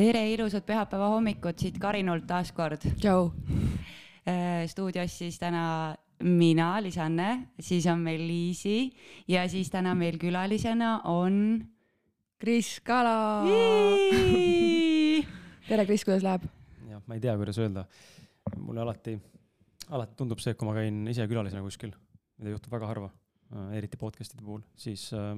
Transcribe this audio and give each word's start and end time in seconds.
tere, 0.00 0.22
ilusat 0.32 0.64
pühapäeva 0.64 1.10
hommikut 1.12 1.60
siit 1.60 1.76
Karinult 1.80 2.24
taas 2.28 2.52
kord. 2.56 2.80
tšau. 3.02 3.32
stuudios 4.70 5.18
siis 5.18 5.38
täna 5.38 5.94
mina, 6.24 6.70
Liis-Anne, 6.80 7.52
siis 7.60 7.86
on 7.90 8.00
meil 8.00 8.22
Liisi 8.24 8.92
ja 9.28 9.46
siis 9.48 9.70
täna 9.70 9.94
meil 9.94 10.18
külalisena 10.18 11.00
on. 11.04 11.60
Kris 12.40 12.80
Kala. 12.80 13.44
tere, 15.68 15.84
Kris, 15.84 16.06
kuidas 16.08 16.24
läheb? 16.24 16.48
jah, 16.88 17.02
ma 17.06 17.18
ei 17.18 17.20
tea, 17.20 17.36
kuidas 17.36 17.58
öelda. 17.60 17.84
mulle 18.56 18.80
alati, 18.80 19.18
alati 19.90 20.16
tundub 20.16 20.40
see, 20.40 20.54
et 20.54 20.58
kui 20.58 20.68
ma 20.68 20.78
käin 20.78 21.04
ise 21.12 21.28
külalisena 21.28 21.60
kuskil, 21.60 21.92
mida 22.40 22.54
juhtub 22.54 22.72
väga 22.72 22.88
harva, 22.88 23.12
eriti 23.76 24.00
podcast'ide 24.00 24.40
puhul, 24.46 24.64
siis 24.80 25.10
äh, 25.12 25.36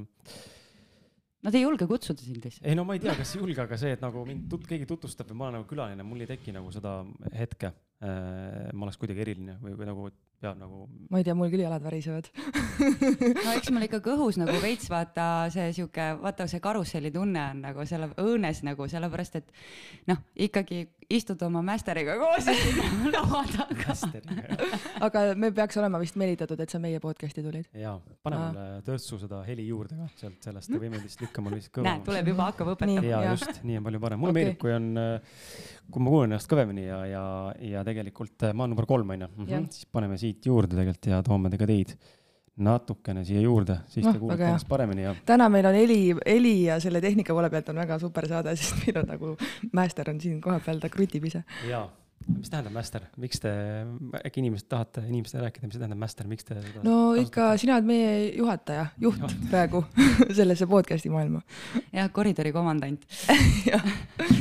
Nad 1.43 1.57
ei 1.59 1.65
julge 1.65 1.89
kutsuda 1.91 2.23
sind 2.23 2.45
lihtsalt. 2.45 2.67
ei 2.67 2.77
no 2.79 2.85
ma 2.87 2.95
ei 2.95 3.03
tea, 3.03 3.15
kas 3.19 3.35
julge, 3.35 3.59
aga 3.65 3.79
see, 3.81 3.95
et 3.97 4.03
nagu 4.05 4.23
mind 4.27 4.45
tut-, 4.51 4.67
keegi 4.69 4.87
tutvustab 4.87 5.33
ja 5.33 5.39
ma 5.39 5.49
olen 5.49 5.59
nagu 5.59 5.71
külaline, 5.71 6.05
mul 6.07 6.23
ei 6.23 6.31
teki 6.31 6.55
nagu 6.55 6.71
seda 6.75 7.01
hetke. 7.35 7.73
ma 8.03 8.83
oleks 8.83 8.99
kuidagi 8.99 9.23
eriline 9.23 9.61
või, 9.63 9.77
või 9.79 9.87
nagu 9.87 10.09
peab 10.43 10.59
nagu. 10.59 10.87
ma 11.11 11.21
ei 11.21 11.27
tea, 11.27 11.37
mul 11.39 11.51
küll 11.53 11.63
jalad 11.63 11.85
värisevad 11.85 12.29
no 13.45 13.53
eks 13.55 13.71
mul 13.71 13.87
ikka 13.87 14.01
kõhus 14.03 14.39
nagu 14.41 14.57
veits 14.63 14.91
vaata 14.91 15.27
see 15.55 15.69
sihuke, 15.77 16.09
vaata 16.23 16.49
see 16.51 16.63
karusselli 16.63 17.13
tunne 17.15 17.45
on 17.53 17.63
nagu 17.63 17.87
selle 17.87 18.11
õõnes 18.19 18.65
nagu 18.67 18.89
sellepärast, 18.91 19.39
et 19.39 19.55
noh, 20.11 20.19
ikkagi 20.35 20.85
istud 21.17 21.43
oma 21.47 21.63
mästeriga 21.67 22.17
koos 22.21 22.49
laua 23.15 23.43
taga. 23.53 23.97
aga 25.09 25.25
me 25.39 25.53
peaks 25.55 25.79
olema 25.81 26.01
vist 26.03 26.17
meelitatud, 26.21 26.61
et 26.63 26.73
sa 26.73 26.81
meie 26.83 27.01
podcast'i 27.03 27.45
tulid. 27.45 27.69
jaa, 27.79 27.97
pane 28.25 28.41
mulle 28.41 28.67
törtsu 28.87 29.19
seda 29.21 29.43
heli 29.47 29.67
juurde 29.69 29.99
ka 29.99 30.09
sealt 30.21 30.49
sellest, 30.49 30.73
ei 30.73 30.83
või 30.83 30.93
meeldist 30.95 31.23
lükka 31.25 31.45
mul 31.45 31.57
lihtsalt 31.59 31.77
kõva. 31.79 31.89
näed, 31.91 32.07
tuleb 32.09 32.33
juba, 32.33 32.49
hakkab 32.51 32.73
õpetama. 32.77 33.05
jaa, 33.09 33.23
just, 33.33 33.63
nii 33.67 33.81
on 33.81 33.89
palju 33.91 34.03
parem. 34.07 34.23
mulle 34.23 34.35
okay. 34.35 34.43
meeldib, 34.43 34.61
kui 34.63 34.75
on, 34.77 34.89
kui 35.93 36.07
ma 36.07 36.17
kuulen 36.17 36.33
ennast 36.33 36.51
kõvemini 36.51 36.89
ja, 36.89 37.03
ja, 37.11 37.27
ja 37.75 37.85
tegelikult 37.87 38.49
ma 38.51 38.67
olen 38.67 38.75
number 38.75 38.89
kolm, 38.89 39.15
onju. 39.17 39.31
Mhm, 39.37 39.71
siis 39.75 39.89
paneme 39.93 40.19
siit 40.21 40.49
juurde 40.49 40.77
tegelikult 40.77 41.13
ja 41.13 41.23
toome 41.27 41.53
ka 41.53 41.69
teid 41.69 41.97
natukene 42.57 43.25
siia 43.25 43.41
juurde, 43.41 43.79
siis 43.89 44.05
te 44.05 44.13
no, 44.13 44.19
kuulete 44.21 44.45
ennast 44.45 44.69
paremini 44.69 45.07
ja. 45.07 45.15
täna 45.27 45.49
meil 45.49 45.67
on 45.71 45.75
heli, 45.75 46.01
heli 46.27 46.57
ja 46.67 46.77
selle 46.85 47.01
tehnika 47.01 47.33
poole 47.33 47.49
pealt 47.51 47.73
on 47.73 47.81
väga 47.81 47.99
super 48.03 48.29
saade, 48.29 48.53
sest 48.61 48.85
meil 48.85 49.01
on 49.01 49.09
nagu 49.15 49.35
mäester 49.73 50.11
on 50.13 50.21
siin 50.21 50.41
kohapeal, 50.45 50.83
ta 50.83 50.93
krutib 50.93 51.25
ise. 51.31 51.45
jaa 51.71 51.87
mis 52.29 52.51
tähendab 52.53 52.75
mäster, 52.75 53.07
miks 53.21 53.41
te, 53.43 53.53
äkki 54.23 54.43
inimesed 54.43 54.69
tahate 54.71 55.05
inimestele 55.09 55.47
rääkida, 55.47 55.69
mis 55.69 55.79
tähendab 55.79 56.01
mäster, 56.01 56.29
miks 56.31 56.47
te 56.47 56.59
no 56.87 57.15
ikka 57.19 57.53
sina 57.61 57.77
oled 57.77 57.89
meie 57.89 58.13
juhataja, 58.37 58.87
juht 59.03 59.23
Juht. 59.23 59.35
praegu 59.53 59.83
sellesse 60.39 60.67
podcast'i 60.71 61.13
maailma. 61.13 61.43
jah, 61.93 62.11
koridori 62.15 62.53
komandant 62.55 63.07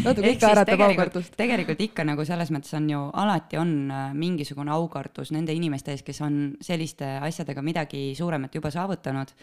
natuke 0.05 0.35
ikka 0.35 0.51
äratab 0.55 0.85
aukardust. 0.87 1.35
tegelikult 1.39 1.81
ikka 1.87 2.05
nagu 2.07 2.25
selles 2.27 2.51
mõttes 2.53 2.75
on 2.77 2.89
ju, 2.91 3.01
alati 3.23 3.59
on 3.61 3.73
äh, 3.91 4.13
mingisugune 4.17 4.73
aukardus 4.75 5.33
nende 5.35 5.55
inimeste 5.55 5.95
ees, 5.95 6.05
kes 6.05 6.21
on 6.25 6.39
selliste 6.61 7.17
asjadega 7.21 7.63
midagi 7.65 8.11
suuremat 8.17 8.55
juba 8.55 8.71
saavutanud. 8.73 9.33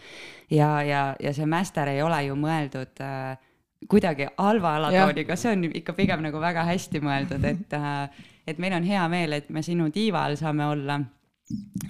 ja, 0.51 0.71
ja, 0.83 1.03
ja 1.19 1.35
see 1.35 1.47
mäster 1.49 1.91
ei 1.93 2.01
ole 2.05 2.23
ju 2.27 2.39
mõeldud 2.39 3.03
äh, 3.05 3.48
kuidagi 3.87 4.27
halva 4.37 4.75
alatooniga, 4.75 5.37
see 5.39 5.53
on 5.53 5.63
ikka 5.69 5.95
pigem 5.97 6.23
nagu 6.25 6.41
väga 6.41 6.65
hästi 6.67 7.01
mõeldud, 7.03 7.45
et, 7.47 7.77
äh, 7.77 8.25
et 8.47 8.59
meil 8.59 8.75
on 8.75 8.83
hea 8.83 9.05
meel, 9.11 9.37
et 9.39 9.49
me 9.49 9.63
sinu 9.63 9.89
tiiva 9.95 10.25
all 10.25 10.37
saame 10.39 10.67
olla. 10.67 10.99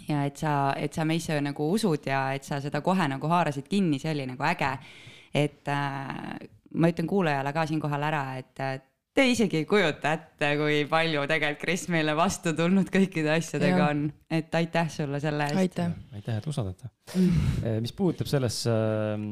ja 0.08 0.24
et 0.24 0.38
sa, 0.40 0.74
et 0.80 0.94
sa 0.94 1.04
meisse 1.04 1.36
nagu 1.44 1.66
usud 1.74 2.06
ja 2.08 2.30
et 2.32 2.46
sa 2.48 2.62
seda 2.64 2.80
kohe 2.82 3.08
nagu 3.12 3.28
haarasid 3.28 3.68
kinni, 3.68 4.00
see 4.00 4.14
oli 4.14 4.26
nagu 4.30 4.44
äge. 4.44 4.78
et 5.34 5.68
äh, 5.68 6.48
ma 6.74 6.88
ütlen 6.88 7.08
kuulajale 7.08 7.54
ka 7.54 7.66
siinkohal 7.66 8.04
ära, 8.04 8.24
et 8.38 8.89
Te 9.18 9.24
isegi 9.26 9.58
ei 9.58 9.66
kujuta 9.66 10.12
ette, 10.14 10.50
kui 10.60 10.84
palju 10.90 11.24
tegelikult 11.28 11.60
Kris 11.64 11.88
meile 11.90 12.14
vastu 12.16 12.52
tulnud 12.56 12.92
kõikide 12.94 13.32
asjadega 13.34 13.80
ja. 13.82 13.88
on, 13.90 14.04
et 14.38 14.54
aitäh 14.60 14.92
sulle 14.94 15.18
selle 15.24 15.48
eest. 15.50 15.58
aitäh, 15.64 15.96
aitäh, 16.14 16.38
et 16.38 16.48
usaldate 16.48 16.92
mm.. 17.16 17.80
mis 17.82 17.94
puudutab 17.98 18.30
sellesse, 18.30 18.76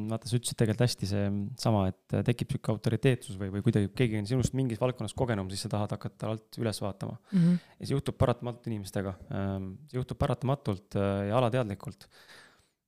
vaata, 0.09 0.29
sa 0.29 0.39
ütlesid 0.39 0.57
tegelikult 0.57 0.83
hästi 0.87 1.09
seesama, 1.11 1.83
et 1.91 2.17
tekib 2.31 2.55
sihuke 2.55 2.73
autoriteetsus 2.73 3.37
või, 3.37 3.51
või 3.53 3.63
kuidagi 3.67 3.91
keegi 4.01 4.19
on 4.23 4.31
sinust 4.31 4.57
mingis 4.57 4.81
valdkonnas 4.81 5.13
kogenum, 5.17 5.53
siis 5.53 5.67
sa 5.67 5.71
tahad 5.75 5.93
hakata 5.93 6.33
alt 6.33 6.59
üles 6.59 6.81
vaatama 6.81 7.19
mm. 7.19 7.37
-hmm. 7.37 7.61
ja 7.77 7.91
see 7.91 7.95
juhtub 7.99 8.17
paratamatult 8.17 8.73
inimestega, 8.73 9.13
see 9.29 10.01
juhtub 10.01 10.19
paratamatult 10.25 10.97
äh, 10.97 11.27
ja 11.29 11.37
alateadlikult. 11.37 12.09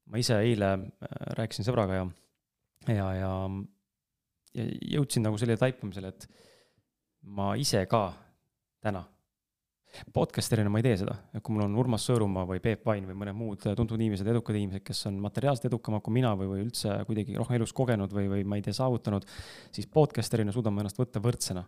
ma 0.09 0.17
ise 0.17 0.41
eile 0.41 0.73
äh, 0.73 1.16
rääkisin 1.38 1.69
sõbraga 1.69 2.01
ja, 2.01 2.11
ja, 2.89 3.09
ja, 3.22 3.33
ja 4.57 4.69
jõudsin 4.97 5.29
nagu 5.29 5.38
sellele 5.38 5.61
taipamisele, 5.61 6.16
et 6.17 6.48
ma 7.22 7.53
ise 7.59 7.85
ka 7.90 8.13
täna, 8.84 9.03
podcaster'ina 10.13 10.69
ma 10.69 10.80
ei 10.80 10.85
tee 10.85 11.00
seda, 11.02 11.16
et 11.34 11.44
kui 11.44 11.56
mul 11.56 11.66
on 11.66 11.75
Urmas 11.81 12.06
Sõõrumaa 12.07 12.46
või 12.47 12.62
Peep 12.63 12.85
Vain 12.85 13.07
või 13.09 13.18
mõned 13.18 13.38
muud 13.38 13.66
tuntud 13.66 13.97
inimesed, 13.97 14.28
edukad 14.28 14.56
inimesed, 14.56 14.85
kes 14.85 15.06
on 15.09 15.18
materiaalselt 15.24 15.69
edukamad 15.72 16.03
kui 16.06 16.16
mina 16.19 16.35
või, 16.40 16.52
või 16.53 16.63
üldse 16.68 17.02
kuidagi 17.09 17.35
rohkem 17.40 17.59
elus 17.59 17.74
kogenud 17.75 18.13
või, 18.13 18.29
või 18.31 18.46
ma 18.47 18.59
ei 18.59 18.66
tea, 18.66 18.75
saavutanud, 18.78 19.28
siis 19.75 19.90
podcaster'ina 19.91 20.53
suudan 20.56 20.75
ma 20.75 20.85
ennast 20.85 21.02
võtta 21.02 21.22
võrdsena 21.24 21.66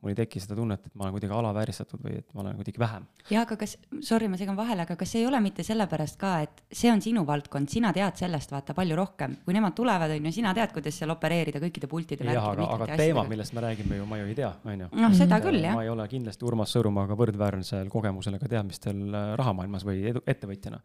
mul 0.00 0.14
ei 0.14 0.16
teki 0.16 0.40
seda 0.40 0.56
tunnet, 0.56 0.86
et 0.88 0.94
ma 0.96 1.04
olen 1.04 1.14
kuidagi 1.14 1.34
alavääristatud 1.36 2.00
või 2.04 2.14
et 2.22 2.26
ma 2.34 2.40
olen 2.44 2.56
kuidagi 2.56 2.80
vähem. 2.80 3.06
ja 3.30 3.42
aga 3.44 3.56
kas, 3.60 3.76
sorry, 4.06 4.30
ma 4.32 4.38
segan 4.40 4.56
vahele, 4.56 4.86
aga 4.86 4.96
kas 5.00 5.12
ei 5.20 5.26
ole 5.28 5.40
mitte 5.44 5.64
sellepärast 5.66 6.16
ka, 6.20 6.32
et 6.46 6.62
see 6.72 6.90
on 6.92 7.02
sinu 7.04 7.26
valdkond, 7.28 7.68
sina 7.72 7.92
tead 7.96 8.16
sellest 8.20 8.54
vaata 8.54 8.74
palju 8.76 8.96
rohkem, 8.96 9.36
kui 9.44 9.56
nemad 9.56 9.76
tulevad, 9.76 10.14
on 10.16 10.30
ju, 10.30 10.34
sina 10.40 10.54
tead, 10.56 10.72
kuidas 10.76 10.96
seal 11.02 11.12
opereerida 11.12 11.60
kõikide 11.62 11.90
pultide. 11.90 12.28
jah, 12.32 12.48
aga, 12.54 12.68
aga 12.76 12.98
teema, 13.00 13.26
millest 13.28 13.56
me 13.56 13.64
räägime 13.66 14.00
ju, 14.00 14.08
ma 14.08 14.20
ju 14.22 14.28
ei 14.30 14.36
tea, 14.40 14.52
on 14.64 14.86
ju. 14.86 14.90
noh, 15.04 15.16
seda 15.20 15.40
küll, 15.44 15.60
jah. 15.60 15.76
ma 15.76 15.84
ei 15.84 15.92
ole 15.92 16.08
kindlasti 16.10 16.48
Urmas 16.48 16.72
Sõõrumaaga 16.76 17.18
võrdväärsel 17.20 17.92
kogemusel 17.92 18.40
ega 18.40 18.48
teadmistel 18.56 19.02
äh, 19.10 19.32
rahamaailmas 19.40 19.84
või 19.84 20.04
edu, 20.14 20.24
ettevõtjana 20.24 20.80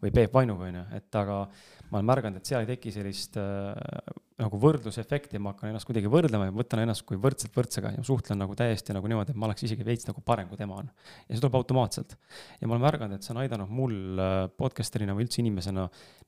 või 0.00 0.12
Peep 0.16 0.32
Vainuga, 0.32 0.70
on 0.70 0.80
ju, 0.80 0.86
et 0.96 1.20
aga 1.20 1.42
ma 1.90 2.00
olen 2.00 2.08
märganud, 2.08 2.40
et 2.40 2.48
seal 2.48 2.64
ei 2.64 2.72
teki 2.72 2.92
sellist 2.94 3.36
äh, 3.40 4.24
nagu 4.36 4.58
võrdlusefekti, 4.60 5.38
ma 5.40 5.54
hakkan 5.54 5.70
ennast 5.70 5.88
kuidagi 5.88 6.10
võrdlema 6.12 6.50
ja 6.50 6.52
võtan 6.52 6.82
ennast 6.82 7.06
kui 7.08 7.16
võrdselt 7.20 7.54
võrdsega 7.56 7.94
ja 7.94 8.02
suhtlen 8.04 8.36
nagu 8.42 8.56
täiesti 8.58 8.92
nagu 8.92 9.08
niimoodi, 9.08 9.32
et 9.32 9.38
ma 9.40 9.48
oleks 9.48 9.64
isegi 9.64 9.84
veits 9.86 10.04
nagu 10.08 10.20
parem, 10.24 10.50
kui 10.50 10.58
tema 10.60 10.76
on. 10.82 10.90
ja 11.24 11.30
see 11.30 11.40
tuleb 11.40 11.56
automaatselt. 11.56 12.16
ja 12.60 12.68
ma 12.68 12.76
olen 12.76 12.84
märganud, 12.84 13.16
et 13.16 13.24
see 13.24 13.32
on 13.32 13.40
aidanud 13.40 13.72
mul 13.72 13.94
äh, 14.20 14.34
podcaster'ina 14.60 15.14
või 15.16 15.24
üldse 15.24 15.40
inimesena 15.40 15.86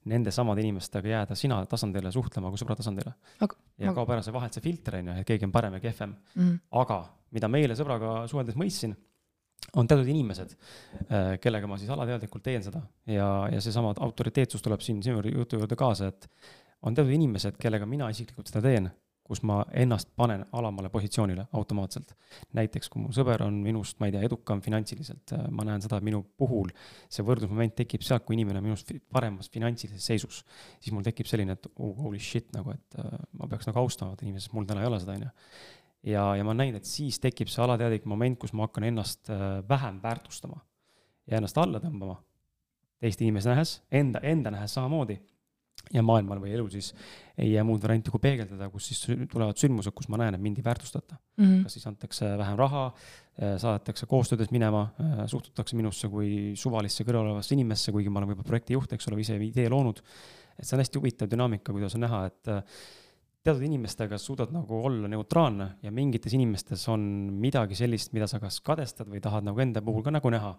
nende 0.08 0.32
samade 0.32 0.64
inimestega 0.64 1.12
jääda 1.12 1.36
sina 1.36 1.58
tasandile 1.68 2.12
suhtlema 2.14 2.52
kui 2.52 2.60
sõbra 2.60 2.78
tasandile 2.78 3.12
aga,. 3.44 3.58
ja 3.84 3.92
kaob 3.96 4.14
ära 4.14 4.24
see 4.24 4.32
vahelt 4.32 4.56
see 4.56 4.64
filter, 4.64 4.96
on 5.02 5.10
ju, 5.12 5.16
et 5.20 5.28
keegi 5.28 5.48
on 5.48 5.52
parem 5.52 5.76
ja 5.76 5.82
kehvem 5.84 6.14
mm. 6.14 6.40
-hmm. 6.40 6.56
aga 6.80 7.02
mida 7.36 7.50
ma 7.52 7.60
eile 7.60 7.76
sõbraga 7.76 8.22
suheldes 8.30 8.56
mõistsin 8.56 8.96
on 9.76 9.88
teatud 9.88 10.08
inimesed, 10.08 10.54
äh, 11.10 11.34
kellega 11.42 11.68
ma 11.68 11.76
siis 11.76 11.90
alateadlikult 11.92 12.46
teen 12.46 12.64
seda 12.64 12.80
ja, 13.04 13.28
ja 13.52 13.60
seesama 13.60 13.92
autoriteetsus 14.00 14.64
tuleb 14.64 14.80
siin 14.80 15.02
sinu 15.04 15.20
jutu 15.28 15.60
juurde 15.60 15.76
kaasa, 15.76 16.08
et 16.08 16.28
on 16.82 16.94
teatud 16.94 17.12
inimesed, 17.14 17.58
kellega 17.60 17.86
mina 17.86 18.08
isiklikult 18.12 18.50
seda 18.50 18.62
teen, 18.64 18.88
kus 19.28 19.42
ma 19.44 19.58
ennast 19.76 20.08
panen 20.16 20.44
alamale 20.56 20.88
positsioonile 20.88 21.44
automaatselt. 21.52 22.14
näiteks 22.56 22.88
kui 22.88 23.02
mu 23.02 23.10
sõber 23.12 23.42
on 23.44 23.58
minust, 23.60 23.98
ma 24.00 24.08
ei 24.08 24.14
tea, 24.14 24.22
edukam 24.24 24.62
finantsiliselt, 24.64 25.34
äh, 25.36 25.42
ma 25.52 25.66
näen 25.68 25.84
seda, 25.84 25.98
et 25.98 26.06
minu 26.06 26.22
puhul 26.38 26.70
see 27.12 27.26
võrdlusmoment 27.26 27.76
tekib 27.76 28.06
sealt, 28.06 28.24
kui 28.24 28.38
inimene 28.38 28.62
on 28.62 28.70
minust 28.70 28.92
paremas 29.12 29.50
finantsilises 29.52 30.06
seisus. 30.12 30.44
siis 30.80 30.94
mul 30.96 31.04
tekib 31.04 31.28
selline, 31.28 31.58
et 31.58 31.68
oh, 31.76 31.92
holy 32.04 32.18
shit 32.18 32.48
nagu, 32.56 32.72
et 32.72 33.00
uh, 33.02 33.18
ma 33.36 33.50
peaks 33.50 33.68
nagu 33.68 33.82
austama 33.82 34.16
seda 34.16 34.24
inimest, 34.24 34.52
mul 34.56 34.64
täna 34.64 34.86
ei 34.86 34.88
ole 34.88 35.00
seda, 35.02 35.18
on 35.18 35.28
ju 35.28 35.34
ja, 36.02 36.36
ja 36.36 36.44
ma 36.44 36.52
olen 36.52 36.62
näinud, 36.64 36.80
et 36.80 36.88
siis 36.88 37.18
tekib 37.22 37.50
see 37.52 37.62
alateadlik 37.64 38.06
moment, 38.08 38.38
kus 38.40 38.54
ma 38.56 38.68
hakkan 38.68 38.86
ennast 38.88 39.30
äh, 39.32 39.60
vähem 39.68 40.00
väärtustama 40.02 40.60
ja 41.28 41.40
ennast 41.40 41.58
alla 41.58 41.80
tõmbama. 41.82 42.16
teist 42.98 43.20
inimest 43.22 43.46
nähes, 43.46 43.72
enda, 43.94 44.18
enda 44.26 44.50
nähes 44.50 44.72
samamoodi. 44.74 45.20
Ja 45.94 46.02
maailmal 46.04 46.40
või 46.42 46.52
elul 46.56 46.68
siis 46.72 46.90
ei 47.38 47.52
jää 47.52 47.64
muud 47.64 47.82
varianti 47.82 48.12
kui 48.12 48.20
peegeldada, 48.22 48.68
kus 48.72 48.90
siis 48.90 49.00
tulevad 49.30 49.58
sündmused, 49.60 49.94
kus 49.96 50.10
ma 50.12 50.20
näen, 50.20 50.36
et 50.36 50.42
mind 50.42 50.60
ei 50.60 50.66
väärtustata 50.66 51.16
mm. 51.16 51.44
-hmm. 51.44 51.62
kas 51.64 51.78
siis 51.78 51.86
antakse 51.86 52.30
vähem 52.38 52.58
raha, 52.58 52.84
äh, 52.88 53.56
saadetakse 53.62 54.06
koostöödes 54.06 54.50
minema, 54.50 54.88
äh, 55.00 55.24
suhtutakse 55.26 55.76
minusse 55.76 56.08
kui 56.08 56.52
suvalisse 56.54 57.04
kõrvaleolevasse 57.04 57.54
inimesse, 57.54 57.92
kuigi 57.92 58.10
ma 58.10 58.20
olen 58.20 58.32
võib-olla 58.32 58.52
projektijuht, 58.52 58.92
eks 58.92 59.08
ole, 59.08 59.20
ise 59.20 59.36
idee 59.36 59.68
loonud. 59.68 60.02
et 60.58 60.66
see 60.66 60.76
on 60.76 60.80
hästi 60.82 60.98
huvitav 60.98 61.28
dünaamika, 61.30 61.72
kuidas 61.72 61.94
on 61.94 62.00
näha, 62.00 62.24
et 62.26 62.48
teatud 63.48 63.62
inimestega 63.62 64.18
suudad 64.18 64.52
nagu 64.52 64.80
olla 64.84 65.08
neutraalne 65.08 65.68
ja 65.82 65.92
mingites 65.94 66.34
inimestes 66.34 66.88
on 66.92 67.00
midagi 67.40 67.78
sellist, 67.78 68.12
mida 68.12 68.26
sa 68.26 68.40
kas 68.42 68.60
kadestad 68.64 69.08
või 69.08 69.22
tahad 69.24 69.46
nagu 69.46 69.60
enda 69.62 69.82
puhul 69.84 70.02
ka 70.02 70.12
nagu 70.12 70.32
näha. 70.34 70.56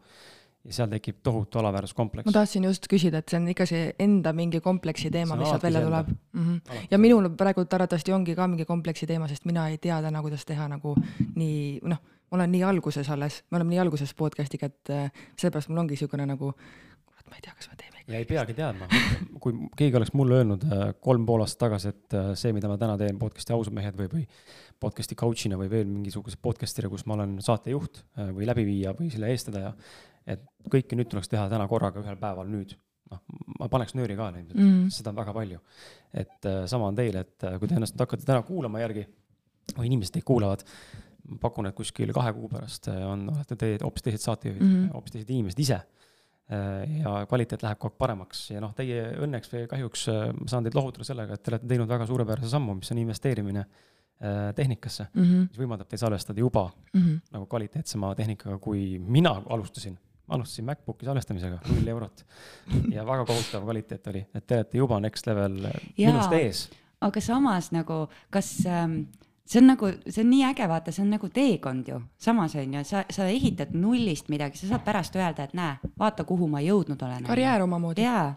Ja 0.65 0.75
seal 0.75 0.89
tekib 0.91 1.21
tohutu 1.23 1.59
alaväärsuskompleks. 1.61 2.27
ma 2.27 2.35
tahtsin 2.35 2.67
just 2.67 2.87
küsida, 2.91 3.21
et 3.23 3.31
see 3.31 3.39
on 3.39 3.47
ikka 3.53 3.65
see 3.69 3.93
enda 3.99 4.33
mingi 4.35 4.59
kompleksi 4.63 5.11
teema, 5.11 5.37
mis 5.39 5.47
sealt 5.47 5.63
välja 5.63 5.81
tuleb 5.85 6.09
mm. 6.09 6.45
-hmm. 6.45 6.85
ja 6.91 6.97
minul 6.97 7.29
praegu 7.29 7.63
arvatavasti 7.63 8.13
ongi 8.13 8.35
ka 8.35 8.47
mingi 8.47 8.65
kompleksi 8.65 9.07
teema, 9.07 9.27
sest 9.27 9.45
mina 9.45 9.67
ei 9.69 9.77
tea 9.77 10.01
täna, 10.01 10.21
kuidas 10.21 10.45
teha 10.45 10.67
nagu 10.67 10.95
nii, 11.35 11.79
noh, 11.83 12.01
ma 12.31 12.37
olen 12.37 12.51
nii 12.51 12.63
alguses 12.63 13.09
alles, 13.09 13.43
me 13.51 13.57
oleme 13.57 13.69
nii 13.69 13.79
alguses 13.79 14.13
podcast'iga, 14.13 14.65
et 14.65 14.89
äh, 14.89 15.11
sellepärast 15.37 15.69
mul 15.69 15.85
ongi 15.85 15.95
niisugune 15.97 16.25
nagu 16.25 16.53
ma 17.29 17.37
ei 17.37 17.45
tea, 17.45 17.53
kas 17.55 17.69
me 17.69 17.77
teeme. 17.79 18.03
ja 18.09 18.19
ei 18.19 18.27
peagi 18.27 18.55
teadma, 18.57 18.87
kui 19.43 19.55
keegi 19.77 19.99
oleks 19.99 20.11
mulle 20.17 20.39
öelnud 20.41 20.65
äh, 20.65 20.83
kolm 21.05 21.25
pool 21.29 21.43
aastat 21.45 21.63
tagasi, 21.67 21.93
et 21.93 22.17
äh, 22.17 22.31
see, 22.39 22.53
mida 22.55 22.71
ma 22.71 22.77
täna 22.81 22.97
teen 22.99 23.19
podcast'i 23.21 23.55
Ausad 23.55 23.75
mehed 23.75 23.97
või, 23.99 24.09
või 24.13 24.25
podcast'i 24.81 25.17
coach'ina 25.19 25.59
või 25.59 25.69
veel 25.71 25.89
mingisuguse 25.89 26.39
podcast'ina, 26.41 26.91
kus 26.91 27.05
ma 27.09 27.17
olen 27.19 27.37
saatejuht 27.45 28.01
äh, 28.01 28.31
või 28.35 28.49
läbiviija 28.49 28.95
või 28.97 29.11
selle 29.13 29.31
eestvedaja, 29.33 29.73
et 30.29 30.45
kõike 30.71 30.97
nüüd 30.97 31.11
tuleks 31.11 31.31
teha 31.31 31.47
täna 31.51 31.67
korraga 31.69 32.01
ühel 32.01 32.17
päeval 32.21 32.49
nüüd 32.49 32.73
noh, 33.11 33.21
ma 33.59 33.69
paneks 33.71 33.95
nööri 33.97 34.17
ka 34.17 34.31
ilmselt 34.31 34.57
mm, 34.57 34.71
-hmm. 34.71 34.89
seda 34.93 35.13
on 35.13 35.21
väga 35.21 35.35
palju. 35.35 35.61
et 36.13 36.49
sama 36.69 36.89
on 36.89 36.97
teil, 36.97 37.15
et 37.21 37.45
kui 37.59 37.67
te 37.69 37.77
ennast 37.77 37.97
hakkate 37.99 38.25
täna 38.25 38.41
kuulama 38.45 38.81
järgi 38.81 39.05
või 39.77 39.89
inimesed 39.89 40.13
teid 40.17 40.25
kuulavad, 40.25 40.63
ma 41.29 41.37
pakun, 41.41 41.69
et 41.69 41.77
kuskil 41.77 42.13
kahe 42.13 42.33
kuu 42.33 42.49
pärast 42.49 42.89
on, 42.89 43.27
olete 43.33 43.57
te 43.57 43.71
hoopis 43.83 44.05
teised 44.05 44.25
saatejuhid 44.25 44.61
mm, 44.61 44.75
-hmm. 44.75 44.93
hoopis 44.93 45.13
teised 45.13 45.33
inimesed 45.33 45.65
ise 45.65 45.79
ja 46.49 47.13
kvaliteet 47.29 47.61
läheb 47.61 47.77
kogu 47.77 47.93
aeg 47.93 47.99
paremaks 48.01 48.41
ja 48.49 48.61
noh, 48.63 48.73
teie 48.77 49.03
õnneks 49.21 49.51
või 49.53 49.67
kahjuks 49.69 50.07
äh, 50.09 50.25
ma 50.33 50.49
saan 50.49 50.65
teid 50.65 50.77
lohutada 50.77 51.05
sellega, 51.05 51.37
et 51.37 51.43
te 51.45 51.53
olete 51.53 51.69
teinud 51.69 51.91
väga 51.91 52.07
suurepärase 52.09 52.49
sammu, 52.49 52.79
mis 52.79 52.89
on 52.93 53.01
investeerimine 53.03 53.61
äh, 53.61 54.49
tehnikasse 54.57 55.07
mm, 55.11 55.23
-hmm. 55.23 55.47
mis 55.51 55.61
võimaldab 55.61 55.91
teil 55.91 56.01
salvestada 56.01 56.41
juba 56.41 56.65
mm 56.93 57.01
-hmm. 57.01 57.19
nagu 57.37 57.45
kvaliteetsema 57.45 58.15
tehnikaga, 58.15 58.57
kui 58.57 58.99
mina 58.99 59.35
alustasin. 59.49 59.99
alustasin 60.27 60.65
MacBooki 60.65 61.05
salvestamisega, 61.05 61.59
null 61.69 61.87
eurot 61.87 62.25
ja 62.95 63.05
väga 63.05 63.25
kohutav 63.25 63.63
kvaliteet 63.63 64.07
oli, 64.07 64.25
et 64.33 64.47
te 64.47 64.55
olete 64.55 64.77
juba 64.77 64.99
next 64.99 65.27
level 65.27 65.61
ja, 65.97 66.09
minust 66.09 66.33
ees. 66.33 66.69
aga 67.01 67.21
samas 67.21 67.71
nagu, 67.71 68.07
kas 68.29 68.65
ähm, 68.65 69.01
see 69.49 69.61
on 69.61 69.71
nagu, 69.71 69.89
see 70.05 70.23
on 70.23 70.29
nii 70.29 70.43
äge, 70.51 70.67
vaata, 70.69 70.93
see 70.93 71.03
on 71.05 71.13
nagu 71.15 71.29
teekond 71.33 71.89
ju, 71.89 71.99
samas 72.21 72.55
on 72.59 72.77
ju, 72.77 72.83
sa, 72.85 73.03
sa 73.09 73.25
ehitad 73.29 73.73
nullist 73.77 74.29
midagi, 74.29 74.61
sa 74.61 74.73
saad 74.73 74.85
pärast 74.85 75.17
öelda, 75.17 75.47
et 75.49 75.55
näe, 75.57 75.91
vaata, 75.99 76.25
kuhu 76.29 76.49
ma 76.51 76.61
jõudnud 76.61 77.01
olen. 77.07 77.25
karjäär 77.27 77.65
omamoodi. 77.65 78.05
jaa, 78.05 78.27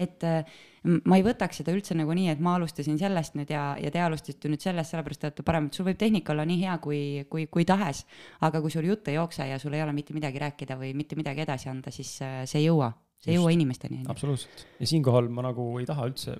et 0.00 0.24
äh, 0.24 0.56
ma 1.04 1.18
ei 1.18 1.26
võtaks 1.26 1.60
seda 1.60 1.74
üldse 1.76 1.94
nagu 1.98 2.16
nii, 2.16 2.30
et 2.32 2.40
ma 2.42 2.56
alustasin 2.56 2.96
sellest 3.00 3.36
nüüd 3.38 3.52
ja, 3.52 3.72
ja 3.78 3.92
te 3.92 4.00
alustasite 4.02 4.50
nüüd 4.50 4.64
sellest, 4.64 4.94
sellepärast 4.94 5.22
te 5.22 5.28
olete 5.28 5.46
parem, 5.46 5.68
et 5.68 5.78
sul 5.78 5.86
võib 5.90 6.00
tehnika 6.00 6.32
olla 6.34 6.48
nii 6.48 6.58
hea 6.64 6.78
kui, 6.82 7.02
kui, 7.30 7.46
kui 7.52 7.68
tahes. 7.68 8.06
aga 8.40 8.64
kui 8.64 8.72
sul 8.72 8.88
jutt 8.88 9.12
ei 9.12 9.20
jookse 9.20 9.46
ja 9.46 9.60
sul 9.62 9.76
ei 9.76 9.84
ole 9.84 9.92
mitte 9.92 10.16
midagi 10.16 10.40
rääkida 10.42 10.80
või 10.80 10.94
mitte 10.96 11.20
midagi 11.20 11.44
edasi 11.44 11.68
anda, 11.70 11.92
siis 11.94 12.16
äh, 12.24 12.42
see 12.48 12.64
ei 12.64 12.70
jõua 12.70 12.94
see 13.22 13.30
ei 13.30 13.38
jõua 13.38 13.52
inimesteni. 13.54 14.00
absoluutselt 14.10 14.64
ja 14.80 14.86
siinkohal 14.90 15.28
ma 15.32 15.44
nagu 15.46 15.64
ei 15.78 15.86
taha 15.86 16.08
üldse, 16.10 16.34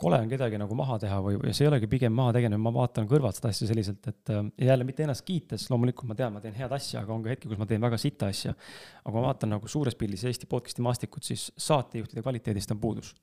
kole 0.00 0.18
on 0.18 0.30
kedagi 0.32 0.58
nagu 0.58 0.74
maha 0.78 0.98
teha 1.04 1.20
või, 1.22 1.38
või 1.38 1.54
see 1.54 1.66
ei 1.66 1.70
olegi 1.70 1.90
pigem 1.90 2.14
maha 2.16 2.34
tegemine, 2.34 2.58
ma 2.62 2.72
vaatan 2.74 3.06
kõrvalt 3.10 3.38
seda 3.38 3.52
asja 3.54 3.68
selliselt, 3.70 4.08
et 4.10 4.32
äh, 4.34 4.42
jälle 4.66 4.86
mitte 4.88 5.04
ennast 5.06 5.24
kiites, 5.26 5.68
loomulikult 5.70 6.10
ma 6.10 6.16
tean, 6.18 6.34
ma 6.34 6.42
teen 6.42 6.56
head 6.58 6.74
asja, 6.74 7.04
aga 7.04 7.14
on 7.14 7.22
ka 7.26 7.34
hetki, 7.34 7.50
kus 7.50 7.60
ma 7.60 7.68
teen 7.70 7.84
väga 7.84 8.00
sita 8.02 8.30
asja. 8.34 8.56
aga 9.04 9.14
ma 9.16 9.26
vaatan 9.28 9.54
nagu 9.54 9.70
suures 9.70 9.98
pildis 9.98 10.26
Eesti 10.26 10.50
podcast'i 10.50 10.82
maastikut, 10.86 11.26
siis 11.26 11.46
saatejuhtide 11.54 12.26
kvaliteedist 12.26 12.74
on 12.74 12.82
puudus 12.82 13.14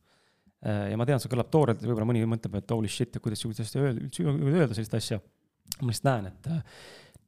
äh, 0.63 0.87
ja 0.93 0.99
ma 0.99 1.07
tean, 1.09 1.19
see 1.23 1.33
kõlab 1.33 1.51
toorelt, 1.51 1.83
võib-olla 1.83 2.07
mõni 2.07 2.23
mõtleb, 2.23 2.61
et 2.61 2.75
holy 2.77 2.91
shit, 2.91 3.19
kuidas 3.23 3.43
sihukest 3.43 3.67
asja 3.67 3.83
öelda, 3.83 4.07
üldse 4.07 4.23
öelda 4.23 4.71
sellist 4.71 4.95
asja. 4.95 5.19
ma 5.81 5.91
lihtsalt 5.91 6.07
näen, 6.07 6.31
et 6.31 6.53
äh, 6.55 6.83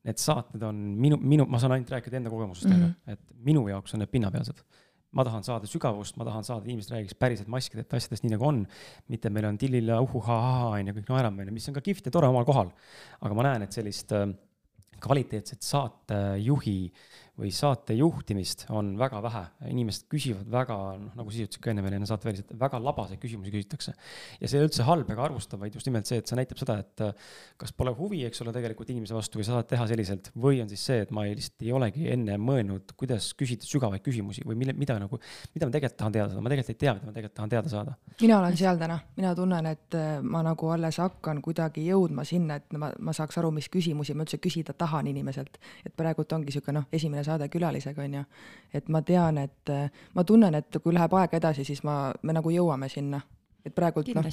need 0.08 0.24
saated 0.24 0.64
on 0.64 0.78
minu, 0.96 1.20
minu, 1.20 1.44
ma 1.52 1.60
saan 1.60 1.76
ainult 1.76 1.92
rääkida 1.92 2.22
enda 2.22 2.32
kogemusest 2.32 2.70
mm, 2.70 2.86
-hmm. 2.86 3.18
et 3.18 3.42
minu 3.44 3.68
jaoks 3.68 3.94
on 3.94 4.00
need 4.00 4.12
pinnapealsed 4.14 4.64
ma 5.16 5.26
tahan 5.26 5.46
saada 5.46 5.70
sügavust, 5.70 6.18
ma 6.20 6.28
tahan 6.28 6.46
saada, 6.46 6.68
inimesed 6.70 6.94
räägiks 6.94 7.18
päriselt 7.18 7.50
maskidest, 7.50 7.94
asjadest 7.98 8.26
nii 8.26 8.36
nagu 8.36 8.46
on. 8.46 8.60
mitte 9.10 9.32
meil 9.34 9.48
on 9.50 9.58
tillila 9.58 10.02
uhuhaa 10.06 10.68
on 10.76 10.92
ju, 10.92 10.98
kõik 11.00 11.10
naerame, 11.14 11.48
mis 11.54 11.68
on 11.70 11.78
ka 11.78 11.82
kihvt 11.86 12.10
ja 12.10 12.14
tore 12.14 12.30
omal 12.30 12.46
kohal. 12.46 12.70
aga 13.22 13.38
ma 13.38 13.48
näen, 13.50 13.66
et 13.66 13.74
sellist 13.74 14.14
kvaliteetset 15.00 15.64
saatejuhi 15.64 16.80
või 17.40 17.52
saate 17.56 17.96
juhtimist 17.98 18.66
on 18.76 18.92
väga 19.00 19.22
vähe. 19.24 19.44
inimesed 19.70 20.08
küsivad 20.12 20.50
väga, 20.52 20.76
noh 21.00 21.16
nagu 21.20 21.32
sa 21.32 21.44
ütlesid 21.46 21.64
ka 21.64 21.72
enne 21.72 21.84
veel 21.86 21.96
enne 21.98 22.08
saateväliselt, 22.10 22.52
väga 22.60 22.80
labaseid 22.84 23.20
küsimusi 23.22 23.54
küsitakse. 23.54 23.94
ja 24.40 24.48
see 24.48 24.58
ei 24.58 24.64
ole 24.64 24.70
üldse 24.70 24.86
halb 24.88 25.10
ega 25.14 25.24
arvustav, 25.24 25.60
vaid 25.62 25.76
just 25.76 25.88
nimelt 25.88 26.10
see, 26.10 26.20
et 26.20 26.28
see 26.28 26.38
näitab 26.40 26.60
seda, 26.62 26.78
et 26.84 27.04
äh, 27.06 27.30
kas 27.58 27.72
pole 27.76 27.94
huvi, 27.96 28.24
eks 28.28 28.44
ole, 28.44 28.54
tegelikult 28.56 28.92
inimese 28.92 29.16
vastu 29.16 29.40
või 29.40 29.48
sa 29.48 29.58
saad 29.58 29.70
teha 29.72 29.88
selliselt 29.90 30.32
või 30.36 30.62
on 30.64 30.72
siis 30.72 30.84
see, 30.90 31.00
et 31.06 31.14
ma 31.16 31.26
ei, 31.28 31.36
lihtsalt 31.40 31.66
ei 31.66 31.74
olegi 31.76 32.10
enne 32.14 32.38
mõelnud, 32.42 32.94
kuidas 33.00 33.32
küsida 33.40 33.68
sügavaid 33.68 34.04
küsimusi 34.06 34.44
või 34.48 34.60
mille, 34.60 34.76
mida 34.80 34.98
nagu, 35.00 35.20
mida 35.56 35.70
ma 35.70 35.76
tegelikult 35.76 36.00
tahan 36.04 36.18
teada 36.18 36.30
saada, 36.34 36.44
ma 36.44 36.54
tegelikult 36.54 36.76
ei 36.76 36.82
tea, 36.84 36.96
mida 36.98 37.10
ma 37.10 37.16
tegelikult 37.16 37.38
tahan 37.40 37.54
teada 37.56 37.74
saada. 37.74 37.96
mina 38.22 38.40
olen 38.40 38.58
seal 38.60 38.82
täna, 38.82 39.00
mina 39.18 39.34
tunnen, 39.38 39.72
et 39.72 40.00
äh, 40.00 40.10
ma 40.22 40.44
nagu 40.46 40.74
alles 40.76 41.00
hakkan 41.00 41.42
kuidagi 41.46 41.86
jõudma 41.88 42.26
sinna, 42.28 42.60
et 42.60 42.78
ma, 42.78 42.92
ma 43.00 43.16
saaks 43.16 43.40
aru, 43.42 43.52
mis 43.56 43.70
küsimusi 43.72 44.16
ma 44.16 44.28
üldse 44.28 44.42
küsida 44.42 44.74
tahan 44.74 45.08
inimeselt. 45.08 45.60
et 45.86 45.96
praegult 45.96 46.32
ongi 46.34 46.54
sihuke 46.56 46.76
noh, 46.76 46.88
esimene 46.92 47.24
saade 47.30 47.50
külalisega, 47.54 48.04
on 48.04 48.20
ju. 48.20 48.26
et 48.74 48.90
ma 48.90 49.02
tean, 49.06 49.40
et 49.46 49.74
ma 50.16 50.26
tunnen, 50.28 50.60
et 50.60 50.82
kui 50.84 50.96
läheb 50.96 51.16
aeg 51.22 51.38
edasi, 51.40 51.66
siis 51.68 51.84
ma, 51.88 52.02
me 52.22 52.36
nagu 52.36 52.54
jõuame 52.54 52.90
sinna. 52.92 53.22
et 53.66 53.76
praegult 53.76 54.12
noh, 54.16 54.30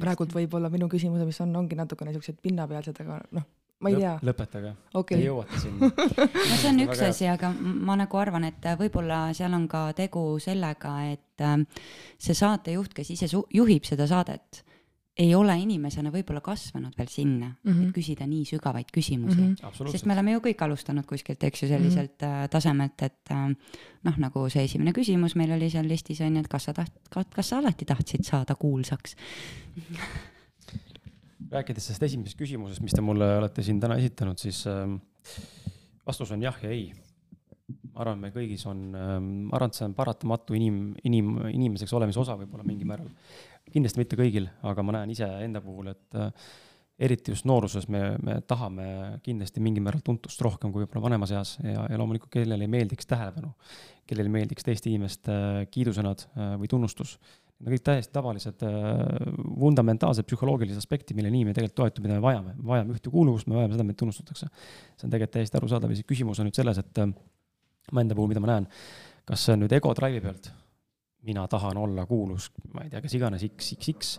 praegult 0.00 0.34
võib-olla 0.34 0.70
minu 0.72 0.88
küsimused, 0.90 1.26
mis 1.26 1.40
on, 1.44 1.54
ongi 1.56 1.78
natukene 1.78 2.12
siuksed 2.16 2.40
pinnapealsed, 2.42 3.00
aga 3.04 3.20
noh, 3.36 3.46
ma 3.84 3.92
ei 3.92 3.98
tea. 4.00 4.14
lõpetage 4.26 4.72
okay., 4.98 5.18
te 5.18 5.24
jõuate 5.24 5.60
sinna 5.62 5.90
no 6.50 6.60
see 6.60 6.70
on 6.70 6.80
üks 6.86 7.02
asi, 7.08 7.28
aga 7.30 7.52
ma 7.62 7.96
nagu 7.98 8.20
arvan, 8.20 8.48
et 8.50 8.70
võib-olla 8.80 9.26
seal 9.36 9.54
on 9.56 9.68
ka 9.70 9.88
tegu 9.98 10.24
sellega, 10.42 10.94
et 11.14 11.44
äh, 11.44 11.60
see 12.18 12.36
saatejuht, 12.36 12.96
kes 12.96 13.12
ise 13.14 13.30
juhib 13.32 13.86
seda 13.88 14.08
saadet 14.10 14.64
ei 15.18 15.34
ole 15.34 15.54
inimesena 15.58 16.12
võib-olla 16.14 16.40
kasvanud 16.44 16.94
veel 16.98 17.10
sinna 17.10 17.48
mm, 17.48 17.72
-hmm. 17.72 17.88
et 17.88 17.94
küsida 17.96 18.26
nii 18.30 18.44
sügavaid 18.46 18.92
küsimusi 18.94 19.40
mm. 19.40 19.54
-hmm. 19.58 19.90
sest 19.92 20.06
me 20.06 20.14
oleme 20.14 20.36
ju 20.36 20.42
kõik 20.44 20.62
alustanud 20.64 21.06
kuskilt, 21.06 21.42
eks 21.44 21.62
ju, 21.62 21.68
selliselt 21.68 22.22
mm 22.22 22.28
-hmm. 22.28 22.48
tasemelt, 22.54 23.02
et 23.02 23.34
äh, 23.34 23.48
noh, 24.04 24.18
nagu 24.18 24.48
see 24.48 24.64
esimene 24.64 24.92
küsimus 24.92 25.34
meil 25.34 25.52
oli 25.52 25.70
seal 25.70 25.88
listis 25.88 26.20
on 26.20 26.36
ju, 26.36 26.40
et 26.40 26.48
kas 26.48 26.64
sa 26.70 26.72
taht-, 26.72 27.34
kas 27.34 27.48
sa 27.48 27.58
alati 27.58 27.84
tahtsid 27.84 28.24
saada 28.24 28.54
kuulsaks 28.54 29.16
rääkides 31.50 31.86
sellest 31.86 32.02
esimesest 32.02 32.38
küsimusest, 32.38 32.82
mis 32.82 32.92
te 32.92 33.00
mulle 33.00 33.36
olete 33.38 33.62
siin 33.62 33.80
täna 33.80 33.96
esitanud, 33.96 34.38
siis 34.38 34.66
äh, 34.66 34.86
vastus 36.06 36.30
on 36.30 36.42
jah 36.42 36.62
ja 36.62 36.70
ei 36.70 36.92
ma 37.92 38.00
arvan, 38.04 38.18
me 38.18 38.30
kõigis 38.32 38.64
on, 38.68 38.90
ma 38.92 39.56
arvan, 39.56 39.68
et 39.68 39.74
see 39.76 39.84
on 39.84 39.94
paratamatu 39.94 40.54
inim, 40.56 40.94
inim, 41.04 41.34
inimeseks 41.50 41.92
olemise 41.92 42.20
osa 42.20 42.36
võib-olla 42.38 42.64
mingil 42.64 42.88
määral 42.88 43.10
kindlasti 43.72 44.00
mitte 44.02 44.18
kõigil, 44.18 44.48
aga 44.66 44.84
ma 44.84 44.98
näen 44.98 45.12
iseenda 45.14 45.62
puhul, 45.64 45.90
et 45.92 46.18
äh, 46.18 46.48
eriti 47.08 47.32
just 47.32 47.46
nooruses 47.48 47.86
me, 47.92 48.02
me 48.24 48.38
tahame 48.48 48.86
kindlasti 49.24 49.62
mingil 49.62 49.84
määral 49.86 50.02
tuntust 50.04 50.40
rohkem 50.42 50.72
kui 50.74 50.82
võib-olla 50.82 51.04
vanemas 51.04 51.32
eas 51.34 51.54
ja, 51.62 51.84
ja 51.86 51.98
loomulikult 52.00 52.32
kellele 52.34 52.66
ei 52.66 52.72
meeldiks 52.72 53.06
tähelepanu, 53.10 53.52
kellele 54.08 54.32
meeldiks 54.34 54.66
teiste 54.66 54.90
inimeste 54.90 55.34
äh, 55.34 55.60
kiidusõnad 55.70 56.26
äh, 56.28 56.54
või 56.62 56.70
tunnustus. 56.70 57.16
Need 57.58 57.72
on 57.72 57.74
kõik 57.74 57.86
täiesti 57.88 58.14
tavalised 58.14 58.60
fundamentaalsed 59.58 60.28
psühholoogilised 60.30 60.78
aspektid, 60.78 61.16
mille 61.18 61.32
inimene 61.32 61.56
tegelikult 61.56 61.80
toetub, 61.80 62.04
mida 62.06 62.14
me 62.14 62.22
vajame. 62.22 62.52
me 62.54 62.70
vajame 62.70 62.94
ühtekuuluvust, 62.94 63.48
me 63.50 63.58
vajame 63.58 63.74
seda, 63.74 63.86
meid 63.88 63.98
tunnustatakse. 63.98 64.46
see 64.46 65.08
on 65.08 65.10
tegelikult 65.10 65.34
täiesti 65.40 65.58
arusaadav 65.58 65.90
ja 65.90 65.98
siis 65.98 66.06
küsimus 66.06 66.38
on 66.38 66.46
nüüd 66.46 66.60
selles, 66.60 66.78
et 66.78 67.02
ma 67.90 68.04
enda 68.04 68.14
puhul, 68.14 68.30
mida 68.30 68.44
ma 68.44 68.52
näen, 68.52 68.70
kas 69.26 69.42
see 69.42 69.58
on 69.58 69.64
nüüd 69.64 69.74
ego 69.74 69.90
drive'i 69.98 70.22
pealt 70.22 70.52
mina 71.28 71.46
tahan 71.50 71.78
olla 71.80 72.06
kuulus, 72.08 72.50
ma 72.74 72.86
ei 72.86 72.92
tea, 72.92 73.02
kes 73.04 73.18
iganes 73.18 73.44
XXX 73.48 74.16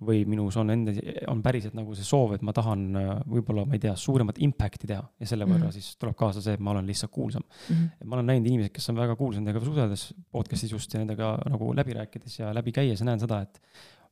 või 0.00 0.22
minus 0.28 0.56
on 0.56 0.72
enda, 0.72 0.94
on 1.28 1.42
päriselt 1.44 1.74
nagu 1.76 1.94
see 1.96 2.06
soov, 2.08 2.32
et 2.36 2.44
ma 2.46 2.54
tahan 2.56 2.84
äh, 2.96 3.10
võib-olla, 3.28 3.66
ma 3.68 3.76
ei 3.76 3.82
tea, 3.82 3.92
suuremat 4.00 4.40
impact'i 4.46 4.88
teha 4.88 5.02
ja 5.02 5.28
selle 5.28 5.44
võrra 5.44 5.66
mm 5.66 5.68
-hmm. 5.68 5.76
siis 5.76 6.00
tuleb 6.00 6.16
kaasa 6.16 6.40
see, 6.44 6.56
et 6.56 6.64
ma 6.64 6.72
olen 6.72 6.88
lihtsalt 6.88 7.12
kuulsam 7.12 7.44
mm. 7.44 7.76
-hmm. 7.76 8.08
ma 8.08 8.16
olen 8.16 8.30
näinud 8.32 8.48
inimesi, 8.48 8.72
kes 8.72 8.90
on 8.90 8.96
väga 8.96 9.16
kuulsad, 9.16 9.42
nendega 9.42 9.64
suheldes 9.64 10.06
podcast'is 10.32 10.72
just 10.72 10.94
ja 10.94 11.02
nendega 11.04 11.36
nagu 11.50 11.74
läbi 11.76 11.92
rääkides 12.00 12.38
ja 12.38 12.54
läbi 12.54 12.72
käies 12.72 13.02
näen 13.02 13.20
seda, 13.20 13.42
et 13.42 13.60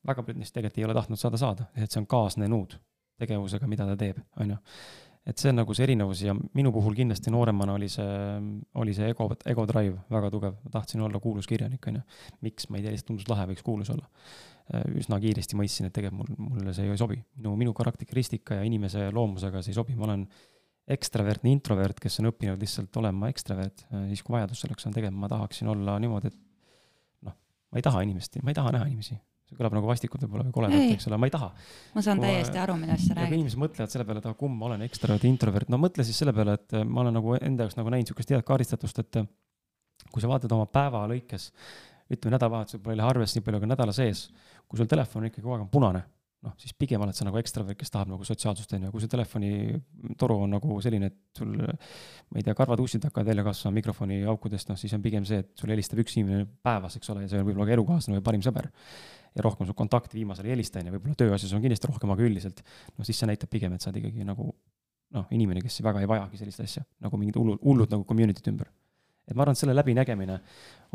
väga 0.07 0.23
paljud 0.23 0.38
neist 0.38 0.54
tegelikult 0.54 0.78
ei 0.78 0.85
ole 0.85 0.95
tahtnud 0.95 1.18
saada 1.18 1.37
saada, 1.37 1.64
et 1.75 1.90
see 1.90 2.00
on 2.00 2.07
kaasnenud 2.07 2.78
tegevusega, 3.18 3.66
mida 3.66 3.87
ta 3.87 3.97
teeb, 3.97 4.21
on 4.40 4.50
ju 4.50 4.57
et 5.28 5.40
see 5.40 5.50
on 5.52 5.58
nagu 5.61 5.75
see 5.76 5.85
erinevus 5.85 6.23
ja 6.25 6.35
minu 6.56 6.73
puhul 6.73 6.97
kindlasti 6.97 7.32
nooremana 7.32 7.75
oli 7.76 7.88
see, 7.92 8.12
oli 8.80 8.94
see 8.97 9.11
ego, 9.12 9.28
ego 9.52 9.64
drive 9.68 9.97
väga 10.12 10.30
tugev, 10.32 10.58
ma 10.64 10.73
tahtsin 10.78 11.04
olla 11.04 11.20
kuulus 11.23 11.49
kirjanik, 11.50 11.85
on 11.90 12.00
ju. 12.00 12.04
miks, 12.47 12.68
ma 12.73 12.78
ei 12.78 12.87
tea, 12.87 12.94
lihtsalt 12.94 13.12
tundus 13.12 13.28
lahe, 13.30 13.49
võiks 13.52 13.66
kuulus 13.66 13.92
olla. 13.94 14.08
Üsna 15.00 15.16
kiiresti 15.20 15.56
mõistsin, 15.56 15.88
et 15.88 15.94
tegelikult 15.97 16.32
mul, 16.37 16.50
mulle 16.52 16.75
see 16.76 16.88
ei 16.88 17.00
sobi. 17.00 17.20
minu, 17.38 17.54
minu 17.61 17.75
karakteristika 17.76 18.61
ja 18.61 18.66
inimese 18.68 19.08
loomusega 19.12 19.62
see 19.64 19.73
ei 19.73 19.78
sobi, 19.80 19.97
ma 19.97 20.08
olen 20.08 20.26
ekstravertne 20.88 21.52
introvert, 21.52 22.00
kes 22.00 22.20
on 22.23 22.30
õppinud 22.30 22.61
lihtsalt 22.61 22.97
olema 23.00 23.28
ekstravert, 23.32 23.85
siis 24.08 24.25
kui 24.25 24.37
vajadus 24.38 24.64
selleks 24.64 24.88
on 24.88 24.97
tegema, 24.97 25.25
ma 25.25 25.28
tahaksin 25.28 25.68
olla 25.68 25.99
niimoodi, 26.00 26.32
et 26.32 27.28
noh, 27.28 27.37
ma 27.68 27.80
ei 27.80 27.85
taha 27.85 28.04
inimest, 28.06 28.40
ma 28.40 28.54
ei 28.54 28.56
taha 28.56 28.73
näha 28.76 28.88
inimesi 28.88 29.18
see 29.49 29.59
kõlab 29.59 29.76
nagu 29.78 29.88
vastikult 29.88 30.25
võib-olla 30.25 30.47
või 30.47 30.55
koledalt, 30.55 30.95
eks 30.95 31.09
ole, 31.09 31.19
ma 31.21 31.28
ei 31.28 31.35
taha. 31.35 31.49
ma 31.95 32.05
saan 32.05 32.21
ma, 32.21 32.28
täiesti 32.28 32.61
aru, 32.62 32.76
millest 32.81 33.09
sa 33.09 33.17
räägid. 33.17 33.38
inimesed 33.38 33.62
mõtlevad 33.62 33.95
selle 33.95 34.07
peale, 34.09 34.23
et 34.23 34.28
ah, 34.28 34.37
kumb 34.38 34.61
ma 34.61 34.69
olen, 34.69 34.85
ekstravert 34.87 35.25
introvert, 35.28 35.73
no 35.73 35.81
mõtle 35.81 36.05
siis 36.07 36.21
selle 36.21 36.35
peale, 36.37 36.59
et 36.61 36.76
ma 36.85 37.05
olen 37.05 37.17
nagu 37.17 37.37
enda 37.40 37.67
jaoks 37.67 37.78
nagu 37.81 37.95
näinud 37.95 38.12
sihukest 38.12 38.35
head 38.35 38.45
kaardistatust, 38.49 39.00
et 39.05 39.23
kui 40.12 40.25
sa 40.25 40.31
vaatad 40.31 40.52
oma 40.57 40.69
päeva 40.73 41.07
lõikes, 41.11 41.49
ütleme 42.12 42.37
nädalavahetusel 42.37 42.85
pole 42.85 43.05
arvesse 43.05 43.38
nii 43.38 43.49
palju, 43.49 43.62
aga 43.62 43.73
nädala 43.73 43.97
sees, 43.97 44.28
kui 44.69 44.81
sul 44.81 44.88
telefon 44.90 45.28
ikkagi 45.28 45.45
kogu 45.45 45.57
aeg 45.57 45.67
on 45.67 45.73
punane, 45.73 46.05
noh, 46.47 46.55
siis 46.61 46.75
pigem 46.78 47.02
oled 47.02 47.17
sa 47.17 47.26
nagu 47.26 47.38
ekstravert, 47.40 47.78
kes 47.78 47.93
tahab 47.93 48.12
nagu 48.12 48.26
sotsiaalsust, 48.26 48.73
on 48.76 48.87
ju, 48.87 48.93
kui 48.95 49.02
see 49.02 49.12
telefonitoru 49.12 50.37
on 50.45 50.55
nagu 50.55 50.78
selline, 50.85 51.11
et 51.11 51.40
sul, 51.40 51.55
ma 51.59 52.40
ei 52.40 52.47
tea, 52.47 52.55
karvad-ussid 52.59 53.09
hakkavad 53.09 53.33
välja 53.33 53.45
kasvama 53.47 53.78
mikrofoni 53.81 54.21
aukudest, 54.31 54.71
noh, 54.71 54.78
siis 54.81 54.95
on 54.97 55.05
pigem 55.05 55.26
see, 55.28 55.43
et 55.43 55.52
sulle 55.59 55.75
helistab 55.75 56.00
üks 56.05 56.17
inimene 56.19 56.47
päevas, 56.64 56.99
eks 57.00 57.14
ole, 57.14 57.26
ja 57.26 57.33
see 57.33 57.43
on 57.43 57.49
võib-olla 57.49 57.69
ka 57.69 57.78
elukaaslane 57.78 58.21
või 58.21 58.26
parim 58.31 58.45
sõber. 58.47 58.71
Ja 59.37 59.44
rohkem 59.44 59.68
su 59.68 59.76
kontakti 59.76 60.18
viimasel 60.18 60.49
ei 60.49 60.56
helista, 60.56 60.80
on 60.80 60.90
ju, 60.90 60.97
võib-olla 60.97 61.18
tööasjas 61.18 61.54
on 61.56 61.62
kindlasti 61.64 61.90
rohkem, 61.90 62.12
aga 62.14 62.26
üldiselt, 62.26 62.64
noh, 62.97 63.06
siis 63.06 63.20
see 63.20 63.30
näitab 63.30 63.52
pigem, 63.52 63.75
et 63.75 63.85
sa 63.85 63.90
oled 63.92 64.02
ikkagi 64.02 64.26
nagu 64.26 64.50
noh, 65.16 65.30
inimene, 65.35 65.62
kes 65.64 65.80
väga 65.85 66.02
ei 66.04 66.11
vajagi 66.11 66.42
sellist 66.42 66.64
asja, 66.64 66.85
nagu 67.04 67.20
mingid 67.20 67.38
hullud, 67.40 67.62
hullud 67.64 67.97
nagu 67.97 68.06
community't 68.08 68.52
ümber 68.52 68.70
et 69.28 69.37
ma 69.37 69.44
arvan, 69.44 69.56
et 69.56 69.61
selle 69.61 69.76
läbinägemine 69.76 70.38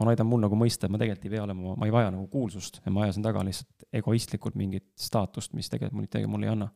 on 0.01 0.09
aidanud 0.09 0.31
mul 0.31 0.45
nagu 0.47 0.57
mõista, 0.57 0.87
et 0.87 0.93
ma 0.93 0.99
tegelikult 1.01 1.27
ei 1.27 1.33
pea 1.35 1.43
olema, 1.45 1.75
ma 1.77 1.89
ei 1.89 1.93
vaja 1.93 2.13
nagu 2.13 2.25
kuulsust 2.31 2.79
ja 2.83 2.93
ma 2.93 3.05
ajasin 3.05 3.25
taga 3.25 3.43
lihtsalt 3.45 3.85
egoistlikult 4.01 4.57
mingit 4.59 4.87
staatust, 4.97 5.53
mis 5.53 5.69
tegelikult 5.69 5.99
mul 5.99 6.09
tegelikult 6.09 6.33
mulle 6.33 6.49
ei 6.49 6.53
anna. 6.55 6.69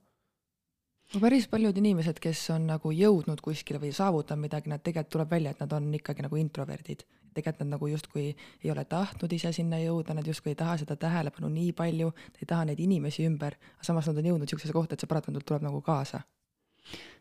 no 1.13 1.21
päris 1.23 1.47
paljud 1.49 1.77
inimesed, 1.81 2.19
kes 2.21 2.43
on 2.53 2.67
nagu 2.69 2.91
jõudnud 2.93 3.41
kuskile 3.41 3.81
või 3.81 3.93
saavutanud 3.95 4.45
midagi, 4.45 4.69
nad 4.69 4.83
tegelikult 4.85 5.15
tuleb 5.15 5.33
välja, 5.33 5.55
et 5.55 5.63
nad 5.65 5.73
on 5.79 5.89
ikkagi 5.97 6.27
nagu 6.27 6.37
introverdid. 6.37 7.05
Tegelikult 7.37 7.65
nad 7.65 7.75
nagu 7.77 7.91
justkui 7.91 8.31
ei 8.33 8.71
ole 8.73 8.85
tahtnud 8.89 9.33
ise 9.37 9.53
sinna 9.55 9.79
jõuda, 9.81 10.15
nad 10.17 10.27
justkui 10.27 10.55
ei 10.55 10.59
taha 10.59 10.77
seda 10.81 10.97
tähelepanu 10.99 11.51
nii 11.53 11.75
palju, 11.77 12.13
ei 12.41 12.49
taha 12.49 12.65
neid 12.71 12.81
inimesi 12.83 13.27
ümber, 13.29 13.59
samas 13.81 14.09
nad 14.09 14.17
on 14.17 14.31
jõudnud 14.31 14.47
niisugusesse 14.47 14.75
kohta, 14.75 14.97
et 14.97 15.05
see 15.05 15.11
paratamatult 15.11 15.47
tuleb 15.47 15.69
nagu 15.69 15.81
kaasa 15.85 16.23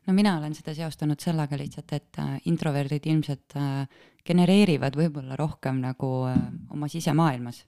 no 0.06 0.14
mina 0.14 0.36
olen 0.38 0.54
seda 0.54 0.74
seostanud 0.76 1.20
sellega 1.22 1.58
lihtsalt, 1.58 1.92
et 1.96 2.20
äh, 2.22 2.34
introverdid 2.50 3.06
ilmselt 3.10 3.56
äh, 3.58 3.86
genereerivad 4.26 4.98
võib-olla 4.98 5.38
rohkem 5.38 5.80
nagu 5.82 6.10
äh, 6.30 6.36
oma 6.74 6.88
sisemaailmas. 6.92 7.64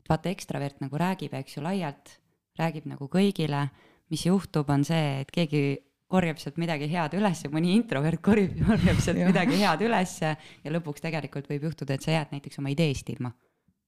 et 0.00 0.08
vaata, 0.08 0.30
ekstravert 0.30 0.80
nagu 0.84 1.00
räägib, 1.00 1.34
eks 1.34 1.56
ju, 1.56 1.64
laialt, 1.64 2.18
räägib 2.58 2.88
nagu 2.88 3.08
kõigile, 3.08 3.68
mis 4.12 4.26
juhtub, 4.26 4.68
on 4.70 4.84
see, 4.84 5.20
et 5.24 5.30
keegi 5.32 5.64
korjab 6.14 6.38
sealt 6.38 6.60
midagi 6.62 6.88
head 6.92 7.16
ülesse, 7.18 7.50
mõni 7.52 7.74
introvert 7.74 8.22
korjab, 8.24 8.54
korjab 8.68 9.02
sealt 9.02 9.20
midagi 9.20 9.58
head 9.62 9.82
ülesse 9.86 10.34
ja 10.36 10.74
lõpuks 10.74 11.04
tegelikult 11.04 11.50
võib 11.50 11.66
juhtuda, 11.70 11.96
et 11.96 12.06
sa 12.06 12.14
jääd 12.14 12.34
näiteks 12.36 12.62
oma 12.62 12.72
ideest 12.74 13.10
ilma. 13.14 13.34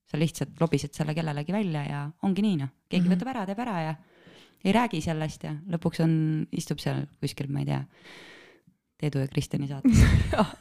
sa 0.07 0.15
lihtsalt 0.15 0.61
lobised 0.61 0.93
selle 0.95 1.11
kellelegi 1.11 1.51
välja 1.51 1.81
ja 1.83 2.05
ongi 2.23 2.43
nii 2.45 2.59
noh, 2.61 2.69
keegi 2.87 3.03
mm 3.03 3.11
-hmm. 3.11 3.17
võtab 3.17 3.31
ära, 3.33 3.45
teeb 3.45 3.59
ära 3.59 3.79
ja 3.81 3.95
ei 4.63 4.73
räägi 4.73 5.01
sellest 5.03 5.43
ja 5.43 5.51
lõpuks 5.73 6.01
on, 6.03 6.13
istub 6.51 6.79
seal 6.79 7.05
kuskil, 7.21 7.51
ma 7.51 7.63
ei 7.63 7.65
tea, 7.65 7.83
Teedu 8.97 9.19
ja 9.21 9.27
Kristjani 9.29 9.67
saates. 9.69 9.99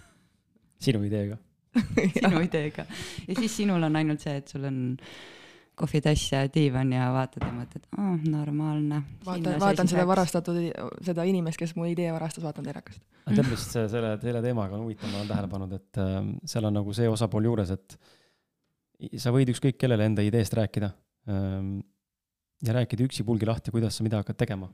Sinu 0.84 1.00
ideega. 1.06 1.38
Sinu 2.18 2.42
ideega. 2.44 2.84
Ja 3.28 3.34
siis 3.38 3.56
sinul 3.56 3.86
on 3.86 3.96
ainult 3.96 4.20
see, 4.20 4.34
et 4.42 4.52
sul 4.52 4.66
on 4.68 4.82
kohvitass 5.76 6.30
ja 6.32 6.42
diivan 6.52 6.92
ja 6.94 7.08
vaatad 7.12 7.44
ja 7.44 7.52
mõtled, 7.52 7.84
aa 7.96 8.12
oh, 8.14 8.28
normaalne. 8.32 9.02
vaatan, 9.26 9.58
vaatan 9.60 9.90
seda 9.90 10.06
varastatud, 10.08 10.60
seda 11.04 11.26
inimest, 11.28 11.60
kes 11.60 11.74
mu 11.76 11.88
idee 11.90 12.08
varastas, 12.14 12.44
vaatan 12.44 12.64
telekast. 12.64 13.02
tead, 13.26 13.42
mis 13.50 13.66
selle, 13.72 14.14
selle 14.22 14.42
teemaga 14.44 14.78
on 14.78 14.86
huvitav, 14.86 15.10
ma 15.12 15.20
olen 15.20 15.32
tähele 15.32 15.50
pannud, 15.52 15.74
et 15.76 16.00
äh, 16.00 16.16
seal 16.48 16.70
on 16.70 16.78
nagu 16.80 16.96
see 16.96 17.10
osapool 17.12 17.50
juures, 17.50 17.74
et 17.76 17.98
sa 19.20 19.34
võid 19.34 19.52
ükskõik 19.52 19.76
kellele 19.80 20.08
enda 20.08 20.24
ideest 20.24 20.56
rääkida 20.56 20.90
ähm, 21.28 21.76
ja 22.64 22.78
rääkida 22.78 23.04
üksipulgi 23.04 23.48
lahti, 23.48 23.74
kuidas 23.74 23.98
sa 23.98 24.06
mida 24.06 24.22
hakkad 24.22 24.40
tegema. 24.46 24.70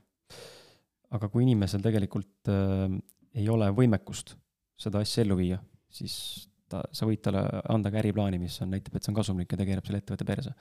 aga 1.13 1.27
kui 1.29 1.43
inimesel 1.43 1.83
tegelikult 1.83 2.49
äh, 2.49 2.87
ei 3.35 3.49
ole 3.49 3.67
võimekust 3.75 4.37
seda 4.79 5.03
asja 5.03 5.25
ellu 5.25 5.35
viia, 5.37 5.59
siis 5.91 6.47
ta, 6.73 6.81
sa 6.95 7.07
võid 7.09 7.21
talle 7.25 7.43
anda 7.71 7.91
ka 7.93 7.99
äriplaani, 8.01 8.39
mis 8.41 8.57
on, 8.65 8.73
näitab, 8.73 8.97
et 8.97 9.05
see 9.05 9.13
on 9.13 9.19
kasumlik 9.19 9.53
ja 9.53 9.59
ta 9.59 9.67
keerab 9.67 9.87
selle 9.87 10.01
ettevõtte 10.01 10.27
perse. 10.27 10.55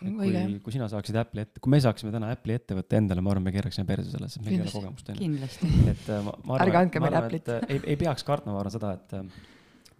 kui, 0.00 0.58
kui 0.64 0.76
sina 0.76 0.88
saaksid 0.90 1.18
Apple'i 1.22 1.46
ette, 1.46 1.62
kui 1.62 1.72
me 1.74 1.80
saaksime 1.84 2.12
täna 2.14 2.32
Apple'i 2.34 2.58
ettevõtte 2.60 2.98
endale, 2.98 3.24
ma 3.24 3.34
arvan, 3.34 3.46
me 3.46 3.54
keeraksime 3.54 3.86
perse 3.88 4.10
selles, 4.12 4.36
et 4.36 4.46
meil 4.46 4.58
ei 4.58 4.66
ole 4.66 4.74
kogemust. 4.74 5.14
kindlasti. 5.18 5.72
et 5.94 6.12
äh, 6.12 6.22
ma, 6.26 6.36
ma 6.44 6.58
arvan, 6.58 6.68
ärge 6.68 6.82
andke 6.84 7.02
meile 7.04 7.20
Apple'it. 7.22 7.52
ei, 7.68 7.82
ei 7.94 7.98
peaks 8.00 8.26
kartma, 8.28 8.56
ma 8.56 8.62
arvan 8.64 8.74
seda, 8.74 8.94
et 8.98 9.16
äh, 9.18 9.50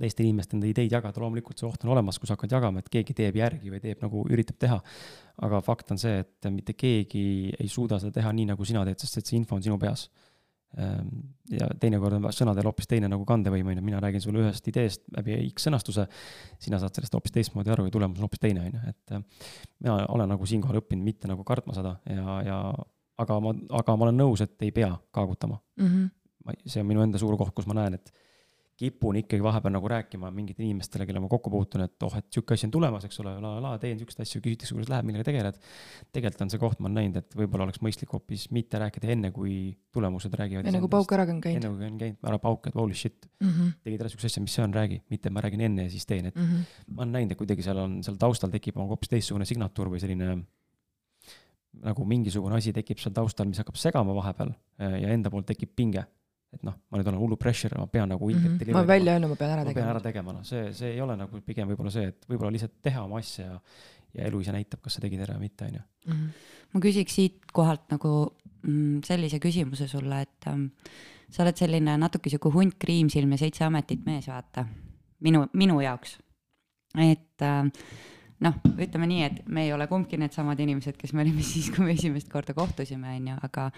teiste 0.02 0.24
inimeste 0.24 0.56
enda 0.58 0.68
ideid 0.70 0.92
jagada, 0.92 1.20
loomulikult 1.22 1.60
see 1.60 1.68
oht 1.68 1.84
on 1.86 1.92
olemas, 1.94 2.18
kui 2.18 2.28
sa 2.28 2.36
hakkad 2.36 2.56
jagama, 2.56 2.82
et 2.82 2.90
keegi 2.92 3.14
teeb 3.16 3.38
järgi 3.38 3.72
või 3.72 3.80
teeb 3.82 4.02
nagu 4.02 4.24
üritab 4.30 4.58
teha. 4.62 4.80
aga 5.42 5.62
fakt 5.64 5.94
on 5.94 6.00
see, 6.00 6.18
et 6.22 6.50
mitte 6.52 6.74
keegi 6.78 7.24
ei 7.58 7.68
suuda 7.70 7.98
seda 8.02 8.18
teha 8.18 8.32
nii, 8.36 8.50
nagu 8.52 8.66
sina 8.68 8.84
teed, 8.88 9.00
sest 9.00 9.22
et 9.22 9.30
see 9.30 9.38
info 9.38 9.56
on 9.56 9.64
sinu 9.64 9.78
peas. 9.80 10.08
Ehm, 10.08 10.31
ja 11.52 11.66
teinekord 11.80 12.16
on 12.16 12.28
sõnadel 12.32 12.64
hoopis 12.64 12.88
teine 12.88 13.10
nagu 13.12 13.26
kandevõim, 13.28 13.66
on 13.68 13.76
ju, 13.76 13.84
mina 13.84 14.00
räägin 14.00 14.22
sulle 14.24 14.40
ühest 14.40 14.68
ideest 14.72 15.02
läbi 15.16 15.36
X 15.50 15.66
sõnastuse, 15.68 16.06
sina 16.62 16.80
saad 16.80 16.96
sellest 16.96 17.16
hoopis 17.16 17.34
teistmoodi 17.34 17.72
aru 17.74 17.84
ja 17.88 17.92
tulemus 17.92 18.20
on 18.20 18.26
hoopis 18.26 18.40
teine, 18.40 18.64
on 18.64 18.78
ju, 18.78 18.94
et 18.94 19.14
äh, 19.16 19.50
mina 19.84 19.98
olen 20.14 20.32
nagu 20.32 20.48
siinkohal 20.48 20.80
õppinud 20.80 21.04
mitte 21.04 21.28
nagu 21.28 21.44
kartma 21.44 21.76
seda 21.76 21.98
ja, 22.08 22.38
ja 22.46 22.58
aga 23.20 23.38
ma, 23.44 23.54
aga 23.82 23.96
ma 23.96 24.08
olen 24.08 24.20
nõus, 24.22 24.44
et 24.44 24.64
ei 24.64 24.72
pea 24.72 24.94
kaagutama 25.12 25.58
mm. 25.76 25.88
-hmm. 25.88 26.60
see 26.66 26.80
on 26.80 26.88
minu 26.88 27.04
enda 27.04 27.20
suur 27.20 27.36
koht, 27.36 27.54
kus 27.54 27.68
ma 27.68 27.76
näen, 27.82 28.00
et 28.00 28.12
kipun 28.82 29.18
ikkagi 29.20 29.42
vahepeal 29.44 29.74
nagu 29.76 29.88
rääkima 29.90 30.30
mingitele 30.34 30.66
inimestele, 30.66 31.06
kellega 31.06 31.22
ma 31.22 31.30
kokku 31.30 31.50
puutun, 31.52 31.84
et 31.86 32.06
oh, 32.06 32.14
et 32.18 32.26
sihuke 32.34 32.56
asi 32.56 32.66
on 32.66 32.72
tulemas, 32.74 33.04
eks 33.06 33.20
ole, 33.22 33.34
la 33.42 33.52
la, 33.62 33.72
teen 33.82 34.00
siukseid 34.00 34.24
asju, 34.24 34.40
küsitakse, 34.42 34.74
kuidas 34.74 34.90
läheb, 34.90 35.06
millega 35.08 35.26
tegeled. 35.28 35.58
tegelikult 36.14 36.46
on 36.46 36.52
see 36.52 36.62
koht, 36.62 36.80
ma 36.82 36.90
olen 36.90 36.98
näinud, 36.98 37.18
et 37.22 37.36
võib-olla 37.38 37.68
oleks 37.68 37.82
mõistlik 37.84 38.10
hoopis 38.14 38.48
mitte 38.54 38.80
rääkida 38.82 39.12
enne, 39.14 39.30
kui 39.34 39.76
tulemused 39.94 40.34
räägivad. 40.38 40.66
enne 40.66 40.80
kui 40.82 40.90
pauk 40.92 41.14
ära 41.14 41.26
on 41.30 41.42
käinud. 41.44 41.62
enne 41.62 41.76
kui 41.76 41.90
on 41.90 42.00
käinud, 42.00 42.18
ära 42.32 42.40
pauka, 42.42 42.72
et 42.72 42.78
holy 42.78 42.96
shit 42.98 43.28
mm 43.28 43.50
-hmm., 43.50 43.76
tegid 43.86 44.02
ära 44.02 44.10
siukse 44.12 44.30
asja, 44.32 44.42
mis 44.42 44.56
see 44.58 44.64
on, 44.64 44.74
räägi, 44.74 45.02
mitte 45.12 45.30
ma 45.30 45.44
räägin 45.44 45.62
enne 45.68 45.86
ja 45.86 45.90
siis 45.90 46.06
teen, 46.06 46.26
et 46.26 46.34
mm 46.34 46.48
-hmm. 46.48 46.96
ma 46.96 47.02
olen 47.02 47.12
näinud, 47.18 47.36
et 47.36 47.38
kuidagi 47.38 47.62
seal 47.62 47.78
on, 47.78 48.02
seal 48.02 48.16
taustal 48.16 48.50
tekib 48.50 48.76
nagu 48.76 48.88
hoopis 48.88 49.08
teistsugune 49.14 49.44
signatuur 49.44 49.92
või 49.94 50.00
selline 50.00 50.42
nagu 51.82 52.04
mingisugune 52.04 52.56
asi 52.56 52.72
tekib 52.72 52.98
seal 52.98 53.14
taustal, 53.14 53.46
mis 53.46 53.58
hakkab 53.58 53.76
segama 53.76 54.14
vahepeal 54.14 54.52
ja 54.78 55.08
enda 55.08 55.30
poolt 55.30 55.46
tekib 55.46 55.70
pinge 55.76 56.04
et 56.52 56.64
noh, 56.66 56.76
ma 56.90 57.00
nüüd 57.00 57.08
olen 57.08 57.20
hullu 57.22 57.38
pressure, 57.40 57.78
ma 57.80 57.88
pean 57.90 58.10
nagu 58.12 58.28
ilgelt 58.30 58.58
mm. 58.58 58.66
-hmm. 58.66 58.76
ma 58.76 58.86
välja 58.86 59.16
öelnud, 59.16 59.32
ma 59.32 59.38
pean 59.40 59.54
ära 59.54 59.64
tegema. 59.64 59.72
ma 59.72 59.80
pean 59.80 59.94
ära 59.94 60.04
tegema, 60.04 60.34
noh, 60.36 60.44
see, 60.44 60.72
see 60.76 60.92
ei 60.92 61.00
ole 61.00 61.16
nagu 61.16 61.40
pigem 61.46 61.72
võib-olla 61.72 61.92
see, 61.94 62.12
et 62.12 62.28
võib-olla 62.28 62.52
lihtsalt 62.52 62.74
teha 62.82 63.04
oma 63.06 63.22
asja 63.22 63.46
ja, 63.46 63.56
ja 64.18 64.28
elu 64.28 64.42
ise 64.44 64.52
näitab, 64.52 64.82
kas 64.84 64.98
sa 64.98 65.04
tegid 65.04 65.24
ära 65.24 65.38
või 65.38 65.48
mitte, 65.48 65.70
on 65.70 65.80
ju. 65.80 65.82
Mhm. 66.12 66.28
ma 66.74 66.84
küsiks 66.84 67.18
siit 67.18 67.52
kohalt 67.52 67.88
nagu 67.92 68.12
mm, 68.62 69.02
sellise 69.06 69.40
küsimuse 69.42 69.88
sulle, 69.88 70.22
et 70.26 70.48
ähm, 70.50 70.68
sa 71.32 71.44
oled 71.46 71.56
selline 71.56 71.96
natuke 72.00 72.30
sihuke 72.32 72.52
hunt 72.52 72.78
kriimsilm 72.80 73.32
ja 73.32 73.42
seitse 73.44 73.64
ametit 73.64 74.04
mees, 74.06 74.28
vaata. 74.28 74.66
minu, 75.20 75.46
minu 75.52 75.80
jaoks. 75.80 76.18
et 76.98 77.42
äh, 77.42 77.70
noh, 78.42 78.58
ütleme 78.74 79.06
nii, 79.06 79.22
et 79.28 79.40
me 79.46 79.66
ei 79.66 79.72
ole 79.74 79.86
kumbki 79.90 80.18
needsamad 80.18 80.60
inimesed, 80.60 80.98
kes 80.98 81.14
me 81.14 81.24
olime 81.24 81.46
siis, 81.52 81.70
kui 81.74 81.86
me 81.86 81.96
esimest 81.96 82.30
korda 82.32 82.56
kohtusime, 82.58 83.16
on 83.16 83.32
ju, 83.32 83.38
aga 83.48 83.70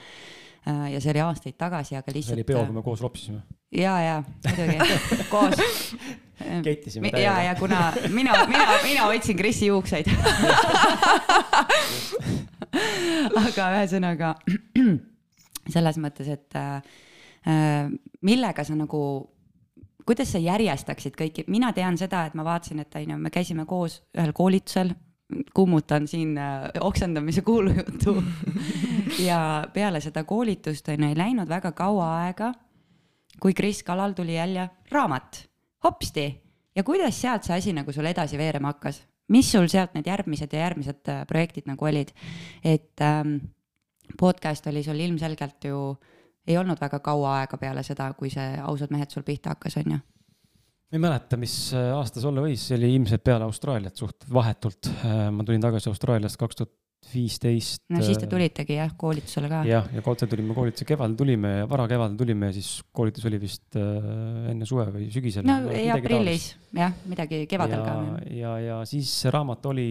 Äh, 0.64 0.94
ja 0.94 1.00
see 1.00 1.11
oli 1.12 1.21
aastaid 1.21 1.56
tagasi, 1.61 1.92
aga 1.99 2.12
lihtsalt. 2.14 2.33
see 2.33 2.38
oli 2.40 2.44
peo, 2.49 2.62
kui 2.64 2.73
me 2.73 2.80
koos 2.83 3.02
lopsisime. 3.04 3.42
ja, 3.76 4.00
ja 4.00 4.23
muidugi 4.47 4.78
koos. 5.33 5.52
kettisime 6.64 7.11
täiega. 7.12 7.21
ja, 7.21 7.42
ja 7.50 7.54
kuna 7.59 7.92
mina, 8.09 8.33
mina, 8.49 8.78
mina 8.83 9.02
hoidsin 9.04 9.37
Krisi 9.37 9.66
juukseid 9.68 10.06
aga 13.44 13.62
ühesõnaga 13.76 14.35
selles 15.75 15.97
mõttes, 16.00 16.28
et 16.33 16.56
äh, 16.56 16.80
millega 18.25 18.64
sa 18.64 18.73
nagu 18.78 19.00
kuidas 20.06 20.32
sa 20.32 20.40
järjestaksid 20.42 21.16
kõiki, 21.18 21.46
mina 21.49 21.73
tean 21.73 21.99
seda, 21.99 22.25
et 22.28 22.34
ma 22.34 22.44
vaatasin, 22.46 22.82
et 22.84 23.00
on 23.00 23.14
ju, 23.14 23.18
me 23.18 23.32
käisime 23.32 23.66
koos 23.68 24.00
ühel 24.16 24.32
koolitusel, 24.37 24.92
kummutan 25.54 26.08
siin 26.08 26.37
äh, 26.38 26.68
oksendamise 26.80 27.42
kuulujutu 27.42 28.16
ja 29.28 29.64
peale 29.73 30.00
seda 30.04 30.25
koolitust 30.25 30.88
on 30.92 31.00
ju 31.00 31.08
ei 31.08 31.18
läinud 31.18 31.49
väga 31.49 31.73
kaua 31.73 32.11
aega, 32.25 32.52
kui 33.40 33.54
Kris 33.54 33.82
Kalal 33.82 34.12
tuli 34.12 34.37
jälle 34.37 34.68
raamat, 34.92 35.49
hopsti. 35.84 36.28
ja 36.76 36.84
kuidas 36.84 37.20
sealt 37.20 37.44
see 37.44 37.56
asi 37.56 37.73
nagu 37.73 37.92
sul 37.92 38.06
edasi 38.06 38.38
veerema 38.38 38.75
hakkas? 38.75 39.02
mis 39.28 39.50
sul 39.52 39.66
sealt 39.73 39.94
need 39.94 40.06
järgmised 40.06 40.52
ja 40.52 40.66
järgmised 40.66 41.08
äh, 41.08 41.26
projektid 41.26 41.66
nagu 41.66 41.84
olid? 41.84 42.12
et 42.64 43.00
ähm, 43.00 43.37
podcast 44.20 44.66
oli 44.66 44.82
sul 44.84 45.00
ilmselgelt 45.00 45.64
ju, 45.64 45.96
ei 46.47 46.59
olnud 46.61 46.81
väga 46.81 47.01
kaua 47.01 47.39
aega 47.41 47.57
peale 47.61 47.83
seda, 47.83 48.11
kui 48.19 48.31
see 48.31 48.59
Ausad 48.63 48.93
mehed 48.93 49.11
sul 49.11 49.25
pihta 49.27 49.55
hakkas, 49.55 49.79
on 49.81 49.97
ju 49.97 50.01
ei 50.95 51.01
mäleta, 51.03 51.37
mis 51.41 51.55
äh, 51.75 51.91
aasta 51.97 52.21
see 52.21 52.29
olla 52.31 52.45
võis, 52.45 52.69
see 52.69 52.77
oli 52.79 52.93
ilmselt 52.95 53.25
peale 53.27 53.47
Austraaliat 53.49 53.99
suht 53.99 54.29
vahetult. 54.31 54.91
Äh, 55.03 55.27
ma 55.35 55.43
tulin 55.43 55.63
tagasi 55.65 55.91
Austraaliast 55.91 56.39
kaks 56.39 56.61
tuhat 56.61 56.71
viisteist. 57.11 57.82
no 57.92 58.02
siis 58.04 58.18
te 58.18 58.26
äh, 58.26 58.30
tulitegi 58.30 58.76
jah, 58.78 58.92
koolitusele 58.99 59.50
ka. 59.50 59.62
jah, 59.68 59.88
ja 59.94 60.02
kohe 60.04 60.28
tulime 60.30 60.56
koolituse 60.56 60.87
kevadel 60.88 61.16
tulime 61.18 61.52
ja 61.61 61.68
varakevadel 61.70 62.16
tulime 62.20 62.50
ja 62.50 62.56
siis 62.56 62.70
koolitus 62.94 63.26
oli 63.30 63.40
vist 63.42 63.78
äh, 63.80 64.50
enne 64.52 64.68
suve 64.68 64.87
või 64.94 65.08
sügisel. 65.14 65.46
no 65.49 65.73
ei, 65.75 65.88
aprillis 65.94 66.50
jah, 66.75 66.94
midagi 67.11 67.44
kevadel 67.50 67.80
ja, 67.80 67.87
ka. 67.87 68.30
ja, 68.34 68.54
ja 68.64 68.78
siis 68.88 69.11
see 69.23 69.34
raamat 69.34 69.70
oli 69.73 69.88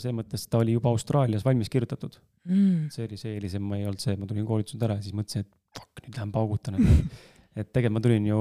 selles 0.00 0.18
mõttes, 0.20 0.46
ta 0.50 0.62
oli 0.62 0.76
juba 0.76 0.92
Austraalias 0.92 1.44
valmis 1.46 1.72
kirjutatud 1.72 2.18
mm.. 2.44 2.86
see 2.94 3.08
oli 3.08 3.20
see 3.20 3.36
eelisem, 3.36 3.64
ma 3.66 3.80
ei 3.80 3.88
olnud 3.88 4.02
see, 4.02 4.16
ma 4.20 4.28
tulin 4.30 4.46
koolituselt 4.48 4.86
ära 4.88 5.00
ja 5.00 5.06
siis 5.06 5.16
mõtlesin, 5.16 5.46
et 5.46 5.80
fuck, 5.80 6.04
nüüd 6.04 6.20
lähen 6.20 6.34
paugutan 6.34 6.80
et 6.80 7.70
tegelikult 7.74 7.98
ma 7.98 8.04
tulin 8.04 8.30
ju 8.30 8.40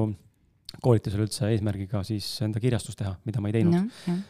koolitusel 0.84 1.26
üldse 1.26 1.50
eesmärgiga 1.52 2.02
siis 2.08 2.28
enda 2.46 2.62
kirjastust 2.64 3.00
teha, 3.00 3.16
mida 3.28 3.42
ma 3.42 3.52
ei 3.52 3.58
teinud 3.60 3.78
noh, 3.78 4.00
jah, 4.08 4.24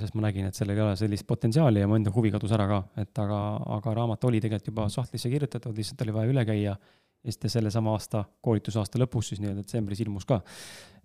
sest 0.00 0.16
ma 0.16 0.26
nägin, 0.26 0.48
et 0.50 0.58
sellel 0.58 0.76
ei 0.76 0.84
ole 0.84 0.96
sellist 1.00 1.26
potentsiaali 1.28 1.80
ja 1.80 1.88
mu 1.88 1.96
enda 1.96 2.12
huvi 2.12 2.30
kadus 2.34 2.52
ära 2.52 2.66
ka, 2.68 2.80
et 3.00 3.18
aga, 3.22 3.40
aga 3.78 3.94
raamat 3.96 4.26
oli 4.28 4.40
tegelikult 4.42 4.72
juba 4.72 4.88
sahtlisse 4.92 5.30
kirjutatud, 5.32 5.76
lihtsalt 5.76 6.02
oli 6.04 6.16
vaja 6.16 6.32
üle 6.32 6.44
käia. 6.48 6.76
ja 6.76 7.32
siis 7.32 7.40
ta 7.42 7.48
sellesama 7.48 7.94
aasta, 7.96 8.24
koolitusaasta 8.44 9.00
lõpus 9.00 9.32
siis 9.32 9.40
nii-öelda 9.40 9.64
detsembris 9.64 10.02
ilmus 10.04 10.26
ka. 10.28 10.42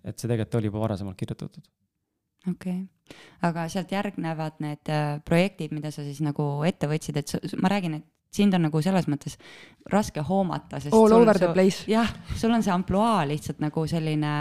et 0.04 0.18
see 0.18 0.28
tegelikult 0.28 0.60
oli 0.60 0.70
juba 0.70 0.82
varasemalt 0.84 1.16
kirjutatud. 1.16 1.64
okei 2.50 2.76
okay.. 2.82 3.16
aga 3.48 3.68
sealt 3.72 3.92
järgnevad 3.92 4.60
need 4.60 4.92
äh, 4.92 5.20
projektid, 5.24 5.72
mida 5.72 5.90
sa 5.90 6.04
siis 6.04 6.20
nagu 6.20 6.62
ette 6.68 6.90
võtsid, 6.90 7.18
et 7.22 7.56
ma 7.62 7.72
räägin, 7.72 8.02
et 8.02 8.06
sind 8.32 8.54
on 8.56 8.64
nagu 8.66 8.80
selles 8.84 9.08
mõttes 9.12 9.36
raske 9.92 10.22
hoomata, 10.24 10.80
sest 10.80 10.94
All 10.96 11.08
sul- 11.10 11.20
over 11.20 11.38
the 11.38 11.50
place. 11.52 11.84
jah, 11.90 12.08
sul 12.36 12.52
on 12.54 12.62
see 12.64 12.72
ampluaa 12.72 13.26
lihtsalt 13.28 13.60
nagu 13.60 13.86
selline 13.90 14.32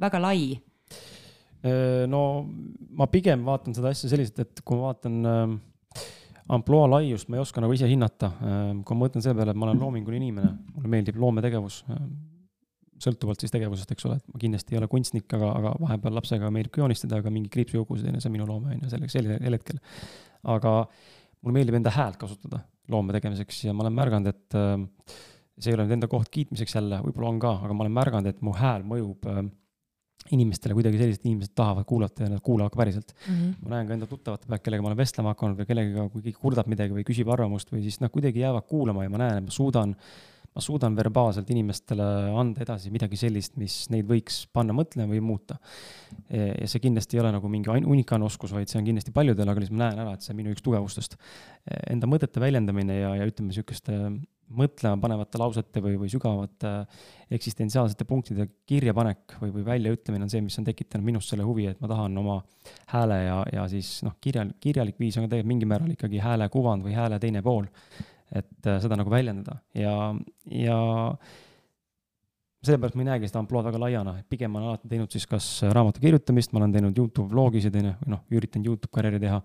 väga 0.00 0.20
lai. 0.22 0.60
no 2.08 2.20
ma 2.96 3.06
pigem 3.12 3.42
vaatan 3.44 3.74
seda 3.76 3.90
asja 3.92 4.08
selliselt, 4.08 4.38
et 4.40 4.62
kui 4.64 4.78
ma 4.78 4.86
vaatan 4.88 5.18
äh, 5.28 5.58
ampluaa 6.56 6.88
laiust, 6.96 7.28
ma 7.28 7.36
ei 7.36 7.42
oska 7.44 7.60
nagu 7.60 7.74
ise 7.76 7.88
hinnata 7.90 8.30
äh,. 8.40 8.72
kui 8.86 8.96
ma 8.96 9.04
mõtlen 9.06 9.24
selle 9.24 9.36
peale, 9.36 9.52
et 9.52 9.60
ma 9.60 9.68
olen 9.68 9.82
loominguline 9.82 10.24
inimene, 10.30 10.54
mulle 10.76 10.92
meeldib 10.94 11.20
loometegevus 11.20 11.82
äh,. 11.90 12.00
sõltuvalt 13.00 13.40
siis 13.44 13.52
tegevusest, 13.52 13.92
eks 13.92 14.08
ole, 14.08 14.18
et 14.20 14.32
ma 14.32 14.40
kindlasti 14.40 14.74
ei 14.76 14.80
ole 14.80 14.88
kunstnik, 14.92 15.28
aga, 15.36 15.52
aga 15.60 15.76
vahepeal 15.84 16.16
lapsega 16.20 16.50
meeldib 16.54 16.74
ka 16.74 16.82
joonistada, 16.84 17.20
aga 17.20 17.32
mingi 17.32 17.52
kriipsujugus 17.52 18.02
ja 18.02 18.08
teine, 18.08 18.20
see 18.20 18.28
on 18.32 18.36
minu 18.38 18.48
loome 18.48 18.74
on 18.74 18.82
ju 18.84 18.90
selleks 18.92 19.16
sellisel 19.16 19.56
hetkel. 19.56 19.80
aga 20.56 20.74
mulle 21.40 21.60
meeldib 21.60 21.76
enda 21.80 21.92
häält 21.94 22.16
kasutada 22.20 22.64
loome 22.92 23.14
tegemiseks 23.16 23.64
ja 23.68 23.74
ma 23.76 23.86
olen 23.86 23.96
märganud, 23.96 24.34
et 24.34 24.58
äh, 24.58 25.16
see 25.60 25.72
ei 25.72 25.78
ole 25.78 25.86
nüüd 25.86 25.98
enda 25.98 26.10
koht 26.10 26.30
kiitmiseks 26.32 26.76
jälle, 26.76 27.00
võib-olla 27.04 27.32
on 27.34 27.40
ka, 27.42 27.56
aga 27.64 27.76
ma 27.76 27.86
olen 27.86 27.96
märganud, 27.96 28.30
et 28.30 28.44
mu 28.44 28.54
hääl 28.56 28.86
mõjub 28.88 29.28
äh, 29.30 29.42
inimestele 30.34 30.76
kuidagi 30.76 31.00
selliselt, 31.00 31.24
inimesed 31.26 31.54
tahavad 31.56 31.86
kuulata 31.88 32.26
ja 32.26 32.32
nad 32.34 32.42
kuulavad 32.44 32.74
ka 32.74 32.80
päriselt 32.82 33.14
mm. 33.14 33.34
-hmm. 33.34 33.54
ma 33.62 33.74
näen 33.74 33.88
ka 33.88 33.96
enda 33.96 34.08
tuttavate 34.10 34.46
pealt, 34.48 34.62
kellega 34.62 34.84
ma 34.84 34.90
olen 34.90 35.00
vestlema 35.00 35.32
hakanud 35.34 35.58
või 35.58 35.70
kellegagi, 35.70 36.08
kui 36.12 36.24
keegi 36.26 36.42
kurdab 36.42 36.68
midagi 36.70 36.96
või 36.96 37.06
küsib 37.08 37.32
arvamust 37.32 37.72
või 37.72 37.82
siis 37.86 38.00
nad 38.02 38.12
kuidagi 38.14 38.44
jäävad 38.44 38.68
kuulama 38.68 39.06
ja 39.06 39.10
ma 39.10 39.22
näen, 39.24 39.40
et 39.40 39.48
ma 39.48 39.54
suudan, 39.54 39.96
ma 40.50 40.62
suudan 40.64 40.96
verbaalselt 40.98 41.50
inimestele 41.52 42.06
anda 42.40 42.64
edasi 42.64 42.90
midagi 42.90 43.18
sellist, 43.20 43.54
mis 43.60 43.84
neid 43.92 44.08
võiks 44.08 44.42
panna 44.52 44.74
mõtlema 44.74 45.12
või 45.12 45.22
muuta. 45.22 45.60
ja 46.30 46.66
see 46.70 46.82
kindlasti 46.82 47.16
ei 47.16 47.22
ole 47.22 47.30
nagu 47.36 47.50
mingi 47.52 47.70
unikaalne 47.70 48.26
oskus, 48.26 48.54
vaid 48.56 48.70
see 48.70 48.80
on 48.80 48.88
kindlasti 48.88 49.14
paljudel, 49.14 49.48
aga 49.48 49.62
lihtsalt 49.62 49.78
ma 49.78 49.86
näen 49.86 50.02
ära, 50.06 50.16
et 50.16 50.26
see 50.26 50.34
on 50.34 50.40
minu 50.42 50.54
üks 50.54 50.66
tugevustest. 50.66 51.16
Enda 51.90 52.10
mõtete 52.10 52.42
väljendamine 52.42 52.98
ja, 52.98 53.14
ja 53.20 53.30
ütleme, 53.30 53.54
sihukeste 53.54 54.00
mõtlema 54.50 54.98
panevate 55.00 55.38
lausete 55.38 55.82
või, 55.82 55.96
või 56.00 56.10
sügavate 56.10 56.72
eksistentsiaalsete 57.30 58.06
punktide 58.08 58.48
kirjapanek 58.68 59.36
või, 59.42 59.52
või 59.54 59.66
väljaütlemine 59.66 60.26
on 60.26 60.32
see, 60.32 60.42
mis 60.44 60.58
on 60.58 60.66
tekitanud 60.66 61.06
minus 61.06 61.30
selle 61.30 61.46
huvi, 61.46 61.68
et 61.70 61.80
ma 61.82 61.90
tahan 61.90 62.18
oma 62.18 62.40
hääle 62.90 63.20
ja, 63.22 63.40
ja 63.54 63.66
siis 63.70 64.00
noh, 64.06 64.16
kirjal, 64.22 64.50
kirjalik 64.62 64.98
viis 64.98 65.18
on 65.18 65.26
ka 65.26 65.34
tegelikult 65.34 65.52
mingil 65.52 65.70
määral 65.70 65.94
ikkagi 65.94 66.22
hääle 66.22 66.50
kuvand 66.50 66.86
või 66.86 66.96
hääle 66.98 67.20
teine 67.22 67.44
pool. 67.46 67.70
Et 68.30 68.68
äh, 68.68 68.78
seda 68.82 68.98
nagu 68.98 69.10
väljendada 69.12 69.58
ja, 69.74 69.94
ja 70.54 70.78
sellepärast 72.64 72.96
ma 72.98 73.04
ei 73.04 73.08
näegi 73.08 73.30
seda 73.30 73.40
ampluaad 73.42 73.70
väga 73.70 73.80
laiana, 73.80 74.14
pigem 74.28 74.52
ma 74.52 74.60
olen 74.60 74.72
alati 74.74 74.90
teinud 74.90 75.12
siis 75.14 75.26
kas 75.28 75.48
raamatu 75.72 76.02
kirjutamist, 76.02 76.52
ma 76.52 76.60
olen 76.60 76.74
teinud 76.74 76.98
Youtube 76.98 77.32
vlogisid, 77.32 77.76
on 77.80 77.90
ju, 77.90 77.94
või 78.02 78.14
noh, 78.14 78.24
üritanud 78.36 78.68
Youtube 78.68 78.92
karjääri 78.96 79.20
teha, 79.22 79.40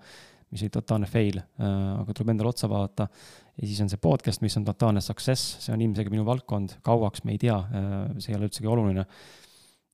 mis 0.51 0.63
oli 0.65 0.73
totaalne 0.75 1.07
fail 1.09 1.39
äh,, 1.39 1.69
aga 2.01 2.13
tuleb 2.13 2.33
endale 2.35 2.51
otsa 2.51 2.69
vaadata. 2.71 3.07
ja 3.55 3.69
siis 3.69 3.79
on 3.85 3.89
see 3.91 4.01
podcast, 4.03 4.43
mis 4.43 4.57
on 4.59 4.67
totaalne 4.67 5.01
success, 5.03 5.55
see 5.63 5.73
on 5.73 5.81
ilmselgelt 5.81 6.13
minu 6.13 6.27
valdkond, 6.27 6.77
kauaks 6.85 7.23
me 7.25 7.35
ei 7.35 7.41
tea 7.41 7.55
äh,, 7.55 7.95
see 8.19 8.33
ei 8.33 8.39
ole 8.39 8.49
üldsegi 8.49 8.69
oluline. 8.69 9.07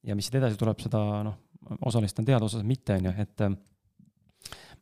ja 0.04 0.18
mis 0.18 0.28
siit 0.28 0.42
edasi 0.42 0.58
tuleb, 0.60 0.82
seda 0.82 1.04
noh, 1.28 1.38
osaliselt 1.86 2.24
on 2.24 2.28
teada, 2.28 2.48
osaliselt 2.50 2.74
mitte, 2.74 2.98
on 2.98 3.12
ju, 3.12 3.16
et 3.22 3.46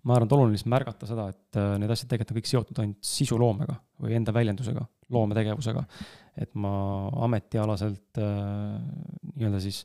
ma 0.08 0.16
arvan, 0.16 0.30
et 0.30 0.36
oluline 0.38 0.56
lihtsalt 0.56 0.72
märgata 0.72 1.10
seda, 1.10 1.28
et 1.34 1.60
äh, 1.60 1.74
need 1.82 1.92
asjad 1.94 2.12
tegelikult 2.14 2.34
on 2.36 2.40
kõik 2.40 2.52
seotud 2.52 2.82
ainult 2.84 3.10
sisuloomega 3.12 3.76
või 4.04 4.16
enda 4.20 4.34
väljendusega, 4.36 4.86
loometegevusega. 5.16 5.84
et 6.40 6.56
ma 6.56 6.72
ametialaselt 7.28 8.22
äh, 8.24 8.80
nii-öelda 9.36 9.60
siis 9.64 9.84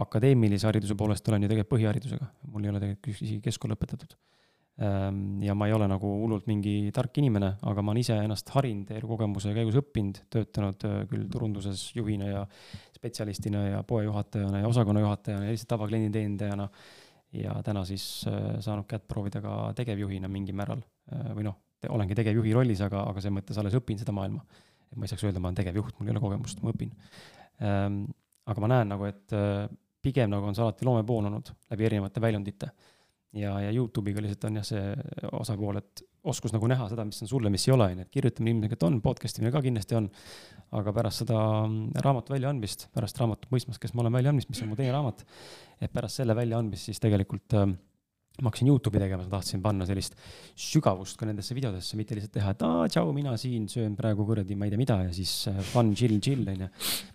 akadeemilise 0.00 0.68
hariduse 0.68 0.94
poolest 0.96 1.28
olen 1.28 1.44
ju 1.44 1.50
tegelikult 1.50 1.74
põhiharidusega, 1.74 2.28
mul 2.52 2.66
ei 2.66 2.72
ole 2.72 2.82
tegelikult 2.82 3.24
isegi 3.26 3.40
keskkool 3.44 3.74
lõpetatud. 3.74 4.14
Ähm, 4.80 5.42
ja 5.44 5.52
ma 5.58 5.66
ei 5.68 5.74
ole 5.76 5.84
nagu 5.90 6.08
hullult 6.22 6.46
mingi 6.48 6.88
tark 6.96 7.18
inimene, 7.20 7.50
aga 7.68 7.82
ma 7.84 7.92
olen 7.92 8.00
ise 8.00 8.14
ennast 8.16 8.48
harinud 8.54 8.88
elukogemuse 8.96 9.52
käigus 9.52 9.76
õppinud, 9.82 10.22
töötanud 10.32 10.86
äh, 10.88 10.94
küll 11.10 11.26
turunduses 11.32 11.90
juhina 11.98 12.30
ja 12.30 12.46
spetsialistina 12.94 13.66
ja 13.66 13.82
poejuhatajana 13.84 14.62
ja 14.62 14.70
osakonna 14.70 15.02
juhatajana 15.04 15.48
ja 15.48 15.52
lihtsalt 15.52 15.74
tavaklienditeenindajana 15.74 16.68
ja 17.32 17.54
täna 17.66 17.84
siis 17.88 18.04
äh, 18.28 18.56
saanud 18.62 18.88
kätt 18.90 19.06
proovida 19.08 19.42
ka 19.44 19.56
tegevjuhina 19.78 20.28
mingil 20.28 20.56
määral 20.58 20.82
äh, 21.12 21.30
või 21.36 21.46
noh, 21.46 21.58
olengi 21.88 22.16
tegevjuhi 22.18 22.54
rollis, 22.56 22.82
aga, 22.84 23.04
aga 23.08 23.22
selles 23.22 23.38
mõttes 23.38 23.60
alles 23.60 23.76
õpin 23.78 24.00
seda 24.00 24.12
maailma. 24.16 24.42
et 24.90 24.98
ma 24.98 25.06
ei 25.06 25.12
saaks 25.12 25.24
öelda, 25.24 25.40
ma 25.42 25.50
olen 25.50 25.60
tegevjuht, 25.60 25.98
mul 25.98 26.10
ei 26.10 26.16
ole 26.16 26.24
kogemust, 26.24 26.62
ma 26.64 26.74
õpin 26.74 26.90
ähm,. 27.62 28.02
aga 28.50 28.62
ma 28.64 28.70
näen 28.72 28.90
nagu, 28.90 29.06
et 29.06 29.36
äh, 29.36 29.68
pigem 30.02 30.32
nagu 30.32 30.48
on 30.48 30.56
see 30.56 30.64
alati 30.64 30.88
loomepool 30.88 31.28
olnud 31.28 31.52
läbi 31.70 31.86
erinevate 31.86 32.22
väljundite. 32.24 32.70
ja, 33.38 33.54
ja 33.62 33.70
Youtube'iga 33.70 34.24
lihtsalt 34.24 34.48
on 34.50 34.60
jah, 34.60 34.66
see 34.66 35.30
osapool, 35.38 35.78
et 35.78 36.02
oskus 36.24 36.52
nagu 36.52 36.68
näha 36.68 36.88
seda, 36.90 37.04
mis 37.08 37.20
on 37.24 37.30
sulle, 37.30 37.50
mis 37.52 37.66
ei 37.68 37.74
ole, 37.74 37.90
on 37.92 38.00
ju, 38.00 38.06
et 38.06 38.12
kirjutamine 38.12 38.54
ilmselgelt 38.56 38.86
on, 38.88 38.98
podcast 39.04 39.40
imine 39.40 39.52
ka 39.54 39.62
kindlasti 39.64 39.96
on. 39.98 40.10
aga 40.70 40.92
pärast 40.94 41.24
seda 41.24 41.36
mm, 41.66 41.96
raamatu 42.04 42.30
väljaandmist, 42.30 42.84
pärast 42.94 43.18
raamatut 43.18 43.50
Mõistmas, 43.50 43.80
kes 43.82 43.90
ma 43.94 44.04
olen 44.04 44.14
väljaandmist, 44.14 44.52
mis 44.52 44.60
on 44.62 44.68
mu 44.70 44.76
teine 44.78 44.92
raamat, 44.94 45.24
et 45.82 45.90
pärast 45.90 46.20
selle 46.20 46.36
väljaandmist 46.38 46.90
siis 46.90 47.02
tegelikult 47.02 47.56
äh, 47.58 47.72
ma 48.40 48.48
hakkasin 48.48 48.70
Youtube'i 48.70 49.02
tegema, 49.02 49.24
ma 49.26 49.32
tahtsin 49.34 49.60
panna 49.64 49.84
sellist 49.88 50.14
sügavust 50.58 51.18
ka 51.20 51.26
nendesse 51.28 51.54
videodesse, 51.56 51.98
mitte 51.98 52.16
lihtsalt 52.16 52.32
teha, 52.38 52.54
et 52.54 52.62
aa, 52.64 52.86
tšau, 52.88 53.10
mina 53.16 53.34
siin 53.40 53.66
söön 53.68 53.96
praegu 53.98 54.24
kuradi, 54.28 54.56
ma 54.56 54.68
ei 54.68 54.72
tea 54.72 54.80
mida 54.80 54.96
ja 55.02 55.10
siis 55.16 55.34
äh, 55.50 55.58
fun, 55.72 55.92
chill, 55.98 56.16
chill 56.24 56.48
on 56.48 56.64
ju. 56.64 56.70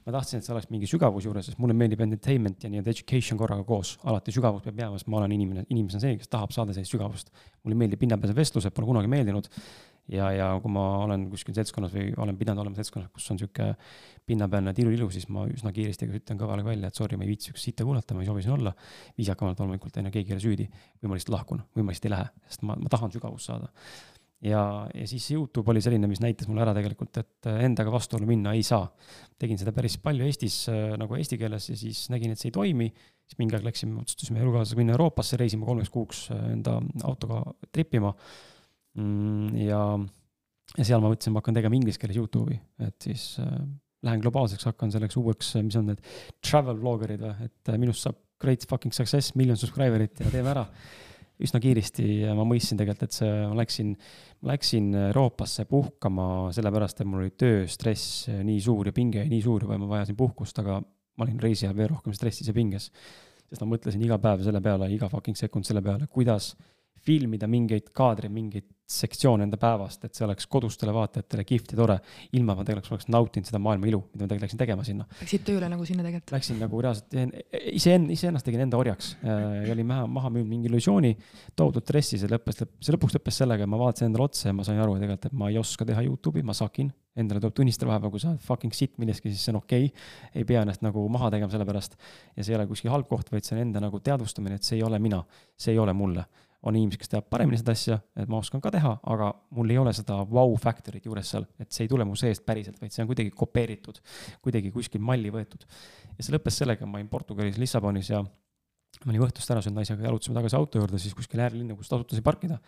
ma 0.06 0.16
tahtsin, 0.18 0.44
et 0.44 0.48
see 0.48 0.54
oleks 0.54 0.70
mingi 0.74 0.90
sügavus 0.92 1.26
juures, 1.26 1.50
sest 1.50 1.62
mulle 1.64 1.78
meeldib 1.78 2.04
entertainment 2.06 2.68
ja 2.68 2.70
nii-öelda 2.74 2.94
education 2.94 3.42
korraga 3.42 3.66
koos, 3.66 3.96
alati 4.06 4.36
sügavus 4.36 4.68
peab 4.68 4.84
jääma, 4.84 5.02
sest 5.02 5.10
ma 5.10 5.24
olen 5.24 5.34
inimene, 5.40 5.66
on 5.66 5.98
see, 5.98 6.20
kes 6.22 6.30
tahab 6.30 6.54
saada 6.54 6.76
sellist 6.78 6.94
sügavust. 6.94 7.34
mulle 7.66 7.80
meeldib 7.80 8.04
pinnapealsed 8.04 8.38
vestlused, 8.38 8.76
pole 8.76 8.92
kunagi 8.92 9.10
meeldinud. 9.10 9.50
Ja, 10.12 10.30
ja 10.34 10.48
kui 10.62 10.72
ma 10.74 10.84
olen 11.04 11.28
kuskil 11.32 11.56
seltskonnas 11.58 11.94
või 11.96 12.12
olen 12.22 12.38
pidanud 12.38 12.64
olema 12.64 12.78
seltskonnas, 12.78 13.12
kus 13.14 13.28
on 13.34 13.40
sihuke 13.42 13.72
pinnapealne 14.26 14.74
tilulilu, 14.78 15.08
siis 15.14 15.28
ma 15.34 15.46
üsna 15.50 15.72
kiiresti 15.74 16.08
ütlen 16.20 16.40
kõvale 16.40 16.66
välja, 16.66 16.90
et 16.90 16.98
sorry, 16.98 17.18
ma 17.18 17.26
ei 17.26 17.34
viitsi 17.34 17.50
sihukest 17.50 17.70
sitta 17.70 17.86
kuulata, 17.88 18.18
ma 18.18 18.24
ei 18.24 18.30
soovi 18.30 18.46
siin 18.46 18.56
olla. 18.58 18.74
viisakamalt 19.18 19.62
loomulikult, 19.62 19.98
on 19.98 20.10
ju, 20.10 20.16
keegi 20.18 20.34
ei 20.34 20.38
ole 20.38 20.44
süüdi 20.44 20.68
või 20.70 21.12
ma 21.12 21.20
lihtsalt 21.20 21.38
lahkun 21.38 21.64
või 21.76 21.86
ma 21.86 21.94
lihtsalt 21.94 22.10
ei 22.10 22.16
lähe, 22.16 22.28
sest 22.50 22.68
ma, 22.68 22.78
ma 22.80 22.92
tahan 22.92 23.14
sügavust 23.14 23.50
saada. 23.50 23.70
ja, 24.46 24.62
ja 24.94 25.08
siis 25.10 25.28
Youtube 25.34 25.74
oli 25.74 25.82
selline, 25.82 26.10
mis 26.10 26.22
näitas 26.22 26.50
mulle 26.50 26.66
ära 26.66 26.74
tegelikult, 26.78 27.18
et 27.22 27.52
endaga 27.66 27.94
vastuollu 27.94 28.30
minna 28.30 28.54
ei 28.54 28.64
saa. 28.64 28.88
tegin 29.42 29.62
seda 29.62 29.74
päris 29.74 29.98
palju 29.98 30.26
Eestis 30.26 30.66
nagu 31.02 31.18
eesti 31.18 31.38
keeles 31.42 31.70
ja 31.70 31.78
siis 31.78 32.08
nägin, 32.14 32.34
et 32.34 32.42
see 32.42 32.50
ei 32.50 32.58
toimi. 32.58 32.92
siis 33.26 33.40
mingi 33.42 33.58
aeg 33.58 33.66
läksime, 33.66 33.98
otsustasime 34.02 34.42
elukaaslasega 34.42 34.82
minna 34.84 34.98
Euroopasse 34.98 35.38
reisima 35.38 35.66
kolmeks 35.66 35.90
kuuks 35.90 36.28
enda 36.32 36.80
autoga 37.04 37.42
trip 37.72 37.94
ima. 37.98 38.14
Ja, 38.96 39.82
ja 40.76 40.86
seal 40.88 41.02
ma 41.04 41.12
mõtlesin, 41.12 41.36
ma 41.36 41.42
hakkan 41.44 41.58
tegema 41.58 41.78
inglise 41.78 42.02
keeles 42.02 42.20
Youtube'i, 42.20 42.60
et 42.86 43.10
siis 43.10 43.34
äh, 43.44 43.56
lähen 44.06 44.22
globaalseks, 44.24 44.68
hakkan 44.70 44.94
selleks 44.94 45.18
uueks, 45.20 45.56
mis 45.66 45.78
on 45.80 45.92
need 45.92 46.04
travel 46.46 46.80
vlogger'id 46.82 47.26
või, 47.26 47.50
et 47.50 47.74
minust 47.82 48.06
saab 48.06 48.22
great 48.42 48.66
fucking 48.70 48.94
success, 48.96 49.36
miljon 49.40 49.60
subscriber'it 49.60 50.22
ja 50.22 50.32
teeme 50.32 50.52
ära 50.52 50.66
üsna 51.44 51.60
kiiresti 51.60 52.06
ma 52.36 52.46
mõistsin 52.48 52.80
tegelikult, 52.80 53.10
et 53.10 53.16
see, 53.18 53.32
ma 53.50 53.58
läksin, 53.60 53.92
läksin 54.48 54.90
Euroopasse 55.10 55.66
puhkama 55.68 56.28
sellepärast, 56.56 57.02
et 57.02 57.10
mul 57.10 57.26
oli 57.26 57.34
tööstress 57.36 58.30
nii 58.32 58.62
suur 58.64 58.88
ja 58.88 58.96
pinge 58.96 59.26
nii 59.28 59.42
suur 59.44 59.66
ja 59.68 59.80
ma 59.82 59.90
vajasin 59.90 60.16
puhkust, 60.20 60.62
aga 60.64 60.80
ma 60.80 61.28
olin 61.28 61.42
reisi 61.42 61.68
ajal 61.68 61.76
veel 61.78 61.92
rohkem 61.92 62.16
stressis 62.16 62.48
ja 62.48 62.56
pinges. 62.56 62.92
sest 63.46 63.62
ma 63.62 63.70
mõtlesin 63.76 64.02
iga 64.02 64.18
päev 64.22 64.42
selle 64.46 64.62
peale, 64.64 64.88
iga 64.94 65.10
fucking 65.12 65.38
sekund 65.38 65.68
selle 65.68 65.84
peale, 65.86 66.08
kuidas 66.12 66.54
filmida 67.06 67.50
mingeid 67.50 67.92
kaadreid, 67.96 68.34
mingeid 68.34 68.72
sektsioone 68.86 69.48
enda 69.48 69.58
päevast, 69.58 70.04
et 70.06 70.14
see 70.14 70.24
oleks 70.28 70.46
kodustele 70.50 70.94
vaatajatele 70.94 71.44
kihvt 71.48 71.72
ja 71.74 71.78
tore. 71.80 71.96
ilma 72.38 72.54
ma 72.54 72.64
tegelikult 72.66 72.94
oleks 72.94 73.08
nautinud 73.10 73.50
seda 73.50 73.58
maailma 73.62 73.88
ilu, 73.90 74.04
mida 74.14 74.26
ma 74.26 74.30
tegelikult 74.30 74.46
läksin 74.46 74.62
tegema 74.62 74.86
sinna. 74.86 75.08
Läksid 75.22 75.46
tööle 75.48 75.70
nagu 75.72 75.88
sinna 75.90 76.06
tegelikult? 76.06 76.34
Läksin 76.36 76.60
nagu 76.62 76.82
reaalselt 76.86 77.18
iseen-, 77.74 78.06
iseennast 78.14 78.46
tegin 78.46 78.62
enda 78.68 78.78
orjaks 78.78 79.16
ja 79.26 79.74
olin 79.74 79.90
maha, 79.90 80.06
maha 80.20 80.32
müünud 80.36 80.52
mingi 80.52 80.70
illusiooni, 80.70 81.16
tohutult 81.58 81.90
stressi, 81.90 82.22
see 82.22 82.30
lõppes, 82.30 82.62
see 82.62 82.94
lõpuks 82.94 83.18
lõppes 83.18 83.42
sellega, 83.42 83.66
ma 83.66 83.82
vaatasin 83.82 84.12
endale 84.12 84.30
otsa 84.30 84.52
ja 84.52 84.54
ma 84.54 84.68
sain 84.68 84.82
aru 84.86 85.00
tegelikult, 85.02 85.32
et 85.32 85.42
ma 85.42 85.50
ei 85.50 85.60
oska 85.62 85.90
teha 85.90 86.06
Youtube'i, 86.06 86.46
ma 86.46 86.54
sakin. 86.54 86.94
Endale 87.16 87.40
tuleb 87.40 87.56
tunnistada 87.56 87.88
vahepeal, 87.90 88.12
kui 88.12 88.22
sa 88.22 88.34
oled 88.34 88.42
fucking 88.44 88.76
sitt 88.76 88.98
milleski, 89.00 89.32
siis 89.32 89.48
see 89.48 89.54
on 89.54 89.62
okei 89.62 89.86
okay.. 89.88 90.08
ei 90.36 90.44
pea 90.46 90.66
ennast 90.66 90.84
nagu 90.84 91.06
maha 91.10 91.30
tegema 91.32 91.48
selle 91.54 91.66
pärast. 91.66 91.96
ja 92.36 92.44
see 92.44 92.52
ei 92.52 92.60
ole 92.60 92.66
kuskil 92.68 92.92
halb 92.92 93.08
koht, 93.08 93.32
vaid 93.32 93.48
see 93.48 93.56
on 93.56 93.62
enda 93.64 93.80
nagu 93.80 94.02
teadvustamine, 94.04 94.60
et 94.60 94.68
see 94.68 94.76
ei 94.82 94.84
ole 94.84 95.00
mina, 95.00 95.22
see 95.56 95.72
ei 95.72 95.80
ole 95.80 95.96
mulle 95.96 96.26
on 96.66 96.78
inimesed, 96.78 97.00
kes 97.02 97.12
teavad 97.12 97.28
paremini 97.30 97.60
seda 97.60 97.76
asja, 97.76 97.98
et 98.18 98.30
ma 98.32 98.40
oskan 98.42 98.62
ka 98.64 98.72
teha, 98.74 98.96
aga 99.14 99.28
mul 99.58 99.74
ei 99.74 99.78
ole 99.82 99.94
seda 99.96 100.18
vau 100.30 100.56
factory't 100.62 101.06
juures 101.06 101.30
seal, 101.36 101.46
et 101.62 101.70
see 101.76 101.86
ei 101.86 101.92
tule 101.92 102.08
mu 102.08 102.18
seest 102.20 102.46
päriselt, 102.48 102.80
vaid 102.82 102.94
see 102.96 103.04
on 103.04 103.10
kuidagi 103.12 103.34
kopeeritud, 103.38 104.02
kuidagi 104.46 104.72
kuskil 104.74 105.04
malli 105.06 105.34
võetud. 105.34 105.68
ja 106.16 106.26
see 106.26 106.34
lõppes 106.34 106.58
sellega, 106.62 106.90
ma 106.90 107.00
olin 107.00 107.12
Portugalis 107.12 107.60
Lissabonis 107.62 108.10
ja 108.10 108.24
ma 108.26 109.14
olin 109.14 109.26
õhtust 109.28 109.52
ära 109.54 109.62
söönud 109.62 109.82
naisega, 109.82 110.08
jalutasime 110.08 110.38
tagasi 110.40 110.58
auto 110.58 110.82
juurde, 110.82 111.02
siis 111.02 111.16
kuskil 111.18 111.44
äärelinna, 111.46 111.78
kus 111.78 111.92
tasuta 111.92 112.18
sai 112.18 112.26
parkida. 112.26 112.60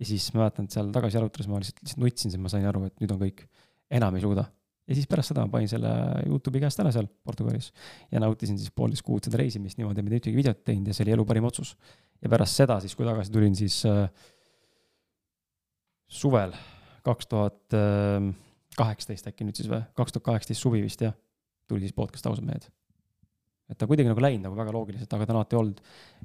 ja 0.00 0.08
siis 0.08 0.28
ma 0.34 0.44
mäletan, 0.44 0.68
et 0.68 0.76
seal 0.76 0.92
tagasi 0.92 1.20
jalutades 1.20 1.48
ma 1.48 1.60
lihtsalt, 1.62 1.80
lihtsalt 1.84 2.04
nutsin, 2.04 2.34
siis 2.34 2.42
ma 2.42 2.52
sain 2.52 2.66
aru, 2.68 2.86
et 2.90 3.00
nüüd 3.00 3.14
on 3.14 3.20
kõik, 3.24 3.46
enam 4.00 4.16
ei 4.16 4.24
suuda. 4.24 4.50
Ja 4.90 4.98
siis 4.98 5.06
pärast 5.10 5.32
seda 5.32 5.46
ma 5.46 5.54
panin 5.54 5.70
selle 5.70 5.90
Youtube'i 6.26 6.62
käest 6.64 6.82
ära 6.82 6.90
seal 6.94 7.06
Portugalis 7.24 7.70
ja 8.10 8.22
nautisin 8.22 8.58
siis 8.58 8.74
poolteist 8.74 9.06
kuud 9.06 9.26
seda 9.26 9.38
reisimist 9.40 9.78
niimoodi, 9.78 10.02
mitte 10.02 10.18
ühtegi 10.18 10.38
videot 10.38 10.64
teinud 10.66 10.90
ja 10.90 10.96
see 10.96 11.06
oli 11.06 11.14
elu 11.14 11.26
parim 11.28 11.46
otsus 11.46 11.76
ja 12.20 12.32
pärast 12.32 12.58
seda 12.58 12.80
siis, 12.82 12.96
kui 12.98 13.06
tagasi 13.08 13.32
tulin, 13.34 13.54
siis 13.58 13.80
äh, 13.88 14.04
suvel 16.10 16.54
kaks 17.06 17.30
tuhat 17.30 17.78
kaheksateist 18.76 19.30
äkki 19.30 19.46
nüüd 19.46 19.58
siis 19.58 19.70
või, 19.70 19.80
kaks 19.96 20.14
tuhat 20.16 20.26
kaheksateist 20.26 20.62
suvi 20.62 20.82
vist 20.84 21.02
jah, 21.04 21.14
tuli 21.70 21.86
siis 21.86 21.96
podcast 21.96 22.26
Ausad 22.28 22.46
mehed. 22.46 22.66
et 23.70 23.78
ta 23.78 23.86
kuidagi 23.86 24.10
nagu 24.10 24.22
läinud 24.22 24.48
nagu 24.48 24.58
väga 24.58 24.74
loogiliselt, 24.74 25.12
aga 25.14 25.26
ta 25.26 25.34
on 25.34 25.40
alati 25.40 25.60
olnud 25.60 25.80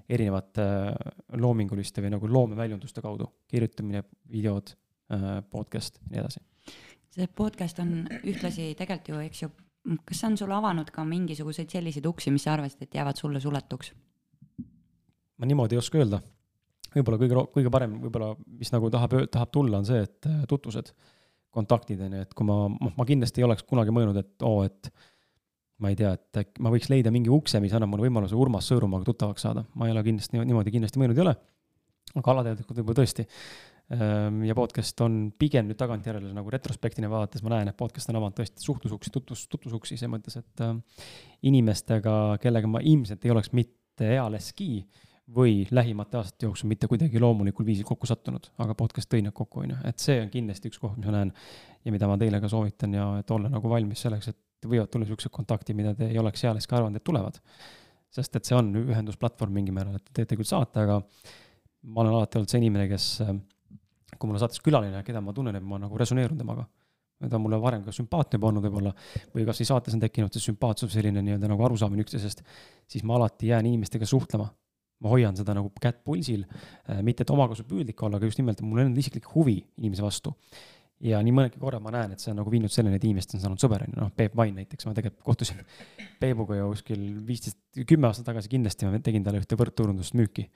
erinevate 0.09 0.65
äh, 0.65 1.13
loominguliste 1.37 2.03
või 2.03 2.15
nagu 2.15 2.31
loomeväljunduste 2.31 3.05
kaudu, 3.05 3.29
kirjutamine, 3.51 4.03
videod 4.31 4.73
äh,, 5.13 5.39
podcast 5.53 6.01
ja 6.01 6.15
nii 6.15 6.23
edasi. 6.25 6.43
See 7.15 7.31
podcast 7.31 7.79
on 7.83 8.05
ühtlasi 8.23 8.73
tegelikult 8.77 9.11
ju, 9.11 9.21
eks 9.29 9.43
ju, 9.45 9.49
kas 10.03 10.21
see 10.21 10.29
on 10.31 10.37
sulle 10.39 10.57
avanud 10.57 10.89
ka 10.93 11.05
mingisuguseid 11.07 11.71
selliseid 11.71 12.07
uksi, 12.09 12.33
mis 12.35 12.45
sa 12.47 12.55
arvasid, 12.55 12.85
et 12.85 12.97
jäävad 12.99 13.19
sulle 13.19 13.41
suletuks? 13.43 13.93
ma 15.35 15.47
niimoodi 15.49 15.75
ei 15.75 15.81
oska 15.81 15.99
öelda. 15.99 16.21
võib-olla 16.95 17.19
kõige, 17.19 17.41
kõige 17.57 17.71
parem 17.71 17.97
võib-olla, 18.05 18.35
mis 18.59 18.71
nagu 18.71 18.89
tahab, 18.91 19.17
tahab 19.31 19.51
tulla, 19.51 19.81
on 19.81 19.87
see, 19.87 19.99
et 20.05 20.29
äh, 20.29 20.45
tutvused, 20.47 20.93
kontaktid 21.55 21.99
on 22.05 22.15
ju, 22.15 22.23
et 22.23 22.33
kui 22.37 22.47
ma, 22.47 22.55
noh, 22.71 22.93
ma 22.95 23.07
kindlasti 23.07 23.43
ei 23.43 23.47
oleks 23.47 23.65
kunagi 23.67 23.91
mõelnud, 23.95 24.19
et 24.21 24.47
oo 24.47 24.61
oh,, 24.61 24.69
et 24.69 24.91
ma 25.83 25.91
ei 25.91 25.97
tea, 25.99 26.13
et 26.15 26.39
äkki 26.39 26.63
ma 26.63 26.71
võiks 26.71 26.87
leida 26.91 27.11
mingi 27.11 27.31
ukse, 27.31 27.59
mis 27.63 27.73
annab 27.75 27.91
mulle 27.91 28.07
võimaluse 28.07 28.37
Urmas 28.39 28.67
Sõõrumaaga 28.71 29.09
tuttavaks 29.09 29.43
saada, 29.43 29.65
ma 29.75 29.89
ei 29.89 29.95
ole 29.95 30.05
kindlasti 30.07 30.39
niimoodi 30.39 30.71
kindlasti 30.71 31.01
mõelnud 31.01 31.19
ei 31.19 31.25
ole. 31.25 31.35
aga 32.15 32.31
alateadlikult 32.31 32.79
võib-olla 32.79 33.01
tõesti. 33.01 33.25
Ehm, 33.93 34.41
ja 34.47 34.55
podcast 34.57 35.01
on 35.05 35.27
pigem 35.37 35.67
nüüd 35.69 35.77
tagantjärele 35.77 36.31
nagu 36.33 36.49
retrospektina 36.49 37.09
vaadates 37.11 37.43
ma 37.45 37.51
näen, 37.53 37.69
et 37.69 37.77
podcast 37.77 38.09
on 38.09 38.17
avanud 38.17 38.33
tõesti 38.39 38.63
suhtlusuksi, 38.65 39.11
tutvus, 39.13 39.43
tutvusuksi 39.51 39.97
selles 39.99 40.09
mõttes, 40.15 40.39
et 40.39 40.63
äh, 40.65 41.03
inimestega, 41.45 42.15
kellega 42.41 42.71
ma 42.71 42.81
ilmselt 42.81 43.27
ei 43.27 43.35
oleks 43.35 43.53
mitte 43.53 44.09
ealeski 44.15 44.87
või 45.37 45.67
lähimate 45.69 46.17
aastate 46.17 46.47
jooksul 46.47 46.69
mitte 46.71 46.89
kuidagi 46.89 47.21
loomulikul 47.21 47.65
viisil 47.65 47.85
kokku 47.85 48.09
sattunud, 48.09 48.49
aga 48.61 48.73
podcast 48.77 49.09
tõi 49.11 49.21
need 49.25 49.37
kokku, 49.37 49.61
on 49.61 49.75
ju, 49.75 49.79
et 49.89 50.01
see 50.01 50.17
on 50.23 50.33
kindlasti 50.33 50.73
üks 50.73 50.81
koht, 50.81 50.97
mis 50.97 51.09
ma 51.09 51.19
näen 51.19 51.35
ja 51.85 51.93
mida 51.93 52.09
ma 52.09 52.17
teile 52.21 52.41
ka 52.41 52.49
soovitan 52.49 52.93
ja 52.97 53.07
et 53.21 53.37
olla 53.37 53.53
nagu 53.53 53.69
valmis 53.69 54.01
selleks, 54.05 54.33
et 54.33 54.69
võivad 54.69 54.89
tulla 54.89 55.05
niisugused 55.05 55.33
kontaktid, 55.33 55.77
mida 55.77 55.93
te 55.97 56.09
ei 56.09 56.21
oleks 56.21 56.41
ealeski 56.45 56.73
arvanud, 56.73 56.97
et 56.97 57.05
tulevad. 57.05 57.37
sest 58.15 58.37
et 58.37 58.47
see 58.47 58.55
on 58.55 58.69
ühendusplatvorm 58.79 59.53
mingil 59.53 59.75
määral, 59.75 59.97
et 59.97 60.05
te 60.07 60.21
teete 60.21 60.37
küll 60.39 60.47
saate, 60.47 60.85
aga 60.85 61.01
ma 61.83 62.01
olen 62.01 62.15
alati 62.15 62.39
olnud 62.39 62.49
see 62.49 62.61
inimene, 62.61 62.87
kes, 62.89 63.09
kui 64.19 64.29
mul 64.29 64.37
on 64.37 64.43
saates 64.43 64.61
külaline, 64.63 65.03
keda 65.07 65.21
ma 65.23 65.33
tunnen, 65.35 65.55
et 65.57 65.63
ma 65.63 65.79
nagu 65.81 65.97
resoneerun 65.99 66.39
temaga. 66.39 66.65
Ta 67.15 67.37
on 67.37 67.45
mulle 67.45 67.57
varem 67.63 67.83
ka 67.85 67.93
sümpaatne 67.95 68.39
olnud 68.43 68.65
võib-olla, 68.65 68.91
või 69.31 69.45
kasvõi 69.47 69.69
saates 69.69 69.95
on 69.95 70.01
tekkinud 70.03 70.35
see 70.35 70.49
sümpaatsus, 70.49 70.91
selline 70.91 71.23
nii-öelda 71.23 71.47
nagu 71.47 71.63
arusaamine 71.63 72.03
üksteisest, 72.03 72.43
siis 72.91 73.05
ma 73.07 73.15
alati 73.15 73.53
jään 73.53 73.69
inimestega 73.71 74.07
suhtlema. 74.09 74.49
Ma 75.03 75.11
hoian 75.11 75.35
seda 75.35 75.53
nagu 75.55 75.71
kätt 75.81 76.01
pulsil, 76.07 76.43
äh, 76.89 77.01
mitte 77.03 77.23
et 77.23 77.31
omakasupüüdlik 77.31 77.99
olla, 78.03 78.19
aga 78.19 78.27
just 78.27 78.39
nimelt, 78.39 78.61
mul 78.63 78.83
on 78.83 78.95
isiklik 78.99 79.27
huvi 79.33 79.61
inimese 79.77 80.03
vastu. 80.03 80.35
ja 81.05 81.17
nii 81.19 81.33
mõnedki 81.35 81.59
korra 81.59 81.79
ma 81.83 81.91
näen, 81.91 82.13
et 82.15 82.23
see 82.23 82.29
on 82.31 82.37
nagu 82.39 82.49
viinud 82.49 82.71
selleni, 82.71 82.95
et 82.95 83.03
inimesest 83.03 83.33
on 83.35 83.41
saanud 83.43 83.59
sõber, 83.59 83.81
on 83.83 83.91
ju, 83.91 83.97
noh, 83.99 84.11
Peep 84.15 84.35
Vain 84.39 84.55
näiteks, 84.55 84.85
ma 84.87 84.93
tegelikult 84.95 85.25
kohtusin 85.27 85.59
Peebuga 86.21 86.55
ju 86.55 86.69
kuskil 86.71 87.01
viisteist, 87.27 87.59
kümme 87.83 88.07
aastat 88.07 88.29
tagasi 88.29 88.47
kindlasti 88.49 88.87
ma 88.87 89.01
tegin 89.03 89.25
talle 89.25 89.41
ühte 89.43 89.59
võrdturundust 89.59 90.15
müüki 90.15 90.47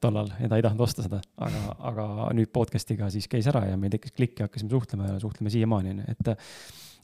tollal 0.00 0.30
ja 0.40 0.48
ta 0.50 0.58
ei 0.58 0.64
tahtnud 0.64 0.82
osta 0.86 1.04
seda, 1.04 1.20
aga, 1.44 1.62
aga 1.90 2.06
nüüd 2.36 2.50
podcast'iga 2.54 3.10
siis 3.12 3.28
käis 3.30 3.46
ära 3.50 3.66
ja 3.68 3.76
meil 3.80 3.92
tekkis 3.92 4.14
klikk 4.16 4.40
ja 4.40 4.48
hakkasime 4.48 4.72
suhtlema 4.72 5.10
ja 5.12 5.18
suhtleme 5.22 5.52
siiamaani, 5.52 5.94
on 5.94 6.02
ju, 6.02 6.14
et 6.14 6.30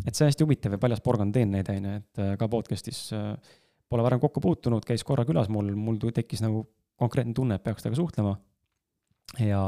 et 0.06 0.16
see 0.16 0.24
on 0.24 0.30
hästi 0.30 0.46
huvitav 0.46 0.74
ja 0.74 0.80
paljas 0.82 1.02
porgand 1.04 1.34
teen 1.36 1.52
neid, 1.54 1.68
on 1.70 1.88
ju, 1.88 1.98
et 2.00 2.22
äh, 2.22 2.32
ka 2.40 2.48
podcast'is 2.50 3.04
äh, 3.16 3.58
pole 3.92 4.04
varem 4.06 4.22
kokku 4.22 4.40
puutunud, 4.42 4.84
käis 4.88 5.04
korra 5.06 5.26
külas 5.28 5.50
mul, 5.52 5.68
mul 5.76 6.00
tekkis 6.02 6.42
nagu 6.44 6.64
konkreetne 7.00 7.34
tunne, 7.36 7.58
et 7.58 7.64
peaks 7.64 7.84
temaga 7.84 8.00
suhtlema. 8.00 8.32
ja, 9.40 9.60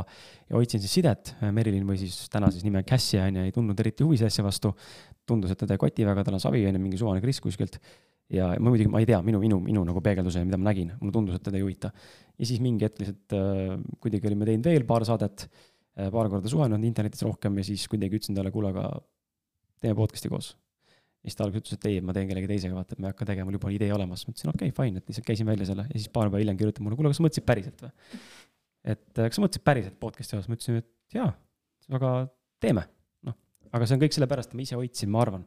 ja 0.49 0.57
hoidsin 0.57 0.81
siis 0.83 0.93
sidet, 0.99 1.35
Merilin 1.57 1.87
või 1.89 1.99
siis 2.01 2.29
täna 2.33 2.51
siis 2.53 2.65
nime 2.67 2.83
Cassie 2.89 3.21
on 3.23 3.39
ju, 3.39 3.45
ei 3.49 3.53
tundnud 3.55 3.81
eriti 3.81 4.05
huvi 4.05 4.19
selle 4.21 4.33
asja 4.33 4.45
vastu. 4.45 4.75
tundus, 5.27 5.55
et 5.55 5.59
teda 5.59 5.77
ei 5.77 5.81
koti 5.81 6.05
väga, 6.05 6.25
tal 6.25 6.37
on 6.37 6.43
savi 6.43 6.67
on 6.69 6.77
ju, 6.77 6.81
mingi 6.83 6.99
suvane 7.01 7.23
kriss 7.25 7.41
kuskilt. 7.41 7.79
Ja 8.33 8.51
ma 8.57 8.73
muidugi, 8.73 8.91
ma 8.93 9.03
ei 9.03 9.09
tea, 9.09 9.21
minu, 9.27 9.41
minu, 9.43 9.61
minu 9.63 9.85
nagu 9.87 10.01
peegelduse, 10.05 10.45
mida 10.47 10.59
ma 10.61 10.71
nägin, 10.71 10.95
mulle 11.01 11.15
tundus, 11.15 11.39
et 11.39 11.45
teda 11.45 11.61
ei 11.61 11.65
huvita. 11.65 11.93
ja 12.39 12.49
siis 12.49 12.63
mingi 12.65 12.87
hetk 12.87 13.01
lihtsalt 13.03 13.37
äh, 13.37 13.77
kuidagi 14.03 14.31
olime 14.31 14.49
teinud 14.49 14.69
veel 14.71 14.87
paar 14.89 15.05
saadet 15.07 15.47
äh,, 15.47 16.11
paar 16.11 16.31
korda 16.33 16.51
suhelnud 16.51 16.85
internetis 16.87 17.25
rohkem 17.27 17.61
ja 17.61 17.67
siis 17.69 17.87
kuidagi 17.91 18.21
ütlesin 18.21 18.39
talle, 18.39 18.53
kuule, 18.55 18.73
aga 18.73 18.89
teeme 19.85 19.99
podcast'i 19.99 20.33
koos 20.33 20.55
ja 21.25 21.31
siis 21.31 21.39
ta 21.39 21.47
alguses 21.47 21.65
ütles, 21.65 21.79
et 21.79 21.87
ei, 21.89 22.01
ma 22.05 22.13
teen 22.17 22.29
kellegi 22.29 22.49
teisega, 22.51 22.77
vaata, 22.77 22.97
et 22.97 23.01
ma 23.01 23.09
ei 23.09 23.15
hakka 23.15 23.29
tegema, 23.31 23.49
mul 23.49 23.57
juba 23.57 23.71
on 23.71 23.77
idee 23.77 23.93
olemas. 23.97 24.27
ma 24.27 24.35
ütlesin, 24.35 24.51
okei 24.53 24.73
okay,, 24.73 24.77
fine, 24.77 25.01
et 25.01 25.09
lihtsalt 25.09 25.29
käisin 25.29 25.49
välja 25.49 25.69
selle 25.71 25.87
ja 25.89 26.01
siis 26.01 26.11
paar 26.13 26.29
päeva 26.29 26.43
hiljem 26.43 26.59
kirjutab 26.61 26.85
mulle, 26.85 26.99
kuule, 26.99 27.13
kas 27.13 27.21
sa 27.21 27.25
mõtlesid 27.25 27.47
päriselt 27.49 27.85
või? 27.85 27.95
et 28.95 29.07
äh, 29.21 29.29
kas 29.31 29.39
sa 29.39 29.45
mõtlesid 29.45 29.65
päriselt 29.65 29.97
podcast'i 30.01 30.37
osas, 30.37 30.51
ma 30.51 30.59
ütlesin, 30.59 30.83
et 30.83 31.17
jaa, 31.17 31.31
aga 31.97 32.11
teeme. 32.61 32.85
Aga 33.73 33.87
see 33.87 33.97
on 33.97 34.03
kõik 34.03 34.17
sellepärast, 34.17 34.53
et 34.53 34.59
ma 34.59 34.65
ise 34.65 34.79
hoidsin, 34.79 35.11
ma 35.13 35.23
arvan, 35.25 35.45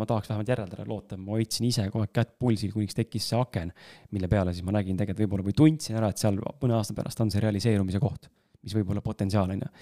ma 0.00 0.06
tahaks 0.08 0.30
vähemalt 0.30 0.52
järeldada, 0.52 0.86
loota, 0.88 1.18
ma 1.20 1.36
hoidsin 1.36 1.68
ise 1.68 1.86
kogu 1.90 2.04
aeg 2.06 2.14
kätt 2.16 2.34
pulsil, 2.40 2.72
kuniks 2.74 2.96
tekkis 2.98 3.28
see 3.30 3.40
aken, 3.40 3.72
mille 4.14 4.30
peale 4.32 4.54
siis 4.54 4.66
ma 4.66 4.74
nägin 4.76 4.98
tegelikult 5.00 5.24
võib-olla 5.24 5.48
või 5.48 5.56
tundsin 5.60 5.98
ära, 6.00 6.10
et 6.10 6.22
seal 6.22 6.40
mõne 6.40 6.78
aasta 6.78 6.96
pärast 6.96 7.24
on 7.24 7.32
see 7.34 7.42
realiseerumise 7.44 8.02
koht, 8.02 8.30
mis 8.64 8.76
võib 8.76 8.94
olla 8.94 9.04
potentsiaal, 9.04 9.54
on 9.54 9.66
ju. 9.66 9.72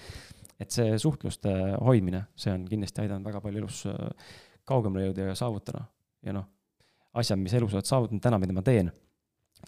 et 0.63 0.75
see 0.75 0.97
suhtluste 1.01 1.53
hoidmine, 1.83 2.25
see 2.39 2.53
on 2.53 2.67
kindlasti 2.69 3.05
aidanud 3.05 3.31
väga 3.31 3.41
palju 3.43 3.63
elus 3.63 3.85
äh, 3.89 4.27
kaugemale 4.69 5.09
jõuda 5.09 5.31
ja 5.31 5.39
saavutada. 5.39 5.87
ja 6.23 6.35
noh, 6.35 6.45
asjad, 7.19 7.39
mis 7.41 7.53
elus 7.57 7.73
oled 7.75 7.87
saavutanud 7.87 8.23
täna, 8.23 8.39
mida 8.41 8.55
ma 8.55 8.63
teen, 8.65 8.91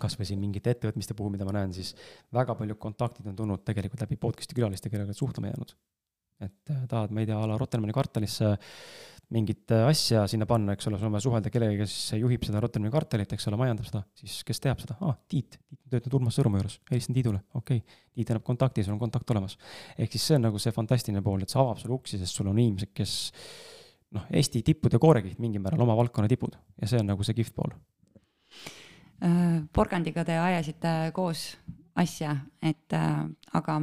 kas 0.02 0.18
või 0.20 0.28
siin 0.28 0.40
mingite 0.42 0.74
ettevõtmiste 0.76 1.16
puhul, 1.18 1.34
mida 1.36 1.48
ma 1.48 1.56
näen, 1.56 1.74
siis 1.76 1.94
väga 2.36 2.56
paljud 2.58 2.80
kontaktid 2.82 3.28
on 3.32 3.36
tulnud 3.38 3.64
tegelikult 3.68 4.04
läbi 4.04 4.18
podcast'i 4.20 4.58
külaliste, 4.58 4.92
kellega 4.92 5.16
suhtlema 5.16 5.52
jäänud. 5.52 5.76
Et 6.44 6.72
äh, 6.74 6.86
tahad, 6.90 7.14
ma 7.16 7.24
ei 7.24 7.30
tea, 7.30 7.38
a 7.40 7.48
la 7.48 7.58
Rotermanni 7.60 7.96
kvartalisse 7.96 8.56
mingit 9.34 9.72
äh, 9.74 9.86
asja 9.90 10.26
sinna 10.30 10.46
panna, 10.50 10.76
eks 10.76 10.90
ole, 10.90 11.00
sul 11.00 11.10
on 11.10 11.16
vaja 11.16 11.26
suhelda 11.26 11.52
kellegagi, 11.54 11.82
kes 11.82 12.20
juhib 12.20 12.44
seda 12.46 12.62
Rotermanni 12.64 12.94
kvartalit, 12.94 13.32
eks 13.38 13.48
ole, 13.50 13.60
majandab 13.62 13.88
seda, 13.88 14.04
siis 14.20 14.42
kes 14.48 14.62
teab 14.62 14.82
seda 14.84 14.98
ah,, 15.02 15.16
Tiit, 15.32 15.58
Tiit 15.58 15.80
on 15.80 15.96
töötanud 15.96 16.18
Urmas 16.20 16.38
Sõõrumaa 16.38 16.62
juures, 16.62 16.78
helistan 16.92 17.18
Tiidule, 17.18 17.42
okei 17.58 17.82
okay., 17.82 18.04
Tiit 18.16 18.34
annab 18.34 18.46
kontakti, 18.48 18.86
sul 18.86 18.96
on 18.96 19.02
kontakt 19.02 19.32
olemas. 19.34 19.58
ehk 19.98 20.14
siis 20.14 20.28
see 20.30 20.38
on 20.38 20.46
nagu 20.50 20.62
see 20.62 20.76
fantastiline 20.76 21.24
pool, 21.26 21.42
et 21.42 21.52
see 21.52 21.62
avab 21.62 21.82
sulle 21.82 21.98
uksi, 21.98 22.20
sest 22.22 22.38
sul 22.38 22.52
on 22.52 22.60
inimesed, 22.60 22.94
kes 22.96 23.16
noh, 24.16 24.30
Eesti 24.30 24.62
tippude 24.66 25.00
koorekiht 25.02 25.42
mingil 25.44 25.64
määral, 25.64 25.84
oma 25.88 25.98
valdkonna 25.98 26.30
tipud 26.32 26.56
ja 26.82 26.92
see 26.92 27.02
on 27.02 27.10
nagu 27.10 27.26
see 27.26 27.38
kihvt 27.38 27.56
pool. 27.58 27.74
Äh, 29.26 29.64
porgandiga 29.74 30.26
te 30.28 30.38
ajasite 30.38 30.96
koos 31.16 31.54
asja, 31.96 32.36
et 32.62 32.94
äh, 32.94 33.24
aga 33.58 33.80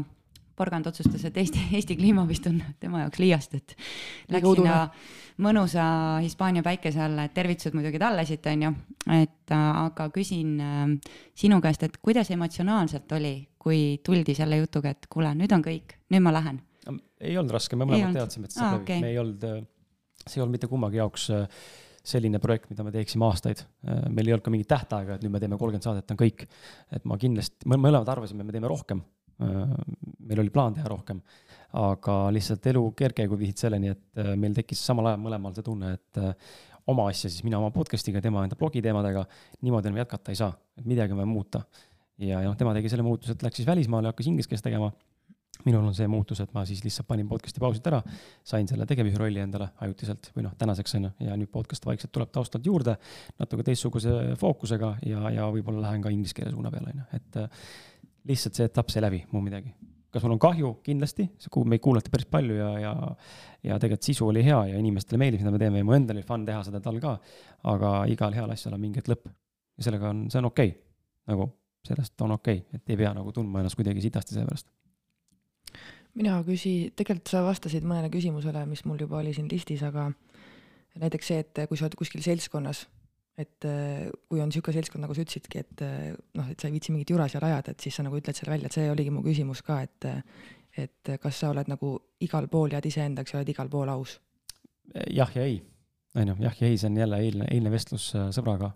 porgand 0.57 0.87
otsustas, 0.91 1.25
et 1.29 1.37
Eesti, 1.43 1.67
Eesti 1.79 1.97
kliima 1.99 2.25
vist 2.29 2.47
on 2.51 2.61
tema 2.81 3.05
jaoks 3.05 3.23
liiast, 3.23 3.59
et 3.59 3.77
läks 4.33 4.57
sinna 4.57 4.79
mõnusa 5.43 5.85
Hispaania 6.23 6.65
päikese 6.65 7.01
alla, 7.07 7.27
et 7.27 7.35
tervitused 7.35 7.77
muidugi 7.77 8.01
talle 8.03 8.27
siit, 8.29 8.47
on 8.53 8.67
ju. 8.69 8.75
et 9.19 9.55
äh, 9.55 9.69
aga 9.85 10.09
küsin 10.15 10.59
sinu 11.38 11.61
käest, 11.65 11.87
et 11.88 11.97
kuidas 12.03 12.31
emotsionaalselt 12.31 13.12
oli, 13.19 13.37
kui 13.59 14.01
tuldi 14.05 14.35
selle 14.37 14.61
jutuga, 14.61 14.93
et 14.93 15.09
kuule, 15.11 15.35
nüüd 15.38 15.53
on 15.55 15.65
kõik, 15.65 15.99
nüüd 16.12 16.25
ma 16.25 16.35
lähen? 16.38 16.62
ei 17.23 17.37
olnud 17.38 17.55
raske, 17.55 17.79
me 17.79 17.87
mõlemad 17.87 18.17
teadsime, 18.19 18.49
et 18.49 18.57
see 18.57 18.65
läbi 18.67 18.83
okay., 18.83 19.03
me 19.05 19.12
ei 19.12 19.19
olnud 19.23 19.45
see 20.27 20.38
ei 20.38 20.45
olnud 20.45 20.57
mitte 20.57 20.71
kummagi 20.71 21.01
jaoks 21.01 21.29
äh, 21.35 21.65
selline 22.03 22.41
projekt, 22.43 22.69
mida 22.73 22.85
me 22.87 22.93
teeksime 22.95 23.27
aastaid. 23.29 23.65
Äh, 23.87 24.05
meil 24.11 24.29
ei 24.29 24.37
olnud 24.37 24.47
ka 24.47 24.55
mingit 24.55 24.71
tähtaega, 24.71 25.17
et 25.17 25.25
nüüd 25.25 25.35
me 25.35 25.43
teeme 25.43 25.59
kolmkümmend 25.61 25.87
saadet, 25.87 26.15
on 26.15 26.21
kõik. 26.21 26.47
et 26.95 27.09
ma 27.09 27.19
kindlasti, 27.21 27.69
me 27.71 27.79
mõlemad 27.81 28.11
arvasime, 28.15 28.47
me 28.47 28.55
teeme 28.55 28.71
rohkem. 28.71 29.03
Äh, 29.40 29.77
meil 30.29 30.42
oli 30.45 30.53
plaan 30.55 30.77
teha 30.77 30.90
rohkem, 30.92 31.23
aga 31.79 32.16
lihtsalt 32.35 32.66
elu 32.73 32.83
kergkäigud 32.99 33.40
viisid 33.40 33.64
selleni, 33.64 33.95
et 33.95 34.21
meil 34.37 34.53
tekkis 34.57 34.83
samal 34.85 35.09
ajal 35.09 35.23
mõlemal 35.23 35.55
see 35.57 35.64
tunne, 35.66 35.95
et 35.97 36.21
oma 36.92 37.07
asja, 37.11 37.31
siis 37.31 37.45
mina 37.47 37.59
oma 37.61 37.71
podcast'iga, 37.75 38.21
tema 38.23 38.42
enda 38.45 38.59
blogi 38.59 38.83
teemadega, 38.85 39.25
niimoodi 39.62 39.90
enam 39.90 40.03
jätkata 40.03 40.35
ei 40.35 40.38
saa, 40.38 40.53
et 40.79 40.85
midagi 40.88 41.14
on 41.14 41.23
vaja 41.23 41.31
muuta. 41.31 41.62
ja, 42.18 42.42
ja 42.42 42.45
noh, 42.45 42.57
tema 42.59 42.75
tegi 42.77 42.92
selle 42.92 43.07
muutuse, 43.07 43.37
et 43.37 43.42
läks 43.42 43.61
siis 43.61 43.68
välismaale, 43.68 44.12
hakkas 44.12 44.29
inglise 44.31 44.51
keeles 44.51 44.64
tegema 44.64 44.92
minul 45.66 45.85
on 45.87 45.95
see 45.95 46.09
muutus, 46.11 46.40
et 46.42 46.51
ma 46.57 46.64
siis 46.66 46.83
lihtsalt 46.83 47.07
panin 47.07 47.29
podcast'i 47.31 47.62
pausilt 47.62 47.87
ära, 47.87 48.01
sain 48.47 48.66
selle 48.68 48.87
tegevjuhi 48.88 49.21
rolli 49.21 49.42
endale 49.42 49.68
ajutiselt 49.85 50.31
või 50.37 50.47
noh, 50.47 50.57
tänaseks 50.59 50.97
on 50.99 51.07
ju, 51.07 51.12
ja 51.29 51.37
nüüd 51.38 51.53
podcast 51.53 51.87
vaikselt 51.87 52.12
tuleb 52.14 52.33
taustalt 52.35 52.66
juurde, 52.66 52.97
natuke 53.38 53.66
teistsuguse 53.68 54.35
fookusega 54.40 54.97
ja, 55.07 55.31
ja 55.37 55.49
võib-olla 55.55 55.85
lähen 55.87 56.03
ka 56.03 56.12
inglise 56.14 56.35
keele 56.38 56.55
suuna 56.55 56.73
peale, 56.75 56.95
on 56.95 57.05
ju, 57.05 57.09
et 57.21 57.40
äh, 57.45 57.68
lihtsalt 58.28 58.58
see 58.58 58.68
etapp 58.68 58.92
sai 58.92 59.02
läbi, 59.04 59.22
muu 59.32 59.42
midagi. 59.44 59.72
kas 60.12 60.26
mul 60.26 60.35
on 60.35 60.42
kahju, 60.44 60.70
kindlasti, 60.85 61.24
meid 61.72 61.80
kuulati 61.80 62.12
päris 62.12 62.28
palju 62.28 62.58
ja, 62.58 62.68
ja, 62.82 62.92
ja 63.64 63.78
tegelikult 63.80 64.11
sisu 64.11 64.26
oli 64.28 64.42
hea 64.44 64.58
ja 64.68 64.78
inimestele 64.78 65.20
meeldis, 65.22 65.40
mida 65.40 65.54
me 65.54 65.61
teeme 65.62 65.80
ja 65.80 65.87
mu 65.88 65.96
endal 65.96 66.18
oli 66.20 66.26
fun 66.28 66.44
teha 66.44 66.61
seda 66.66 66.82
tal 66.85 67.00
ka. 67.00 67.16
aga 67.72 67.94
igal 68.12 68.37
heal 68.37 68.52
asjal 68.52 68.76
on 68.76 68.82
mingi 68.82 69.00
hetk 69.00 69.08
lõpp 69.14 69.30
ja 69.30 69.88
sellega 69.88 70.11
on, 70.12 70.26
see 70.30 70.42
on 70.42 70.50
okei 70.50 70.74
okay., 70.74 70.82
nagu 71.32 71.48
sellest 71.88 72.26
on 72.26 72.37
okei 72.37 72.61
okay,, 72.61 72.78
et 72.78 72.92
ei 72.92 73.00
pea 73.00 73.14
nagu 73.16 73.32
tundma 73.32 73.62
ennast 73.62 73.78
kuidagi 73.80 74.04
sitasti 74.04 74.37
selle 74.37 74.50
pärast 74.50 74.68
mina 76.18 76.38
küsi-, 76.46 76.92
tegelikult 76.96 77.32
sa 77.32 77.44
vastasid 77.46 77.87
mõnele 77.88 78.12
küsimusele, 78.12 78.66
mis 78.68 78.85
mul 78.88 79.00
juba 79.00 79.20
oli 79.22 79.32
siin 79.37 79.48
listis, 79.50 79.80
aga 79.87 80.11
näiteks 81.00 81.30
see, 81.32 81.44
et 81.44 81.62
kui 81.68 81.78
sa 81.78 81.87
oled 81.87 81.96
kuskil 81.98 82.24
seltskonnas 82.24 82.85
et 83.38 83.64
äh, 83.64 84.09
kui 84.29 84.42
on 84.42 84.51
niisugune 84.51 84.77
seltskond, 84.77 85.03
nagu 85.07 85.14
sa 85.16 85.25
ütlesidki, 85.25 85.62
et 85.62 85.85
äh, 85.85 86.11
noh, 86.37 86.51
et 86.53 86.61
sa 86.61 86.68
ei 86.68 86.75
viitsi 86.75 86.92
mingit 86.92 87.12
jura 87.14 87.29
seal 87.33 87.45
ajada, 87.47 87.73
et 87.73 87.85
siis 87.85 87.97
sa 87.97 88.05
nagu 88.05 88.18
ütled 88.18 88.37
selle 88.37 88.53
välja, 88.53 88.68
et 88.68 88.77
see 88.77 88.90
oligi 88.92 89.14
mu 89.14 89.25
küsimus 89.25 89.64
ka, 89.66 89.81
et 89.87 90.11
et 90.81 91.11
kas 91.21 91.37
sa 91.42 91.51
oled 91.53 91.68
nagu 91.68 91.95
igal 92.25 92.47
pool 92.49 92.73
jääd 92.73 92.87
iseendaks 92.88 93.35
ja 93.35 93.40
oled 93.40 93.51
igal 93.53 93.68
pool 93.73 93.90
aus? 93.92 94.18
jah 95.12 95.29
ja 95.37 95.45
ei, 95.45 95.59
on 96.16 96.33
ju, 96.33 96.37
jah 96.45 96.61
ja 96.61 96.68
ei, 96.68 96.79
see 96.81 96.88
on 96.88 96.97
jälle 96.97 97.18
eilne, 97.25 97.49
eilne 97.53 97.73
vestlus 97.73 98.11
äh, 98.16 98.29
sõbraga, 98.37 98.73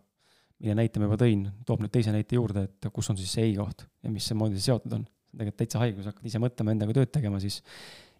mille 0.61 0.77
näite 0.81 1.01
ma 1.01 1.09
juba 1.09 1.21
tõin, 1.21 1.47
toob 1.69 1.85
nüüd 1.85 1.92
teise 1.92 2.12
näite 2.14 2.37
juurde, 2.37 2.66
et 2.69 2.90
kus 2.92 3.12
on 3.12 3.21
siis 3.21 3.33
see 3.37 3.49
ei 3.51 3.57
koht 3.57 3.87
ja 4.05 4.12
mismoodi 4.12 4.61
see 4.61 4.71
seotud 4.71 4.97
on. 4.97 5.07
tegelikult 5.37 5.61
täitsa 5.61 5.81
haige, 5.83 5.97
kui 5.99 6.05
sa 6.05 6.12
hakkad 6.14 6.29
ise 6.31 6.40
mõtlema, 6.40 6.73
endaga 6.73 6.97
tööd 6.97 7.12
tegema, 7.12 7.40
siis 7.40 7.62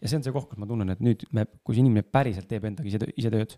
ja 0.03 0.09
see 0.09 0.19
on 0.19 0.27
see 0.27 0.37
koht, 0.37 0.51
kus 0.51 0.61
ma 0.61 0.69
tunnen, 0.69 0.93
et 0.93 1.01
nüüd 1.01 1.25
me, 1.33 1.47
kui 1.65 1.77
see 1.77 1.85
inimene 1.85 2.05
päriselt 2.05 2.49
teeb 2.49 2.69
endaga 2.69 2.89
ise, 2.91 3.01
ise 3.17 3.33
tööd, 3.33 3.57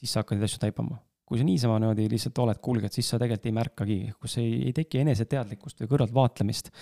siis 0.00 0.12
sa 0.12 0.20
hakkad 0.20 0.36
neid 0.36 0.48
asju 0.48 0.60
taipama 0.60 1.00
kui 1.30 1.38
sa 1.38 1.44
niisama 1.46 1.76
niimoodi 1.78 2.08
lihtsalt 2.10 2.38
oled 2.42 2.58
kulged, 2.58 2.90
siis 2.90 3.06
sa 3.12 3.18
tegelikult 3.20 3.46
ei 3.46 3.54
märkagi, 3.54 3.98
kus 4.18 4.32
ei, 4.42 4.48
ei 4.66 4.72
teki 4.74 4.98
eneseteadlikkust 5.04 5.84
või 5.84 5.90
kõrvaltvaatlemist 5.92 6.72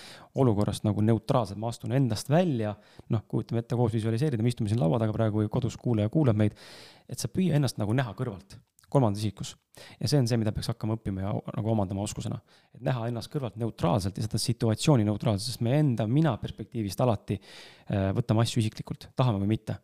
olukorrast 0.41 0.87
nagu 0.89 1.05
neutraalselt, 1.05 1.61
ma 1.61 1.69
astun 1.69 1.93
endast 1.99 2.31
välja, 2.33 2.73
noh, 3.13 3.27
kujutame 3.29 3.61
ette 3.61 3.77
koos 3.77 3.93
visualiseerida, 3.93 4.41
me 4.41 4.49
istume 4.49 4.73
siin 4.73 4.81
laua 4.81 5.03
taga 5.03 5.13
praegu 5.13 5.43
või 5.43 5.51
kodus 5.53 5.77
kuulaja 5.77 6.09
kuulab 6.15 6.41
meid, 6.41 6.57
et 7.05 7.21
sa 7.21 7.29
püüa 7.29 7.59
ennast 7.61 7.77
nagu 7.77 7.93
näha 7.93 8.15
kõrvalt, 8.17 8.57
kolmandas 8.89 9.21
isikus. 9.21 9.53
ja 10.01 10.09
see 10.09 10.23
on 10.23 10.31
see, 10.31 10.39
mida 10.41 10.55
peaks 10.57 10.71
hakkama 10.73 10.97
õppima 10.97 11.27
ja 11.27 11.35
nagu 11.59 11.71
omandama 11.75 12.07
oskusena. 12.09 12.41
et 12.73 12.81
näha 12.89 13.11
ennast 13.11 13.29
kõrvalt 13.35 13.61
neutraalselt 13.61 14.17
ja 14.17 14.25
seda 14.25 14.41
situatsiooni 14.41 15.05
neutraalselt, 15.05 15.45
sest 15.45 15.61
me 15.61 15.77
enda 15.77 16.07
mina 16.09 16.33
perspektiivist 16.41 17.05
alati 17.05 17.37
äh, 17.37 18.09
võtame 18.17 18.47
asju 18.47 18.65
isiklikult, 18.65 19.11
tahame 19.13 19.45
või 19.45 19.53
mitte. 19.59 19.77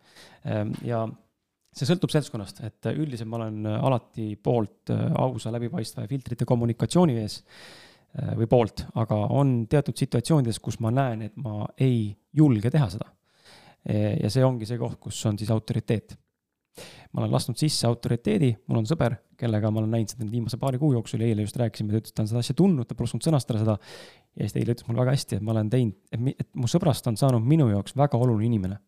Äh, 0.49 0.65
ja 0.89 1.05
see 1.75 1.89
sõltub 1.89 2.13
seltskonnast, 2.15 2.61
et 2.67 2.91
üldiselt 2.93 3.29
ma 3.31 3.41
olen 3.41 3.67
äh, 3.67 3.87
alati 3.89 4.29
poolt 4.43 4.93
äh, 4.95 5.07
ausa, 5.21 5.53
läbipaistva 5.55 6.05
ja 6.05 6.11
filtrite 6.11 6.47
kommunikatsiooni 6.49 7.17
ees 7.23 7.41
äh, 7.41 8.35
või 8.39 8.49
poolt, 8.51 8.87
aga 9.01 9.19
on 9.35 9.65
teatud 9.71 9.99
situatsioonides, 9.99 10.61
kus 10.63 10.79
ma 10.85 10.93
näen, 10.95 11.27
et 11.29 11.41
ma 11.41 11.67
ei 11.83 12.13
julge 12.35 12.73
teha 12.75 12.91
seda. 12.95 13.11
ja 13.85 14.31
see 14.33 14.41
ongi 14.41 14.65
see 14.65 14.79
koht, 14.81 14.97
kus 14.97 15.19
on 15.29 15.37
siis 15.37 15.51
autoriteet. 15.53 16.15
ma 17.13 17.21
olen 17.21 17.35
lasknud 17.35 17.59
sisse 17.61 17.87
autoriteedi, 17.87 18.49
mul 18.67 18.81
on 18.81 18.87
sõber, 18.89 19.19
kellega 19.37 19.71
ma 19.71 19.83
olen 19.83 19.93
näinud 19.93 20.15
seda 20.15 20.25
viimase 20.31 20.57
paari 20.57 20.81
kuu 20.81 20.95
jooksul 20.95 21.21
ja 21.21 21.29
eile 21.29 21.45
just 21.45 21.59
rääkisime, 21.61 21.93
ta 21.93 22.01
ütles, 22.01 22.15
et 22.15 22.17
ta 22.17 22.25
on 22.25 22.31
seda 22.31 22.41
asja 22.41 22.57
tundnud, 22.57 22.89
ta 22.89 22.97
pole 22.97 23.11
osanud 23.11 23.27
sõnastada 23.27 23.61
seda. 23.61 23.77
ja 24.33 24.47
siis 24.47 24.57
ta 24.57 24.63
eile 24.63 24.73
ütles 24.73 24.89
mulle 24.89 25.05
väga 25.05 25.19
hästi, 25.19 25.37
et 25.37 25.45
ma 25.45 25.53
olen 25.53 25.71
teinud, 25.71 26.01
et 26.33 26.49
mu 26.57 26.71
sõbrast 26.71 27.13
on 27.13 27.21
saanud 27.21 27.45
minu 27.45 27.69
jaoks 27.75 27.97
väga 27.99 28.19
oluline 28.19 28.49
inimene. 28.49 28.81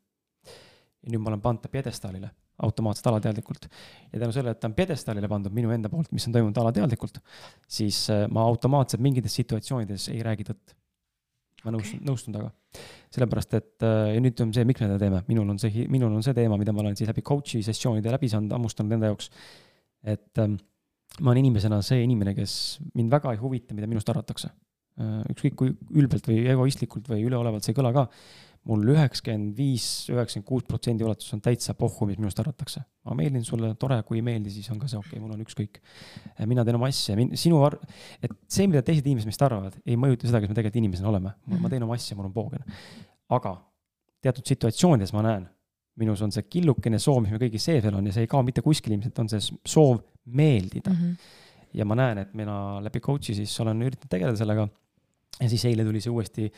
ja 1.03 1.13
nüüd 1.13 1.21
ma 1.21 1.35
olen 1.35 1.45
pannud 1.45 1.67
ta 1.67 1.69
pjedestaalile 1.69 2.33
automaatselt 2.63 3.07
alateadlikult. 3.11 3.69
ja 4.13 4.21
tänu 4.21 4.33
sellele, 4.33 4.55
et 4.57 4.61
ta 4.61 4.71
on 4.71 4.75
pjedestaalile 4.75 5.29
pandud 5.29 5.55
minu 5.55 5.71
enda 5.75 5.91
poolt, 5.93 6.13
mis 6.17 6.27
on 6.29 6.37
toimunud 6.37 6.59
alateadlikult, 6.63 7.21
siis 7.69 8.07
äh, 8.11 8.25
ma 8.33 8.45
automaatselt 8.49 9.03
mingites 9.05 9.35
situatsioonides 9.41 10.09
ei 10.15 10.23
räägi 10.25 10.49
tõtt. 10.51 10.77
ma 11.65 11.73
nõustun 11.75 11.99
okay., 11.99 12.07
nõustun 12.09 12.37
temaga. 12.37 12.53
sellepärast, 13.17 13.59
et 13.59 13.85
äh, 13.85 14.15
ja 14.15 14.23
nüüd 14.25 14.41
on 14.45 14.55
see, 14.57 14.65
miks 14.69 14.81
me 14.81 14.89
seda 14.89 15.01
teeme, 15.03 15.23
minul 15.29 15.51
on 15.53 15.61
see, 15.61 15.85
minul 15.93 16.15
on 16.15 16.25
see 16.25 16.37
teema, 16.37 16.59
mida 16.61 16.73
ma 16.73 16.85
olen 16.85 16.97
siis 16.97 17.11
läbi 17.11 17.25
coach'i 17.27 17.63
sessioonide 17.67 18.13
läbi 18.15 18.31
saanud, 18.33 18.55
hammustanud 18.57 18.97
enda 18.97 19.13
jaoks. 19.13 19.31
et 20.07 20.39
ähm, 20.41 20.57
ma 21.21 21.33
olen 21.33 21.45
inimesena 21.45 21.83
see 21.85 22.05
inimene, 22.05 22.35
kes 22.37 22.79
mind 22.95 23.13
väga 23.13 23.33
ei 23.35 23.41
huvita, 23.41 23.77
mida 23.77 23.89
minust 23.91 24.09
arvatakse. 24.13 24.53
Äh, 24.97 25.21
ükskõik 25.35 25.61
kui 25.61 25.77
ülbelt 26.01 26.25
või 26.25 26.47
egoistlikult 26.49 27.09
või 27.13 27.27
üleolevalt 27.29 27.65
see 27.65 27.75
ei 27.75 27.81
kõla 27.83 27.93
ka 27.93 28.09
mul 28.67 28.83
üheksakümmend 28.95 29.55
viis, 29.57 29.87
üheksakümmend 30.11 30.47
kuus 30.49 30.65
protsendi 30.67 31.07
ulatuses 31.07 31.37
on 31.37 31.43
täitsa 31.45 31.75
pohhu, 31.79 32.09
mis 32.11 32.19
minust 32.19 32.41
arvatakse. 32.43 32.83
ma 33.07 33.15
meeldin 33.15 33.45
sulle, 33.47 33.71
tore, 33.79 34.01
kui 34.07 34.19
ei 34.19 34.25
meeldi, 34.27 34.51
siis 34.51 34.67
on 34.75 34.81
ka 34.83 34.89
see 34.91 34.99
okei 34.99 35.15
okay,, 35.15 35.23
mul 35.23 35.35
on 35.37 35.43
ükskõik. 35.45 35.79
mina 36.51 36.65
teen 36.67 36.79
oma 36.79 36.91
asja, 36.91 37.15
sinu 37.39 37.63
ar-, 37.67 37.79
et 38.19 38.33
see, 38.51 38.67
mida 38.67 38.83
teised 38.87 39.07
inimesed 39.07 39.31
meist 39.31 39.45
arvavad, 39.47 39.77
ei 39.87 39.99
mõjuta 40.01 40.27
seda, 40.27 40.43
kes 40.43 40.51
me 40.51 40.59
tegelikult 40.59 40.83
inimesena 40.83 41.13
oleme. 41.13 41.35
ma 41.47 41.59
mhm. 41.59 41.69
teen 41.75 41.87
oma 41.87 41.99
asja, 41.99 42.19
mul 42.19 42.31
on 42.31 42.35
poogen. 42.35 42.67
aga 43.37 43.55
teatud 44.27 44.49
situatsioonides 44.51 45.15
ma 45.15 45.23
näen, 45.27 45.47
minus 46.01 46.23
on 46.25 46.35
see 46.35 46.47
killukene 46.51 46.99
soov, 47.03 47.23
mis 47.25 47.33
meil 47.33 47.45
kõigil 47.47 47.63
sees 47.63 47.85
veel 47.85 47.95
on 47.97 48.09
ja 48.09 48.17
see 48.17 48.27
ei 48.27 48.31
kao 48.31 48.43
mitte 48.47 48.65
kuskile, 48.65 48.99
ilmselt 48.99 49.23
on 49.23 49.31
see 49.33 49.45
soov 49.65 50.03
meeldida 50.27 50.91
mm. 50.91 50.97
-hmm. 50.97 51.71
ja 51.79 51.87
ma 51.89 51.97
näen, 52.03 52.25
et 52.25 52.35
mina 52.35 52.81
läbi 52.85 53.01
coach'i 53.01 53.37
siis 53.39 53.55
olen 53.63 53.87
üritanud 53.87 54.11
tegeleda 54.11 54.37
sellega 54.37 54.67
ja 55.41 55.49
siis 55.53 55.65
eile 55.69 55.85
tuli 55.85 56.01
see 56.01 56.13
uuesti 56.13 56.51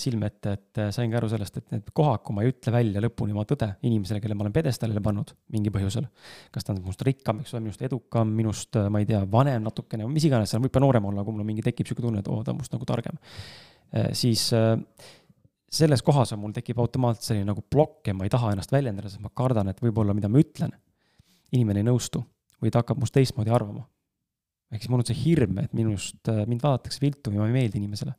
silme 0.00 0.28
ette, 0.28 0.52
et 0.56 0.80
äh, 0.82 0.88
saingi 0.92 1.16
aru 1.16 1.28
sellest, 1.32 1.56
et 1.56 1.74
need 1.74 1.92
kohad, 1.96 2.20
kui 2.24 2.36
ma 2.36 2.44
ei 2.44 2.50
ütle 2.52 2.72
välja 2.74 3.00
lõpuni 3.00 3.32
oma 3.32 3.46
tõde 3.48 3.70
inimesele, 3.88 4.20
kelle 4.20 4.36
ma 4.36 4.44
olen 4.44 4.54
pjedestaalile 4.56 5.00
pannud 5.04 5.32
mingi 5.54 5.72
põhjusel. 5.72 6.08
kas 6.52 6.66
ta 6.66 6.74
on 6.74 6.82
minust 6.82 7.04
rikkam, 7.06 7.40
eks 7.40 7.54
ole, 7.54 7.62
minust 7.64 7.84
edukam, 7.86 8.34
minust, 8.36 8.76
äh, 8.76 8.90
ma 8.92 9.00
ei 9.00 9.08
tea, 9.08 9.22
vanem 9.32 9.64
natukene, 9.64 10.08
mis 10.12 10.26
iganes, 10.28 10.52
seal 10.52 10.60
võib 10.64 10.74
ka 10.74 10.82
noorem 10.84 11.08
olla, 11.08 11.24
kui 11.24 11.36
mul 11.36 11.44
on 11.46 11.48
mingi, 11.48 11.64
tekib 11.64 11.88
sihuke 11.88 12.04
tunne, 12.04 12.20
et 12.20 12.28
oo, 12.28 12.42
ta 12.44 12.52
on 12.52 12.60
must 12.60 12.76
nagu 12.76 12.88
targem. 12.88 13.16
siis 14.14 14.44
selles 15.70 16.02
kohas 16.06 16.30
on 16.32 16.38
mul 16.38 16.52
tekib 16.54 16.78
automaatselt 16.78 17.26
selline 17.26 17.48
nagu 17.48 17.64
plokk 17.66 18.06
ja 18.06 18.14
ma 18.14 18.22
ei 18.22 18.30
taha 18.30 18.52
ennast 18.54 18.70
väljendada, 18.70 19.10
sest 19.10 19.22
ma 19.24 19.32
kardan, 19.34 19.72
et 19.72 19.80
võib-olla, 19.82 20.14
mida 20.14 20.30
ma 20.30 20.38
ütlen, 20.38 20.76
inimene 21.50 21.82
ei 21.82 21.88
nõustu 21.88 22.22
või 22.62 22.70
ta 22.70 22.84
hakkab 22.84 23.00
must 23.02 23.16
teistmoodi 23.16 23.50
arvama 23.50 23.82
ehk 24.70 24.84
siis 24.84 24.90
mul 24.92 25.02
on 25.02 25.08
see 25.08 25.18
hirm, 25.18 25.58
et 25.64 25.72
minust, 25.76 26.20
äh, 26.30 26.44
mind 26.48 26.62
vaadatakse 26.62 27.02
viltu 27.02 27.32
ja 27.34 27.42
ma 27.42 27.48
ei 27.50 27.56
meeldi 27.56 27.80
inimesele. 27.80 28.14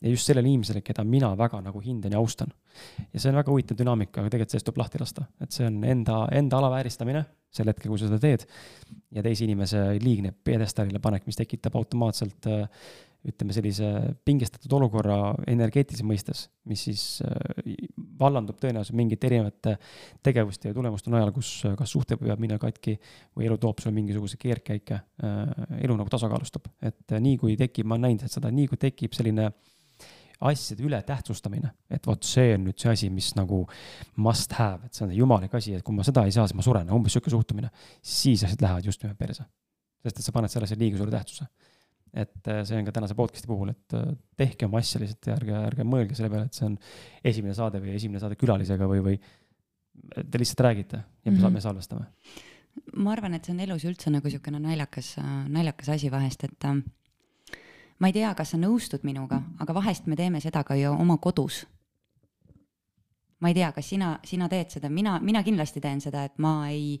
Ja 0.00 0.12
just 0.12 0.28
sellele 0.28 0.48
inimesele, 0.48 0.80
keda 0.84 1.04
mina 1.04 1.30
väga 1.36 1.60
nagu 1.64 1.80
hindan 1.84 2.14
ja 2.16 2.22
austan. 2.22 2.52
ja 3.12 3.20
see 3.20 3.30
on 3.30 3.36
väga 3.40 3.52
huvitav 3.52 3.78
dünaamika, 3.78 4.20
aga 4.20 4.32
tegelikult 4.32 4.54
sellest 4.54 4.70
tuleb 4.70 4.82
lahti 4.84 5.02
lasta, 5.02 5.26
et 5.40 5.52
see 5.52 5.66
on 5.68 5.82
enda, 5.84 6.22
enda 6.32 6.58
alavääristamine 6.58 7.24
sel 7.50 7.68
hetkel, 7.68 7.90
kui 7.90 7.98
sa 7.98 8.08
seda 8.08 8.20
teed. 8.22 8.46
ja 9.10 9.22
teise 9.26 9.44
inimese 9.44 9.84
liigne 10.02 10.32
pjedestaalile 10.32 11.02
panek, 11.02 11.26
mis 11.26 11.38
tekitab 11.38 11.76
automaatselt 11.76 12.46
äh, 12.48 12.66
ütleme 13.28 13.52
sellise 13.52 13.88
pingestatud 14.24 14.72
olukorra 14.78 15.16
energeetilises 15.50 16.04
mõistes, 16.08 16.44
mis 16.68 16.86
siis 16.86 17.02
äh, 17.26 17.74
vallandub 18.20 18.56
tõenäoliselt 18.62 18.96
mingite 18.96 19.28
erinevate 19.28 19.74
tegevuste 20.24 20.70
ja 20.70 20.76
tulemuste 20.76 21.12
najal, 21.12 21.32
kus 21.36 21.50
äh, 21.68 21.74
kas 21.76 21.92
suhte 21.92 22.16
peab 22.20 22.40
minema 22.40 22.62
katki 22.62 22.96
või 23.36 23.50
elu 23.50 23.58
toob 23.60 23.82
sulle 23.82 23.92
mingisuguse 23.98 24.40
keerdkäike, 24.40 25.00
äh, 25.26 25.66
elu 25.82 25.98
nagu 25.98 26.12
tasakaalustab. 26.12 26.70
et 26.80 27.16
nii 27.20 27.36
kui 27.40 27.58
tekib, 27.60 27.90
ma 27.90 27.98
olen 27.98 28.08
näinud 28.08 28.32
seda, 28.32 28.52
nii 28.54 28.70
kui 28.72 28.80
tekib 28.80 29.16
selline 29.16 29.50
asjade 30.40 30.84
ületähtsustamine, 30.86 31.72
et 31.90 32.06
vot 32.06 32.24
see 32.24 32.54
on 32.54 32.64
nüüd 32.68 32.78
see 32.80 32.92
asi, 32.92 33.10
mis 33.12 33.32
nagu 33.36 33.62
must 34.16 34.54
have, 34.56 34.86
et 34.86 34.96
see 34.96 35.04
on 35.04 35.12
jumalik 35.12 35.54
asi, 35.54 35.74
et 35.76 35.84
kui 35.84 35.94
ma 35.96 36.06
seda 36.06 36.24
ei 36.24 36.32
saa, 36.32 36.46
siis 36.48 36.56
ma 36.56 36.64
suren, 36.64 36.92
umbes 36.96 37.12
sihuke 37.16 37.32
suhtumine, 37.32 37.68
siis 38.00 38.44
asjad 38.46 38.64
lähevad 38.64 38.88
just 38.88 39.02
nimelt 39.04 39.18
perse. 39.20 39.44
sest 40.00 40.16
et 40.16 40.24
sa 40.24 40.32
paned 40.32 40.48
sellesse 40.48 40.78
liiga 40.80 40.96
suure 40.96 41.12
tähtsuse 41.12 41.44
et 42.14 42.48
äh, 42.50 42.62
see 42.66 42.78
on 42.78 42.86
ka 42.86 42.94
tänase 42.94 43.14
podcast'i 43.18 43.48
puhul, 43.50 43.72
et 43.72 43.94
äh, 43.94 44.12
tehke 44.38 44.66
oma 44.66 44.80
asja 44.82 45.00
lihtsalt 45.02 45.28
ja 45.28 45.36
ärge, 45.38 45.56
ärge 45.70 45.86
mõelge 45.86 46.16
selle 46.18 46.30
peale, 46.32 46.48
et 46.50 46.58
see 46.58 46.66
on 46.66 46.76
esimene 47.30 47.54
saade 47.54 47.82
või 47.82 47.94
esimene 47.94 48.22
saade 48.22 48.38
külalisega 48.40 48.88
või, 48.90 49.02
või 49.04 49.18
te 50.18 50.40
lihtsalt 50.40 50.64
räägite 50.66 50.98
ja 50.98 51.04
me 51.04 51.30
mm 51.30 51.36
-hmm. 51.36 51.42
saame 51.44 51.60
salvestama. 51.62 52.08
ma 52.96 53.12
arvan, 53.12 53.34
et 53.34 53.44
see 53.44 53.54
on 53.54 53.60
elus 53.60 53.84
üldse 53.84 54.10
nagu 54.10 54.26
niisugune 54.26 54.58
naljakas, 54.62 55.16
naljakas 55.48 55.92
asi 55.96 56.10
vahest, 56.10 56.44
et 56.44 56.64
äh, 56.64 56.82
ma 58.00 58.08
ei 58.08 58.16
tea, 58.16 58.32
kas 58.34 58.54
sa 58.54 58.60
nõustud 58.60 59.04
minuga, 59.04 59.42
aga 59.60 59.76
vahest 59.76 60.08
me 60.08 60.16
teeme 60.16 60.40
seda 60.40 60.64
ka 60.64 60.74
ju 60.78 60.92
oma 60.92 61.18
kodus. 61.18 61.66
ma 63.40 63.48
ei 63.48 63.54
tea, 63.54 63.70
kas 63.72 63.88
sina, 63.88 64.18
sina 64.24 64.48
teed 64.48 64.70
seda, 64.70 64.90
mina, 64.92 65.18
mina 65.20 65.42
kindlasti 65.42 65.80
teen 65.80 66.00
seda, 66.00 66.24
et 66.28 66.38
ma 66.38 66.68
ei 66.68 67.00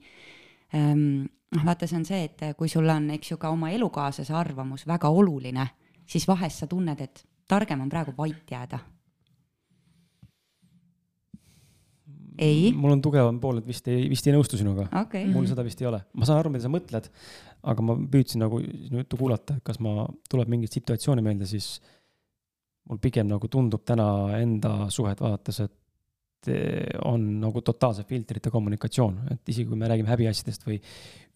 ähm, 0.74 1.26
noh, 1.56 1.66
vaata, 1.66 1.88
see 1.88 1.98
on 1.98 2.06
see, 2.08 2.22
et 2.28 2.46
kui 2.58 2.70
sul 2.70 2.88
on, 2.88 3.10
eks 3.16 3.34
ju, 3.34 3.40
ka 3.40 3.50
oma 3.52 3.72
elukaaslase 3.74 4.34
arvamus 4.36 4.86
väga 4.88 5.10
oluline, 5.12 5.66
siis 6.08 6.26
vahest 6.28 6.62
sa 6.62 6.70
tunned, 6.70 7.00
et 7.00 7.24
targem 7.50 7.82
on 7.84 7.92
praegu 7.92 8.14
vait 8.16 8.56
jääda. 8.56 8.80
ei? 12.40 12.70
mul 12.72 12.94
on 12.94 13.02
tugevam 13.04 13.36
pool, 13.40 13.58
et 13.60 13.66
vist 13.68 13.88
ei, 13.90 14.06
vist 14.08 14.24
ei 14.24 14.32
nõustu 14.32 14.56
sinuga 14.56 14.86
okay.. 15.02 15.26
mul 15.28 15.44
seda 15.50 15.60
vist 15.66 15.82
ei 15.82 15.90
ole, 15.90 15.98
ma 16.16 16.24
saan 16.24 16.38
aru, 16.40 16.52
mida 16.54 16.64
sa 16.64 16.70
mõtled, 16.72 17.10
aga 17.62 17.84
ma 17.84 17.96
püüdsin 18.12 18.40
nagu 18.44 18.60
sinu 18.62 19.02
juttu 19.02 19.18
kuulata, 19.20 19.58
et 19.58 19.64
kas 19.66 19.80
ma, 19.84 20.06
tuleb 20.30 20.48
mingeid 20.52 20.72
situatsioone 20.78 21.24
meelde, 21.24 21.48
siis 21.50 21.74
mul 22.88 23.00
pigem 23.02 23.28
nagu 23.28 23.48
tundub 23.52 23.84
täna 23.86 24.06
enda 24.40 24.88
suhet 24.90 25.20
vaadates, 25.20 25.60
et 25.66 25.76
Eh, 26.48 26.96
on 27.04 27.20
nagu 27.36 27.60
totaalse 27.60 28.06
filtrita 28.08 28.48
kommunikatsioon, 28.48 29.16
et 29.34 29.50
isegi 29.52 29.68
kui 29.68 29.76
me 29.76 29.88
räägime 29.90 30.08
häbiasjadest 30.08 30.62
või 30.64 30.78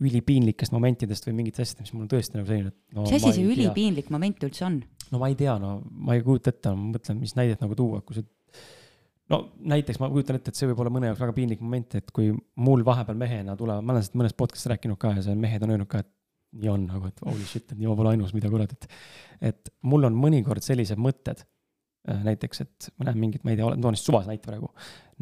ülipiinlikest 0.00 0.72
momentidest 0.72 1.26
või 1.28 1.34
mingitest 1.42 1.74
asjadest, 1.74 1.82
mis 1.82 1.92
mul 1.92 2.06
on 2.06 2.08
tõesti 2.08 2.38
nagu 2.38 2.48
selline, 2.48 2.72
et 2.72 2.96
no,. 2.96 3.04
mis 3.04 3.12
asi 3.18 3.34
see 3.36 3.44
ülipiinlik 3.44 4.08
moment 4.14 4.46
üldse 4.48 4.64
on? 4.64 4.78
no 5.12 5.20
ma 5.20 5.28
ei 5.28 5.36
tea, 5.36 5.58
no 5.60 5.74
ma 5.84 6.16
ei 6.16 6.24
kujuta 6.24 6.54
ette, 6.54 6.72
ma 6.72 6.94
mõtlen, 6.94 7.20
mis 7.20 7.36
näidet 7.36 7.60
nagu 7.60 7.76
tuua, 7.76 8.00
kui 8.00 8.16
see. 8.16 8.24
No 9.32 9.40
näiteks 9.72 10.00
ma 10.02 10.10
kujutan 10.12 10.38
ette, 10.38 10.52
et 10.52 10.58
see 10.58 10.68
võib 10.70 10.82
olla 10.84 10.92
mõne 10.94 11.10
jaoks 11.10 11.22
väga 11.22 11.36
piinlik 11.36 11.62
moment, 11.64 11.96
et 12.00 12.12
kui 12.14 12.32
mul 12.66 12.84
vahepeal 12.86 13.18
mehena 13.20 13.56
tulevad, 13.58 13.84
ma 13.84 13.94
olen 13.94 14.04
sellest 14.04 14.18
mõnes 14.20 14.36
podcast'is 14.36 14.70
rääkinud 14.74 15.00
ka 15.00 15.14
ja 15.16 15.24
see 15.26 15.38
mehed 15.38 15.64
on 15.64 15.74
öelnud 15.74 15.90
ka, 15.90 16.04
et 16.04 16.10
nii 16.60 16.70
on 16.70 16.86
nagu, 16.90 17.10
et 17.10 17.24
holy 17.26 17.48
shit, 17.48 17.66
et 17.70 17.78
nii 17.78 17.90
ma 17.90 17.96
pole 17.98 18.14
ainus, 18.14 18.34
mida 18.36 18.50
kurat, 18.52 18.76
et. 18.76 18.86
et 19.50 19.72
mul 19.82 20.06
on 20.06 20.14
mõnikord 20.18 20.62
sellised 20.62 21.00
mõtted. 21.02 21.42
Äh, 22.04 22.20
näiteks, 22.26 22.60
et 22.60 22.90
ma 23.00 23.08
näen 23.08 23.16
mingit, 23.18 23.42
ma 23.46 23.54
ei 23.54 23.58
tea, 23.58 23.70
toon 23.72 23.96
lihtsalt 23.96 24.10
suvase 24.10 24.28
näite 24.28 24.44
praegu. 24.50 24.68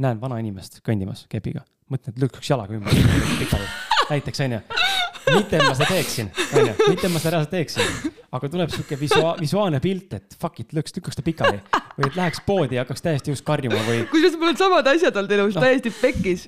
näen 0.03 0.21
vanainimest 0.21 0.81
kõndimas 0.83 1.29
kepiga, 1.31 1.63
mõtlen, 1.93 2.17
et 2.17 2.25
lükkaks 2.25 2.51
jalaga 2.51 2.75
ümber 2.75 2.91
näiteks 4.11 4.43
onju 4.49 4.61
mitte 5.31 5.57
et 5.57 5.63
ma 5.63 5.75
seda 5.77 5.89
teeksin, 5.91 6.31
onju, 6.59 6.75
mitte 6.89 7.07
et 7.07 7.13
ma 7.13 7.23
seda 7.23 7.37
reaalselt 7.37 7.55
teeksin, 7.55 8.13
aga 8.33 8.49
tuleb 8.49 8.71
sihuke 8.73 8.97
visua-, 8.97 9.35
visuaalne 9.41 9.79
pilt, 9.85 10.15
et 10.17 10.37
fuck 10.41 10.63
it, 10.63 10.73
lükkaks, 10.73 10.95
lükkaks 10.97 11.19
ta 11.19 11.25
pikali. 11.27 11.61
või 11.93 12.07
et 12.09 12.15
läheks 12.17 12.41
poodi 12.47 12.79
ja 12.79 12.87
hakkaks 12.87 13.05
täiesti 13.05 13.33
just 13.35 13.45
karjuma 13.45 13.77
või. 13.85 14.07
kusjuures 14.09 14.39
mul 14.41 14.53
on 14.55 14.57
samad 14.57 14.87
asjad 14.95 15.17
olnud 15.21 15.35
elus 15.37 15.59
no., 15.59 15.65
täiesti 15.65 15.93
pekkis. 15.93 16.47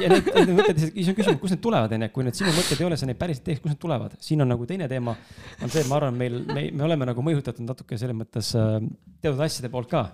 ja 0.00 0.10
need, 0.10 0.30
need 0.34 0.50
mõtted, 0.56 0.80
siis 0.88 1.10
on 1.12 1.18
küsimus, 1.18 1.38
kust 1.42 1.54
need 1.54 1.62
tulevad, 1.62 1.94
onju, 1.94 2.08
kui 2.16 2.26
need 2.26 2.38
sinu 2.40 2.50
mõtted 2.56 2.82
ei 2.82 2.88
ole, 2.88 2.98
sa 2.98 3.06
neid 3.06 3.20
päriselt 3.20 3.46
teeks, 3.46 3.62
kust 3.62 3.76
need 3.76 3.82
tulevad. 3.84 4.16
siin 4.26 4.42
on 4.42 4.50
nagu 4.50 4.66
teine 4.66 4.90
teema, 4.90 5.14
on 5.62 5.70
see, 5.70 5.84
et 5.84 5.90
ma 5.90 6.00
arvan, 6.00 6.18
meil, 6.18 6.40
me, 6.50 6.66
me 6.74 6.88
oleme 6.88 7.06
nagu 7.12 7.26
mõjutatud 7.28 7.62
natuke 7.68 7.98
selles 8.00 8.18
mõttes 8.18 8.50
äh, 8.58 8.80
teatud 9.22 9.44
asjade 9.46 9.70
poolt 9.70 9.92
ka. 9.94 10.08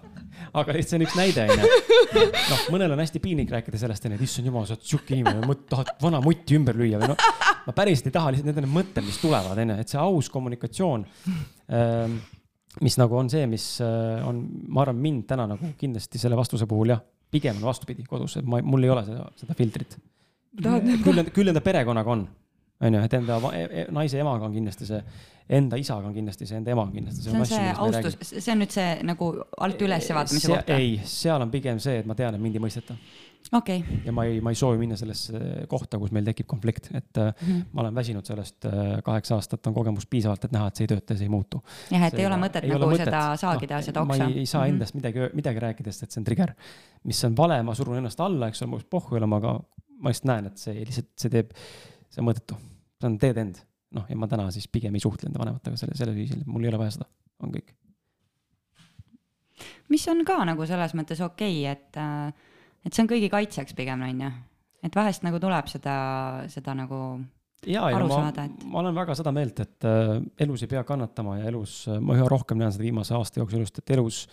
aga 0.60 0.76
lihtsalt 0.76 0.92
see 0.92 1.00
on 1.00 1.06
üks 1.08 1.16
näide, 1.16 1.48
onju. 1.54 2.28
noh, 2.36 2.66
mõnel 2.76 2.92
on 2.92 3.00
hästi 3.00 3.24
piinlik 3.24 3.56
rääkida 3.56 3.80
sellest, 3.80 4.04
onju, 4.04 4.20
et 4.20 4.28
issand 4.28 4.52
jumal, 4.52 4.68
sa 4.68 4.76
oled 4.76 4.84
sihuke 4.92 5.16
inimene, 5.16 5.56
tahad 5.72 5.96
vana 6.04 6.20
mutti 6.24 6.60
ümber 6.60 6.76
lüüa 6.76 7.00
või 7.00 7.14
noh 7.14 7.48
ma 7.66 7.74
päriselt 7.76 8.08
ei 8.08 8.14
taha, 8.14 8.32
lihtsalt 8.32 8.48
need 8.48 8.58
on 8.58 8.64
need 8.66 8.74
mõtted, 8.74 9.04
mis 9.06 9.18
tulevad, 9.20 9.58
onju, 9.62 9.76
et 9.82 9.92
see 9.92 10.00
aus 10.00 10.30
kommunikatsioon 10.32 10.89
ähm, 10.98 12.18
mis 12.84 12.96
nagu 13.00 13.16
on 13.18 13.30
see, 13.32 13.46
mis 13.50 13.64
äh, 13.84 14.20
on, 14.26 14.42
ma 14.68 14.84
arvan, 14.84 15.00
mind 15.02 15.26
täna 15.30 15.48
nagu 15.50 15.72
kindlasti 15.78 16.20
selle 16.22 16.38
vastuse 16.38 16.68
puhul 16.70 16.94
jah, 16.94 17.02
pigem 17.30 17.58
on 17.60 17.70
vastupidi 17.70 18.04
kodus, 18.08 18.38
et 18.40 18.46
ma, 18.46 18.60
mul 18.66 18.86
ei 18.86 18.92
ole 18.92 19.06
seda, 19.06 19.26
seda 19.38 19.56
filtrit. 19.58 19.96
küll, 20.60 21.24
küll 21.34 21.52
enda 21.52 21.62
perekonnaga 21.64 22.14
on, 22.14 22.24
on 22.80 22.96
ju, 22.96 23.02
et 23.06 23.18
enda 23.18 23.38
e, 23.54 23.64
e, 23.64 23.84
naise 23.94 24.18
emaga 24.22 24.48
on 24.48 24.54
kindlasti 24.54 24.88
see, 24.88 25.00
enda 25.60 25.78
isaga 25.78 26.10
on 26.10 26.14
kindlasti 26.14 26.46
see, 26.46 26.60
enda 26.62 26.74
ema 26.74 26.86
on 26.86 26.94
kindlasti 26.94 27.26
see. 27.26 27.32
see 27.32 27.40
on 27.40 27.50
see 27.50 27.72
austus, 27.86 28.18
see 28.32 28.54
on 28.54 28.62
nüüd 28.64 28.74
see 28.74 28.88
nagu 29.06 29.32
alt 29.66 29.84
üles 29.86 30.12
vaatamise 30.14 30.54
koht? 30.54 30.72
ei, 30.74 30.94
seal 31.06 31.42
on 31.42 31.52
pigem 31.54 31.82
see, 31.82 32.00
et 32.02 32.10
ma 32.10 32.18
tean, 32.18 32.38
et 32.38 32.42
mind 32.42 32.58
ei 32.58 32.64
mõisteta 32.66 32.98
okay.. 33.52 33.82
ja 34.04 34.12
ma 34.14 34.24
ei, 34.28 34.40
ma 34.44 34.52
ei 34.52 34.58
soovi 34.58 34.78
minna 34.80 34.96
sellesse 34.98 35.40
kohta, 35.70 35.98
kus 36.00 36.12
meil 36.14 36.26
tekib 36.26 36.48
konflikt, 36.50 36.90
et 36.94 37.20
mm 37.20 37.46
-hmm. 37.46 37.62
ma 37.72 37.84
olen 37.84 37.94
väsinud 37.94 38.26
sellest, 38.26 38.64
äh, 38.68 39.02
kaheksa 39.04 39.34
aastat 39.34 39.66
on 39.66 39.74
kogemust 39.74 40.10
piisavalt, 40.10 40.44
et 40.44 40.52
näha, 40.52 40.68
et 40.68 40.76
see 40.76 40.86
ei 40.86 40.92
tööta 40.94 41.14
ja 41.14 41.18
see 41.18 41.28
ei 41.28 41.34
muutu. 41.34 41.62
jah, 41.90 42.06
et 42.06 42.14
see 42.14 42.24
ei 42.24 42.26
ole 42.26 42.38
mõtet 42.40 42.64
ei 42.64 42.70
nagu 42.70 42.84
ole 42.84 42.94
mõtet. 42.94 43.10
seda 43.10 43.36
saagida 43.36 43.80
no,, 43.80 43.82
seda 43.88 44.02
oksa. 44.02 44.24
ma 44.24 44.30
ei, 44.30 44.38
ei 44.38 44.46
saa 44.46 44.60
mm 44.60 44.66
-hmm. 44.66 44.74
endast 44.74 44.94
midagi, 44.94 45.30
midagi 45.34 45.64
rääkida, 45.66 45.92
sest 45.92 46.02
et 46.02 46.12
see 46.12 46.20
on 46.20 46.24
trigger. 46.24 46.54
mis 47.04 47.24
on 47.24 47.36
vale, 47.36 47.62
ma 47.62 47.74
surun 47.74 47.96
ennast 47.96 48.20
alla, 48.20 48.48
eks 48.48 48.62
ole, 48.62 48.70
ma 48.70 48.76
peaks 48.76 48.90
pohhu 48.90 49.16
olema, 49.16 49.36
aga 49.36 49.58
ma 50.00 50.12
lihtsalt 50.12 50.30
näen, 50.32 50.46
et 50.46 50.58
see 50.58 50.84
lihtsalt, 50.84 51.10
see 51.16 51.30
teeb, 51.30 51.52
see 52.10 52.22
on 52.22 52.30
mõttetu. 52.30 52.56
see 53.00 53.10
on 53.10 53.18
dead 53.20 53.36
end. 53.36 53.62
noh, 53.90 54.06
ja 54.08 54.16
ma 54.16 54.28
täna 54.30 54.50
siis 54.54 54.68
pigem 54.68 54.94
ei 54.94 55.00
suhtle 55.00 55.26
enda 55.26 55.40
vanematega 55.42 55.76
selle, 55.76 55.96
sellel 55.98 56.14
viisil, 56.14 56.42
mul 56.46 56.62
ei 56.62 56.68
ole 56.68 56.78
vaja 56.78 56.90
seda, 56.90 57.08
on 57.42 57.50
kõik. 57.50 57.74
mis 59.88 60.08
on 60.08 60.24
ka 60.24 60.44
nagu 60.44 60.66
selles 60.66 60.94
mõttes 60.94 61.20
okei 61.20 61.64
okay,, 61.64 61.72
et 61.72 61.96
äh, 61.98 62.49
et 62.84 62.94
see 62.94 63.04
on 63.04 63.10
kõigi 63.10 63.28
kaitseks 63.32 63.76
pigem, 63.78 64.02
on 64.06 64.24
ju. 64.24 64.30
et 64.86 64.96
vahest 64.96 65.26
nagu 65.26 65.40
tuleb 65.42 65.68
seda, 65.70 65.96
seda 66.52 66.74
nagu 66.78 67.00
ja, 67.66 67.84
ja 67.92 68.00
ma, 68.06 68.22
et... 68.30 68.64
ma 68.70 68.80
olen 68.82 68.96
väga 68.96 69.16
seda 69.18 69.32
meelt, 69.34 69.60
et 69.64 69.88
äh, 69.88 70.16
elus 70.46 70.64
ei 70.64 70.70
pea 70.70 70.82
kannatama 70.88 71.38
ja 71.40 71.50
elus 71.50 71.82
äh,, 71.90 72.00
ma 72.02 72.16
üha 72.16 72.28
rohkem 72.30 72.60
näen 72.60 72.72
seda 72.74 72.86
viimase 72.86 73.14
aasta 73.16 73.42
jooksul 73.42 73.64
just, 73.66 73.82
et 73.82 73.94
elus 73.96 74.24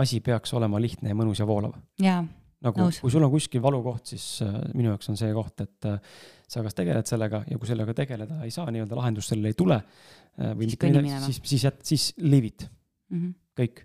asi 0.00 0.20
peaks 0.24 0.52
olema 0.56 0.80
lihtne 0.80 1.12
ja 1.12 1.16
mõnus 1.16 1.40
ja 1.40 1.46
voolav. 1.48 1.76
nagu, 2.00 2.88
kui 3.00 3.12
sul 3.12 3.24
on 3.24 3.32
kuskil 3.32 3.62
valukoht, 3.64 4.12
siis 4.12 4.42
äh, 4.44 4.56
minu 4.74 4.92
jaoks 4.94 5.12
on 5.12 5.20
see 5.20 5.32
koht, 5.36 5.60
et 5.64 5.90
äh, 5.90 6.16
sa 6.48 6.64
kas 6.64 6.76
tegeled 6.78 7.08
sellega 7.08 7.42
ja 7.50 7.60
kui 7.60 7.68
sellega 7.68 7.94
tegeleda 7.96 8.40
ei 8.46 8.54
saa, 8.54 8.70
nii-öelda 8.72 8.98
lahendust 8.98 9.32
sellele 9.32 9.52
ei 9.52 9.58
tule 9.58 9.80
äh,. 9.82 10.54
või 10.56 10.72
mitte 10.72 10.92
midagi, 10.92 11.12
siis, 11.28 11.42
siis 11.52 11.68
jät-, 11.68 11.84
siis 11.84 12.08
leave 12.22 12.52
it 12.54 12.68
mm. 13.10 13.20
-hmm. 13.20 13.36
kõik, 13.60 13.84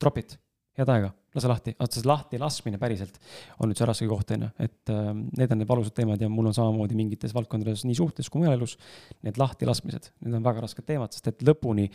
drop 0.00 0.24
it, 0.24 0.38
head 0.78 0.92
aega 0.92 1.12
lase 1.36 1.50
lahti, 1.50 1.74
vaata 1.78 2.00
see 2.00 2.08
lahti 2.08 2.40
laskmine 2.40 2.80
päriselt 2.82 3.18
on 3.60 3.70
nüüd 3.70 3.80
see 3.80 3.88
raske 3.88 4.08
koht, 4.10 4.32
on 4.36 4.46
ju, 4.46 4.50
et 4.66 4.92
äh, 4.92 5.10
need 5.14 5.52
on 5.54 5.62
need 5.62 5.70
valusad 5.70 5.96
teemad 5.96 6.22
ja 6.22 6.30
mul 6.32 6.50
on 6.50 6.56
samamoodi 6.56 6.98
mingites 6.98 7.34
valdkondades 7.36 7.84
nii 7.86 7.98
suhtes 7.98 8.30
kui 8.32 8.42
mujal 8.42 8.56
elus. 8.56 8.76
Need 9.26 9.40
lahtilaskmised, 9.40 10.10
need 10.24 10.38
on 10.38 10.46
väga 10.46 10.64
rasked 10.64 10.86
teemad, 10.88 11.14
sest 11.14 11.32
et 11.32 11.44
lõpuni 11.46 11.86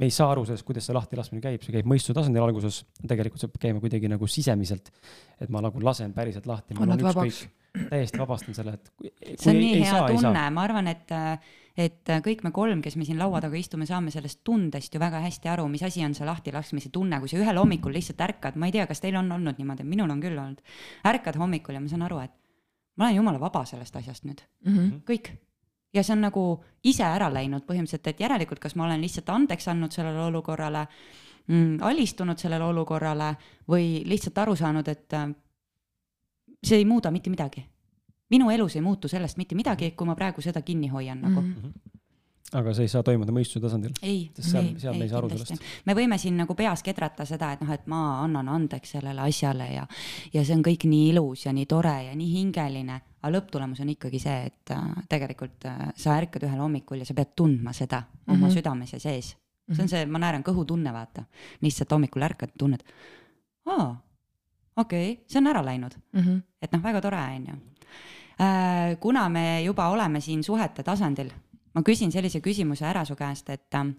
me 0.00 0.08
ei 0.08 0.14
saa 0.14 0.30
aru 0.32 0.46
sellest, 0.48 0.64
kuidas 0.66 0.86
see 0.88 0.96
lahtilaskmine 0.96 1.42
käib, 1.44 1.62
see 1.64 1.74
käib 1.74 1.88
mõistuse 1.88 2.16
tasandil 2.16 2.44
alguses, 2.44 2.82
tegelikult 3.02 3.42
see 3.42 3.50
peab 3.52 3.64
käima 3.66 3.82
kuidagi 3.82 4.10
nagu 4.10 4.28
sisemiselt. 4.30 4.92
et 5.40 5.50
ma 5.52 5.62
nagu 5.64 5.82
lasen 5.84 6.14
päriselt 6.16 6.46
lahti, 6.48 6.76
mul 6.78 6.94
on 6.94 7.02
ükskõik, 7.04 7.40
täiesti 7.90 8.20
vabastan 8.20 8.56
selle, 8.56 8.76
et. 8.78 8.92
see 9.36 9.52
on 9.52 9.60
nii 9.60 9.82
hea 9.82 9.90
saa, 9.92 10.08
tunne, 10.10 10.44
ma 10.56 10.64
arvan, 10.64 10.88
et 10.90 11.12
äh, 11.14 11.50
et 11.80 12.10
äh, 12.12 12.20
kõik 12.24 12.42
me 12.44 12.52
kolm, 12.54 12.82
kes 12.84 12.96
me 13.00 13.06
siin 13.08 13.18
laua 13.20 13.40
taga 13.42 13.56
istume, 13.58 13.86
saame 13.88 14.12
sellest 14.12 14.42
tundest 14.44 14.94
ju 14.94 15.00
väga 15.00 15.22
hästi 15.24 15.50
aru, 15.52 15.66
mis 15.72 15.84
asi 15.86 16.04
on 16.04 16.14
see 16.16 16.26
lahtilaskmise 16.28 16.90
tunne, 16.92 17.20
kui 17.22 17.30
sa 17.30 17.38
ühel 17.40 17.60
hommikul 17.60 17.94
lihtsalt 17.96 18.20
ärkad, 18.26 18.58
ma 18.60 18.68
ei 18.68 18.74
tea, 18.76 18.86
kas 18.90 19.00
teil 19.02 19.16
on 19.20 19.30
olnud 19.36 19.60
niimoodi, 19.60 19.86
minul 19.88 20.10
on 20.12 20.20
küll 20.22 20.38
olnud. 20.38 20.60
ärkad 21.08 21.38
hommikul 21.40 21.78
ja 21.78 21.80
ma 21.82 21.92
saan 21.92 22.04
aru, 22.08 22.20
et 22.26 22.34
ma 23.00 23.06
olen 23.06 23.20
jumala 23.20 23.40
vaba 23.40 23.64
sellest 23.68 23.96
asjast 23.96 24.26
nüüd 24.28 24.42
mm, 24.66 24.76
-hmm. 24.76 25.00
kõik. 25.08 25.32
ja 25.94 26.04
see 26.04 26.14
on 26.14 26.24
nagu 26.26 26.44
ise 26.84 27.04
ära 27.04 27.32
läinud 27.32 27.64
põhimõtteliselt, 27.66 28.06
et 28.06 28.20
järelikult, 28.20 28.60
kas 28.60 28.76
ma 28.76 28.84
olen 28.84 29.00
lihtsalt 29.00 29.28
andeks 29.30 29.68
andnud 29.68 29.92
sellele 29.92 30.20
olukorrale 30.28 30.86
mm,, 31.46 31.78
alistunud 31.80 32.38
sellele 32.38 32.64
olukorrale 32.64 33.34
või 33.68 34.02
lihtsalt 34.04 34.38
aru 34.38 34.56
saanud, 34.56 34.88
et 34.88 35.12
äh, 35.14 35.28
see 36.62 36.78
ei 36.78 36.84
muuda 36.84 37.10
mitte 37.10 37.30
midagi 37.30 37.64
minu 38.30 38.50
elus 38.50 38.76
ei 38.76 38.82
muutu 38.84 39.08
sellest 39.08 39.36
mitte 39.36 39.54
midagi, 39.58 39.92
kui 39.96 40.06
ma 40.06 40.14
praegu 40.18 40.42
seda 40.44 40.62
kinni 40.62 40.88
hoian 40.88 41.20
nagu 41.20 41.40
mm. 41.40 41.54
-hmm 41.54 41.98
aga 42.50 42.72
see 42.74 42.86
ei 42.88 42.90
saa 42.90 43.04
toimuda 43.06 43.32
mõistuse 43.34 43.62
tasandil. 43.62 43.92
ei, 44.02 44.30
ei, 44.34 44.70
ei 44.74 45.08
sellest. 45.08 45.66
me 45.86 45.94
võime 45.94 46.18
siin 46.18 46.36
nagu 46.40 46.54
peas 46.58 46.82
kedrata 46.82 47.26
seda, 47.28 47.52
et 47.54 47.62
noh, 47.62 47.70
et 47.74 47.86
ma 47.90 48.00
annan 48.24 48.48
andeks 48.50 48.96
sellele 48.96 49.22
asjale 49.22 49.68
ja, 49.70 49.86
ja 50.34 50.44
see 50.44 50.56
on 50.58 50.64
kõik 50.66 50.86
nii 50.90 51.12
ilus 51.12 51.46
ja 51.46 51.54
nii 51.54 51.68
tore 51.70 51.94
ja 52.08 52.16
nii 52.18 52.32
hingeline. 52.32 52.98
aga 53.20 53.32
lõpptulemus 53.36 53.84
on 53.84 53.94
ikkagi 53.94 54.18
see, 54.18 54.50
et 54.50 54.74
äh, 54.74 54.90
tegelikult 55.08 55.68
äh, 55.70 55.86
sa 55.94 56.18
ärkad 56.18 56.48
ühel 56.48 56.58
hommikul 56.64 57.04
ja 57.04 57.06
sa 57.06 57.14
pead 57.14 57.36
tundma 57.36 57.72
seda 57.76 58.00
mm 58.00 58.10
-hmm. 58.10 58.34
oma 58.34 58.46
mhm. 58.46 58.54
südames 58.56 58.92
ja 58.92 59.00
sees. 59.00 59.36
see 59.70 59.82
on 59.82 59.86
mhm. 59.86 59.88
see, 59.94 60.06
ma 60.06 60.18
naeran 60.18 60.42
kõhutunne, 60.42 60.92
vaata. 60.92 61.24
lihtsalt 61.62 61.90
hommikul 61.90 62.22
ärkad, 62.22 62.50
tunned, 62.58 62.82
aa, 63.66 63.94
okei 64.76 65.12
okay,, 65.12 65.24
see 65.26 65.38
on 65.38 65.46
ära 65.46 65.64
läinud 65.64 65.94
mm. 66.12 66.20
-hmm. 66.20 66.42
et 66.62 66.72
noh, 66.72 66.82
väga 66.82 67.00
tore, 67.00 67.16
on 67.16 67.46
ju 67.46 67.54
kuna 69.00 69.28
me 69.28 69.62
juba 69.62 69.88
oleme 69.92 70.20
siin 70.24 70.44
suhete 70.44 70.82
tasandil, 70.82 71.28
ma 71.74 71.82
küsin 71.86 72.12
sellise 72.12 72.40
küsimuse 72.44 72.86
ära 72.88 73.04
su 73.08 73.16
käest, 73.18 73.50
et 73.52 73.76
äh, 73.78 73.90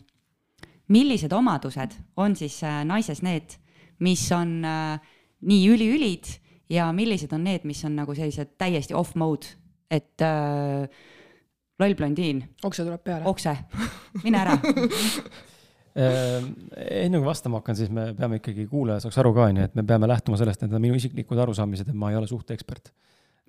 millised 0.91 1.34
omadused 1.34 1.95
on 2.17 2.36
siis 2.39 2.62
äh, 2.67 2.82
naises 2.88 3.21
need, 3.25 3.58
mis 4.01 4.23
on 4.34 4.62
nii 4.62 5.62
üliülid 5.69 6.32
ja 6.73 6.89
millised 6.95 7.34
on 7.38 7.45
need, 7.45 7.67
mis 7.69 7.84
on 7.86 7.95
nagu 7.99 8.15
sellised 8.17 8.56
täiesti 8.58 8.97
off 8.97 9.15
mode, 9.19 9.54
et 9.91 10.23
äh, 10.25 10.89
loll 11.82 11.95
blondiin. 11.97 12.41
okse 12.63 12.86
tuleb 12.88 13.06
peale. 13.06 13.25
okse, 13.30 13.56
mine 14.23 14.41
ära 14.41 14.58
enne 15.91 17.19
kui 17.19 17.25
vastama 17.27 17.60
hakkan, 17.60 17.75
siis 17.75 17.89
me 17.91 18.13
peame 18.15 18.38
ikkagi 18.39 18.63
kuulaja 18.71 19.04
saaks 19.04 19.17
aru 19.19 19.34
ka, 19.36 19.49
onju, 19.51 19.65
et 19.67 19.73
me 19.75 19.84
peame 19.84 20.08
lähtuma 20.08 20.39
sellest, 20.39 20.62
et 20.62 20.69
need 20.69 20.77
on 20.77 20.86
minu 20.86 20.95
isiklikud 20.95 21.39
arusaamised, 21.43 21.89
et 21.91 21.97
ma 21.99 22.13
ei 22.13 22.19
ole 22.19 22.30
suhteekspert 22.32 22.93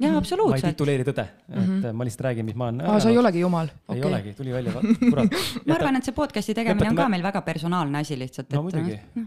jaa, 0.01 0.17
absoluutselt. 0.17 0.63
ma 0.63 0.71
ei 0.71 0.77
tituleeri 0.77 1.07
tõde, 1.07 1.27
et 1.49 1.59
mm 1.59 1.69
-hmm. 1.69 1.99
ma 1.99 2.07
lihtsalt 2.09 2.25
räägin, 2.29 2.49
mis 2.49 2.57
ma 2.57 2.69
olen. 2.71 2.81
aa, 2.81 3.01
sa 3.01 3.11
ei 3.11 3.19
olegi 3.19 3.41
jumal. 3.41 3.69
ei 3.69 3.99
okay. 3.99 4.11
olegi, 4.11 4.35
tuli 4.39 4.53
välja, 4.53 4.73
kurat. 4.73 5.39
ma 5.67 5.75
arvan, 5.75 5.97
et 5.97 6.05
see 6.05 6.17
podcast'i 6.17 6.55
tegemine 6.55 6.91
on 6.91 6.97
ka 6.97 7.09
meil 7.09 7.23
väga 7.23 7.43
personaalne 7.43 7.99
asi 7.99 8.19
lihtsalt. 8.19 8.53
no 8.53 8.63
muidugi 8.63 8.99
no.. 9.15 9.27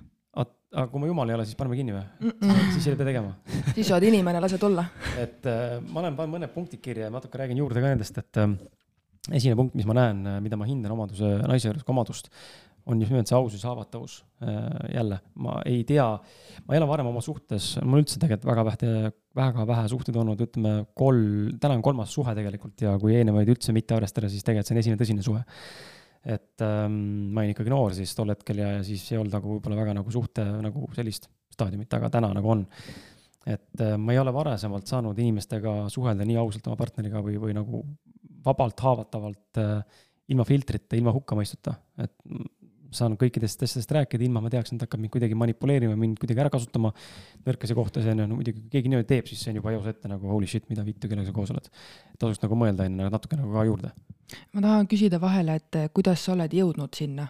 aga 0.76 0.88
kui 0.92 1.00
ma 1.00 1.08
jumal 1.08 1.30
ei 1.30 1.36
ole, 1.36 1.46
siis 1.46 1.56
paneme 1.56 1.76
kinni 1.76 1.94
või 1.94 2.04
mm? 2.20 2.32
-mm. 2.42 2.72
siis 2.74 2.88
ei 2.88 2.96
pea 2.96 3.06
tegema 3.12 3.36
siis 3.76 3.92
oled 3.92 4.04
inimene, 4.10 4.40
lased 4.40 4.64
olla. 4.64 4.86
et 5.18 5.46
äh, 5.46 5.82
ma 5.92 6.00
olen 6.00 6.16
pannud 6.16 6.40
mõned 6.40 6.54
punktid 6.54 6.82
kirja 6.82 7.10
ja 7.10 7.14
natuke 7.14 7.38
räägin 7.38 7.58
juurde 7.58 7.82
ka 7.82 7.94
nendest, 7.94 8.18
et 8.18 8.38
äh, 8.38 8.58
esimene 9.32 9.58
punkt, 9.58 9.76
mis 9.78 9.88
ma 9.90 9.98
näen, 9.98 10.26
äh, 10.28 10.40
mida 10.44 10.58
ma 10.58 10.68
hindan 10.70 10.94
omaduse, 10.96 11.38
naise 11.48 11.70
juures 11.70 11.84
kui 11.84 11.94
omadust, 11.94 12.30
on 12.86 13.02
just 13.02 13.12
nimelt 13.12 13.30
see 13.30 13.38
ausus 13.38 13.64
ja 13.64 13.72
haavatavus. 13.72 14.20
Äh, 14.46 14.90
jälle, 14.94 15.20
ma 15.42 15.58
ei 15.66 15.84
tea, 15.88 16.06
ma 16.66 16.76
ei 16.76 16.82
ole 16.82 16.90
varem 16.90 17.10
oma 17.10 17.24
suhtes, 17.26 17.76
mul 17.82 18.04
üldse 18.04 18.20
tegelikult 18.22 18.52
väga 18.52 18.66
vähe, 18.70 19.14
väga 19.36 19.66
vähe 19.68 19.90
suhteid 19.92 20.16
olnud, 20.20 20.42
ütleme 20.46 20.76
kolm, 20.98 21.58
täna 21.62 21.78
on 21.78 21.84
kolmas 21.86 22.14
suhe 22.16 22.36
tegelikult 22.38 22.86
ja 22.86 22.96
kui 23.02 23.16
eelnevaid 23.18 23.52
üldse 23.52 23.76
mitte 23.76 23.98
arvestada, 23.98 24.30
siis 24.32 24.46
tegelikult 24.46 24.70
see 24.70 24.76
on 24.76 24.82
esimene 24.84 25.02
tõsine 25.02 25.26
suhe. 25.26 25.44
et 26.26 26.62
ähm, 26.66 26.96
ma 27.36 27.44
olin 27.44 27.52
ikkagi 27.54 27.70
noor 27.70 27.94
siis 27.94 28.16
tol 28.18 28.32
hetkel 28.34 28.58
ja, 28.64 28.72
ja 28.80 28.86
siis 28.86 29.04
ei 29.12 29.20
olnud 29.20 29.36
nagu 29.36 29.52
võib-olla 29.52 29.78
väga 29.78 29.94
nagu 30.00 30.14
suhte 30.14 30.46
nagu 30.64 30.88
sellist 30.96 31.30
staadiumit, 31.54 31.92
aga 31.94 32.10
täna 32.16 32.32
nagu 32.34 32.50
on. 32.56 32.66
et 33.46 33.84
äh, 33.84 33.94
ma 34.02 34.16
ei 34.16 34.22
ole 34.24 34.34
varasemalt 34.34 34.90
saanud 34.90 35.20
inimestega 35.22 35.86
suhelda 35.94 36.26
nii 36.26 36.40
ausalt 36.42 36.72
oma 36.72 36.80
partneriga 36.80 37.22
või, 37.22 37.38
või 37.42 37.54
nagu 37.58 37.84
vabalt, 38.46 38.80
haavatavalt 38.88 39.62
äh, 39.62 40.04
ilma 40.34 40.46
filtrita, 40.48 40.98
ilma 40.98 41.14
hukkamõistuta, 41.14 41.76
et 42.02 42.16
saan 42.98 43.18
kõikidest 43.20 43.64
asjadest 43.66 43.92
rääkida, 43.96 44.26
ilma 44.26 44.42
ma 44.44 44.52
teaks, 44.54 44.74
et 44.74 44.82
ta 44.82 44.88
hakkab 44.88 45.04
mind 45.04 45.14
kuidagi 45.14 45.38
manipuleerima, 45.38 45.96
mind 46.00 46.20
kuidagi 46.22 46.44
ära 46.44 46.52
kasutama. 46.54 46.94
nõrkasi 47.46 47.78
kohtas 47.78 48.08
on 48.12 48.24
ju, 48.24 48.28
no 48.28 48.40
muidugi 48.40 48.62
kui 48.62 48.74
keegi 48.78 48.92
niimoodi 48.92 49.08
teeb, 49.12 49.30
siis 49.30 49.44
see 49.44 49.54
on 49.54 49.62
juba 49.62 49.74
eos 49.76 49.88
ette 49.92 50.10
nagu 50.12 50.28
holy 50.32 50.48
shit, 50.50 50.68
mida 50.70 50.86
vittu, 50.86 51.10
kellega 51.12 51.30
sa 51.30 51.36
koos 51.36 51.52
oled. 51.54 51.70
tasuks 52.20 52.42
nagu 52.44 52.60
mõelda 52.60 52.90
enne 52.90 53.10
natuke 53.14 53.38
nagu 53.40 53.54
ka 53.54 53.66
juurde. 53.70 53.94
ma 54.54 54.62
tahan 54.62 54.88
küsida 54.92 55.22
vahele, 55.22 55.56
et 55.62 55.82
eh, 55.82 55.90
kuidas 55.94 56.26
sa 56.26 56.34
oled 56.34 56.54
jõudnud 56.54 56.96
sinna? 56.96 57.28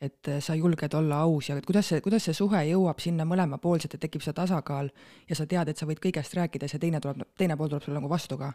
et 0.00 0.28
eh, 0.28 0.40
sa 0.40 0.54
julged 0.56 0.94
olla 0.96 1.20
aus 1.26 1.50
ja 1.50 1.56
et 1.56 1.66
kuidas 1.66 1.88
see, 1.92 2.00
kuidas 2.00 2.24
see 2.24 2.34
suhe 2.34 2.62
jõuab 2.70 3.00
sinna 3.04 3.26
mõlemapoolselt, 3.28 3.94
et 3.94 4.00
tekib 4.00 4.24
see 4.24 4.32
tasakaal 4.32 4.88
ja 5.28 5.36
sa 5.36 5.46
tead, 5.46 5.68
et 5.68 5.76
sa 5.76 5.88
võid 5.88 6.00
kõigest 6.00 6.36
rääkida 6.36 6.64
ja 6.64 6.72
see 6.72 6.80
teine 6.80 7.00
tuleb, 7.04 7.26
teine 7.36 7.56
pool 7.56 7.68
tuleb 7.68 7.84
sulle 7.84 8.00
nagu 8.00 8.08
vastu 8.08 8.38
ka. 8.40 8.52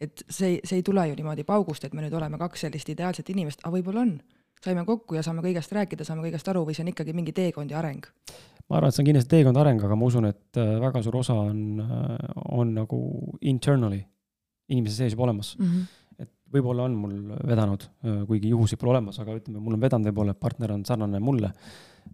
et 0.00 0.24
see, 0.28 0.58
see 0.64 0.80
ei 0.80 0.82
tule 0.82 1.06
ju 1.08 1.14
niimoodi 1.14 1.44
paugust, 1.46 1.84
et 1.84 1.94
me 1.94 2.02
nüüd 2.02 2.14
oleme 2.18 2.38
kaks 2.38 2.66
sellist 2.66 2.88
ideaalset 2.90 3.30
inimest, 3.30 3.62
aga 3.62 3.76
võib-olla 3.76 4.02
on 4.02 4.16
saime 4.64 4.84
kokku 4.88 5.18
ja 5.18 5.22
saame 5.24 5.44
kõigest 5.44 5.72
rääkida, 5.74 6.06
saame 6.06 6.24
kõigest 6.26 6.48
aru 6.50 6.64
või 6.66 6.76
see 6.76 6.84
on 6.84 6.92
ikkagi 6.92 7.14
mingi 7.16 7.34
teekond 7.36 7.72
ja 7.72 7.80
areng? 7.80 8.06
ma 8.68 8.78
arvan, 8.78 8.88
et 8.88 8.96
see 8.96 9.02
on 9.04 9.08
kindlasti 9.10 9.32
teekond, 9.34 9.60
areng, 9.60 9.82
aga 9.84 9.96
ma 9.98 10.08
usun, 10.08 10.28
et 10.30 10.60
äh, 10.60 10.76
väga 10.80 11.02
suur 11.04 11.18
osa 11.20 11.36
on, 11.36 11.58
äh, 11.84 12.38
on 12.56 12.72
nagu 12.78 13.00
internally 13.44 14.00
inimese 14.72 15.02
sees 15.02 15.16
juba 15.16 15.28
olemas 15.28 15.56
mm. 15.58 15.66
-hmm 15.66 16.00
et 16.24 16.30
võib-olla 16.54 16.84
on 16.86 16.92
mul 16.94 17.14
vedanud, 17.42 17.84
äh, 18.06 18.22
kuigi 18.28 18.52
juhuseid 18.52 18.78
pole 18.78 18.92
olemas, 18.92 19.18
aga 19.18 19.34
ütleme, 19.34 19.58
mul 19.58 19.74
on 19.74 19.80
vedanud 19.82 20.06
võib-olla, 20.06 20.30
et 20.30 20.40
partner 20.40 20.72
on 20.72 20.84
sarnane 20.84 21.20
mulle. 21.20 21.50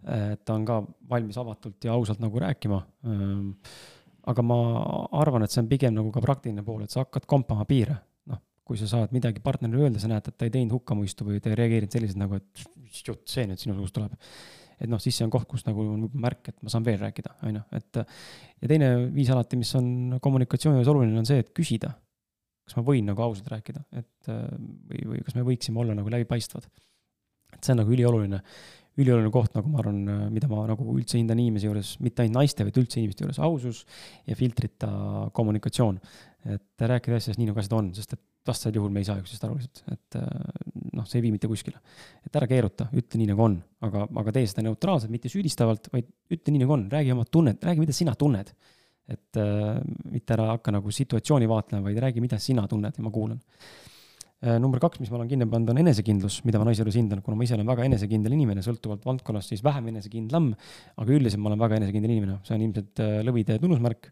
et 0.07 0.45
ta 0.45 0.53
on 0.55 0.65
ka 0.65 0.81
valmis 1.09 1.37
avatult 1.37 1.83
ja 1.83 1.93
ausalt 1.93 2.19
nagu 2.19 2.39
rääkima. 2.39 2.77
Ähm, 3.05 3.49
aga 4.25 4.41
ma 4.41 4.55
arvan, 5.11 5.43
et 5.43 5.51
see 5.51 5.61
on 5.61 5.67
pigem 5.67 5.93
nagu 5.93 6.11
ka 6.11 6.21
praktiline 6.21 6.63
pool, 6.63 6.81
et 6.81 6.89
sa 6.89 7.03
hakkad 7.03 7.27
kompama 7.27 7.65
piire 7.65 7.97
kui 8.67 8.79
sa 8.79 8.87
saad 8.89 9.13
midagi 9.15 9.41
partnerile 9.43 9.87
öelda, 9.87 10.01
sa 10.01 10.09
näed, 10.11 10.27
et 10.29 10.37
ta 10.37 10.47
ei 10.47 10.53
teinud 10.53 10.75
hukkamõistu 10.77 11.27
või 11.27 11.41
ta 11.43 11.51
ei 11.51 11.57
reageerinud 11.59 11.93
selliselt 11.93 12.19
nagu, 12.21 12.37
et 12.39 13.01
jutt 13.07 13.23
see 13.31 13.47
nüüd 13.49 13.61
sinu 13.61 13.75
suust 13.77 13.95
tuleb. 13.95 14.13
et 14.81 14.89
noh, 14.89 15.01
siis 15.01 15.17
see 15.17 15.25
on 15.27 15.33
koht, 15.33 15.45
kus 15.49 15.65
nagu 15.67 15.83
on 15.93 16.07
märk, 16.23 16.47
et 16.49 16.63
ma 16.65 16.71
saan 16.73 16.85
veel 16.85 16.97
rääkida, 17.01 17.35
on 17.45 17.59
ju, 17.59 17.63
et. 17.77 17.99
ja 18.63 18.69
teine 18.71 18.93
viis 19.13 19.29
alati, 19.29 19.59
mis 19.59 19.73
on 19.77 20.17
kommunikatsiooni 20.21 20.79
juures 20.79 20.89
oluline, 20.93 21.19
on 21.21 21.27
see, 21.29 21.41
et 21.43 21.51
küsida. 21.57 21.93
kas 22.65 22.77
ma 22.77 22.85
võin 22.87 23.09
nagu 23.09 23.21
ausalt 23.21 23.49
rääkida, 23.51 23.83
et 23.99 24.29
või, 24.31 25.03
või 25.13 25.25
kas 25.25 25.37
me 25.37 25.45
võiksime 25.45 25.81
olla 25.83 25.97
nagu 25.97 26.13
läbipaistvad. 26.13 26.69
et 27.53 27.61
see 27.61 27.75
on 27.75 27.83
nagu 27.83 27.93
ülioluline 27.93 28.41
ülioluline 28.99 29.31
koht, 29.31 29.53
nagu 29.55 29.69
ma 29.71 29.79
arvan, 29.79 30.01
mida 30.33 30.49
ma 30.51 30.65
nagu 30.67 30.85
üldse 30.97 31.15
hindan 31.15 31.39
inimese 31.39 31.69
juures, 31.69 31.93
mitte 32.03 32.25
ainult 32.25 32.41
naiste, 32.41 32.65
vaid 32.67 32.79
üldse 32.81 32.99
inimeste 32.99 33.23
juures, 33.23 33.39
ausus 33.39 33.85
ja 34.27 34.35
filtrita 34.35 34.91
kommunikatsioon. 35.35 35.99
et 36.51 36.81
rääkida 36.89 37.19
asjadest 37.19 37.37
nii, 37.37 37.51
nagu 37.51 37.61
asjad 37.61 37.75
on, 37.77 37.91
sest 37.93 38.15
et 38.15 38.21
vastasel 38.47 38.77
juhul 38.79 38.89
me 38.93 39.03
ei 39.03 39.07
saa 39.07 39.19
üksteisest 39.21 39.45
aru 39.45 39.59
lihtsalt, 39.59 39.81
et 39.93 40.17
noh, 40.97 41.05
see 41.05 41.19
ei 41.19 41.25
vii 41.27 41.33
mitte 41.35 41.49
kuskile. 41.51 41.81
et 42.25 42.39
ära 42.39 42.47
keeruta, 42.49 42.87
ütle 42.97 43.21
nii, 43.21 43.29
nagu 43.31 43.45
on, 43.45 43.59
aga, 43.85 44.07
aga 44.23 44.33
tee 44.37 44.49
seda 44.49 44.65
neutraalselt, 44.65 45.13
mitte 45.13 45.29
süüdistavalt, 45.29 45.91
vaid 45.93 46.09
ütle 46.33 46.55
nii, 46.55 46.63
nagu 46.63 46.75
on, 46.77 46.87
räägi 46.91 47.13
oma 47.13 47.27
tunnet, 47.29 47.63
räägi, 47.63 47.83
mida 47.85 47.95
sina 47.95 48.15
tunned. 48.17 48.53
et 49.11 49.37
äh, 49.37 49.77
mitte 50.09 50.33
ära 50.37 50.53
hakka 50.53 50.71
nagu 50.71 50.91
situatsiooni 50.95 51.47
vaatlema, 51.49 51.83
vaid 51.89 51.97
räägi, 51.99 52.21
mida 52.23 52.39
sina 52.39 52.67
tunned 52.71 52.97
ja 52.97 53.03
ma 53.03 53.11
kuulan 53.11 53.41
Äh, 53.41 53.90
number 54.41 54.81
kaks, 54.81 54.97
mis 54.97 55.11
ma 55.13 55.19
olen 55.19 55.29
kinni 55.29 55.45
pannud, 55.49 55.69
on 55.69 55.79
enesekindlus, 55.83 56.39
mida 56.47 56.57
ma 56.57 56.65
naise 56.65 56.81
juures 56.81 56.95
hindan, 56.97 57.19
kuna 57.21 57.37
ma 57.37 57.45
ise 57.45 57.53
olen 57.53 57.67
väga 57.69 57.85
enesekindel 57.85 58.33
inimene, 58.33 58.63
sõltuvalt 58.65 59.03
valdkonnast, 59.05 59.53
siis 59.53 59.61
vähem 59.61 59.91
enesekindlam. 59.91 60.47
aga 60.97 61.13
üldiselt 61.13 61.43
ma 61.43 61.51
olen 61.51 61.61
väga 61.61 61.77
enesekindel 61.77 62.15
inimene, 62.15 62.39
see 62.47 62.57
on 62.57 62.65
ilmselt 62.65 63.03
äh, 63.05 63.19
lõvide 63.27 63.59
tunnusmärk. 63.61 64.09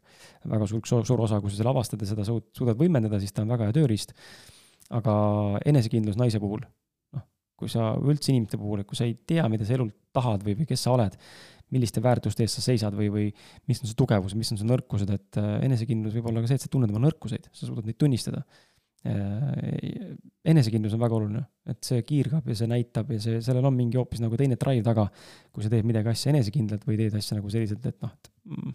väga 0.53 0.69
suur, 0.69 0.85
suur 0.85 1.25
osa, 1.25 1.41
kui 1.41 1.49
sa 1.49 1.57
selle 1.57 1.73
avastad 1.73 2.05
ja 2.05 2.11
seda 2.11 2.27
suudad 2.29 2.77
võimendada, 2.77 3.17
siis 3.21 3.33
ta 3.33 3.41
on 3.41 3.55
väga 3.55 3.69
hea 3.69 3.77
tööriist. 3.79 4.13
aga 4.93 5.13
enesekindlus 5.69 6.17
naise 6.17 6.39
puhul, 6.41 6.61
noh, 7.13 7.25
kui 7.57 7.69
sa 7.69 7.95
üldse 7.97 8.29
inimeste 8.29 8.57
puhul, 8.57 8.85
kui 8.85 8.97
sa 8.97 9.09
ei 9.09 9.17
tea, 9.25 9.49
mida 9.49 9.65
sa 9.65 9.77
elult 9.77 9.97
tahad 10.13 10.45
või, 10.45 10.59
või 10.61 10.69
kes 10.69 10.85
sa 10.85 10.93
oled 10.93 11.17
milliste 11.69 12.01
väärtuste 12.01 12.41
eest 12.41 12.57
sa 12.57 12.63
seisad 12.65 12.95
või, 12.97 13.11
või 13.13 13.25
mis 13.69 13.81
on 13.83 13.89
su 13.89 13.93
tugevus, 13.93 14.33
mis 14.33 14.49
on 14.53 14.57
su 14.57 14.65
nõrkused, 14.65 15.09
et 15.13 15.37
äh, 15.37 15.59
enesekindlus 15.65 16.15
võib 16.17 16.31
olla 16.31 16.41
ka 16.41 16.49
see, 16.49 16.57
et 16.57 16.65
sa 16.65 16.69
tunned 16.73 16.89
oma 16.89 17.01
nõrkuseid, 17.03 17.45
sa 17.53 17.69
suudad 17.69 17.85
neid 17.85 17.97
tunnistada 18.01 18.41
Äh, 18.41 18.78
enesekindlus 20.49 20.95
on 20.95 21.01
väga 21.01 21.15
oluline, 21.15 21.41
et 21.71 21.79
see 21.85 22.01
kiirgab 22.07 22.47
ja 22.51 22.57
see 22.57 22.67
näitab 22.67 23.13
ja 23.13 23.19
see, 23.23 23.39
sellel 23.45 23.69
on 23.69 23.75
mingi 23.77 23.99
hoopis 23.99 24.19
nagu 24.23 24.37
teine 24.39 24.57
drive 24.59 24.83
taga. 24.83 25.07
kui 25.53 25.63
sa 25.63 25.71
teed 25.71 25.87
midagi 25.87 26.11
asja 26.11 26.33
enesekindlalt 26.33 26.85
või 26.87 26.99
teed 26.99 27.15
asja 27.15 27.37
nagu 27.39 27.51
selliselt, 27.51 27.85
et 27.85 27.99
noh, 28.03 28.11
et 28.11 28.31
mm, 28.49 28.73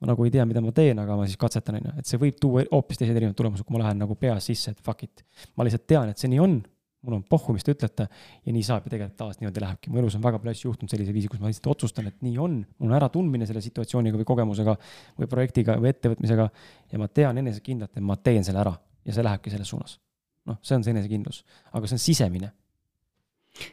ma 0.00 0.12
nagu 0.12 0.26
ei 0.26 0.32
tea, 0.32 0.44
mida 0.48 0.62
ma 0.64 0.72
teen, 0.76 1.00
aga 1.00 1.16
ma 1.18 1.26
siis 1.28 1.40
katsetan, 1.40 1.80
on 1.80 1.90
ju, 1.90 1.96
et 2.00 2.08
see 2.08 2.20
võib 2.20 2.38
tuua 2.40 2.64
hoopis 2.70 3.00
teised 3.00 3.16
erinevad 3.16 3.36
tulemused, 3.38 3.66
kui 3.66 3.76
ma 3.76 3.84
lähen 3.84 4.00
nagu 4.00 4.16
peas 4.20 4.48
sisse, 4.48 4.72
et 4.72 4.80
fuck 4.84 5.04
it. 5.06 5.26
ma 5.56 5.66
lihtsalt 5.66 5.84
tean, 5.92 6.12
et 6.12 6.20
see 6.20 6.32
nii 6.32 6.40
on, 6.44 6.56
mul 7.04 7.18
on 7.18 7.26
pohhu, 7.28 7.52
mis 7.52 7.66
te 7.66 7.74
ütlete 7.74 8.06
ja 8.08 8.52
nii 8.56 8.64
saab 8.64 8.86
ja 8.88 8.94
tegelikult 8.94 9.18
taas 9.20 9.36
niimoodi 9.40 9.60
lähebki. 9.60 9.92
mu 9.92 10.00
elus 10.00 10.16
on 10.16 10.24
väga 10.24 10.40
palju 10.40 10.54
asju 10.56 10.70
juhtunud 10.70 10.94
sellise 10.94 11.12
viisi, 11.12 11.28
kus 11.28 11.42
ma 11.42 11.52
lihtsalt 11.52 11.68
otsustan, 11.74 12.08
et 12.08 12.16
nii 12.24 12.38
on, 12.40 12.62
mul 12.80 12.88
on 12.88 12.96
äratundmine 12.96 13.44
selle 13.48 13.60
situatsiooniga 13.64 14.16
või 14.20 14.28
kogemusega 14.30 14.76
või 15.20 15.28
projektiga 15.28 15.76
või 15.76 15.92
ettevõtmisega 15.92 16.48
ja 16.94 17.02
ma 17.02 17.10
tean 17.12 17.44
enesekindlalt, 17.44 17.92
et 17.92 18.08
ma 18.08 18.16
teen 18.16 18.46
selle 18.46 18.64
ära 18.64 18.72
ja 19.04 19.14
see 19.14 19.24
lähebki 19.24 19.52
selles 19.52 19.68
suunas. 19.68 19.98
noh, 20.44 20.58
see 20.62 20.76
on 20.76 20.84
see 20.84 20.92
enesekindlus, 20.92 21.44
aga 21.72 21.88
see 21.88 21.96
on 21.96 22.02
sisemine. 22.02 22.50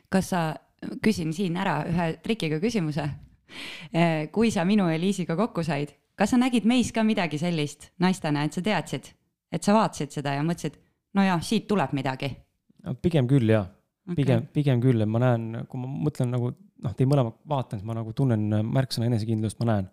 kas 0.09 0.29
sa, 0.33 0.43
küsin 1.03 1.33
siin 1.33 1.57
ära 1.57 1.81
ühe 1.89 2.13
trikiga 2.23 2.61
küsimuse. 2.63 3.09
Eh, 3.91 4.29
kui 4.31 4.47
sa 4.51 4.63
minu 4.63 4.85
ja 4.87 4.99
Liisiga 4.99 5.35
kokku 5.35 5.63
said, 5.67 5.89
kas 6.15 6.31
sa 6.31 6.37
nägid 6.39 6.63
meis 6.69 6.93
ka 6.95 7.03
midagi 7.03 7.35
sellist 7.41 7.89
naistena, 7.99 8.45
et 8.47 8.55
sa 8.55 8.61
teadsid, 8.63 9.09
et 9.51 9.63
sa 9.63 9.75
vaatasid 9.75 10.13
seda 10.15 10.37
ja 10.37 10.45
mõtlesid, 10.47 10.77
no 11.17 11.25
jah, 11.25 11.41
siit 11.43 11.67
tuleb 11.67 11.91
midagi? 11.97 12.31
pigem 13.03 13.27
küll 13.29 13.51
jah 13.51 13.67
okay., 14.07 14.15
pigem, 14.15 14.45
pigem 14.55 14.81
küll, 14.81 15.03
et 15.03 15.09
ma 15.09 15.19
näen, 15.21 15.65
kui 15.69 15.81
ma 15.81 15.89
mõtlen 16.07 16.31
nagu 16.33 16.53
noh, 16.55 16.93
teid 16.97 17.09
mõlemat 17.09 17.37
vaatan, 17.49 17.81
siis 17.81 17.87
ma 17.87 17.95
nagu 17.97 18.13
tunnen 18.17 18.47
märksõna 18.71 19.09
enesekindlust, 19.09 19.59
ma 19.61 19.73
näen. 19.73 19.89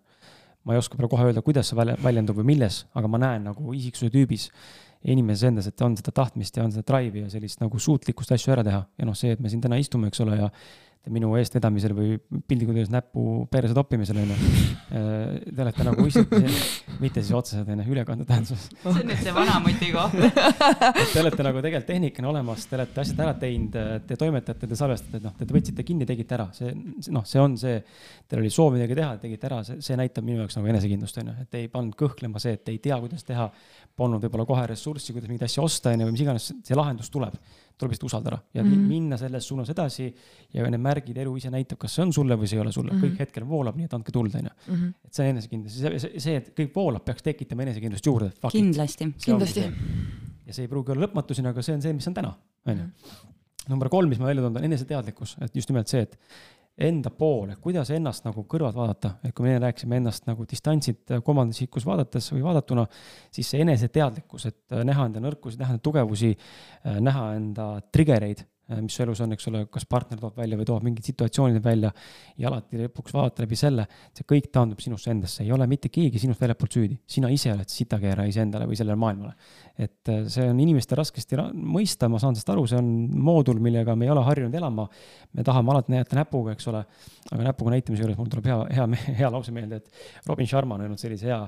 ma 0.65 0.75
ei 0.75 0.81
oska 0.81 0.99
praegu 0.99 1.15
kohe 1.15 1.29
öelda, 1.29 1.43
kuidas 1.45 1.71
see 1.71 1.97
väljendub 2.05 2.37
või 2.41 2.51
milles, 2.51 2.83
aga 2.99 3.09
ma 3.09 3.21
näen 3.23 3.47
nagu 3.49 3.75
isiksuse 3.77 4.11
tüübis 4.13 4.49
inimeses 5.05 5.47
endas, 5.51 5.69
et 5.71 5.87
on 5.87 5.95
seda 5.99 6.13
tahtmist 6.15 6.57
ja 6.57 6.65
on 6.67 6.75
seda 6.75 6.87
drive'i 6.89 7.25
ja 7.25 7.31
sellist 7.31 7.63
nagu 7.63 7.79
suutlikkust 7.79 8.35
asju 8.35 8.55
ära 8.57 8.67
teha. 8.67 8.83
ja 8.99 9.07
noh, 9.07 9.17
see, 9.19 9.33
et 9.37 9.41
me 9.41 9.51
siin 9.53 9.63
täna 9.63 9.79
istume, 9.79 10.11
eks 10.11 10.25
ole, 10.25 10.41
ja 10.41 10.51
minu 11.13 11.31
eestvedamisel 11.39 11.95
või 11.97 12.17
piltlikult 12.19 12.77
öeldes 12.77 12.91
näpu 12.93 13.23
perse 13.53 13.75
toppimisel 13.77 14.19
onju. 14.23 14.37
Äh, 14.89 15.39
te 15.45 15.63
olete 15.65 15.85
nagu 15.87 16.05
ise, 16.09 16.23
mitte 17.03 17.23
siis 17.23 17.35
otseselt 17.37 17.69
onju, 17.73 17.87
ülekande 17.93 18.27
tähenduses. 18.29 18.69
see 18.83 18.93
on 18.93 19.09
nüüd 19.09 19.23
see 19.23 19.35
vanamuti 19.37 19.91
koht 19.95 20.17
Te 21.13 21.23
olete 21.23 21.47
nagu 21.47 21.63
tegelikult 21.65 21.89
tehnikana 21.89 22.31
olemas, 22.33 22.67
te 22.69 22.79
olete 22.79 23.03
asjad 23.05 23.23
ära 23.25 23.35
teinud, 23.41 23.77
te 24.09 24.19
toimetate, 24.21 24.69
te 24.69 24.79
salvestate, 24.79 25.23
noh, 25.25 25.35
te 25.39 25.49
võtsite 25.49 25.85
kinni, 25.87 26.09
tegite 26.09 26.37
ära, 26.39 26.49
see, 26.57 26.73
noh, 27.15 27.27
see 27.29 27.43
on 27.43 27.57
see. 27.61 27.81
Teil 28.29 28.43
oli 28.43 28.53
soov 28.53 28.75
midagi 28.77 28.97
teha, 28.99 29.13
tegite 29.23 29.49
ära, 29.49 29.63
see, 29.67 29.81
see 29.85 29.97
näitab 29.99 30.27
minu 30.27 30.43
jaoks 30.43 30.59
nagu 30.59 30.73
enesekindlust 30.73 31.21
onju, 31.23 31.37
et 31.45 31.61
ei 31.61 31.69
pannud 31.73 31.97
kõhklema 31.99 32.43
see, 32.43 32.57
et 32.59 32.73
ei 32.73 32.81
tea, 32.85 32.99
kuidas 33.01 33.25
teha. 33.29 33.49
Polnud 33.99 34.23
võib-olla 34.23 34.47
kohe 34.47 34.67
ressurssi, 34.71 35.13
kuidas 35.13 35.31
mingeid 35.31 35.49
asju 35.49 35.65
osta 35.65 35.91
onju 35.91 36.07
või 36.07 36.15
mis 36.15 36.23
iganes, 36.23 36.53
see 36.65 36.79
lahendus 36.79 37.11
tuleb 37.11 37.35
tuleb 37.79 37.95
lihtsalt 37.95 38.09
usaldada 38.09 38.39
ja 38.55 38.65
mm 38.65 38.71
-hmm. 38.71 38.89
minna 38.91 39.17
selles 39.17 39.49
suunas 39.49 39.71
edasi 39.71 40.09
ja 40.55 40.67
need 40.71 40.83
märgid, 40.83 41.17
elu 41.17 41.37
ise 41.37 41.51
näitab, 41.51 41.79
kas 41.79 41.95
see 41.95 42.03
on 42.03 42.13
sulle 42.13 42.37
või 42.37 42.51
see 42.51 42.59
ei 42.59 42.63
ole 42.63 42.73
sulle 42.73 42.93
mm, 42.93 42.99
-hmm. 42.99 43.15
kõik 43.15 43.25
hetkel 43.25 43.49
voolab, 43.49 43.77
nii 43.77 43.85
et 43.85 43.95
andke 43.95 44.13
tuld, 44.13 44.35
onju. 44.35 44.51
Mhm. 44.67 44.91
et 45.05 45.15
see 45.15 45.31
enesekindlus, 45.31 45.79
see, 45.79 45.99
see, 45.99 46.21
see, 46.27 46.37
et 46.43 46.53
kõik 46.59 46.75
voolab, 46.75 47.05
peaks 47.05 47.23
tekitama 47.23 47.63
enesekindlust 47.63 48.07
juurde. 48.07 48.31
kindlasti, 48.51 49.13
kindlasti. 49.25 49.67
ja 50.47 50.53
see 50.53 50.65
ei 50.65 50.69
pruugi 50.69 50.93
olla 50.93 51.07
lõpmatuseni, 51.07 51.49
aga 51.49 51.63
see 51.63 51.75
on 51.75 51.83
see, 51.83 51.93
mis 51.93 52.09
on 52.09 52.15
täna, 52.15 52.35
onju. 52.67 52.91
number 53.69 53.89
kolm, 53.89 54.09
mis 54.09 54.19
ma 54.19 54.27
välja 54.27 54.43
toon, 54.43 54.57
on 54.57 54.65
eneseteadlikkus, 54.65 55.37
et 55.41 55.57
just 55.57 55.71
nimelt 55.71 55.89
see, 55.89 56.03
et 56.03 56.19
enda 56.79 57.11
poole, 57.11 57.57
kuidas 57.63 57.91
ennast 57.95 58.27
nagu 58.27 58.45
kõrvalt 58.51 58.77
vaadata, 58.79 59.17
et 59.27 59.35
kui 59.35 59.47
me 59.47 59.55
enne 59.55 59.67
rääkisime 59.67 59.99
ennast 59.99 60.29
nagu 60.29 60.47
distantsilt 60.49 61.17
kolmandas 61.27 61.59
isikus 61.59 61.87
vaadates 61.89 62.31
või 62.35 62.45
vaadatuna, 62.45 62.85
siis 63.35 63.51
see 63.51 63.65
eneseteadlikkus, 63.65 64.47
et 64.51 64.79
näha 64.87 65.09
enda 65.11 65.23
nõrkusi, 65.25 65.59
näha 65.59 65.75
enda 65.75 65.85
tugevusi, 65.89 66.37
näha 67.03 67.33
enda 67.41 67.73
trigger 67.91 68.29
eid 68.31 68.45
Äh, 68.45 68.58
mis 68.77 68.95
su 68.95 69.03
elus 69.03 69.21
on, 69.25 69.33
eks 69.33 69.49
ole, 69.49 69.63
kas 69.73 69.87
partner 69.89 70.21
toob 70.21 70.37
välja 70.37 70.59
või 70.59 70.67
toob 70.69 70.85
mingid 70.85 71.07
situatsioonid 71.09 71.63
välja 71.65 71.91
ja 72.37 72.51
alati 72.51 72.81
lõpuks 72.83 73.15
vaadata 73.17 73.45
läbi 73.45 73.57
selle, 73.57 73.87
see 74.17 74.27
kõik 74.29 74.51
taandub 74.53 74.83
sinusse 74.85 75.11
endasse, 75.13 75.41
ei 75.45 75.53
ole 75.55 75.67
mitte 75.71 75.89
keegi 75.93 76.21
sinust 76.21 76.43
väljapoolt 76.43 76.77
süüdi, 76.77 76.99
sina 77.09 77.31
ise 77.33 77.53
oled 77.55 77.73
sitakeera 77.73 78.27
iseendale 78.29 78.69
või 78.69 78.77
sellele 78.79 78.99
maailmale. 79.01 79.33
et 79.79 80.13
äh, 80.13 80.27
see 80.29 80.51
on 80.51 80.61
inimeste 80.61 80.99
raskesti 80.99 81.41
mõista, 81.55 82.11
ma 82.13 82.21
saan 82.21 82.37
sellest 82.37 82.53
aru, 82.53 82.67
see 82.69 82.81
on 82.81 82.93
moodul, 83.17 83.61
millega 83.65 83.97
me 83.97 84.09
ei 84.09 84.13
ole 84.13 84.27
harjunud 84.29 84.55
elama. 84.55 84.89
me 85.33 85.45
tahame 85.45 85.73
alati 85.73 85.97
näidata 85.97 86.21
näpuga, 86.21 86.53
eks 86.53 86.69
ole, 86.69 86.85
aga 87.33 87.51
näpuga 87.51 87.73
näitamise 87.73 88.05
juures 88.05 88.21
mul 88.21 88.29
tuleb 88.29 88.53
hea, 88.53 88.63
hea, 88.77 88.89
hea 89.23 89.33
lause 89.33 89.55
meelde, 89.55 89.81
et 89.81 90.29
Robin 90.29 90.47
Sharma 90.47 90.77
on 90.77 90.85
öelnud 90.85 91.01
sellise 91.01 91.33
hea, 91.33 91.43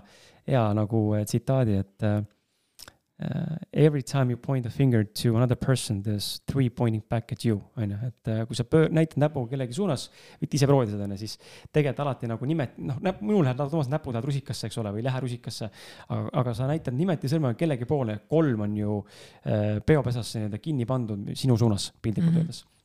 hea 0.48 0.68
nagu 0.76 1.08
tsitaadi, 1.28 1.80
et 1.84 2.10
every 3.72 4.02
time 4.02 4.30
you 4.30 4.36
point 4.36 4.66
a 4.66 4.70
finger 4.70 5.04
to 5.04 5.36
another 5.36 5.56
person, 5.56 6.02
there's 6.02 6.40
three 6.46 6.70
pointing 6.70 7.02
back 7.08 7.32
at 7.32 7.44
you, 7.44 7.60
on 7.76 7.90
ju, 7.90 7.98
et 8.06 8.30
uh, 8.32 8.46
kui 8.48 8.56
sa 8.56 8.64
pöör-, 8.64 8.88
näitad 8.96 9.20
näpuga 9.20 9.52
kellegi 9.52 9.76
suunas, 9.76 10.06
võite 10.40 10.56
ise 10.56 10.68
proovida 10.70 10.94
seda, 10.94 11.04
on 11.04 11.14
ju, 11.14 11.20
siis 11.20 11.36
tegelikult 11.68 12.02
alati 12.06 12.30
nagu 12.30 12.48
nimet-, 12.48 12.80
noh, 12.80 12.98
näp-, 13.04 13.20
minul 13.20 13.44
läheb 13.44 13.60
automaatselt 13.60 13.94
näpud 13.94 14.16
lähevad 14.16 14.30
rusikasse, 14.30 14.70
eks 14.70 14.80
ole, 14.80 14.94
või 14.94 15.04
ei 15.04 15.08
lähe 15.10 15.22
rusikasse. 15.26 15.70
aga, 16.08 16.34
aga 16.42 16.56
sa 16.56 16.70
näitad 16.70 16.96
nimetisõrmega 16.96 17.60
kellegi 17.60 17.88
poole, 17.90 18.20
kolm 18.30 18.66
on 18.66 18.76
ju 18.80 18.98
uh, 19.00 19.06
peopesasse 19.86 20.40
nii-öelda 20.40 20.64
kinni 20.64 20.88
pandud 20.88 21.32
sinu 21.34 21.60
suunas, 21.60 21.92
piltlikult 22.00 22.32
mm 22.32 22.36
-hmm. 22.36 22.46
öeldes 22.48 22.79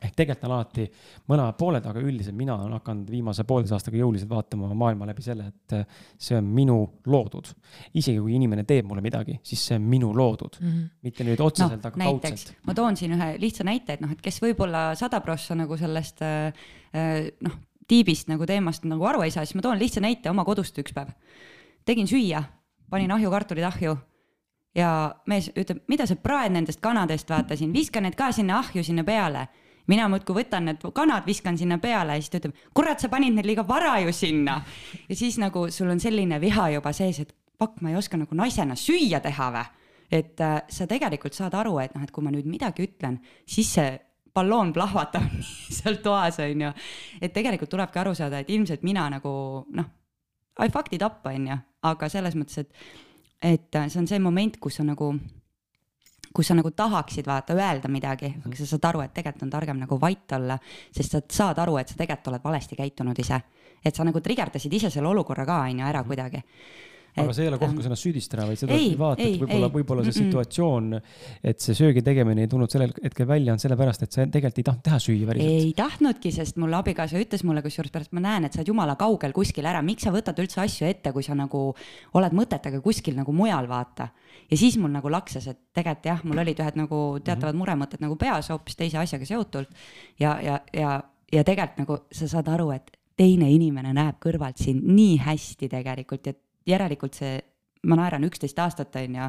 ehk 0.00 0.14
tegelikult 0.16 0.46
on 0.46 0.54
alati 0.56 0.86
mõlemad 1.28 1.56
pooled, 1.60 1.86
aga 1.86 2.02
üldiselt 2.02 2.36
mina 2.36 2.54
olen 2.56 2.72
hakanud 2.78 3.10
viimase 3.12 3.44
pooleteise 3.48 3.76
aastaga 3.76 3.98
jõuliselt 4.00 4.30
vaatama 4.30 4.70
maailma 4.78 5.08
läbi 5.10 5.24
selle, 5.24 5.50
et 5.50 5.74
äh, 5.76 6.04
see 6.18 6.38
on 6.38 6.48
minu 6.56 6.78
loodud. 7.10 7.50
isegi 7.94 8.20
kui 8.20 8.34
inimene 8.38 8.64
teeb 8.68 8.88
mulle 8.88 9.04
midagi, 9.04 9.36
siis 9.44 9.66
see 9.68 9.76
on 9.76 9.88
minu 9.90 10.12
loodud 10.16 10.56
mm, 10.60 10.68
-hmm. 10.68 10.90
mitte 11.02 11.26
nüüd 11.28 11.42
otseselt 11.44 11.82
no,, 11.82 11.88
aga 11.88 12.04
näiteks, 12.04 12.44
kaudselt. 12.44 12.66
ma 12.66 12.74
toon 12.74 12.96
siin 12.96 13.16
ühe 13.18 13.32
lihtsa 13.38 13.66
näite, 13.66 13.98
et 13.98 14.04
noh, 14.04 14.12
et 14.12 14.20
kes 14.24 14.40
võib-olla 14.42 14.94
sada 14.96 15.20
prossa 15.20 15.54
nagu 15.54 15.76
sellest 15.76 16.22
äh, 16.22 16.52
äh, 16.94 17.28
noh, 17.44 17.58
tiibist 17.90 18.30
nagu 18.30 18.46
teemast 18.46 18.86
nagu 18.88 19.04
aru 19.04 19.26
ei 19.26 19.34
saa, 19.34 19.44
siis 19.44 19.58
ma 19.58 19.66
toon 19.66 19.78
lihtsa 19.78 20.00
näite 20.00 20.30
oma 20.30 20.44
kodust 20.44 20.78
üks 20.78 20.94
päev. 20.96 21.12
tegin 21.84 22.08
süüa, 22.08 22.42
panin 22.90 23.10
ahjukartulid 23.12 23.64
ahju 23.64 23.98
ja 24.74 25.14
mees 25.26 25.50
ütleb, 25.50 25.82
mida 25.88 26.06
sa 26.06 26.16
praed 26.16 26.52
nendest 26.54 26.80
kanadest, 26.80 27.28
vaatasin, 27.28 27.72
viska 27.72 28.00
need 28.00 28.14
ka 28.16 28.32
sinna 28.32 28.58
ahju 28.62 28.84
sinna 28.86 29.04
peale 29.04 29.48
mina 29.90 30.06
muudkui 30.10 30.36
võtan 30.42 30.68
need 30.70 30.84
kanad, 30.94 31.26
viskan 31.26 31.58
sinna 31.58 31.80
peale 31.82 32.16
ja 32.16 32.22
siis 32.22 32.32
ta 32.32 32.40
ütleb, 32.40 32.58
kurat, 32.76 33.02
sa 33.02 33.10
panid 33.12 33.34
need 33.36 33.48
liiga 33.48 33.64
vara 33.66 33.96
ju 34.04 34.12
sinna. 34.14 34.60
ja 35.08 35.16
siis 35.16 35.38
nagu 35.42 35.66
sul 35.74 35.90
on 35.90 36.00
selline 36.00 36.40
viha 36.40 36.70
juba 36.76 36.92
sees, 36.96 37.20
et 37.24 37.34
pakk, 37.60 37.80
ma 37.84 37.92
ei 37.92 37.98
oska 38.00 38.18
nagu 38.20 38.36
naisena 38.36 38.76
süüa 38.78 39.20
teha 39.24 39.50
või. 39.56 39.64
et 40.10 40.40
äh, 40.40 40.60
sa 40.68 40.86
tegelikult 40.90 41.36
saad 41.36 41.54
aru, 41.54 41.78
et 41.82 41.94
noh, 41.94 42.04
et 42.04 42.10
kui 42.10 42.24
ma 42.24 42.32
nüüd 42.34 42.48
midagi 42.50 42.86
ütlen, 42.86 43.20
siis 43.46 43.74
see 43.78 43.92
balloon 44.34 44.72
plahvatab 44.74 45.26
seal 45.78 46.00
toas, 46.04 46.38
on 46.42 46.66
ju. 46.66 46.72
et 47.20 47.34
tegelikult 47.34 47.70
tulebki 47.70 48.02
aru 48.02 48.14
saada, 48.14 48.40
et 48.40 48.50
ilmselt 48.50 48.86
mina 48.86 49.08
nagu 49.10 49.32
noh, 49.74 49.96
I 50.60 50.68
fucked 50.68 50.92
it 50.92 51.02
up, 51.02 51.24
on 51.24 51.46
ju, 51.46 51.58
aga 51.88 52.08
selles 52.12 52.34
mõttes, 52.36 52.58
et, 52.64 52.96
et 53.40 53.76
äh, 53.76 53.88
see 53.88 54.02
on 54.02 54.10
see 54.10 54.22
moment, 54.22 54.58
kus 54.60 54.80
sa 54.80 54.84
nagu 54.86 55.14
kus 56.34 56.46
sa 56.46 56.54
nagu 56.54 56.70
tahaksid 56.70 57.26
vaata 57.26 57.54
öelda 57.54 57.88
midagi 57.88 58.34
aga 58.44 58.56
sa 58.56 58.66
saad 58.66 58.84
aru, 58.92 59.00
et 59.04 59.14
tegelikult 59.14 59.46
on 59.46 59.50
targem 59.50 59.80
nagu 59.80 59.98
vait 60.00 60.36
olla, 60.36 60.58
sest 60.94 61.16
sa 61.16 61.22
saad 61.28 61.58
aru, 61.58 61.78
et 61.80 61.88
sa 61.88 61.98
tegelikult 61.98 62.34
oled 62.34 62.44
valesti 62.44 62.78
käitunud 62.78 63.18
ise. 63.18 63.40
et 63.84 63.96
sa 63.96 64.04
nagu 64.04 64.20
trigerdasid 64.20 64.72
ise 64.72 64.90
selle 64.90 65.08
olukorra 65.08 65.46
ka, 65.46 65.62
on 65.64 65.78
ju, 65.78 65.86
ära 65.86 66.04
kuidagi 66.04 66.42
aga 67.16 67.34
see 67.34 67.44
ei 67.44 67.50
ole 67.50 67.58
koht, 67.60 67.74
kus 67.76 67.88
ennast 67.88 68.06
süüdistada, 68.06 68.46
vaid 68.48 68.60
seda 68.60 68.76
et 68.76 69.40
võib-olla, 69.40 69.70
võib-olla 69.72 70.04
see 70.06 70.16
situatsioon, 70.20 70.98
et 71.50 71.62
see 71.62 71.76
söögi 71.78 72.04
tegemine 72.06 72.44
ei 72.44 72.50
tulnud 72.50 72.70
sellel 72.72 72.92
hetkel 73.02 73.28
välja, 73.28 73.54
on 73.54 73.62
sellepärast, 73.62 74.04
et 74.06 74.16
sa 74.16 74.26
tegelikult 74.26 74.60
ei 74.62 74.66
tahtnud 74.68 74.86
teha 74.86 75.00
süüa 75.02 75.28
päriselt. 75.30 75.56
ei 75.64 75.72
tahtnudki, 75.78 76.32
sest 76.34 76.60
mul 76.62 76.76
abikaasa 76.78 77.20
ütles 77.20 77.44
mulle, 77.46 77.64
kusjuures 77.66 77.92
pärast 77.94 78.14
ma 78.16 78.24
näen, 78.24 78.46
et 78.46 78.54
sa 78.54 78.62
oled 78.62 78.72
jumala 78.72 78.96
kaugel 79.00 79.34
kuskil 79.36 79.66
ära, 79.70 79.82
miks 79.86 80.06
sa 80.06 80.14
võtad 80.14 80.38
üldse 80.42 80.62
asju 80.62 80.88
ette, 80.88 81.14
kui 81.16 81.26
sa 81.26 81.36
nagu 81.38 81.64
oled 82.18 82.36
mõtetega 82.36 82.82
kuskil 82.84 83.18
nagu 83.18 83.34
mujal, 83.34 83.68
vaata. 83.70 84.10
ja 84.50 84.60
siis 84.60 84.78
mul 84.80 84.94
nagu 84.94 85.10
laksas, 85.10 85.48
et 85.50 85.60
tegelikult 85.74 86.06
jah, 86.12 86.22
mul 86.24 86.44
olid 86.44 86.62
ühed 86.62 86.78
nagu 86.78 87.00
teatavad 87.24 87.54
mm 87.54 87.56
-hmm. 87.56 87.60
muremõtted 87.64 88.00
nagu 88.00 88.16
peas 88.16 88.50
hoopis 88.50 88.76
teise 88.76 88.98
asjaga 88.98 89.26
seotult 89.26 89.68
ja, 90.20 90.38
ja, 90.42 90.60
ja, 90.72 91.02
ja 91.32 91.44
tegelikult 91.44 91.78
nagu 91.78 91.98
sa 92.12 92.28
saad 92.28 92.48
aru, 92.48 92.70
et 92.70 92.90
teine 93.16 93.50
inimene 93.52 93.92
näeb 93.92 94.16
kõrvalt 94.22 94.62
sind 94.62 94.86
nii 94.86 95.18
hästi 95.20 95.68
tegelikult 95.68 96.26
ja 96.26 96.32
järelikult 96.66 97.14
see, 97.14 97.38
ma 97.88 97.96
naeran 97.96 98.24
üksteist 98.24 98.58
aastat, 98.58 98.96
on 98.96 99.14
ju, 99.14 99.28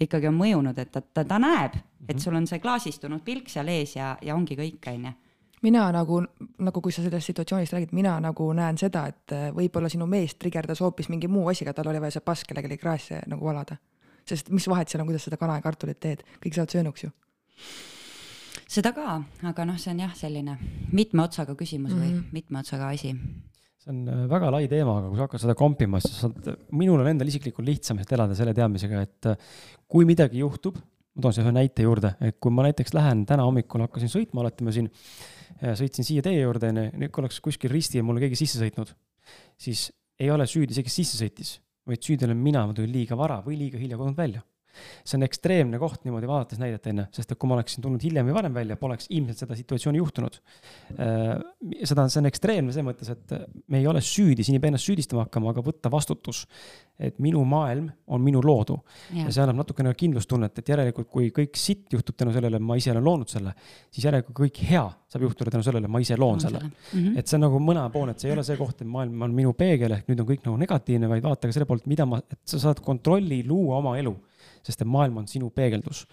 ikkagi 0.00 0.28
on 0.28 0.36
mõjunud, 0.38 0.78
et 0.78 0.92
ta, 0.92 1.02
ta, 1.02 1.24
ta 1.24 1.38
näeb, 1.42 1.78
et 2.06 2.14
mhm. 2.14 2.22
sul 2.22 2.36
on 2.38 2.46
see 2.46 2.60
klaasistunud 2.62 3.24
pilk 3.24 3.48
seal 3.50 3.68
ees 3.68 3.96
ja, 3.96 4.16
ja 4.22 4.34
ongi 4.34 4.58
kõik, 4.58 4.92
on 4.92 5.10
ju 5.10 5.14
mina 5.62 5.92
nagu, 5.92 6.22
nagu 6.58 6.80
kui 6.80 6.92
sa 6.92 7.02
sellest 7.02 7.26
situatsioonist 7.32 7.74
räägid, 7.74 7.92
mina 7.96 8.14
nagu 8.22 8.46
näen 8.54 8.78
seda, 8.78 9.06
et 9.10 9.34
äh, 9.34 9.48
võib-olla 9.54 9.90
sinu 9.90 10.06
mees 10.06 10.36
trigerdas 10.38 10.82
hoopis 10.84 11.08
mingi 11.10 11.28
muu 11.28 11.48
asiga, 11.50 11.74
tal 11.74 11.90
oli 11.90 12.00
vaja 12.02 12.18
see 12.18 12.24
pass 12.24 12.46
kellelegi 12.46 12.78
kraesse 12.78 13.22
nagu 13.26 13.44
valada. 13.44 13.76
sest 14.28 14.50
mis 14.52 14.68
vahet 14.68 14.88
seal 14.88 15.00
on, 15.00 15.08
kuidas 15.08 15.24
seda 15.24 15.38
kana 15.40 15.56
ja 15.56 15.64
kartulit 15.64 16.00
teed, 16.00 16.22
kõik 16.44 16.54
saavad 16.54 16.74
söönuks 16.74 17.04
ju. 17.04 17.10
seda 18.68 18.92
ka, 18.92 19.22
aga 19.42 19.64
noh, 19.64 19.78
see 19.80 19.90
on 19.94 20.00
jah, 20.04 20.14
selline 20.14 20.58
mitme 20.92 21.22
otsaga 21.22 21.54
küsimus 21.54 21.92
mm 21.92 21.98
-hmm. 21.98 22.04
või 22.04 22.14
mhm. 22.14 22.28
mitme 22.32 22.58
otsaga 22.58 22.88
asi 22.88 23.16
see 23.88 23.94
on 23.94 24.08
äh, 24.08 24.28
väga 24.28 24.50
lai 24.52 24.68
teema, 24.68 24.98
aga 25.00 25.08
kui 25.08 25.18
sa 25.18 25.26
hakkad 25.26 25.42
seda 25.42 25.56
kompima, 25.56 26.00
siis 26.02 26.18
sa 26.18 26.28
saad, 26.28 26.60
minul 26.76 27.00
on 27.00 27.08
endal 27.10 27.28
isiklikult 27.30 27.66
lihtsam 27.66 27.98
lihtsalt 27.98 28.16
elada 28.18 28.36
selle 28.36 28.54
teadmisega, 28.56 29.02
et 29.02 29.28
äh, 29.32 29.54
kui 29.88 30.06
midagi 30.08 30.42
juhtub, 30.42 30.78
ma 30.78 31.24
toon 31.24 31.34
siia 31.34 31.46
ühe 31.46 31.54
näite 31.56 31.86
juurde, 31.86 32.14
et 32.24 32.38
kui 32.42 32.54
ma 32.54 32.66
näiteks 32.68 32.94
lähen 32.96 33.24
täna 33.28 33.46
hommikul 33.48 33.86
hakkasin 33.86 34.12
sõitma, 34.12 34.44
oletame 34.44 34.74
siin, 34.76 34.90
äh, 35.62 35.72
sõitsin 35.78 36.06
siia 36.06 36.24
teie 36.24 36.42
juurde, 36.42 36.72
onju, 36.74 36.90
nüüd 37.00 37.14
kui 37.14 37.24
oleks 37.24 37.40
kuskil 37.44 37.72
risti 37.72 38.02
ja 38.02 38.06
mulle 38.06 38.22
keegi 38.24 38.38
sisse 38.42 38.60
sõitnud, 38.60 38.92
siis 39.60 39.88
ei 40.20 40.30
ole 40.34 40.46
süüdi 40.50 40.76
see, 40.76 40.86
kes 40.86 41.00
sisse 41.00 41.20
sõitis, 41.20 41.56
vaid 41.88 42.04
süüdi 42.04 42.28
olen 42.28 42.38
mina, 42.38 42.66
ma 42.68 42.76
tulin 42.76 42.92
liiga 42.92 43.16
vara 43.18 43.40
või 43.44 43.58
liiga 43.62 43.80
hilja 43.80 43.98
kodunt 44.00 44.18
välja 44.18 44.44
see 45.04 45.18
on 45.18 45.26
ekstreemne 45.26 45.80
koht 45.80 46.04
niimoodi 46.06 46.28
vaadates 46.30 46.60
näidet 46.60 46.86
onju, 46.90 47.06
sest 47.14 47.32
et 47.32 47.40
kui 47.40 47.50
ma 47.50 47.56
oleksin 47.58 47.84
tulnud 47.84 48.02
hiljem 48.04 48.28
või 48.28 48.36
varem 48.36 48.54
välja, 48.54 48.78
poleks 48.80 49.08
ilmselt 49.14 49.42
seda 49.42 49.56
situatsiooni 49.58 50.00
juhtunud. 50.00 50.38
Äh, 50.94 51.32
seda, 51.88 52.06
see 52.08 52.22
on 52.22 52.30
ekstreemne 52.30 52.74
selles 52.74 52.88
mõttes, 52.88 53.12
et 53.14 53.64
me 53.72 53.82
ei 53.82 53.88
ole 53.90 54.02
süüdi, 54.04 54.46
siin 54.46 54.58
ei 54.58 54.62
pea 54.62 54.72
ennast 54.72 54.88
süüdistama 54.88 55.26
hakkama, 55.26 55.54
aga 55.54 55.64
võtta 55.64 55.92
vastutus. 55.92 56.46
et 56.98 57.20
minu 57.22 57.44
maailm 57.46 57.84
on 58.10 58.24
minu 58.26 58.40
loodu 58.42 58.74
ja, 59.14 59.28
ja 59.28 59.30
see 59.30 59.42
annab 59.44 59.60
natukene 59.60 59.92
kindlustunnet, 59.94 60.56
et 60.58 60.70
järelikult, 60.72 61.06
kui 61.06 61.28
kõik 61.30 61.54
sitt 61.54 61.92
juhtub 61.94 62.16
tänu 62.18 62.32
sellele, 62.34 62.58
ma 62.58 62.74
ise 62.74 62.90
olen 62.90 63.04
loonud 63.06 63.30
selle, 63.30 63.52
siis 63.94 64.08
järelikult 64.08 64.34
kõik 64.40 64.58
hea 64.66 64.82
saab 65.06 65.22
juhtuda 65.22 65.52
tänu 65.54 65.62
sellele, 65.62 65.86
ma 65.86 66.00
ise 66.02 66.16
loon 66.18 66.40
selle. 66.42 66.58
Mm 66.58 66.72
-hmm. 66.98 67.18
et 67.20 67.30
see 67.30 67.38
on 67.38 67.44
nagu 67.46 67.60
mõlepoolne, 67.62 68.16
et 68.16 68.20
see 68.20 68.32
ei 68.32 68.34
ole 68.34 68.42
see 68.42 68.58
koht, 68.58 68.82
et 68.82 68.90
maailm 68.90 69.22
on 69.22 69.34
minu 69.34 69.52
peegel 69.54 69.94
ehk 69.94 70.10
nüüd 70.10 70.24
on 70.24 70.28
kõik 70.32 70.42
nagu 70.44 70.56
negatiivne, 70.58 71.08
vaid 71.08 71.22
vaata 71.22 71.46
ka 71.46 71.54
selle 71.54 71.70
poolt, 71.70 71.86
mida 71.86 72.06
ma, 72.06 72.18
et 72.18 72.40
sa 72.44 72.58
saad 72.58 72.82
kontrolli 72.82 73.44
luua 73.46 73.78
oma 73.78 73.94
elu 73.98 74.16
sest 74.62 74.82
et 74.82 74.88
maailm 74.88 75.22
on 75.22 75.28
sinu 75.30 75.50
peegeldus. 75.54 76.06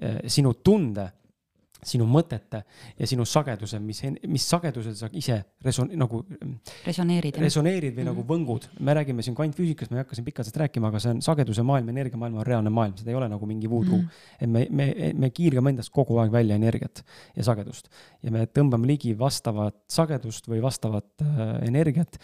Eh, 0.00 0.22
sinu 0.32 0.54
tunde, 0.64 1.10
sinu 1.86 2.04
mõtete 2.08 2.60
ja 2.98 3.08
sinu 3.08 3.24
sageduse, 3.28 3.78
mis, 3.82 4.02
mis 4.28 4.44
sagedusel 4.48 4.94
sa 4.96 5.08
ise 5.16 5.38
reson-, 5.64 5.90
nagu. 5.98 6.22
resoneerid. 6.84 7.38
resoneerid 7.40 7.94
või 7.94 8.04
mm 8.04 8.08
-hmm. 8.08 8.12
nagu 8.12 8.24
võngud. 8.28 8.68
me 8.80 8.94
räägime 8.94 9.22
siin 9.22 9.34
kvantfüüsikast, 9.34 9.90
ma 9.90 9.98
ei 9.98 10.04
hakka 10.04 10.14
siin 10.14 10.24
pikalt 10.24 10.56
rääkima, 10.56 10.88
aga 10.88 10.98
see 10.98 11.10
on 11.10 11.22
sageduse 11.22 11.62
maailm, 11.62 11.88
energiamaailm 11.88 12.36
on 12.36 12.46
reaalne 12.46 12.70
maailm, 12.70 12.96
seda 12.96 13.10
ei 13.10 13.16
ole 13.16 13.28
nagu 13.28 13.46
mingi 13.46 13.70
voodoo 13.70 13.96
mm. 13.96 14.04
-hmm. 14.04 14.36
et 14.40 14.50
me, 14.50 14.66
me, 14.70 15.12
me 15.14 15.30
kiirgame 15.30 15.70
endast 15.70 15.90
kogu 15.90 16.18
aeg 16.18 16.32
välja 16.32 16.54
energiat 16.54 17.04
ja 17.36 17.44
sagedust 17.44 17.88
ja 18.22 18.30
me 18.30 18.44
tõmbame 18.44 18.86
ligi 18.86 19.18
vastavat 19.18 19.76
sagedust 19.88 20.48
või 20.48 20.62
vastavat 20.62 21.06
äh, 21.22 21.68
energiat 21.68 22.16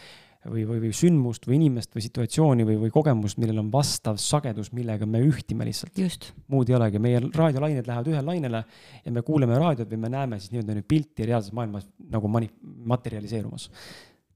või, 0.50 0.64
või, 0.68 0.80
või 0.86 0.92
sündmust 0.96 1.46
või 1.48 1.58
inimest 1.60 1.94
või 1.96 2.04
situatsiooni 2.06 2.66
või, 2.68 2.78
või 2.86 2.94
kogemust, 2.94 3.40
millel 3.42 3.62
on 3.62 3.70
vastav 3.72 4.20
sagedus, 4.22 4.72
millega 4.76 5.06
me 5.06 5.22
ühtime 5.26 5.66
lihtsalt. 5.68 6.32
muud 6.52 6.70
ei 6.70 6.78
olegi, 6.78 7.02
meie 7.02 7.20
raadiolained 7.26 7.86
lähevad 7.86 8.10
ühele 8.12 8.26
lainele 8.26 8.64
ja 9.04 9.12
me 9.12 9.22
kuuleme 9.22 9.58
raadiot 9.58 9.90
või 9.92 10.02
me 10.06 10.12
näeme 10.12 10.40
siis 10.40 10.52
nii-öelda 10.54 10.78
nüüd 10.78 10.88
pilti 10.88 11.26
reaalses 11.26 11.54
maailmas 11.56 11.88
nagu 12.10 12.28
mani-, 12.28 12.52
materialiseerumas 12.84 13.70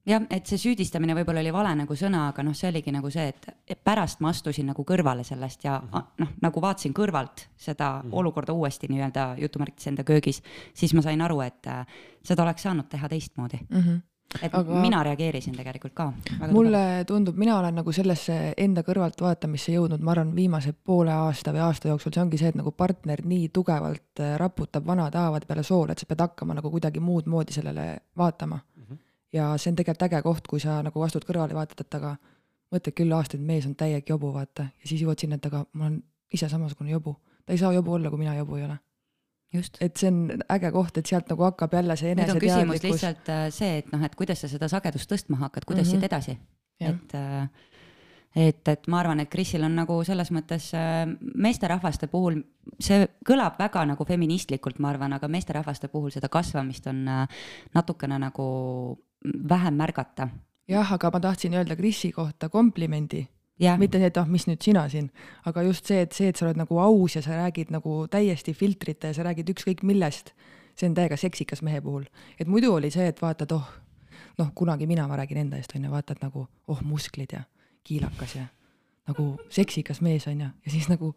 jah, 0.09 0.25
et 0.33 0.49
see 0.49 0.59
süüdistamine 0.61 1.15
võib-olla 1.19 1.43
oli 1.43 1.53
vale 1.55 1.73
nagu 1.83 1.97
sõna, 1.99 2.27
aga 2.31 2.45
noh, 2.47 2.57
see 2.57 2.71
oligi 2.71 2.93
nagu 2.95 3.11
see, 3.13 3.27
et 3.31 3.81
pärast 3.85 4.23
ma 4.25 4.33
astusin 4.35 4.71
nagu 4.71 4.85
kõrvale 4.87 5.25
sellest 5.27 5.65
ja 5.65 5.79
mm 5.79 5.89
-hmm. 5.93 6.13
noh, 6.25 6.35
nagu 6.43 6.63
vaatasin 6.63 6.95
kõrvalt 6.97 7.47
seda 7.57 7.91
mm 7.91 8.09
-hmm. 8.09 8.19
olukorda 8.19 8.53
uuesti 8.53 8.89
nii-öelda 8.89 9.35
jutumärkides 9.39 9.87
enda 9.87 10.05
köögis, 10.05 10.43
siis 10.75 10.95
ma 10.95 11.03
sain 11.03 11.21
aru, 11.21 11.41
et 11.41 11.67
äh, 11.67 11.87
seda 12.23 12.43
oleks 12.43 12.63
saanud 12.63 12.89
teha 12.89 13.09
teistmoodi 13.09 13.59
mm. 13.69 13.81
-hmm 13.81 14.10
et 14.43 14.55
aga 14.55 14.81
mina 14.83 15.03
reageerisin 15.07 15.57
tegelikult 15.59 15.95
ka. 15.95 16.07
mulle 16.51 16.81
tugev. 16.81 17.07
tundub, 17.11 17.37
mina 17.41 17.59
olen 17.59 17.81
nagu 17.81 17.93
sellesse 17.93 18.37
enda 18.57 18.85
kõrvaltvaatamisse 18.87 19.75
jõudnud, 19.75 20.03
ma 20.05 20.15
arvan, 20.15 20.33
viimase 20.37 20.73
poole 20.73 21.13
aasta 21.13 21.55
või 21.55 21.65
aasta 21.67 21.91
jooksul, 21.91 22.15
see 22.15 22.23
ongi 22.23 22.41
see, 22.41 22.53
et 22.53 22.59
nagu 22.59 22.73
partner 22.73 23.23
nii 23.27 23.49
tugevalt 23.55 24.23
äh, 24.23 24.37
raputab 24.41 24.87
vanade 24.87 25.19
haavade 25.19 25.49
peale 25.49 25.65
soole, 25.67 25.93
et 25.93 26.03
sa 26.03 26.09
pead 26.11 26.23
hakkama 26.27 26.57
nagu 26.59 26.71
kuidagi 26.71 27.03
muud 27.03 27.31
moodi 27.31 27.57
sellele 27.57 27.87
vaatama 28.17 28.61
mm. 28.61 28.85
-hmm. 28.85 29.01
ja 29.33 29.55
see 29.57 29.73
on 29.73 29.81
tegelikult 29.81 30.07
äge 30.09 30.23
koht, 30.23 30.47
kui 30.47 30.61
sa 30.61 30.83
nagu 30.83 31.03
astud 31.03 31.27
kõrvale 31.27 31.57
ja 31.57 31.63
vaatad, 31.63 31.81
et 31.81 31.99
aga 31.99 32.17
mõtled 32.71 32.95
küll 32.95 33.17
aastaid, 33.17 33.43
mees 33.43 33.67
on 33.67 33.75
täielik 33.75 34.09
jobu, 34.09 34.33
vaata, 34.33 34.63
ja 34.63 34.87
siis 34.87 35.03
jõuad 35.03 35.19
sinna, 35.19 35.37
et 35.37 35.47
aga 35.47 35.65
ma 35.73 35.87
olen 35.89 36.03
ise 36.33 36.49
samasugune 36.49 36.91
jobu. 36.91 37.17
ta 37.47 37.53
ei 37.53 37.59
saa 37.59 37.73
jobu 37.73 37.93
olla, 37.93 38.11
kui 38.11 38.19
mina 38.19 38.35
jobu 38.35 38.57
ei 38.57 38.65
ole 38.65 38.79
et 39.53 39.99
see 39.99 40.11
on 40.11 40.45
äge 40.55 40.71
koht, 40.75 41.01
et 41.01 41.11
sealt 41.11 41.31
nagu 41.33 41.43
hakkab 41.49 41.75
jälle 41.75 41.97
see 41.99 42.13
eneseteadlikkus. 42.15 42.85
lihtsalt 42.87 43.33
äh, 43.33 43.49
see, 43.55 43.81
et 43.81 43.91
noh, 43.93 44.05
et 44.07 44.15
kuidas 44.19 44.45
sa 44.45 44.51
seda 44.51 44.69
sagedust 44.71 45.11
tõstma 45.11 45.41
hakkad, 45.41 45.67
kuidas 45.67 45.87
mm 45.87 45.91
-hmm. 45.91 46.01
siit 46.01 46.13
edasi, 46.13 46.39
et 46.81 47.15
äh, 47.15 47.49
et, 48.37 48.69
et 48.69 48.87
ma 48.87 49.01
arvan, 49.01 49.21
et 49.21 49.31
Krisil 49.31 49.65
on 49.67 49.75
nagu 49.75 50.05
selles 50.05 50.31
mõttes 50.31 50.71
äh, 50.75 51.03
meesterahvaste 51.35 52.07
puhul, 52.07 52.43
see 52.79 53.09
kõlab 53.27 53.59
väga 53.59 53.85
nagu 53.87 54.05
feministlikult, 54.05 54.79
ma 54.79 54.91
arvan, 54.91 55.13
aga 55.13 55.29
meesterahvaste 55.29 55.89
puhul 55.89 56.11
seda 56.11 56.29
kasvamist 56.29 56.87
on 56.87 57.05
natukene 57.75 58.19
nagu 58.19 58.47
vähem 59.25 59.75
märgata. 59.75 60.29
jah, 60.69 60.93
aga 60.93 61.11
ma 61.11 61.21
tahtsin 61.21 61.55
öelda 61.55 61.77
Krisi 61.77 62.13
kohta 62.13 62.49
komplimendi 62.49 63.27
mitte 63.81 64.01
see, 64.01 64.09
et 64.11 64.21
ah, 64.21 64.29
mis 64.29 64.47
nüüd 64.49 64.63
sina 64.65 64.87
siin, 64.89 65.11
aga 65.49 65.65
just 65.67 65.89
see, 65.91 66.01
et 66.07 66.17
see, 66.17 66.31
et 66.33 66.39
sa 66.39 66.47
oled 66.47 66.61
nagu 66.61 66.79
aus 66.81 67.17
ja 67.17 67.23
sa 67.25 67.37
räägid 67.37 67.73
nagu 67.75 68.07
täiesti 68.11 68.55
filtrita 68.57 69.11
ja 69.11 69.19
sa 69.19 69.27
räägid 69.27 69.53
ükskõik 69.53 69.85
millest, 69.87 70.33
see 70.79 70.89
on 70.89 70.97
täiega 70.97 71.19
seksikas 71.21 71.63
mehe 71.67 71.81
puhul. 71.85 72.07
et 72.39 72.49
muidu 72.49 72.73
oli 72.75 72.91
see, 72.91 73.07
et 73.13 73.23
vaatad, 73.23 73.53
oh, 73.53 73.69
noh, 74.39 74.53
kunagi 74.55 74.89
mina, 74.89 75.07
ma 75.09 75.21
räägin 75.21 75.45
enda 75.45 75.61
eest, 75.61 75.77
onju, 75.77 75.91
vaatad 75.93 76.25
nagu, 76.25 76.47
oh, 76.69 76.83
musklid 76.83 77.37
ja 77.37 77.45
kiilakas 77.85 78.37
ja 78.37 78.49
nagu 79.09 79.37
seksikas 79.51 80.01
mees, 80.01 80.27
onju, 80.31 80.49
ja 80.65 80.71
siis 80.71 80.89
nagu 80.89 81.15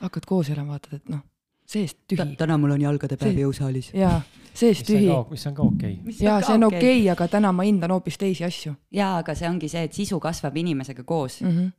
hakkad 0.00 0.28
koos 0.28 0.50
elama, 0.52 0.76
vaatad, 0.76 1.00
et 1.00 1.12
noh 1.12 1.24
seest 1.70 1.98
tühi. 2.10 2.36
täna 2.38 2.58
mul 2.58 2.74
on 2.74 2.84
jalgade 2.84 3.16
päev 3.20 3.34
See- 3.34 3.44
jõusaalis. 3.44 3.90
jaa, 3.94 4.20
seest 4.52 4.88
mis 4.88 4.90
on 4.90 4.96
tühi. 4.96 5.10
ka, 5.10 5.20
mis 5.30 5.46
on 5.46 5.54
ka 5.58 5.66
okei 5.66 5.98
okay.. 6.02 6.16
jaa, 6.26 6.38
see 6.46 6.56
on 6.58 6.66
okei 6.68 6.80
okay,, 6.80 7.10
aga 7.14 7.28
täna 7.36 7.52
ma 7.56 7.66
hindan 7.68 7.94
hoopis 7.94 8.18
teisi 8.18 8.46
asju 8.46 8.74
jaa, 9.00 9.12
aga 9.22 9.34
see 9.38 9.48
ongi 9.48 9.70
see, 9.72 9.84
et 9.88 9.96
sisu 9.96 10.20
kasvab 10.20 10.56
inimesega 10.56 11.04
koos 11.04 11.40
mm. 11.42 11.56
-hmm. 11.56 11.72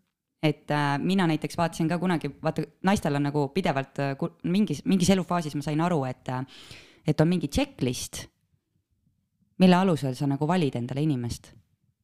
et 0.43 0.71
äh, 0.71 0.97
mina 0.99 1.27
näiteks 1.27 1.57
vaatasin 1.57 1.89
ka 1.89 1.99
kunagi, 1.99 2.31
vaata 2.43 2.65
naistel 2.83 3.15
on 3.15 3.27
nagu 3.29 3.47
pidevalt 3.55 3.99
äh, 3.99 4.15
mingis, 4.43 4.85
mingis 4.85 5.09
elufaasis 5.09 5.55
ma 5.55 5.61
sain 5.61 5.81
aru, 5.81 6.03
et 6.05 6.29
äh,, 6.29 6.45
et 7.07 7.21
on 7.21 7.27
mingi 7.27 7.47
checklist, 7.47 8.27
mille 9.59 9.75
alusel 9.75 10.15
sa 10.15 10.27
nagu 10.27 10.47
valid 10.47 10.75
endale 10.75 11.01
inimest. 11.01 11.53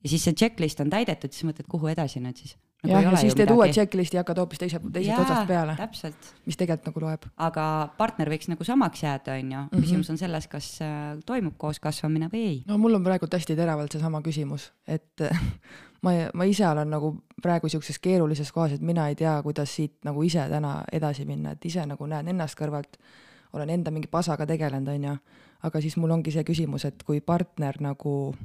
ja 0.04 0.10
siis 0.10 0.24
see 0.24 0.34
checklist 0.34 0.80
on 0.80 0.90
täidetud, 0.90 1.32
siis 1.32 1.44
mõtled, 1.44 1.68
kuhu 1.70 1.88
edasi 1.88 2.20
nüüd 2.20 2.38
siis 2.38 2.58
nagu. 2.84 2.94
jah, 2.94 3.12
ja 3.12 3.18
siis 3.18 3.36
teed 3.36 3.50
uue 3.52 3.68
checklist'i 3.74 4.18
ja 4.18 4.22
hakkad 4.24 4.38
hoopis 4.44 4.60
teise, 4.62 4.80
teisest 4.80 5.10
Jaa, 5.12 5.22
otsast 5.22 5.48
peale, 5.50 5.76
täpselt, 5.80 6.30
mis 6.46 6.58
tegelikult 6.60 6.92
nagu 6.92 7.06
loeb. 7.06 7.26
aga 7.38 7.66
partner 7.98 8.30
võiks 8.30 8.48
nagu 8.52 8.64
samaks 8.64 9.04
jääda, 9.04 9.38
on 9.40 9.52
ju, 9.52 9.62
Mhm. 9.72 9.82
küsimus 9.84 10.10
on 10.14 10.18
selles, 10.18 10.48
kas 10.48 10.70
äh, 10.82 11.18
toimub 11.26 11.58
koos 11.58 11.80
kasvamine 11.80 12.30
või 12.34 12.44
ei. 12.48 12.64
no 12.68 12.78
mul 12.78 12.96
on 12.96 13.04
praegult 13.04 13.34
hästi 13.34 13.56
teravalt 13.56 13.92
seesama 13.92 14.22
küsimus, 14.22 14.72
et 14.88 15.22
ma, 16.04 16.12
ma 16.34 16.44
ise 16.46 16.68
olen 16.68 16.90
nagu 16.90 17.16
praegu 17.42 17.70
siukses 17.70 18.00
keerulises 18.00 18.52
kohas, 18.52 18.74
et 18.78 18.82
mina 18.82 19.08
ei 19.10 19.16
tea, 19.16 19.42
kuidas 19.44 19.74
siit 19.76 19.98
nagu 20.06 20.24
ise 20.24 20.46
täna 20.50 20.84
edasi 20.92 21.26
minna, 21.26 21.52
et 21.58 21.66
ise 21.66 21.86
nagu 21.86 22.06
näen 22.06 22.28
ennast 22.28 22.58
kõrvalt, 22.60 22.98
olen 23.54 23.70
enda 23.70 23.92
mingi 23.92 24.08
pasaga 24.08 24.46
tegelenud, 24.46 24.88
onju, 24.94 25.18
aga 25.64 25.82
siis 25.82 25.98
mul 25.98 26.12
ongi 26.12 26.32
see 26.32 26.44
küsimus, 26.44 26.86
et 26.86 27.04
kui 27.04 27.22
partner 27.22 27.76
nagu 27.82 28.36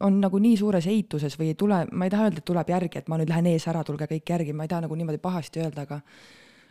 on 0.00 0.20
nagu 0.20 0.38
nii 0.42 0.56
suures 0.58 0.86
eituses 0.90 1.36
või 1.38 1.52
ei 1.52 1.58
tule, 1.58 1.84
ma 1.92 2.06
ei 2.06 2.12
taha 2.12 2.28
öelda, 2.28 2.42
et 2.42 2.48
tuleb 2.48 2.72
järgi, 2.74 2.98
et 2.98 3.08
ma 3.08 3.18
nüüd 3.20 3.30
lähen 3.30 3.46
ees 3.52 3.66
ära, 3.70 3.84
tulge 3.86 4.08
kõik 4.10 4.34
järgi, 4.34 4.52
ma 4.56 4.66
ei 4.66 4.72
taha 4.72 4.86
nagu 4.86 4.98
niimoodi 4.98 5.20
pahasti 5.22 5.62
öelda, 5.62 5.86
aga 5.86 6.00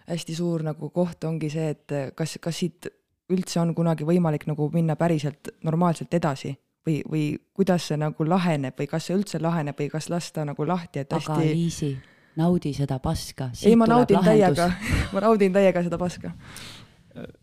hästi 0.10 0.36
suur 0.36 0.66
nagu 0.66 0.90
koht 0.92 1.24
ongi 1.24 1.50
see, 1.54 1.70
et 1.76 1.96
kas, 2.18 2.38
kas 2.44 2.60
siit 2.60 2.90
üldse 3.32 3.62
on 3.62 3.72
kunagi 3.76 4.06
võimalik 4.08 4.46
nagu 4.50 4.68
minna 4.74 4.98
päriselt 5.00 5.54
normaalselt 5.64 6.14
edasi 6.14 6.54
või, 6.86 7.00
või 7.10 7.26
kuidas 7.56 7.88
see 7.90 7.98
nagu 8.00 8.28
laheneb 8.28 8.78
või 8.80 8.90
kas 8.92 9.08
see 9.08 9.18
üldse 9.18 9.42
laheneb 9.42 9.80
või 9.80 9.90
kas 9.94 10.10
lasta 10.12 10.46
nagu 10.48 10.68
lahti, 10.68 11.06
et 11.06 11.16
aga 11.16 11.40
hästi. 11.40 11.56
Liisi, 11.56 11.92
naudi 12.40 12.74
seda 12.76 13.00
paska. 13.00 13.52
ei, 13.64 13.76
ma 13.80 13.88
naudin 13.90 14.24
täiega, 14.26 14.70
ma 15.16 15.24
naudin 15.24 15.56
täiega 15.56 15.84
seda 15.86 16.00
paska. 16.02 16.34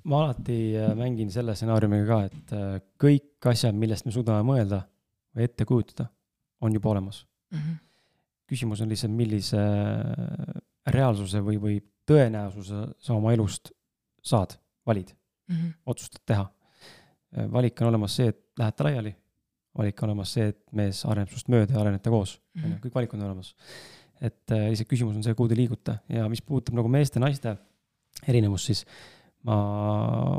ma 0.04 0.24
alati 0.24 0.76
äh, 0.76 0.94
mängin 0.98 1.30
selle 1.30 1.54
stsenaariumiga 1.54 2.06
ka, 2.06 2.22
et 2.26 2.54
äh, 2.56 2.80
kõik 3.00 3.50
asjad, 3.52 3.76
millest 3.78 4.04
me 4.06 4.12
suudame 4.12 4.42
mõelda 4.44 4.82
või 5.36 5.46
ette 5.46 5.64
kujutada, 5.64 6.08
on 6.60 6.74
juba 6.74 6.90
olemas. 6.90 7.26
küsimus 8.50 8.80
on 8.82 8.88
lihtsalt, 8.88 9.12
millise 9.14 9.58
äh, 9.58 10.60
reaalsuse 10.90 11.40
või, 11.44 11.60
või 11.60 11.78
tõenäosuse 12.08 12.86
sa 12.98 13.14
oma 13.14 13.32
elust 13.32 13.70
saad, 14.22 14.56
valid, 14.86 15.12
otsustad 15.86 16.22
teha. 16.26 16.46
valik 17.52 17.80
on 17.80 17.88
olemas 17.92 18.16
see, 18.16 18.28
et 18.28 18.38
lähete 18.58 18.84
laiali. 18.84 19.14
valik 19.78 20.02
on 20.02 20.10
olemas 20.10 20.32
see, 20.34 20.48
et 20.50 20.60
mees 20.72 21.04
areneb 21.06 21.28
sinust 21.30 21.48
mööda 21.48 21.74
ja 21.74 21.80
arenete 21.80 22.10
koos, 22.10 22.40
on 22.58 22.72
ju, 22.72 22.78
kõik 22.84 22.94
valikud 22.94 23.20
on 23.20 23.26
olemas. 23.26 23.54
et 24.20 24.52
äh, 24.52 24.68
lihtsalt 24.68 24.88
küsimus 24.88 25.16
on 25.16 25.22
see, 25.24 25.34
kuhu 25.34 25.48
te 25.48 25.56
liigute 25.56 25.98
ja 26.08 26.28
mis 26.28 26.42
puudutab 26.42 26.74
nagu 26.76 26.88
meeste-naiste 26.88 27.56
erinevust, 28.28 28.66
siis 28.66 28.84
ma 29.48 29.56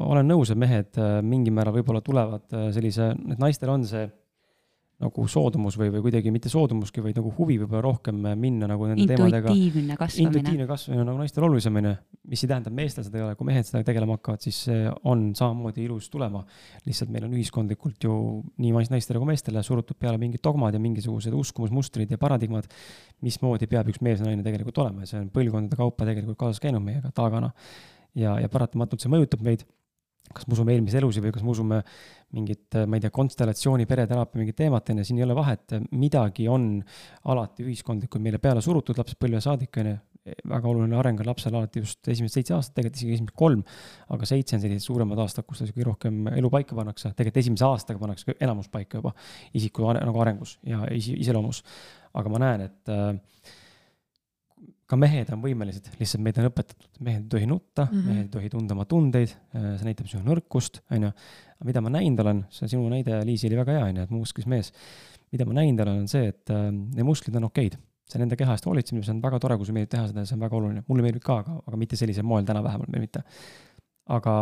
olen 0.06 0.28
nõus, 0.28 0.52
et 0.52 0.60
mehed 0.60 1.00
äh, 1.02 1.22
mingil 1.26 1.54
määral 1.54 1.74
võib-olla 1.80 2.02
tulevad 2.06 2.54
äh, 2.54 2.70
sellise, 2.76 3.12
et 3.32 3.40
naistel 3.42 3.72
on 3.74 3.88
see 3.88 4.06
nagu 5.02 5.26
soodumus 5.30 5.76
või, 5.80 5.90
või 5.96 6.04
kuidagi 6.06 6.32
mitte 6.34 6.50
soodumuski, 6.52 7.02
vaid 7.04 7.18
nagu 7.18 7.32
huvi 7.38 7.58
võib-olla 7.62 7.82
rohkem 7.86 8.20
minna 8.40 8.70
nagu 8.70 8.86
nende 8.90 9.08
teemadega 9.10 9.50
intuitiivne 9.50 9.98
kasvamine. 9.98 10.30
intuitiivne 10.30 10.68
kasvamine 10.70 11.02
on 11.04 11.10
nagu 11.10 11.22
naistel 11.24 11.46
olulisem, 11.48 11.80
onju. 11.82 11.94
mis 12.32 12.44
ei 12.46 12.52
tähenda, 12.52 12.70
et 12.72 12.78
meestel 12.78 13.08
seda 13.08 13.20
ei 13.20 13.26
ole, 13.26 13.38
kui 13.40 13.50
mehed 13.50 13.68
sellega 13.68 13.88
tegelema 13.90 14.18
hakkavad, 14.20 14.46
siis 14.46 14.62
see 14.68 14.86
on 15.10 15.26
samamoodi 15.38 15.86
ilus 15.88 16.10
tulema. 16.14 16.44
lihtsalt 16.86 17.14
meil 17.14 17.26
on 17.28 17.36
ühiskondlikult 17.38 18.08
ju 18.08 18.16
nii 18.62 18.86
naistele 18.94 19.22
kui 19.22 19.32
meestele 19.32 19.64
surutud 19.66 19.98
peale 20.00 20.22
mingid 20.22 20.44
dogmad 20.44 20.78
ja 20.78 20.82
mingisugused 20.84 21.34
uskumusmustrid 21.34 22.12
ja 22.12 22.22
paradigmad, 22.22 22.70
mismoodi 23.26 23.68
peab 23.72 23.90
üks 23.90 24.02
mees 24.06 24.22
ja 24.22 24.30
naine 24.30 24.46
tegelikult 24.46 24.78
olema 24.86 25.06
ja 25.06 25.14
see 25.14 25.22
on 25.22 25.30
põlvkondade 25.34 25.80
kaupa 25.80 26.08
tegelikult 26.08 26.40
kaasas 26.40 26.62
käinud 26.62 26.84
meiega 26.86 27.12
taagana. 27.16 27.52
ja, 28.16 28.40
ja 28.40 28.50
paratamatult 28.52 29.02
see 29.02 29.12
mõjutab 29.12 29.42
meid 29.46 29.66
kas 30.36 30.48
me 30.48 30.56
usume 30.58 30.76
eelmisi 30.76 31.00
elusid 31.00 31.24
või 31.26 31.34
kas 31.36 31.44
me 31.46 31.54
usume 31.54 31.80
mingit, 32.36 32.78
ma 32.88 32.98
ei 32.98 33.04
tea, 33.04 33.12
konstellatsiooni, 33.14 33.88
pereteraapia 33.90 34.40
mingit 34.40 34.58
teemat, 34.62 34.92
on 34.94 35.02
ju, 35.02 35.08
siin 35.08 35.20
ei 35.20 35.26
ole 35.26 35.36
vahet, 35.36 35.76
midagi 35.92 36.48
on 36.52 36.70
alati 37.32 37.66
ühiskondlikult 37.66 38.24
meile 38.24 38.40
peale 38.44 38.64
surutud 38.64 39.00
lapsest 39.00 39.20
põlve 39.22 39.42
saadik, 39.44 39.82
on 39.82 39.92
ju. 39.92 39.98
väga 40.46 40.70
oluline 40.70 40.94
areng 41.00 41.18
on 41.24 41.26
lapsel 41.26 41.56
alati 41.58 41.82
just 41.82 42.08
esimesed 42.14 42.38
seitse 42.38 42.54
aastat, 42.54 42.76
tegelikult 42.76 43.00
isegi 43.00 43.16
esimesed 43.16 43.38
kolm, 43.42 43.64
aga 44.14 44.28
seitse 44.30 44.54
on 44.54 44.62
sellised 44.62 44.86
suuremad 44.86 45.18
aastad, 45.24 45.48
kus 45.48 45.64
kõige 45.66 45.88
rohkem 45.88 46.28
elu 46.30 46.52
paika 46.54 46.78
pannakse, 46.78 47.10
tegelikult 47.18 47.42
esimese 47.42 47.66
aastaga 47.66 48.04
pannakse 48.04 48.36
enamus 48.38 48.70
paika 48.70 49.02
juba 49.02 49.16
isiku 49.58 49.90
nagu 49.98 50.22
arengus 50.22 50.60
ja 50.62 50.86
iseloomus. 50.94 51.64
aga 52.14 52.30
ma 52.30 52.44
näen, 52.44 52.68
et 52.70 52.92
äh, 52.94 53.18
ka 54.92 54.98
mehed 55.00 55.30
on 55.32 55.40
võimelised, 55.40 55.86
lihtsalt 56.02 56.24
meid 56.26 56.40
on 56.42 56.50
õpetatud, 56.50 56.90
mehed 57.06 57.24
ei 57.24 57.30
tohi 57.32 57.48
nutta 57.48 57.86
mm. 57.86 57.94
-hmm. 57.94 58.08
mehed 58.10 58.26
ei 58.26 58.32
tohi 58.34 58.50
tunda 58.52 58.76
oma 58.76 58.86
tundeid, 58.90 59.32
see 59.54 59.88
näitab 59.88 60.10
sinu 60.12 60.26
nõrkust, 60.26 60.82
on 60.92 61.08
ju. 61.08 61.12
aga 61.56 61.68
mida 61.70 61.84
ma 61.86 61.94
näinud 61.94 62.24
olen, 62.24 62.42
see 62.52 62.74
sinu 62.74 62.90
näide, 62.92 63.22
Liisi, 63.28 63.48
oli 63.48 63.60
väga 63.62 63.78
hea, 63.78 63.86
on 63.88 64.02
ju, 64.02 64.08
et 64.10 64.12
musklis 64.12 64.50
mees. 64.52 64.74
mida 65.32 65.48
ma 65.48 65.56
näinud 65.62 65.80
olen, 65.86 66.02
on 66.04 66.12
see, 66.12 66.28
et 66.34 66.52
äh, 66.52 66.68
need 66.72 67.08
musklid 67.08 67.38
on 67.40 67.48
okeid. 67.48 67.78
see 68.12 68.20
nende 68.20 68.36
keha 68.36 68.58
eest 68.58 68.68
hoolitsemine, 68.68 69.06
see 69.08 69.16
on 69.16 69.22
väga 69.24 69.40
tore, 69.40 69.56
kui 69.56 69.66
sulle 69.70 69.80
meeldib 69.80 69.94
teha 69.96 70.10
seda, 70.12 70.26
see 70.28 70.36
on 70.36 70.44
väga 70.44 70.60
oluline. 70.60 70.84
mulle 70.90 71.08
meeldib 71.08 71.24
ka, 71.24 71.40
aga, 71.46 71.56
aga 71.72 71.80
mitte 71.80 71.96
sellisel 71.96 72.28
moel 72.28 72.44
täna 72.44 72.64
vähemalt 72.64 72.92
veel 72.92 73.06
mitte. 73.06 73.24
aga 74.12 74.36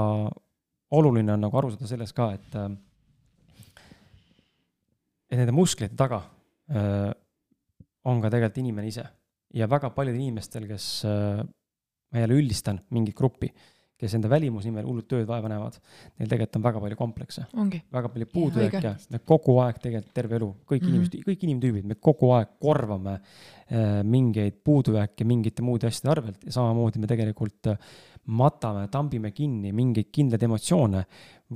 oluline 0.97 1.35
on 1.35 1.45
nagu 1.45 1.61
aru 1.61 1.69
saada 1.75 1.91
sellest 1.93 2.17
ka, 2.17 2.31
et 2.33 2.57
äh, 2.57 2.71
et 5.29 5.37
nende 5.37 5.53
musklite 5.53 5.93
taga 5.93 6.23
äh, 6.73 7.13
on 8.09 8.17
ka 8.23 8.33
tegelikult 8.33 8.63
inimene 8.65 8.89
ise 8.89 9.05
ja 9.53 9.67
väga 9.69 9.91
paljudel 9.95 10.21
inimestel, 10.21 10.67
kes 10.69 10.87
äh,, 11.09 11.41
ma 12.09 12.23
jälle 12.23 12.39
üldistan 12.39 12.79
mingit 12.95 13.17
gruppi, 13.17 13.51
kes 13.99 14.13
enda 14.15 14.29
välimuse 14.31 14.69
nimel 14.69 14.85
hullult 14.87 15.09
tööd 15.11 15.25
vaeva 15.27 15.49
näevad, 15.51 15.75
neil 16.17 16.29
tegelikult 16.31 16.59
on 16.59 16.65
väga 16.65 16.81
palju 16.83 16.99
komplekse, 16.99 17.45
väga 17.91 18.11
palju 18.13 18.27
puudujääke, 18.31 18.93
me 19.11 19.19
kogu 19.27 19.57
aeg 19.65 19.81
tegelikult 19.83 20.13
terve 20.15 20.37
elu, 20.39 20.49
kõik 20.63 20.79
mm. 20.79 20.85
-hmm. 20.85 20.93
inimesed, 20.93 21.25
kõik 21.27 21.47
inimtüübid, 21.47 21.89
me 21.89 21.97
kogu 21.99 22.31
aeg 22.37 22.53
korvame 22.63 23.17
äh, 23.17 23.99
mingeid 24.03 24.61
puudujääke 24.63 25.27
mingite 25.27 25.65
muude 25.65 25.91
asjade 25.91 26.13
arvelt 26.15 26.47
ja 26.47 26.55
samamoodi 26.55 27.03
me 27.03 27.11
tegelikult 27.11 27.73
äh, 27.73 27.91
matame, 28.29 28.87
tambime 28.87 29.31
kinni 29.35 29.73
mingeid 29.75 30.11
kindlaid 30.13 30.43
emotsioone 30.47 31.03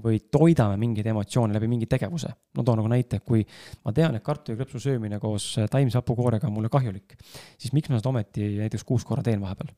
või 0.01 0.19
toidame 0.31 0.77
mingeid 0.81 1.07
emotsioone 1.11 1.53
läbi 1.53 1.67
mingi 1.69 1.87
tegevuse. 1.89 2.29
no 2.57 2.63
toon 2.63 2.79
nagu 2.81 2.89
näite, 2.89 3.19
kui 3.19 3.45
ma 3.85 3.93
tean, 3.93 4.15
et 4.15 4.23
kartulikrõpsu 4.23 4.79
söömine 4.79 5.19
koos 5.19 5.57
äh, 5.57 5.69
taimse 5.69 5.99
hapukoorega 5.99 6.47
on 6.47 6.53
mulle 6.53 6.69
kahjulik, 6.69 7.17
siis 7.57 7.73
miks 7.73 7.89
ma 7.89 7.99
seda 8.01 8.09
ometi 8.09 8.55
näiteks 8.57 8.83
kuus 8.83 9.05
korra 9.05 9.23
teen 9.23 9.41
vahepeal? 9.41 9.73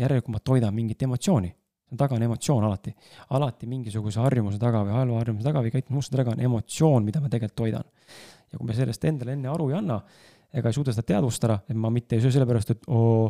järelikult 0.00 0.32
ma 0.32 0.40
toidan 0.40 0.74
mingit 0.74 1.02
emotsiooni, 1.02 1.50
taga 1.98 2.14
on 2.16 2.22
emotsioon 2.22 2.64
alati, 2.64 2.92
alati 3.36 3.66
mingisuguse 3.68 4.20
harjumuse 4.20 4.58
taga 4.58 4.84
või 4.86 4.94
halva 4.94 5.18
harjumuse 5.20 5.44
taga 5.44 5.62
või 5.64 5.72
käitumismustri 5.74 6.20
taga 6.22 6.36
on 6.36 6.44
emotsioon, 6.48 7.04
mida 7.04 7.20
ma 7.20 7.28
tegelikult 7.28 7.56
toidan. 7.64 7.84
ja 8.52 8.58
kui 8.58 8.66
me 8.66 8.76
sellest 8.76 9.04
endale 9.04 9.36
enne 9.36 9.48
aru 9.48 9.70
ei 9.70 9.76
anna 9.78 10.00
ega 10.56 10.70
ei 10.70 10.76
suuda 10.76 10.94
seda 10.94 11.06
teadvustada, 11.06 11.60
et 11.70 11.78
ma 11.78 11.90
mitte 11.94 12.16
ei 12.16 12.22
söö 12.24 12.32
sellepärast, 12.34 12.72
et 12.74 12.88
oo, 12.90 13.28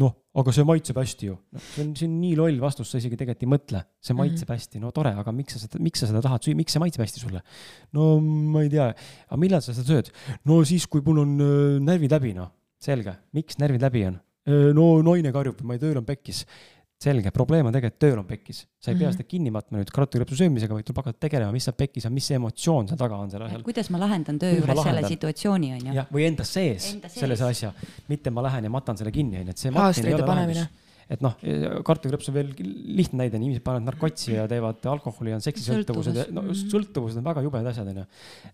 noh, 0.00 0.14
aga 0.40 0.54
see 0.54 0.66
maitseb 0.68 0.98
hästi 1.00 1.30
ju 1.30 1.36
no,. 1.36 1.62
see 1.62 1.84
on, 1.84 1.92
see 1.98 2.08
on 2.08 2.18
nii 2.22 2.34
loll 2.38 2.60
vastus, 2.62 2.90
sa 2.90 3.00
isegi 3.00 3.18
tegelikult 3.20 3.46
ei 3.46 3.52
mõtle, 3.52 3.82
see 4.00 4.16
maitseb 4.16 4.48
mm 4.48 4.54
-hmm. 4.54 4.64
hästi, 4.64 4.82
no 4.82 4.92
tore, 4.96 5.14
aga 5.20 5.34
miks 5.36 5.56
sa 5.56 5.64
seda, 5.64 5.80
miks 5.84 6.00
sa 6.00 6.10
seda 6.10 6.22
tahad 6.24 6.44
süüa, 6.44 6.58
miks 6.58 6.76
see 6.76 6.82
maitseb 6.82 7.04
hästi 7.04 7.24
sulle? 7.24 7.42
no 7.92 8.18
ma 8.20 8.64
ei 8.64 8.72
tea, 8.72 8.90
aga 9.28 9.40
millal 9.40 9.64
sa 9.64 9.76
seda 9.76 9.88
sööd? 9.92 10.12
no 10.44 10.62
siis, 10.64 10.86
kui 10.86 11.04
mul 11.04 11.24
on 11.24 11.34
äh, 11.40 11.80
närvid 11.84 12.16
läbi, 12.16 12.34
noh, 12.34 12.52
selge, 12.80 13.18
miks 13.32 13.60
närvid 13.60 13.84
läbi 13.84 14.06
on? 14.08 14.20
no 14.76 15.00
naine 15.00 15.32
karjub, 15.32 15.62
ma 15.64 15.76
ei, 15.76 15.80
tööl 15.80 15.96
on 15.96 16.04
pekkis 16.04 16.44
selge, 17.04 17.30
probleem 17.34 17.68
on 17.68 17.74
tegelikult 17.76 18.00
tööl 18.04 18.18
on 18.22 18.28
pekkis, 18.28 18.64
sa 18.80 18.90
ei 18.92 18.98
pea 18.98 19.08
Mhm. 19.08 19.16
seda 19.18 19.28
kinni 19.28 19.52
matma 19.54 19.78
nüüd 19.80 19.90
kartulikrõpsu 19.94 20.38
söömisega, 20.40 20.74
vaid 20.76 20.86
tuleb 20.88 21.02
hakata 21.02 21.20
tegelema, 21.28 21.52
mis 21.54 21.68
seal 21.68 21.76
pekkis 21.78 22.06
on, 22.08 22.14
mis 22.16 22.26
see 22.30 22.38
emotsioon 22.40 22.88
seal 22.90 23.00
taga 23.00 23.18
on 23.20 23.30
selle 23.30 23.48
asjal. 23.50 23.62
kuidas 23.66 23.90
ma 23.94 24.00
lahendan 24.02 24.38
töö 24.40 24.54
juures 24.58 24.82
selle 24.88 25.04
situatsiooni, 25.08 25.72
on 25.76 25.90
ju. 25.90 25.98
jah, 26.00 26.08
või 26.12 26.28
enda 26.30 26.44
sees 26.48 26.94
Enda 26.94 27.08
sees. 27.12 27.20
selles 27.20 27.44
asja, 27.44 27.74
mitte 28.08 28.30
ma 28.34 28.42
lähen 28.48 28.64
ja 28.64 28.70
matan 28.72 28.96
selle 28.96 29.12
kinni, 29.14 29.42
onju, 29.44 29.50
et 29.54 29.58
see 29.62 29.70
Plaastrite 29.74 30.24
panemine. 30.26 30.66
et 31.04 31.20
noh, 31.20 31.34
kartulikrõps 31.84 32.30
on 32.30 32.34
veel 32.34 32.52
lihtne 32.96 33.18
näide, 33.20 33.36
inimesed 33.36 33.60
panevad 33.62 33.84
narkotsi 33.90 34.32
ja 34.38 34.46
teevad 34.48 34.86
alkoholi 34.88 35.34
ja 35.34 35.36
on 35.36 35.42
seksisõltuvused 35.44 36.16
ja 36.16 36.24
no 36.32 36.46
just 36.48 36.72
sõltuvused 36.72 37.20
on 37.20 37.26
väga 37.26 37.42
jubedad 37.44 37.68
asjad, 37.74 37.90
onju. 37.92 38.06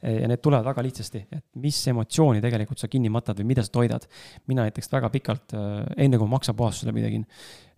ja 0.03 0.27
need 0.33 0.43
tulevad 0.43 0.67
väga 0.67 0.83
lihtsasti, 0.83 1.23
et 1.31 1.45
mis 1.63 1.79
emotsiooni 1.93 2.43
tegelikult 2.43 2.83
sa 2.83 2.91
kinni 2.91 3.09
matad 3.09 3.39
või 3.39 3.53
mida 3.53 3.63
sa 3.63 3.71
toidad. 3.71 4.09
mina 4.51 4.67
näiteks 4.67 4.91
väga 4.91 5.13
pikalt, 5.15 5.55
enne 5.97 6.19
kui 6.19 6.27
ma 6.27 6.35
maksapuhastusele 6.41 6.93
midagi, 6.93 7.23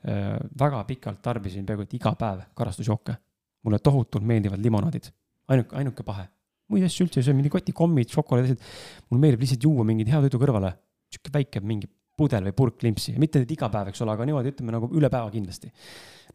väga 0.03 0.85
pikalt 0.85 1.21
tarbisin 1.23 1.67
peaaegu 1.67 1.85
et 1.87 1.93
iga 1.95 2.15
päev 2.19 2.41
karastusjooke. 2.59 3.15
mulle 3.63 3.79
tohutult 3.79 4.25
meeldivad 4.27 4.59
limonaadid, 4.59 5.05
ainuke, 5.49 5.77
ainuke 5.77 6.03
pahe. 6.03 6.25
muid 6.69 6.83
asju 6.85 7.07
üldse 7.07 7.21
ei 7.21 7.27
söö, 7.27 7.35
mingi 7.39 7.51
kotikommid, 7.51 8.09
šokolaad, 8.11 8.49
asjad. 8.49 8.63
mulle 9.11 9.21
meeldib 9.21 9.45
lihtsalt 9.45 9.63
juua 9.63 9.85
mingit 9.85 10.09
hea 10.11 10.21
toidu 10.25 10.41
kõrvale, 10.43 10.73
sihuke 11.13 11.31
väike 11.35 11.61
mingi 11.61 11.91
pudel 12.19 12.49
või 12.49 12.57
purk 12.57 12.83
limpsi, 12.87 13.15
mitte 13.21 13.41
nüüd 13.43 13.55
iga 13.55 13.69
päev, 13.73 13.93
eks 13.93 14.03
ole, 14.05 14.15
aga 14.17 14.27
niimoodi 14.29 14.53
ütleme 14.53 14.75
nagu 14.75 14.91
üle 14.97 15.11
päeva 15.13 15.31
kindlasti. 15.33 15.73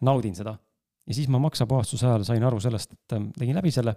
naudin 0.02 0.36
seda. 0.36 0.58
ja 1.08 1.14
siis 1.14 1.28
ma 1.28 1.40
maksapuhastuse 1.40 2.08
ajal 2.08 2.24
sain 2.28 2.44
aru 2.44 2.60
sellest, 2.60 2.94
et 2.94 3.18
ähm, 3.18 3.30
tegin 3.38 3.56
läbi 3.56 3.72
selle. 3.72 3.96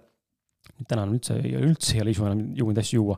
täna 0.87 1.07
üldse, 1.09 1.39
üldse 1.41 1.95
ei 1.95 2.01
ole 2.01 2.11
isu 2.11 2.25
enam 2.27 2.43
juua 2.55 2.73
neid 2.73 2.83
asju 2.83 3.01
juua. 3.01 3.17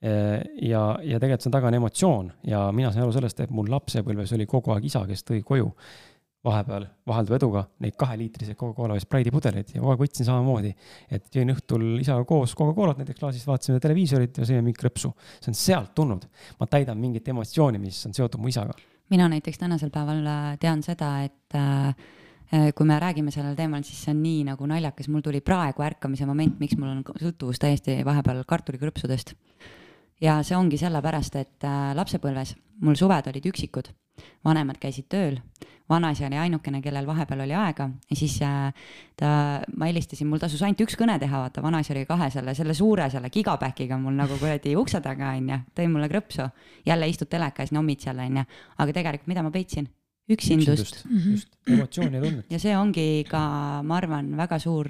Äh, 0.00 0.40
ja, 0.64 0.84
ja 1.04 1.18
tegelikult 1.20 1.44
see 1.44 1.50
on 1.50 1.56
taga 1.58 1.68
on 1.68 1.74
emotsioon 1.76 2.28
ja 2.48 2.62
mina 2.72 2.88
sain 2.88 3.04
aru 3.04 3.12
sellest, 3.12 3.42
et 3.44 3.50
mul 3.52 3.68
lapsepõlves 3.68 4.32
oli 4.32 4.46
kogu 4.48 4.72
aeg 4.72 4.86
isa, 4.88 5.02
kes 5.08 5.26
tõi 5.28 5.42
koju 5.44 5.66
vahepeal 6.44 6.86
vahelduva 7.08 7.36
eduga 7.36 7.62
neid 7.84 7.96
kaheliitriseid 8.00 8.56
Coca-Cola 8.56 8.96
või 8.96 9.02
Sprite'i 9.04 9.32
pudeleid 9.34 9.74
ja 9.74 9.82
kogu 9.82 9.92
aeg 9.92 10.04
võtsin 10.04 10.24
samamoodi. 10.24 10.70
et 11.12 11.26
jõin 11.36 11.52
õhtul 11.52 11.84
isaga 12.00 12.24
koos 12.24 12.54
Coca-Colat 12.56 13.02
näiteks 13.02 13.20
klaasist, 13.20 13.48
vaatasime 13.48 13.80
televiisorit 13.80 14.40
ja 14.40 14.46
sõime 14.48 14.62
mingit 14.64 14.80
krõpsu. 14.80 15.12
see 15.40 15.52
on 15.52 15.58
sealt 15.58 15.92
tulnud. 15.94 16.24
ma 16.60 16.66
täidan 16.66 16.98
mingit 16.98 17.28
emotsiooni, 17.28 17.78
mis 17.78 18.06
on 18.06 18.16
seotud 18.16 18.40
mu 18.40 18.48
isaga. 18.48 18.72
mina 19.10 19.28
näiteks 19.28 19.58
tänasel 19.58 19.90
päeval 19.90 20.24
äh, 20.26 20.56
tean 20.58 20.82
seda, 20.82 21.10
et 21.24 21.54
äh, 21.54 21.88
äh, 22.54 22.72
kui 22.74 22.86
me 22.86 22.98
räägime 22.98 23.30
sellel 23.30 23.54
teemal, 23.54 23.84
siis 23.84 24.00
see 24.04 24.14
on 24.14 24.22
nii 24.22 24.44
nagu 24.48 24.66
naljakas, 24.66 25.08
mul 25.08 25.20
tuli 25.20 25.42
praegu 25.44 25.82
ärkamise 25.82 26.24
moment, 26.24 26.56
miks 26.58 26.78
mul 26.78 26.88
on 26.88 27.04
sõltuvus 27.20 27.60
täiesti 27.60 28.00
vahepeal 28.04 28.44
kartulikrõpsudest. 28.48 29.36
Ja 30.20 30.40
see 30.46 30.56
ongi 30.56 30.78
sellepärast, 30.80 31.36
et 31.40 31.66
äh, 31.66 31.90
lapsepõlves 31.96 32.54
mul 32.84 32.96
suved 32.98 33.28
olid 33.30 33.50
üksikud, 33.52 33.92
vanemad 34.44 34.80
käisid 34.80 35.10
tööl. 35.12 35.40
Vanaisa 35.90 36.28
oli 36.28 36.38
ainukene, 36.38 36.78
kellel 36.84 37.06
vahepeal 37.08 37.40
oli 37.42 37.54
aega. 37.58 37.88
Ja 38.06 38.16
siis 38.16 38.36
äh, 38.46 38.68
ta, 39.18 39.30
ma 39.74 39.88
helistasin, 39.88 40.28
mul 40.30 40.38
tasus 40.38 40.62
ainult 40.62 40.84
üks 40.84 40.94
kõne 40.98 41.16
teha, 41.18 41.40
vaata, 41.42 41.64
vanaisa 41.64 41.96
oli 41.96 42.04
kahe 42.06 42.30
selle, 42.30 42.54
selle 42.54 42.76
suure 42.78 43.08
selle 43.10 43.30
gigapäkiga 43.34 43.98
mul 43.98 44.14
nagu 44.14 44.38
kuradi 44.38 44.76
ukse 44.78 45.02
taga 45.02 45.34
onju, 45.34 45.58
tõi 45.74 45.88
mulle 45.90 46.06
krõpsu. 46.12 46.46
jälle 46.86 47.08
istud 47.10 47.28
teleka 47.28 47.66
ees, 47.66 47.74
nommid 47.74 48.06
seal 48.06 48.22
onju, 48.22 48.46
aga 48.78 48.92
tegelikult 48.92 49.34
mida 49.34 49.42
ma 49.42 49.50
peitsin 49.50 49.90
üksindust. 50.30 51.04
Mm 51.04 51.16
-hmm. 51.18 51.30
just, 51.30 51.48
emotsiooni 51.68 52.16
ja 52.16 52.22
tunnet. 52.22 52.46
ja 52.50 52.58
see 52.58 52.76
ongi 52.76 53.24
ka, 53.28 53.40
ma 53.82 53.96
arvan, 53.96 54.30
väga 54.36 54.58
suur, 54.58 54.88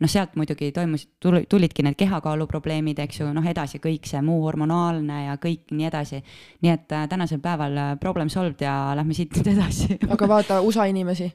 noh, 0.00 0.10
sealt 0.10 0.36
muidugi 0.36 0.70
toimus, 0.72 1.08
tulidki 1.48 1.82
need 1.82 1.98
kehakaaluprobleemid, 1.98 2.98
eks 2.98 3.20
ju, 3.20 3.32
noh, 3.32 3.46
edasi 3.46 3.78
kõik 3.78 4.06
see 4.06 4.22
muu 4.22 4.42
hormonaalne 4.46 5.24
ja 5.24 5.36
kõik 5.36 5.74
nii 5.74 5.86
edasi. 5.86 6.22
nii 6.62 6.72
et 6.72 6.92
äh, 6.92 7.08
tänasel 7.08 7.40
päeval 7.40 7.76
äh, 7.76 7.98
problem 8.00 8.28
solved 8.28 8.60
ja 8.60 8.92
lähme 8.96 9.14
siit 9.14 9.36
nüüd 9.36 9.52
edasi 9.56 9.98
aga 10.14 10.28
vaata 10.28 10.60
USA 10.60 10.84
inimesi, 10.84 11.32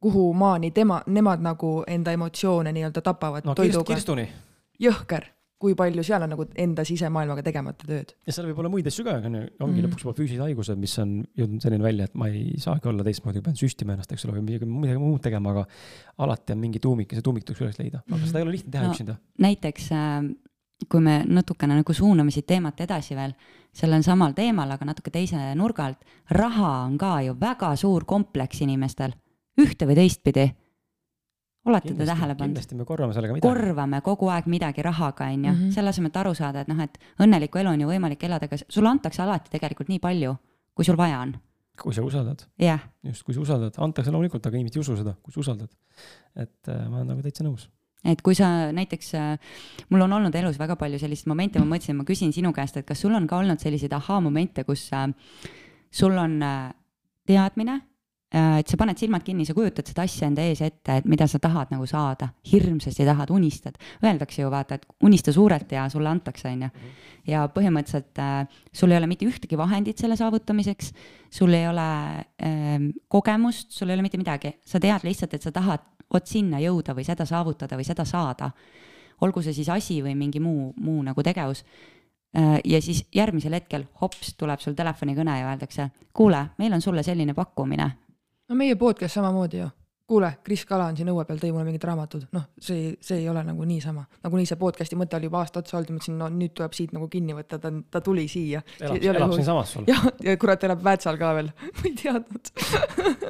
kuhu 0.00 0.32
maani 0.34 0.70
tema, 0.70 1.02
nemad 1.06 1.40
nagu 1.40 1.84
enda 1.86 2.12
emotsioone 2.12 2.72
nii-öelda 2.72 3.00
tapavad 3.00 3.44
no, 3.44 3.54
toiduga. 3.54 3.94
kirstuni. 3.94 4.28
jõhker 4.80 5.35
kui 5.60 5.74
palju 5.78 6.02
seal 6.04 6.24
on 6.24 6.32
nagu 6.34 6.44
enda 6.60 6.84
sisemaailmaga 6.84 7.42
tegemata 7.46 7.88
tööd. 7.88 8.12
ja 8.28 8.34
seal 8.34 8.48
võib 8.50 8.60
olla 8.60 8.70
muid 8.72 8.88
asju 8.90 9.04
ka, 9.06 9.16
aga 9.20 9.28
ongi 9.28 9.40
mm 9.40 9.60
-hmm. 9.64 9.84
lõpuks 9.86 10.04
juba 10.04 10.16
füüsilised 10.18 10.44
haigused, 10.44 10.78
mis 10.78 10.98
on 11.00 11.14
jõudnud 11.38 11.62
selline 11.64 11.84
välja, 11.84 12.04
et 12.04 12.14
ma 12.14 12.28
ei 12.28 12.58
saagi 12.60 12.88
olla 12.88 13.04
teistmoodi, 13.04 13.42
pean 13.42 13.56
süstima 13.56 13.94
ennast, 13.96 14.12
eks 14.12 14.26
ole, 14.26 14.36
või 14.36 14.44
midagi, 14.50 14.68
midagi 14.68 15.00
muud 15.00 15.22
tegema, 15.22 15.54
aga 15.54 15.66
alati 16.18 16.52
on 16.52 16.60
mingi 16.60 16.80
tuumik 16.80 17.12
ja 17.12 17.20
see 17.20 17.28
tuumik 17.28 17.44
tuleks 17.44 17.62
üles 17.64 17.78
leida, 17.78 18.02
aga 18.04 18.16
-hmm. 18.16 18.26
seda 18.26 18.38
ei 18.38 18.42
ole 18.42 18.52
lihtne 18.52 18.70
teha 18.70 18.84
no, 18.84 18.92
üksinda. 18.92 19.16
näiteks 19.38 19.92
äh, 19.92 20.34
kui 20.88 21.00
me 21.00 21.22
natukene 21.24 21.78
nagu 21.78 21.92
suuname 21.92 22.30
siit 22.30 22.46
teemat 22.46 22.80
edasi 22.80 23.16
veel, 23.16 23.32
sellel 23.72 24.02
samal 24.02 24.32
teemal, 24.36 24.70
aga 24.70 24.84
natuke 24.84 25.10
teise 25.10 25.54
nurga 25.54 25.86
alt, 25.86 26.04
raha 26.30 26.84
on 26.84 26.98
ka 26.98 27.20
ju 27.24 27.36
väga 27.40 27.76
suur 27.76 28.04
kompleks 28.04 28.60
inimestel, 28.60 29.16
ühte 29.60 29.88
või 29.88 29.96
teistpidi 30.02 30.50
olete 31.70 31.94
te 31.94 32.06
tähele 32.06 32.34
pannud? 32.34 32.54
kindlasti 32.54 32.78
me 32.78 32.86
korvame 32.88 33.16
sellega 33.16 33.36
midagi. 33.36 33.48
korvame 33.48 34.00
kogu 34.06 34.30
aeg 34.32 34.48
midagi 34.50 34.84
rahaga, 34.86 35.30
on 35.32 35.44
ju, 35.44 35.52
mhm. 35.52 35.72
selle 35.74 35.92
asemel, 35.92 36.12
et 36.12 36.20
aru 36.22 36.34
saada, 36.38 36.62
et 36.64 36.70
noh, 36.72 36.82
et 36.82 36.98
õnnelikku 37.22 37.62
elu 37.62 37.72
on 37.74 37.84
ju 37.84 37.90
võimalik 37.90 38.24
elada, 38.28 38.48
aga 38.50 38.60
sulle 38.62 38.92
antakse 38.92 39.22
alati 39.22 39.52
tegelikult 39.52 39.92
nii 39.92 40.02
palju, 40.02 40.36
kui 40.74 40.88
sul 40.88 40.98
vaja 40.98 41.22
on. 41.24 41.36
kui 41.76 41.92
sa 41.92 42.02
usaldad 42.02 42.46
yeah.. 42.60 42.80
just, 43.04 43.22
kui 43.22 43.34
sa 43.36 43.42
usaldad, 43.42 43.74
antakse 43.78 44.12
loomulikult, 44.12 44.46
aga 44.46 44.56
inimesed 44.56 44.78
ei 44.78 44.84
usu 44.84 44.96
seda, 44.96 45.16
kui 45.22 45.34
sa 45.34 45.42
usaldad. 45.42 45.72
et 46.36 46.70
äh, 46.72 46.86
ma 46.88 47.02
olen 47.02 47.12
nagu 47.12 47.24
täitsa 47.24 47.44
nõus 47.44 47.68
et 48.06 48.22
kui 48.22 48.36
sa 48.38 48.70
näiteks, 48.72 49.14
äh, 49.18 49.38
mul 49.90 50.04
on 50.06 50.12
olnud 50.18 50.34
elus 50.38 50.58
väga 50.60 50.76
palju 50.78 51.00
selliseid 51.02 51.28
momente, 51.30 51.58
ma 51.58 51.66
mõtlesin, 51.66 51.96
ma 51.98 52.06
küsin 52.06 52.32
sinu 52.32 52.52
käest, 52.54 52.76
et 52.78 52.86
kas 52.86 53.02
sul 53.02 53.14
on 53.16 53.26
ka 53.26 53.40
olnud 53.40 53.60
selliseid 53.62 53.92
ahhaa-momente, 53.96 54.64
kus 54.64 54.86
äh, 54.94 55.08
sul 55.90 56.16
on 56.18 56.38
äh, 56.42 56.70
teadmine 57.26 57.80
et 58.36 58.68
sa 58.68 58.76
paned 58.76 58.98
silmad 58.98 59.24
kinni, 59.24 59.46
sa 59.48 59.54
kujutad 59.56 59.86
seda 59.88 60.04
asja 60.04 60.26
enda 60.28 60.44
ees 60.44 60.60
ette, 60.64 60.98
et 61.00 61.06
mida 61.08 61.28
sa 61.30 61.38
tahad 61.42 61.70
nagu 61.72 61.86
saada, 61.88 62.28
hirmsasti 62.50 63.06
tahad, 63.06 63.30
unistad. 63.32 63.78
Öeldakse 64.04 64.42
ju 64.42 64.50
vaata, 64.52 64.76
et 64.76 64.86
unista 65.06 65.32
suurelt 65.32 65.72
ja 65.72 65.86
sulle 65.92 66.10
antakse, 66.10 66.50
on 66.50 66.66
ju. 66.66 66.68
Mhm. 66.68 67.04
ja 67.26 67.40
põhimõtteliselt 67.50 68.20
äh, 68.22 68.60
sul 68.72 68.92
ei 68.92 69.00
ole 69.00 69.08
mitte 69.10 69.26
ühtegi 69.26 69.56
vahendit 69.58 69.98
selle 69.98 70.14
saavutamiseks, 70.16 70.92
sul 71.30 71.54
ei 71.58 71.66
ole 71.66 71.88
äh, 72.20 72.86
kogemust, 73.08 73.72
sul 73.74 73.90
ei 73.90 73.96
ole 73.98 74.04
mitte 74.06 74.20
midagi, 74.20 74.52
sa 74.64 74.78
tead 74.82 75.02
lihtsalt, 75.06 75.34
et 75.34 75.42
sa 75.42 75.50
tahad 75.50 75.82
vot 76.12 76.26
sinna 76.26 76.60
jõuda 76.62 76.94
või 76.94 77.06
seda 77.06 77.26
saavutada 77.26 77.76
või 77.76 77.88
seda 77.88 78.04
saada. 78.04 78.50
olgu 79.20 79.42
see 79.42 79.52
siis 79.56 79.68
asi 79.72 80.02
või 80.02 80.14
mingi 80.14 80.40
muu, 80.40 80.74
muu 80.76 81.02
nagu 81.02 81.22
tegevus 81.22 81.64
äh, 82.36 82.60
ja 82.64 82.82
siis 82.82 83.06
järgmisel 83.14 83.54
hetkel 83.54 83.86
hops, 84.00 84.34
tuleb 84.36 84.60
sul 84.60 84.74
telefonikõne 84.74 85.40
ja 85.40 85.50
öeldakse, 85.50 85.90
kuule, 86.12 86.46
meil 86.58 86.72
on 86.72 86.80
sulle 86.80 87.02
selline 87.02 87.34
pakkumine 87.34 87.90
no 88.48 88.56
meie 88.58 88.76
podcast 88.76 89.14
samamoodi 89.18 89.60
ju. 89.60 89.68
kuule, 90.06 90.28
Kris 90.46 90.62
Kala 90.66 90.84
on 90.86 90.94
siin 90.94 91.08
õue 91.10 91.24
peal, 91.26 91.40
tõi 91.42 91.48
mulle 91.50 91.64
mingid 91.66 91.82
raamatud, 91.82 92.28
noh, 92.36 92.44
see, 92.62 92.92
see 93.02 93.24
ei 93.24 93.28
ole 93.28 93.42
nagu 93.42 93.64
niisama. 93.66 94.04
nagunii 94.22 94.46
see 94.46 94.58
podcast'i 94.60 94.98
mõte 94.98 95.18
oli 95.18 95.26
juba 95.26 95.40
aasta 95.42 95.58
otsa 95.64 95.80
olnud 95.80 95.96
mõtlesin, 95.96 96.18
no 96.20 96.28
nüüd 96.30 96.54
tuleb 96.54 96.76
siit 96.78 96.94
nagu 96.94 97.08
kinni 97.10 97.34
võtta, 97.34 97.58
ta, 97.62 97.72
ta 97.90 98.00
tuli 98.06 98.28
siia. 98.30 98.62
elab, 98.78 99.02
elab 99.02 99.34
siinsamas 99.34 99.72
sul. 99.74 99.88
jah, 99.92 100.06
ja 100.22 100.36
kurat, 100.38 100.66
elab 100.68 100.84
Väätsal 100.86 101.18
ka 101.18 101.32
veel 101.40 101.50
ma 101.78 101.88
ei 101.90 101.96
teadnud 101.98 102.52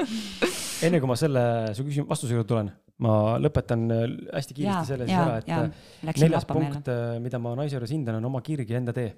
enne 0.87 1.01
kui 1.01 1.09
ma 1.09 1.17
selle 1.17 1.47
su 1.79 1.87
küsimuse 1.87 2.11
vastuse 2.11 2.37
juurde 2.37 2.51
tulen, 2.51 2.69
ma 3.07 3.15
lõpetan 3.41 3.87
äh, 3.97 4.05
hästi 4.37 4.59
kiiresti 4.59 4.93
selle 4.93 5.09
siis 5.09 5.23
ära, 5.23 5.41
et 5.41 5.49
ja, 5.49 5.63
äh, 5.65 6.21
neljas 6.27 6.45
punkt, 6.51 6.93
äh, 6.93 7.17
mida 7.25 7.41
ma 7.41 7.57
naise 7.57 7.79
juures 7.79 7.97
hindan, 7.97 8.21
on 8.21 8.29
oma 8.29 8.45
kirg 8.45 8.69
ja 8.69 8.83
enda 8.83 8.93
tee 8.97 9.15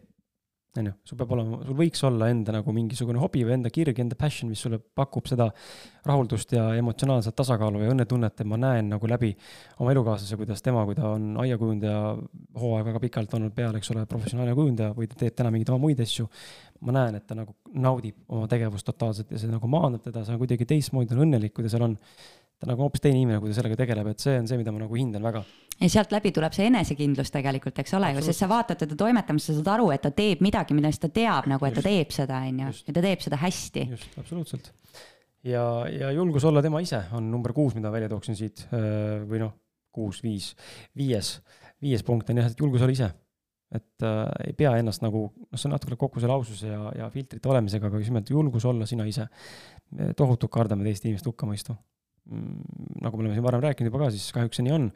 on 0.77 0.89
ju, 0.89 0.93
sul 1.09 1.19
peab 1.19 1.33
olema, 1.35 1.59
sul 1.65 1.77
võiks 1.79 2.03
olla 2.07 2.29
enda 2.33 2.53
nagu 2.59 2.73
mingisugune 2.75 3.21
hobi 3.23 3.43
või 3.47 3.55
enda 3.57 3.71
kirg, 3.73 3.99
enda 4.03 4.17
passion, 4.19 4.51
mis 4.51 4.61
sulle 4.63 4.79
pakub 4.79 5.27
seda 5.31 5.49
rahuldust 6.07 6.53
ja 6.55 6.67
emotsionaalset 6.79 7.37
tasakaalu 7.39 7.83
ja 7.83 7.93
õnnetunnet, 7.95 8.37
et 8.37 8.49
ma 8.49 8.59
näen 8.61 8.91
nagu 8.93 9.11
läbi 9.11 9.33
oma 9.81 9.93
elukaaslase, 9.95 10.39
kuidas 10.41 10.63
tema, 10.65 10.85
kui 10.89 10.99
ta 10.99 11.13
on 11.15 11.31
aiakujundaja, 11.45 12.03
hooaeg 12.61 12.91
väga 12.91 13.03
pikalt 13.07 13.39
olnud 13.39 13.55
peal, 13.57 13.79
eks 13.79 13.93
ole, 13.95 14.05
professionaalne 14.11 14.57
kujundaja 14.59 14.97
või 14.97 15.09
ta 15.11 15.19
teeb 15.23 15.39
täna 15.39 15.53
mingeid 15.55 15.73
oma 15.75 15.83
muid 15.87 16.03
asju, 16.05 16.29
ma 16.87 16.99
näen, 17.01 17.19
et 17.19 17.27
ta 17.29 17.39
nagu 17.39 17.57
naudib 17.75 18.21
oma 18.29 18.51
tegevust 18.51 18.87
totaalselt 18.89 19.33
ja 19.33 19.41
see 19.41 19.51
nagu 19.51 19.71
maandab 19.71 20.05
teda, 20.05 20.25
see 20.27 20.37
on 20.37 20.43
kuidagi 20.45 20.69
teistmoodi, 20.69 21.17
on 21.17 21.27
õnnelik, 21.27 21.57
kui 21.57 21.67
ta 21.67 21.73
seal 21.73 21.89
on 21.89 21.97
ta 22.59 22.67
on 22.67 22.75
nagu 22.75 22.83
hoopis 22.83 23.03
teine 23.03 23.21
inimene, 23.21 23.39
kui 23.43 23.53
ta 23.53 23.61
sellega 23.61 23.79
tegeleb, 23.79 24.09
et 24.11 24.23
see 24.23 24.39
on 24.41 24.49
see, 24.51 24.59
mida 24.59 24.75
ma 24.75 24.83
nagu 24.83 24.99
hindan 24.99 25.23
väga. 25.23 25.45
Ja 25.81 25.91
sealt 25.91 26.13
läbi 26.15 26.33
tuleb 26.35 26.55
see 26.57 26.67
enesekindlus 26.71 27.31
tegelikult, 27.35 27.79
eks 27.83 27.95
ole 27.99 28.11
ju, 28.15 28.25
sest 28.27 28.43
sa 28.43 28.49
vaatad 28.51 28.81
teda 28.83 28.97
toimetamas, 28.99 29.49
sa 29.51 29.57
saad 29.59 29.71
aru, 29.77 29.91
et 29.95 30.03
ta 30.05 30.13
teeb 30.15 30.43
midagi, 30.45 30.77
millest 30.77 31.03
ta 31.05 31.13
teab 31.15 31.49
nagu, 31.51 31.69
et 31.69 31.77
just, 31.77 31.85
ta 31.85 31.93
teeb 31.93 32.15
seda, 32.15 32.41
on 32.49 32.65
ju, 32.65 32.73
ja 32.89 32.97
ta 32.97 33.05
teeb 33.05 33.23
seda 33.25 33.39
hästi. 33.45 33.87
just, 33.95 34.19
absoluutselt. 34.21 34.73
ja, 35.47 35.65
ja 35.93 36.11
julgus 36.17 36.49
olla 36.49 36.65
tema 36.65 36.83
ise 36.85 37.05
on 37.17 37.31
number 37.31 37.55
kuus, 37.57 37.77
mida 37.79 37.93
välja 37.95 38.11
tooksin 38.11 38.39
siit 38.39 38.67
või 38.71 39.43
noh, 39.45 39.55
kuus, 39.95 40.23
viis, 40.25 40.53
viies, 40.99 41.39
viies 41.83 42.05
punkt 42.07 42.31
on 42.31 42.43
jah, 42.43 42.51
et 42.51 42.63
julgus 42.67 42.85
olla 42.85 42.97
ise 42.97 43.11
et 43.69 44.01
äh, 44.01 44.23
ei 44.49 44.55
pea 44.57 44.71
ennast 44.81 45.03
nagu, 45.05 45.27
noh, 45.29 45.59
see 45.61 45.69
on 45.69 45.75
natukene 45.77 45.99
kokku 46.01 46.23
selle 46.23 46.33
aususe 46.33 46.71
ja, 46.71 46.87
ja 47.03 47.11
filtrite 47.13 47.51
olemisega, 47.53 47.91
aga 47.91 48.01
just 48.01 48.09
nimelt 48.09 48.31
julgus 48.33 48.65
olla 48.65 48.87
sina 48.89 49.05
ise. 49.05 49.27
tohutult 50.17 50.53
kardame 50.53 50.85
teist 50.85 51.05
inimest 51.05 51.29
hukkamõistu 51.29 51.77
Mm, 51.77 51.98
nagu 52.29 53.17
me 53.17 53.23
oleme 53.23 53.35
siin 53.37 53.45
varem 53.45 53.63
rääkinud 53.65 53.91
juba 53.91 54.05
ka, 54.05 54.11
siis 54.13 54.33
kahjuks 54.37 54.61
see 54.61 54.67
nii 54.67 54.75
on, 54.75 54.89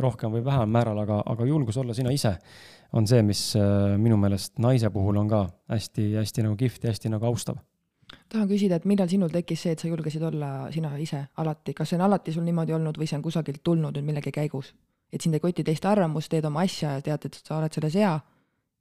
rohkem 0.00 0.34
või 0.34 0.44
vähem 0.46 0.70
määral, 0.70 0.98
aga, 1.02 1.20
aga 1.26 1.46
julgus 1.48 1.78
olla 1.82 1.94
sina 1.96 2.12
ise 2.14 2.36
on 2.96 3.06
see, 3.10 3.22
mis 3.26 3.40
äh, 3.58 3.96
minu 4.00 4.18
meelest 4.20 4.60
naise 4.62 4.90
puhul 4.94 5.18
on 5.20 5.30
ka 5.30 5.46
hästi-hästi 5.72 6.44
nagu 6.46 6.58
kihvt 6.60 6.86
ja 6.86 6.94
hästi 6.94 7.10
nagu 7.12 7.26
austav. 7.26 7.58
tahan 8.28 8.48
küsida, 8.48 8.78
et 8.78 8.84
millal 8.86 9.08
sinul 9.10 9.32
tekkis 9.34 9.66
see, 9.66 9.74
et 9.74 9.82
sa 9.82 9.88
julgesid 9.88 10.22
olla 10.22 10.70
sina 10.72 10.92
ise 11.02 11.24
alati, 11.42 11.74
kas 11.74 11.90
see 11.90 11.98
on 11.98 12.06
alati 12.06 12.32
sul 12.32 12.46
niimoodi 12.46 12.76
olnud 12.76 12.98
või 12.98 13.10
see 13.10 13.18
on 13.18 13.24
kusagilt 13.26 13.64
tulnud 13.64 13.96
nüüd 13.96 14.06
millegi 14.06 14.32
käigus? 14.32 14.74
et 15.12 15.22
sind 15.22 15.34
ei 15.34 15.42
koti 15.42 15.64
teiste 15.64 15.88
arvamust, 15.88 16.30
teed 16.30 16.44
oma 16.44 16.64
asja 16.66 16.96
ja 16.96 17.02
tead, 17.02 17.26
et 17.26 17.42
sa 17.42 17.58
oled 17.58 17.74
selles 17.74 17.94
hea 17.94 18.14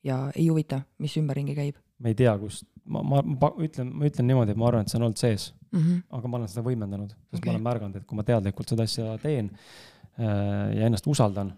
ja 0.06 0.22
ei 0.36 0.47
huvita, 0.49 0.82
mis 0.99 1.18
ümberringi 1.18 1.58
käib? 1.58 1.82
ma 1.99 2.12
ei 2.12 2.18
tea, 2.18 2.38
kust, 2.38 2.68
ma, 2.86 3.01
ma, 3.01 3.22
ma 3.26 3.51
ütlen, 3.58 3.93
ma 3.93 4.10
ütlen 4.10 4.30
niimoodi, 4.30 4.53
et 4.53 4.62
ma 4.62 4.70
arvan, 4.70 4.86
et 4.86 4.93
see 4.93 4.99
on 4.99 5.10
olnud 5.10 5.22
sees 5.22 5.53
mm. 5.76 5.84
-hmm. 5.84 6.01
aga 6.17 6.32
ma 6.32 6.39
olen 6.39 6.51
seda 6.51 6.63
võimendanud, 6.65 7.13
sest 7.13 7.39
okay. 7.39 7.49
ma 7.49 7.55
olen 7.55 7.67
märganud, 7.67 7.99
et 7.99 8.07
kui 8.07 8.17
ma 8.17 8.26
teadlikult 8.28 8.73
seda 8.73 8.88
asja 8.88 9.17
teen 9.21 9.51
äh, 9.51 10.76
ja 10.80 10.89
ennast 10.89 11.07
usaldan, 11.07 11.53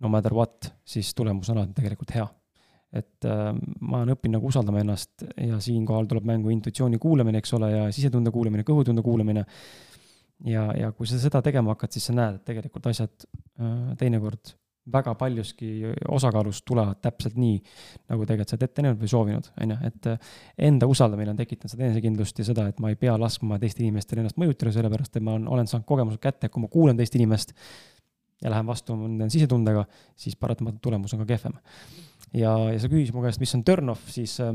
no 0.00 0.12
matter 0.12 0.34
what, 0.34 0.72
siis 0.84 1.14
tulemus 1.14 1.50
on 1.50 1.62
alati 1.62 1.76
tegelikult 1.80 2.14
hea. 2.14 2.28
et 2.92 3.24
äh, 3.28 3.50
ma 3.80 3.98
olen 3.98 4.14
õppinud 4.14 4.38
nagu 4.38 4.48
usaldama 4.48 4.80
ennast 4.80 5.26
ja 5.36 5.58
siinkohal 5.60 6.06
tuleb 6.08 6.24
mängu 6.24 6.50
intuitsiooni 6.54 6.98
kuulamine, 6.98 7.42
eks 7.42 7.52
ole, 7.58 7.68
ja 7.70 7.90
sisetunde 7.92 8.30
kuulamine, 8.32 8.64
kõhutunde 8.64 9.02
kuulamine. 9.04 9.44
ja, 10.44 10.70
ja 10.76 10.92
kui 10.92 11.06
sa 11.06 11.18
seda 11.18 11.42
tegema 11.42 11.74
hakkad, 11.74 11.92
siis 11.92 12.08
sa 12.08 12.16
näed, 12.16 12.40
et 12.40 12.44
tegelikult 12.48 12.86
asjad 12.86 13.28
äh, 13.60 13.92
teinekord 14.00 14.56
väga 14.92 15.14
paljuski 15.18 15.70
osakaalust 16.08 16.64
tulevad 16.68 17.00
täpselt 17.04 17.36
nii, 17.38 17.58
nagu 18.10 18.26
tegelikult 18.26 18.52
sa 18.52 18.56
oled 18.56 18.64
ette 18.68 18.84
näinud 18.84 19.02
või 19.02 19.10
soovinud, 19.12 19.50
on 19.62 19.74
ju, 19.74 19.78
et 19.88 20.08
äh, 20.12 20.32
enda 20.68 20.88
usaldamine 20.90 21.32
on 21.34 21.38
tekitanud 21.40 21.72
seda 21.72 21.86
enesekindlust 21.88 22.40
ja 22.40 22.48
seda, 22.48 22.66
et 22.70 22.80
ma 22.82 22.92
ei 22.92 22.98
pea 23.00 23.16
laskma 23.20 23.58
teistel 23.62 23.86
inimestel 23.86 24.22
ennast 24.22 24.40
mõjutada, 24.40 24.72
sellepärast 24.76 25.18
et 25.18 25.24
ma 25.24 25.36
olen 25.38 25.70
saanud 25.70 25.86
kogemuse 25.88 26.20
kätte, 26.22 26.50
kui 26.52 26.64
ma 26.64 26.72
kuulan 26.72 26.98
teist 26.98 27.16
inimest 27.18 27.54
ja 28.42 28.52
lähen 28.52 28.66
vastu 28.68 28.94
enda 28.94 29.28
sisetundega, 29.32 29.84
siis 30.16 30.36
paratamatult 30.38 30.82
tulemus 30.82 31.14
on 31.14 31.24
ka 31.24 31.28
kehvem. 31.32 31.58
ja, 32.32 32.54
ja 32.72 32.80
sa 32.80 32.90
küsisid 32.90 33.16
mu 33.16 33.24
käest, 33.24 33.42
mis 33.42 33.54
on 33.58 33.64
turn-off, 33.66 34.08
siis 34.12 34.38
äh, 34.44 34.54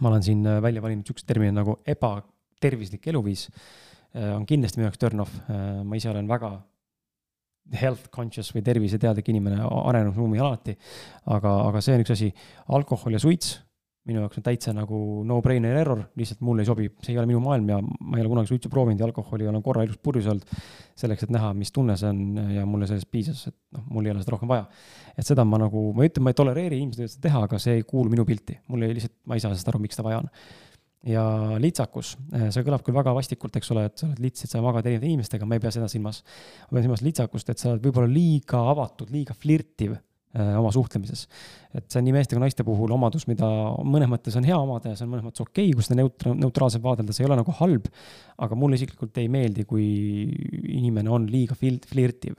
ma 0.00 0.12
olen 0.12 0.22
siin 0.22 0.46
äh, 0.46 0.60
välja 0.62 0.82
valinud 0.82 1.04
niisuguse 1.04 1.28
termini 1.28 1.54
nagu 1.54 1.78
ebatervislik 1.86 3.06
eluviis 3.12 3.48
äh,. 3.48 4.34
on 4.36 4.46
kindlasti 4.46 4.80
minu 4.80 4.88
jaoks 4.88 5.00
turn-off 5.02 5.40
äh,, 5.44 5.82
ma 5.84 5.98
ise 5.98 6.10
olen 6.10 6.28
väga 6.28 6.56
health 7.82 8.10
conscious 8.14 8.52
või 8.54 8.64
terviseteadlik 8.66 9.28
inimene 9.32 9.62
arenenud 9.62 10.16
ruumil 10.18 10.42
alati. 10.44 10.76
aga, 11.26 11.58
aga 11.68 11.80
see 11.80 11.94
on 11.96 12.04
üks 12.04 12.14
asi, 12.16 12.32
alkohol 12.68 13.16
ja 13.16 13.22
suits 13.22 13.60
minu 14.08 14.18
jaoks 14.18 14.40
on 14.40 14.44
täitsa 14.46 14.72
nagu 14.74 14.96
no-brainer 15.26 15.76
error, 15.78 16.00
lihtsalt 16.18 16.40
mulle 16.42 16.64
ei 16.64 16.68
sobi, 16.68 16.88
see 17.04 17.12
ei 17.14 17.20
ole 17.20 17.28
minu 17.30 17.38
maailm 17.44 17.68
ja 17.70 17.76
ma 17.78 18.18
ei 18.18 18.24
ole 18.24 18.32
kunagi 18.32 18.50
suitsu 18.50 18.70
proovinud 18.72 18.98
ja 18.98 19.06
alkoholi 19.06 19.46
olen 19.46 19.62
korra 19.62 19.84
elus 19.86 20.00
purjus 20.02 20.26
olnud. 20.32 20.56
selleks, 20.98 21.22
et 21.24 21.30
näha, 21.34 21.52
mis 21.56 21.70
tunne 21.72 21.94
see 21.98 22.10
on 22.10 22.40
ja 22.56 22.66
mulle 22.66 22.88
sellest 22.90 23.10
piisas, 23.14 23.44
et 23.52 23.56
noh, 23.76 23.84
mul 23.94 24.08
ei 24.08 24.12
ole 24.12 24.24
seda 24.24 24.34
rohkem 24.34 24.50
vaja. 24.50 24.66
et 25.14 25.26
seda 25.26 25.46
ma 25.46 25.62
nagu, 25.62 25.84
ma 25.94 26.02
ei 26.02 26.10
ütle, 26.10 26.24
ma 26.26 26.34
ei 26.34 26.38
tolereeri, 26.42 26.82
inimesed 26.82 27.04
võivad 27.04 27.14
seda 27.14 27.26
teha, 27.28 27.44
aga 27.46 27.62
see 27.62 27.78
ei 27.78 27.86
kuulu 27.94 28.10
minu 28.10 28.26
pilti, 28.26 28.58
mul 28.72 28.88
ei 28.88 28.98
lihtsalt, 28.98 29.14
ma 29.30 29.38
ei 29.38 29.44
saa 29.44 29.54
sellest 29.54 29.70
aru, 29.70 29.84
miks 29.86 29.98
seda 29.98 30.08
vaja 30.08 30.24
on 30.24 30.30
ja 31.06 31.24
litsakus, 31.62 32.14
see 32.54 32.64
kõlab 32.66 32.84
küll 32.86 32.94
väga 32.94 33.14
vastikult, 33.16 33.56
eks 33.58 33.72
ole, 33.74 33.86
et 33.88 33.98
sa 33.98 34.06
oled 34.06 34.22
lits, 34.22 34.44
et 34.44 34.52
sa 34.52 34.62
magad 34.62 34.86
erinevate 34.86 35.10
inimestega, 35.10 35.48
ma 35.48 35.58
ei 35.58 35.62
pea 35.62 35.72
seda 35.74 35.88
silmas. 35.90 36.22
ma 36.68 36.76
pean 36.76 36.86
silmas 36.86 37.02
litsakust, 37.02 37.50
et 37.50 37.58
sa 37.58 37.72
oled 37.72 37.82
võib-olla 37.82 38.10
liiga 38.10 38.60
avatud, 38.70 39.10
liiga 39.10 39.34
flirtiv 39.34 39.96
äh, 39.96 40.52
oma 40.60 40.70
suhtlemises. 40.74 41.26
et 41.74 41.88
see 41.90 41.98
on 41.98 42.06
nii 42.06 42.14
meeste 42.14 42.36
kui 42.36 42.44
naiste 42.44 42.66
puhul 42.66 42.94
omadus, 42.94 43.26
mida 43.30 43.48
mõnes 43.82 44.10
mõttes 44.12 44.38
on 44.38 44.46
hea 44.46 44.58
omada 44.58 44.92
ja 44.92 45.00
see 45.00 45.08
on 45.08 45.14
mõnes 45.16 45.26
mõttes 45.26 45.42
okei 45.42 45.72
okay,, 45.72 45.74
kui 45.74 45.88
seda 45.88 45.98
neutra-, 45.98 46.36
neutraalselt 46.38 46.86
vaadelda, 46.86 47.16
see 47.16 47.26
ei 47.26 47.30
ole 47.30 47.40
nagu 47.42 47.58
halb. 47.58 47.90
aga 48.46 48.58
mulle 48.58 48.78
isiklikult 48.78 49.18
ei 49.18 49.28
meeldi, 49.32 49.66
kui 49.66 49.86
inimene 50.78 51.10
on 51.10 51.26
liiga 51.30 51.58
flirtiv 51.58 52.38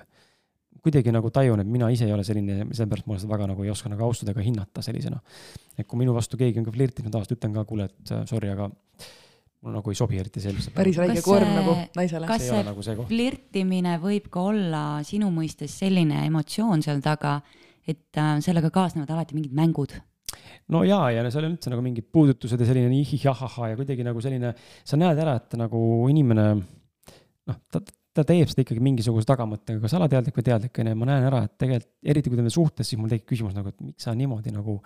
kuidagi 0.83 1.13
nagu 1.15 1.31
tajun, 1.33 1.63
et 1.63 1.69
mina 1.69 1.89
ise 1.93 2.07
ei 2.07 2.13
ole 2.13 2.25
selline, 2.27 2.67
sellepärast 2.75 3.07
ma 3.07 3.17
seda 3.19 3.31
väga 3.31 3.49
nagu 3.53 3.65
ei 3.65 3.71
oska 3.71 3.91
nagu 3.91 4.03
austada 4.05 4.33
ega 4.33 4.43
hinnata 4.43 4.83
sellisena. 4.83 5.19
et 5.77 5.87
kui 5.87 5.99
minu 5.99 6.13
vastu 6.15 6.37
keegi 6.37 6.59
on 6.59 6.67
ka 6.67 6.73
flirtinud, 6.75 7.11
tavaliselt 7.11 7.37
ütlen 7.37 7.55
ka, 7.55 7.65
kuule, 7.69 7.87
et 7.89 8.11
äh, 8.11 8.25
sorry, 8.29 8.51
aga 8.51 8.69
mul 9.63 9.77
nagu 9.77 9.93
ei 9.93 9.97
sobi 9.97 10.19
eriti 10.19 10.43
sellise. 10.43 10.73
päris 10.75 10.99
väike 10.99 11.23
koorm 11.23 11.53
nagu 11.55 11.75
naisele. 11.95 12.27
kas 12.27 12.47
see, 12.49 12.63
nagu 12.67 12.83
see 12.85 13.07
flirtimine 13.09 13.97
võib 14.03 14.27
ka 14.33 14.47
olla 14.51 14.83
sinu 15.07 15.31
mõistes 15.33 15.77
selline 15.83 16.25
emotsioon 16.27 16.83
seal 16.85 16.99
taga, 17.05 17.37
et 17.87 18.19
äh, 18.19 18.35
sellega 18.43 18.73
kaasnevad 18.73 19.15
alati 19.15 19.39
mingid 19.39 19.55
mängud? 19.55 19.95
no 20.73 20.83
jaa, 20.87 21.09
ja 21.15 21.23
seal 21.31 21.47
on 21.47 21.55
üldse 21.55 21.71
nagu 21.71 21.83
mingid 21.85 22.11
puudutused 22.11 22.59
ja 22.59 22.67
selline 22.67 22.91
ihih-ahahah 22.99 23.71
ja 23.71 23.79
kuidagi 23.79 24.05
nagu 24.05 24.21
selline, 24.23 24.53
sa 24.83 24.99
näed 24.99 25.19
ära, 25.23 25.37
et 25.39 25.55
nagu 25.59 25.79
inimene 26.11 26.47
noh, 26.59 27.59
ta 27.71 27.81
ta 28.13 28.25
teeb 28.27 28.51
seda 28.51 28.63
ikkagi 28.63 28.83
mingisuguse 28.83 29.27
tagamõttega, 29.29 29.81
kas 29.83 29.95
alateadlik 29.97 30.37
või 30.37 30.45
teadlik, 30.45 30.79
on 30.79 30.91
ju, 30.91 30.99
ma 30.99 31.09
näen 31.09 31.27
ära, 31.29 31.43
et 31.47 31.55
tegelikult, 31.61 31.91
eriti 32.13 32.31
kui 32.31 32.39
ta 32.39 32.45
on 32.45 32.53
suhtes, 32.53 32.89
siis 32.89 33.01
mul 33.01 33.11
tekib 33.11 33.31
küsimus 33.33 33.55
nagu, 33.57 33.73
et 33.73 33.81
miks 33.81 34.05
sa 34.05 34.13
niimoodi 34.17 34.53
nagu 34.53 34.77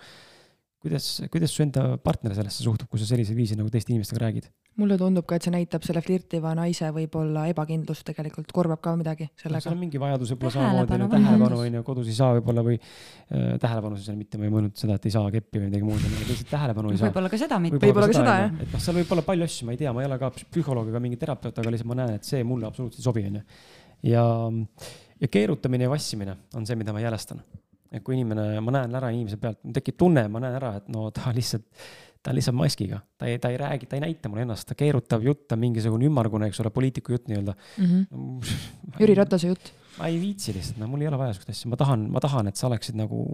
kuidas, 0.82 1.10
kuidas 1.32 1.52
su 1.54 1.64
enda 1.64 1.96
partner 2.02 2.34
sellesse 2.36 2.62
suhtub, 2.62 2.88
kui 2.90 3.00
sa 3.02 3.08
sellisel 3.08 3.36
viisil 3.38 3.58
nagu 3.58 3.70
teiste 3.72 3.92
inimestega 3.92 4.24
räägid? 4.26 4.48
mulle 4.78 4.94
tundub 4.94 5.26
ka, 5.26 5.34
et 5.38 5.42
see 5.42 5.50
näitab 5.50 5.82
selle 5.82 6.00
flirtiva 6.04 6.52
naise 6.54 6.86
võib-olla 6.94 7.48
ebakindlust 7.50 8.04
tegelikult, 8.06 8.52
korvab 8.54 8.78
ka 8.84 8.92
midagi 8.98 9.26
sellega 9.40 9.58
no,. 9.58 9.64
seal 9.64 9.74
on 9.74 9.80
mingi 9.80 9.98
vajadus 9.98 10.32
võib-olla 10.34 10.52
samamoodi, 10.54 11.08
tähelepanu 11.16 11.58
on 11.64 11.78
ju, 11.78 11.82
kodus 11.88 12.10
ei 12.12 12.14
saa 12.14 12.36
võib-olla 12.36 12.64
või 12.68 12.78
äh, 12.78 13.56
tähelepanu 13.58 13.98
siis 13.98 14.14
mitte, 14.20 14.38
ma 14.38 14.46
ei 14.46 14.54
mõelnud 14.54 14.78
seda, 14.78 15.00
et 15.00 15.10
ei 15.10 15.16
saa 15.16 15.34
keppi 15.34 15.64
või 15.64 15.72
midagi 15.72 15.88
muud, 15.88 16.06
lihtsalt 16.30 16.52
tähelepanu 16.54 16.94
ei 16.94 17.02
saa. 17.02 17.10
võib-olla 17.10 17.34
ka 17.34 17.42
seda 17.42 17.60
mitte. 17.64 17.82
võib-olla 17.88 18.12
ka 18.12 18.18
seda 18.20 18.38
jah. 18.44 18.54
et 18.54 18.74
noh, 18.76 18.86
seal 18.86 19.00
võib 19.00 19.14
olla 19.16 19.28
palju 19.32 19.50
asju, 19.50 19.66
ma 19.66 19.74
ei 19.74 19.82
tea, 19.82 19.94
ma 19.96 20.04
ei 20.04 20.10
ole 20.12 20.22
ka 20.22 20.32
psühholoog 20.38 20.94
ega 20.94 21.02
mingi 21.02 21.18
terapeut, 21.26 21.58
aga 21.58 21.74
lihtsalt 21.74 21.90
ma 21.90 22.00
näen, 22.04 22.18
et 22.20 22.30
see 22.30 22.46
mulle 22.46 22.70
absoluutselt 22.70 23.02
ei 23.02 23.10
sobi, 23.10 23.26
on 23.32 23.40
ju. 23.40 23.46
ja, 24.14 24.26
ja 25.24 25.36
keerutamine 25.38 25.90
ja 25.90 25.96
vassimine 25.96 26.38
on 26.54 26.70
see, 26.70 26.78
mida 26.78 26.94
ma 26.94 27.02
jälestan 27.02 27.42
et 27.92 28.04
kui 28.04 28.18
inimene, 28.18 28.58
ma 28.64 28.74
näen 28.74 28.94
ära 28.98 29.10
inimese 29.14 29.38
pealt, 29.40 29.60
tekib 29.78 29.96
tunne, 30.00 30.26
ma 30.32 30.42
näen 30.42 30.56
ära, 30.58 30.74
et 30.80 30.88
no 30.92 31.08
ta 31.14 31.32
lihtsalt, 31.34 31.66
ta 32.22 32.32
on 32.32 32.38
lihtsalt 32.38 32.58
maskiga, 32.58 33.00
ta 33.20 33.28
ei, 33.30 33.38
ta 33.42 33.50
ei 33.52 33.58
räägi, 33.60 33.88
ta 33.88 33.96
ei 33.96 34.04
näita 34.04 34.30
mulle 34.30 34.44
ennast, 34.44 34.66
ta 34.68 34.76
keerutab 34.78 35.24
jutt, 35.24 35.46
on 35.54 35.62
mingisugune 35.62 36.08
ümmargune, 36.08 36.50
eks 36.50 36.60
ole, 36.64 36.72
poliitiku 36.74 37.14
jutt 37.14 37.30
nii-öelda 37.30 37.54
mm. 37.54 37.92
-hmm. 37.92 38.98
Jüri 39.00 39.14
Ratase 39.18 39.52
jutt. 39.52 39.72
ma 39.98 40.06
ei 40.06 40.20
viitsi 40.20 40.54
lihtsalt, 40.54 40.78
no 40.82 40.86
mul 40.90 41.02
ei 41.02 41.08
ole 41.08 41.18
vaja 41.18 41.32
sihukest 41.32 41.54
asja, 41.54 41.70
ma 41.70 41.76
tahan, 41.80 42.04
ma 42.10 42.20
tahan, 42.22 42.48
et 42.48 42.56
sa 42.56 42.68
oleksid 42.68 42.98
nagu, 42.98 43.24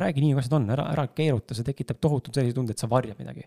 räägi 0.00 0.24
nii, 0.24 0.32
nagu 0.32 0.42
asjad 0.42 0.56
on, 0.58 0.70
ära, 0.76 0.88
ära 0.94 1.06
keeruta, 1.06 1.54
see 1.54 1.66
tekitab 1.66 2.00
tohutult 2.00 2.34
sellise 2.34 2.56
tunde, 2.56 2.74
et 2.74 2.82
sa 2.82 2.90
varjad 2.90 3.18
midagi. 3.18 3.46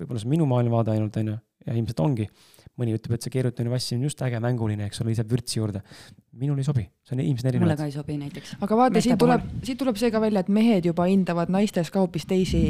võib-olla 0.00 0.20
see 0.20 0.28
on 0.28 0.34
minu 0.34 0.48
maailmavaade 0.50 0.96
ainult, 0.96 1.16
on 1.16 1.32
ju, 1.32 1.38
ja 1.66 1.78
ilmselt 1.78 2.00
ongi 2.00 2.28
mõni 2.80 2.94
ütleb, 2.96 3.14
et 3.16 3.26
see 3.26 3.32
keerutamine, 3.34 3.72
vassimine 3.72 4.08
just 4.08 4.22
äge 4.26 4.40
mänguline, 4.42 4.88
eks 4.88 5.00
ole, 5.02 5.12
lisab 5.12 5.30
vürtsi 5.30 5.60
juurde. 5.60 5.82
minul 6.34 6.58
ei 6.58 6.66
sobi, 6.66 6.82
see 7.06 7.14
on 7.14 7.22
inimesed 7.22 7.46
erinevad. 7.46 7.68
mulle 7.68 7.76
ka 7.78 7.86
ei 7.86 7.94
sobi 7.94 8.16
näiteks. 8.18 8.56
aga 8.66 8.78
vaata, 8.80 9.02
siit 9.04 9.18
tuleb, 9.20 9.44
siit 9.66 9.78
tuleb 9.78 9.98
see 10.00 10.10
ka 10.10 10.20
välja, 10.22 10.42
et 10.42 10.50
mehed 10.50 10.88
juba 10.90 11.06
hindavad 11.10 11.52
naistes 11.54 11.92
ka 11.94 12.02
hoopis 12.02 12.26
teisi, 12.30 12.62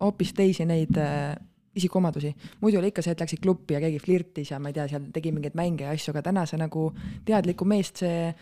hoopis 0.00 0.32
teisi 0.38 0.64
neid 0.68 0.96
äh, 0.96 1.36
isikuomadusi. 1.76 2.32
muidu 2.60 2.80
oli 2.80 2.92
ikka 2.92 3.04
see, 3.04 3.12
et 3.12 3.24
läksid 3.24 3.42
kluppi 3.44 3.76
ja 3.76 3.82
keegi 3.84 4.00
flirtis 4.00 4.54
ja 4.54 4.60
ma 4.62 4.72
ei 4.72 4.78
tea, 4.78 4.88
seal 4.94 5.10
tegi 5.12 5.34
mingeid 5.36 5.58
mänge 5.58 5.84
ja 5.84 5.92
asju, 5.92 6.14
aga 6.14 6.24
täna 6.30 6.46
see 6.48 6.60
nagu 6.60 6.88
teadlikku 7.28 7.68
meest, 7.68 8.00
see, 8.04 8.32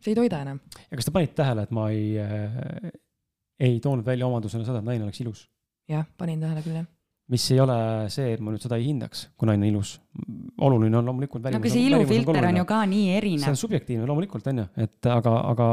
see 0.00 0.14
ei 0.14 0.18
toida 0.18 0.42
enam. 0.46 0.60
ja 0.90 0.98
kas 0.98 1.06
te 1.06 1.14
panite 1.14 1.38
tähele, 1.38 1.68
et 1.68 1.78
ma 1.78 1.88
ei 1.94 2.18
äh,, 2.18 2.90
ei 3.70 3.78
toonud 3.80 4.06
välja 4.06 4.26
omadusena 4.26 4.66
seda, 4.66 4.82
et 4.82 4.90
naine 4.90 5.06
oleks 5.06 5.22
ilus? 5.22 5.46
jah, 5.90 6.06
panin 6.18 6.42
tähele 6.42 6.66
küll, 6.66 6.82
jah 6.82 6.90
mis 7.32 7.44
ei 7.50 7.58
ole 7.58 7.76
see, 8.12 8.34
et 8.36 8.42
ma 8.42 8.52
nüüd 8.54 8.62
seda 8.62 8.76
ei 8.78 8.86
hindaks, 8.86 9.24
kui 9.38 9.48
naine 9.50 9.66
ilus. 9.66 9.96
oluline 10.62 10.96
on 10.96 11.08
loomulikult 11.10 11.44
no 11.44 11.58
aga 11.58 11.70
see 11.72 11.88
ilufilter 11.90 12.46
on 12.48 12.60
ju 12.60 12.66
ka 12.68 12.78
nii 12.88 13.08
erinev. 13.18 13.42
see 13.42 13.52
on 13.52 13.58
subjektiivne 13.60 14.06
loomulikult 14.08 14.46
on 14.52 14.62
ju, 14.62 14.66
et 14.86 15.08
aga, 15.10 15.34
aga 15.50 15.66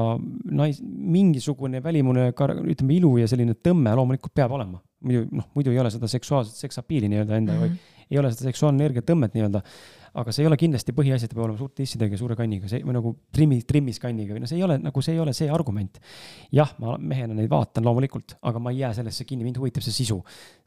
nais-, 0.59 0.81
mingisugune 0.83 1.83
välimune, 1.85 2.31
ütleme 2.33 2.97
ilu 2.97 3.15
ja 3.21 3.29
selline 3.29 3.55
tõmme 3.55 3.93
loomulikult 3.99 4.33
peab 4.35 4.57
olema. 4.57 4.81
muidu 5.03 5.27
noh, 5.31 5.49
muidu 5.55 5.71
ei 5.71 5.79
ole 5.79 5.91
seda 5.93 6.09
seksuaalset 6.09 6.65
seksapiili 6.65 7.11
nii-öelda 7.11 7.37
enda 7.37 7.53
mm 7.53 7.59
-hmm. 7.59 7.77
või 7.77 8.09
ei 8.09 8.19
ole 8.19 8.31
seda 8.33 8.49
seksuaalne 8.49 8.89
tõmmet 9.05 9.37
nii-öelda 9.37 9.61
aga 10.13 10.33
see 10.33 10.43
ei 10.43 10.49
ole 10.49 10.57
kindlasti 10.61 10.93
põhiasi, 10.93 11.25
et 11.25 11.31
ta 11.31 11.37
peab 11.37 11.47
olema 11.47 11.57
suurte 11.57 11.79
tissidega 11.81 12.13
ja 12.13 12.19
suure 12.21 12.35
kanniga, 12.37 12.69
see 12.69 12.83
või 12.85 12.93
nagu 12.93 13.13
trimmi, 13.33 13.57
trimmis 13.65 13.99
kanniga 14.01 14.35
või 14.35 14.43
no 14.43 14.49
see 14.49 14.59
ei 14.59 14.65
ole 14.65 14.77
nagu, 14.81 15.03
see 15.05 15.15
ei 15.15 15.21
ole 15.23 15.33
see 15.33 15.49
argument. 15.49 15.97
jah, 16.53 16.75
ma 16.81 16.97
mehena 17.01 17.33
neid 17.37 17.49
vaatan 17.49 17.85
loomulikult, 17.87 18.35
aga 18.45 18.61
ma 18.61 18.73
ei 18.73 18.83
jää 18.83 18.93
sellesse 18.99 19.25
kinni, 19.29 19.47
mind 19.47 19.57
huvitab 19.61 19.85
see 19.85 19.95
sisu. 19.95 20.19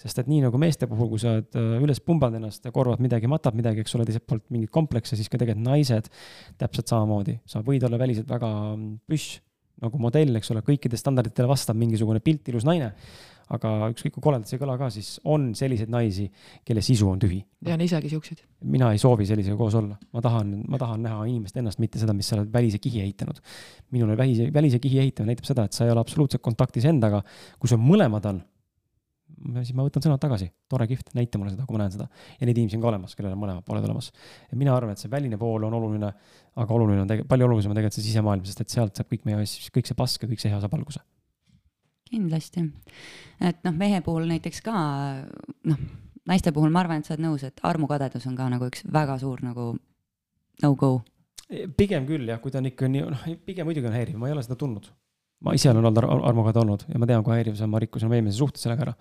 sest 0.02 0.22
et 0.22 0.30
nii 0.30 0.42
nagu 0.48 0.58
meeste 0.58 0.90
puhul, 0.90 1.12
kui 1.12 1.22
sa 1.22 1.36
oled 1.36 1.60
äh, 1.60 1.78
üles 1.86 2.02
pumbanud 2.02 2.40
ennast 2.40 2.66
ja 2.66 2.74
korvad 2.74 3.02
midagi, 3.04 3.30
matab 3.30 3.54
midagi, 3.58 3.86
eks 3.86 3.94
ole, 3.98 4.08
teiselt 4.08 4.26
poolt 4.26 4.44
mingeid 4.50 4.72
komplekse, 4.74 5.18
siis 5.18 5.30
ka 5.30 5.38
tegelikult 5.38 5.68
naised 5.70 6.10
täpselt 6.58 6.90
samamoodi. 6.90 7.38
sa 7.46 7.62
võid 7.66 7.86
olla 7.86 8.02
väliselt 8.02 8.30
väga 8.30 8.50
mm, 8.74 8.92
püss 9.06 9.38
nagu 9.82 9.98
modell, 10.00 10.38
eks 10.38 10.50
ole, 10.54 10.62
kõikidele 10.64 10.98
standarditele 10.98 11.48
vastab 11.50 11.76
mingisugune 11.78 12.22
pilt, 12.24 12.48
ilus 12.48 12.64
naine 12.64 12.94
aga 13.54 13.90
ükskõik 13.92 14.16
kui 14.16 14.24
koledalt 14.24 14.50
see 14.50 14.56
ei 14.58 14.62
kõla 14.62 14.74
ka, 14.80 14.88
siis 14.90 15.16
on 15.30 15.52
selliseid 15.58 15.90
naisi, 15.92 16.26
kelle 16.66 16.82
sisu 16.82 17.08
on 17.10 17.20
tühi. 17.22 17.38
tean 17.66 17.82
isegi 17.84 18.10
siukseid. 18.10 18.42
mina 18.72 18.90
ei 18.94 18.98
soovi 18.98 19.26
sellisega 19.28 19.56
koos 19.58 19.76
olla, 19.78 19.98
ma 20.12 20.22
tahan, 20.24 20.52
ma 20.66 20.80
tahan 20.82 21.06
näha 21.06 21.22
inimest 21.30 21.56
ennast, 21.60 21.82
mitte 21.82 22.02
seda, 22.02 22.14
mis 22.16 22.26
sa 22.26 22.40
oled 22.40 22.50
välise 22.52 22.80
kihi 22.82 23.04
ehitanud. 23.04 23.38
minule 23.94 24.18
välise, 24.18 24.50
välise 24.52 24.82
kihi 24.82 24.98
ehitamine 25.04 25.34
näitab 25.34 25.46
seda, 25.46 25.64
et 25.66 25.78
sa 25.78 25.86
ei 25.86 25.94
ole 25.94 26.02
absoluutselt 26.02 26.42
kontaktis 26.42 26.84
endaga. 26.90 27.22
kui 27.58 27.70
sul 27.70 27.82
mõlemad 27.82 28.26
on, 28.32 28.42
siis 29.62 29.74
ma 29.78 29.86
võtan 29.86 30.02
sõnad 30.02 30.22
tagasi, 30.22 30.50
tore, 30.70 30.86
kihvt, 30.90 31.12
näita 31.14 31.38
mulle 31.38 31.54
seda, 31.54 31.66
kui 31.66 31.76
ma 31.76 31.84
näen 31.84 31.94
seda. 31.94 32.08
ja 32.40 32.46
neid 32.46 32.58
inimesi 32.58 32.80
on 32.80 32.86
ka 32.86 32.94
olemas, 32.94 33.14
kellel 33.14 33.36
on 33.36 33.42
mõlemad 33.44 33.66
pooled 33.66 33.86
olemas. 33.86 34.10
et 34.50 34.58
mina 34.58 34.74
arvan, 34.74 34.96
et 34.96 35.02
see 35.02 35.12
väline 35.12 35.38
pool 35.38 35.68
on 35.70 35.78
oluline, 35.78 36.10
aga 36.56 36.80
oluline 36.80 37.04
on 37.04 37.12
tegelikult, 37.12 37.30
palju 37.30 37.46
olulisem 37.46 37.70
on 37.70 37.78
tegelikult 37.78 38.00
see 38.00 38.08
sisemaailm, 38.10 38.48
sest 38.48 38.64
et 38.66 38.74
sealt 38.74 38.98
saab 38.98 39.12
kõik 39.12 39.28
meie, 39.28 39.46
kõik 39.78 39.86
see 39.86 39.98
pask 39.98 40.26
ja 40.26 40.34
kõik 40.34 40.42
see 40.42 40.50
hea 40.50 40.62
saab 40.62 40.74
alguse 40.74 41.04
kindlasti, 42.10 42.64
et 43.44 43.62
noh, 43.66 43.74
mehe 43.76 44.00
puhul 44.04 44.26
näiteks 44.30 44.62
ka 44.64 44.74
noh, 45.70 45.80
naiste 46.30 46.52
puhul 46.54 46.72
ma 46.74 46.82
arvan, 46.82 47.02
et 47.02 47.08
sa 47.08 47.14
oled 47.14 47.24
nõus, 47.26 47.46
et 47.46 47.64
armukadedus 47.66 48.26
on 48.30 48.36
ka 48.38 48.48
nagu 48.52 48.68
üks 48.70 48.84
väga 48.92 49.18
suur 49.22 49.42
nagu 49.46 49.72
no-go. 50.62 50.92
pigem 51.78 52.06
küll 52.08 52.28
jah, 52.28 52.40
kui 52.42 52.54
ta 52.54 52.62
on 52.62 52.70
ikka 52.70 52.90
nii, 52.90 53.08
noh, 53.14 53.26
pigem 53.46 53.68
muidugi 53.68 53.90
on 53.90 53.98
häiriv, 53.98 54.20
ma 54.20 54.30
ei 54.30 54.36
ole 54.36 54.46
seda 54.46 54.58
tundnud. 54.58 54.88
ma 55.46 55.52
ise 55.52 55.68
olen 55.68 55.84
olnud 55.84 55.98
ar 56.00 56.06
armukade 56.30 56.62
olnud 56.62 56.86
ja 56.88 56.98
ma 56.98 57.06
tean, 57.06 57.22
kui 57.22 57.34
häiriv 57.34 57.58
see 57.58 57.66
on, 57.66 57.70
ma 57.74 57.80
rikkusin 57.82 58.08
oma 58.08 58.16
eelmise 58.16 58.38
suhte 58.38 58.62
sellega 58.62 58.86
ära. 58.86 58.94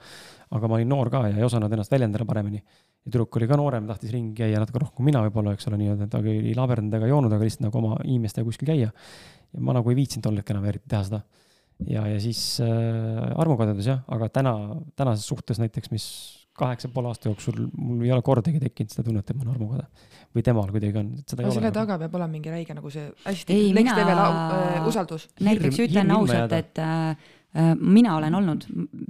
aga 0.57 0.67
ma 0.67 0.75
olin 0.77 0.91
noor 0.91 1.09
ka 1.09 1.23
ja 1.29 1.37
ei 1.37 1.45
osanud 1.47 1.71
ennast 1.71 1.93
väljendada 1.93 2.25
paremini. 2.27 2.59
ja 2.59 3.11
tüdruk 3.11 3.37
oli 3.39 3.47
ka 3.47 3.57
noorem, 3.57 3.87
tahtis 3.87 4.11
ringi 4.11 4.35
käia 4.41 4.59
natuke 4.59 4.83
rohkem 4.83 4.97
kui 4.99 5.05
mina 5.11 5.23
võib-olla, 5.25 5.55
eks 5.55 5.69
ole, 5.71 5.79
nii-öelda 5.79 6.09
ta 6.11 6.19
ei 6.19 6.53
laberdanud 6.57 6.99
ega 6.99 7.07
joonud, 7.13 7.31
aga 7.31 7.47
lihtsalt 7.47 7.69
nagu 7.69 7.79
oma 7.79 7.97
inimestega 8.03 8.45
kuskil 8.45 8.67
käia. 8.67 8.91
ja 8.91 9.63
ma 9.63 9.77
nagu 9.77 9.89
ei 9.89 9.97
viitsinud 10.01 10.27
tol 10.27 10.43
hetkel 10.43 10.57
enam 10.57 10.69
eriti 10.73 10.91
teha 10.91 11.03
seda 11.07 11.23
ja, 11.89 12.05
ja 12.07 12.19
siis 12.23 12.41
äh, 12.63 13.35
armukadedus 13.41 13.85
jah, 13.91 14.01
aga 14.07 14.29
täna, 14.29 14.55
tänases 14.95 15.27
suhtes 15.27 15.59
näiteks, 15.61 15.91
mis 15.91 16.07
kaheksa 16.55 16.87
poole 16.87 17.09
aasta 17.11 17.27
jooksul 17.27 17.65
mul 17.75 18.05
ei 18.05 18.11
ole 18.15 18.23
kordagi 18.23 18.61
tekkinud 18.63 18.93
seda 18.93 19.03
tunnet, 19.09 19.27
et 19.29 19.35
ma 19.35 19.43
olen 19.43 19.55
armukade. 19.57 19.87
või 20.35 20.43
temal 20.47 20.69
kuidagi 20.71 20.99
on, 21.01 21.09
seda 21.27 21.43
ei 21.43 21.51
selle 21.51 21.67
ole. 21.67 21.75
taga 21.75 21.97
peab 21.99 22.15
olema 22.15 22.31
mingi 22.31 22.51
räige 22.53 22.75
nagu 22.77 22.91
see 22.91 23.09
hästi 23.25 23.53
Ei, 23.57 23.73
next 23.75 23.91
mina- 23.91 23.97
level 23.99 24.21
äh, 24.23 24.87
usaldus. 24.87 25.27
näiteks 25.43 25.75
Hirm- 25.81 25.89
ütlen 25.89 26.13
ausalt, 26.15 26.55
et 26.55 26.79
äh, 26.79 27.09
äh, 27.59 27.73
mina 27.75 28.15
olen 28.15 28.39
olnud 28.39 28.63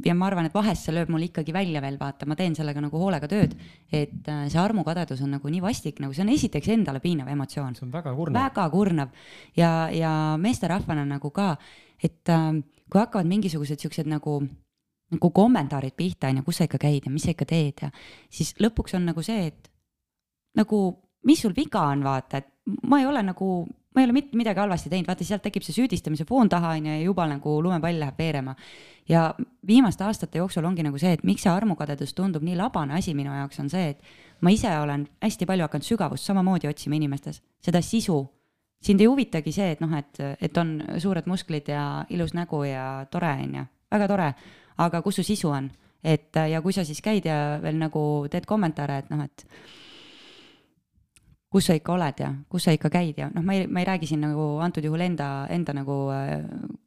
ja 0.05 0.17
ma 0.17 0.25
arvan, 0.31 0.49
et 0.49 0.57
vahest 0.57 0.85
see 0.89 0.93
lööb 0.97 1.13
mul 1.13 1.21
ikkagi 1.29 1.53
välja 1.53 1.81
veel, 1.85 1.99
vaata, 2.01 2.25
ma 2.25 2.33
teen 2.39 2.57
sellega 2.57 2.81
nagu 2.81 2.97
hoolega 2.97 3.29
tööd, 3.29 3.53
et 3.93 4.25
äh, 4.33 4.45
see 4.49 4.61
armukadedus 4.65 5.21
on 5.21 5.37
nagu 5.37 5.53
nii 5.53 5.61
vastik, 5.61 6.01
nagu 6.01 6.17
see 6.17 6.25
on 6.25 6.33
esiteks 6.33 6.73
endale 6.73 7.01
piinav 7.01 7.29
emotsioon 7.29 7.77
see 7.77 7.85
on 7.85 7.93
väga 7.93 8.13
kurnav. 8.17 8.41
väga 8.49 8.69
kurnav 8.73 9.13
ja, 9.57 9.71
ja 9.93 10.11
meesterahvana 10.41 11.05
nagu 11.13 11.29
ka, 11.29 11.53
et 12.03 12.29
äh, 12.29 12.51
kui 12.89 13.01
hakkavad 13.01 13.29
mingisugused 13.29 13.81
siuksed 13.81 14.09
nagu, 14.09 14.39
nagu 15.13 15.31
kommentaarid 15.31 15.95
pihta 15.97 16.29
onju, 16.31 16.43
kus 16.45 16.61
sa 16.61 16.69
ikka 16.69 16.81
käid 16.81 17.07
ja 17.07 17.13
mis 17.13 17.25
sa 17.25 17.33
ikka 17.33 17.47
teed 17.49 17.87
ja 17.87 17.91
siis 18.29 18.53
lõpuks 18.61 18.97
on 18.97 19.09
nagu 19.09 19.23
see, 19.25 19.49
et 19.51 19.71
nagu 20.55 20.81
mis 21.25 21.41
sul 21.41 21.55
viga 21.55 21.81
on, 21.89 22.03
vaata, 22.05 22.41
et 22.41 22.77
ma 22.89 22.99
ei 23.01 23.07
ole 23.09 23.21
nagu, 23.25 23.49
ma 23.65 24.01
ei 24.01 24.07
ole 24.07 24.15
mitte 24.15 24.37
midagi 24.37 24.61
halvasti 24.61 24.91
teinud, 24.91 25.09
vaata 25.09 25.25
sealt 25.25 25.43
tekib 25.45 25.65
see 25.65 25.75
süüdistamise 25.75 26.25
foon 26.29 26.49
taha 26.49 26.75
onju 26.77 26.93
ja 26.93 27.01
juba 27.01 27.25
nagu 27.29 27.57
lumepall 27.63 27.99
läheb 28.01 28.21
veerema. 28.21 28.55
ja 29.09 29.33
viimaste 29.67 30.03
aastate 30.03 30.37
jooksul 30.37 30.65
ongi 30.65 30.83
nagu 30.85 30.97
see, 31.01 31.13
et 31.13 31.23
miks 31.23 31.45
see 31.45 31.51
armukadedus 31.51 32.13
tundub 32.13 32.43
nii 32.45 32.55
labane 32.57 32.93
asi 32.97 33.13
minu 33.13 33.33
jaoks 33.33 33.59
on 33.59 33.69
see, 33.69 33.89
et 33.89 34.01
ma 34.41 34.53
ise 34.53 34.71
olen 34.79 35.07
hästi 35.21 35.45
palju 35.45 35.67
hakanud 35.67 35.85
sügavust 35.85 36.25
samamoodi 36.25 36.69
otsima 36.69 36.97
inimestes, 36.97 37.41
seda 37.61 37.81
sisu 37.81 38.23
sind 38.81 39.01
ei 39.01 39.07
huvitagi 39.07 39.51
see, 39.51 39.71
et 39.71 39.81
noh, 39.81 39.95
et, 39.97 40.19
et 40.41 40.57
on 40.57 40.77
suured 41.01 41.25
musklid 41.27 41.69
ja 41.69 42.05
ilus 42.09 42.33
nägu 42.33 42.63
ja 42.63 43.05
tore 43.11 43.31
on 43.43 43.55
ju, 43.59 43.65
väga 43.91 44.07
tore, 44.07 44.29
aga 44.77 45.01
kus 45.01 45.21
su 45.21 45.23
sisu 45.23 45.49
on, 45.49 45.69
et 46.03 46.35
ja 46.51 46.61
kui 46.61 46.73
sa 46.73 46.85
siis 46.85 47.01
käid 47.01 47.25
ja 47.25 47.57
veel 47.61 47.79
nagu 47.81 48.27
teed 48.31 48.45
kommentaare, 48.45 48.97
et 49.03 49.09
noh, 49.09 49.23
et 49.25 49.47
kus 51.55 51.69
sa 51.69 51.75
ikka 51.77 51.93
oled 51.95 52.19
ja 52.19 52.33
kus 52.51 52.67
sa 52.67 52.73
ikka 52.75 52.91
käid 52.91 53.19
ja 53.21 53.29
noh, 53.31 53.43
ma 53.45 53.55
ei, 53.55 53.67
ma 53.71 53.79
ei 53.79 53.87
räägi 53.87 54.09
siin 54.11 54.25
nagu 54.25 54.57
antud 54.63 54.83
juhul 54.83 55.05
enda, 55.05 55.47
enda 55.55 55.75
nagu 55.77 55.99
äh, 56.11 56.33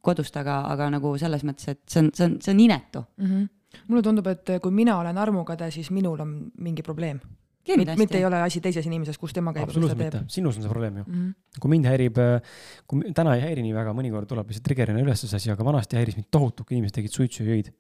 kodust, 0.04 0.36
aga, 0.36 0.60
aga 0.74 0.90
nagu 0.98 1.14
selles 1.20 1.44
mõttes, 1.48 1.70
et 1.72 1.80
see 1.88 2.04
on, 2.04 2.10
see 2.14 2.26
on, 2.26 2.36
see 2.44 2.52
on 2.52 2.60
inetu. 2.66 3.04
mm. 3.16 3.26
-hmm. 3.26 3.48
mulle 3.88 4.02
tundub, 4.02 4.26
et 4.26 4.50
kui 4.62 4.72
mina 4.72 4.98
olen 4.98 5.18
armukade, 5.18 5.70
siis 5.70 5.90
minul 5.90 6.20
on 6.20 6.52
mingi 6.58 6.82
probleem. 6.82 7.20
kindlasti. 7.68 8.02
mitte 8.02 8.18
ei 8.18 8.26
ole 8.28 8.42
asi 8.42 8.62
teises 8.64 8.86
inimeses, 8.88 9.18
kus 9.20 9.34
tema 9.36 9.54
käib. 9.56 9.68
absoluutselt 9.68 10.00
mitte, 10.00 10.22
sinus 10.32 10.58
on 10.58 10.66
see 10.66 10.72
probleem 10.72 11.00
ju. 11.00 11.04
Mm 11.06 11.18
-hmm. 11.18 11.58
kui 11.60 11.72
mind 11.74 11.88
häirib, 11.90 12.20
kui 12.86 13.12
täna 13.16 13.34
ei 13.38 13.44
häiri 13.46 13.64
nii 13.66 13.74
väga, 13.76 13.96
mõnikord 13.96 14.30
tuleb 14.30 14.52
lihtsalt 14.52 14.68
trigger'ina 14.68 15.02
üles 15.04 15.24
see 15.24 15.36
asi, 15.36 15.50
aga 15.54 15.64
vanasti 15.64 15.98
häiris 16.00 16.16
mind 16.18 16.30
tohutult, 16.30 16.66
kui 16.68 16.78
inimesed 16.78 17.00
tegid 17.00 17.14
suitsu 17.14 17.44
ja 17.44 17.56
jõid. 17.56 17.72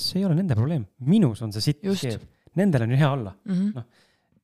see 0.00 0.20
ei 0.20 0.24
ole 0.24 0.34
nende 0.38 0.54
probleem, 0.54 0.86
minus 1.00 1.42
on 1.42 1.52
see 1.52 1.60
sitt, 1.60 1.82
mis 1.84 2.00
keeb. 2.00 2.22
Nendel 2.56 2.82
on 2.82 2.90
ju 2.90 2.96
hea 2.96 3.10
olla. 3.10 3.34
Mm 3.44 3.54
-hmm. 3.54 3.82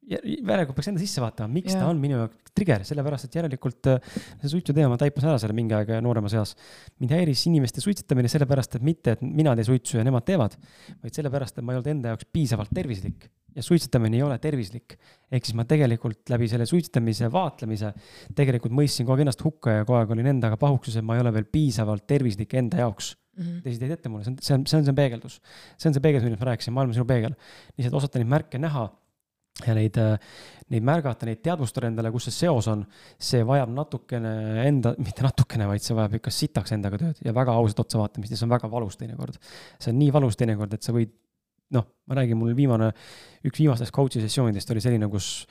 ja 0.07 0.19
järelikult 0.23 0.77
peaks 0.77 0.89
enda 0.89 1.01
sisse 1.01 1.21
vaatama, 1.21 1.53
miks 1.53 1.73
Jaa. 1.73 1.81
ta 1.81 1.87
on 1.91 1.99
minu 1.99 2.19
jaoks 2.21 2.53
trigger, 2.55 2.85
sellepärast 2.85 3.25
et 3.25 3.35
järelikult 3.35 3.89
äh, 3.91 4.13
see 4.41 4.53
suitsu 4.53 4.73
teema 4.73 4.93
ma 4.93 4.99
taipasin 5.01 5.29
ära 5.33 5.39
selle 5.39 5.57
mingi 5.57 5.75
aeg 5.75 5.91
nooremas 6.01 6.35
eas. 6.35 6.55
mind 7.01 7.11
häiris 7.11 7.47
inimeste 7.51 7.81
suitsetamine 7.81 8.29
sellepärast, 8.29 8.77
et 8.77 8.83
mitte, 8.83 9.17
et 9.17 9.23
mina 9.23 9.55
teen 9.57 9.65
suitsu 9.65 9.99
ja 9.99 10.05
nemad 10.05 10.25
teevad, 10.25 10.55
vaid 11.03 11.19
sellepärast, 11.19 11.59
et 11.59 11.65
ma 11.65 11.73
ei 11.73 11.81
olnud 11.81 11.91
enda 11.91 12.15
jaoks 12.15 12.31
piisavalt 12.33 12.71
tervislik 12.75 13.29
ja 13.57 13.65
suitsetamine 13.65 14.19
ei 14.19 14.25
ole 14.27 14.39
tervislik. 14.43 14.99
ehk 15.33 15.45
siis 15.49 15.57
ma 15.59 15.65
tegelikult 15.69 16.29
läbi 16.31 16.49
selle 16.49 16.67
suitsetamise 16.69 17.31
vaatlemise 17.33 17.93
tegelikult 18.37 18.75
mõistsin 18.77 19.07
kogu 19.07 19.17
aeg 19.17 19.27
ennast 19.27 19.45
hukka 19.45 19.79
ja 19.79 19.85
kogu 19.85 19.99
aeg 20.01 20.13
olin 20.17 20.33
endaga 20.35 20.59
pahuksuse, 20.61 21.01
et 21.01 21.07
ma 21.07 21.17
ei 21.17 21.25
ole 21.25 21.33
veel 21.35 21.49
piisavalt 21.53 22.07
tervislik 22.07 22.55
enda 22.55 22.85
jaoks 22.85 23.15
Mm 23.37 23.45
-hmm. 23.45 23.63
teised 23.63 23.83
jäid 23.83 23.93
ette 23.93 24.09
mulle, 24.09 24.25
see 24.25 24.33
on, 24.33 24.37
see 24.41 24.55
on, 24.57 24.63
see 24.67 24.79
on 24.79 24.85
see 24.85 24.95
peegeldus. 24.97 25.35
see 25.77 25.91
on 25.91 25.95
see 25.95 26.01
peegeldus, 26.01 26.25
millest 26.25 26.41
ma 26.41 26.47
rääkisin, 26.49 26.73
maailm 26.73 26.89
on 26.89 26.95
sinu 26.95 27.05
peegel. 27.05 27.35
lihtsalt 27.77 27.97
osata 27.99 28.19
neid 28.19 28.31
märke 28.33 28.59
näha 28.59 28.85
ja 29.67 29.75
neid, 29.77 29.97
neid 30.73 30.85
märgata, 30.85 31.27
neid 31.29 31.41
teadvustada 31.45 31.89
endale, 31.91 32.11
kus 32.13 32.29
see 32.29 32.37
seos 32.45 32.69
on, 32.73 32.83
see 33.19 33.43
vajab 33.47 33.73
natukene 33.73 34.33
enda, 34.67 34.95
mitte 35.01 35.25
natukene, 35.25 35.69
vaid 35.71 35.85
see 35.85 35.97
vajab 35.97 36.19
ikka 36.19 36.33
sitaks 36.35 36.75
endaga 36.77 37.01
tööd 37.01 37.23
ja 37.25 37.35
väga 37.37 37.55
ausat 37.57 37.85
otsa 37.87 38.01
vaatamist 38.03 38.35
ja 38.35 38.41
see 38.41 38.49
on 38.49 38.53
väga 38.53 38.71
valus 38.73 38.99
teinekord. 39.01 39.39
see 39.79 39.93
on 39.93 39.99
nii 40.03 40.13
valus 40.17 40.37
teinekord, 40.41 40.77
et 40.77 40.87
sa 40.89 40.97
võid, 40.97 41.15
noh, 41.75 41.87
ma 42.07 42.21
räägin, 42.21 42.39
mul 42.39 42.55
viimane, 42.57 42.93
üks 43.47 43.59
viimastest 43.63 43.95
coach'i 43.95 44.23
sessioonidest 44.23 44.71
oli 44.75 44.85
selline, 44.85 45.09
kus 45.11 45.47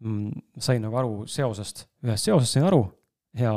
mm, 0.00 0.58
sain 0.62 0.82
nagu 0.84 0.96
aru 1.00 1.28
seosest, 1.30 1.86
ühest 2.06 2.30
seosest 2.30 2.56
sain 2.56 2.68
aru 2.68 2.84
ja 3.38 3.52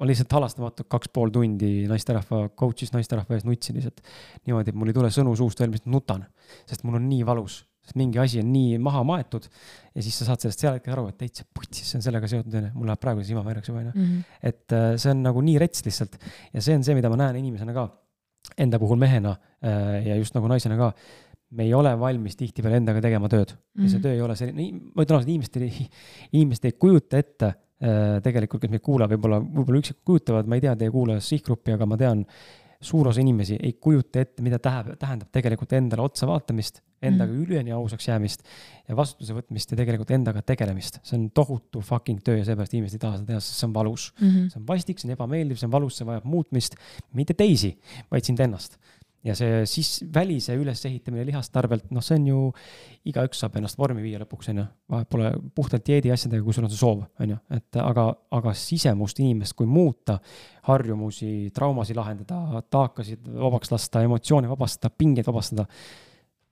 ma 0.00 0.08
lihtsalt 0.08 0.32
halastamatult 0.32 0.88
kaks 0.90 1.10
pool 1.12 1.32
tundi 1.34 1.84
naisterahva 1.88 2.46
coach'is 2.58 2.92
naisterahva 2.94 3.36
ees 3.36 3.44
nutsin 3.44 3.76
lihtsalt 3.76 4.00
niimoodi, 4.48 4.72
et 4.72 4.78
mul 4.80 4.90
ei 4.90 4.96
tule 4.96 5.10
sõnu 5.12 5.34
suust 5.36 5.60
välja, 5.60 5.76
lihtsalt 5.76 5.92
nutan, 5.92 6.24
sest 6.68 6.86
mul 6.88 6.96
on 6.96 7.04
nii 7.10 7.26
valus, 7.28 7.60
sest 7.84 7.98
mingi 8.00 8.20
asi 8.22 8.40
on 8.40 8.48
nii 8.54 8.78
maha 8.82 9.02
maetud 9.06 9.48
ja 9.50 10.04
siis 10.04 10.16
sa 10.16 10.30
saad 10.30 10.46
sellest 10.46 10.64
sel 10.64 10.78
hetkel 10.78 10.96
aru, 10.96 11.10
et 11.12 11.20
täitsa 11.20 11.44
putsis, 11.56 11.84
see 11.84 12.00
on 12.00 12.06
sellega 12.06 12.30
seotud, 12.32 12.56
onju, 12.62 12.72
mul 12.78 12.88
läheb 12.88 13.02
praegu 13.02 13.24
silma 13.28 13.44
veereks 13.44 13.68
juba, 13.68 13.84
onju. 13.84 13.92
-hmm. 13.96 14.22
et 14.52 14.76
äh, 14.76 14.88
see 14.96 15.12
on 15.12 15.22
nagu 15.26 15.44
nii 15.44 15.58
rets 15.60 15.84
lihtsalt 15.84 16.16
ja 16.54 16.64
see 16.64 16.80
on 16.80 16.86
see, 16.86 16.96
mida 16.96 17.12
ma 17.12 17.20
näen 17.20 17.42
inimesena 17.42 17.76
ka, 17.76 17.90
enda 18.60 18.78
puhul 18.82 18.98
mehena 19.00 19.34
äh, 19.62 20.06
ja 20.06 20.16
just 20.16 20.34
nagu 20.34 20.48
naisena 20.50 20.76
ka 20.80 20.92
me 21.50 21.64
ei 21.66 21.74
ole 21.74 21.90
valmis 21.98 22.36
tihtipeale 22.38 22.78
endaga 22.78 23.00
tegema 23.02 23.28
tööd 23.28 23.50
ja 23.50 23.88
see 23.88 23.98
Mhm. 23.98 24.02
töö 24.04 24.12
ei 24.14 24.20
ole 24.22 24.36
selline, 24.38 24.68
ma 24.94 25.02
ütlen 25.02 25.18
ausalt, 25.18 25.32
inimesed 25.32 25.56
ei, 25.66 25.88
inimesed 26.32 26.64
ei 26.68 26.72
kujuta 26.78 27.18
ette 27.18 27.46
äh, 27.50 28.20
tegelikult, 28.22 28.62
kes 28.62 28.70
meid 28.70 28.82
kuulavad, 28.86 29.16
võib-olla, 29.16 29.40
võib-olla 29.42 29.80
üksikud 29.82 30.04
kujutavad, 30.04 30.46
ma 30.46 30.58
ei 30.58 30.60
tea 30.66 30.76
teie 30.76 30.90
kuulaja 30.94 31.20
sihtgruppi, 31.24 31.74
aga 31.74 31.86
ma 31.90 31.96
tean, 32.00 32.24
suur 32.80 33.08
osa 33.10 33.20
inimesi 33.20 33.58
ei 33.60 33.72
kujuta 33.72 34.22
ette, 34.22 34.42
mida 34.42 34.58
tähendab, 34.62 34.96
tähendab 35.00 35.28
tegelikult 35.34 35.72
endale 35.76 36.04
otsa 36.06 36.28
vaatamist, 36.28 36.80
endaga 37.04 37.32
mm. 37.32 37.42
üleni 37.44 37.74
ausaks 37.76 38.08
jäämist 38.08 38.44
ja 38.88 38.96
vastutuse 38.96 39.36
võtmist 39.36 39.72
ja 39.72 39.78
tegelikult 39.78 40.12
endaga 40.16 40.42
tegelemist. 40.44 41.00
see 41.04 41.18
on 41.18 41.26
tohutu 41.36 41.82
fucking 41.84 42.22
töö 42.24 42.38
ja 42.40 42.46
seepärast 42.48 42.76
inimesed 42.76 42.96
ei 42.96 43.04
taha 43.04 43.20
seda 43.20 43.32
teha, 43.34 43.42
sest 43.44 43.60
see 43.60 43.68
on 43.68 43.74
valus. 43.76 44.10
Mm 44.18 44.28
-hmm. 44.28 44.48
see 44.52 44.60
on 44.60 44.66
vastik, 44.68 44.98
see 45.00 45.10
on 45.10 45.16
ebameeldiv, 45.16 45.60
see 45.60 45.68
on 45.68 45.76
valus, 45.76 45.96
see 46.00 46.08
vajab 46.08 46.24
muutmist, 46.24 46.76
mitte 47.12 47.34
teisi, 47.34 47.76
vaid 48.10 48.24
sind 48.24 48.40
ennast. 48.40 48.78
Ja 49.24 49.34
see 49.36 49.64
siis 49.68 50.00
välise 50.14 50.54
ülesehitamine 50.56 51.26
lihast 51.28 51.56
arvelt, 51.60 51.90
noh, 51.92 52.04
see 52.04 52.16
on 52.20 52.28
ju, 52.30 52.42
igaüks 53.10 53.42
saab 53.42 53.58
ennast 53.60 53.78
vormi 53.80 54.02
viia 54.04 54.20
lõpuks, 54.22 54.50
on 54.52 54.62
ju. 54.62 54.66
vahet 54.94 55.10
pole 55.12 55.32
puhtalt 55.56 55.84
dieedi 55.86 56.12
asjadega, 56.14 56.44
kui 56.44 56.56
sul 56.56 56.66
on 56.66 56.72
see 56.72 56.80
soov, 56.80 57.02
on 57.20 57.34
ju, 57.34 57.40
et 57.56 57.80
aga, 57.82 58.06
aga 58.40 58.54
sisemust 58.56 59.20
inimest, 59.20 59.56
kui 59.58 59.68
muuta, 59.68 60.18
harjumusi, 60.68 61.50
traumasid 61.56 61.98
lahendada, 62.00 62.62
taakasid 62.72 63.28
vabaks 63.28 63.72
lasta, 63.74 64.04
emotsioone 64.08 64.48
vabastada, 64.50 64.92
pingeid 64.96 65.28
vabastada. 65.28 65.68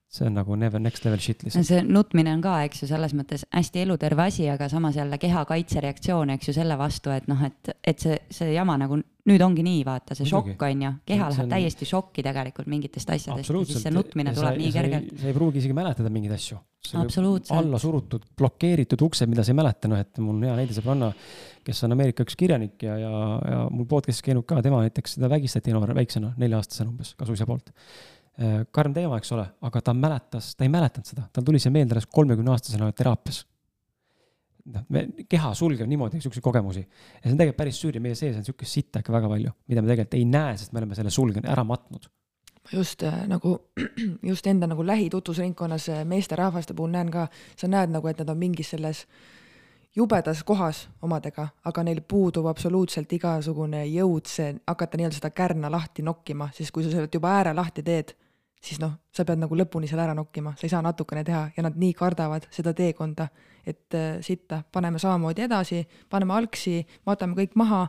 see 0.09 0.25
on 0.25 0.33
nagu 0.33 0.55
never 0.57 0.81
next 0.81 1.05
level 1.05 1.19
shit 1.21 1.43
lihtsalt. 1.45 1.67
see 1.69 1.83
nutmine 1.85 2.33
on 2.33 2.41
ka, 2.41 2.63
eks 2.65 2.81
ju, 2.83 2.87
selles 2.89 3.13
mõttes 3.13 3.45
hästi 3.53 3.83
eluterve 3.83 4.23
asi, 4.25 4.47
aga 4.49 4.69
samas 4.73 4.97
jälle 4.97 5.19
keha 5.21 5.45
kaitsereaktsioon, 5.45 6.31
eks 6.31 6.49
ju, 6.49 6.55
selle 6.57 6.79
vastu, 6.81 7.13
et 7.13 7.29
noh, 7.29 7.43
et, 7.45 7.75
et 7.85 8.01
see, 8.01 8.17
see 8.33 8.55
jama 8.55 8.79
nagu 8.81 9.03
nüüd 9.29 9.43
ongi 9.45 9.63
nii, 9.67 9.83
vaata, 9.87 10.17
see 10.19 10.27
šokk 10.29 10.63
on 10.67 10.83
ju, 10.85 10.91
keha 11.09 11.29
läheb 11.31 11.45
on- 11.45 11.53
täiesti 11.53 11.87
šokki 11.89 12.25
tegelikult 12.27 12.69
mingitest 12.71 13.11
asjadest 13.15 13.53
ja 13.53 13.65
siis 13.69 13.83
see 13.85 13.93
nutmine 13.95 14.33
tuleb 14.37 14.59
nii 14.61 14.73
kergelt. 14.75 15.13
sa 15.21 15.29
ei 15.31 15.37
pruugi 15.37 15.63
isegi 15.63 15.77
mäletada 15.77 16.11
mingeid 16.13 16.35
asju. 16.39 16.59
Alla 17.53 17.79
surutud, 17.83 18.23
blokeeritud 18.39 19.03
uksed, 19.05 19.29
mida 19.29 19.45
sa 19.45 19.53
ei 19.53 19.59
mäleta, 19.59 19.91
noh, 19.91 19.99
et 20.01 20.21
mul 20.23 20.39
on 20.39 20.47
hea 20.47 20.55
näide 20.57 20.77
sõbranna, 20.77 21.11
kes 21.67 21.83
on 21.85 21.93
Ameerika 21.93 22.25
üks 22.25 22.39
kirjanik 22.39 22.81
ja, 22.87 22.95
ja, 23.03 23.11
ja 23.51 23.59
mul 23.71 23.85
podcast'is 23.91 24.25
käinud 24.25 24.47
ka, 24.49 24.63
tema 24.65 24.81
näiteks 24.87 25.19
seda 25.19 25.29
vägistati 25.29 25.75
noore, 25.75 25.97
väiksena, 25.99 26.33
nelja-aastasena 26.41 26.89
umbes, 26.95 27.13
kasuisa 27.19 27.47
poolt. 27.51 27.75
karm 28.73 28.95
teema, 28.95 29.19
eks 29.19 29.33
ole, 29.35 29.45
aga 29.67 29.81
ta 29.83 29.93
mäletas, 29.99 30.53
ta 30.57 30.65
ei 30.65 30.71
mäletanud 30.73 31.11
seda, 31.11 31.27
tal 31.35 31.45
tuli 31.45 31.59
see 31.61 31.75
meelde 31.75 31.97
alles 31.97 32.07
kolmekümne 32.07 32.55
aastasena 32.55 32.93
teraapias. 32.97 33.43
noh, 34.75 34.85
me 34.95 35.05
keha 35.29 35.53
sulgeb 35.57 35.89
niimoodi 35.91 36.21
siukseid 36.23 36.45
kogemusi. 36.45 36.85
Ja 36.85 37.25
see 37.25 37.33
on 37.33 37.41
tegelikult 37.41 37.61
päris 37.63 37.81
süür 37.83 37.99
ja 37.99 38.05
meie 38.05 38.19
sees 38.19 38.37
on 38.39 38.47
siukest 38.47 38.79
sitta 38.79 39.03
ikka 39.03 39.15
väga 39.15 39.31
palju, 39.33 39.55
mida 39.71 39.83
me 39.83 39.93
tegelikult 39.93 40.19
ei 40.19 40.29
näe, 40.29 40.55
sest 40.61 40.75
me 40.75 40.83
oleme 40.83 40.99
selle 40.99 41.13
sulgenud, 41.15 41.49
ära 41.49 41.65
matnud. 41.65 42.09
just 42.73 43.03
äh, 43.03 43.23
nagu, 43.27 43.55
just 44.31 44.47
enda 44.47 44.67
nagu 44.69 44.85
lähitutvusringkonnas 44.87 45.89
äh, 45.89 46.05
meesterahvaste 46.05 46.75
puhul 46.75 46.93
näen 46.93 47.11
ka, 47.11 47.29
sa 47.57 47.69
näed 47.69 47.95
nagu, 47.95 48.09
et 48.09 48.19
nad 48.21 48.29
on 48.29 48.39
mingis 48.39 48.75
selles 48.75 49.07
jubedas 49.97 50.45
kohas 50.45 50.89
omadega, 51.03 51.49
aga 51.65 51.83
neil 51.83 52.03
puudub 52.09 52.47
absoluutselt 52.47 53.13
igasugune 53.13 53.87
jõud 53.89 54.29
see 54.29 54.53
hakata 54.67 55.01
nii-öelda 55.01 55.17
seda 55.17 55.31
kärna 55.31 55.71
lahti 55.73 56.05
nokkima, 56.05 56.51
siis 56.53 56.71
kui 56.71 56.85
sa 56.85 56.93
sealt 56.93 57.15
juba 57.15 57.33
ääre 57.39 57.55
lahti 57.57 57.83
teed, 57.83 58.13
siis 58.61 58.81
noh, 58.83 58.97
sa 59.15 59.25
pead 59.25 59.41
nagu 59.43 59.57
lõpuni 59.57 59.89
selle 59.91 60.05
ära 60.07 60.17
nokkima, 60.19 60.55
sa 60.59 60.67
ei 60.67 60.73
saa 60.73 60.83
natukene 60.83 61.25
teha 61.25 61.45
ja 61.57 61.65
nad 61.67 61.79
nii 61.79 61.95
kardavad 61.97 62.49
seda 62.55 62.75
teekonda, 62.77 63.29
et 63.67 63.95
äh, 63.95 64.19
sitta, 64.25 64.63
paneme 64.73 64.99
samamoodi 64.99 65.47
edasi, 65.47 65.85
paneme 66.11 66.35
algsi, 66.35 66.83
vaatame 67.07 67.39
kõik 67.39 67.57
maha 67.59 67.87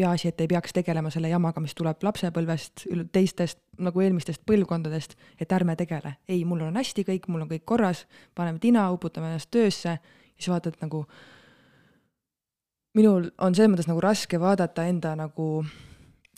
peaasi, 0.00 0.30
et 0.30 0.40
ei 0.40 0.48
peaks 0.48 0.72
tegelema 0.72 1.10
selle 1.12 1.28
jamaga, 1.28 1.60
mis 1.60 1.74
tuleb 1.76 2.02
lapsepõlvest, 2.02 2.86
teistest 3.12 3.60
nagu 3.78 4.00
eelmistest 4.00 4.42
põlvkondadest, 4.48 5.16
et 5.40 5.52
ärme 5.52 5.76
tegele. 5.76 6.16
ei, 6.28 6.44
mul 6.44 6.62
on 6.64 6.80
hästi 6.80 7.04
kõik, 7.04 7.28
mul 7.28 7.44
on 7.44 7.50
kõik 7.50 7.66
korras, 7.68 8.06
paneme 8.34 8.58
tina, 8.58 8.88
uputame 8.92 9.28
ennast 9.32 9.50
töösse 9.50 9.98
siis 10.40 10.48
vaatad 10.48 10.78
nagu, 10.80 11.04
minul 12.96 13.28
on 13.38 13.54
selles 13.54 13.70
mõttes 13.72 13.88
nagu 13.90 14.02
raske 14.02 14.40
vaadata 14.40 14.86
enda 14.88 15.14
nagu 15.18 15.50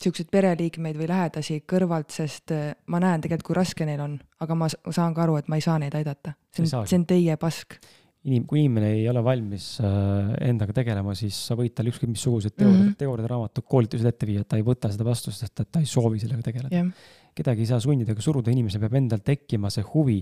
siukseid 0.03 0.29
pereliikmeid 0.33 0.99
või 0.99 1.09
lähedasi 1.11 1.59
kõrvalt, 1.69 2.13
sest 2.13 2.53
äh, 2.55 2.71
ma 2.91 3.01
näen 3.03 3.23
tegelikult, 3.23 3.49
kui 3.49 3.57
raske 3.57 3.87
neil 3.87 4.03
on, 4.03 4.15
aga 4.43 4.57
ma 4.57 4.69
saan 4.69 5.15
ka 5.15 5.25
aru, 5.25 5.39
et 5.41 5.51
ma 5.51 5.59
ei 5.59 5.65
saa 5.65 5.79
neid 5.81 5.95
aidata. 5.97 6.35
see 6.53 6.65
on, 6.65 6.87
see 6.89 6.99
on 6.99 7.05
teie 7.09 7.37
pask. 7.41 7.77
inim-, 8.23 8.45
kui 8.47 8.61
inimene 8.61 8.93
ei 8.99 9.05
ole 9.09 9.23
valmis 9.25 9.67
äh, 9.83 10.33
endaga 10.49 10.75
tegelema, 10.79 11.15
siis 11.17 11.39
sa 11.49 11.57
võid 11.59 11.75
talle 11.75 11.93
ükskõik 11.93 12.13
missugused 12.13 12.55
teooriad 12.55 12.79
mm 12.79 12.89
-hmm., 12.89 12.99
teooriad, 12.99 13.29
raamatud, 13.31 13.67
koolitused 13.69 14.09
ette 14.09 14.29
viia, 14.29 14.43
ta 14.43 14.59
ei 14.59 14.65
võta 14.67 14.91
seda 14.91 15.07
vastu, 15.07 15.31
sest 15.31 15.59
et 15.59 15.71
ta 15.71 15.83
ei 15.83 15.89
soovi 15.89 16.19
sellega 16.23 16.49
tegeleda 16.49 16.75
yeah.. 16.75 16.91
kedagi 17.35 17.65
ei 17.65 17.71
saa 17.71 17.79
sundida 17.83 18.11
ega 18.11 18.21
suruda, 18.21 18.51
inimesel 18.51 18.83
peab 18.83 18.99
endal 19.01 19.23
tekkima 19.23 19.71
see 19.73 19.83
huvi 19.93 20.21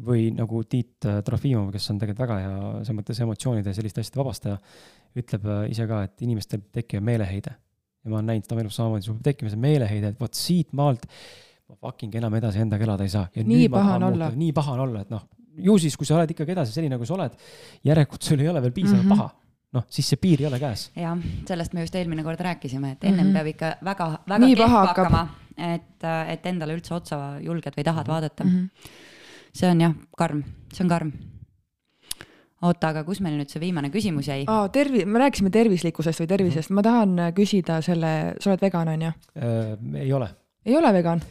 või 0.00 0.30
nagu 0.32 0.62
Tiit 0.64 1.04
äh, 1.04 1.22
Trofimov, 1.24 1.72
kes 1.72 1.90
on 1.92 1.98
tegelikult 2.00 2.26
väga 2.26 2.38
hea 2.40 2.60
selles 2.84 2.96
mõttes 2.96 3.20
emotsioonide 3.20 3.68
ja 3.68 3.76
selliste 3.76 4.00
asjade 4.00 4.20
vabastaja, 4.22 4.60
ütleb 5.20 5.50
ise 5.68 5.86
ka, 5.86 6.04
et 6.06 6.22
inimestel 6.24 6.62
tekib 6.72 7.04
meeleheide 7.04 7.56
ja 8.04 8.10
ma 8.10 8.16
olen 8.18 8.30
näinud 8.32 8.48
seda 8.48 8.62
elus 8.64 8.78
samamoodi, 8.80 9.06
sul 9.06 9.18
peab 9.18 9.30
tekkima 9.30 9.52
see 9.52 9.60
meeleheide, 9.60 10.14
et 10.14 10.20
vot 10.20 10.34
siit 10.34 10.72
maalt 10.76 11.04
ma 11.70 11.76
fucking 11.86 12.14
enam 12.20 12.34
edasi 12.38 12.62
endaga 12.64 12.86
elada 12.86 13.06
ei 13.06 13.12
saa. 13.12 13.28
nii 13.36 13.68
paha 13.72 13.98
on 13.98 14.08
olla. 14.12 14.30
nii 14.36 14.54
paha 14.56 14.72
on 14.76 14.86
olla, 14.86 15.04
et 15.04 15.12
noh, 15.12 15.26
ju 15.60 15.76
siis, 15.82 15.96
kui 15.98 16.08
sa 16.08 16.16
oled 16.18 16.32
ikkagi 16.34 16.56
edasi 16.56 16.74
selline, 16.74 16.96
nagu 16.96 17.06
sa 17.08 17.16
oled, 17.18 17.36
järelikult 17.86 18.26
sul 18.26 18.42
ei 18.42 18.48
ole 18.50 18.62
veel 18.64 18.74
piisavalt 18.76 19.04
mm 19.04 19.12
-hmm. 19.12 19.22
paha 19.22 19.40
noh, 19.76 19.84
siis 19.92 20.08
see 20.10 20.18
piir 20.20 20.42
ei 20.42 20.48
ole 20.48 20.58
käes. 20.58 20.88
jah, 20.96 21.18
sellest 21.48 21.74
me 21.74 21.84
just 21.84 21.94
eelmine 21.94 22.24
kord 22.26 22.40
rääkisime, 22.40 22.92
et 22.96 23.04
ennem 23.04 23.26
mm 23.26 23.30
-hmm. 23.30 23.34
peab 23.34 23.46
ikka 23.46 23.76
väga, 23.84 24.08
väga 24.28 24.46
kehva 24.46 24.86
hakkama, 24.86 25.28
et, 25.56 26.06
et 26.28 26.46
endale 26.46 26.74
üldse 26.74 26.94
otsa 26.94 27.40
julged 27.40 27.76
või 27.76 27.84
tahad 27.84 28.06
mm 28.06 28.10
-hmm. 28.10 28.14
vaadata 28.14 28.44
mm. 28.44 28.50
-hmm. 28.50 28.68
see 29.52 29.70
on 29.70 29.80
jah, 29.80 29.94
karm, 30.16 30.42
see 30.72 30.84
on 30.84 30.88
karm 30.88 31.12
oota, 32.66 32.92
aga 32.92 33.04
kus 33.06 33.20
meil 33.24 33.38
nüüd 33.40 33.52
see 33.52 33.62
viimane 33.62 33.90
küsimus 33.92 34.28
jäi 34.30 34.44
oh,? 34.50 34.66
tervi-, 34.72 35.06
me 35.08 35.22
rääkisime 35.24 35.52
tervislikkusest 35.54 36.24
või 36.24 36.30
tervisest, 36.30 36.72
ma 36.76 36.84
tahan 36.84 37.16
äh, 37.26 37.32
küsida 37.36 37.80
selle, 37.84 38.14
sa 38.40 38.52
oled 38.52 38.64
vegan, 38.66 38.92
on 38.94 39.06
ju 39.08 39.12
äh,? 39.40 39.74
ei 40.04 40.12
ole. 40.16 40.30
ei 40.66 40.76
ole 40.76 40.92
vegan? 41.00 41.22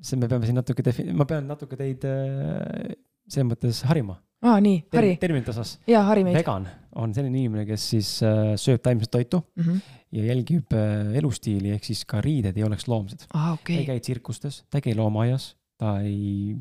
see, 0.00 0.18
me 0.20 0.28
peame 0.30 0.48
siin 0.48 0.58
natuke 0.60 0.84
defi-, 0.86 1.08
ma 1.16 1.28
pean 1.28 1.48
natuke 1.48 1.78
teid 1.80 2.04
äh, 2.08 2.96
selles 3.26 3.48
mõttes 3.50 3.82
harima. 3.88 4.18
aa, 4.44 4.58
nii, 4.62 4.82
hari 4.94 5.14
Ter. 5.14 5.22
terminite 5.26 5.54
osas. 5.54 5.78
jaa, 5.88 6.04
hari 6.10 6.26
meid. 6.26 6.38
vegan 6.38 6.68
on 6.96 7.12
selline 7.16 7.42
inimene, 7.42 7.66
kes 7.68 7.90
siis 7.94 8.12
äh, 8.24 8.54
sööb 8.60 8.80
taimset 8.84 9.12
toitu 9.12 9.42
mm 9.56 9.64
-hmm. 9.64 9.98
ja 10.18 10.30
jälgib 10.30 10.72
äh, 10.76 11.16
elustiili, 11.20 11.72
ehk 11.76 11.84
siis 11.84 12.04
ka 12.08 12.20
riided 12.24 12.56
ei 12.56 12.64
oleks 12.64 12.88
loomsed 12.88 13.26
ah,. 13.32 13.52
Okay. 13.54 13.76
ta 13.76 13.80
ei 13.80 13.86
käi 13.86 14.00
tsirkustes, 14.00 14.64
ta 14.70 14.78
ei 14.78 14.88
käi 14.88 14.96
loomaaias, 14.96 15.54
ta 15.78 16.00
ei 16.00 16.56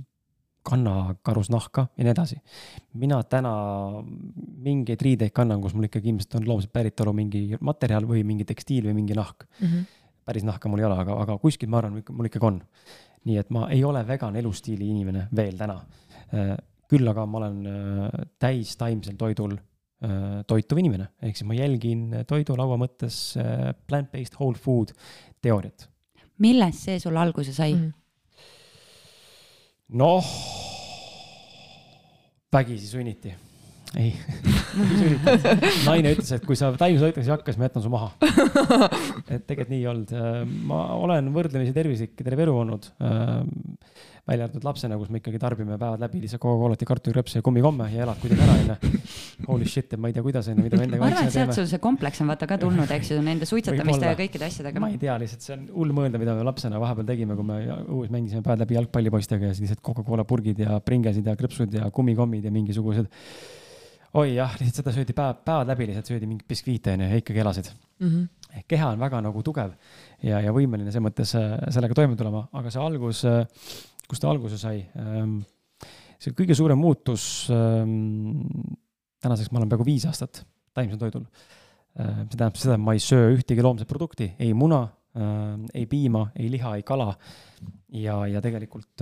kanna 0.65 1.15
karusnahka 1.25 1.87
ja 1.97 2.05
nii 2.05 2.13
edasi. 2.13 2.37
mina 2.93 3.21
täna 3.23 3.53
mingeid 4.65 5.01
riideid 5.01 5.33
kannan, 5.35 5.61
kus 5.61 5.75
mul 5.75 5.89
ikkagi 5.89 6.11
ilmselt 6.11 6.39
on 6.39 6.47
loomset 6.49 6.73
päritolu 6.73 7.13
mingi 7.13 7.45
materjal 7.61 8.07
või 8.09 8.23
mingi 8.27 8.47
tekstiil 8.47 8.89
või 8.89 8.97
mingi 9.01 9.17
nahk 9.17 9.45
mm. 9.45 9.67
-hmm. 9.67 9.85
päris 10.25 10.45
nahka 10.47 10.69
mul 10.69 10.81
ei 10.81 10.87
ole, 10.89 10.99
aga, 11.05 11.17
aga 11.25 11.37
kuskilt 11.41 11.71
ma 11.71 11.81
arvan, 11.81 12.01
mul 12.11 12.31
ikkagi 12.31 12.49
on. 12.51 12.61
nii 13.25 13.37
et 13.41 13.49
ma 13.49 13.69
ei 13.73 13.83
ole 13.83 14.03
vegan 14.07 14.35
elustiili 14.37 14.85
inimene 14.85 15.27
veel 15.35 15.55
täna. 15.57 15.79
Äh, 16.33 16.57
küll 16.89 17.07
aga 17.09 17.25
ma 17.25 17.39
olen 17.39 17.65
äh, 17.65 18.25
täis 18.39 18.75
taimsel 18.77 19.15
toidul 19.17 19.55
äh, 19.55 20.43
toituv 20.47 20.77
inimene, 20.77 21.09
ehk 21.21 21.37
siis 21.37 21.47
ma 21.49 21.57
jälgin 21.57 22.11
toidulaua 22.29 22.77
mõttes 22.77 23.17
plant-based 23.89 24.37
whole 24.39 24.57
food 24.57 24.93
teooriat. 25.41 25.89
millest 26.37 26.83
see 26.83 26.99
sul 26.99 27.15
alguse 27.17 27.53
sai 27.53 27.73
mm? 27.73 27.79
-hmm 27.79 28.04
noh, 29.93 30.25
vägisi 32.53 32.87
sunniti. 32.87 33.33
ei 33.95 34.11
naine 35.85 36.11
ütles, 36.15 36.31
et 36.35 36.45
kui 36.45 36.57
sa 36.59 36.73
taimetoitlaseks 36.75 37.27
ei 37.27 37.31
hakka, 37.31 37.51
siis 37.51 37.59
ma 37.61 37.69
jätan 37.69 37.85
su 37.85 37.91
maha. 37.93 38.11
et 39.29 39.45
tegelikult 39.47 39.73
nii 39.73 39.81
ei 39.81 39.87
olnud. 39.91 40.15
ma 40.69 40.81
olen 40.95 41.31
võrdlemisi 41.33 41.73
tervislik 41.75 42.17
terve 42.21 42.45
elu 42.45 42.57
olnud 42.63 42.91
välja 44.25 44.47
arvatud 44.47 44.63
lapsena, 44.65 44.97
kus 44.97 45.11
me 45.13 45.19
ikkagi 45.21 45.37
tarbime 45.41 45.75
päevad 45.77 46.01
läbi 46.01 46.23
lihtsalt 46.23 46.41
Coca-Colat 46.41 46.81
ja 46.81 46.87
kartulikrõpse 46.89 47.37
ja 47.39 47.45
kummikomme 47.45 47.85
ja 47.93 48.05
elad 48.07 48.17
kuidagi 48.21 48.41
ära, 48.41 48.55
onju. 48.63 49.01
Holy 49.51 49.67
shit, 49.69 49.91
et 49.93 50.01
ma 50.01 50.09
ei 50.09 50.15
tea, 50.15 50.23
kuidas 50.25 50.47
onju, 50.49 50.63
mida 50.65 50.79
me 50.79 50.87
endaga 50.87 51.03
ma 51.03 51.09
arvan, 51.11 51.27
et 51.29 51.35
sealt 51.35 51.53
sul 51.53 51.67
see 51.69 51.81
kompleks 51.83 52.23
on 52.23 52.31
vaata 52.31 52.47
ka 52.49 52.57
tulnud, 52.61 52.89
eks 52.95 53.11
ju, 53.13 53.19
nende 53.25 53.45
suitsetamiste 53.49 54.09
ja 54.09 54.17
kõikide 54.17 54.47
asjadega. 54.47 54.81
ma 54.81 54.89
ei 54.89 54.97
tea, 55.01 55.17
lihtsalt 55.21 55.45
see 55.45 55.53
on 55.57 55.67
hull 55.75 55.93
mõelda, 55.99 56.21
mida 56.21 56.33
me 56.37 56.45
lapsena 56.47 56.81
vahepeal 56.81 57.09
tegime, 57.11 57.37
kui 57.37 57.45
me 57.45 57.59
õues 57.83 58.13
mängisime 58.13 58.41
päevad 58.45 58.65
läbi 58.65 58.79
jalgpallipoistega 58.79 59.51
ja 59.51 59.53
siis 59.53 59.67
lihtsalt 59.67 59.83
Coca-Cola 59.85 60.25
purgid 60.25 60.63
ja 60.65 60.79
pringesid 60.81 61.29
ja 61.29 61.37
krõpsud 61.37 61.77
ja 61.77 61.91
kummikommid 61.93 62.49
ja 62.49 62.53
mingisugused. 62.55 63.11
oi 64.15 64.33
jah, 64.39 64.57
lihtsalt 64.57 64.81
seda 64.81 64.95
söödi 64.95 65.13
päev, 65.13 65.43
päevad 65.45 65.69
läbi 65.69 65.91
lihtsalt 65.91 66.15
söödi 66.15 66.25
mingit 66.25 66.49
biskviite 66.49 66.97
onju 66.97 67.11
ja 67.13 67.21
ikkagi 67.21 67.45
elasid 67.45 67.69
mm. 67.99 68.09
-hmm. 68.09 68.44
Ehk 68.55 68.67
keha 68.71 68.93
on 68.93 69.01
väga 69.01 69.21
nagu 69.25 69.43
tugev 69.45 69.73
ja, 70.23 70.39
ja 70.43 70.53
võimeline 70.55 70.91
selles 70.91 71.05
mõttes 71.05 71.35
äh, 71.39 71.57
sellega 71.73 71.97
toime 71.97 72.17
tulema, 72.19 72.45
aga 72.55 72.71
see 72.73 72.81
algus 72.81 73.23
äh, 73.27 73.43
kust 74.05 74.23
ta 74.23 74.31
alguse 74.31 74.57
sai. 74.61 74.83
Ehm, 75.01 75.39
see 76.21 76.35
kõige 76.37 76.55
suurem 76.57 76.79
muutus, 76.79 77.47
ehm, 77.53 78.43
tänaseks 79.23 79.51
ma 79.51 79.61
olen 79.61 79.71
peaaegu 79.71 79.87
viis 79.87 80.05
aastat 80.09 80.43
taimsel 80.77 80.99
toidul. 81.01 81.25
Ehm, 81.97 82.25
see 82.27 82.37
tähendab 82.37 82.59
seda, 82.61 82.77
et 82.77 82.85
ma 82.85 82.95
ei 82.95 83.01
söö 83.03 83.33
ühtegi 83.33 83.65
loomset 83.65 83.89
produkti, 83.89 84.31
ei 84.39 84.53
muna, 84.57 84.85
ei 85.71 85.85
piima, 85.87 86.25
ei 86.35 86.49
liha, 86.51 86.73
ei 86.75 86.81
kala. 86.83 87.13
ja, 87.95 88.17
ja 88.27 88.41
tegelikult 88.43 88.99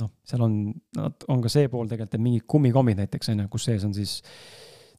noh, 0.00 0.10
seal 0.26 0.42
on, 0.42 0.56
on 1.30 1.44
ka 1.44 1.52
see 1.52 1.68
pool 1.70 1.86
tegelikult, 1.86 2.16
et 2.16 2.24
mingid 2.24 2.46
kummikommid 2.50 2.98
näiteks 2.98 3.30
on 3.30 3.44
ju, 3.44 3.50
kus 3.52 3.68
sees 3.68 3.84
on 3.86 3.94
siis 3.94 4.16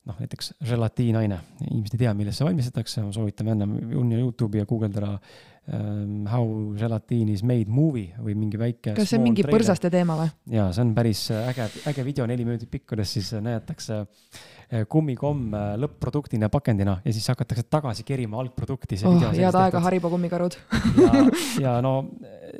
noh, 0.05 0.17
näiteks 0.21 0.53
želatiinaine, 0.65 1.39
inimesed 1.65 1.97
ei 1.97 2.05
tea, 2.05 2.13
millest 2.17 2.39
see 2.39 2.47
valmistatakse, 2.47 3.03
ma 3.05 3.13
soovitan 3.15 3.49
minna 3.49 4.19
Youtube'i 4.19 4.61
ja 4.61 4.67
guugeldada 4.69 5.15
um, 5.17 6.25
How 6.29 6.75
gelatin 6.77 7.31
is 7.33 7.43
made 7.43 7.71
movie 7.71 8.13
või 8.21 8.37
mingi 8.37 8.59
väike. 8.61 8.93
kas 8.97 9.09
see 9.09 9.19
on 9.19 9.25
mingi 9.25 9.45
trailer. 9.45 9.59
põrsaste 9.59 9.91
teema 9.93 10.17
või? 10.21 10.29
ja 10.53 10.67
see 10.75 10.85
on 10.85 10.93
päris 10.97 11.25
äge, 11.35 11.69
äge 11.91 12.05
video, 12.07 12.27
neli 12.29 12.45
minutit 12.47 12.71
pikk, 12.71 12.87
kuidas 12.93 13.15
siis 13.17 13.33
näidatakse 13.39 14.01
eh, 14.03 14.45
kummikomm 14.89 15.53
eh, 15.55 15.67
lõpp-produktina, 15.83 16.49
pakendina 16.53 16.97
ja 17.05 17.13
siis 17.15 17.27
hakatakse 17.31 17.65
tagasi 17.69 18.05
kerima 18.07 18.39
algprodukti. 18.41 18.99
oh, 19.05 19.19
head 19.35 19.59
aega, 19.61 19.81
Haribo 19.85 20.11
kummikarud 20.13 20.57
ja, 20.99 21.23
ja 21.65 21.77
no 21.85 21.95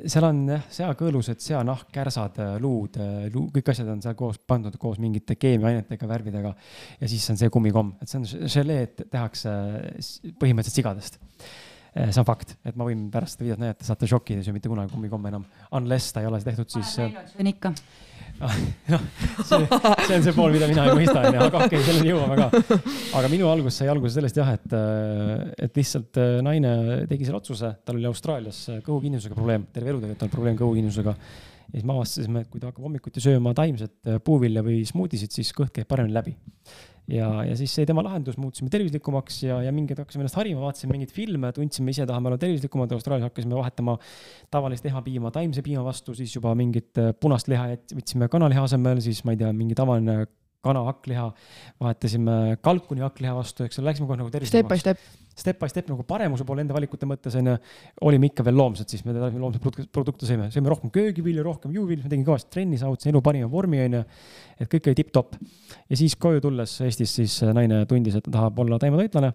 seal 0.06 0.28
on 0.28 0.42
jah, 0.54 0.66
seakõõlused, 0.78 1.40
seanahk, 1.42 1.88
kärsad, 1.94 2.40
luud, 2.62 2.98
luu, 3.34 3.46
kõik 3.54 3.70
asjad 3.72 3.92
on 3.94 4.02
seal 4.04 4.16
koos 4.18 4.38
pandud 4.38 4.76
koos 4.80 5.00
mingite 5.02 5.38
keemiaainetega, 5.40 6.08
värvidega. 6.10 6.52
ja 7.00 7.08
siis 7.10 7.28
on 7.32 7.40
see 7.40 7.52
kummikomm, 7.52 7.96
et 8.02 8.12
see 8.12 8.20
on 8.20 8.50
želeed 8.58 9.06
tehakse 9.10 9.54
põhimõtteliselt 10.40 10.82
sigadest 10.82 11.22
Eh, 11.96 12.10
see 12.12 12.20
on 12.20 12.26
fakt, 12.28 12.58
et 12.68 12.76
ma 12.76 12.84
võin 12.84 13.06
pärast 13.12 13.38
seda 13.38 13.46
videot 13.46 13.62
näidata, 13.62 13.86
saate 13.86 14.08
šoki, 14.10 14.34
ei 14.36 14.44
söö 14.44 14.52
mitte 14.52 14.68
kunagi 14.68 14.92
kummikomme 14.92 15.30
enam. 15.32 15.46
Unless 15.78 16.12
ta 16.12 16.20
ei 16.20 16.28
ole 16.28 16.42
tehtud, 16.44 16.68
siis. 16.68 16.90
söön 16.98 17.48
ikka. 17.48 17.72
noh, 18.92 19.02
see, 19.44 19.58
see 19.66 20.16
on 20.18 20.24
see 20.26 20.34
pool, 20.36 20.52
mida 20.52 20.68
mina 20.68 20.84
ei 20.90 20.96
mõista, 20.98 21.22
onju, 21.24 21.40
aga 21.46 21.62
okei 21.64 21.80
okay,, 21.80 21.84
selleni 21.86 22.12
jõuame 22.12 22.36
ka. 22.38 22.78
aga 23.20 23.30
minu 23.32 23.48
algus 23.50 23.78
sai 23.80 23.88
alguse 23.92 24.18
sellest 24.18 24.40
jah, 24.40 24.52
et, 24.58 24.76
et 25.66 25.80
lihtsalt 25.80 26.20
äh, 26.20 26.38
naine 26.44 26.72
tegi 27.10 27.28
selle 27.28 27.40
otsuse, 27.40 27.72
tal 27.86 27.98
oli 28.00 28.08
Austraalias 28.10 28.62
kõhukinnisusega 28.86 29.38
probleem, 29.38 29.68
terve 29.72 29.94
elu 29.94 30.02
tegelikult 30.04 30.26
on 30.28 30.34
probleem 30.36 30.58
kõhukinnisusega. 30.60 31.16
Ja 31.66 31.78
siis 31.78 31.86
me 31.86 31.96
avastasime, 31.96 32.44
et 32.44 32.50
kui 32.50 32.62
ta 32.62 32.70
hakkab 32.70 32.86
hommikuti 32.86 33.22
sööma 33.22 33.54
taimset 33.56 33.96
äh, 34.06 34.20
puuvilja 34.24 34.64
või 34.66 34.82
smuutisid, 34.88 35.34
siis 35.34 35.52
kõht 35.56 35.74
käib 35.76 35.88
paremini 35.90 36.16
läbi 36.16 36.36
ja, 37.10 37.28
ja 37.46 37.56
siis 37.58 37.72
see 37.76 37.86
tema 37.88 38.02
lahendus, 38.06 38.38
muutusime 38.40 38.70
tervislikumaks 38.72 39.40
ja, 39.44 39.60
ja 39.66 39.72
mingi 39.74 39.94
hetk 39.94 40.04
hakkasime 40.04 40.24
ennast 40.24 40.38
harima, 40.38 40.62
vaatasime 40.64 40.96
mingeid 40.96 41.12
filme, 41.14 41.50
tundsime 41.54 41.94
ise 41.94 42.06
tahame 42.08 42.30
olla 42.30 42.40
tervislikumad, 42.42 42.94
Austraalias 42.96 43.30
hakkasime 43.30 43.58
vahetama 43.58 43.96
tavalist 44.54 44.86
lihapiima 44.86 45.30
taimse 45.34 45.62
piima 45.66 45.84
vastu, 45.86 46.16
siis 46.18 46.34
juba 46.34 46.54
mingit 46.58 46.98
äh, 47.02 47.12
punast 47.20 47.50
liha 47.52 47.68
võtsime 47.94 48.30
kanaliha 48.32 48.66
asemel, 48.66 49.02
siis 49.04 49.22
ma 49.26 49.36
ei 49.36 49.42
tea, 49.44 49.52
mingi 49.56 49.78
tavaline 49.78 50.24
kana 50.66 50.82
hakkliha, 50.88 51.28
vahetasime 51.82 52.56
kalkuni 52.64 53.04
hakkliha 53.06 53.36
vastu, 53.36 53.68
eks 53.68 53.78
ole, 53.78 53.92
läksime 53.92 54.10
kohe 54.10 54.18
nagu 54.18 54.32
tervislikumaks. 54.34 54.82
Step 54.82 54.98
by 54.98 55.04
step 55.04 55.25
step 55.36 55.60
by 55.60 55.70
step 55.70 55.90
nagu 55.92 56.04
paremuse 56.08 56.46
poole 56.48 56.64
enda 56.64 56.76
valikute 56.76 57.08
mõttes 57.08 57.36
on 57.38 57.52
ju, 57.52 57.56
olime 58.08 58.30
ikka 58.30 58.44
veel 58.46 58.56
loomsed, 58.56 58.88
siis 58.90 59.04
me 59.06 59.14
loomseid 59.16 59.88
produkte 59.94 60.28
sõime, 60.28 60.48
sõime 60.54 60.72
rohkem 60.72 60.92
köögivilju, 60.94 61.44
rohkem 61.46 61.74
juuvilju, 61.76 62.04
ma 62.06 62.12
tegin 62.12 62.26
kõvasti 62.26 62.52
trenni, 62.56 62.80
saavutasin 62.80 63.12
elu 63.12 63.24
parima 63.24 63.50
vormi 63.52 63.82
on 63.84 63.98
ju. 64.00 64.04
et 64.60 64.70
kõik 64.72 64.90
oli 64.90 65.00
tipp-topp. 65.02 65.36
ja 65.90 65.96
siis 65.96 66.16
koju 66.16 66.40
tulles 66.44 66.80
Eestis 66.86 67.18
siis 67.20 67.42
naine 67.52 67.84
tundis, 67.90 68.16
et 68.16 68.24
ta 68.24 68.38
tahab 68.40 68.64
olla 68.64 68.80
taimetoitlane 68.80 69.34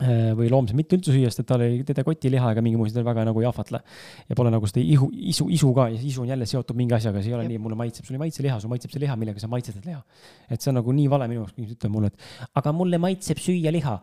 või 0.00 0.48
loomse 0.50 0.74
mitte 0.74 0.96
üldse 0.96 1.12
süüa, 1.12 1.28
sest 1.28 1.42
et 1.42 1.48
tal 1.50 1.62
ei, 1.66 1.82
teda 1.86 2.02
kotiliha 2.06 2.52
ega 2.54 2.62
mingi 2.64 2.78
muu, 2.80 2.88
siis 2.88 2.96
ta 2.96 3.04
väga 3.04 3.26
nagu 3.28 3.42
ei 3.42 3.46
ahvatle. 3.46 3.82
ja 4.28 4.36
pole 4.38 4.50
nagu 4.50 4.66
seda 4.66 4.80
ihu, 4.80 5.10
isu, 5.12 5.48
isu 5.52 5.72
ka 5.76 5.88
ja 5.92 6.00
isu 6.00 6.24
on 6.24 6.32
jälle 6.32 6.48
seotud 6.48 6.78
mingi 6.78 6.96
asjaga, 6.96 7.20
see 7.20 7.30
ei 7.30 7.36
ole 7.36 7.44
Jep. 7.44 7.52
nii, 7.52 7.62
mulle 7.66 7.76
maitseb, 7.76 8.06
sulle 8.08 8.16
ei 8.16 8.24
maitse 8.24 8.42
liha, 8.42 8.56
sulle 8.58 8.72
maitseb 8.72 8.94
see 8.94 9.04
liha, 9.04 9.16
millega 9.20 9.42
sa 9.42 9.52
maitsed 9.52 9.76
seda 9.76 9.90
liha. 9.90 10.02
et 10.48 10.64
see 10.64 10.72
on 10.72 10.80
nagu 10.80 10.96
nii 10.96 11.12
vale 11.12 11.28
minu 11.28 11.42
jaoks, 11.42 11.52
kui 11.52 11.62
inimesed 11.62 11.78
ütlevad 11.78 11.96
mulle, 11.98 12.12
et 12.12 12.56
aga 12.62 12.72
mulle 12.72 13.02
maitseb 13.04 13.44
süüa 13.44 13.72
liha. 13.74 13.98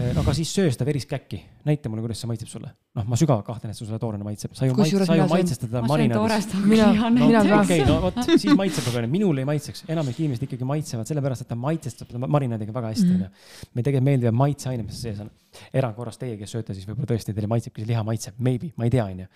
Äh, 0.00 0.16
aga 0.16 0.34
siis 0.40 0.56
söö 0.56 0.72
seda 0.72 0.88
verist 0.88 1.10
käkki, 1.10 1.42
näita 1.68 1.92
mulle, 1.92 2.06
kuidas 2.06 2.24
see 2.24 2.32
maitseb 2.32 2.48
sulle. 2.50 2.72
noh, 2.96 3.04
ma 3.10 3.16
sügavalt 3.20 3.44
kahtlen, 3.46 3.70
et 3.72 3.76
see 3.78 3.84
sulle 3.86 3.98
toorena 4.00 4.24
maitseb, 4.24 4.54
sa 4.56 4.66
ju 4.66 4.74
Kusjuures 4.76 5.06
sa 5.10 5.14
ju 5.18 5.26
maitsed 5.28 5.60
teda 5.66 5.82
ma 5.82 5.88
söön 5.88 6.08
marinaadis. 6.08 6.46
toorest 6.46 6.54
Mina- 6.66 7.10
mina 7.12 7.42
ka. 7.44 7.60
okei, 7.60 7.84
no 7.84 7.98
vot, 8.06 8.20
siis 8.24 8.56
maitseb, 8.56 8.88
aga 8.92 9.06
minule 9.12 9.42
ei 9.44 9.48
maitseks, 9.50 9.84
enamik 9.92 10.18
inimesed 10.20 10.46
ikkagi 10.48 10.64
maitsevad 10.64 11.06
sellepärast, 11.10 11.44
et 11.44 11.48
ta 11.52 11.54
maitsestab 11.60 12.08
seda 12.10 12.26
marinaadiga 12.26 12.72
väga 12.72 12.92
hästi, 12.94 13.06
Mhm. 13.06 13.14
onju. 13.20 13.28
meil 13.74 13.84
tegelikult 13.84 14.04
meeldivad 14.10 14.34
maitseained, 14.42 14.86
mis 14.86 15.00
sees 15.02 15.20
on. 15.20 15.30
erandkorras 15.72 16.18
teie, 16.18 16.36
kes 16.36 16.50
sööte, 16.52 16.74
siis 16.74 16.84
võib-olla 16.86 17.06
tõesti 17.12 17.32
teile 17.34 17.48
maitsebki 17.48 17.80
see 17.84 17.88
liha 17.92 18.02
maitseb, 18.04 18.34
maybe, 18.38 18.72
ma 18.76 18.84
ei 18.84 18.90
tea, 18.90 19.04
onju. 19.04 19.26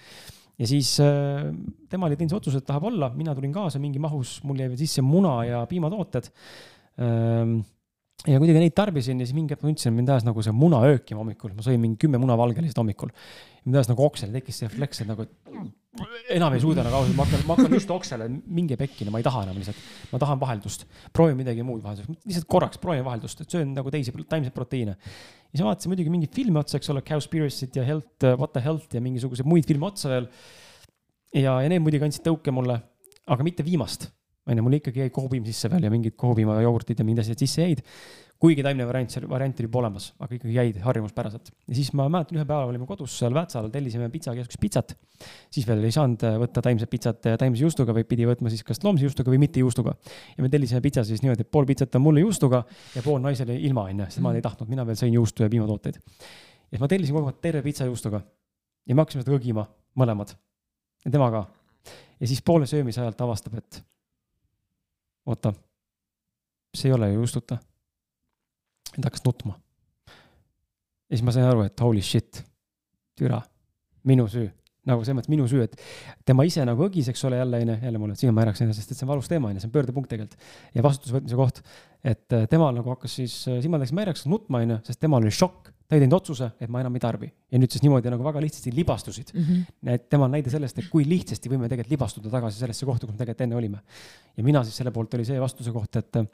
ja 0.58 0.66
siis 0.66 0.98
äh, 1.00 1.52
tema 1.88 2.06
oli 2.06 2.16
teinud 2.16 2.30
see 2.30 2.36
otsuse, 2.36 2.58
et 2.58 2.66
tahab 2.66 2.84
olla, 2.84 3.08
mina 3.16 3.34
tulin 3.34 3.52
kaasa 3.52 3.78
mingi 3.78 3.98
mahus, 3.98 4.40
mul 4.44 4.56
jäi 4.56 4.68
veel 4.68 4.76
sisse 4.78 5.00
muna 5.02 5.44
ja 5.44 5.66
piimatooted 5.66 6.28
ähm, 7.00 7.60
ja 8.28 8.40
kuidagi 8.40 8.60
neid 8.60 8.74
tarbisin 8.76 9.20
ja 9.20 9.26
siis 9.26 9.36
mingi 9.36 9.54
hetk 9.54 9.62
ma 9.64 9.70
tundsin, 9.70 9.92
et 9.92 9.96
mind 9.96 10.10
ajas 10.12 10.26
nagu 10.26 10.42
see 10.44 10.52
muna 10.52 10.82
öökima 10.90 11.22
hommikul, 11.22 11.54
ma 11.56 11.64
sõin 11.64 11.80
mingi 11.80 11.96
kümme 12.02 12.20
munavalge 12.20 12.60
lihtsalt 12.60 12.82
hommikul. 12.82 13.12
mind 13.64 13.78
ajas 13.78 13.88
nagu 13.90 14.04
oksele, 14.04 14.34
tekkis 14.36 14.60
see 14.60 14.68
refleks, 14.68 15.00
et 15.02 15.08
nagu 15.08 15.24
enam 16.34 16.54
ei 16.56 16.60
suuda 16.62 16.84
nagu 16.84 16.98
ausalt, 17.00 17.16
ma 17.16 17.24
hakkan, 17.26 17.46
ma 17.48 17.56
hakkan 17.56 17.76
just 17.78 17.90
oksele, 17.94 18.28
minge 18.28 18.76
pekki, 18.80 19.06
no 19.08 19.14
ma 19.14 19.22
ei 19.22 19.26
taha 19.26 19.46
enam 19.46 19.56
lihtsalt. 19.60 19.80
ma 20.12 20.20
tahan 20.20 20.40
vaheldust, 20.42 20.86
proovin 21.16 21.40
midagi 21.40 21.64
muud 21.66 21.82
vahelduseks, 21.84 22.20
lihtsalt 22.28 22.48
korraks 22.56 22.82
proovin 22.82 23.04
vaheldust, 23.08 23.40
et 23.40 23.56
söön 23.56 23.72
nagu 23.76 23.92
teisi 23.92 24.12
taimseid 24.12 24.54
proteiine. 24.56 24.96
ja 25.00 25.54
siis 25.54 25.64
ma 25.64 25.72
vaatasin 25.72 25.94
muidugi 25.94 26.12
mingeid 26.12 26.36
filme 26.36 26.60
otsa, 26.60 26.76
eks 26.76 26.92
ole, 26.92 27.04
Cowspiracy't 27.06 27.80
ja 27.80 27.88
Health, 27.88 28.30
What 28.36 28.52
the 28.52 28.64
Health 28.64 28.94
ja 28.94 29.00
mingisuguseid 29.04 29.48
muid 29.48 29.68
filme 29.68 29.88
otsa 29.88 30.12
veel. 30.12 30.30
ja, 31.34 31.60
ja 31.64 31.68
need 31.68 31.84
muidugi 31.84 32.10
andsid 32.10 32.26
tõuke 32.28 32.52
mulle, 32.52 32.82
aga 33.30 33.46
mitte 33.46 33.64
viimast 33.64 34.10
onju, 34.50 34.64
mul 34.64 34.78
ikkagi 34.80 35.04
jäi 35.04 35.12
kohupiim 35.14 35.46
sisse 35.46 35.70
veel 35.72 35.86
ja 35.86 35.92
mingid 35.92 36.16
kohupiimajogurtid 36.20 37.00
ja 37.00 37.06
mingid 37.06 37.22
asjad 37.24 37.40
sisse 37.40 37.62
jäid. 37.64 37.84
kuigi 38.40 38.62
taimne 38.64 38.86
variant, 38.88 39.14
variant 39.28 39.58
oli 39.60 39.66
juba 39.66 39.78
olemas, 39.82 40.06
aga 40.16 40.38
ikkagi 40.38 40.54
jäid 40.54 40.78
harjumuspäraselt. 40.80 41.50
ja 41.68 41.74
siis 41.76 41.92
ma 41.92 42.08
mäletan, 42.08 42.38
ühe 42.38 42.46
päeva 42.48 42.64
olime 42.70 42.88
kodus 42.88 43.18
seal 43.20 43.34
Väätsal, 43.36 43.68
tellisime 43.70 44.08
pitsakeskus 44.10 44.58
pitsat. 44.60 44.96
siis 45.52 45.68
veel 45.68 45.84
ei 45.84 45.94
saanud 45.94 46.24
võtta 46.44 46.64
taimset 46.64 46.90
pitsat 46.90 47.30
taimse 47.38 47.62
juustuga, 47.62 47.94
vaid 47.94 48.08
pidi 48.10 48.26
võtma 48.28 48.52
siis 48.52 48.64
kas 48.66 48.82
loomse 48.84 49.04
juustuga 49.04 49.32
või 49.32 49.42
mitte 49.44 49.60
juustuga. 49.60 49.94
ja 50.36 50.42
me 50.42 50.48
tellisime 50.48 50.80
pitsa 50.80 51.04
siis 51.04 51.22
niimoodi, 51.22 51.46
et 51.46 51.50
pool 51.50 51.68
pitsat 51.68 51.94
on 52.00 52.06
mulle 52.08 52.24
juustuga 52.24 52.64
ja 52.96 53.04
pool 53.04 53.20
naisele 53.20 53.56
ilma 53.56 53.88
onju, 53.90 54.08
sest 54.08 54.22
tema 54.22 54.34
ei 54.34 54.44
tahtnud, 54.44 54.72
mina 54.72 54.86
veel 54.86 54.98
sõin 54.98 55.14
juustu 55.14 55.44
ja 55.44 55.52
piimatooteid. 55.52 56.00
ja 56.00 56.76
siis 56.76 56.80
ma 56.80 56.88
tellisin 56.88 57.16
kogu 57.16 57.32
aeg 57.32 57.42
terve 57.44 57.62
pitsa 57.66 57.88
juustuga 57.90 58.22
ja 58.86 58.94
me 58.94 59.04
hakkasime 59.04 59.26
seda 59.26 59.36
õgima 59.36 59.66
mõlemad 60.00 60.32
ja 61.04 61.12
tema 61.12 61.30
ka. 61.32 61.44
ja 62.20 62.26
siis 62.26 62.42
poole 62.42 62.66
söömise 62.66 63.00
ajalt 63.04 63.20
avastab, 63.20 63.60
et 63.60 63.82
oota, 65.26 65.52
see 66.76 66.90
ei 66.90 66.94
ole 66.96 67.10
ju 67.10 67.20
juustuta. 67.20 67.58
ja 68.90 69.02
ta 69.02 69.08
hakkas 69.08 69.24
nutma. 69.24 69.58
ja 71.10 71.16
siis 71.16 71.24
ma 71.26 71.34
sain 71.34 71.46
aru, 71.46 71.64
et 71.66 71.80
holy 71.80 72.02
shit, 72.02 72.44
türa, 73.18 73.40
minu 74.04 74.28
süü, 74.28 74.48
nagu 74.88 75.04
selles 75.04 75.20
mõttes 75.20 75.32
minu 75.32 75.48
süü, 75.50 75.64
et 75.66 75.76
tema 76.26 76.46
ise 76.48 76.64
nagu 76.66 76.86
õgis, 76.86 77.10
eks 77.12 77.24
ole, 77.28 77.40
jälle 77.40 77.60
onju, 77.64 77.76
jälle 77.82 78.02
mulle, 78.02 78.16
siin 78.18 78.34
ma 78.34 78.46
rääkinud 78.48 78.70
sellest, 78.70 78.82
sest 78.84 78.94
et 78.94 79.00
see 79.00 79.06
on 79.06 79.12
valus 79.12 79.28
teema 79.30 79.50
onju, 79.50 79.62
see 79.62 79.70
on 79.70 79.74
pöördepunkt 79.74 80.10
tegelikult 80.12 80.48
ja 80.74 80.84
vastutuse 80.86 81.18
võtmise 81.18 81.40
koht. 81.40 81.62
et 82.04 82.36
äh, 82.36 82.46
tema 82.50 82.70
nagu 82.72 82.94
hakkas 82.94 83.18
siis, 83.20 83.36
silmad 83.48 83.84
läksid 83.84 83.98
märjaks, 83.98 84.26
nutma 84.30 84.64
onju, 84.64 84.80
sest 84.86 85.02
temal 85.02 85.26
oli 85.26 85.34
šokk, 85.34 85.72
ta 85.90 85.98
ei 85.98 86.04
teinud 86.04 86.14
otsuse, 86.20 86.52
et 86.62 86.70
ma 86.70 86.80
enam 86.84 86.94
ei 86.94 87.02
tarbi 87.02 87.28
ja 87.50 87.58
nüüd 87.58 87.74
siis 87.74 87.82
niimoodi 87.82 88.12
nagu 88.14 88.22
väga 88.22 88.42
lihtsasti 88.44 88.72
libastusid 88.76 89.32
mm. 89.34 89.46
-hmm. 89.46 89.94
et 89.94 90.08
tema 90.08 90.28
on 90.28 90.36
näide 90.38 90.50
sellest, 90.50 90.78
et 90.78 90.90
kui 90.92 91.02
lihtsasti 91.08 91.50
võime 91.50 91.66
tegelikult 91.66 91.96
libastuda 91.96 92.30
tagasi 92.30 92.62
sellesse 92.62 92.86
kohta, 92.86 93.06
kus 93.06 93.14
me 93.14 93.18
tegelikult 93.18 93.46
enne 93.48 93.56
olime. 93.58 93.82
ja 94.36 94.44
mina 94.44 94.62
siis 94.64 94.76
selle 94.76 94.94
poolt 94.94 95.14
oli 95.18 95.26
see 95.26 95.40
vastuse 95.40 95.72
koht, 95.74 95.96
et 95.96 96.22
äh, 96.22 96.28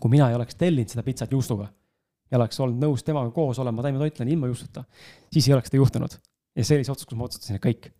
kui 0.00 0.10
mina 0.12 0.28
ei 0.28 0.36
oleks 0.36 0.54
tellinud 0.60 0.92
seda 0.92 1.02
pitsat 1.06 1.32
juustuga 1.32 1.70
ja 2.32 2.40
oleks 2.40 2.60
olnud 2.64 2.80
nõus 2.80 3.04
temaga 3.06 3.30
koos 3.34 3.60
olema 3.62 3.84
taimetoitlane 3.84 4.32
ilma 4.32 4.48
juustuta, 4.50 4.84
siis 5.32 5.48
ei 5.48 5.56
oleks 5.56 5.70
seda 5.70 5.80
juhtunud. 5.82 6.16
ja 6.56 6.64
see 6.64 6.78
oli 6.78 6.88
see 6.88 6.94
otsus, 6.94 7.08
kus 7.08 7.18
ma 7.18 7.28
otsustasin, 7.28 7.58
et 7.58 7.64
kõik, 7.64 7.90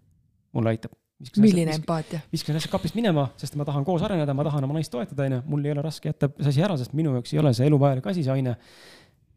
mulle 0.57 0.73
aitab. 0.73 0.97
milline 1.39 1.77
empaatia. 1.77 2.23
viskasin 2.33 2.59
asjad 2.59 2.73
kapist 2.73 2.97
minema, 2.99 3.29
sest 3.37 3.55
ma 3.61 3.67
tahan 3.69 3.85
koos 3.85 4.03
areneda, 4.03 4.35
ma 4.35 4.47
tahan 4.49 4.65
oma 4.65 4.79
naist 4.79 4.93
toetada, 4.93 5.29
onju. 5.29 5.43
mul 5.53 5.69
ei 5.69 5.77
ole 5.77 5.85
raske 5.85 6.11
jätta 6.11 6.33
see 6.39 6.55
asi 6.55 6.65
ära, 6.65 6.79
sest 6.81 6.97
minu 6.99 7.13
jaoks 7.19 7.35
ei 7.37 7.43
ole 7.45 7.53
see 7.57 7.69
eluvajalik 7.69 8.09
asi, 8.13 8.25
see 8.25 8.35
aine. 8.35 8.57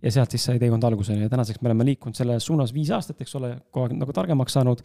Ja 0.05 0.13
sealt 0.13 0.35
siis 0.35 0.45
sai 0.47 0.61
teekond 0.61 0.85
alguse 0.85 1.17
ja 1.17 1.29
tänaseks 1.31 1.61
me 1.61 1.71
oleme 1.71 1.87
liikunud 1.89 2.17
selles 2.17 2.45
suunas 2.45 2.73
viis 2.75 2.91
aastat, 2.93 3.21
eks 3.25 3.35
ole, 3.39 3.55
kogu 3.73 3.87
aeg 3.87 3.97
nagu 3.99 4.13
targemaks 4.13 4.53
saanud. 4.57 4.83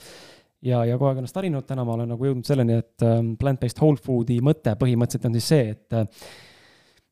ja, 0.64 0.82
ja 0.88 0.96
kogu 0.96 1.10
aeg 1.10 1.22
ennast 1.22 1.36
harinud, 1.36 1.66
täna 1.68 1.84
ma 1.84 1.96
olen 1.96 2.10
nagu 2.14 2.28
jõudnud 2.30 2.48
selleni, 2.48 2.80
et 2.80 3.06
ähm, 3.06 3.34
plant-based 3.40 3.80
whole 3.80 4.00
food'i 4.00 4.40
mõte 4.44 4.74
põhimõtteliselt 4.80 5.28
on 5.28 5.38
siis 5.38 5.52
see, 5.52 5.70
et 5.76 5.96
äh, 5.96 6.28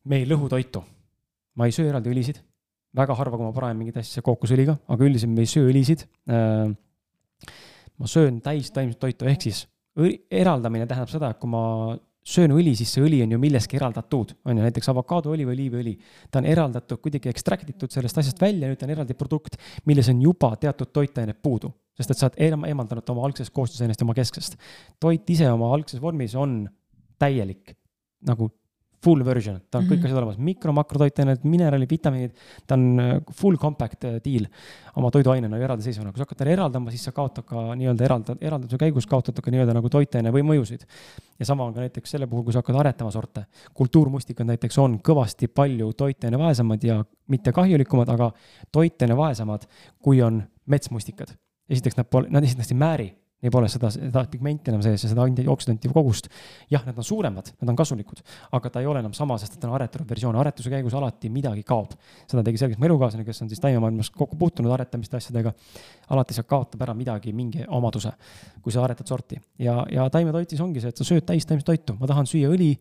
me 0.09 0.23
ei 0.23 0.29
lõhu 0.29 0.49
toitu. 0.53 0.85
ma 1.59 1.69
ei 1.69 1.75
söö 1.75 1.89
eraldi 1.91 2.13
õlisid, 2.13 2.43
väga 2.97 3.17
harva, 3.19 3.37
kui 3.37 3.49
ma 3.49 3.55
panen 3.57 3.81
mingit 3.81 3.97
asja 4.01 4.23
kookosõliga, 4.25 4.79
aga 4.89 5.05
üldiselt 5.05 5.35
me 5.35 5.45
ei 5.45 5.51
söö 5.51 5.69
õlisid 5.73 6.07
äh, 6.33 6.69
ma 7.99 8.07
söön 8.07 8.41
täis 8.45 8.71
taimset 8.75 9.01
toitu, 9.03 9.27
ehk 9.29 9.49
siis 9.49 9.67
eraldamine 10.31 10.87
tähendab 10.87 11.11
seda, 11.11 11.33
et 11.33 11.41
kui 11.43 11.51
ma 11.51 11.63
söön 12.29 12.53
õli, 12.53 12.75
siis 12.77 12.91
see 12.93 13.05
õli 13.05 13.23
on 13.25 13.33
ju 13.33 13.39
millestki 13.41 13.79
eraldatud, 13.79 14.35
on 14.45 14.59
ju 14.59 14.65
näiteks 14.67 14.91
avokaadoõli 14.93 15.47
või 15.49 15.57
oliiviõli. 15.57 15.95
ta 16.31 16.43
on 16.43 16.49
eraldatud, 16.51 17.01
kuidagi 17.05 17.31
ekstraktitud 17.33 17.93
sellest 17.93 18.21
asjast 18.21 18.41
välja, 18.41 18.69
nüüd 18.69 18.81
ta 18.81 18.87
on 18.89 18.95
eraldi 18.95 19.17
produkt, 19.19 19.57
milles 19.89 20.11
on 20.13 20.21
juba 20.23 20.53
teatud 20.61 20.93
toitained 20.93 21.41
puudu, 21.43 21.73
sest 21.97 22.13
et 22.13 22.21
sa 22.21 22.29
oled 22.29 22.41
eem- 22.49 22.69
eemaldanud 22.69 23.15
oma 23.15 23.25
algsest 23.29 23.55
koostisainest 23.57 24.01
ja 24.01 24.07
oma 24.07 24.17
kesksest. 24.19 24.59
toit 25.01 25.31
ise 25.31 25.51
oma 25.51 25.73
algses 25.75 26.01
vormis 26.01 26.35
on 26.35 26.69
täielik 27.19 27.77
nagu 28.29 28.51
full 29.05 29.25
version, 29.25 29.61
ta 29.71 29.79
on 29.79 29.85
kõik 29.87 29.99
Mhm. 29.99 30.07
asjad 30.07 30.19
olemas, 30.19 30.39
mikro, 30.39 30.73
makrotoitained, 30.73 31.45
mineraalid, 31.45 31.91
vitamiinid, 31.91 32.33
ta 32.67 32.75
on 32.75 33.01
äh, 33.01 33.21
full 33.33 33.57
compact 33.57 34.05
äh, 34.05 34.19
deal 34.25 34.47
oma 34.97 35.11
toiduainena 35.11 35.57
eraldiseisvana, 35.57 36.11
kui 36.11 36.19
sa 36.19 36.27
hakkad 36.27 36.39
talle 36.39 36.53
eraldama, 36.57 36.91
siis 36.91 37.05
sa 37.05 37.13
kaotad 37.13 37.45
ka 37.47 37.75
nii-öelda 37.79 38.05
eralda, 38.05 38.37
eraldamise 38.41 38.79
käigus 38.81 39.07
kaotad 39.07 39.39
ka 39.41 39.51
nii-öelda 39.55 39.75
nagu 39.75 39.89
toitaine 39.89 40.33
või 40.35 40.43
mõjusid. 40.43 40.83
ja 41.39 41.47
sama 41.47 41.65
on 41.65 41.75
ka 41.75 41.81
näiteks 41.81 42.11
selle 42.11 42.27
puhul, 42.27 42.43
kui 42.43 42.53
sa 42.53 42.59
hakkad 42.59 42.77
aretama 42.77 43.11
sorte. 43.11 43.47
kultuurmustikad 43.75 44.47
näiteks 44.47 44.79
on 44.79 44.99
kõvasti 44.99 45.49
palju 45.49 45.93
toitaine 45.93 46.39
vaesemad 46.39 46.85
ja 46.85 47.05
mitte 47.29 47.53
kahjulikumad, 47.53 48.09
aga 48.09 48.33
toitaine 48.73 49.17
vaesemad, 49.17 49.67
kui 50.03 50.23
on 50.23 50.43
metsmustikad. 50.67 51.37
esiteks 51.71 51.97
nad 51.97 52.07
pole, 52.11 52.27
nad 52.31 52.43
esiteks 52.43 52.73
ei 52.73 52.79
määri, 52.79 53.15
neil 53.43 53.53
pole 53.55 53.69
seda, 53.71 53.91
seda 53.95 54.25
pigmenti 54.31 54.73
enam 54.73 54.83
sees 54.83 55.05
ja 55.05 55.11
seda 55.13 55.23
antioksidanti 55.29 55.91
kogust. 55.93 56.27
jah, 56.71 56.83
nad 56.87 56.97
on 56.99 57.07
suuremad, 57.07 57.53
nad 57.61 57.71
on 57.71 57.79
kasulikud, 57.79 58.23
aga 58.59 58.71
ta 58.75 58.83
ei 58.83 58.89
ole 58.91 59.03
enam 59.05 59.15
sama, 59.15 59.37
sest 59.39 59.55
et 59.55 59.63
ta 59.63 59.69
on 59.69 59.77
aretatud 59.77 60.09
versioon, 60.11 60.37
aretuse 60.41 60.71
käigus 60.73 60.97
alati 60.99 61.31
midagi 61.31 61.63
kaob. 61.67 61.95
seda 62.27 62.43
tegi 62.47 62.59
selgeks 62.59 62.81
mu 62.81 62.89
elukaaslane, 62.91 63.27
kes 63.27 63.43
on 63.45 63.53
siis 63.53 63.63
taimemaailmas 63.63 64.11
kokku 64.11 64.39
puutunud 64.41 64.75
aretamiste 64.75 65.21
asjadega. 65.21 65.53
alati 66.11 66.35
sa 66.35 66.43
kaotab 66.43 66.83
ära 66.83 66.95
midagi, 66.99 67.33
mingi 67.33 67.63
omaduse, 67.69 68.13
kui 68.63 68.75
sa 68.75 68.83
aretad 68.85 69.07
sorti 69.07 69.39
ja, 69.59 69.85
ja 69.93 70.09
taimetoitis 70.11 70.61
ongi 70.65 70.83
see, 70.83 70.91
et 70.91 70.99
sa 70.99 71.07
sööd 71.07 71.27
täistaimset 71.29 71.67
toitu, 71.67 71.95
ma 72.01 72.11
tahan 72.11 72.27
süüa 72.27 72.51
õli, 72.51 72.73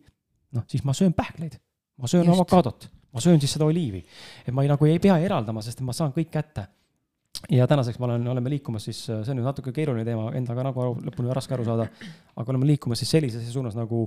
noh 0.56 0.66
siis 0.66 0.82
ma 0.84 0.94
söön 0.96 1.14
pähkleid, 1.14 1.54
ma 2.02 2.10
söön 2.10 2.26
avokaadot, 2.34 2.88
ma 3.14 3.22
söön 3.22 3.38
siis 3.38 3.54
seda 3.54 3.68
oliivi. 3.68 4.02
et 4.46 4.50
ma 4.50 4.66
ei, 4.66 4.72
nagu 4.72 4.90
ei 4.90 4.98
pea 4.98 5.20
eraldama, 5.22 5.62
sest 5.62 5.86
ma 5.86 5.94
saan 5.94 6.10
kõik 6.16 6.34
kätte 6.34 6.66
ja 7.50 7.66
tänaseks 7.70 7.98
ma 7.98 8.08
olen, 8.10 8.26
oleme 8.34 8.50
liikumas 8.50 8.88
siis, 8.88 9.04
see 9.06 9.32
on 9.32 9.38
nüüd 9.38 9.46
natuke 9.46 9.72
keeruline 9.74 10.04
teema, 10.06 10.30
endaga 10.38 10.64
nagu 10.66 10.82
aru, 10.84 10.96
lõpuni 11.08 11.34
raske 11.36 11.54
aru 11.54 11.66
saada, 11.68 11.88
aga 12.36 12.54
oleme 12.54 12.68
liikumas 12.72 13.02
siis 13.02 13.12
sellisesse 13.16 13.52
suunas 13.54 13.76
nagu 13.78 14.06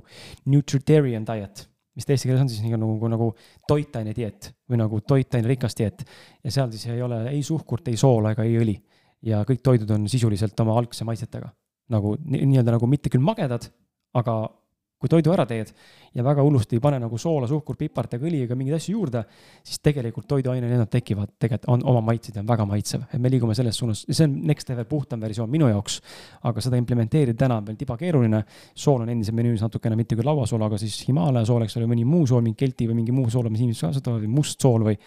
nutritarian 0.51 1.25
diet, 1.27 1.65
mis 1.95 2.07
eesti 2.07 2.29
keeles 2.29 2.43
on 2.43 2.51
siis 2.51 2.63
nii 2.65 2.75
nagu, 2.75 3.11
nagu 3.11 3.31
toitaine 3.67 4.13
dieet 4.17 4.51
või 4.69 4.81
nagu 4.83 5.01
toitaine 5.07 5.47
rikas 5.47 5.77
dieet. 5.79 6.05
ja 6.43 6.51
seal 6.51 6.71
siis 6.71 6.87
ei 6.91 7.01
ole 7.01 7.23
ei 7.31 7.43
suhkurt, 7.43 7.87
ei 7.87 7.97
soola 7.99 8.35
ega 8.35 8.43
ei 8.47 8.59
õli 8.59 8.77
ja 9.27 9.43
kõik 9.47 9.63
toidud 9.63 9.91
on 9.95 10.07
sisuliselt 10.09 10.59
oma 10.63 10.77
algse 10.79 11.05
maitsetega 11.07 11.51
nagu 11.91 12.15
ni- 12.25 12.45
nii-öelda 12.45 12.77
nagu 12.77 12.87
mitte 12.87 13.11
küll 13.11 13.23
magedad, 13.23 13.67
aga 14.15 14.35
kui 15.01 15.09
toidu 15.09 15.33
ära 15.33 15.47
teed 15.49 15.71
ja 16.13 16.23
väga 16.25 16.43
hullusti 16.45 16.77
ei 16.77 16.83
pane 16.83 16.99
nagu 17.01 17.17
soola, 17.19 17.47
suhkurt, 17.49 17.79
pipart 17.79 18.13
ega 18.17 18.27
õli 18.27 18.43
ega 18.45 18.55
mingeid 18.57 18.77
asju 18.77 18.93
juurde, 18.93 19.23
siis 19.65 19.81
tegelikult 19.81 20.27
toiduained 20.29 20.69
ennast 20.69 20.91
tekivad, 20.93 21.33
tegelikult 21.41 21.69
on 21.73 21.85
oma 21.89 22.03
maitsed 22.11 22.37
ja 22.37 22.43
on 22.43 22.51
väga 22.51 22.67
maitsev, 22.69 23.07
et 23.09 23.21
me 23.21 23.31
liigume 23.33 23.55
selles 23.57 23.81
suunas, 23.81 24.03
see 24.09 24.27
on 24.27 24.37
next 24.51 24.69
level 24.69 24.85
puhtam 24.89 25.23
versioon 25.23 25.49
minu 25.49 25.71
jaoks. 25.71 25.99
aga 26.43 26.61
seda 26.61 26.77
implementeerida 26.77 27.37
täna 27.45 27.57
on 27.61 27.67
veel 27.67 27.79
tiba 27.79 27.97
keeruline. 27.97 28.43
sool 28.75 29.01
on 29.01 29.09
endiselt 29.09 29.35
menüüs 29.35 29.61
natukene 29.61 29.95
mitte 29.95 30.15
küll 30.15 30.27
lauasool, 30.27 30.61
aga 30.61 30.77
siis 30.77 31.01
Himalaia 31.07 31.45
sool, 31.45 31.65
eks 31.65 31.77
ole, 31.77 31.87
mõni 31.89 32.05
muu 32.05 32.27
sool, 32.27 32.41
mingi 32.41 32.57
kelti 32.57 32.87
või 32.87 33.01
mingi 33.01 33.11
muu 33.11 33.29
sool, 33.29 33.49
mis 33.49 33.61
inimesed 33.61 33.87
kasutavad 33.87 34.21
või 34.21 34.35
must 34.35 34.61
sool 34.61 34.85
või 34.85 34.97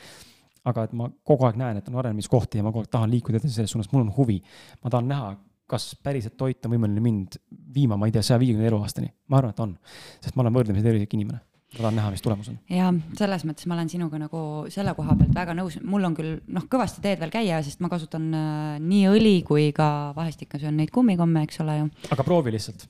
aga 0.64 0.86
et 0.88 0.92
ma 0.96 1.08
kogu 1.26 1.46
aeg 1.46 1.58
näen, 1.60 1.78
et 1.78 1.88
on 1.88 1.98
arenemiskohti 2.00 2.58
ja 2.58 2.64
ma 2.64 2.72
kogu 2.72 2.84
aeg 2.84 2.92
tahan 2.92 3.10
liikuda 3.12 3.38
edasi 3.38 3.58
selles 3.58 3.74
suunas, 3.74 3.90
mul 3.92 4.06
on 4.06 4.14
huvi. 4.16 4.40
ma 4.82 4.90
tahan 4.90 5.08
näha, 5.08 5.34
kas 5.70 5.94
päriselt 6.04 6.36
toit 6.40 6.64
on 6.66 6.74
võimeline 6.74 7.02
mind 7.04 7.38
viima, 7.74 7.96
ma 8.00 8.08
ei 8.08 8.14
tea, 8.14 8.22
saja 8.24 8.38
viiekümne 8.42 8.68
eluaastani. 8.68 9.10
ma 9.32 9.40
arvan, 9.40 9.54
et 9.54 9.60
on, 9.64 9.74
sest 10.20 10.36
ma 10.36 10.44
olen 10.44 10.56
võrdlemisi 10.56 10.84
tervislik 10.84 11.14
inimene. 11.16 11.40
ma 11.74 11.78
tahan 11.80 11.96
näha, 11.98 12.10
mis 12.14 12.24
tulemus 12.24 12.50
on. 12.52 12.58
ja 12.70 12.90
selles 13.18 13.46
mõttes 13.48 13.68
ma 13.70 13.78
olen 13.78 13.92
sinuga 13.92 14.20
nagu 14.20 14.40
selle 14.72 14.94
koha 14.96 15.16
pealt 15.20 15.36
väga 15.36 15.56
nõus, 15.56 15.78
mul 15.82 16.04
on 16.10 16.16
küll 16.18 16.36
noh, 16.46 16.66
kõvasti 16.70 17.04
teed 17.04 17.22
veel 17.22 17.32
käia, 17.34 17.62
sest 17.64 17.80
ma 17.84 17.90
kasutan 17.92 18.28
äh, 18.34 18.74
nii 18.82 19.06
õli 19.14 19.38
kui 19.46 19.70
ka 19.76 19.88
vahest 20.16 20.44
ikka 20.44 20.60
söön 20.62 20.76
neid 20.80 20.92
kummikomme, 20.94 21.46
eks 21.48 21.62
ole 21.64 21.78
ju. 21.80 21.88
aga 22.14 22.28
proovi 22.28 22.54
lihtsalt, 22.54 22.86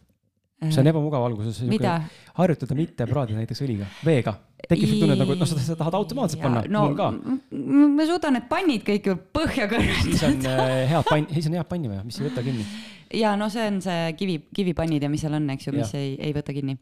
see 0.67 0.83
on 0.83 0.91
ebamugav 0.91 1.29
alguses. 1.29 1.63
harjutada 2.41 2.79
mitte 2.79 3.07
praadida 3.11 3.39
näiteks 3.39 3.63
õliga, 3.67 3.91
veega. 4.07 4.39
Tekib 4.71 4.89
siuke 4.89 5.05
tunne, 5.05 5.17
et 5.17 5.23
nagu 5.23 5.37
noh, 5.39 5.51
sa 5.51 5.77
tahad 5.79 5.99
automaatselt 6.01 6.43
panna, 6.45 6.65
no, 6.71 6.87
mul 6.89 6.97
ka. 6.99 7.11
ma 7.99 8.09
suudan 8.09 8.39
need 8.39 8.49
pannid 8.51 8.85
kõik 8.87 9.11
ju 9.11 9.17
põhja 9.37 9.69
kõrvetada. 9.71 10.03
siis 10.09 10.27
on 10.29 10.51
äh, 10.51 10.75
head 10.91 11.09
pann, 11.11 11.31
siis 11.37 11.49
on 11.51 11.59
head 11.59 11.71
panni 11.71 11.93
vaja, 11.93 12.05
mis 12.07 12.21
ei 12.21 12.29
võta 12.29 12.45
kinni 12.47 12.67
ja 13.15 13.35
no 13.37 13.49
see 13.53 13.67
on 13.69 13.81
see 13.85 14.13
kivi, 14.19 14.37
kivipannid 14.55 15.03
ja 15.03 15.11
mis 15.11 15.23
seal 15.25 15.37
on, 15.37 15.47
eks 15.55 15.69
ju, 15.69 15.75
mis 15.75 15.93
ja. 15.95 16.01
ei, 16.01 16.15
ei 16.29 16.35
võta 16.37 16.55
kinni. 16.57 16.77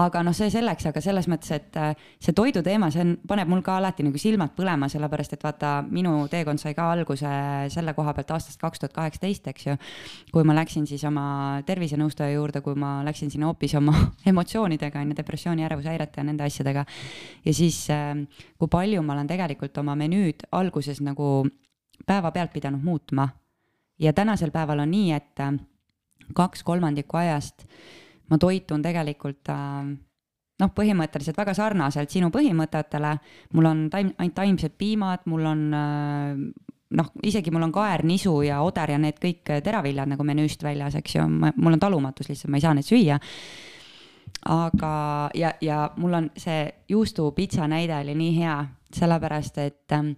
aga 0.00 0.22
noh, 0.26 0.36
see 0.36 0.50
selleks, 0.52 0.88
aga 0.90 1.02
selles 1.04 1.28
mõttes, 1.30 1.50
et 1.56 1.78
äh, 1.80 2.08
see 2.22 2.36
toidu 2.36 2.62
teema, 2.66 2.90
see 2.94 3.04
on, 3.04 3.14
paneb 3.28 3.50
mul 3.50 3.62
ka 3.66 3.78
alati 3.80 4.06
nagu 4.06 4.20
silmad 4.20 4.54
põlema, 4.56 4.90
sellepärast 4.92 5.36
et 5.36 5.46
vaata, 5.46 5.72
minu 5.88 6.14
teekond 6.32 6.62
sai 6.62 6.76
ka 6.78 6.90
alguse 6.94 7.32
selle 7.74 7.94
koha 7.96 8.14
pealt 8.16 8.34
aastast 8.36 8.60
kaks 8.60 8.84
tuhat 8.84 8.96
kaheksateist, 8.96 9.50
eks 9.52 9.68
ju. 9.68 9.76
kui 10.32 10.46
ma 10.48 10.56
läksin 10.58 10.86
siis 10.90 11.04
oma 11.08 11.26
tervisenõustaja 11.68 12.36
juurde, 12.36 12.62
kui 12.64 12.76
ma 12.78 12.98
läksin 13.06 13.32
sinna 13.32 13.50
hoopis 13.50 13.76
oma 13.80 13.94
emotsioonidega, 14.32 15.02
on 15.02 15.12
ju, 15.12 15.18
depressiooni, 15.22 15.66
ärevushäirete 15.68 16.22
ja 16.22 16.28
nende 16.28 16.46
asjadega. 16.46 16.84
ja 17.44 17.54
siis, 17.54 17.84
äh, 17.94 18.14
kui 18.58 18.70
palju 18.70 19.02
ma 19.02 19.16
olen 19.16 19.30
tegelikult 19.30 19.78
oma 19.82 19.96
menüüd 19.98 20.48
alguses 20.52 21.02
nagu 21.04 21.48
päevapealt 22.06 22.52
pidanud 22.52 22.84
muutma 22.84 23.28
ja 23.98 24.12
tänasel 24.12 24.50
päeval 24.50 24.78
on 24.78 24.90
nii, 24.90 25.12
et 25.12 25.40
äh, 25.40 25.52
kaks 26.34 26.62
kolmandikku 26.66 27.16
ajast 27.16 27.64
ma 28.28 28.38
toitun 28.40 28.84
tegelikult 28.84 29.50
äh, 29.52 29.90
noh, 30.58 30.72
põhimõtteliselt 30.74 31.38
väga 31.38 31.54
sarnaselt 31.56 32.12
sinu 32.12 32.30
põhimõtetele. 32.34 33.14
mul 33.56 33.70
on 33.70 33.84
taim, 33.92 34.12
ainult 34.18 34.36
taimsed 34.36 34.74
piimad, 34.78 35.24
mul 35.30 35.46
on 35.48 35.64
äh, 35.74 36.42
noh, 36.98 37.10
isegi 37.22 37.52
mul 37.54 37.68
on 37.68 37.72
kaer, 37.72 38.04
nisu 38.04 38.40
ja 38.46 38.62
oder 38.64 38.90
ja 38.90 38.98
need 38.98 39.20
kõik 39.22 39.58
teraviljad 39.64 40.08
nagu 40.08 40.24
menüüst 40.24 40.62
väljas, 40.64 40.96
eks 40.98 41.18
ju, 41.18 41.26
mul 41.28 41.76
on 41.76 41.80
talumatus 41.82 42.30
lihtsalt, 42.30 42.52
ma 42.52 42.60
ei 42.60 42.64
saa 42.64 42.74
neid 42.76 42.88
süüa. 42.88 43.20
aga, 44.48 45.30
ja, 45.34 45.52
ja 45.60 45.90
mul 45.96 46.14
on 46.14 46.30
see 46.36 46.68
juustupitsa 46.88 47.66
näide 47.68 47.96
oli 47.96 48.14
nii 48.14 48.36
hea, 48.38 48.58
sellepärast 48.94 49.58
et 49.64 49.92
äh, 49.92 50.12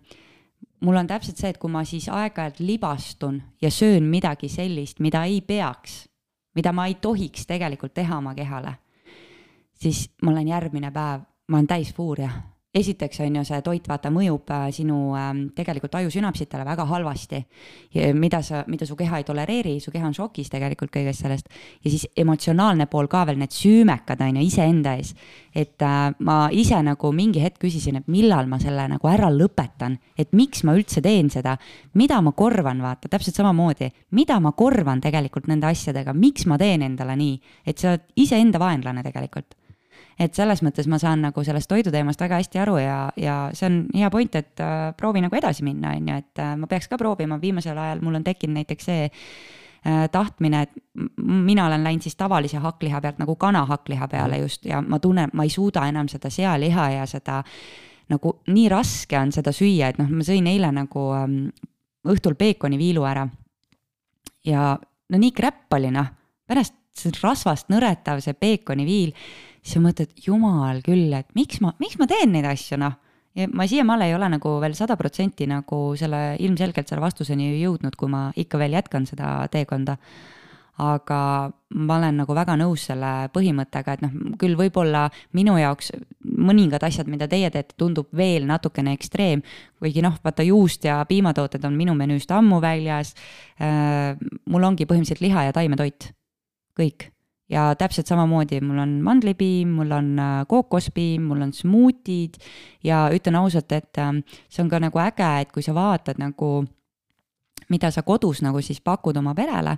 mul 0.81 0.97
on 0.97 1.07
täpselt 1.07 1.37
see, 1.37 1.51
et 1.51 1.59
kui 1.59 1.71
ma 1.71 1.85
siis 1.85 2.09
aeg-ajalt 2.09 2.61
libastun 2.61 3.43
ja 3.63 3.71
söön 3.71 4.07
midagi 4.09 4.49
sellist, 4.49 5.01
mida 5.01 5.25
ei 5.25 5.41
peaks, 5.41 6.07
mida 6.55 6.73
ma 6.73 6.87
ei 6.87 6.97
tohiks 7.01 7.47
tegelikult 7.47 7.95
teha 7.95 8.19
oma 8.19 8.35
kehale, 8.35 8.75
siis 9.75 10.09
ma 10.23 10.33
olen 10.33 10.49
järgmine 10.49 10.91
päev, 10.91 11.27
ma 11.49 11.59
olen 11.59 11.67
täis 11.67 11.93
fuuria 11.95 12.31
esiteks 12.75 13.21
on 13.21 13.37
ju 13.37 13.43
see 13.47 13.59
toit, 13.67 13.87
vaata, 13.91 14.13
mõjub 14.15 14.51
äh, 14.55 14.69
sinu 14.75 14.97
äh, 15.19 15.31
tegelikult 15.57 15.97
ajusünapsitele 16.01 16.65
väga 16.65 16.85
halvasti. 16.87 17.41
mida 18.15 18.43
sa, 18.43 18.63
mida 18.67 18.87
su 18.87 18.95
keha 18.97 19.19
ei 19.19 19.25
tolereeri, 19.25 19.81
su 19.81 19.91
keha 19.91 20.07
on 20.07 20.15
šokis 20.15 20.51
tegelikult 20.51 20.93
kõigest 20.95 21.25
sellest. 21.25 21.49
ja 21.85 21.91
siis 21.91 22.07
emotsionaalne 22.17 22.87
pool 22.87 23.09
ka 23.11 23.25
veel, 23.27 23.39
need 23.39 23.51
süümekad 23.51 24.23
on 24.23 24.37
ju 24.37 24.47
iseenda 24.47 24.95
ees. 24.95 25.15
et 25.55 25.83
äh, 25.83 26.15
ma 26.19 26.49
ise 26.53 26.83
nagu 26.83 27.13
mingi 27.13 27.43
hetk 27.43 27.59
küsisin, 27.59 27.97
et 27.97 28.09
millal 28.09 28.47
ma 28.47 28.61
selle 28.61 28.87
nagu 28.89 29.09
ära 29.09 29.31
lõpetan, 29.35 29.99
et 30.17 30.33
miks 30.33 30.63
ma 30.63 30.77
üldse 30.79 31.03
teen 31.03 31.31
seda. 31.31 31.57
mida 31.95 32.21
ma 32.21 32.33
korvan, 32.33 32.83
vaata, 32.83 33.09
täpselt 33.09 33.35
samamoodi, 33.35 33.91
mida 34.11 34.39
ma 34.41 34.53
korvan 34.53 35.01
tegelikult 35.01 35.49
nende 35.49 35.67
asjadega, 35.67 36.15
miks 36.15 36.47
ma 36.47 36.59
teen 36.59 36.83
endale 36.83 37.17
nii, 37.17 37.41
et 37.67 37.79
sa 37.79 37.97
oled 37.97 38.07
iseenda 38.15 38.59
vaenlane 38.63 39.03
tegelikult 39.03 39.60
et 40.21 40.37
selles 40.37 40.61
mõttes 40.65 40.89
ma 40.91 40.99
saan 41.01 41.23
nagu 41.25 41.45
sellest 41.45 41.71
toiduteemast 41.71 42.21
väga 42.21 42.41
hästi 42.43 42.61
aru 42.61 42.77
ja, 42.83 42.99
ja 43.17 43.37
see 43.57 43.69
on 43.71 43.79
hea 43.97 44.11
point, 44.13 44.37
et 44.37 44.61
äh, 44.61 44.91
proovi 44.97 45.23
nagu 45.25 45.37
edasi 45.37 45.65
minna, 45.67 45.95
on 45.97 46.11
ju, 46.13 46.19
et 46.21 46.43
äh, 46.43 46.55
ma 46.61 46.69
peaks 46.71 46.91
ka 46.91 46.99
proovima, 47.01 47.41
viimasel 47.41 47.79
ajal 47.79 48.03
mul 48.05 48.21
on 48.21 48.27
tekkinud 48.27 48.61
näiteks 48.61 48.89
see 48.91 49.07
äh, 49.09 50.05
tahtmine, 50.13 50.63
et 50.67 51.07
mina 51.17 51.67
olen 51.71 51.87
läinud 51.87 52.05
siis 52.05 52.19
tavalise 52.21 52.61
hakkliha 52.61 53.01
pealt 53.01 53.21
nagu 53.23 53.37
kana 53.41 53.65
hakkliha 53.71 54.09
peale 54.13 54.37
mhm. 54.37 54.49
just 54.49 54.69
ja 54.69 54.83
ma 54.85 55.01
tunnen, 55.01 55.33
ma 55.33 55.47
ei 55.49 55.55
suuda 55.55 55.87
enam 55.89 56.11
seda 56.13 56.31
sealiha 56.31 56.91
ja 56.99 57.09
seda 57.09 57.43
nagu 58.11 58.37
nii 58.51 58.69
raske 58.69 59.19
on 59.19 59.33
seda 59.33 59.53
süüa, 59.55 59.93
et 59.93 60.01
noh, 60.01 60.09
ma 60.11 60.27
sõin 60.27 60.49
eile 60.51 60.73
nagu 60.75 61.11
ähm, 61.17 61.45
õhtul 62.11 62.35
peekoniviilu 62.37 63.05
ära. 63.07 63.29
ja 64.45 64.75
no 64.81 65.19
nii 65.19 65.33
kräpp 65.37 65.73
oli 65.79 65.93
noh, 65.95 66.09
pärast 66.49 66.75
see 66.97 67.13
rasvast 67.23 67.71
nõretav, 67.71 68.19
see 68.21 68.35
peekoniviil 68.35 69.15
siis 69.61 69.77
sa 69.77 69.85
mõtled, 69.85 70.17
jumal 70.25 70.81
küll, 70.85 71.13
et 71.17 71.29
miks 71.37 71.61
ma, 71.65 71.75
miks 71.83 71.99
ma 72.01 72.09
teen 72.11 72.33
neid 72.35 72.49
asju, 72.49 72.79
noh. 72.81 72.97
ja 73.37 73.47
ma 73.53 73.67
siiamaale 73.69 74.09
ei 74.09 74.17
ole 74.17 74.31
nagu 74.33 74.57
veel 74.63 74.75
sada 74.79 74.97
protsenti 74.99 75.47
nagu 75.51 75.83
selle, 76.01 76.35
ilmselgelt 76.43 76.89
selle 76.89 77.05
vastuseni 77.05 77.53
jõudnud, 77.61 77.97
kui 77.97 78.11
ma 78.11 78.29
ikka 78.41 78.61
veel 78.61 78.79
jätkan 78.79 79.09
seda 79.09 79.41
teekonda. 79.53 79.99
aga 80.81 81.51
ma 81.77 81.97
olen 81.99 82.23
nagu 82.23 82.33
väga 82.33 82.55
nõus 82.57 82.87
selle 82.89 83.29
põhimõttega, 83.35 83.99
et 83.99 84.01
noh, 84.01 84.15
küll 84.41 84.57
võib-olla 84.57 85.11
minu 85.37 85.59
jaoks 85.61 85.93
mõningad 86.25 86.87
asjad, 86.87 87.11
mida 87.11 87.29
teie 87.29 87.51
teete, 87.53 87.77
tundub 87.77 88.09
veel 88.17 88.47
natukene 88.49 88.95
ekstreem. 88.97 89.43
kuigi 89.79 90.01
noh, 90.01 90.17
vaata 90.25 90.43
juust 90.43 90.85
ja 90.89 91.05
piimatooted 91.05 91.65
on 91.69 91.77
minu 91.77 91.95
menüüst 91.95 92.33
ammu 92.33 92.63
väljas. 92.65 93.15
Äh, 93.61 94.17
mul 94.47 94.65
ongi 94.65 94.89
põhimõtteliselt 94.89 95.21
liha 95.21 95.51
ja 95.51 95.53
taimetoit, 95.53 96.15
kõik 96.81 97.11
ja 97.51 97.71
täpselt 97.79 98.07
samamoodi, 98.07 98.61
mul 98.65 98.79
on 98.79 98.93
mandlipiim, 99.05 99.73
mul 99.81 99.91
on 99.95 100.13
äh, 100.19 100.35
kookospiim, 100.49 101.27
mul 101.31 101.43
on 101.47 101.53
smuutid. 101.53 102.39
Ja 102.85 103.09
ütlen 103.13 103.37
ausalt, 103.41 103.73
et 103.73 103.99
äh, 103.99 104.13
see 104.49 104.63
on 104.65 104.71
ka 104.71 104.81
nagu 104.83 105.03
äge, 105.03 105.31
et 105.43 105.53
kui 105.53 105.65
sa 105.67 105.75
vaatad 105.77 106.21
nagu, 106.23 106.61
mida 107.71 107.91
sa 107.91 108.07
kodus 108.07 108.45
nagu 108.47 108.63
siis 108.63 108.81
pakud 108.81 109.19
oma 109.19 109.35
perele. 109.35 109.77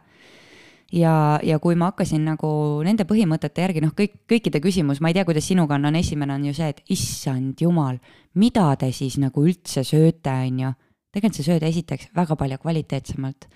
Ja, 0.93 1.40
ja 1.40 1.57
kui 1.57 1.73
ma 1.78 1.89
hakkasin 1.89 2.27
nagu 2.28 2.49
nende 2.85 3.07
põhimõtete 3.09 3.62
järgi, 3.65 3.81
noh, 3.81 3.94
kõik, 3.97 4.19
kõikide 4.28 4.61
küsimus, 4.61 5.01
ma 5.01 5.09
ei 5.09 5.16
tea, 5.16 5.24
kuidas 5.24 5.47
sinuga 5.49 5.78
on, 5.78 5.89
on 5.89 5.97
esimene 5.97 6.35
on 6.36 6.44
ju 6.51 6.53
see, 6.59 6.69
et 6.69 6.82
issand 6.93 7.62
jumal, 7.65 7.97
mida 8.36 8.66
te 8.77 8.90
siis 8.93 9.16
nagu 9.23 9.47
üldse 9.47 9.86
sööte, 9.89 10.35
on 10.51 10.61
ju. 10.66 10.74
tegelikult 11.12 11.40
sa 11.40 11.47
sööd 11.47 11.65
esiteks 11.65 12.11
väga 12.12 12.36
palju 12.36 12.61
kvaliteetsemalt 12.61 13.49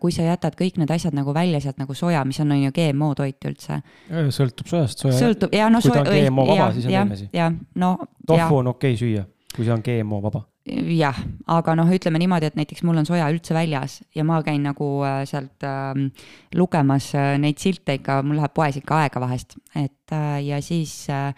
kui 0.00 0.12
sa 0.14 0.24
jätad 0.24 0.54
kõik 0.56 0.78
need 0.80 0.92
asjad 0.94 1.16
nagu 1.16 1.34
välja 1.36 1.60
sealt 1.60 1.80
nagu 1.80 1.94
soja, 1.96 2.22
mis 2.24 2.40
on, 2.40 2.54
on 2.54 2.62
ju 2.62 2.72
GMO 2.72 3.10
toit 3.18 3.48
üldse. 3.48 3.82
sõltub 4.32 4.70
sojast, 4.70 5.04
soja. 5.04 5.18
sõltub 5.18 5.52
ja 5.52 5.68
no. 5.72 5.82
kui 5.84 5.92
ta 5.92 6.00
on 6.00 6.08
GMO 6.08 6.46
vaba, 6.48 6.70
siis 6.72 6.88
on 6.88 6.94
teine 6.94 7.18
asi. 7.18 7.28
jah, 7.36 7.52
no. 7.82 7.92
tofu 8.26 8.62
on 8.62 8.72
okei 8.72 8.94
okay 8.94 9.02
süüa, 9.02 9.26
kui 9.52 9.68
see 9.68 9.74
on 9.74 9.84
GMO 9.84 10.22
vaba. 10.24 10.46
jah, 10.96 11.20
aga 11.52 11.76
noh, 11.76 11.92
ütleme 11.92 12.22
niimoodi, 12.22 12.48
et 12.48 12.56
näiteks 12.56 12.84
mul 12.88 13.02
on 13.02 13.08
soja 13.08 13.28
üldse 13.34 13.52
väljas 13.52 14.00
ja 14.16 14.24
ma 14.24 14.40
käin 14.46 14.64
nagu 14.64 14.88
äh, 15.04 15.20
sealt 15.28 15.68
äh, 15.68 16.00
lugemas 16.56 17.12
äh, 17.18 17.34
neid 17.42 17.60
silte 17.60 17.98
ikka, 18.00 18.22
mul 18.24 18.40
läheb 18.40 18.56
poes 18.56 18.80
ikka 18.80 19.02
aega 19.04 19.20
vahest, 19.20 19.58
et 19.76 20.16
äh, 20.16 20.38
ja 20.48 20.64
siis 20.64 20.94
äh, 21.12 21.34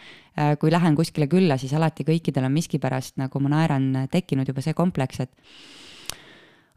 kui 0.62 0.70
lähen 0.70 0.94
kuskile 0.94 1.26
külla, 1.30 1.58
siis 1.58 1.74
alati 1.74 2.06
kõikidel 2.06 2.46
on 2.46 2.54
miskipärast 2.54 3.18
nagu 3.18 3.42
ma 3.42 3.56
naeran, 3.58 4.04
tekkinud 4.12 4.46
juba 4.50 4.62
see 4.62 4.76
kompleks, 4.76 5.26
et 5.26 5.34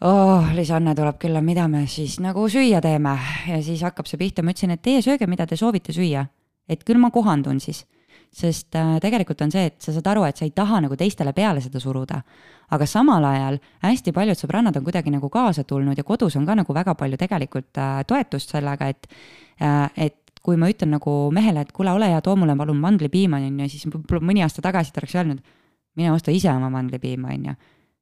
oh, 0.01 0.49
Liis-Anne 0.53 0.95
tuleb 0.95 1.19
külla, 1.21 1.41
mida 1.41 1.67
me 1.71 1.85
siis 1.89 2.17
nagu 2.23 2.45
süüa 2.51 2.81
teeme 2.83 3.15
ja 3.47 3.59
siis 3.65 3.83
hakkab 3.85 4.09
see 4.09 4.19
pihta, 4.21 4.43
ma 4.45 4.53
ütlesin, 4.53 4.75
et 4.75 4.83
teie 4.85 5.01
sööge, 5.05 5.27
mida 5.29 5.47
te 5.47 5.57
soovite 5.57 5.95
süüa. 5.95 6.27
et 6.67 6.83
küll 6.83 6.99
ma 6.99 7.07
kohandun 7.11 7.61
siis, 7.63 7.85
sest 8.35 8.75
äh, 8.75 8.97
tegelikult 8.99 9.41
on 9.41 9.51
see, 9.51 9.69
et 9.69 9.79
sa 9.81 9.93
saad 9.95 10.09
aru, 10.11 10.25
et 10.27 10.37
sa 10.37 10.43
ei 10.43 10.51
taha 10.51 10.81
nagu 10.83 10.97
teistele 10.99 11.31
peale 11.33 11.61
seda 11.61 11.79
suruda. 11.79 12.21
aga 12.71 12.85
samal 12.85 13.23
ajal 13.23 13.59
hästi 13.81 14.11
paljud 14.11 14.37
sõbrannad 14.37 14.77
on 14.77 14.83
kuidagi 14.83 15.11
nagu 15.11 15.29
kaasa 15.29 15.63
tulnud 15.63 15.97
ja 15.97 16.03
kodus 16.03 16.35
on 16.35 16.45
ka 16.45 16.55
nagu 16.55 16.73
väga 16.73 16.95
palju 16.95 17.17
tegelikult 17.17 17.77
äh, 17.77 18.03
toetust 18.05 18.49
sellega, 18.49 18.87
et 18.87 19.07
äh,, 19.61 19.89
et 19.95 20.15
kui 20.43 20.55
ma 20.55 20.69
ütlen 20.69 20.93
nagu 20.95 21.31
mehele, 21.31 21.61
et 21.61 21.71
kuule, 21.71 21.91
ole 21.91 22.07
hea, 22.07 22.21
too 22.21 22.35
mulle 22.35 22.55
palun 22.55 22.77
mandlipiima, 22.79 23.37
on 23.37 23.59
ju, 23.59 23.69
siis 23.69 23.87
mõni 24.21 24.43
aasta 24.43 24.61
tagasi 24.61 24.93
ta 24.93 25.01
oleks 25.01 25.15
öelnud, 25.15 25.41
mine 25.95 26.11
osta 26.11 26.31
ise 26.31 26.51
oma 26.53 26.69
mandlipiima, 26.69 27.33
on 27.33 27.49
ju 27.49 27.55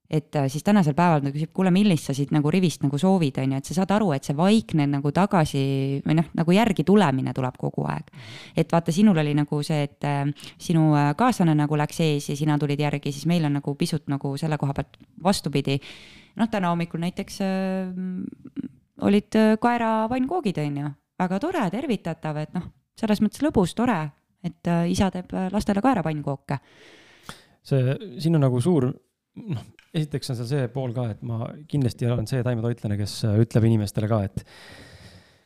et 0.09 0.35
äh, 0.35 0.47
siis 0.51 0.63
tänasel 0.63 0.93
päeval 0.97 1.23
ta 1.23 1.31
küsib, 1.33 1.49
kuule, 1.55 1.71
millist 1.73 2.09
sa 2.09 2.13
siit 2.13 2.31
nagu 2.35 2.51
rivist 2.53 2.83
nagu 2.85 2.97
soovid, 3.01 3.39
on 3.41 3.55
ju, 3.55 3.61
et 3.61 3.69
sa 3.69 3.77
saad 3.79 3.93
aru, 3.95 4.11
et 4.15 4.27
see 4.27 4.35
vaikne 4.37 4.85
nagu 4.91 5.11
tagasi 5.15 5.63
või 6.05 6.17
noh, 6.19 6.27
nagu 6.37 6.55
järgi 6.55 6.85
tulemine 6.85 7.33
tuleb 7.33 7.57
kogu 7.59 7.87
aeg. 7.89 8.11
et 8.55 8.71
vaata, 8.71 8.93
sinul 8.93 9.17
oli 9.17 9.33
nagu 9.37 9.61
see, 9.65 9.81
et 9.89 10.07
äh, 10.07 10.49
sinu 10.61 10.91
äh, 10.95 11.13
kaaslane 11.17 11.55
nagu 11.57 11.79
läks 11.79 11.99
ees 12.05 12.29
ja 12.29 12.37
sina 12.37 12.57
tulid 12.61 12.79
järgi, 12.79 13.11
siis 13.11 13.25
meil 13.25 13.45
on 13.45 13.57
nagu 13.59 13.75
pisut 13.75 14.05
nagu 14.11 14.35
selle 14.37 14.57
koha 14.61 14.73
pealt 14.77 14.99
vastupidi. 15.23 15.79
noh, 16.35 16.49
täna 16.51 16.69
hommikul 16.73 17.01
näiteks 17.01 17.41
äh, 17.41 18.67
olid 19.01 19.39
kaera 19.61 20.07
pannkoogid, 20.09 20.59
on 20.61 20.77
ju, 20.83 20.91
väga 21.19 21.39
tore, 21.39 21.69
tervitatav, 21.71 22.37
et 22.43 22.53
noh, 22.53 22.69
selles 22.99 23.21
mõttes 23.21 23.41
lõbus, 23.41 23.73
tore, 23.75 23.97
et 24.43 24.69
äh, 24.69 24.85
isa 24.91 25.09
teeb 25.11 25.33
lastele 25.51 25.81
kaera 25.81 26.03
pannkooke 26.05 26.59
see, 27.65 27.97
siin 28.21 28.37
on 28.37 28.45
nagu 28.45 28.61
suur 28.61 28.89
noh, 28.89 29.65
esiteks 29.95 30.33
on 30.33 30.39
seal 30.39 30.49
see 30.49 30.73
pool 30.73 30.95
ka, 30.95 31.09
et 31.13 31.23
ma 31.25 31.45
kindlasti 31.69 32.09
olen 32.09 32.27
see 32.29 32.43
taimetoitlane, 32.45 32.97
kes 32.99 33.21
äh, 33.29 33.39
ütleb 33.43 33.69
inimestele 33.69 34.09
ka, 34.11 34.19
et 34.27 34.43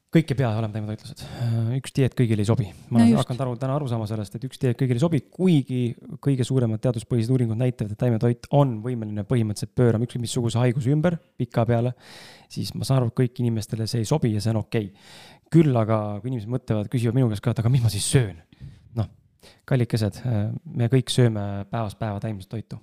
kõik 0.10 0.32
ei 0.34 0.38
pea 0.40 0.50
olema 0.58 0.74
taimetoitlased. 0.74 1.22
Äh, 1.46 1.68
üks 1.78 1.94
dieet 1.96 2.16
kõigile 2.18 2.42
ei 2.42 2.50
sobi. 2.50 2.70
ma 2.90 3.02
olen 3.02 3.14
no 3.14 3.22
hakanud 3.22 3.44
aru, 3.46 3.56
täna 3.62 3.76
aru 3.78 3.90
saama 3.92 4.08
sellest, 4.10 4.40
et 4.40 4.48
üks 4.48 4.62
dieet 4.62 4.80
kõigile 4.80 4.98
ei 4.98 5.04
sobi, 5.04 5.22
kuigi 5.30 5.82
kõige 6.26 6.48
suuremad 6.48 6.82
teaduspõhised 6.84 7.34
uuringud 7.36 7.60
näitavad, 7.60 7.94
et 7.94 8.02
taimetoit 8.02 8.50
on 8.58 8.80
võimeline 8.86 9.26
põhimõtteliselt 9.30 9.76
pöörama 9.78 10.10
ükskõik 10.10 10.26
missuguse 10.26 10.62
haiguse 10.62 10.94
ümber 10.96 11.20
pikapeale, 11.40 11.94
siis 12.50 12.74
ma 12.74 12.88
saan 12.88 13.04
aru, 13.04 13.14
et 13.14 13.20
kõik 13.22 13.44
inimestele 13.46 13.88
see 13.90 14.02
ei 14.04 14.10
sobi 14.10 14.34
ja 14.34 14.44
see 14.44 14.56
on 14.56 14.64
okei 14.64 14.90
okay.. 14.90 15.40
küll 15.54 15.78
aga, 15.78 16.20
kui 16.24 16.34
inimesed 16.34 16.50
mõtlevad, 16.58 16.90
küsivad 16.90 17.18
minu 17.20 17.30
käest 17.30 17.46
ka, 17.46 17.54
et 17.54 17.62
aga 17.62 17.74
mis 17.74 17.86
ma 17.86 17.94
siis 17.94 18.10
söön? 18.10 18.42
noh, 18.98 19.14
kallikesed, 19.70 20.24
me 20.74 20.90
kõik 20.90 21.14
sööme 21.14 21.50
päevast 21.70 22.02
päeva 22.02 22.18
taimset 22.24 22.50
toitu 22.50 22.82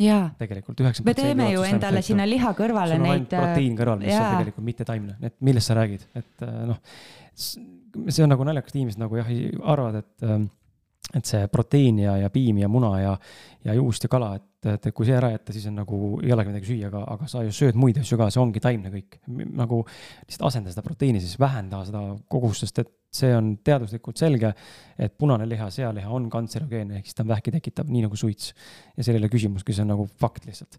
jaa. 0.00 0.30
tegelikult 0.38 0.80
üheksakümmend 0.80 1.10
me 1.10 1.14
teeme 1.22 1.50
ju 1.52 1.66
endale 1.68 2.00
toitu. 2.00 2.12
sinna 2.12 2.28
liha 2.28 2.54
kõrvale 2.58 2.98
neid. 3.02 3.28
proteiin 3.32 3.76
kõrval, 3.78 4.00
mis 4.04 4.14
jaa. 4.14 4.30
on 4.30 4.40
tegelikult 4.40 4.68
mitte 4.70 4.88
taimne, 4.88 5.18
et 5.22 5.36
millest 5.40 5.70
sa 5.70 5.76
räägid, 5.78 6.08
et 6.18 6.48
noh. 6.70 6.80
see 7.36 8.24
on 8.24 8.32
nagu 8.32 8.44
naljakas, 8.48 8.72
et 8.74 8.80
inimesed 8.80 9.02
nagu 9.02 9.20
jah, 9.20 9.30
arvavad, 9.74 10.02
et 10.02 10.28
ähm, 10.28 10.50
et 11.12 11.28
see 11.28 11.48
proteiin 11.52 11.98
ja, 12.04 12.16
ja 12.22 12.30
piim 12.32 12.62
ja 12.62 12.68
muna 12.72 12.92
ja, 13.00 13.12
ja 13.66 13.74
juust 13.76 14.06
ja 14.06 14.10
kala, 14.12 14.36
et, 14.38 14.46
et 14.70 14.88
kui 14.94 15.08
see 15.08 15.16
ära 15.16 15.32
jätta, 15.32 15.54
siis 15.54 15.66
on 15.70 15.78
nagu, 15.80 16.00
ei 16.22 16.32
olegi 16.34 16.52
midagi 16.52 16.68
süüa, 16.70 16.88
aga, 16.92 17.02
aga 17.16 17.28
sa 17.30 17.42
ju 17.42 17.54
sööd 17.56 17.78
muid 17.78 17.98
asju 17.98 18.18
ka, 18.20 18.28
see 18.30 18.42
ongi 18.42 18.62
taimne 18.62 18.92
kõik. 18.92 19.18
nagu 19.58 19.82
lihtsalt 19.86 20.48
asenda 20.50 20.74
seda 20.74 20.84
proteiini, 20.86 21.22
siis 21.22 21.38
vähenda 21.40 21.82
seda 21.88 22.04
kogust, 22.30 22.62
sest 22.62 22.82
et 22.84 22.92
see 23.12 23.32
on 23.36 23.50
teaduslikult 23.64 24.20
selge, 24.20 24.52
et 24.96 25.14
punane 25.20 25.44
liha, 25.48 25.68
sealiha 25.72 26.12
on 26.16 26.30
kantserogeenne, 26.32 27.00
ehk 27.00 27.10
siis 27.10 27.18
ta 27.18 27.26
vähki 27.28 27.52
tekitav, 27.52 27.90
nii 27.92 28.06
nagu 28.06 28.16
suits. 28.16 28.54
ja 28.96 29.04
ole 29.18 29.28
küsimustki, 29.32 29.74
see 29.76 29.84
on 29.84 29.92
nagu 29.92 30.06
fakt 30.20 30.46
lihtsalt. 30.48 30.78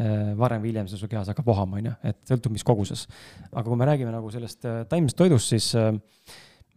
Äh, 0.00 0.36
varem 0.38 0.62
või 0.62 0.70
hiljem 0.70 0.90
see 0.90 1.00
su 1.00 1.08
kehas 1.10 1.30
hakkab 1.32 1.48
vohama, 1.48 1.80
on 1.80 1.88
ju, 1.88 1.94
et 2.12 2.20
sõltub, 2.28 2.52
mis 2.54 2.66
koguses. 2.66 3.06
aga 3.52 3.66
kui 3.66 3.80
me 3.80 3.88
räägime 3.88 4.12
nagu 4.12 4.30
sellest 4.30 4.64
äh, 4.68 4.84
taimsest 4.90 5.18
toidust, 5.18 5.54
siis 5.54 5.72
äh, 5.74 5.94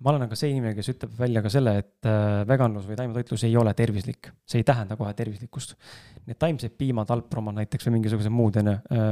ma 0.03 0.11
olen 0.11 0.25
aga 0.25 0.35
see 0.35 0.51
inimene, 0.51 0.75
kes 0.75 0.89
ütleb 0.91 1.13
välja 1.15 1.41
ka 1.43 1.49
selle, 1.51 1.73
et 1.79 2.07
äh, 2.09 2.41
veganlus 2.47 2.85
või 2.89 2.97
taimetoitlus 2.99 3.45
ei 3.47 3.55
ole 3.59 3.71
tervislik. 3.77 4.29
see 4.45 4.59
ei 4.59 4.67
tähenda 4.67 4.97
kohe 4.99 5.13
tervislikkust. 5.15 5.75
Need 6.27 6.39
taimsed 6.39 6.75
piimad, 6.79 7.11
alpromad 7.13 7.55
näiteks 7.61 7.87
või 7.87 7.97
mingisugused 7.97 8.33
muud, 8.33 8.59
on 8.59 8.71
ju. 8.73 8.75
Äh, 8.97 9.05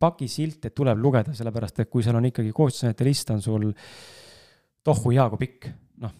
pakisilte 0.00 0.72
tuleb 0.72 1.02
lugeda, 1.02 1.34
sellepärast 1.36 1.82
et 1.84 1.90
kui 1.92 2.04
seal 2.06 2.16
on 2.16 2.30
ikkagi 2.30 2.54
koostisainetel 2.56 3.10
list 3.10 3.34
on 3.34 3.44
sul 3.44 3.68
tohu 4.86 5.12
jaagu 5.12 5.36
pikk, 5.40 5.68
noh, 6.00 6.16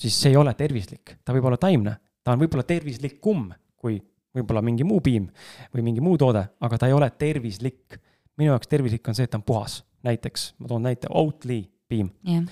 siis 0.00 0.16
see 0.16 0.32
ei 0.32 0.40
ole 0.40 0.56
tervislik. 0.56 1.18
ta 1.24 1.36
võib 1.36 1.50
olla 1.50 1.60
taimne, 1.60 1.96
ta 2.24 2.32
on 2.32 2.40
võib-olla 2.40 2.64
tervislikum 2.64 3.50
kui 3.76 4.00
võib-olla 4.32 4.64
mingi 4.64 4.86
muu 4.88 5.04
piim 5.04 5.28
või 5.74 5.84
mingi 5.84 6.00
muu 6.00 6.16
toode, 6.16 6.46
aga 6.60 6.80
ta 6.80 6.88
ei 6.88 6.96
ole 6.96 7.10
tervislik. 7.10 8.00
minu 8.40 8.54
jaoks 8.54 8.68
tervislik 8.68 9.08
on 9.08 9.14
see, 9.14 9.28
et 9.28 9.30
ta 9.30 9.36
on 9.36 9.44
puhas. 9.44 9.82
näiteks, 10.02 10.54
ma 10.58 10.72
toon 10.72 10.88
näite, 10.88 11.12
Oatly 11.12 11.66
piim 11.88 12.08
yeah 12.24 12.48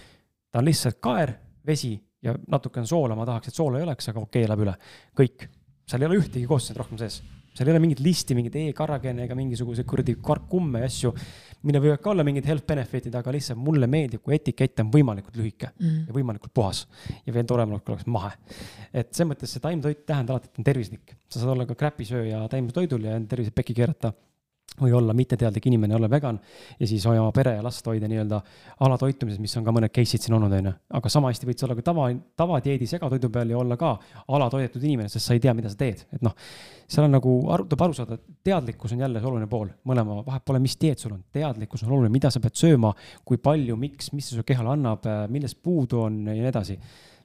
ta 0.50 0.60
on 0.60 0.68
lihtsalt 0.68 1.00
kaer, 1.02 1.34
vesi 1.66 1.94
ja 2.22 2.34
natukene 2.52 2.88
soola, 2.88 3.16
ma 3.16 3.26
tahaks, 3.28 3.50
et 3.50 3.56
soola 3.58 3.80
ei 3.80 3.86
oleks, 3.86 4.10
aga 4.12 4.22
okei 4.22 4.44
okay,, 4.44 4.50
läheb 4.50 4.64
üle. 4.66 4.74
kõik, 5.20 5.46
seal 5.88 6.02
ei 6.04 6.10
ole 6.10 6.18
ühtegi 6.20 6.48
koostised 6.48 6.78
rohkem 6.80 7.00
sees. 7.00 7.20
seal 7.56 7.68
ei 7.68 7.74
ole 7.74 7.82
mingit 7.82 8.00
listi, 8.04 8.36
mingit 8.38 8.56
E-karagene 8.60 9.24
ega 9.26 9.36
mingisuguseid 9.38 9.88
kuradi 9.88 10.14
karkumme 10.22 10.84
ja 10.84 10.90
asju, 10.90 11.12
mille 11.66 11.80
võivad 11.82 12.02
ka 12.04 12.12
olla 12.12 12.24
mingid 12.26 12.46
health 12.48 12.66
benefit'id, 12.68 13.16
aga 13.16 13.34
lihtsalt 13.34 13.60
mulle 13.60 13.88
meeldib, 13.90 14.22
kui 14.24 14.36
etikett 14.36 14.84
on 14.84 14.92
võimalikult 14.92 15.36
lühike 15.40 15.72
mm. 15.72 16.06
ja 16.08 16.16
võimalikult 16.16 16.54
puhas. 16.56 16.84
ja 17.26 17.34
veel 17.34 17.48
torem 17.48 17.74
oleks, 17.76 18.06
mahe. 18.06 18.32
et 18.92 19.12
selles 19.14 19.32
mõttes 19.32 19.56
see 19.56 19.64
taimtoit 19.64 20.04
tähendab 20.06 20.36
alati, 20.36 20.52
et 20.52 20.62
on 20.62 20.68
tervislik. 20.70 21.16
sa 21.28 21.40
saad 21.40 21.54
olla 21.56 21.68
ka 21.68 21.78
kräpisööja 21.84 22.44
taimetoidul 22.52 23.08
ja 23.08 23.16
enda 23.16 23.34
tervise 23.34 23.56
pekki 23.56 23.76
keerata 23.80 24.12
või 24.78 24.92
olla 24.92 25.14
mitteteadlik 25.16 25.66
inimene, 25.66 25.94
olla 25.96 26.08
vegan 26.10 26.38
ja 26.78 26.86
siis 26.86 27.04
hoia 27.08 27.22
oma 27.22 27.32
pere 27.34 27.56
ja 27.56 27.62
last 27.64 27.86
hoida 27.86 28.08
nii-öelda 28.08 28.40
alatoitumises, 28.86 29.40
mis 29.42 29.56
on 29.58 29.66
ka 29.66 29.74
mõned 29.74 29.92
case'id 29.92 30.24
siin 30.24 30.36
olnud, 30.36 30.52
on 30.56 30.70
ju. 30.70 30.72
aga 31.00 31.12
sama 31.12 31.32
hästi 31.32 31.48
võid 31.48 31.60
sa 31.60 31.66
olla 31.66 31.76
ka 31.78 31.84
tava, 31.90 32.06
tavadieedi 32.38 32.86
segatoidu 32.88 33.30
peal 33.34 33.50
ja 33.50 33.58
olla 33.58 33.76
ka 33.80 33.96
alatoidetud 34.28 34.84
inimene, 34.84 35.10
sest 35.12 35.26
sa 35.26 35.36
ei 35.36 35.42
tea, 35.42 35.54
mida 35.58 35.72
sa 35.72 35.80
teed, 35.80 36.06
et 36.14 36.24
noh. 36.24 36.36
seal 36.88 37.08
on 37.08 37.16
nagu, 37.18 37.34
tuleb 37.66 37.84
aru 37.86 37.98
saada, 37.98 38.16
et 38.20 38.40
teadlikkus 38.50 38.94
on 38.94 39.04
jälle 39.04 39.20
see 39.20 39.30
oluline 39.32 39.50
pool, 39.50 39.68
mõlema, 39.90 40.20
vahet 40.26 40.46
pole, 40.46 40.62
mis 40.62 40.78
dieet 40.80 41.02
sul 41.02 41.16
on, 41.16 41.22
teadlikkus 41.34 41.84
on 41.84 41.94
oluline, 41.96 42.14
mida 42.14 42.30
sa 42.30 42.42
pead 42.42 42.56
sööma, 42.58 42.94
kui 43.24 43.42
palju, 43.42 43.76
miks, 43.80 44.12
mis 44.14 44.30
see 44.30 44.38
su 44.38 44.46
kehale 44.46 44.74
annab, 44.76 45.06
millest 45.30 45.60
puudu 45.62 46.04
on 46.06 46.22
ja 46.30 46.36
nii 46.38 46.52
edasi 46.54 46.78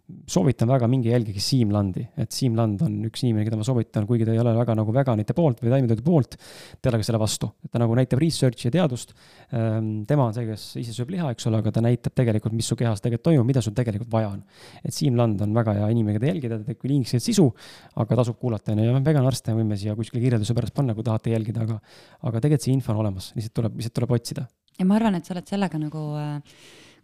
soovitan 0.05 0.69
väga, 0.69 0.87
minge 0.89 1.09
jälgige 1.09 1.41
Siim 1.41 1.71
Landi, 1.73 2.03
et 2.21 2.33
Siim 2.33 2.53
Land 2.57 2.83
on 2.85 2.97
üks 3.07 3.23
inimene, 3.23 3.45
keda 3.47 3.57
ma 3.57 3.65
soovitan, 3.65 4.05
kuigi 4.05 4.27
ta 4.27 4.35
ei 4.35 4.41
ole 4.41 4.53
väga 4.53 4.75
nagu 4.77 4.93
veganite 4.93 5.33
poolt 5.37 5.63
või 5.63 5.71
taimetoidu 5.73 6.05
poolt, 6.05 6.37
ta 6.37 6.87
ei 6.87 6.91
ole 6.91 6.99
ka 7.01 7.07
selle 7.07 7.21
vastu, 7.21 7.49
ta 7.71 7.81
nagu 7.81 7.97
näitab 7.97 8.21
research'i 8.21 8.67
ja 8.67 8.73
teadust. 8.77 9.15
Ehm, 9.49 9.89
tema 10.09 10.27
on 10.29 10.35
see, 10.37 10.45
kes 10.49 10.67
ise 10.83 10.93
sööb 10.93 11.15
liha, 11.15 11.31
eks 11.33 11.49
ole, 11.49 11.63
aga 11.63 11.73
ta 11.73 11.81
näitab 11.85 12.13
tegelikult, 12.21 12.53
mis 12.57 12.69
su 12.69 12.77
kehas 12.77 13.01
tegelikult 13.01 13.25
toimub, 13.31 13.49
mida 13.49 13.65
sul 13.65 13.73
tegelikult 13.77 14.11
vaja 14.13 14.29
on. 14.35 14.45
et 14.83 14.93
Siim 14.93 15.17
Land 15.17 15.41
on 15.41 15.57
väga 15.57 15.77
hea 15.79 15.89
inimene, 15.95 16.19
keda 16.19 16.31
jälgida, 16.33 16.61
ta 16.61 16.69
teeb 16.69 16.81
küll 16.83 16.95
inglise 16.99 17.19
sisu, 17.23 17.49
aga 17.97 18.21
tasub 18.21 18.37
kuulata, 18.37 18.75
on 18.75 18.83
ju, 18.83 18.91
ja 18.91 19.03
veganarste 19.09 19.57
võime 19.57 19.77
siia 19.79 19.97
kuskile 19.97 20.21
kirjelduse 20.21 20.53
pärast 20.53 20.77
panna, 20.77 20.93
kui 20.93 21.05
tahate 21.05 21.33
jälgida, 21.33 21.65
aga, 21.65 21.81
aga 22.21 22.45
tegelikult 22.45 22.69
see 22.69 22.77
info 22.77 22.93
on 22.93 23.01
olemas, 23.01 23.33
lihtsalt 23.33 23.57
tuleb, 23.57 23.77
lihtsalt 23.81 23.97
tuleb 23.97 24.17
otsida. 24.19 24.47
ja 24.77 24.85
ma 24.85 24.99
arvan, 24.99 25.17
et 25.17 25.25
sa 25.25 25.33
oled 25.33 25.49
sellega 25.49 25.81
nagu 25.81 26.09
äh 26.19 26.41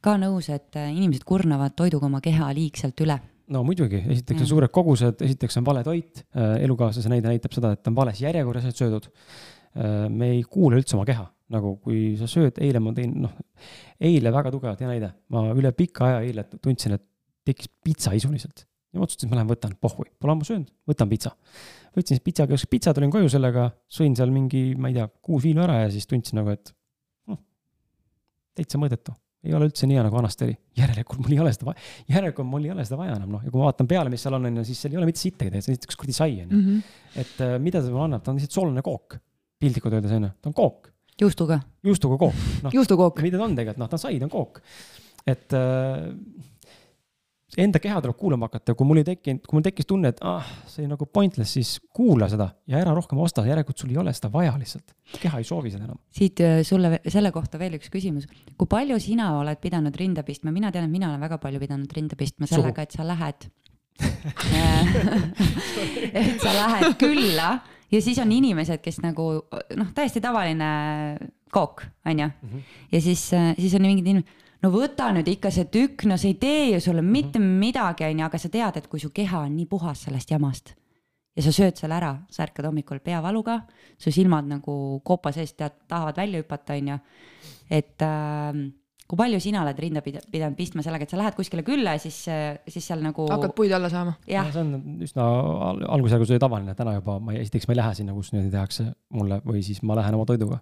ka 0.04 0.16
nõus, 0.22 0.50
et 0.54 0.78
äh, 0.80 0.90
inimesed 0.94 1.26
kurnavad 1.28 1.76
toiduga 1.78 2.08
oma 2.10 2.22
keha 2.24 2.50
liigselt 2.58 3.04
üle. 3.06 3.18
No 3.52 3.66
muidugi, 3.68 4.00
esiteks 4.14 4.46
on 4.46 4.50
suured 4.50 4.72
kogused, 4.74 5.22
esiteks 5.26 5.60
on 5.60 5.68
vale 5.68 5.84
toit, 5.86 6.24
äh, 6.38 6.56
elukaaslase 6.66 7.12
näide 7.12 7.30
näitab 7.30 7.54
seda, 7.56 7.74
et 7.76 7.92
on 7.92 7.98
vales 7.98 8.22
järjekorras 8.24 8.66
need 8.68 8.80
söödud. 8.80 9.10
Äh, 9.76 10.08
me 10.10 10.34
ei 10.38 10.42
kuula 10.48 10.80
üldse 10.80 10.98
oma 10.98 11.06
keha, 11.08 11.26
nagu 11.54 11.76
kui 11.84 12.16
sa 12.20 12.30
sööd, 12.32 12.58
eile 12.64 12.82
ma 12.84 12.96
tõin, 12.98 13.14
noh, 13.28 13.38
eile 14.02 14.34
väga 14.34 14.54
tugevalt, 14.56 14.82
hea 14.82 14.92
näide, 14.92 15.14
ma 15.34 15.46
üle 15.54 15.74
pika 15.76 16.08
aja 16.08 16.22
eile 16.26 16.48
tundsin, 16.58 16.98
et 16.98 17.06
tekkis 17.48 17.72
pitsaisu 17.84 18.32
lihtsalt. 18.32 18.66
ja 18.92 19.00
ma 19.00 19.06
otsustasin, 19.06 19.30
et 19.30 19.32
ma 19.32 19.40
lähen 19.40 19.52
võtan, 19.52 19.76
pohhui, 19.80 20.10
pole 20.20 20.34
ammu 20.34 20.48
söönud, 20.48 20.72
võtan 20.88 21.12
pitsa. 21.12 21.32
võtsin 21.96 22.18
siis 22.18 22.24
pitsa, 22.24 22.48
pitsa 22.70 22.94
tulin 22.96 23.12
koju 23.12 23.30
sellega, 23.32 23.70
sõin 23.92 24.16
seal 24.16 24.32
mingi, 24.32 24.72
ma 24.76 24.92
ei 24.92 25.00
tea, 25.00 25.08
kuus 25.24 25.44
viinu 25.44 25.64
ära 25.64 25.82
ja 25.86 25.92
siis 25.92 26.08
tundsin 26.08 26.40
nagu, 26.40 26.56
et 26.56 26.74
hm, 27.28 27.40
täitsa 28.60 28.80
mõõdetu 28.80 29.16
ei 29.42 29.56
ole 29.58 29.68
üldse 29.70 29.88
nii 29.90 29.98
hea, 29.98 30.04
nagu 30.06 30.18
vanasti 30.18 30.46
oli. 30.46 30.56
järelikult 30.78 31.24
mul 31.24 31.34
ei 31.34 31.42
ole 31.42 31.54
seda 31.56 31.68
vaja, 31.72 31.86
järelikult 32.14 32.50
mul 32.52 32.68
ei 32.68 32.74
ole 32.76 32.86
seda 32.86 33.00
vaja 33.00 33.16
enam, 33.18 33.32
noh, 33.38 33.44
ja 33.46 33.54
kui 33.54 33.62
ma 33.62 33.70
vaatan 33.70 33.90
peale, 33.90 34.14
mis 34.14 34.22
seal 34.26 34.38
on, 34.38 34.46
on 34.50 34.62
ju, 34.62 34.66
siis 34.70 34.84
seal 34.84 34.94
ei 34.94 35.02
ole 35.02 35.10
mitte 35.10 35.22
sittagi 35.24 35.50
tegelikult, 35.50 35.66
see 35.66 35.72
on 35.72 35.78
lihtsalt 35.78 35.90
üks 35.90 36.00
kuradi 36.02 36.18
sai, 36.18 36.36
on 36.44 36.54
ju. 36.54 36.62
Mhm. 36.62 36.96
et 37.24 37.44
äh, 37.48 37.56
mida 37.64 37.82
see 37.82 37.94
mulle 37.94 38.08
annab, 38.10 38.26
ta 38.26 38.34
on 38.34 38.40
lihtsalt 38.40 38.58
soolane 38.60 38.86
kook, 38.86 39.18
piltlikult 39.62 39.98
öeldes, 39.98 40.14
on 40.18 40.28
ju, 40.28 40.32
ta 40.38 40.52
on 40.52 40.58
kook. 40.62 40.92
juustuga. 41.22 41.60
juustuga 41.90 42.20
kook 42.22 42.46
no,. 42.66 42.74
juustukook. 42.78 43.26
mida 43.26 43.42
ta 43.42 43.48
on 43.48 43.58
tegelikult, 43.58 43.82
noh, 43.82 43.92
ta 43.92 43.98
on 43.98 44.06
sai, 44.06 44.22
ta 44.22 44.30
on 44.30 44.36
kook. 44.36 44.62
et 45.34 45.58
äh, 45.58 46.06
enda 47.60 47.80
keha 47.84 48.00
tuleb 48.04 48.16
kuulama 48.20 48.48
hakata, 48.48 48.76
kui 48.78 48.88
mul 48.88 49.02
ei 49.02 49.06
tekkinud, 49.08 49.44
kui 49.48 49.58
mul 49.58 49.66
tekkis 49.66 49.88
tunne, 49.90 50.12
et 50.14 50.22
ah, 50.28 50.46
see 50.72 50.88
nagu 50.88 51.06
pointless, 51.12 51.56
siis 51.58 51.74
kuula 51.96 52.30
seda 52.32 52.48
ja 52.72 52.80
ära 52.80 52.94
rohkem 52.96 53.20
osta, 53.20 53.44
järelikult 53.48 53.82
sul 53.82 53.92
ei 53.92 54.00
ole 54.00 54.14
seda 54.16 54.32
vaja 54.32 54.54
lihtsalt. 54.60 54.96
keha 55.20 55.42
ei 55.42 55.48
soovi 55.48 55.74
seda 55.74 55.84
enam. 55.88 56.00
siit 56.16 56.40
äh, 56.46 56.62
sulle 56.68 57.02
selle 57.08 57.32
kohta 57.36 57.60
veel 57.60 57.76
üks 57.80 57.92
küsimus. 57.92 58.30
kui 58.58 58.68
palju 58.72 59.00
sina 59.04 59.34
oled 59.40 59.60
pidanud 59.64 59.96
rinda 60.00 60.24
pistma, 60.28 60.54
mina 60.56 60.72
tean, 60.72 60.88
et 60.88 60.94
mina 60.94 61.10
olen 61.12 61.22
väga 61.28 61.38
palju 61.44 61.60
pidanud 61.60 61.92
rinda 61.98 62.16
pistma 62.20 62.48
sellega, 62.48 62.88
et 62.88 62.96
sa 62.96 63.08
lähed 63.08 63.50
et 66.22 66.40
sa 66.42 66.54
lähed 66.56 66.96
külla 67.02 67.50
ja 67.92 68.00
siis 68.02 68.20
on 68.24 68.32
inimesed, 68.32 68.80
kes 68.82 69.02
nagu 69.04 69.28
noh, 69.52 69.90
täiesti 69.96 70.24
tavaline 70.24 70.70
kook, 71.52 71.84
onju. 72.08 72.30
Mhm. 72.42 72.64
ja 72.92 73.02
siis, 73.04 73.28
äh, 73.36 73.52
siis 73.60 73.76
on 73.76 73.84
mingid 73.84 74.08
inimesed 74.08 74.40
no 74.62 74.74
võta 74.74 75.10
nüüd 75.16 75.32
ikka 75.36 75.52
see 75.54 75.70
tükk, 75.74 76.06
no 76.10 76.18
see 76.22 76.36
ei 76.36 76.40
tee 76.42 76.68
ju 76.74 76.84
sulle 76.84 77.02
mhm. 77.04 77.12
mitte 77.12 77.42
midagi, 77.42 78.08
onju, 78.10 78.28
aga 78.28 78.42
sa 78.42 78.52
tead, 78.54 78.82
et 78.82 78.92
kui 78.92 79.02
su 79.02 79.12
keha 79.14 79.46
on 79.48 79.56
nii 79.56 79.70
puhas 79.72 80.06
sellest 80.08 80.32
jamast 80.32 80.76
ja 81.38 81.46
sa 81.46 81.54
sööd 81.56 81.80
selle 81.80 81.96
ära, 81.96 82.12
sa 82.32 82.44
ärkad 82.44 82.68
hommikul 82.68 83.00
peavaluga, 83.04 83.62
su 84.00 84.12
silmad 84.12 84.50
nagu 84.50 84.74
koopa 85.08 85.32
sees 85.36 85.56
tead, 85.56 85.78
tahavad 85.88 86.20
välja 86.20 86.42
hüpata, 86.42 86.76
onju. 86.76 86.98
et 87.72 88.04
äh, 88.04 88.60
kui 89.12 89.20
palju 89.20 89.42
sina 89.44 89.66
oled 89.66 89.80
rinda 89.80 90.04
pidanud 90.04 90.56
pistma 90.56 90.84
sellega, 90.86 91.08
et 91.08 91.12
sa 91.12 91.20
lähed 91.20 91.36
kuskile 91.36 91.64
külla 91.68 91.98
ja 91.98 92.02
siis, 92.04 92.20
siis 92.68 92.86
seal 92.88 93.04
nagu. 93.04 93.26
hakkad 93.32 93.56
puid 93.56 93.74
alla 93.76 93.90
saama. 93.92 94.18
see 94.28 94.64
on 94.64 95.02
üsna 95.08 95.28
algusjärgus 95.96 96.32
oli 96.32 96.44
tavaline, 96.44 96.76
täna 96.76 96.98
juba 97.00 97.18
ma 97.20 97.36
ei, 97.36 97.46
esiteks 97.46 97.68
ma 97.68 97.76
ei 97.76 97.82
lähe 97.82 97.98
sinna, 98.00 98.16
kus 98.16 98.32
niimoodi 98.32 98.54
tehakse 98.54 98.90
mulle 99.16 99.42
või 99.48 99.64
siis 99.68 99.82
ma 99.88 100.00
lähen 100.00 100.20
oma 100.20 100.28
toiduga 100.30 100.62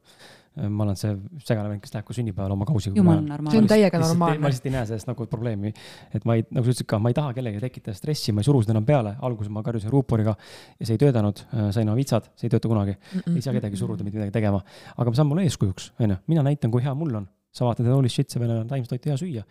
ma 0.57 0.83
olen 0.83 0.97
see 0.97 1.11
segane 1.45 1.69
vend, 1.69 1.81
kes 1.83 1.93
läheb 1.93 2.07
ka 2.07 2.15
sünnipäeval 2.15 2.53
oma 2.55 2.65
kausiga. 2.67 2.97
jumal 2.97 3.19
normaalne. 3.21 3.53
see 3.53 3.61
on 3.61 3.67
täiega 3.69 4.01
normaalne. 4.01 4.41
ma 4.43 4.49
lihtsalt 4.49 4.67
ei 4.67 4.73
näe 4.73 4.87
sellest 4.89 5.09
nagu 5.09 5.27
probleemi, 5.31 5.71
et 6.15 6.25
ma 6.27 6.35
ei, 6.39 6.45
nagu 6.49 6.65
sa 6.65 6.73
ütlesid 6.73 6.89
ka, 6.89 6.99
ma 6.99 7.11
ei 7.11 7.17
taha 7.17 7.33
kellelegi 7.37 7.61
tekitada 7.63 7.97
stressi, 7.97 8.33
ma 8.35 8.43
ei 8.43 8.47
suru 8.47 8.61
seda 8.65 8.73
enam 8.75 8.87
peale, 8.87 9.15
alguses 9.25 9.51
ma 9.53 9.63
karjusin 9.65 9.93
ruuporiga 9.93 10.35
ja 10.35 10.87
see 10.87 10.97
ei 10.97 11.01
töötanud, 11.01 11.43
sain 11.75 11.91
oma 11.91 11.97
vitsad, 11.99 12.31
see 12.39 12.49
ei 12.49 12.53
tööta 12.55 12.71
kunagi 12.71 12.95
mm. 12.95 13.19
-mm. 13.19 13.35
ei 13.39 13.45
saa 13.45 13.55
kedagi 13.55 13.79
suruda 13.79 14.05
mitte 14.07 14.19
midagi 14.19 14.35
tegema, 14.35 14.61
aga 14.95 15.09
ma 15.09 15.19
saan 15.19 15.29
mulle 15.31 15.45
eeskujuks, 15.47 15.91
onju, 15.99 16.21
mina 16.27 16.45
näitan, 16.45 16.71
kui 16.73 16.83
hea 16.83 16.95
mul 16.95 17.21
on. 17.21 17.27
sa 17.51 17.65
vaatad, 17.65 17.85
et 17.85 17.93
holy 17.93 18.09
shit, 18.09 18.29
see 18.29 18.41
vene 18.41 18.59
on 18.61 18.67
taimetoitu 18.67 19.09
hea 19.09 19.17
süüa. 19.17 19.43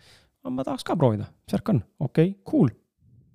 ma 0.49 0.63
tahaks 0.63 0.83
ka 0.83 0.95
proovida, 0.95 1.31
mis 1.45 1.55
värk 1.55 1.69
on, 1.69 1.83
okei 1.99 2.29
okay,, 2.31 2.41
cool, 2.47 2.69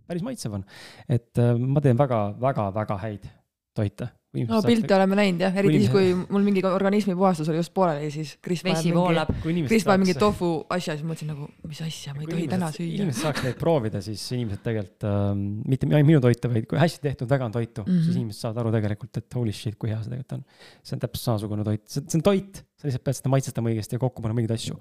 päris 0.06 0.22
maitsev 0.22 0.60
on. 0.60 0.64
et 1.08 1.38
äh, 1.38 1.56
ma 1.58 1.80
teen 1.80 1.98
väga, 1.98 2.34
väga, 2.40 2.70
väga 2.74 3.00
häid 3.02 3.26
toite 3.74 4.08
no 4.48 4.60
pilte 4.64 4.94
oleme 4.96 5.18
näinud 5.18 5.44
jah, 5.44 5.54
eriti 5.62 5.80
siis, 5.84 5.92
kui 5.92 6.10
mul 6.16 6.44
mingi 6.46 6.64
organismi 6.66 7.14
puhastus 7.18 7.48
oli 7.52 7.60
just 7.60 7.72
pooleli, 7.76 8.10
siis 8.14 8.34
Kris 8.42 8.64
vesi 8.66 8.92
voolab. 8.94 9.30
Kris 9.44 9.86
paneb 9.86 10.04
mingi 10.04 10.16
tofu 10.18 10.50
asja, 10.74 10.96
siis 10.98 11.06
mõtlesin 11.06 11.30
nagu, 11.32 11.48
mis 11.68 11.80
asja, 11.84 12.14
ma 12.16 12.24
ei 12.24 12.30
tohi 12.30 12.46
täna 12.50 12.70
süüa. 12.74 12.90
inimesed 12.98 13.22
saaks 13.22 13.46
neid 13.46 13.58
proovida, 13.60 14.02
siis 14.04 14.24
inimesed 14.34 14.64
tegelikult 14.66 15.08
äh,, 15.08 15.30
mitte 15.70 15.90
ainult 15.90 16.10
minu 16.10 16.22
toite, 16.24 16.50
vaid 16.50 16.68
kui 16.70 16.80
hästi 16.80 17.02
tehtud 17.08 17.30
vegan 17.30 17.54
toitu 17.54 17.84
mm, 17.84 17.90
-hmm. 17.90 18.04
siis 18.06 18.20
inimesed 18.20 18.46
saavad 18.46 18.62
aru 18.64 18.74
tegelikult, 18.74 19.22
et 19.22 19.38
holy 19.40 19.54
shit, 19.54 19.78
kui 19.78 19.92
hea 19.92 20.00
see 20.02 20.14
tegelikult 20.14 20.38
on. 20.38 20.46
see 20.82 20.96
on 20.96 21.04
täpselt 21.06 21.28
samasugune 21.30 21.66
toit, 21.66 21.84
see 21.88 22.18
on 22.18 22.24
toit, 22.30 22.64
sa 22.74 22.88
lihtsalt 22.88 23.04
pead 23.06 23.18
seda 23.20 23.32
maitsetama 23.32 23.70
õigesti 23.72 23.96
ja 23.96 24.02
kokku 24.02 24.24
panema 24.24 24.40
mingeid 24.40 24.56
asju. 24.58 24.78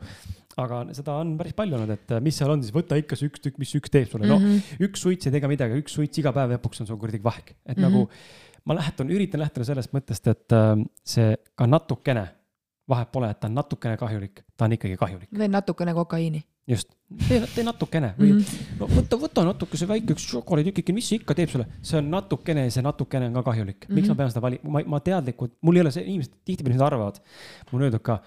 aga 0.63 0.83
seda 0.93 1.17
on 1.21 1.35
päris 1.39 1.55
palju 1.57 1.77
olnud, 1.79 1.93
et 1.95 2.11
äh, 2.13 2.21
mis 2.23 2.37
seal 2.37 2.51
on, 2.53 2.63
siis 2.65 2.73
võta 2.75 2.97
ikka 2.99 3.17
see 3.17 3.29
üks 3.31 3.41
tükk, 3.41 3.59
mis 3.61 3.73
üks 3.79 3.93
teeb 3.93 4.09
sulle, 4.11 4.27
no 4.29 4.39
mm 4.39 4.45
-hmm. 4.45 4.87
üks 4.87 5.05
suits 5.05 5.29
ei 5.29 5.33
tee 5.33 5.41
ka 5.41 5.49
midagi, 5.51 5.79
üks 5.81 5.95
suits 5.97 6.21
iga 6.21 6.33
päev 6.35 6.57
lõpuks 6.57 6.83
on 6.83 6.89
sul 6.89 6.99
kuradi 7.01 7.21
vahk, 7.23 7.55
et 7.65 7.77
mm 7.77 7.83
-hmm. 7.83 7.87
nagu 7.87 8.09
ma 8.65 8.77
lähtun, 8.77 9.11
üritan 9.11 9.43
lähtuda 9.43 9.67
sellest 9.67 9.93
mõttest, 9.95 10.29
et 10.31 10.55
äh, 10.55 10.71
see 11.07 11.35
ka 11.59 11.67
natukene, 11.69 12.27
vahet 12.89 13.11
pole, 13.11 13.29
et 13.31 13.39
ta 13.39 13.49
on 13.49 13.55
natukene 13.57 13.99
kahjulik, 13.99 14.43
ta 14.57 14.67
on 14.67 14.75
ikkagi 14.77 14.97
kahjulik. 14.99 15.29
veel 15.37 15.51
natukene 15.51 15.93
kokaiini. 15.95 16.43
just, 16.67 16.93
tee, 17.27 17.63
natukene 17.63 18.13
või 18.17 18.29
mm 18.31 18.37
-hmm. 18.39 18.77
no 18.79 18.87
võta, 18.87 19.17
võta 19.19 19.43
natuke 19.43 19.77
see 19.77 19.87
väike 19.87 20.15
üks 20.15 20.29
šokolaaditükike, 20.31 20.93
mis 20.95 21.09
see 21.11 21.19
ikka 21.19 21.35
teeb 21.35 21.49
sulle, 21.51 21.65
see 21.81 21.97
on 21.99 22.07
natukene 22.11 22.63
ja 22.63 22.71
see 22.71 22.83
natukene 22.85 23.27
on 23.27 23.33
ka 23.33 23.43
kahjulik 23.49 23.81
mm. 23.81 23.89
-hmm. 23.89 23.95
miks 23.95 24.07
ma 24.07 24.15
pean 24.15 24.31
seda 24.31 24.41
valima, 24.41 24.69
ma, 24.77 24.83
ma 24.95 24.99
teadlikult, 24.99 25.57
mul 25.61 25.75
ei 25.75 25.81
ole 25.81 25.91
see, 25.91 26.05
inimesed 26.05 26.39
tihtipeale 26.45 26.85
arvavad. 26.85 27.19
mul 27.71 27.81
on 27.81 27.85
öeldud 27.89 28.01
ka 28.01 28.21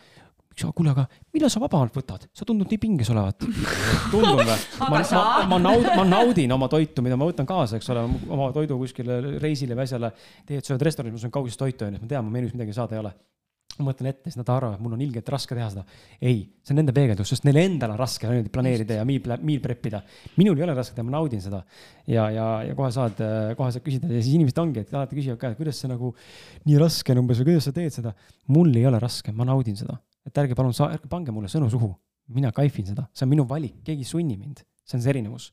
miks, 0.57 0.73
kuule, 0.77 0.93
aga 0.93 1.05
millal 1.35 1.53
sa 1.53 1.61
vabamalt 1.61 1.97
võtad, 1.97 2.27
sa 2.35 2.47
tundud 2.49 2.71
nii 2.71 2.81
pinges 2.81 3.11
olevat. 3.13 3.45
tundun 4.13 4.41
või? 4.41 4.57
ma, 4.81 5.03
ma, 5.03 5.23
ma 5.53 5.61
naudin, 5.61 5.93
ma 5.93 6.09
naudin 6.09 6.57
oma 6.57 6.69
toitu, 6.73 7.05
mida 7.05 7.19
ma 7.19 7.29
võtan 7.29 7.49
kaasa, 7.49 7.77
eks 7.77 7.93
ole, 7.93 8.07
oma 8.33 8.51
toidu 8.57 8.81
kuskile 8.81 9.21
reisile 9.43 9.77
või 9.77 9.87
asjale. 9.87 10.13
teed, 10.49 10.65
sööd 10.67 10.83
restoranis, 10.83 11.19
ma 11.19 11.27
söön 11.27 11.35
kaugist 11.35 11.61
toitu, 11.61 11.89
onju, 11.89 12.03
ma 12.03 12.11
tean, 12.11 12.25
mu 12.27 12.35
menüüs 12.35 12.57
midagi 12.57 12.77
saada 12.77 12.97
ei 12.97 13.05
ole 13.05 13.17
ma 13.77 13.91
mõtlen 13.91 14.07
ette, 14.09 14.31
siis 14.31 14.39
nad 14.39 14.49
arvavad, 14.49 14.79
et 14.79 14.81
mul 14.81 14.95
on 14.97 15.01
ilgelt 15.05 15.27
raske 15.29 15.53
teha 15.53 15.67
seda. 15.69 15.83
ei, 16.17 16.39
see 16.65 16.73
on 16.73 16.79
nende 16.81 16.95
peegeldus, 16.97 17.29
sest 17.29 17.45
neil 17.45 17.59
endal 17.61 17.93
on 17.93 17.99
raske 18.01 18.25
niimoodi 18.25 18.49
planeerida 18.55 18.97
ja 18.97 19.05
meal, 19.05 19.35
meal 19.45 19.61
prep 19.61 19.91
ida. 19.91 20.01
minul 20.41 20.57
ei 20.57 20.65
ole 20.65 20.79
raske 20.79 20.97
teha, 20.97 21.05
ma 21.05 21.19
naudin 21.19 21.43
seda. 21.45 21.61
ja, 22.09 22.25
ja, 22.33 22.47
ja 22.71 22.79
kohe 22.79 22.89
saad, 22.95 23.21
kohe 23.59 23.75
saad 23.75 23.85
küsida 23.85 24.09
ja 24.09 24.23
siis 24.23 24.33
inimesed 24.39 24.63
ongi, 24.63 24.87
et 24.87 24.97
alati 24.97 25.19
küsivad 25.19 25.43
ka, 25.43 25.53
et 25.53 25.61
kuidas 25.61 25.83
see 25.83 25.93
nagu 25.93 26.15
nii 26.65 26.81
raske 26.81 27.13
on 27.13 27.21
umbes 27.27 27.43
või 27.43 27.51
kuidas 27.51 27.69
sa 27.69 27.77
teed 27.77 27.93
seda. 27.99 28.15
mul 28.49 28.73
ei 28.73 28.89
ole 28.89 29.03
raske, 29.03 29.37
ma 29.37 29.45
naudin 29.45 29.77
seda 29.77 30.01
et 30.27 30.41
ärge 30.43 30.57
palun, 30.59 30.75
ärge 30.91 31.11
pange 31.11 31.35
mulle 31.35 31.51
sõnu 31.53 31.71
suhu. 31.73 31.95
mina 32.35 32.51
kaifin 32.51 32.89
seda, 32.89 33.05
see 33.15 33.23
on 33.23 33.31
minu 33.31 33.45
valik, 33.47 33.85
keegi 33.87 34.03
ei 34.03 34.09
sunni 34.09 34.35
mind, 34.35 34.65
see 34.83 34.97
on 34.99 35.03
see 35.05 35.13
erinevus. 35.13 35.53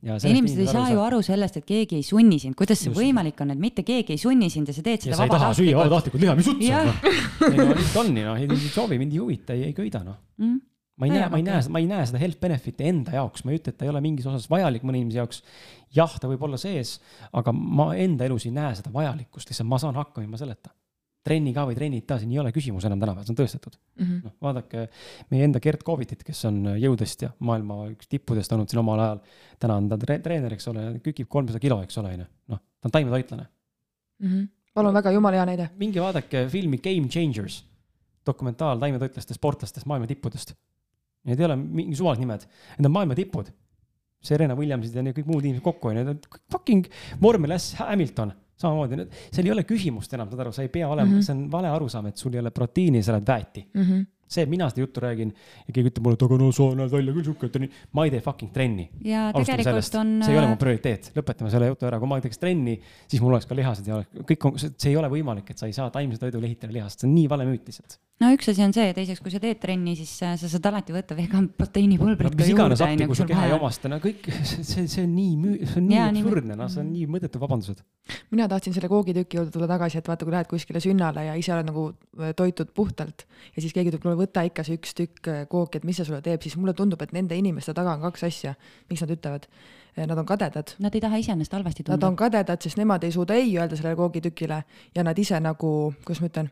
Inimesed 0.00 0.62
ei 0.64 0.66
saa 0.66 0.88
ju 0.88 1.02
aru 1.04 1.20
sellest, 1.22 1.58
et 1.60 1.66
keegi 1.68 1.98
ei 2.00 2.04
sunni 2.06 2.38
sind, 2.40 2.56
kuidas 2.58 2.80
see 2.80 2.88
Just. 2.88 2.98
võimalik 2.98 3.38
on, 3.44 3.52
et 3.52 3.60
mitte 3.60 3.84
keegi 3.86 4.16
ei 4.16 4.18
sunni 4.18 4.48
sind 4.50 4.70
ja 4.70 4.74
sa 4.74 4.82
teed 4.82 5.04
seda 5.04 5.18
vabatahtlikult. 5.20 5.60
süüa 5.60 5.76
vabatahtlikult? 5.76 6.24
liha, 6.24 6.34
mis 6.38 6.48
jutt 6.48 6.64
see 6.64 6.78
on, 6.78 6.88
noh. 6.88 7.04
ei 7.50 7.58
no 7.60 7.66
lihtsalt 7.68 8.00
on 8.00 8.10
nii, 8.16 8.24
noh, 8.26 8.40
ei 8.40 8.72
soovi, 8.72 8.98
mind 9.02 9.14
ei 9.14 9.20
huvita, 9.20 9.54
ei, 9.54 9.68
ei 9.68 9.76
köida, 9.76 10.00
noh. 10.06 10.16
Mm.. 10.40 10.56
ma 10.96 11.06
ei 11.06 11.14
näe, 11.14 11.28
ma 11.28 11.42
ei 11.42 11.46
näe, 11.46 11.60
ma 11.76 11.84
ei 11.84 11.90
näe 11.92 12.08
seda 12.08 12.24
health 12.24 12.40
benefit'i 12.40 12.88
enda 12.90 13.14
jaoks, 13.20 13.44
ma 13.44 13.52
ei 13.52 13.60
ütle, 13.60 13.74
et 13.74 13.78
ta 13.78 13.86
ei 13.86 13.92
ole 13.92 14.02
mingis 14.08 14.26
osas 14.32 14.48
vajalik 14.50 14.88
mõne 14.88 15.02
inimese 15.02 15.20
jaoks. 15.20 15.44
jah, 16.00 16.16
ta 16.16 16.32
võib 16.32 16.48
olla 16.48 16.58
sees, 16.58 16.96
aga 17.36 17.54
ma 17.54 17.92
enda 18.00 18.24
elus 18.26 18.48
ei 18.48 18.56
näe 18.56 18.72
seda 18.80 18.90
vajalikkust, 18.96 19.52
lihtsalt 19.52 19.68
ma 19.68 19.84
saan 19.84 20.00
hakkama 20.00 20.24
ilma 20.24 20.40
selleta 20.40 20.72
trenni 21.26 21.52
ka 21.56 21.66
või 21.68 21.76
trennid 21.76 22.06
ta, 22.08 22.16
siin 22.20 22.32
ei 22.32 22.40
ole 22.40 22.52
küsimus 22.54 22.84
enam 22.88 23.00
tänapäeval, 23.00 23.26
see 23.26 23.34
on 23.34 23.38
tõestatud 23.38 23.74
mm. 23.76 24.04
-hmm. 24.04 24.20
noh, 24.24 24.34
vaadake 24.40 24.86
meie 25.32 25.44
enda 25.44 25.60
Gerd 25.60 25.82
Kovitit, 25.84 26.22
kes 26.24 26.40
on 26.48 26.62
jõutõstja, 26.80 27.34
maailma 27.44 27.82
üks 27.92 28.08
tippudest 28.08 28.52
olnud 28.56 28.72
siin 28.72 28.80
omal 28.80 29.02
ajal. 29.04 29.20
täna 29.60 29.76
on 29.82 29.90
ta 29.90 29.98
tre 30.00 30.18
treener, 30.24 30.56
eks 30.56 30.70
ole, 30.72 30.86
kükib 31.04 31.28
kolmsada 31.28 31.60
kilo, 31.60 31.80
eks 31.84 32.00
ole, 32.00 32.14
on 32.16 32.24
ju, 32.24 32.28
noh, 32.54 32.62
ta 32.80 32.88
on 32.88 32.96
taimetoitlane 32.96 33.44
mm. 33.44 34.28
-hmm. 34.32 34.48
palun 34.74 34.96
väga, 34.96 35.12
jumala 35.18 35.36
hea 35.36 35.46
näide. 35.52 35.70
minge 35.76 36.00
vaadake 36.00 36.46
filmi 36.48 36.78
Game 36.78 37.08
Changers, 37.08 37.64
dokumentaal 38.26 38.80
taimetoitlastest, 38.80 39.36
sportlastest, 39.36 39.86
maailma 39.86 40.06
tippudest. 40.06 40.54
Need 41.24 41.40
ei 41.40 41.44
ole 41.44 41.56
mingi 41.56 41.96
suvalised 41.96 42.24
nimed, 42.24 42.46
need 42.78 42.86
on 42.86 42.92
maailma 42.92 43.14
tipud. 43.14 43.50
Serena 44.20 44.54
Williamsid 44.56 44.94
ja 44.94 45.02
kõik 45.16 45.26
muud 45.26 45.44
inimesed 45.44 45.64
kokku, 45.64 45.88
on 45.88 45.96
ju, 45.96 46.14
fucking 46.52 46.88
vormel 47.20 47.56
S 47.56 47.74
Hamilton 47.78 48.32
samamoodi, 48.60 49.08
seal 49.32 49.48
ei 49.48 49.54
ole 49.56 49.66
küsimust 49.68 50.14
enam, 50.16 50.30
saad 50.30 50.46
aru, 50.46 50.54
sa 50.54 50.64
ei 50.66 50.72
pea 50.72 50.88
olema 50.88 51.08
mm, 51.08 51.18
-hmm. 51.18 51.26
see 51.26 51.36
on 51.36 51.44
vale 51.52 51.68
arusaam, 51.72 52.10
et 52.10 52.16
sul 52.20 52.34
ei 52.34 52.42
ole 52.42 52.52
proteiini, 52.54 53.02
sa 53.02 53.14
oled 53.16 53.26
väeti 53.26 53.66
mm. 53.74 53.84
-hmm 53.84 54.08
see, 54.30 54.44
et 54.44 54.50
mina 54.50 54.68
seda 54.70 54.84
juttu 54.84 55.02
räägin 55.02 55.32
ja 55.66 55.72
keegi 55.74 55.90
ütleb 55.90 56.04
mulle, 56.06 56.18
et 56.18 56.22
aga 56.22 56.36
no 56.38 56.50
sa 56.54 56.68
näed 56.78 56.92
välja 56.92 57.14
küll 57.16 57.26
sihuke, 57.26 57.48
et 57.50 57.56
nii, 57.64 57.70
ma 57.98 58.04
ei 58.06 58.12
tee 58.14 58.20
fucking 58.22 58.52
trenni. 58.54 58.84
on. 59.98 60.12
see 60.22 60.36
ei 60.36 60.38
ole 60.38 60.52
mu 60.52 60.60
prioriteet, 60.60 61.10
lõpetame 61.16 61.50
selle 61.50 61.72
jutu 61.72 61.88
ära, 61.90 61.98
kui 61.98 62.12
ma 62.12 62.20
teeks 62.22 62.38
trenni, 62.38 62.76
siis 63.10 63.24
mul 63.24 63.34
oleks 63.34 63.50
ka 63.50 63.58
lihased 63.58 63.90
ja 63.90 63.98
oleks, 63.98 64.22
kõik 64.30 64.46
on, 64.46 64.62
see 64.70 64.92
ei 64.92 65.00
ole 65.00 65.10
võimalik, 65.10 65.50
et 65.50 65.58
sa 65.58 65.66
ei 65.66 65.74
saa 65.74 65.90
taimse 65.90 66.22
toidu 66.22 66.42
lehitada 66.42 66.72
lihast, 66.76 67.02
see 67.02 67.10
on 67.10 67.16
nii 67.18 67.26
vale 67.32 67.48
müüt 67.50 67.66
lihtsalt 67.66 67.98
no 68.20 68.30
üks 68.34 68.50
asi 68.52 68.62
on 68.64 68.74
see, 68.76 68.90
teiseks, 68.96 69.20
kui 69.24 69.32
sa 69.32 69.40
teed 69.42 69.60
trenni, 69.62 69.94
siis 69.98 70.12
äh, 70.26 70.34
sa 70.40 70.48
saad 70.52 70.66
alati 70.70 70.94
võtta 70.94 71.16
vegan 71.18 71.48
proteiinipulbrit 71.56 72.34
no,. 72.34 72.38
mis 72.40 72.52
iganes 72.52 72.82
appi, 72.84 73.06
kui 73.08 73.18
su 73.18 73.26
keha 73.28 73.46
ei 73.48 73.54
omasta, 73.56 73.90
no 73.92 74.00
kõik, 74.02 74.28
see, 74.50 74.84
see 74.84 75.04
on 75.06 75.14
nii 75.14 75.32
müü-, 75.40 75.60
see 75.64 75.80
on 75.80 75.88
nii 75.88 76.02
absurdne, 76.04 76.58
noh, 76.60 76.70
see 76.72 76.82
on 76.84 76.92
nii 76.92 77.08
mõttetud 77.14 77.42
vabandused. 77.42 77.82
mina 78.34 78.48
tahtsin 78.52 78.76
selle 78.76 78.92
koogitüki 78.92 79.40
juurde 79.40 79.54
tulla 79.54 79.70
tagasi, 79.70 80.02
et 80.02 80.12
vaata, 80.12 80.28
kui 80.28 80.36
lähed 80.36 80.52
kuskile 80.52 80.84
sünnale 80.84 81.26
ja 81.30 81.38
ise 81.40 81.54
oled 81.56 81.70
nagu 81.70 81.88
äh, 82.20 82.34
toitud 82.36 82.74
puhtalt 82.76 83.26
ja 83.56 83.64
siis 83.64 83.74
keegi 83.76 83.94
ütleb, 83.94 84.04
kuule 84.04 84.20
võta 84.20 84.44
ikka 84.48 84.66
see 84.68 84.76
üks 84.80 84.96
tükk 85.00 85.32
äh, 85.32 85.42
kooki, 85.50 85.80
et 85.80 85.88
mis 85.88 86.00
see 86.00 86.08
sulle 86.08 86.20
teeb, 86.24 86.44
siis 86.44 86.58
mulle 86.60 86.76
tundub, 86.76 87.00
et 87.04 87.16
nende 87.16 87.38
inimeste 87.40 87.74
taga 87.76 87.96
on 87.96 88.04
kaks 88.10 88.28
asja, 88.28 88.56
miks 88.92 89.06
nad 89.06 89.16
ütlevad 89.16 89.48
nad 90.00 90.16
on 90.16 90.24
kadedad. 90.24 90.70
Nad 90.80 90.94
ei 90.94 91.00
taha 91.02 91.18
iseennast 91.18 91.52
halvasti 91.52 91.82
tunda. 91.82 91.96
Nad 91.98 92.04
on 92.06 92.14
kadedad, 92.16 92.62
sest 92.62 92.78
nemad 92.78 93.02
ei 93.04 93.10
suuda 93.12 93.34
ei 93.36 93.50
öelda 93.58 93.76
sellele 93.76 93.98
koogitükile 93.98 94.60
ja 94.94 95.04
nad 95.04 95.18
ise 95.18 95.40
nagu, 95.42 95.90
kuidas 96.06 96.22
ma 96.22 96.30
ütlen 96.30 96.48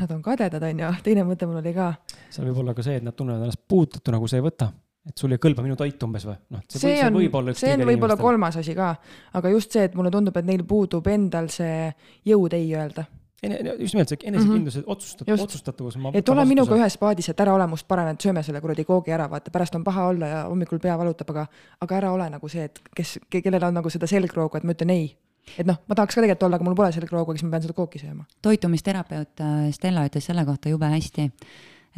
nad 0.00 0.10
on 0.14 0.22
kadedad, 0.22 0.62
on 0.62 0.80
ju, 0.84 0.94
teine 1.02 1.26
mõte 1.26 1.48
mul 1.48 1.60
oli 1.62 1.74
ka. 1.76 1.92
seal 2.30 2.48
võib 2.48 2.62
olla 2.64 2.74
ka 2.74 2.86
see, 2.86 3.00
et 3.00 3.06
nad 3.06 3.16
tunnevad 3.18 3.46
ennast 3.46 3.62
puudutatuna, 3.68 4.20
kui 4.22 4.30
sa 4.30 4.38
ei 4.38 4.46
võta 4.46 4.72
et 5.08 5.18
sul 5.18 5.34
ei 5.34 5.40
kõlba 5.42 5.64
minu 5.64 5.76
toit 5.78 6.04
umbes 6.06 6.26
või? 6.28 6.36
noh, 6.54 6.62
see, 6.70 6.94
on, 7.02 7.48
see 7.58 7.72
on 7.74 7.82
võib-olla 7.88 8.16
kolmas 8.20 8.58
asi 8.60 8.74
ka, 8.78 8.92
aga 9.38 9.50
just 9.50 9.74
see, 9.74 9.88
et 9.88 9.96
mulle 9.98 10.12
tundub, 10.14 10.36
et 10.38 10.46
neil 10.46 10.62
puudub 10.68 11.08
endal 11.10 11.50
see 11.50 11.88
jõud 12.28 12.54
ei 12.54 12.68
öelda. 12.78 13.08
just 13.42 13.96
nimelt 13.96 14.12
see 14.12 14.20
enesekindlus 14.30 14.76
mm 14.76 14.84
-hmm., 14.84 14.92
otsustat-, 14.94 15.32
otsustatavus. 15.34 15.98
et 16.14 16.28
ole 16.28 16.44
minuga 16.46 16.78
ühes 16.78 16.98
paadis, 16.98 17.28
et 17.28 17.40
ära 17.40 17.54
ole 17.54 17.66
must 17.66 17.88
parem, 17.88 18.12
et 18.14 18.20
sööme 18.20 18.42
selle 18.46 18.60
kuradi 18.60 18.84
koogi 18.84 19.10
ära, 19.10 19.26
vaata, 19.30 19.50
pärast 19.50 19.74
on 19.74 19.84
paha 19.84 20.06
olla 20.06 20.26
ja 20.26 20.44
hommikul 20.44 20.78
pea 20.78 20.98
valutab, 20.98 21.30
aga, 21.30 21.46
aga 21.80 21.96
ära 21.96 22.12
ole 22.12 22.30
nagu 22.30 22.48
see, 22.48 22.64
et 22.70 22.80
kes, 22.94 23.18
kellel 23.42 23.64
on 23.64 23.74
nagu 23.74 23.90
seda 23.90 24.06
selgroogu, 24.06 24.56
et 24.56 24.64
ma 24.64 24.78
ütlen 24.78 24.94
ei 24.94 25.16
et 25.58 25.66
noh, 25.66 25.80
ma 25.88 25.96
tahaks 25.98 26.16
ka 26.16 26.22
tegelikult 26.22 26.46
olla, 26.48 26.58
aga 26.60 26.66
mul 26.68 26.78
pole 26.78 26.92
selgroogu, 26.94 27.36
siis 27.36 27.46
ma 27.46 27.56
pean 27.56 27.66
seda 27.66 27.76
kooki 27.76 28.00
sööma. 28.02 28.26
toitumisterapeut 28.42 29.42
äh, 29.44 29.68
Stella 29.74 30.06
ütles 30.08 30.26
selle 30.28 30.44
kohta 30.48 30.72
jube 30.72 30.88
hästi, 30.92 31.28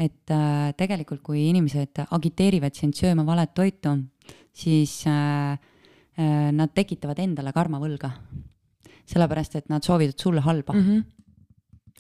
et 0.05 0.35
äh, 0.35 0.73
tegelikult, 0.79 1.23
kui 1.23 1.47
inimesed 1.51 2.05
agiteerivad 2.09 2.75
sind 2.79 2.97
sööma 2.99 3.27
valet 3.27 3.55
toitu, 3.55 3.97
siis 4.55 5.03
äh, 5.11 5.55
äh, 5.55 6.49
nad 6.53 6.75
tekitavad 6.75 7.21
endale 7.23 7.55
karmavõlga. 7.55 8.13
sellepärast, 9.05 9.57
et 9.57 9.67
nad 9.69 9.85
soovivad 9.85 10.17
sulle 10.17 10.41
halba 10.41 10.73
mm. 10.73 10.81
-hmm 10.81 11.03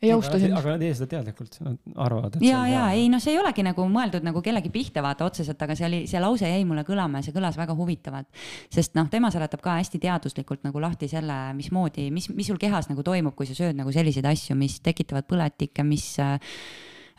ei 0.04 0.12
austa 0.14 0.38
sind. 0.40 0.56
aga 0.56 0.74
nad 0.74 0.84
ei 0.84 0.90
tee 0.90 0.98
seda 1.00 1.10
teadlikult, 1.14 1.58
nad 1.64 1.98
arvavad. 2.06 2.38
ja, 2.44 2.62
ja 2.70 2.84
ei 2.96 3.08
noh, 3.12 3.22
see 3.22 3.34
ei 3.34 3.40
olegi 3.42 3.64
nagu 3.66 3.86
mõeldud 3.90 4.26
nagu 4.26 4.42
kellegi 4.44 4.72
pihta 4.74 5.02
vaata 5.04 5.28
otseselt, 5.28 5.60
aga 5.66 5.76
see 5.78 5.88
oli, 5.88 6.00
see 6.10 6.22
lause 6.22 6.50
jäi 6.50 6.64
mulle 6.68 6.86
kõlama 6.86 7.20
ja 7.20 7.28
see 7.28 7.36
kõlas 7.36 7.58
väga 7.60 7.76
huvitavalt. 7.78 8.30
sest 8.72 8.96
noh, 8.98 9.10
tema 9.12 9.32
seletab 9.34 9.64
ka 9.64 9.78
hästi 9.80 10.00
teaduslikult 10.02 10.64
nagu 10.66 10.82
lahti 10.82 11.08
selle, 11.10 11.38
mismoodi, 11.58 12.10
mis, 12.14 12.30
mis 12.34 12.50
sul 12.52 12.60
kehas 12.60 12.90
nagu 12.92 13.04
toimub, 13.06 13.36
kui 13.38 13.48
sa 13.50 13.56
sööd 13.58 13.78
nagu 13.78 13.92
selliseid 13.94 14.26
asju, 14.28 14.56
mis 14.58 14.80
tekitavad 14.84 15.28
põletikke, 15.30 15.86
mis 15.86 16.12
äh, 16.22 16.38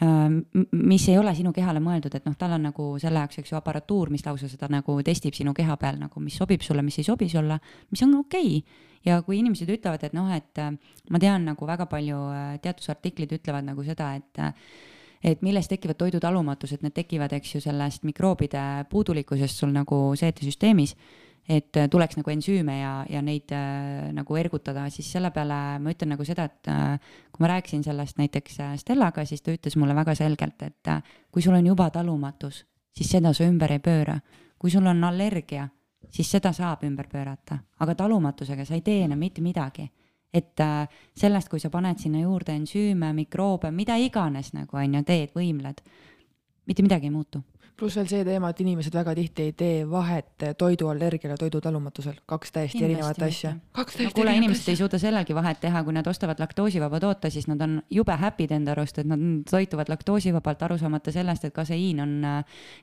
mis 0.02 1.06
ei 1.08 1.16
ole 1.16 1.32
sinu 1.36 1.54
kehale 1.56 1.80
mõeldud, 1.80 2.16
et 2.18 2.26
noh, 2.28 2.34
tal 2.36 2.58
on 2.58 2.66
nagu 2.68 2.88
selle 3.00 3.22
jaoks, 3.22 3.38
eks 3.40 3.54
ju, 3.54 3.60
aparatuur, 3.60 4.10
mis 4.12 4.26
lausa 4.26 4.50
seda 4.52 4.68
nagu 4.68 4.98
testib 5.08 5.38
sinu 5.38 5.54
keha 5.56 5.78
peal 5.80 6.02
nagu, 6.02 6.20
mis 6.20 6.36
sobib 6.36 6.66
sulle, 6.66 6.84
mis 6.84 7.00
ei 7.00 7.08
sobi 7.08 7.30
sulle, 7.32 7.60
mis 7.94 8.04
on 8.04 8.20
okei. 8.20 8.58
Okay 8.60 8.92
ja 9.06 9.22
kui 9.26 9.40
inimesed 9.40 9.70
ütlevad, 9.70 10.04
et 10.08 10.16
noh, 10.18 10.30
et 10.34 10.62
äh, 10.62 10.74
ma 11.14 11.22
tean 11.22 11.46
nagu 11.48 11.68
väga 11.70 11.88
palju 11.90 12.20
äh, 12.34 12.52
teadusartiklid 12.64 13.38
ütlevad 13.38 13.68
nagu 13.68 13.86
seda, 13.86 14.14
et 14.18 14.42
äh, 14.42 14.54
et 15.26 15.42
millest 15.42 15.72
tekivad 15.72 15.98
toidutalumatused, 15.98 16.84
need 16.86 16.94
tekivad, 16.94 17.32
eks 17.34 17.56
ju, 17.56 17.62
sellest 17.64 18.04
mikroobide 18.06 18.86
puudulikkusest 18.92 19.64
sul 19.64 19.72
nagu 19.74 19.98
seetesüsteemis, 20.20 20.94
et 21.50 21.78
tuleks 21.92 22.18
nagu 22.18 22.32
ensüüme 22.34 22.80
ja, 22.80 22.94
ja 23.10 23.22
neid 23.22 23.52
äh, 23.54 24.10
nagu 24.16 24.38
ergutada, 24.40 24.88
siis 24.94 25.12
selle 25.14 25.30
peale 25.34 25.78
ma 25.82 25.94
ütlen 25.94 26.16
nagu 26.16 26.26
seda, 26.26 26.48
et 26.50 26.70
äh, 26.72 26.96
kui 27.32 27.46
ma 27.46 27.52
rääkisin 27.54 27.84
sellest 27.86 28.18
näiteks 28.18 28.58
Stellaga, 28.82 29.26
siis 29.30 29.46
ta 29.46 29.54
ütles 29.54 29.78
mulle 29.78 29.96
väga 29.98 30.16
selgelt, 30.18 30.62
et 30.66 30.92
äh, 30.92 31.18
kui 31.32 31.46
sul 31.46 31.58
on 31.58 31.68
juba 31.70 31.92
talumatus, 31.94 32.64
siis 32.96 33.12
seda 33.18 33.34
sa 33.34 33.46
ümber 33.46 33.76
ei 33.76 33.84
pööra. 33.84 34.20
kui 34.58 34.72
sul 34.72 34.88
on 34.88 35.04
allergia, 35.04 35.68
siis 36.10 36.32
seda 36.32 36.54
saab 36.56 36.84
ümber 36.88 37.08
pöörata, 37.12 37.60
aga 37.80 37.96
talumatusega 37.96 38.66
sa 38.66 38.74
ei 38.74 38.82
tee 38.82 39.04
enam 39.04 39.20
mitte 39.20 39.42
midagi. 39.42 39.92
et 40.34 40.60
äh, 40.60 40.90
sellest, 41.16 41.50
kui 41.50 41.60
sa 41.60 41.70
paned 41.70 42.00
sinna 42.00 42.20
juurde 42.20 42.52
ensüüme, 42.52 43.14
mikroobe, 43.14 43.72
mida 43.72 43.96
iganes 43.96 44.54
nagu 44.54 44.78
on 44.78 44.96
ju 44.96 45.04
teed, 45.04 45.30
võimled, 45.36 45.82
mitte 46.66 46.84
midagi 46.84 47.06
ei 47.06 47.12
muutu 47.12 47.44
pluss 47.76 47.98
veel 48.00 48.08
see 48.08 48.24
teema, 48.24 48.50
et 48.54 48.60
inimesed 48.64 48.96
väga 48.96 49.14
tihti 49.18 49.50
ei 49.50 49.54
tee 49.58 49.80
vahet 49.90 50.46
toiduallergial 50.60 51.34
ja 51.34 51.38
toidutalumatusel, 51.40 52.22
kaks 52.26 52.54
täiesti 52.56 52.80
Kindlasti 52.80 52.94
erinevat 52.94 53.24
asja. 53.26 53.52
mitte. 53.56 54.04
no 54.06 54.12
kuule, 54.16 54.36
inimesed 54.40 54.70
ei 54.72 54.80
suuda 54.80 55.00
sellalgi 55.02 55.36
vahet 55.36 55.60
teha, 55.64 55.82
kui 55.84 55.96
nad 55.96 56.08
ostavad 56.08 56.40
laktoosivaba 56.40 57.02
toote, 57.04 57.30
siis 57.34 57.50
nad 57.52 57.62
on 57.62 57.82
jube 57.92 58.16
happy'd 58.22 58.54
enda 58.56 58.72
arust, 58.72 59.02
et 59.04 59.10
nad 59.10 59.20
toituvad 59.50 59.92
laktoosivabalt, 59.92 60.64
aru 60.68 60.78
saamata 60.80 61.12
sellest, 61.16 61.50
et 61.50 61.56
kaseiin 61.56 62.00
on, 62.04 62.14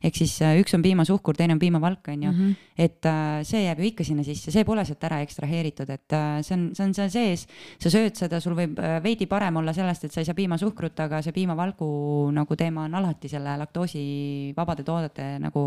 ehk 0.04 0.20
siis 0.20 0.34
äh, 0.44 0.58
üks 0.60 0.76
on 0.76 0.84
piimasuhkur, 0.84 1.40
teine 1.40 1.56
on 1.56 1.62
piimavalk, 1.62 2.12
on 2.12 2.28
ju. 2.28 2.32
Mhm. 2.32 2.52
et 2.76 3.06
äh, 3.06 3.40
see 3.48 3.64
jääb 3.64 3.80
ju 3.80 3.88
ikka 3.88 4.04
sinna 4.04 4.24
sisse, 4.26 4.52
see 4.52 4.64
pole 4.64 4.84
sealt 4.84 5.04
ära 5.08 5.22
ekstraheeritud, 5.24 5.88
et 5.92 6.16
äh, 6.18 6.42
see 6.44 6.56
on, 6.58 6.68
see 6.76 6.84
on 6.84 6.94
seal 6.94 7.10
sees. 7.12 7.46
sa 7.80 7.90
sööd 7.92 8.16
seda, 8.18 8.40
sul 8.40 8.56
võib 8.58 8.76
veidi 9.02 9.26
parem 9.26 9.56
olla 9.56 9.72
sellest, 9.72 10.04
et 10.04 10.12
sa 10.12 10.20
ei 10.20 10.28
saa 10.28 10.36
piimasuhkrut, 10.36 11.00
aga 11.00 11.22
see 11.24 11.32
piimavalgu 11.32 11.88
nagu 12.36 12.56
teema 12.56 12.84
on 12.88 13.00
alati 13.00 13.30
selle 13.32 13.56
laktoosivabade 13.60 14.81
toodete 14.86 15.36
nagu 15.42 15.62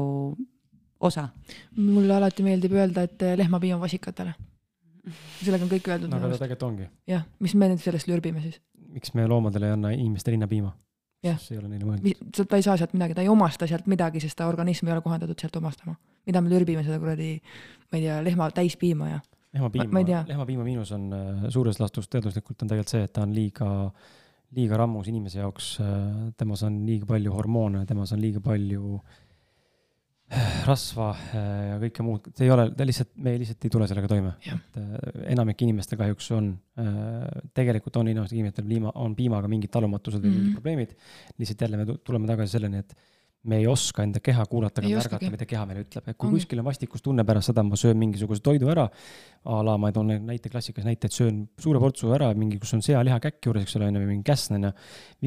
osa. 1.00 1.30
mulle 1.76 2.16
alati 2.16 2.44
meeldib 2.44 2.76
öelda, 2.76 3.06
et 3.06 3.22
eh, 3.22 3.38
lehmapiim 3.38 3.76
on 3.76 3.82
vasikatele. 3.82 4.34
sellega 5.44 5.64
on 5.64 5.70
kõik 5.70 5.90
öeldud. 5.92 6.10
no 6.10 6.18
aga 6.18 6.32
ta 6.34 6.42
tegelikult 6.46 6.70
ongi. 6.70 6.90
jah, 7.08 7.26
mis 7.40 7.56
me 7.56 7.70
nüüd 7.72 7.84
sellest 7.84 8.10
lürbime 8.10 8.42
siis? 8.42 8.60
miks 8.96 9.14
me 9.14 9.28
loomadele 9.28 9.70
ei 9.70 9.76
anna 9.76 9.92
ole 11.60 11.70
neile 11.70 11.88
mõeldud. 11.88 12.48
ta 12.50 12.60
ei 12.60 12.66
saa 12.66 12.78
sealt 12.78 12.94
midagi, 12.94 13.18
ta 13.18 13.24
ei 13.26 13.30
omasta 13.32 13.68
sealt 13.70 13.88
midagi, 13.92 14.22
sest 14.24 14.38
ta 14.40 14.50
organism 14.50 14.90
ei 14.90 14.96
ole 14.96 15.06
kohandatud 15.06 15.40
sealt 15.42 15.56
omastama. 15.62 15.96
mida 16.26 16.42
me 16.42 16.52
lürbime 16.54 16.84
seda 16.84 17.00
kuradi, 17.00 17.32
ma 17.92 18.00
ei 18.00 18.06
tea, 18.08 18.20
lehma 18.24 18.50
täispiima 18.52 19.10
ja. 19.10 19.20
lehmapiima, 19.54 20.04
lehmapiima 20.28 20.68
miinus 20.68 20.92
on 20.92 21.10
äh, 21.14 21.50
suures 21.50 21.80
laastus 21.80 22.10
teaduslikult 22.10 22.62
on 22.62 22.72
tegelikult 22.72 22.94
see, 22.96 23.04
et 23.08 23.14
ta 23.14 23.26
on 23.26 23.36
liiga 23.36 23.70
liiga 24.56 24.80
rammus 24.80 25.12
inimese 25.12 25.42
jaoks, 25.42 25.76
äh, 25.84 26.34
temas 26.40 26.64
on 26.68 26.82
liiga 26.88 27.08
palju 27.10 27.34
hormoone, 27.36 27.86
temas 27.90 28.14
on 28.16 28.22
liiga 28.24 28.42
palju 28.44 28.98
äh, 28.98 30.60
rasva 30.68 31.10
äh, 31.16 31.50
ja 31.72 31.80
kõike 31.84 32.06
muud, 32.06 32.30
see 32.38 32.48
ei 32.48 32.54
ole, 32.56 32.68
ta 32.78 32.88
lihtsalt, 32.88 33.12
me 33.26 33.36
lihtsalt 33.42 33.68
ei 33.68 33.74
tule 33.76 33.90
sellega 33.92 34.12
toime. 34.12 34.36
et 34.54 34.80
enamik 35.36 35.66
inimestel 35.66 36.00
kahjuks 36.02 36.32
on, 36.38 36.54
tegelikult 37.58 38.00
on 38.02 38.14
inimestel, 38.14 38.40
inimestel 38.40 38.70
piima, 38.70 38.94
on 39.04 39.18
piimaga 39.18 39.52
mingid 39.52 39.74
talumatused 39.74 40.22
või 40.22 40.30
mm 40.30 40.32
-hmm. 40.32 40.48
mingid 40.48 40.62
probleemid. 40.62 40.96
lihtsalt 41.42 41.68
jälle 41.68 41.84
me 41.84 42.00
tuleme 42.04 42.32
tagasi 42.32 42.58
selleni, 42.58 42.84
et 42.86 42.98
me 43.46 43.60
ei 43.62 43.68
oska 43.70 44.04
enda 44.06 44.20
keha 44.24 44.46
kuulata 44.50 44.82
ega 44.82 45.00
märgata, 45.00 45.30
mida 45.32 45.46
keha 45.50 45.66
meile 45.70 45.84
ütleb, 45.86 46.08
et 46.10 46.18
kui 46.18 46.30
on. 46.30 46.36
kuskil 46.38 46.62
on 46.62 46.68
vastikustunne 46.68 47.26
pärast 47.28 47.52
seda, 47.52 47.64
ma 47.66 47.78
söön 47.80 47.98
mingisuguse 48.02 48.44
toidu 48.46 48.70
ära. 48.74 48.88
a 49.46 49.60
la 49.62 49.76
ma 49.78 49.92
toon 49.94 50.08
näite, 50.26 50.50
klassikalise 50.50 50.90
näite, 50.90 51.06
et 51.06 51.14
söön 51.14 51.44
suure 51.62 51.78
portsu 51.80 52.10
ära, 52.16 52.32
mingi, 52.34 52.58
kus 52.58 52.74
on 52.74 52.82
sealiha 52.82 53.20
käkk 53.22 53.46
juures, 53.46 53.68
eks 53.68 53.76
ole, 53.78 53.92
on 53.92 54.00
ju, 54.00 54.02
või 54.02 54.10
mingi 54.16 54.26
käsn 54.26 54.58
on 54.58 54.66
ju. 54.66 54.72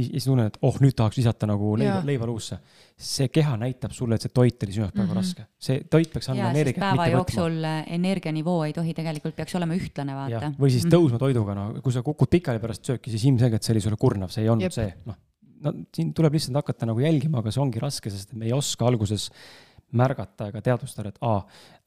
ja 0.00 0.06
siis 0.08 0.26
tunnen, 0.26 0.50
et 0.50 0.58
oh, 0.66 0.80
nüüd 0.82 0.96
tahaks 0.98 1.20
lisata 1.20 1.46
nagu 1.46 1.76
leiva, 1.78 2.00
leiva 2.06 2.26
luusse. 2.26 2.58
see 2.98 3.28
keha 3.30 3.54
näitab 3.60 3.94
sulle, 3.94 4.18
et 4.18 4.26
see 4.26 4.34
toit 4.34 4.66
oli 4.66 4.74
sinu 4.74 4.84
jaoks 4.84 4.96
praegu 4.96 5.12
mm 5.12 5.20
-hmm. 5.20 5.22
raske. 5.22 5.46
see 5.58 5.84
toit 5.90 6.10
peaks 6.12 6.28
andma 6.28 6.50
energiat. 6.50 6.82
päeva 6.82 7.06
jooksul 7.06 7.62
energianivoo 7.86 8.64
ei 8.64 8.72
tohi 8.72 8.94
tegelikult, 8.94 9.36
peaks 9.36 9.54
olema 9.54 9.74
ühtlane, 9.74 10.14
vaata. 10.14 10.52
või 10.58 10.70
siis 10.70 10.84
mm 10.84 10.90
-hmm. 10.90 10.94
tõusma 10.96 11.18
toiduga, 11.18 11.54
no 11.54 11.80
kui 11.82 11.92
sa 11.92 12.02
kukud 12.02 12.28
pikali 12.28 12.58
pärast 12.58 12.84
sööki, 12.84 13.10
siis 13.10 13.24
ilmselgelt 13.24 13.62
see 13.62 13.72
oli 13.76 13.80
sulle 13.80 13.96
kurnav, 13.96 14.34
see 14.34 14.42
ei 14.42 14.48
olnud 14.48 14.66
Jep. 14.66 14.72
see, 14.72 14.94
noh 15.06 15.27
no 15.64 15.72
siin 15.94 16.12
tuleb 16.16 16.36
lihtsalt 16.36 16.58
hakata 16.60 16.88
nagu 16.88 17.02
jälgima, 17.02 17.42
aga 17.42 17.52
see 17.54 17.62
ongi 17.62 17.82
raske, 17.82 18.12
sest 18.12 18.34
me 18.38 18.48
ei 18.48 18.54
oska 18.56 18.86
alguses 18.88 19.28
märgata 19.98 20.50
ega 20.52 20.62
teadvustada, 20.64 21.12
et 21.12 21.22
aa, 21.24 21.38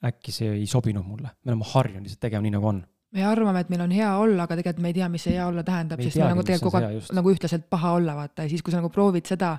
äkki 0.09 0.33
see 0.33 0.55
ei 0.55 0.65
sobinud 0.69 1.05
mulle, 1.05 1.35
me 1.43 1.53
oleme 1.53 1.69
harjunud 1.73 2.07
lihtsalt 2.07 2.23
tegema 2.25 2.45
nii, 2.45 2.55
nagu 2.57 2.71
on. 2.71 2.81
Me 3.11 3.25
arvame, 3.27 3.61
et 3.61 3.69
meil 3.69 3.83
on 3.83 3.91
hea 3.91 4.09
olla, 4.17 4.45
aga 4.47 4.55
tegelikult 4.57 4.83
me 4.85 4.91
ei 4.93 4.97
tea, 4.97 5.07
mis 5.11 5.25
see 5.27 5.35
hea 5.35 5.45
olla 5.45 5.63
tähendab, 5.67 6.01
sest 6.01 6.17
meil 6.17 6.31
nagu 6.31 6.45
tegelikult 6.47 6.77
kogu 6.77 6.87
aeg 6.87 7.15
nagu 7.17 7.33
ühtlaselt 7.33 7.65
paha 7.69 7.95
olla, 7.99 8.15
vaata, 8.17 8.45
ja 8.47 8.53
siis, 8.53 8.63
kui 8.63 8.73
sa 8.73 8.79
nagu 8.79 8.91
proovid 8.93 9.27
seda 9.27 9.57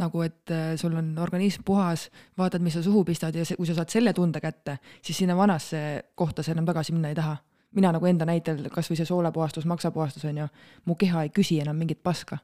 nagu, 0.00 0.22
et 0.24 0.52
äh, 0.52 0.74
sul 0.80 0.94
on 0.96 1.10
organism 1.20 1.64
puhas, 1.66 2.06
vaatad, 2.38 2.62
mis 2.64 2.76
sa 2.78 2.84
suhu 2.84 3.02
pistad 3.08 3.34
ja 3.36 3.46
see, 3.48 3.58
kui 3.58 3.68
sa 3.68 3.76
saad 3.76 3.92
selle 3.92 4.12
tunde 4.16 4.40
kätte, 4.44 4.78
siis 5.04 5.18
sinna 5.24 5.36
vanasse 5.36 5.80
kohta 6.18 6.44
sa 6.44 6.54
enam 6.54 6.68
tagasi 6.68 6.94
minna 6.94 7.10
ei 7.12 7.18
taha. 7.18 7.36
mina 7.72 7.88
nagu 7.92 8.04
enda 8.04 8.26
näitel, 8.28 8.66
kasvõi 8.68 8.98
see 9.00 9.08
soolepuhastus, 9.08 9.64
maksapuhastus 9.64 10.26
on 10.28 10.42
ju, 10.42 10.48
mu 10.84 10.94
keha 11.00 11.22
ei 11.24 11.30
küsi 11.32 11.56
enam 11.60 11.76
mingit 11.80 12.02
paska 12.04 12.36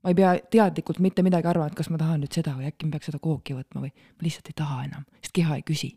ma 0.00 0.12
ei 0.12 0.16
pea 0.16 0.34
teadlikult 0.52 1.00
mitte 1.04 1.24
midagi 1.24 1.48
arvama, 1.50 1.70
et 1.70 1.76
kas 1.78 1.90
ma 1.92 2.00
tahan 2.00 2.22
nüüd 2.24 2.36
seda 2.36 2.54
või 2.56 2.68
äkki 2.70 2.88
ma 2.88 2.96
peaks 2.96 3.10
seda 3.10 3.20
kooki 3.22 3.56
võtma 3.56 3.84
või 3.84 3.92
ma 3.92 4.26
lihtsalt 4.26 4.48
ei 4.52 4.56
taha 4.56 4.84
enam, 4.88 5.06
sest 5.20 5.34
keha 5.36 5.60
ei 5.60 5.64
küsi. 5.66 5.92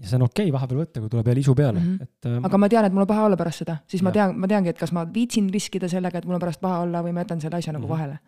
ja 0.00 0.08
see 0.08 0.16
on 0.16 0.26
okei 0.26 0.48
okay 0.48 0.56
vahepeal 0.56 0.82
võtta, 0.82 1.00
kui 1.04 1.12
tuleb 1.12 1.26
jälle 1.28 1.40
isu 1.44 1.54
peale 1.54 1.80
mm, 1.80 1.88
-hmm. 1.88 2.02
et 2.02 2.28
äh.... 2.30 2.38
aga 2.48 2.58
ma 2.58 2.68
tean, 2.72 2.86
et 2.88 2.92
mul 2.92 3.04
on 3.04 3.10
paha 3.10 3.24
olla 3.28 3.36
pärast 3.36 3.64
seda, 3.64 3.76
siis 3.86 4.00
ja. 4.00 4.08
ma 4.08 4.12
tean, 4.12 4.36
ma 4.40 4.48
teangi, 4.48 4.72
et 4.72 4.78
kas 4.78 4.92
ma 4.96 5.04
viitsin 5.14 5.50
riskida 5.52 5.88
sellega, 5.88 6.18
et 6.18 6.28
mul 6.28 6.38
on 6.38 6.44
pärast 6.44 6.60
paha 6.60 6.78
olla 6.86 7.02
või 7.04 7.12
ma 7.12 7.26
jätan 7.26 7.40
selle 7.40 7.58
asja 7.58 7.72
mm 7.72 7.76
-hmm. 7.76 7.82
nagu 7.82 7.92
mhm. 7.92 7.98
vahele. 7.98 8.18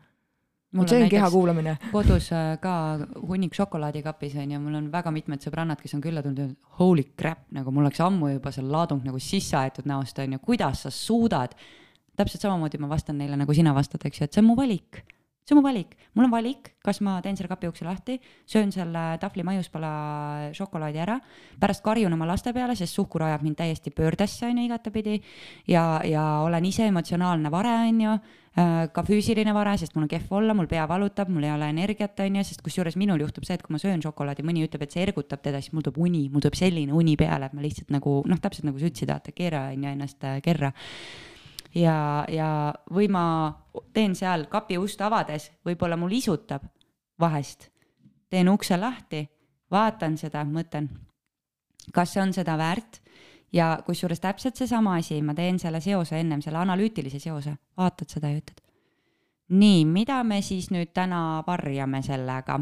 vot 0.77 0.89
see 0.89 1.03
on 1.03 1.09
keha 1.09 1.31
kuulamine. 1.31 1.77
kodus 1.93 2.33
äh, 2.33 2.59
ka 2.61 2.75
hunnik 3.29 3.55
šokolaadikapis 3.55 4.37
on 4.37 4.51
ju, 4.51 4.61
mul 4.61 4.75
on 4.75 4.93
väga 4.93 5.11
mitmed 5.11 5.41
sõbrannad, 5.41 5.81
kes 5.81 5.95
on 5.95 6.01
külla 6.01 6.23
tulnud 6.23 6.39
ja 6.39 6.49
holy 6.79 7.05
crap, 7.17 7.49
nagu 7.51 7.71
mul 7.71 7.85
oleks 7.85 8.01
ammu 8.01 8.29
juba 8.29 8.53
see 8.53 8.65
laadung 8.65 9.05
nagu 9.05 9.19
sisse 9.19 9.57
aetud 9.57 9.87
näost 9.87 10.19
on 10.19 10.33
ju, 10.33 10.39
kuidas 10.39 10.83
sa 10.83 10.91
suudad 10.91 11.57
täpselt 12.17 12.43
samamoodi 12.43 12.79
ma 12.79 12.89
vastan 12.89 13.19
neile, 13.19 13.37
nagu 13.37 13.55
sina 13.55 13.75
vastad, 13.75 14.05
eks 14.05 14.21
ju, 14.21 14.25
et 14.25 14.33
see 14.33 14.43
on 14.43 14.47
mu 14.47 14.57
valik 14.57 15.03
see 15.45 15.53
on 15.53 15.61
mu 15.61 15.67
valik, 15.67 15.93
mul 16.17 16.25
on 16.25 16.33
valik, 16.33 16.71
kas 16.85 17.03
ma 17.05 17.19
teen 17.21 17.37
selle 17.37 17.51
kapi 17.51 17.69
ukse 17.69 17.85
lahti, 17.85 18.17
söön 18.49 18.71
selle 18.73 19.03
tahvli 19.21 19.45
maiuspala 19.45 19.91
šokolaadi 20.57 21.03
ära, 21.05 21.19
pärast 21.61 21.85
karjun 21.85 22.17
oma 22.17 22.29
laste 22.31 22.55
peale, 22.57 22.77
sest 22.79 22.97
suhkur 22.97 23.27
ajab 23.27 23.45
mind 23.45 23.59
täiesti 23.59 23.93
pöördesse, 23.93 24.49
on 24.49 24.63
ju, 24.63 24.65
igatepidi. 24.71 25.21
ja, 25.69 26.01
ja 26.05 26.25
olen 26.47 26.65
ise 26.65 26.89
emotsionaalne 26.89 27.53
vare, 27.53 27.75
on 27.91 28.01
ju, 28.01 28.15
äh, 28.57 28.73
ka 28.97 29.05
füüsiline 29.05 29.53
vare, 29.53 29.77
sest 29.77 29.99
mul 29.99 30.07
on 30.07 30.13
kehv 30.15 30.33
olla, 30.33 30.57
mul 30.57 30.71
pea 30.71 30.89
valutab, 30.89 31.29
mul 31.29 31.45
ei 31.45 31.53
ole 31.53 31.69
energiat, 31.75 32.25
on 32.25 32.41
ju, 32.41 32.47
sest 32.49 32.65
kusjuures 32.65 32.97
minul 32.97 33.21
juhtub 33.21 33.45
see, 33.45 33.59
et 33.61 33.67
kui 33.67 33.77
ma 33.77 33.83
söön 33.83 34.01
šokolaadi, 34.01 34.47
mõni 34.49 34.65
ütleb, 34.65 34.89
et 34.89 34.97
see 34.97 35.05
ergutab 35.05 35.45
teda, 35.45 35.61
siis 35.61 35.77
mul 35.77 35.85
tuleb 35.85 36.01
uni, 36.09 36.25
mul 36.33 36.41
tuleb 36.41 36.57
selline 36.57 36.97
uni 36.97 37.19
peale, 37.21 37.53
et 37.53 37.53
ma 37.53 37.61
lihtsalt 37.61 37.93
nagu 37.93 38.23
noh, 38.25 38.41
täpselt 38.41 38.65
nagu 38.71 38.81
sa 38.81 38.89
ütlesid, 38.89 39.13
vaata, 39.13 39.37
keera 39.37 39.67
on 39.77 39.85
ju 39.85 39.93
ennast 39.93 40.25
äh, 40.25 40.41
kerra 40.45 40.73
ja, 41.75 42.25
ja 42.29 42.49
või 42.95 43.09
ma 43.13 43.27
teen 43.95 44.15
seal 44.17 44.47
kapi 44.51 44.79
ust 44.79 45.01
avades, 45.05 45.51
võib-olla 45.67 45.99
mul 45.99 46.13
isutab 46.15 46.67
vahest. 47.21 47.71
teen 48.31 48.49
ukse 48.49 48.77
lahti, 48.77 49.23
vaatan 49.71 50.17
seda, 50.19 50.43
mõtlen, 50.45 50.89
kas 51.95 52.15
see 52.15 52.23
on 52.23 52.33
seda 52.35 52.57
väärt 52.59 53.01
ja 53.53 53.79
kusjuures 53.87 54.21
täpselt 54.21 54.57
seesama 54.57 54.97
asi, 54.99 55.21
ma 55.23 55.35
teen 55.35 55.59
selle 55.59 55.81
seose 55.81 56.19
ennem, 56.19 56.43
selle 56.43 56.59
analüütilise 56.59 57.21
seose, 57.23 57.57
vaatad 57.77 58.11
seda 58.11 58.33
ja 58.33 58.41
ütled. 58.41 58.61
nii, 59.49 59.85
mida 59.85 60.23
me 60.25 60.41
siis 60.43 60.71
nüüd 60.71 60.93
täna 60.95 61.43
varjame 61.47 62.03
sellega? 62.03 62.59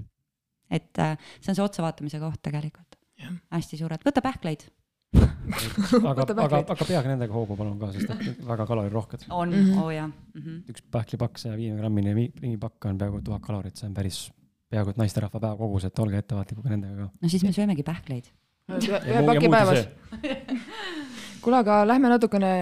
et 0.76 0.98
äh, 0.98 1.18
see 1.40 1.52
on 1.52 1.58
see 1.58 1.64
otsavaatamise 1.64 2.20
koht 2.20 2.42
tegelikult. 2.42 2.98
hästi 3.50 3.78
suured, 3.78 4.02
võta 4.04 4.22
pähkleid 4.22 4.66
aga, 6.10 6.24
aga, 6.26 6.60
aga 6.62 6.76
peage 6.84 7.10
nendega 7.10 7.34
hoogu 7.34 7.56
palun 7.58 7.76
ka, 7.80 7.90
sest 7.94 8.12
et 8.14 8.40
väga 8.46 8.66
kalorirohked. 8.68 9.26
on 9.30 9.50
mm, 9.50 9.62
-hmm. 9.66 9.78
oo 9.80 9.86
oh, 9.86 9.92
jah 9.94 10.08
mm. 10.08 10.42
-hmm. 10.42 10.58
üks 10.70 10.82
pähklipakk, 10.90 11.38
saja 11.38 11.56
viiekümne 11.56 11.80
grammine 11.80 12.14
ringipakk 12.14 12.84
on 12.90 12.98
peaaegu 12.98 13.20
tuhat 13.22 13.42
kalorit, 13.42 13.76
see 13.76 13.88
on 13.88 13.94
päris, 13.94 14.32
peaaegu 14.70 14.90
et 14.90 14.96
naisterahva 14.96 15.40
päevakogus, 15.40 15.84
et 15.84 15.98
olge 15.98 16.18
ettevaatlikud 16.18 16.62
ka 16.62 16.74
nendega 16.74 16.96
ka. 16.96 17.08
no 17.22 17.28
siis 17.28 17.44
me 17.44 17.52
söömegi 17.52 17.82
pähkleid. 17.82 18.30
ühe 18.68 19.22
paki 19.26 19.48
päevas. 19.48 19.88
kuule, 21.42 21.58
aga 21.62 21.86
lähme 21.86 22.08
natukene, 22.10 22.52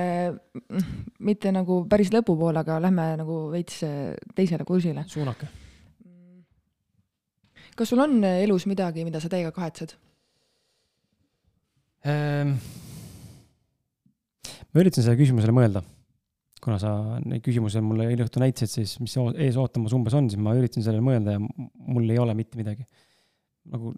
mitte 1.18 1.52
nagu 1.52 1.84
päris 1.88 2.12
lõpupoole, 2.12 2.60
aga 2.60 2.80
lähme 2.82 3.10
nagu 3.16 3.50
veits 3.50 3.80
teisele 4.34 4.64
kursile. 4.64 5.04
suunake. 5.06 5.48
kas 7.76 7.88
sul 7.88 7.98
on 7.98 8.24
elus 8.24 8.66
midagi, 8.66 9.04
mida 9.04 9.20
sa 9.20 9.28
täiega 9.28 9.52
kahetsed? 9.52 9.96
Ehm, 12.04 12.56
ma 14.44 14.82
üritasin 14.82 15.06
sellele 15.06 15.20
küsimusele 15.22 15.54
mõelda, 15.56 15.80
kuna 16.64 16.76
sa 16.80 16.90
neid 17.24 17.44
küsimusi 17.44 17.80
mulle 17.84 18.10
eile 18.10 18.26
õhtul 18.26 18.44
näitasid, 18.44 18.72
siis 18.72 18.96
mis 19.00 19.14
ees 19.40 19.56
ootamas 19.60 19.94
umbes 19.96 20.16
on, 20.16 20.28
siis 20.32 20.40
ma 20.40 20.52
üritasin 20.58 20.84
sellele 20.84 21.04
mõelda 21.04 21.38
ja 21.38 21.40
mul 21.40 22.08
ei 22.10 22.20
ole 22.20 22.36
mitte 22.36 22.60
midagi. 22.60 22.84
nagu 23.72 23.94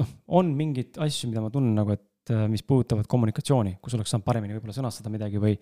noh, 0.00 0.14
on 0.40 0.50
mingeid 0.58 0.98
asju, 0.98 1.28
mida 1.30 1.44
ma 1.44 1.52
tunnen 1.54 1.76
nagu, 1.78 1.94
et 1.94 2.32
äh, 2.34 2.48
mis 2.50 2.64
puudutavad 2.66 3.06
kommunikatsiooni, 3.10 3.76
kus 3.82 3.94
oleks 3.94 4.10
saanud 4.10 4.26
paremini 4.26 4.56
võib-olla 4.56 4.74
sõnastada 4.74 5.12
midagi 5.12 5.38
või 5.42 5.54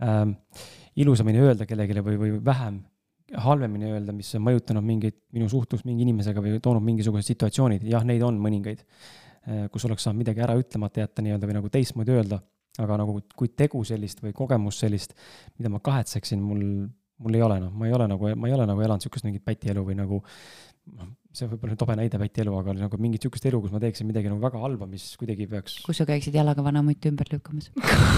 ähm, 0.00 0.32
ilusamini 0.96 1.42
öelda 1.44 1.68
kellelegi 1.68 2.04
või, 2.06 2.16
või 2.22 2.38
vähem 2.46 2.80
halvemini 3.42 3.90
öelda, 3.90 4.14
mis 4.16 4.30
on 4.38 4.44
mõjutanud 4.46 4.86
mingit 4.86 5.18
minu 5.34 5.50
suhtlust 5.50 5.84
mingi 5.84 6.06
inimesega 6.06 6.40
või 6.40 6.60
toonud 6.62 6.84
mingisugused 6.86 7.26
situatsioonid, 7.34 7.84
jah, 7.90 8.06
neid 8.06 8.22
on 8.24 8.38
mõningaid 8.40 8.84
kus 9.72 9.86
oleks 9.88 10.06
saanud 10.06 10.22
midagi 10.24 10.42
ära 10.42 10.56
ütlemata 10.58 11.04
jätta 11.04 11.24
nii-öelda 11.24 11.48
või 11.48 11.58
nagu 11.60 11.72
teistmoodi 11.72 12.14
öelda, 12.16 12.40
aga 12.82 13.00
nagu 13.02 13.18
kui 13.38 13.52
tegu 13.56 13.82
sellist 13.86 14.22
või 14.24 14.34
kogemust 14.36 14.82
sellist, 14.84 15.14
mida 15.58 15.70
ma 15.72 15.80
kahetseksin, 15.84 16.42
mul, 16.42 16.64
mul 17.22 17.38
ei 17.38 17.44
ole 17.46 17.60
noh, 17.62 17.74
ma 17.74 17.88
ei 17.88 17.94
ole 17.96 18.08
nagu, 18.10 18.32
ma 18.34 18.50
ei 18.50 18.56
ole 18.56 18.66
nagu 18.68 18.82
elanud 18.82 19.04
niisugust 19.04 19.28
mingit 19.28 19.46
pätielu 19.46 19.84
või 19.86 19.96
nagu 19.98 20.20
noh, 20.20 21.08
see 21.36 21.48
võib 21.50 21.64
olla 21.66 21.78
tobe 21.78 21.96
näide 21.98 22.18
pätielu, 22.20 22.52
aga 22.58 22.74
nagu 22.76 23.00
mingit 23.00 23.22
niisugust 23.22 23.46
elu, 23.48 23.62
kus 23.62 23.74
ma 23.74 23.80
teeksin 23.82 24.10
midagi 24.10 24.30
nagu 24.32 24.42
väga 24.42 24.60
halba, 24.62 24.90
mis 24.90 25.08
kuidagi 25.20 25.48
peaks. 25.50 25.78
kus 25.86 26.02
sa 26.02 26.08
käiksid 26.08 26.36
jalaga 26.36 26.64
vanamutti 26.66 27.12
ümber 27.12 27.30
lükkamas? 27.32 27.70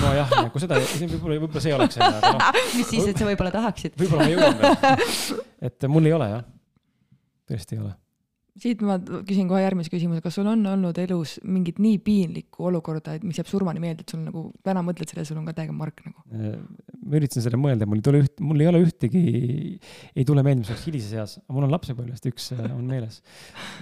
nojah, 0.02 0.36
nagu 0.48 0.64
seda, 0.64 0.80
võib-olla, 0.80 1.40
võib-olla 1.44 1.64
see 1.64 1.76
oleks 1.76 1.98
see, 1.98 2.12
noh. 2.24 2.44
mis 2.78 2.92
siis, 2.94 3.08
et 3.12 3.20
sa 3.20 3.28
võib-olla 3.28 3.54
tahaksid? 3.54 3.98
võib-olla 4.00 4.26
ma 4.26 4.32
jõuan 4.32 4.62
veel. 4.62 5.42
et 5.70 5.90
mul 5.92 6.08
ei 6.08 6.16
ole 6.16 6.32
jah 6.32 6.46
tõesti 7.48 7.76
ei 7.76 7.82
ole 7.84 7.94
siit 8.62 8.82
ma 8.84 8.96
küsin 8.98 9.48
kohe 9.50 9.60
järgmise 9.62 9.90
küsimuse, 9.92 10.22
kas 10.24 10.36
sul 10.38 10.48
on 10.50 10.64
olnud 10.66 10.98
elus 11.02 11.36
mingit 11.46 11.78
nii 11.82 12.00
piinlikku 12.04 12.68
olukorda, 12.70 13.14
et 13.18 13.26
mis 13.26 13.38
jääb 13.38 13.50
surmani 13.50 13.82
meelde, 13.82 14.04
et 14.04 14.14
sul 14.14 14.22
nagu 14.24 14.48
täna 14.66 14.82
mõtled 14.86 15.10
sellele, 15.10 15.28
sul 15.28 15.38
on 15.40 15.46
ka 15.48 15.54
täiega 15.60 15.76
mark 15.76 16.02
nagu? 16.06 16.24
ma 16.28 17.20
üritasin 17.20 17.44
selle 17.44 17.60
mõelda, 17.60 17.88
mul 17.88 18.02
ei 18.02 18.06
tule 18.08 18.22
üht, 18.24 18.34
mul 18.44 18.64
ei 18.64 18.70
ole 18.70 18.82
ühtegi, 18.84 19.22
ei 20.12 20.28
tule 20.28 20.44
meelde, 20.46 20.64
mis 20.64 20.72
oleks 20.74 20.84
hilises 20.90 21.14
eas, 21.16 21.38
mul 21.54 21.68
on 21.68 21.74
lapsepõlvest 21.76 22.28
üks 22.32 22.50
äh, 22.56 22.66
on 22.74 22.84
meeles, 22.90 23.22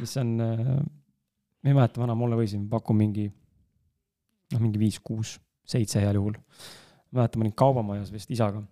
mis 0.02 0.14
on, 0.22 0.36
äh, 0.44 0.62
ma 0.78 1.72
ei 1.72 1.76
mäleta, 1.76 2.02
vana 2.04 2.16
mulle 2.18 2.38
võisin, 2.38 2.68
pakun 2.70 3.00
mingi, 3.00 3.26
noh, 4.54 4.62
mingi 4.62 4.82
viis, 4.82 5.00
kuus, 5.02 5.38
seitse 5.66 6.04
heal 6.04 6.20
juhul. 6.20 6.38
mäletan, 7.16 7.40
ma 7.40 7.48
olin 7.48 7.56
kaubamajas 7.56 8.12
vist 8.12 8.30
isaga 8.34 8.62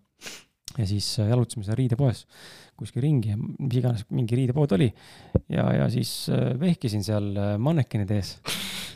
ja 0.79 0.87
siis 0.89 1.09
äh, 1.23 1.31
jalutasime 1.31 1.67
seal 1.67 1.79
riidepoes 1.79 2.25
kuskil 2.79 3.05
ringi 3.05 3.37
mis 3.37 3.79
iganes 3.79 4.03
mingi 4.11 4.39
riidepood 4.39 4.75
oli. 4.77 4.89
ja, 5.53 5.67
ja 5.79 5.89
siis 5.93 6.29
äh, 6.33 6.53
vehkisin 6.61 7.05
seal 7.07 7.31
äh, 7.39 7.55
mannekenide 7.63 8.19
ees. 8.19 8.35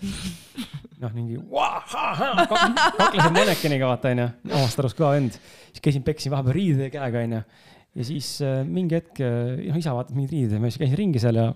noh, 1.03 1.13
mingi 1.15 1.39
kaklesin 2.99 3.35
mannekeniga, 3.35 3.91
vaata 3.91 4.13
onju, 4.15 4.29
omast 4.51 4.83
arust 4.83 4.99
kõva 4.99 5.15
vend. 5.17 5.39
siis 5.71 5.85
käisin, 5.85 6.07
peksin 6.07 6.35
vahepeal 6.35 6.57
riide 6.57 6.91
käega 6.95 7.23
onju. 7.27 7.43
ja 7.99 8.09
siis 8.09 8.33
mingi 8.67 8.99
hetk, 8.99 9.23
noh 9.23 9.79
isa 9.79 9.95
vaatas 9.95 10.17
mingeid 10.17 10.35
riideid 10.35 10.59
ja 10.59 10.63
ma 10.63 10.73
siis 10.73 10.83
käisin 10.83 10.99
ringi 10.99 11.23
seal 11.23 11.39
ja 11.39 11.47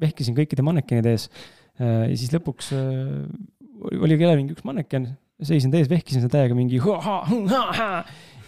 vehkisin 0.00 0.36
kõikide 0.36 0.64
mannekenide 0.64 1.16
ees. 1.16 1.28
ja 1.80 2.12
siis 2.12 2.32
lõpuks 2.36 2.72
oli 3.96 4.20
kellel 4.20 4.36
mingi 4.36 4.56
üks 4.56 4.64
manneken, 4.68 5.14
seisin 5.40 5.72
ta 5.72 5.80
ees, 5.80 5.88
vehkisin 5.88 6.24
seda 6.24 6.36
täiega 6.36 6.56
mingi 6.56 6.80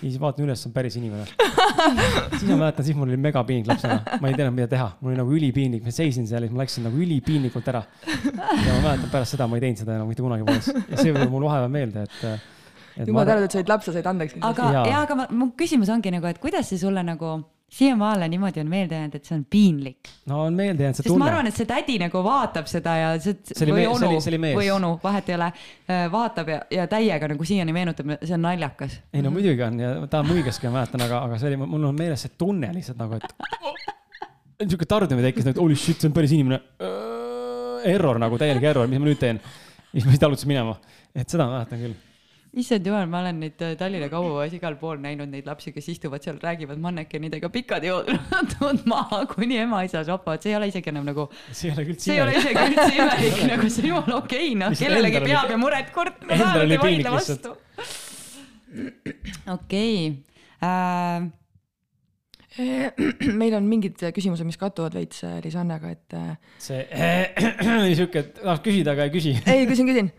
ja 0.03 0.11
siis 0.11 0.21
vaatan 0.21 0.47
üles, 0.47 0.63
on 0.67 0.73
päris 0.75 0.97
inimene. 0.99 1.27
Siis 2.39 2.49
ma 2.49 2.57
mäletan, 2.65 2.85
siis 2.85 2.97
mul 2.99 3.11
oli 3.11 3.19
megapiinlik 3.23 3.69
lapsena, 3.71 4.01
ma 4.21 4.31
ei 4.31 4.35
teadnud, 4.35 4.55
mida 4.57 4.67
teha, 4.71 4.89
mul 5.01 5.13
oli 5.13 5.19
nagu 5.21 5.35
ülipiinlik, 5.37 5.85
ma 5.87 5.93
seisin 5.95 6.27
seal 6.27 6.43
ja 6.43 6.49
siis 6.49 6.57
ma 6.57 6.63
läksin 6.65 6.87
nagu 6.89 6.99
ülipiinlikult 6.99 7.69
ära. 7.71 7.85
ja 8.03 8.75
ma 8.75 8.81
mäletan 8.89 9.13
pärast 9.13 9.37
seda, 9.37 9.47
ma 9.51 9.59
ei 9.59 9.65
teinud 9.67 9.83
seda 9.83 9.95
enam 9.99 10.11
mitte 10.11 10.25
kunagi 10.25 10.47
poes. 10.49 10.71
Ja 10.73 10.99
see 10.99 11.13
tuleb 11.13 11.31
mul 11.31 11.47
vahepeal 11.47 11.73
meelde, 11.77 12.07
et 12.09 12.19
jumal 12.99 13.27
tänatud, 13.27 13.49
et 13.49 13.57
sa 13.57 13.63
olid 13.63 13.73
laps, 13.73 13.89
sa 13.89 13.97
said 13.97 14.13
andeks. 14.13 14.39
aga, 14.41 14.71
jaa, 14.79 15.03
aga 15.03 15.19
ma, 15.23 15.27
mu 15.31 15.53
küsimus 15.59 15.93
ongi 15.93 16.13
nagu, 16.15 16.29
et 16.31 16.41
kuidas 16.43 16.69
see 16.73 16.81
sulle 16.81 17.05
nagu 17.07 17.39
siiamaale 17.73 18.29
niimoodi 18.29 18.61
on 18.61 18.69
meelde 18.69 18.95
jäänud, 18.95 19.15
et 19.15 19.25
see 19.25 19.37
on 19.37 19.45
piinlik. 19.51 20.09
no 20.27 20.43
on 20.45 20.55
meelde 20.55 20.83
jäänud 20.83 20.99
see 20.99 21.07
tunne. 21.07 21.25
ma 21.25 21.31
arvan, 21.31 21.47
et 21.49 21.57
see 21.57 21.69
tädi 21.69 21.97
nagu 22.03 22.21
vaatab 22.25 22.69
seda 22.69 22.97
ja 22.99 23.15
see, 23.21 23.39
see 23.49 23.69
või 23.71 23.87
onu, 23.89 24.11
või 24.59 24.69
onu, 24.75 24.91
vahet 25.03 25.31
ei 25.33 25.39
ole, 25.39 25.49
äh, 25.89 26.03
vaatab 26.13 26.53
ja, 26.53 26.59
ja 26.71 26.87
täiega 26.91 27.33
nagu 27.33 27.49
siiani 27.49 27.73
meenutab, 27.73 28.13
see 28.21 28.37
on 28.37 28.45
naljakas. 28.45 28.99
ei 29.15 29.25
no 29.25 29.33
muidugi 29.33 29.65
on 29.65 29.81
ja 29.81 29.95
ta 30.13 30.21
muigaski, 30.27 30.69
ma 30.69 30.83
mäletan, 30.83 31.07
aga, 31.09 31.25
aga 31.31 31.41
see 31.41 31.53
oli, 31.53 31.63
mul 31.65 31.89
on 31.89 31.97
meeles 31.97 32.27
see 32.27 32.37
tunne 32.39 32.75
lihtsalt 32.77 33.01
nagu, 33.01 33.17
et 33.17 33.35
niisugune 34.67 34.93
tardumine 34.93 35.31
tekkis, 35.31 35.49
et 35.55 35.65
holy 35.65 35.79
shit, 35.79 36.03
see 36.03 36.13
on 36.13 36.17
päris 36.17 36.37
inimene. 36.37 36.61
Error 37.89 38.21
nagu, 38.21 38.37
täielik 38.39 38.69
error, 38.69 38.87
mis 38.87 39.01
ma 39.01 39.09
nüüd 39.09 39.19
teen? 39.19 39.41
siis 39.93 40.05
ma 40.07 40.13
siit 40.13 40.23
alustasin 40.29 40.53
minema, 40.53 40.77
et 41.17 41.29
seda 41.29 41.49
ma 41.49 41.57
mäletan 41.57 41.81
küll 41.81 41.97
issand 42.53 42.85
jumal, 42.85 43.07
ma 43.09 43.23
olen 43.23 43.39
neid 43.41 43.63
äh, 43.65 43.73
Tallinna 43.81 44.11
kaubapoes 44.13 44.53
igal 44.57 44.75
pool 44.81 44.99
näinud 45.01 45.31
neid 45.33 45.47
lapsi, 45.49 45.73
kes 45.73 45.87
istuvad 45.95 46.25
seal, 46.25 46.37
räägivad 46.43 46.81
mannekenidega 46.85 47.49
pikad 47.53 47.87
jood 47.87 48.11
maha, 48.93 49.23
kuni 49.31 49.57
ema-isa 49.63 50.03
šopavad, 50.05 50.43
see 50.45 50.53
ei 50.53 50.59
ole 50.59 50.69
isegi 50.69 50.93
enam 50.93 51.09
nagu. 51.09 51.29
see 51.49 51.71
ei 51.71 51.75
ole 51.77 51.87
üldse 51.89 52.11
see 52.11 52.17
ei 52.19 52.25
ole 52.25 52.35
isegi 52.37 52.65
üldse 52.67 52.89
imelik 53.01 53.45
nagu 53.49 53.71
see 53.73 53.85
on 53.85 53.89
jumala 53.89 54.19
okei 54.21 54.49
okay,, 54.51 54.59
noh, 54.61 54.75
kellelegi 54.83 55.23
peab 55.25 55.55
ja 55.55 55.61
muret 55.63 55.95
kurtma 55.95 56.41
saavad 56.43 56.75
ja 56.75 56.81
vaidle 56.83 57.15
vastu. 57.17 57.55
okei 59.57 59.95
äh, 60.69 61.31
meil 63.41 63.57
on 63.57 63.65
mingid 63.65 63.97
küsimused, 64.13 64.45
mis 64.45 64.61
kattuvad 64.61 64.93
veits 64.99 65.25
äh, 65.25 65.39
Lisannega, 65.41 65.95
et. 65.97 66.19
see 66.61 66.85
sihuke, 67.97 68.29
tahaks 68.43 68.61
küsida, 68.69 68.93
aga 68.93 69.09
ei 69.09 69.15
küsi. 69.17 69.39
ei, 69.49 69.65
küsin, 69.71 69.89
küsin 69.89 70.13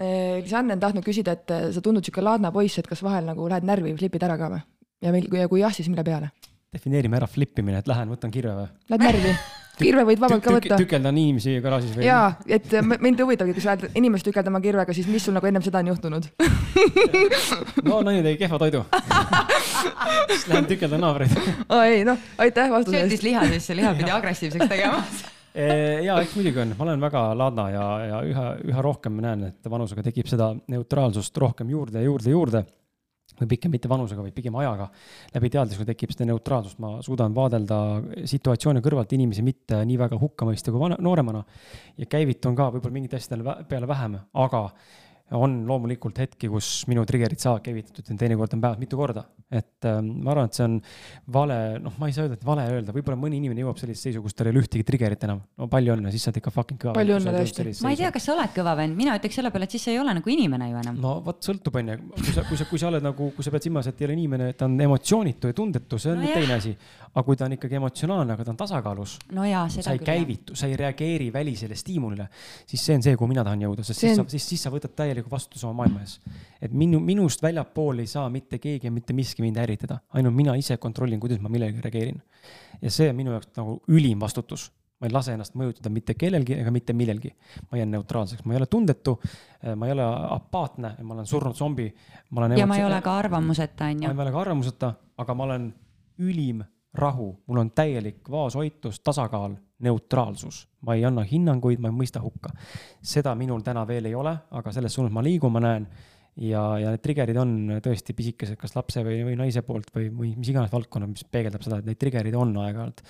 Lisanne 0.00 0.76
on 0.76 0.80
tahtnud 0.80 1.04
küsida, 1.04 1.34
et 1.36 1.52
äh, 1.52 1.66
sa 1.74 1.82
tundud 1.84 2.06
sihuke 2.06 2.24
laadna 2.24 2.52
poiss, 2.54 2.78
et 2.80 2.88
kas 2.88 3.02
vahel 3.04 3.26
nagu 3.28 3.48
lähed 3.52 3.66
närvi, 3.68 3.92
flipid 3.98 4.22
ära 4.24 4.38
ka 4.40 4.48
või? 4.54 4.60
ja 5.04 5.12
meil, 5.12 5.26
ja 5.36 5.48
kui 5.48 5.60
jah, 5.60 5.74
siis 5.74 5.90
mille 5.92 6.04
peale? 6.06 6.30
defineerime 6.72 7.18
ära 7.18 7.26
flip 7.28 7.58
imine, 7.58 7.82
et 7.82 7.90
lähen 7.90 8.12
võtan 8.12 8.32
kirve 8.32 8.54
või? 8.56 8.68
Lähed 8.92 9.04
närvi? 9.04 9.34
kirve 9.80 10.04
võid 10.08 10.20
vabalt 10.20 10.44
ka 10.44 10.54
võtta. 10.54 10.78
tükeldan 10.80 11.18
inimesi 11.20 11.56
garaažis 11.64 11.96
või? 11.96 12.06
jaa, 12.06 12.34
et 12.48 12.72
mind 13.00 13.20
huvitabki, 13.24 13.54
kui 13.56 13.64
sa 13.64 13.74
lähed 13.74 13.98
inimest 14.00 14.28
tükeldama 14.28 14.60
kirvega, 14.64 14.94
siis 14.96 15.08
mis 15.10 15.24
sul 15.26 15.36
nagu 15.36 15.48
ennem 15.50 15.64
seda 15.64 15.82
on 15.82 15.90
juhtunud 15.92 16.30
no 17.88 18.00
naine 18.06 18.22
tegi 18.26 18.40
kehva 18.44 18.60
toidu 18.60 18.84
siis 20.30 20.46
lähen 20.52 20.68
tükeldan 20.70 21.04
naabreid 21.04 21.36
aa 21.68 21.84
ei 21.90 22.04
noh, 22.08 22.20
aitäh 22.38 22.72
vastuse 22.72 23.00
eest. 23.00 23.08
söötis 23.08 23.26
liha 23.26 23.44
sisse, 23.56 23.76
liha 23.78 23.92
pidi 23.98 24.16
agressiivseks 24.16 24.72
tegema 24.72 25.04
ja 25.54 26.18
eks 26.22 26.34
muidugi 26.38 26.60
on, 26.62 26.74
ma 26.78 26.86
olen 26.86 27.00
väga 27.02 27.22
ladna 27.38 27.64
ja, 27.72 27.86
ja 28.06 28.18
üha, 28.26 28.44
üha 28.70 28.84
rohkem 28.84 29.16
näen, 29.22 29.48
et 29.50 29.70
vanusega 29.70 30.04
tekib 30.06 30.28
seda 30.30 30.52
neutraalsust 30.70 31.36
rohkem 31.42 31.72
juurde 31.72 31.98
ja 31.98 32.06
juurde 32.06 32.30
ja 32.30 32.36
juurde. 32.36 32.62
või 33.40 33.46
pigem 33.48 33.70
mitte 33.72 33.88
vanusega, 33.88 34.20
vaid 34.20 34.34
pigem 34.36 34.56
ajaga. 34.60 34.90
läbi 35.34 35.50
teadlikkusega 35.50 35.92
tekib 35.92 36.10
seda 36.12 36.26
neutraalsust, 36.28 36.78
ma 36.78 36.98
suudan 37.02 37.34
vaadelda 37.34 37.78
situatsiooni 38.26 38.82
kõrvalt 38.84 39.12
inimesi 39.16 39.42
mitte 39.42 39.84
nii 39.86 39.98
väga 39.98 40.18
hukka 40.20 40.44
mõista 40.44 40.70
kui 40.70 40.80
vana, 40.80 40.96
nooremana. 41.00 41.44
ja 41.96 42.06
käivitun 42.06 42.56
ka 42.56 42.70
võib-olla 42.70 42.98
mingite 42.98 43.16
asjadele 43.16 43.64
peale 43.68 43.88
vähem, 43.88 44.18
aga 44.34 44.68
on 45.36 45.60
loomulikult 45.68 46.18
hetki, 46.18 46.48
kus 46.50 46.68
minu 46.90 47.04
trigger'id 47.06 47.40
saavad 47.40 47.62
käivitatud 47.62 48.08
ja 48.10 48.16
teinekord 48.18 48.54
on 48.56 48.62
päevas 48.62 48.80
mitu 48.80 48.98
korda. 48.98 49.24
et 49.50 49.86
äh, 49.86 49.96
ma 49.98 50.30
arvan, 50.30 50.46
et 50.46 50.54
see 50.54 50.62
on 50.62 50.76
vale, 51.34 51.56
noh, 51.82 51.94
ma 51.98 52.06
ei 52.06 52.14
saa 52.14 52.22
öelda, 52.26 52.36
et 52.38 52.44
vale 52.46 52.66
öelda, 52.70 52.92
võib-olla 52.94 53.18
mõni 53.18 53.40
inimene 53.40 53.64
jõuab 53.64 53.80
sellisesse 53.80 54.10
seisu, 54.10 54.22
kus 54.22 54.36
tal 54.38 54.46
ei 54.46 54.54
ole 54.54 54.62
ühtegi 54.62 54.84
trigger'it 54.86 55.26
enam. 55.26 55.40
no 55.58 55.66
palju 55.70 55.96
õnne, 55.96 56.12
siis 56.14 56.22
sa 56.22 56.30
oled 56.30 56.38
ikka 56.38 56.52
fucking 56.54 56.78
kõva. 56.84 56.94
palju 56.98 57.16
õnne 57.18 57.34
tõesti. 57.34 57.66
ma 57.82 57.90
ei 57.94 57.98
tea, 57.98 58.12
kas 58.14 58.28
sa 58.28 58.34
oled 58.36 58.54
kõva 58.54 58.76
vend, 58.78 58.94
mina 58.98 59.16
ütleks 59.18 59.38
selle 59.40 59.50
peale, 59.54 59.66
et 59.66 59.74
siis 59.74 59.86
sa 59.88 59.94
ei 59.94 59.98
ole 60.02 60.14
nagu 60.20 60.34
inimene 60.34 60.70
ju 60.70 60.80
enam. 60.84 61.00
no 61.02 61.16
vot, 61.26 61.40
sõltub 61.46 61.80
onju, 61.82 61.98
kui 62.14 62.36
sa, 62.36 62.46
kui 62.46 62.60
sa, 62.60 62.68
kui 62.70 62.82
sa 62.82 62.90
oled 62.92 63.06
nagu, 63.06 63.30
kui 63.34 63.46
sa 63.46 63.54
pead 63.54 63.66
silmas, 63.66 63.90
et 63.90 64.02
ei 64.02 64.08
ole 64.08 64.16
inimene, 64.18 64.52
ta 64.54 64.70
on 64.70 64.78
emotsioonitu 64.86 65.50
ja 65.50 65.58
tundetu, 65.62 65.98
see 65.98 66.14
on 66.14 66.22
no 66.22 66.30
teine 66.30 66.58
asi. 66.58 66.76
aga 67.10 67.26
kui 67.26 67.38
ta 67.38 67.48
on 67.50 67.58
ikkagi 67.58 67.80
emotsionaalne, 67.80 68.38
aga 68.38 68.46
ta 68.46 68.54
on 68.54 68.60
tasakaalus. 68.62 69.16
no 69.34 69.42
sa 69.42 69.90
ei 69.90 69.98
küll. 69.98 70.06
käivitu, 70.12 70.54
sa 70.54 70.70
ei 70.70 70.78
reageeri 70.78 71.32
välisele 71.34 71.74
stiimulile, 71.74 72.28
siis 72.70 72.86
see 72.86 72.94
on 72.94 73.02
see, 73.02 73.18
kuhu 73.18 73.34
mina 73.34 73.42
tahan 73.46 73.66
jõuda, 73.66 73.82
sest 73.86 74.04
siis 74.04 74.14
sa, 74.14 74.28
siis, 74.30 74.46
siis 74.54 74.62
sa 74.62 74.70
võtad 74.70 74.94
täieliku 75.20 75.30
vastutuse 75.30 75.66
oma 75.66 75.82
maailma 75.82 76.00
ees. 76.00 76.18
et 76.62 76.72
minu, 76.72 77.00
minust 77.00 77.42
väljapool 77.42 78.00
ei 78.00 78.06
saa 78.06 78.28
mitte 78.30 78.58
keegi 78.58 78.86
ja 78.86 78.92
mitte 78.92 79.12
miski 79.12 79.42
mind 79.42 79.56
häiritada, 79.60 80.00
ainult 80.14 80.34
mina 80.34 80.54
ise 80.56 80.76
kontrollin, 80.76 81.20
kuidas 81.20 81.40
ma 81.40 81.48
millelegi 81.48 81.80
reageerin. 81.80 82.22
ja 82.82 82.90
see 82.90 83.10
on 83.10 83.16
minu 83.16 83.32
jaoks 83.36 83.52
nagu 83.56 83.80
ülim 83.88 84.20
vastutus 84.20 84.70
ma 85.00 85.08
ei 85.08 85.12
lase 85.12 85.32
ennast 85.32 85.54
mõjutada 85.56 85.88
mitte 85.92 86.14
kellelgi 86.14 86.58
ega 86.60 86.70
mitte 86.70 86.92
millelgi. 86.92 87.32
ma 87.70 87.78
jään 87.78 87.90
neutraalseks, 87.90 88.44
ma 88.44 88.54
ei 88.54 88.60
ole 88.60 88.66
tundetu, 88.66 89.20
ma 89.76 89.86
ei 89.86 89.92
ole 89.92 90.08
apaatne, 90.36 90.96
ma 91.02 91.14
olen 91.14 91.26
surnud 91.26 91.56
zombi. 91.56 91.86
ja 92.56 92.66
ma 92.66 92.76
ei 92.76 92.84
ole 92.84 93.00
ka 93.00 93.16
arvamuseta, 93.18 93.84
on 93.84 94.02
ju. 94.02 94.12
ma 94.14 94.22
ei 94.22 94.28
ole 94.28 94.32
ka 94.32 94.40
arvamuseta, 94.40 94.94
aga 95.18 95.34
ma 95.34 95.44
olen 95.44 95.72
ülim 96.18 96.64
rahu, 96.94 97.32
mul 97.46 97.62
on 97.62 97.70
täielik 97.74 98.28
vaoshoitus, 98.30 99.00
tasakaal, 99.04 99.54
neutraalsus. 99.84 100.66
ma 100.86 100.94
ei 100.96 101.04
anna 101.04 101.22
hinnanguid, 101.22 101.80
ma 101.80 101.90
ei 101.90 101.94
mõista 101.94 102.22
hukka. 102.22 102.50
seda 103.02 103.34
minul 103.34 103.62
täna 103.62 103.86
veel 103.86 104.10
ei 104.10 104.14
ole, 104.14 104.32
aga 104.50 104.72
selles 104.72 104.94
suunas 104.94 105.12
ma 105.12 105.22
liigun, 105.22 105.52
ma 105.52 105.62
näen. 105.62 105.86
ja, 106.36 106.62
ja 106.78 106.90
need 106.90 107.02
trigger'id 107.04 107.38
on 107.38 107.54
tõesti 107.84 108.14
pisikesed, 108.16 108.58
kas 108.58 108.74
lapse 108.76 109.04
või, 109.06 109.22
või 109.28 109.38
naise 109.38 109.62
poolt 109.62 109.90
või, 109.94 110.10
või 110.10 110.34
mis 110.36 110.50
iganes 110.50 110.72
valdkonna, 110.72 111.06
mis 111.10 111.24
peegeldab 111.24 111.62
seda, 111.62 111.78
et 111.78 111.88
neid 111.88 112.00
trigger'id 112.00 112.36
on 112.38 112.54
aeg-ajalt. 112.64 113.02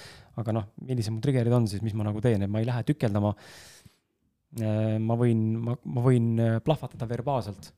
aga 0.42 0.56
noh, 0.56 0.70
millised 0.84 1.14
mu 1.14 1.24
trigger'id 1.24 1.56
on 1.56 1.68
siis, 1.70 1.82
mis 1.82 1.96
ma 1.96 2.08
nagu 2.08 2.20
teen, 2.24 2.42
et 2.44 2.52
ma 2.52 2.60
ei 2.60 2.68
lähe 2.68 2.84
tükeldama. 2.92 3.34
Äh, 4.60 4.96
ma 5.00 5.16
võin, 5.16 5.44
ma, 5.62 5.76
ma 5.84 6.04
võin 6.04 6.32
plahvatada 6.64 7.08
verbaalselt. 7.08 7.72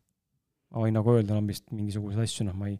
ma 0.73 0.87
võin 0.87 0.95
nagu 0.97 1.13
öelda 1.13 1.37
lambist 1.37 1.67
mingisuguseid 1.71 2.23
asju, 2.25 2.47
noh, 2.49 2.57
ma 2.57 2.71
ei 2.71 2.79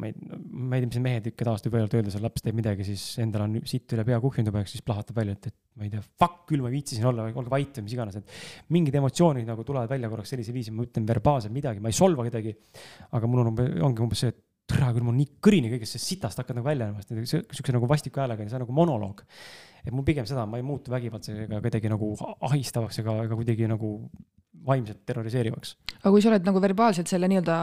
ma 0.00 0.08
ei, 0.08 0.14
ma 0.50 0.76
ei 0.76 0.82
tea, 0.82 0.88
mis 0.88 0.98
need 0.98 1.04
mehed 1.04 1.28
ikka 1.30 1.46
tavaliselt 1.46 1.74
võivad 1.74 1.96
öelda, 1.98 2.12
seal 2.14 2.24
laps 2.26 2.44
teeb 2.44 2.56
midagi, 2.58 2.86
siis 2.88 3.04
endal 3.22 3.44
on 3.46 3.58
sitt 3.68 3.94
üle 3.94 4.04
pea 4.06 4.18
kuhjunud 4.22 4.50
juba, 4.50 4.64
siis 4.70 4.84
plahvatab 4.86 5.20
välja, 5.20 5.36
et, 5.38 5.50
et 5.50 5.56
ma 5.78 5.86
ei 5.86 5.92
tea, 5.92 6.02
fuck 6.22 6.44
küll, 6.50 6.64
ma 6.64 6.70
ei 6.70 6.76
viitsi 6.76 6.98
siin 6.98 7.08
olla, 7.10 7.26
olge 7.30 7.52
vait 7.52 7.78
või 7.78 7.86
mis 7.86 7.96
iganes, 7.96 8.18
et 8.20 8.72
mingid 8.74 8.98
emotsioonid 9.00 9.48
nagu 9.48 9.66
tulevad 9.66 9.90
välja 9.90 10.10
korraks 10.12 10.34
sellisel 10.34 10.56
viisil, 10.56 10.76
ma 10.76 10.86
ütlen 10.88 11.06
verbaalselt 11.08 11.54
midagi, 11.54 11.82
ma 11.84 11.92
ei 11.92 11.98
solva 11.98 12.26
kedagi. 12.26 12.54
aga 13.14 13.30
mul 13.30 13.44
on 13.44 13.52
ongi 13.88 14.04
umbes 14.04 14.24
see, 14.24 14.34
et 14.34 14.43
tere 14.70 14.90
küll, 14.96 15.04
mul 15.06 15.16
nii 15.18 15.30
kõrini 15.44 15.70
kõigest 15.72 15.96
sellest 15.96 16.10
sitast 16.12 16.40
hakkad 16.40 16.58
nagu 16.58 16.68
välja 16.68 16.88
nägema, 16.88 17.24
siukse 17.28 17.74
nagu 17.74 17.88
vastiku 17.90 18.22
häälega, 18.22 18.46
see 18.48 18.58
on 18.58 18.64
nagu 18.64 18.76
monoloog. 18.76 19.24
et 19.84 19.92
mul 19.92 20.06
pigem 20.06 20.26
seda, 20.28 20.46
ma 20.48 20.60
ei 20.60 20.64
muutu 20.64 20.92
vägivaldseks 20.94 21.44
ega 21.46 21.60
kuidagi 21.60 21.90
nagu 21.92 22.14
ahistavaks 22.48 23.02
ega, 23.02 23.18
ega 23.26 23.36
kuidagi 23.36 23.68
nagu 23.68 23.90
vaimselt 24.66 25.02
terroriseerivaks. 25.04 25.76
aga 26.00 26.14
kui 26.14 26.24
sa 26.24 26.32
oled 26.32 26.48
nagu 26.48 26.62
verbaalselt 26.64 27.10
selle 27.10 27.28
nii-öelda 27.28 27.58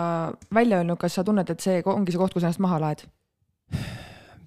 välja 0.53 0.83
öelnud, 0.83 0.99
kas 1.01 1.17
sa 1.17 1.25
tunned, 1.25 1.49
et 1.49 1.65
see 1.65 1.81
ongi 1.89 2.13
see 2.13 2.21
koht, 2.21 2.37
kus 2.37 2.45
ennast 2.45 2.61
maha 2.61 2.79
laed? 2.85 3.07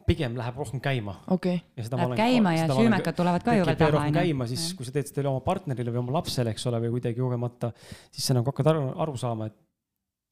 pigem 0.07 0.35
läheb 0.37 0.57
rohkem 0.61 0.81
käima 0.85 1.17
okay.. 1.33 1.63
Läheb 1.79 1.95
olen, 1.97 2.17
käima 2.19 2.53
ja 2.55 2.69
süümekad 2.71 3.17
tulevad 3.17 3.45
ka 3.45 3.57
ju 3.57 3.67
veel 3.67 3.79
taha. 3.81 4.07
käima, 4.15 4.47
siis 4.47 4.71
kui 4.77 4.87
sa 4.87 4.93
teed 4.95 5.11
seda 5.11 5.31
oma 5.31 5.41
partnerile 5.45 5.95
või 5.95 6.03
oma 6.05 6.19
lapsele, 6.21 6.53
eks 6.55 6.69
ole, 6.71 6.83
või 6.85 6.99
kuidagi 6.99 7.21
kogemata, 7.21 7.73
siis 8.13 8.29
sa 8.29 8.37
nagu 8.37 8.53
hakkad 8.53 8.71
aru, 8.75 8.83
aru 9.07 9.17
saama, 9.21 9.49
et 9.51 9.64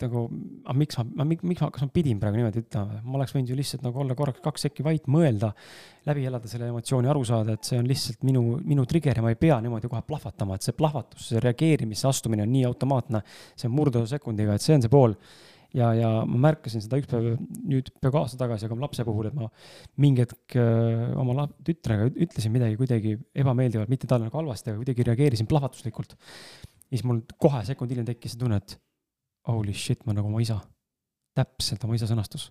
nagu, 0.03 0.25
aga 0.65 0.77
miks 0.79 0.99
ma, 0.99 1.27
miks 1.29 1.63
ma, 1.63 1.71
kas 1.75 1.85
ma 1.87 1.93
pidin 1.95 2.21
praegu 2.23 2.41
niimoodi 2.41 2.63
ütlema, 2.65 3.01
ma 3.05 3.19
oleks 3.21 3.35
võinud 3.37 3.53
ju 3.53 3.59
lihtsalt 3.59 3.87
nagu 3.87 4.03
olla 4.05 4.17
korraks 4.19 4.43
kaks 4.45 4.67
sekki 4.69 4.87
vait, 4.87 5.07
mõelda, 5.13 5.53
läbi 6.09 6.27
elada 6.29 6.51
selle 6.51 6.69
emotsiooni, 6.73 7.11
aru 7.13 7.25
saada, 7.29 7.57
et 7.57 7.69
see 7.69 7.79
on 7.81 7.89
lihtsalt 7.89 8.27
minu, 8.29 8.45
minu 8.67 8.87
trigger 8.91 9.21
ja 9.21 9.25
ma 9.25 9.33
ei 9.35 9.41
pea 9.41 9.61
niimoodi 9.63 9.91
kohe 9.93 10.03
plahvatama, 10.07 10.59
et 10.59 10.67
see 10.67 10.77
plahvatus, 10.77 11.31
see 11.31 11.43
reageerimise 11.43 12.09
astumine 12.11 12.47
on 12.47 12.53
nii 12.53 12.67
automaatne, 12.69 13.23
see 13.55 13.71
on 13.71 13.77
murdesekundiga, 13.79 14.59
et 14.59 14.67
see 14.67 14.77
on 14.77 14.87
see 14.87 14.93
pool 14.93 15.17
ja, 15.77 15.91
ja 15.97 16.11
ma 16.29 16.41
märkasin 16.49 16.85
seda 16.85 16.99
üks 17.01 17.11
päev 17.11 17.33
nüüd 17.69 17.91
peaaegu 18.01 18.21
aasta 18.21 18.41
tagasi, 18.41 18.69
aga 18.69 18.79
lapse 18.83 19.07
puhul, 19.09 19.29
et 19.31 19.37
ma 19.37 19.49
mingi 20.03 20.25
hetk 20.25 20.57
äh, 20.61 21.13
oma 21.21 21.47
tütrega 21.65 22.11
ütlesin 22.13 22.55
midagi 22.55 22.79
kuidagi 22.81 23.17
ebameeldivalt, 23.45 23.93
mitte 23.93 24.11
talle 24.11 24.29
nagu 24.29 24.41
halvasti, 24.41 24.73
aga 24.73 24.83
kuidagi 24.83 25.09
reageerisin 25.09 25.49
plahvatuslikult. 25.51 26.17
ja 26.17 26.97
siis 26.97 27.07
mul 27.09 27.23
kohe 27.41 27.63
sekund 27.69 27.93
hiljem 27.93 28.09
tekkis 28.09 28.37
see 28.37 28.43
tunne, 28.45 28.61
et 28.61 28.77
holy 29.49 29.75
shit, 29.75 30.07
ma 30.07 30.17
nagu 30.17 30.29
oma 30.29 30.43
isa. 30.43 30.61
täpselt 31.35 31.85
oma 31.85 31.97
isa 31.97 32.07
sõnastus 32.07 32.51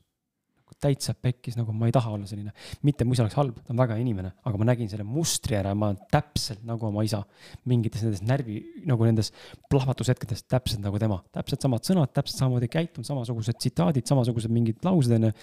täitsa 0.82 1.14
pekkis, 1.18 1.58
nagu 1.60 1.74
ma 1.76 1.90
ei 1.90 1.94
taha 1.94 2.14
olla 2.16 2.28
selline. 2.30 2.54
mitte 2.88 3.06
mu 3.06 3.16
isa 3.16 3.26
oleks 3.26 3.36
halb, 3.38 3.58
ta 3.62 3.74
on 3.74 3.80
väga 3.82 3.98
hea 3.98 4.04
inimene, 4.06 4.32
aga 4.48 4.60
ma 4.60 4.68
nägin 4.72 4.90
selle 4.90 5.06
mustri 5.08 5.58
ära, 5.60 5.74
ma 5.78 5.92
olen 5.92 6.00
täpselt 6.14 6.64
nagu 6.68 6.88
oma 6.88 7.04
isa. 7.06 7.22
mingites 7.70 8.06
nendes 8.06 8.24
närvi, 8.26 8.58
nagu 8.90 9.08
nendes 9.08 9.32
plahvatushetkedes, 9.70 10.46
täpselt 10.50 10.84
nagu 10.86 11.00
tema, 11.02 11.20
täpselt 11.36 11.68
samad 11.68 11.86
sõnad, 11.88 12.14
täpselt 12.16 12.42
samamoodi 12.42 12.72
käitunud, 12.72 13.08
samasugused 13.08 13.60
tsitaadid, 13.60 14.08
samasugused 14.10 14.54
mingid 14.54 14.82
laused, 14.88 15.14
onju. 15.18 15.34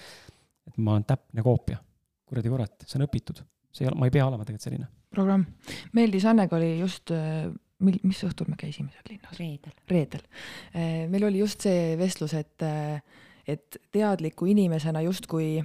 et 0.69 0.83
ma 0.83 0.97
olen 0.97 1.07
täpne 1.09 1.45
koopia. 1.47 1.79
kuradi 2.29 2.51
kurat, 2.53 2.75
see 2.85 2.99
on 2.99 3.07
õpitud, 3.07 3.39
see 3.73 3.87
ei 3.87 3.93
ole, 3.93 3.97
ma 4.01 4.09
ei 4.09 4.13
pea 4.13 4.27
olema 4.27 4.45
tegelikult 4.45 4.71
selline. 4.71 4.91
programm. 5.15 5.47
Meeldis 5.97 6.27
Annega 6.29 6.57
oli 6.59 6.75
just 6.81 7.15
äh, 7.15 7.47
mil, 7.85 7.99
mis 8.03 8.21
õhtul 8.27 8.51
me 8.51 8.59
käisime 8.59 8.91
seal 8.95 9.13
linnas? 9.13 9.39
reedel. 9.39 9.75
reedel. 9.91 10.25
Äh, 10.75 11.07
meil 11.11 11.29
oli 11.29 11.43
just 11.45 11.67
see 11.67 11.97
vestlus, 12.01 12.35
et 12.39 12.67
äh, 12.67 13.01
et 13.49 13.79
teadliku 13.93 14.47
inimesena 14.47 15.01
justkui 15.01 15.57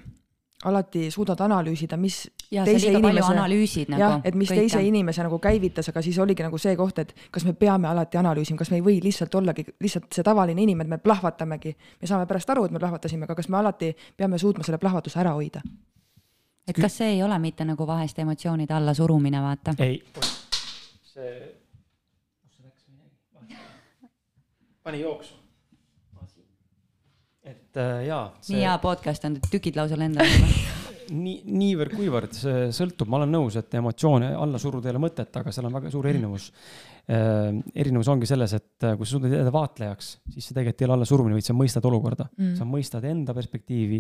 alati 0.64 1.12
suudad 1.12 1.40
analüüsida, 1.44 1.98
mis 2.00 2.22
ja, 2.52 2.64
teise 2.64 2.92
inimese, 2.92 3.34
nagu, 3.36 3.58
jah, 4.00 4.22
et 4.24 4.36
mis 4.40 4.48
kõike. 4.48 4.62
teise 4.62 4.82
inimese 4.88 5.24
nagu 5.26 5.40
käivitas, 5.44 5.90
aga 5.92 6.04
siis 6.06 6.20
oligi 6.24 6.46
nagu 6.46 6.60
see 6.62 6.78
koht, 6.80 7.02
et 7.04 7.12
kas 7.32 7.44
me 7.44 7.54
peame 7.60 7.90
alati 7.90 8.20
analüüsima, 8.22 8.58
kas 8.62 8.72
me 8.72 8.80
ei 8.80 8.86
või 8.86 9.02
lihtsalt 9.04 9.36
ollagi 9.36 9.66
lihtsalt 9.84 10.08
see 10.16 10.24
tavaline 10.24 10.64
inimene, 10.64 10.96
me 10.96 11.02
plahvatamegi, 11.04 11.74
me 12.02 12.08
saame 12.08 12.30
pärast 12.30 12.54
aru, 12.56 12.64
et 12.70 12.76
me 12.76 12.80
plahvatasime, 12.80 13.28
aga 13.28 13.36
kas 13.36 13.52
me 13.52 13.60
alati 13.60 13.92
peame 14.16 14.40
suutma 14.40 14.64
selle 14.64 14.80
plahvatuse 14.80 15.20
ära 15.20 15.36
hoida? 15.36 15.64
et 16.68 16.80
kas 16.80 16.96
see 17.02 17.18
ei 17.18 17.24
ole 17.24 17.36
mitte 17.44 17.68
nagu 17.68 17.88
vahest 17.88 18.24
emotsioonide 18.24 18.74
allasurumine, 18.78 19.42
vaata? 19.44 19.76
ei, 19.84 20.00
see, 21.12 21.36
kus 22.40 22.56
see 22.56 22.64
läks, 22.70 22.88
pani 24.84 25.02
jooksu 25.04 25.40
et 27.44 27.80
äh, 27.80 28.06
jaa 28.08 28.26
see.... 28.40 28.56
nii 28.56 28.64
hea 28.68 28.78
podcast 28.84 29.28
on, 29.28 29.40
tükid 29.52 29.78
lausa 29.80 30.00
lendavad 30.00 30.48
nii, 31.12 31.42
niivõrd-kuivõrd 31.60 32.36
see 32.38 32.68
sõltub, 32.76 33.10
ma 33.12 33.20
olen 33.20 33.34
nõus, 33.36 33.58
et 33.60 33.74
emotsioone 33.76 34.32
alla 34.40 34.60
suruda 34.62 34.90
ei 34.90 34.94
ole 34.94 35.02
mõtet, 35.04 35.32
aga 35.40 35.52
seal 35.54 35.68
on 35.68 35.76
väga 35.76 35.92
suur 35.94 36.08
erinevus 36.10 36.50
äh,. 37.12 37.50
erinevus 37.76 38.10
ongi 38.14 38.30
selles, 38.30 38.54
et 38.56 38.88
äh, 38.88 38.96
kui 39.00 39.08
sa 39.08 39.18
suudad 39.18 39.36
jääda 39.36 39.52
vaatlejaks, 39.54 40.14
siis 40.36 40.48
see 40.48 40.56
tegelikult 40.56 40.84
ei 40.84 40.88
ole 40.88 40.98
allasurumine, 41.00 41.38
vaid 41.40 41.50
sa 41.50 41.58
mõistad 41.58 41.90
olukorda 41.90 42.30
mm.. 42.30 42.54
sa 42.60 42.68
mõistad 42.70 43.08
enda 43.10 43.36
perspektiivi 43.36 44.00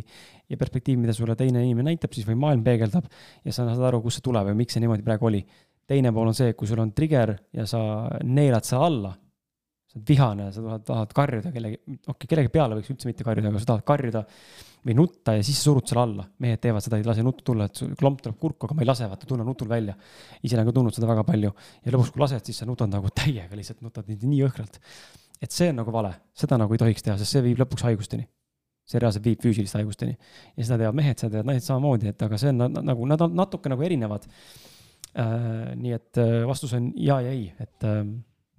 ja 0.53 0.59
perspektiivi, 0.59 1.01
mida 1.03 1.15
sulle 1.17 1.35
teine 1.39 1.65
inimene 1.65 1.91
näitab 1.91 2.15
siis 2.15 2.27
või 2.29 2.39
maailm 2.45 2.63
peegeldab 2.65 3.09
ja 3.43 3.51
sa 3.51 3.67
saad 3.67 3.83
aru, 3.89 4.03
kust 4.05 4.21
see 4.21 4.29
tuleb 4.29 4.53
ja 4.53 4.57
miks 4.57 4.77
see 4.77 4.83
niimoodi 4.83 5.05
praegu 5.05 5.31
oli. 5.31 5.43
teine 5.87 6.13
pool 6.15 6.31
on 6.31 6.37
see, 6.37 6.55
kui 6.55 6.69
sul 6.69 6.79
on 6.79 6.95
trigger 6.95 7.35
ja 7.53 7.67
sa 7.67 7.83
neelad 8.23 8.63
selle 8.63 8.87
alla 8.87 9.17
sa 9.93 9.99
oled 9.99 10.09
vihane, 10.09 10.51
sa 10.51 10.61
tahad, 10.61 10.83
tahad 10.87 11.11
karjuda 11.13 11.51
kellegi, 11.53 11.77
okei 11.77 12.11
okay,, 12.13 12.27
kellegi 12.29 12.49
peale 12.49 12.77
võiks 12.77 12.89
üldse 12.89 13.09
mitte 13.09 13.25
karjuda, 13.25 13.49
aga 13.49 13.61
sa 13.61 13.69
tahad 13.73 13.83
karjuda 13.85 14.23
või 14.83 14.95
nutta 14.97 15.35
ja 15.37 15.43
siis 15.45 15.59
surud 15.63 15.87
selle 15.87 16.01
alla. 16.03 16.25
mehed 16.43 16.59
teevad 16.61 16.83
seda, 16.83 16.97
ei 16.97 17.05
lase 17.05 17.23
nuttu 17.23 17.45
tulla, 17.45 17.67
et 17.69 17.81
klomp 17.99 18.21
tuleb 18.23 18.37
kurku, 18.39 18.67
aga 18.67 18.75
ma 18.75 18.83
ei 18.83 18.89
lase, 18.89 19.07
vaata, 19.07 19.27
tunnen 19.29 19.47
nutul 19.47 19.69
välja. 19.69 19.95
ise 20.41 20.57
olen 20.57 20.67
ka 20.67 20.73
tundnud 20.75 20.95
seda 20.95 21.07
väga 21.07 21.23
palju 21.27 21.51
ja 21.85 21.93
lõpuks, 21.93 22.11
kui 22.13 22.23
lased, 22.23 22.45
siis 22.45 22.57
sa 22.57 22.67
nutad 22.67 22.91
nagu 22.91 23.11
täiega 23.13 23.55
lihtsalt, 23.55 23.81
nutad 23.85 24.09
nii, 24.09 24.39
jõhkralt. 24.41 24.79
et 25.41 25.51
see 25.51 25.69
on 25.69 25.79
nagu 25.83 25.93
vale, 25.93 26.13
seda 26.33 26.57
nagu 26.57 26.73
ei 26.73 26.81
tohiks 26.81 27.05
teha, 27.05 27.17
sest 27.21 27.37
see 27.37 27.45
viib 27.45 27.61
lõpuks 27.61 27.85
haigusteni. 27.87 28.27
see 28.83 28.99
reaalselt 28.99 29.23
viib 29.23 29.39
füüsiliste 29.45 29.79
haigusteni. 29.79 30.17
ja 30.57 30.65
seda 30.65 30.81
teevad 30.83 30.99
mehed, 30.99 31.19
seda 31.19 31.37
teevad 31.37 31.51
naised 31.53 31.69
samamoodi, 31.69 32.11
et 32.11 32.27
aga 32.27 32.37
see 32.41 32.51
on 32.51 32.67
nagu, 32.81 33.07
nad 33.07 33.21
on 33.21 33.35
natuke 33.35 33.69
nagu 33.69 33.83
erinevad 33.83 34.27
äh,. 35.15 35.73
nii 35.79 35.95
et 35.95 36.17
äh, 36.17 36.43
vastus 36.49 36.73
on 36.73 36.91
ja 36.97 37.21
ja 37.21 37.31
ei, 37.31 37.53
et 37.59 37.87
äh, 37.87 38.03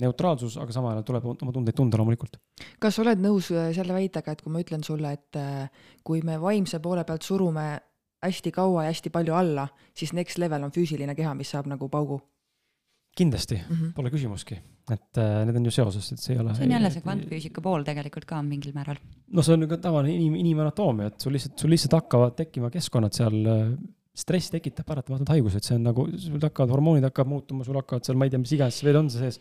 neutraalsus, 0.02 0.56
aga 0.58 0.74
samal 0.74 0.94
ajal 0.94 1.06
tuleb 1.06 1.26
oma 1.30 1.54
tundeid 1.54 1.76
tunda 1.78 1.98
loomulikult. 2.00 2.38
kas 2.82 2.96
sa 2.96 3.04
oled 3.04 3.22
nõus 3.22 3.50
äh, 3.54 3.70
selle 3.76 3.94
väitega, 3.96 4.34
et 4.34 4.42
kui 4.42 4.52
ma 4.52 4.62
ütlen 4.64 4.84
sulle, 4.86 5.14
et 5.14 5.38
äh, 5.38 5.88
kui 6.06 6.22
me 6.26 6.38
vaimse 6.40 6.80
poole 6.82 7.04
pealt 7.06 7.26
surume 7.26 7.68
hästi 8.24 8.52
kaua 8.54 8.86
ja 8.86 8.92
hästi 8.92 9.12
palju 9.14 9.34
alla, 9.36 9.66
siis 9.96 10.14
next 10.16 10.40
level 10.40 10.66
on 10.66 10.72
füüsiline 10.74 11.14
keha, 11.14 11.34
mis 11.38 11.52
saab 11.54 11.70
nagu 11.70 11.88
paugu? 11.92 12.20
kindlasti 13.14 13.54
mm, 13.54 13.74
-hmm. 13.76 13.90
pole 13.94 14.10
küsimustki, 14.10 14.56
et 14.90 15.18
äh, 15.22 15.44
need 15.46 15.56
on 15.56 15.64
ju 15.64 15.70
seoses, 15.70 16.12
et 16.12 16.18
see 16.18 16.34
ei 16.34 16.40
ole. 16.42 16.54
see 16.54 16.64
on 16.66 16.72
jälle 16.74 16.90
see 16.90 17.02
kvantfüüsika 17.02 17.62
pool 17.62 17.84
tegelikult 17.86 18.24
ka 18.24 18.42
mingil 18.42 18.72
määral. 18.74 18.96
no 19.30 19.42
see 19.42 19.54
on 19.54 19.62
ju 19.62 19.68
ka 19.68 19.76
tavaline 19.76 20.16
inim-, 20.16 20.38
inimanatoomia, 20.40 21.12
et 21.12 21.20
sul 21.20 21.32
lihtsalt, 21.32 21.58
sul 21.58 21.70
lihtsalt 21.70 21.94
hakkavad 22.00 22.34
tekkima 22.34 22.70
keskkonnad 22.74 23.14
seal 23.14 23.38
äh, 23.46 23.70
stress 24.14 24.50
tekitab 24.50 24.86
paratamatult 24.86 25.30
haigused, 25.34 25.62
see 25.62 25.76
on 25.78 25.86
nagu, 25.86 26.08
sul 26.18 26.42
hakkavad 26.42 26.74
hormoonid 26.74 27.06
hakkavad 27.06 27.30
muutuma, 27.30 27.64
sul 27.64 27.78
hakkavad 27.78 28.06
seal, 28.06 28.18
ma 28.18 28.26
ei 28.26 28.34
tea, 28.34 28.42
mis 28.42 28.56
iganes 28.58 28.82
veel 28.86 28.98
on 28.98 29.10
see 29.10 29.22
sees 29.22 29.40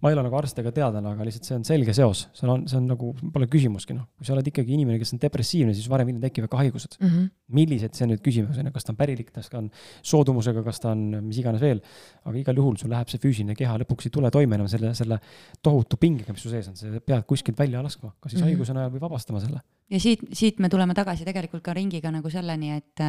ma 0.00 0.08
ei 0.08 0.16
ole 0.16 0.22
nagu 0.24 0.36
arst 0.38 0.58
ega 0.60 0.70
teadlane, 0.72 1.12
aga 1.12 1.24
lihtsalt 1.26 1.46
see 1.46 1.56
on 1.58 1.64
selge 1.68 1.92
seos, 1.96 2.22
see 2.36 2.48
on, 2.48 2.62
see 2.70 2.78
on 2.78 2.86
nagu, 2.88 3.10
pole 3.34 3.48
küsimuski, 3.52 3.92
noh, 3.96 4.06
kui 4.16 4.24
sa 4.28 4.32
oled 4.32 4.46
ikkagi 4.48 4.72
inimene, 4.76 4.96
kes 5.00 5.12
on 5.16 5.20
depressiivne, 5.20 5.74
siis 5.76 5.90
varem 5.92 6.08
või 6.08 6.14
hiljem 6.14 6.24
tekivad 6.24 6.52
ka 6.52 6.60
haigused 6.62 6.96
mm. 6.96 7.10
-hmm. 7.10 7.26
millised, 7.58 7.96
see 7.96 8.06
on 8.06 8.12
nüüd 8.14 8.22
küsimus, 8.24 8.60
on 8.60 8.70
ju, 8.70 8.72
kas 8.76 8.86
ta 8.86 8.94
on 8.94 9.00
pärilik, 9.00 9.28
kas 9.34 9.50
ta 9.52 9.58
on 9.60 9.68
soodumusega, 10.12 10.62
kas 10.64 10.80
ta 10.80 10.94
on 10.94 11.02
mis 11.26 11.40
iganes 11.42 11.60
veel. 11.60 11.82
aga 12.24 12.36
igal 12.40 12.62
juhul 12.62 12.78
sul 12.80 12.90
läheb 12.92 13.12
see 13.12 13.20
füüsiline 13.20 13.56
keha 13.58 13.76
lõpuks 13.82 14.08
ei 14.08 14.14
tule 14.14 14.30
toime 14.30 14.56
enam 14.56 14.68
selle, 14.68 14.94
selle 14.94 15.20
tohutu 15.62 15.96
pingega, 16.00 16.32
mis 16.32 16.42
su 16.42 16.52
sees 16.52 16.68
on, 16.68 16.76
sa 16.76 17.02
pead 17.04 17.26
kuskilt 17.28 17.58
välja 17.58 17.82
laskma, 17.84 18.14
kas 18.20 18.32
siis 18.32 18.40
mm 18.40 18.46
-hmm. 18.46 18.56
haiguse 18.56 18.76
najal 18.76 18.94
või 18.94 19.04
vabastama 19.04 19.40
selle. 19.40 19.60
ja 19.90 20.00
siit, 20.00 20.24
siit 20.32 20.58
me 20.58 20.68
tuleme 20.68 20.94
tagasi 20.94 21.24
tegelikult 21.24 21.62
ka 21.62 21.74
ringiga 21.74 22.10
nagu 22.10 22.30
selleni, 22.30 22.72
et, 22.72 23.04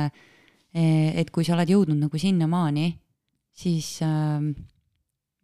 et 0.74 1.32
kui 1.32 1.44
sa 1.46 1.56
oled 1.56 1.70
jõudnud 1.70 2.00
nagu 2.00 2.18
sinnamaani, 2.18 3.00
siis 3.52 4.00
äh, 4.04 4.42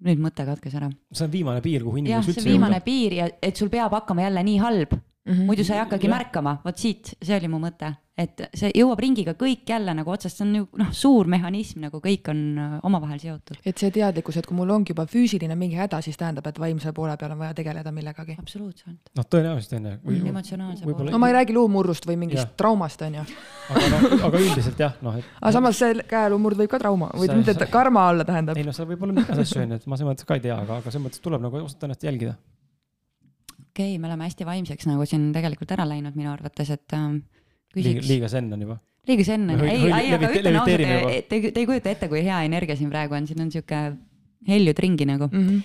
nüüd 0.05 0.21
mõte 0.21 0.45
katkes 0.45 0.75
ära. 0.77 0.89
see 1.13 1.25
on 1.25 1.31
viimane 1.33 1.61
piir, 1.65 1.83
kuhu 1.83 2.01
inimene 2.01 2.21
üldse 2.21 2.39
jõuda. 2.41 2.49
viimane 2.51 2.81
piir 2.85 3.17
ja 3.17 3.29
et 3.41 3.57
sul 3.57 3.69
peab 3.73 3.95
hakkama 3.97 4.27
jälle 4.27 4.43
nii 4.43 4.57
halb 4.61 4.97
mm, 5.27 5.33
-hmm. 5.33 5.45
muidu 5.45 5.63
sa 5.63 5.73
ei 5.73 5.79
hakkagi 5.79 6.07
ja. 6.07 6.15
märkama, 6.15 6.57
vot 6.65 6.77
siit, 6.77 7.15
see 7.21 7.37
oli 7.37 7.47
mu 7.51 7.59
mõte 7.59 7.93
et 8.17 8.41
see 8.57 8.71
jõuab 8.73 8.99
ringiga 9.01 9.35
kõik 9.37 9.69
jälle 9.69 9.93
nagu 9.93 10.09
otsast, 10.09 10.39
see 10.39 10.45
on 10.47 10.53
ju 10.57 10.67
noh, 10.81 10.89
suur 10.95 11.27
mehhanism 11.29 11.83
nagu 11.85 11.99
kõik 12.01 12.31
on 12.31 12.39
äh, 12.57 12.71
omavahel 12.87 13.19
seotud. 13.21 13.59
et 13.61 13.77
see 13.77 13.93
teadlikkus, 13.93 14.39
et 14.41 14.49
kui 14.49 14.57
mul 14.57 14.73
ongi 14.73 14.95
juba 14.95 15.05
füüsiline 15.09 15.53
mingi 15.59 15.77
häda, 15.77 15.99
siis 16.05 16.17
tähendab, 16.17 16.47
et 16.49 16.57
vaimse 16.61 16.93
poole 16.97 17.13
peal 17.21 17.35
on 17.35 17.43
vaja 17.43 17.53
tegeleda 17.57 17.93
millegagi. 17.93 18.37
absoluutselt. 18.41 19.13
noh, 19.17 19.29
tõenäoliselt 19.29 19.77
on 19.77 19.89
ju. 19.91 20.17
emotsionaalse 20.33 20.89
poole. 20.89 21.13
no 21.13 21.21
ma 21.21 21.29
ei 21.29 21.37
räägi 21.37 21.57
luumurrust 21.57 22.09
või 22.09 22.17
mingist 22.25 22.43
ja. 22.43 22.49
traumast, 22.57 23.05
on 23.05 23.19
ju. 23.19 23.27
aga 23.69 23.93
noh, 23.93 24.09
aga 24.31 24.43
üldiselt 24.47 24.85
jah, 24.87 24.97
noh 25.05 25.21
et. 25.21 25.31
aga 25.37 25.55
samas 25.59 25.85
see 25.85 26.01
käeluumurd 26.09 26.65
võib 26.65 26.73
ka 26.73 26.81
trauma 26.81 27.13
või 27.13 27.29
mitte 27.37 27.53
sa... 27.53 27.69
karma 27.69 28.09
olla 28.15 28.25
tähendab. 28.25 28.57
ei 28.57 28.65
noh, 28.65 28.73
seal 28.73 28.89
võib 28.89 29.05
olla 29.05 29.21
mitmeid 29.21 29.45
asju 29.45 29.61
on 29.61 29.77
ju, 29.77 29.81
et 29.83 29.85
ma 29.85 30.01
selles 30.01 30.15
mõttes 30.15 30.25
ka 30.25 30.41
ei 30.41 30.47
tea, 30.49 30.57
aga, 30.57 30.81
aga 30.81 30.89
selles 30.89 31.05
mõttes 31.05 31.21
tuleb 31.21 31.45
nagu 31.45 31.65
osata 31.67 31.85
ennast 31.85 32.09
jälgida 32.09 32.33
okei 33.77 33.93
okay,, 33.93 34.01
me 34.01 34.09
oleme 34.09 34.25
hästi 34.25 34.45
vaimseks 34.47 34.89
nagu 34.89 35.05
siin 35.05 35.29
tegelikult 35.35 35.71
ära 35.75 35.85
läinud 35.87 36.17
minu 36.17 36.31
arvates, 36.33 36.71
et 36.73 36.97
ähm, 36.97 37.19
liiga, 37.77 38.01
liiga 38.07 38.29
zen 38.31 38.49
on 38.53 38.63
juba. 38.65 38.79
liiga 39.07 39.25
zen 39.27 39.45
on, 39.53 39.61
ei, 39.67 39.85
ei, 39.85 40.13
aga 40.17 40.31
ütlen 40.33 40.57
ausalt, 40.63 41.29
te, 41.29 41.41
te 41.51 41.61
ei 41.61 41.69
kujuta 41.69 41.93
ette, 41.93 42.09
kui 42.09 42.23
hea 42.25 42.41
energia 42.47 42.77
siin 42.79 42.89
praegu 42.93 43.17
on, 43.17 43.29
siin 43.29 43.43
on 43.45 43.53
sihuke 43.53 43.83
heljud 44.47 44.81
ringi 44.81 45.05
nagu. 45.09 45.29
Mm. 45.29 45.47
-hmm. 45.47 45.61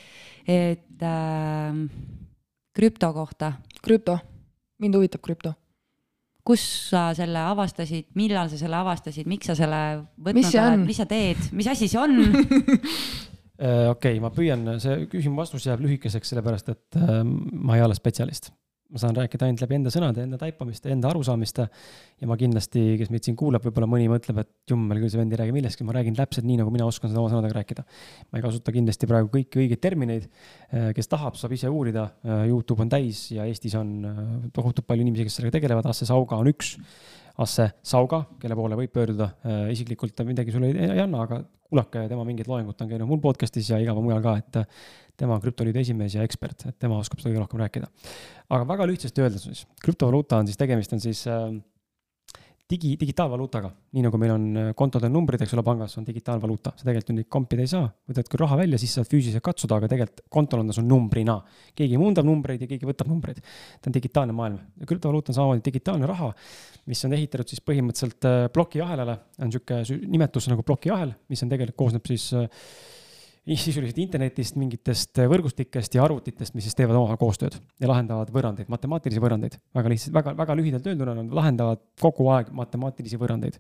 et 0.47 1.03
äh, 1.09 1.81
krüpto 2.77 3.13
kohta. 3.17 3.55
krüpto, 3.83 4.19
mind 4.79 5.01
huvitab 5.01 5.25
krüpto. 5.25 5.55
kus 6.45 6.63
sa 6.91 7.15
selle 7.15 7.39
avastasid, 7.39 8.11
millal 8.19 8.49
sa 8.51 8.59
selle 8.59 8.77
avastasid, 8.77 9.27
miks 9.31 9.47
sa 9.47 9.55
selle 9.55 10.03
võtnud 10.19 10.49
oled, 10.59 10.87
mis 10.87 10.97
sa 10.99 11.07
teed, 11.07 11.39
mis 11.53 11.69
asi 11.71 11.89
see 11.89 12.01
on 12.01 12.19
okei 13.63 14.17
okay,, 14.17 14.23
ma 14.23 14.33
püüan, 14.35 14.67
see 14.83 15.07
küsimuse 15.13 15.45
vastus 15.45 15.69
jääb 15.69 15.85
lühikeseks, 15.85 16.33
sellepärast 16.33 16.73
et 16.75 16.99
äh, 16.99 17.23
ma 17.23 17.79
ei 17.79 17.85
ole 17.87 17.97
spetsialist 17.99 18.53
ma 18.93 19.01
saan 19.01 19.17
rääkida 19.17 19.47
ainult 19.49 19.63
läbi 19.65 19.77
enda 19.79 19.91
sõnade, 19.93 20.25
enda 20.27 20.39
taipamiste, 20.41 20.91
enda 20.93 21.09
arusaamiste. 21.09 21.65
ja 22.23 22.29
ma 22.29 22.37
kindlasti, 22.39 22.83
kes 23.01 23.11
meid 23.11 23.25
siin 23.27 23.37
kuulab, 23.41 23.65
võib-olla 23.65 23.89
mõni 23.89 24.09
mõtleb, 24.11 24.43
et 24.43 24.51
jummel 24.69 25.01
küll 25.01 25.13
see 25.13 25.21
vend 25.21 25.33
ei 25.33 25.41
räägi 25.41 25.55
millestki, 25.57 25.87
ma 25.89 25.97
räägin 25.97 26.19
täpselt 26.19 26.47
nii, 26.47 26.59
nagu 26.61 26.73
mina 26.75 26.87
oskan 26.87 27.11
seda 27.11 27.23
oma 27.23 27.33
sõnadega 27.33 27.57
rääkida. 27.57 27.87
ma 28.29 28.39
ei 28.41 28.45
kasuta 28.45 28.75
kindlasti 28.75 29.09
praegu 29.09 29.33
kõiki 29.33 29.63
õigeid 29.65 29.81
termineid. 29.83 30.29
Äh, 30.69 30.91
kes 30.97 31.09
tahab, 31.09 31.41
saab 31.41 31.57
ise 31.57 31.73
uurida. 31.73 32.11
Äh, 32.27 32.45
Youtube 32.53 32.85
on 32.85 32.93
täis 32.93 33.25
ja 33.33 33.49
Eestis 33.49 33.75
on 33.81 33.97
äh, 34.05 34.23
tohutult 34.53 34.87
palju 34.87 35.07
inimesi, 35.07 35.27
kes 35.29 35.41
sellega 35.41 35.57
tegelevad, 35.57 35.89
Asse 35.89 36.09
Sauga 36.09 36.37
on 36.37 36.53
üks 36.53 36.77
Asse 37.41 37.71
Sauga, 37.83 38.25
kelle 38.41 38.57
poole 38.59 38.77
võib 38.77 38.93
pöörduda, 38.93 39.31
isiklikult 39.73 40.13
ta 40.17 40.27
midagi 40.29 40.53
sulle 40.53 40.69
ei, 40.69 40.91
ei 40.99 41.01
anna, 41.01 41.23
aga 41.25 41.41
kuulake 41.73 42.05
tema 42.11 42.27
mingit 42.29 42.51
loengut, 42.51 42.77
ta 42.77 42.85
on 42.85 42.91
käinud 42.93 43.09
mul 43.09 43.23
podcast'is 43.23 43.71
ja 43.73 43.79
igal 43.81 43.97
mujal 44.05 44.21
ka, 44.25 44.35
et 44.43 44.59
tema 45.17 45.39
on 45.39 45.43
krüptoliidu 45.45 45.81
esimees 45.81 46.17
ja 46.19 46.27
ekspert, 46.27 46.67
et 46.69 46.79
tema 46.83 46.99
oskab 47.01 47.23
seda 47.23 47.33
kõige 47.33 47.45
rohkem 47.45 47.63
rääkida. 47.63 47.89
aga 48.53 48.67
väga 48.69 48.89
lihtsasti 48.91 49.25
öeldes 49.25 49.47
siis, 49.49 49.65
krüptovaluuta 49.85 50.43
on 50.43 50.51
siis, 50.51 50.61
tegemist 50.61 50.93
on 50.93 51.01
siis 51.01 51.25
äh, 51.31 51.49
digi, 52.73 52.93
digitaalvaluutaga, 53.01 53.71
nii 53.97 54.05
nagu 54.07 54.21
meil 54.21 54.33
on 54.35 54.45
äh, 54.59 54.69
kontodel 54.79 55.13
numbrid, 55.13 55.43
eks 55.45 55.55
ole, 55.57 55.65
pangas 55.67 55.97
on 56.01 56.07
digitaalvaluuta, 56.07 56.73
sa 56.79 56.87
tegelikult 56.89 57.17
neid 57.19 57.29
kompida 57.33 57.65
ei 57.65 57.71
saa, 57.71 57.89
võtad 58.09 58.31
küll 58.31 58.43
raha 58.43 58.59
välja, 58.63 58.81
siis 58.81 58.95
saad 58.99 59.11
füüsiliselt 59.11 59.45
katsuda, 59.45 59.79
aga 59.81 59.91
tegelikult 59.93 60.25
kontol 60.33 60.63
on 60.63 60.71
ta 60.73 60.77
sul 60.77 60.87
numbrina. 60.89 61.39
keegi 61.79 62.01
muundab 62.01 62.29
numbreid 62.29 62.65
ja 62.65 62.71
keegi 62.71 62.89
võtab 62.89 63.11
numbreid. 63.13 63.43
ta 63.81 63.91
on 63.91 63.97
digitaalne 63.99 64.37
maailm. 64.37 64.59
Ja 64.81 64.89
krüptovaluuta 64.89 65.33
on 65.33 65.39
samamoodi 65.41 65.65
digitaalne 65.69 66.09
raha, 66.09 66.33
mis 66.87 67.05
on 67.05 67.17
ehitatud 67.19 67.53
siis 67.53 67.63
põhimõtteliselt 67.67 68.29
äh, 68.29 68.49
plokiahelale, 68.53 69.19
on 69.43 69.53
sihuke 69.53 69.83
nimetus 70.07 70.49
nagu 70.53 70.65
plokiahel, 70.67 71.15
mis 71.29 71.45
on 71.45 71.53
tegelikult, 71.53 71.79
koosneb 71.85 72.09
siis 72.09 72.31
äh, 72.39 72.49
sisuliselt 73.43 73.99
internetist, 73.99 74.55
mingitest 74.61 75.19
võrgustikest 75.31 75.97
ja 75.97 76.05
arvutitest, 76.05 76.55
mis 76.55 76.69
siis 76.69 76.77
teevad 76.79 76.95
omavahel 76.99 77.19
koostööd 77.19 77.57
ja 77.83 77.91
lahendavad 77.91 78.31
võrrandeid, 78.35 78.71
matemaatilisi 78.71 79.23
võrrandeid. 79.23 79.59
väga 79.75 79.91
lihtsalt, 79.91 80.15
väga, 80.15 80.37
väga 80.39 80.57
lühidalt 80.59 80.87
öelduna, 80.87 81.17
nad 81.19 81.35
lahendavad 81.35 81.83
kogu 82.01 82.29
aeg 82.35 82.53
matemaatilisi 82.55 83.19
võrrandeid. 83.19 83.59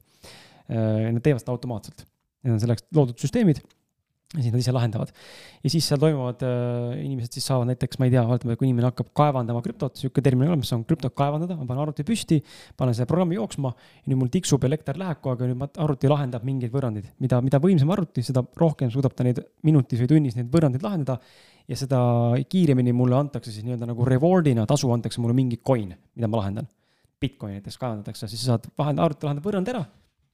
Äh, 0.71 1.11
nad 1.11 1.23
teevad 1.25 1.43
seda 1.43 1.55
automaatselt. 1.57 2.07
Need 2.43 2.57
on 2.57 2.63
selleks 2.63 2.87
loodud 2.95 3.19
süsteemid 3.23 3.63
ja 4.33 4.41
siis 4.41 4.53
nad 4.55 4.63
ise 4.63 4.73
lahendavad. 4.73 5.11
ja 5.63 5.71
siis 5.71 5.87
seal 5.89 6.01
toimuvad 6.01 6.41
äh,, 6.47 7.03
inimesed 7.05 7.37
siis 7.37 7.45
saavad 7.51 7.69
näiteks, 7.69 7.99
ma 8.01 8.09
ei 8.09 8.15
tea, 8.15 8.23
vaatame, 8.29 8.57
kui 8.57 8.69
inimene 8.69 8.89
hakkab 8.89 9.11
kaevandama 9.19 9.61
krüptot, 9.65 9.99
sihuke 10.01 10.25
termin 10.25 10.49
olemas 10.49 10.73
on 10.73 10.87
krüptot 10.89 11.15
kaevandada, 11.19 11.57
ma 11.59 11.69
panen 11.69 11.85
arvuti 11.85 12.07
püsti, 12.09 12.41
panen 12.79 12.97
selle 12.97 13.11
programmi 13.11 13.37
jooksma 13.37 13.75
ja 13.77 14.09
nüüd 14.09 14.23
mul 14.23 14.33
tiksub, 14.33 14.65
elekter 14.69 14.97
aeg 15.05 15.29
ja 15.29 15.51
nüüd 15.53 15.81
arvuti 15.85 16.13
lahendab 16.13 16.49
mingeid 16.49 16.73
võrrandeid. 16.73 17.13
mida, 17.21 17.43
mida 17.45 17.61
võimsam 17.61 17.93
arvuti, 17.93 18.25
seda 18.25 18.45
rohkem 18.61 18.93
suudab 18.95 19.17
ta 19.17 19.27
neid 19.29 19.43
minutis 19.69 20.01
või 20.01 20.15
tunnis 20.17 20.39
neid 20.39 20.53
võrrandeid 20.53 20.87
lahendada. 20.87 21.21
ja 21.69 21.77
seda 21.79 21.99
kiiremini 22.51 22.93
mulle 22.97 23.15
antakse 23.21 23.53
siis 23.53 23.65
nii-öelda 23.67 23.87
nagu 23.93 24.05
reward'ina, 24.05 24.65
tasu 24.67 24.91
antakse 24.93 25.21
mulle 25.21 25.37
mingi 25.37 25.61
coin, 25.63 25.93
mida 26.17 26.29
ma 26.29 26.41
lahendan. 26.41 26.67
Bitcoini 27.23 27.61
näiteks 27.61 27.79
kaevandatakse, 27.79 28.27
siis 28.27 28.41
sa 28.43 28.57
saad 28.57 28.67
vahend, 28.79 28.99
arvuti 28.99 29.29
lahendab 29.29 29.47
võrrand 29.47 29.69
ära 29.71 29.85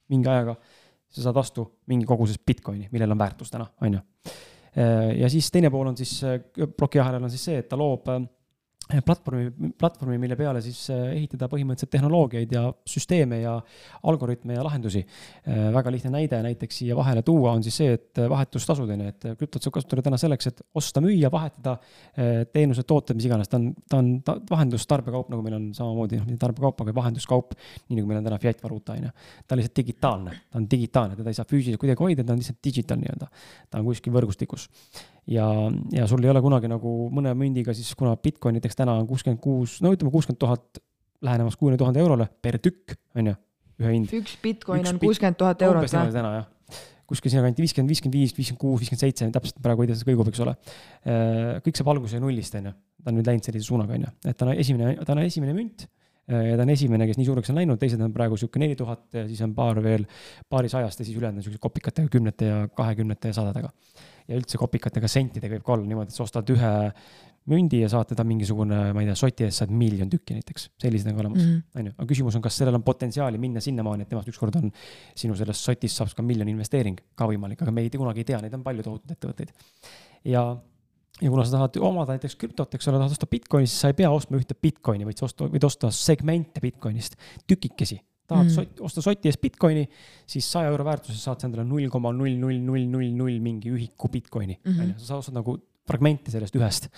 mingi 0.09 0.29
ajaga 0.29 0.55
sa 1.09 1.25
saad 1.25 1.35
vastu 1.35 1.65
mingi 1.89 2.05
koguses 2.07 2.39
Bitcoini, 2.45 2.87
millel 2.91 3.11
on 3.15 3.19
väärtus 3.19 3.51
täna, 3.51 3.67
on 3.81 3.93
ju. 3.93 4.01
ja 5.19 5.29
siis 5.29 5.49
teine 5.51 5.71
pool 5.73 5.87
on 5.89 5.97
siis, 5.97 6.19
plokiahelal 6.77 7.23
on 7.23 7.31
siis 7.33 7.47
see, 7.49 7.63
et 7.63 7.69
ta 7.69 7.77
loob 7.79 8.11
platvormi, 9.05 9.71
platvormi, 9.77 10.17
mille 10.17 10.35
peale 10.37 10.61
siis 10.65 10.79
äh, 10.89 11.11
ehitada 11.13 11.45
põhimõtteliselt 11.51 11.91
tehnoloogiaid 11.93 12.53
ja 12.55 12.63
süsteeme 12.89 13.41
ja 13.43 13.53
algoritme 14.09 14.55
ja 14.57 14.63
lahendusi. 14.65 15.03
Äh, 15.45 15.67
väga 15.75 15.93
lihtne 15.93 16.11
näide 16.15 16.39
näiteks 16.45 16.79
siia 16.81 16.97
vahele 16.97 17.21
tuua 17.25 17.53
on 17.53 17.65
siis 17.65 17.77
see, 17.81 17.93
et 17.99 18.21
vahetustasud 18.31 18.89
on 18.89 19.03
ju, 19.03 19.11
et 19.13 19.27
krüptot 19.37 19.65
saab 19.65 19.75
kasutada 19.77 20.05
täna 20.09 20.17
selleks, 20.21 20.49
et 20.49 20.63
osta, 20.81 21.03
müüa, 21.05 21.29
vahetada 21.33 21.75
äh, 21.77 22.41
teenused, 22.53 22.87
tooted, 22.89 23.19
mis 23.19 23.29
iganes, 23.29 23.51
ta 23.51 23.59
on, 23.61 23.69
ta 23.85 24.01
on 24.01 24.09
ta, 24.25 24.37
vahendustarbekaup, 24.49 25.29
nagu 25.35 25.45
meil 25.45 25.59
on 25.59 25.69
samamoodi, 25.77 26.23
noh, 26.23 26.25
mitte 26.31 26.41
tarbekaup, 26.47 26.81
aga 26.87 26.97
vahenduskaup, 26.97 27.53
nii 27.91 28.01
nagu 28.01 28.09
meil 28.09 28.23
on 28.23 28.31
täna 28.31 28.41
fiat 28.41 28.65
valuuta 28.65 28.97
on 28.97 29.05
ju. 29.05 29.13
ta 29.45 29.53
on 29.53 29.61
lihtsalt 29.61 29.83
digitaalne, 29.83 30.35
ta 30.49 30.61
on 30.63 30.65
digitaalne, 30.71 31.19
teda 31.19 31.29
ei 31.29 31.37
saa 31.37 31.49
füüsiliselt 31.49 31.85
kuidagi 31.85 32.07
hoida, 32.07 32.25
ta 32.25 32.33
on 32.33 32.41
lihtsalt 32.41 32.61
digital 32.65 33.01
nii-öelda. 33.03 33.29
ta 33.69 33.83
on 33.83 33.89
kuskil 33.91 34.17
võrgustikus 34.17 34.65
ja, 35.29 35.47
ja 35.93 36.07
sul 36.09 36.23
ei 36.25 36.31
ole 36.33 36.41
kunagi 36.43 36.71
nagu 36.71 36.93
mõne 37.13 37.33
mündiga 37.37 37.75
siis, 37.77 37.91
kuna 37.97 38.15
Bitcoin 38.17 38.57
näiteks 38.57 38.79
täna 38.79 38.97
on 38.99 39.07
kuuskümmend 39.09 39.41
kuus, 39.43 39.79
no 39.85 39.93
ütleme 39.95 40.13
kuuskümmend 40.13 40.41
tuhat, 40.41 40.81
lähenemas 41.25 41.57
kuuekümne 41.59 41.79
tuhande 41.81 42.01
eurole 42.01 42.29
per 42.41 42.59
tükk, 42.63 42.97
on 43.17 43.33
ju, 43.33 43.35
ühe 43.83 43.97
hind. 43.97 44.15
üks 44.21 44.37
Bitcoin 44.43 44.85
üks 44.85 44.93
on 44.93 45.03
kuuskümmend 45.03 45.39
tuhat 45.39 45.67
eurot 45.67 45.85
või? 45.85 46.15
täna 46.15 46.33
jah 46.39 46.49
kuskil 47.09 47.33
sinnakanti 47.33 47.63
viiskümmend, 47.63 47.89
viiskümmend 47.89 48.17
viis, 48.19 48.33
viiskümmend 48.37 48.61
kuus, 48.61 48.81
viiskümmend 48.83 49.01
seitse, 49.01 49.29
täpselt 49.33 49.61
praegu 49.65 49.81
kuidas 49.81 50.03
kõigub, 50.05 50.27
eks 50.29 50.41
ole. 50.45 50.53
Äh, 51.09 51.55
kõik 51.65 51.79
saab 51.79 51.89
alguse 51.95 52.19
nullist, 52.21 52.57
on 52.59 52.69
ju, 52.69 52.73
ta 53.01 53.09
on 53.09 53.17
nüüd 53.17 53.31
läinud 53.31 53.47
sellise 53.47 53.65
suunaga, 53.65 53.95
on 53.97 54.05
ju, 54.05 54.11
et 54.29 54.37
ta 54.37 54.45
on 54.45 54.51
esimene, 54.53 54.91
ta 55.07 55.15
on 55.15 55.23
esimene 55.23 55.55
münt 55.57 55.87
äh, 55.87 56.51
ja 56.51 56.59
ta 56.59 56.67
on 56.67 56.73
esimene, 56.75 57.07
kes 57.09 57.17
nii 57.17 57.29
suureks 57.31 57.49
on 57.49 57.57
läinud, 57.57 57.81
teised 57.81 58.03
on 58.05 58.13
praegu 58.13 58.37
sihuke 58.37 58.61
neli 58.61 58.77
tuhat 58.77 59.07
ja 59.17 59.25
siis 59.29 59.41
on 59.45 59.55
paar 59.57 59.81
veel 59.85 60.05
paari 60.53 60.69
sajast 60.69 61.01
ja 61.01 61.07
siis 61.07 61.17
ülejäänud 61.17 61.41
on 61.41 61.47
siuksed 61.47 61.63
kopikatega, 61.65 62.13
kümnete 62.13 62.51
ja 62.51 62.61
kahekümnete 62.77 63.33
ja 63.33 63.39
sadadega 63.41 63.73
ja 64.29 64.37
üldse 64.37 64.59
kopikatega 64.61 65.09
sentidega 65.09 65.57
võib 65.57 65.65
ka 65.65 65.75
olla 65.75 65.89
niimoodi, 65.89 66.13
et 66.13 66.17
sa 66.17 66.25
ostad 66.25 66.49
ühe 66.53 66.71
mündi 67.49 67.79
ja 67.81 67.89
saad 67.89 68.11
teda 68.11 68.23
mingisugune, 68.27 68.77
ma 68.93 69.01
ei 69.01 69.09
tea, 69.09 69.17
soti 69.17 69.45
eest 69.47 69.63
saad 69.63 69.71
miljon 69.73 70.09
tükki 70.11 70.37
näiteks, 70.37 70.67
sellised 70.81 71.09
on 71.09 71.17
ka 71.17 71.23
olemas, 71.23 71.41
mhm. 71.41 71.61
on 71.79 71.89
ju. 71.89 71.93
aga 71.97 72.07
küsimus 72.11 72.37
on, 72.37 72.43
kas 72.45 72.59
sellel 72.61 72.77
on 72.77 72.85
potentsiaali 72.85 73.41
minna 73.41 73.63
sinnamaani, 73.63 74.05
et 74.05 74.11
temast 74.11 74.29
ükskord 74.29 74.59
on 74.59 74.69
sinu 75.17 75.37
sellest 75.39 75.65
sotist 75.65 75.97
saab 75.97 76.11
ka 76.15 76.25
miljoni 76.25 76.53
investeering 76.53 76.99
ka 77.17 77.29
võimalik, 77.29 77.63
aga 77.65 77.73
me 77.73 77.85
ei, 77.85 77.93
kunagi 77.95 78.25
ei 78.25 78.29
tea, 78.31 78.41
neid 78.43 78.57
on 78.57 78.65
palju 78.65 78.85
tohutuid 78.85 79.15
ettevõtteid. 79.15 79.55
ja, 80.29 80.43
ja 81.21 81.31
kuna 81.31 81.47
sa 81.47 81.57
tahad 81.57 81.81
omada 81.89 82.17
näiteks 82.17 82.37
krüptot, 82.43 82.77
eks 82.77 82.91
ole, 82.91 83.01
tahad 83.01 83.17
osta 83.17 83.29
Bitcoini, 83.31 83.71
siis 83.71 83.81
sa 83.81 83.93
ei 83.93 83.97
pea 83.97 84.11
ostma 84.13 84.37
ühte 84.37 84.53
Bitcoini, 84.53 85.07
vaid 85.09 85.17
sa 85.17 85.25
osta, 85.29 85.49
võid 85.49 85.65
osta 85.65 85.89
segmente 85.95 86.61
Bitcoinist, 86.61 87.17
tükikesi 87.49 87.97
tahad 88.29 88.47
mm. 88.47 88.55
sot, 88.55 88.85
osta 88.87 89.03
soti 89.05 89.31
eest 89.31 89.41
Bitcoini, 89.43 89.83
siis 90.29 90.47
saja 90.53 90.71
euro 90.71 90.85
väärtuses 90.87 91.21
saad 91.25 91.41
sa 91.41 91.49
endale 91.49 91.67
null 91.67 91.89
koma 91.91 92.13
null 92.15 92.37
null 92.39 92.61
null 92.63 92.87
null 92.93 93.11
null 93.17 93.41
mingi 93.43 93.73
ühiku 93.73 94.11
Bitcoini, 94.13 94.59
mhm. 94.63 94.79
on 94.79 94.93
ju, 94.93 95.09
sa 95.09 95.19
ostad 95.19 95.37
nagu 95.39 95.57
fragmenti 95.89 96.31
sellest 96.33 96.57
ühest 96.59 96.89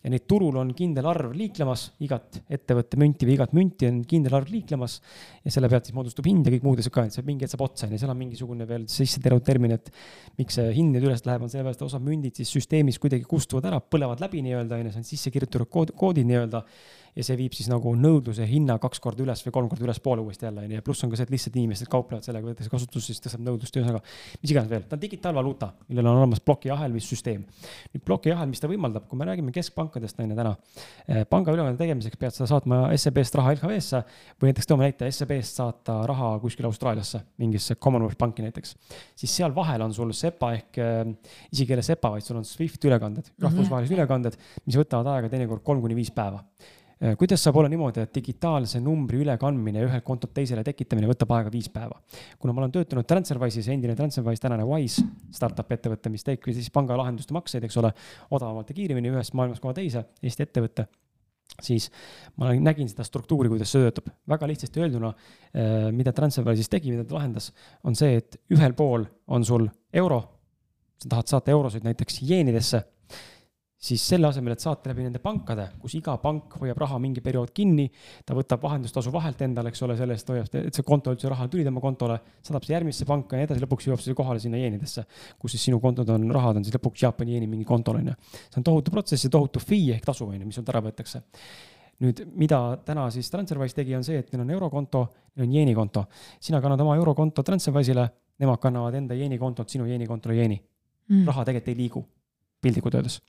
ja 0.00 0.08
neid 0.08 0.24
turul 0.28 0.56
on 0.56 0.70
kindel 0.76 1.04
arv 1.10 1.34
liiklemas, 1.36 1.82
igat 2.04 2.38
ettevõtte 2.48 2.96
münti 3.00 3.26
või 3.28 3.34
igat 3.36 3.52
münti 3.56 3.88
on 3.88 3.98
kindel 4.08 4.38
arv 4.38 4.48
liiklemas. 4.48 4.96
ja 5.44 5.52
selle 5.52 5.68
pealt 5.68 5.88
siis 5.88 5.96
moodustub 5.96 6.26
hind 6.28 6.46
ja 6.46 6.54
kõik 6.54 6.64
muud 6.64 6.80
asjad 6.80 6.94
ka, 6.94 7.04
et 7.04 7.16
see 7.16 7.26
mingi 7.26 7.44
hetk 7.44 7.52
saab 7.52 7.66
otsa, 7.66 7.86
on 7.86 7.92
ju, 7.92 8.00
seal 8.00 8.12
on 8.12 8.18
mingisugune 8.20 8.68
veel 8.68 8.86
sisse 8.88 9.20
terve 9.20 9.44
termin, 9.44 9.76
et. 9.76 9.92
miks 10.40 10.56
see 10.56 10.70
hind 10.72 10.96
nüüd 10.96 11.04
üles 11.04 11.24
läheb, 11.26 11.44
on 11.44 11.52
sellepärast, 11.52 11.82
et 11.82 11.86
osad 11.86 12.04
mündid 12.04 12.38
siis 12.40 12.52
süsteemis 12.54 12.98
kuidagi 13.02 13.26
kustuvad 13.28 13.68
ära, 13.68 13.80
põlevad 13.80 14.22
läbi 14.24 14.40
nii-öelda, 14.46 14.78
on 14.78 14.88
ju, 14.88 14.94
see 14.94 15.02
on 15.02 15.08
sisse 15.10 15.32
kirjutatud 15.34 15.68
kood, 15.68 15.92
koodid 16.00 16.28
nii-öelda 16.30 16.64
ja 17.16 17.24
see 17.26 17.36
viib 17.38 17.54
siis 17.56 17.68
nagu 17.70 17.92
nõudluse 17.98 18.46
hinna 18.48 18.76
kaks 18.82 19.02
korda 19.02 19.24
üles 19.24 19.42
või 19.46 19.54
kolm 19.54 19.68
korda 19.70 19.86
ülespoole 19.86 20.22
uuesti 20.22 20.46
jälle, 20.46 20.64
on 20.64 20.70
ju, 20.70 20.78
ja 20.78 20.84
pluss 20.86 21.04
on 21.04 21.12
ka 21.12 21.18
see, 21.18 21.26
et 21.26 21.32
lihtsalt 21.34 21.56
inimesed 21.58 21.90
kauplevad 21.90 22.26
sellega, 22.26 22.46
võetakse 22.50 22.72
kasutusse, 22.72 23.12
siis 23.12 23.22
tõstab 23.24 23.42
nõudlust, 23.46 23.76
ühesõnaga. 23.76 24.02
mis 24.42 24.52
iganes 24.54 24.70
veel, 24.70 24.84
ta 24.88 24.96
on 24.96 25.02
digitaalvaluuta, 25.02 25.70
millel 25.90 26.10
on 26.10 26.20
olemas 26.22 26.42
plokiahel, 26.44 26.94
mis 26.94 27.08
süsteem. 27.10 27.44
nüüd 27.94 28.04
plokiahel, 28.06 28.48
mis 28.50 28.62
ta 28.62 28.70
võimaldab, 28.70 29.06
kui 29.10 29.18
me 29.18 29.28
räägime 29.28 29.54
keskpankadest, 29.54 30.20
on 30.20 30.30
ju 30.30 30.38
täna. 30.38 30.54
Eh, 31.08 31.24
panga 31.30 31.54
ülekande 31.54 31.80
tegemiseks 31.80 32.20
pead 32.20 32.36
sa 32.36 32.46
saatma 32.50 32.82
SEB-st 32.94 33.38
raha 33.40 33.54
LHV-sse 33.56 34.02
või 34.40 34.52
näiteks 34.52 34.70
toome 34.70 34.86
näite, 34.86 35.10
SEB-st 35.10 35.62
saata 35.62 36.00
raha 36.08 36.32
kuskile 36.42 36.70
Austraaliasse, 36.70 37.22
mingisse 37.42 37.76
Commonwealth 37.76 38.18
Banki 38.18 38.42
näiteks. 38.46 38.76
siis 39.16 39.36
seal 39.36 39.54
vahel 39.54 39.82
on 39.82 39.94
sul 39.94 40.12
SEPA 40.16 40.52
ehk 40.54 40.78
äh, 40.78 41.14
isegi 41.50 41.72
ei 41.72 41.78
ole 41.78 41.86
SEPA, 41.86 42.10
vaid 42.16 42.26
sul 42.26 42.38
on 42.40 42.44
SWIFT 42.44 42.84
ülekanded, 42.84 43.30
mhm. 43.30 43.46
rahvusvahelised 43.46 43.90
mm 43.90 43.96
-hmm. 43.96 44.04
ülekanded, 44.04 44.36
mis 44.66 44.76
võtavad 44.76 45.14
aega 45.14 45.28
teinekord 45.28 45.64
kolm 45.64 45.80
kuni 45.80 45.96
viis 45.98 46.10
päeva 46.10 46.44
kuidas 47.18 47.40
saab 47.40 47.56
olla 47.56 47.68
niimoodi, 47.72 48.02
et 48.04 48.14
digitaalse 48.14 48.80
numbri 48.84 49.22
ülekandmine 49.24 49.84
ühelt 49.86 50.04
kontolt 50.04 50.34
teisele 50.36 50.64
tekitamine 50.66 51.08
võtab 51.08 51.32
aega 51.36 51.52
viis 51.52 51.70
päeva? 51.72 51.96
kuna 52.38 52.52
ma 52.52 52.64
olen 52.64 52.74
töötanud 52.74 53.08
Transferwise'is, 53.08 53.70
endine 53.72 53.96
Transferwise, 53.96 54.42
tänane 54.42 54.66
Wise 54.68 55.06
startup 55.32 55.72
ettevõte, 55.72 56.12
mis 56.12 56.26
teebki 56.26 56.52
siis 56.56 56.68
pangalahenduste 56.74 57.36
makseid, 57.36 57.64
eks 57.64 57.78
ole, 57.80 57.92
odavamalt 58.30 58.68
ja 58.68 58.76
kiiremini 58.76 59.14
ühest 59.14 59.36
maailmast 59.38 59.64
koha 59.64 59.78
teise, 59.80 60.04
Eesti 60.22 60.44
ettevõte 60.44 60.90
siis 61.64 61.88
ma 62.40 62.52
nägin 62.54 62.88
seda 62.90 63.04
struktuuri, 63.06 63.50
kuidas 63.50 63.72
see 63.72 63.82
töötab. 63.82 64.12
väga 64.28 64.46
lihtsasti 64.48 64.80
öelduna, 64.80 65.10
äh, 65.56 65.88
mida 65.92 66.12
Transferwise'is 66.12 66.70
tegi, 66.70 66.92
mida 66.92 67.04
ta 67.04 67.16
lahendas, 67.16 67.50
on 67.84 67.96
see, 67.96 68.20
et 68.20 68.40
ühel 68.52 68.76
pool 68.76 69.04
on 69.28 69.44
sul 69.44 69.66
euro, 69.92 70.20
sa 71.00 71.08
tahad 71.16 71.32
saata 71.32 71.50
eurosid 71.50 71.84
näiteks 71.84 72.20
jeenidesse 72.28 72.84
siis 73.80 74.02
selle 74.12 74.28
asemel, 74.28 74.52
et 74.52 74.60
saata 74.60 74.90
läbi 74.90 75.06
nende 75.06 75.22
pankade, 75.24 75.64
kus 75.80 75.94
iga 75.96 76.12
pank 76.20 76.58
hoiab 76.60 76.78
raha 76.82 76.98
mingi 77.00 77.22
periood 77.24 77.48
kinni, 77.56 77.86
ta 78.28 78.36
võtab 78.36 78.60
vahendustasu 78.66 79.12
vahelt 79.14 79.40
endale, 79.46 79.72
eks 79.72 79.80
ole, 79.86 79.96
selle 79.96 80.16
eest 80.18 80.28
hoiab, 80.28 80.50
et 80.60 80.76
see 80.76 80.84
konto 80.86 81.14
üldse 81.14 81.30
raha 81.32 81.46
tuli 81.48 81.64
tema 81.64 81.80
kontole, 81.80 82.18
saadab 82.44 82.66
see 82.66 82.74
järgmisse 82.76 83.08
panka 83.08 83.38
ja 83.38 83.40
nii 83.40 83.48
edasi, 83.48 83.64
lõpuks 83.64 83.88
jõuab 83.88 84.04
see 84.04 84.18
kohale 84.18 84.42
sinna 84.42 84.60
jeenidesse, 84.60 85.06
kus 85.40 85.56
siis 85.56 85.64
sinu 85.70 85.80
kontod 85.80 86.12
on, 86.12 86.28
rahad 86.36 86.60
on 86.60 86.66
siis 86.66 86.76
lõpuks 86.76 87.06
Jaapani 87.06 87.38
jeeni 87.38 87.48
mingi 87.48 87.64
kontol, 87.68 88.02
on 88.02 88.12
ju. 88.12 88.18
see 88.42 88.60
on 88.60 88.68
tohutu 88.68 88.92
protsess 88.92 89.24
ja 89.24 89.32
tohutu 89.32 89.64
fee 89.64 89.96
ehk 89.96 90.04
tasu, 90.12 90.28
on 90.28 90.36
ju, 90.36 90.44
mis 90.44 90.60
sult 90.60 90.68
ära 90.74 90.84
võetakse 90.84 91.24
nüüd, 92.04 92.22
mida 92.36 92.60
täna 92.84 93.08
siis 93.12 93.32
Transferwise 93.32 93.80
tegi, 93.80 93.96
on 93.96 94.04
see, 94.04 94.20
et 94.20 94.28
neil 94.32 94.44
on 94.44 94.54
eurokonto, 94.58 95.06
neil 95.36 95.48
on 95.48 95.56
jeeni 95.56 95.74
konto. 95.76 96.04
sina 96.40 96.60
kannad 96.60 96.80
oma 96.84 97.00
eurokonto 97.00 97.44
Transferwise'ile, 97.44 98.06
nemad 98.40 98.60
kannavad 98.60 98.96
enda 99.00 99.16
jeeni 99.16 99.40
kontot 99.40 99.68
sinu 99.68 99.88
jeeni 99.88 100.08
kontole 100.08 100.36
jeeni 100.36 100.56
mm.. 100.60 101.26
raha 101.28 101.48
tegelikult 101.48 101.72
ei 101.72 101.80
liigu, 101.80 102.08
piltlikult 102.60 103.00
öeldes 103.00 103.20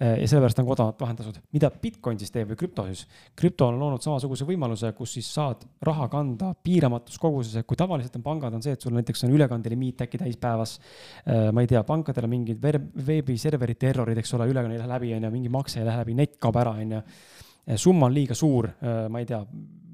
ja 0.00 0.26
sellepärast 0.26 0.58
on 0.58 0.66
ka 0.66 0.72
odavad 0.74 0.96
vahendused. 0.98 1.36
mida 1.54 1.68
Bitcoin 1.70 2.18
siis 2.18 2.32
teeb 2.34 2.48
või 2.50 2.58
krüpto 2.58 2.82
siis? 2.88 3.04
krüpto 3.38 3.68
on 3.70 3.78
loonud 3.78 4.02
samasuguse 4.02 4.46
võimaluse, 4.48 4.90
kus 4.98 5.12
siis 5.14 5.28
saad 5.36 5.62
raha 5.86 6.08
kanda 6.10 6.50
piiramatus 6.54 7.18
koguses, 7.22 7.62
kui 7.62 7.78
tavaliselt 7.78 8.18
on 8.18 8.24
pangad, 8.26 8.56
on 8.58 8.64
see, 8.64 8.74
et 8.74 8.82
sul 8.82 8.96
näiteks 8.96 9.24
on 9.24 9.36
ülekandeliimiit 9.36 10.02
äkki 10.06 10.18
täis 10.18 10.36
päevas. 10.40 10.74
Äh, 11.22 11.52
ma 11.54 11.62
ei 11.62 11.70
tea, 11.70 11.84
pankadel 11.86 12.26
on 12.26 12.34
mingid 12.34 12.58
veebiserverite 13.06 13.92
errorid, 13.92 14.18
eks 14.18 14.34
ole, 14.34 14.50
ülekanne 14.50 14.74
ei 14.74 14.82
lähe 14.82 14.90
läbi, 14.96 15.14
on 15.14 15.28
ju, 15.28 15.32
mingi 15.38 15.54
makse 15.54 15.80
ei 15.80 15.86
lähe 15.86 16.02
läbi, 16.02 16.18
net 16.18 16.36
kaob 16.42 16.58
ära, 16.58 16.74
on 16.82 16.98
ju. 16.98 17.02
summa 17.80 18.10
on 18.10 18.18
liiga 18.18 18.34
suur, 18.34 18.72
äh, 18.74 19.06
ma 19.08 19.22
ei 19.22 19.30
tea 19.30 19.44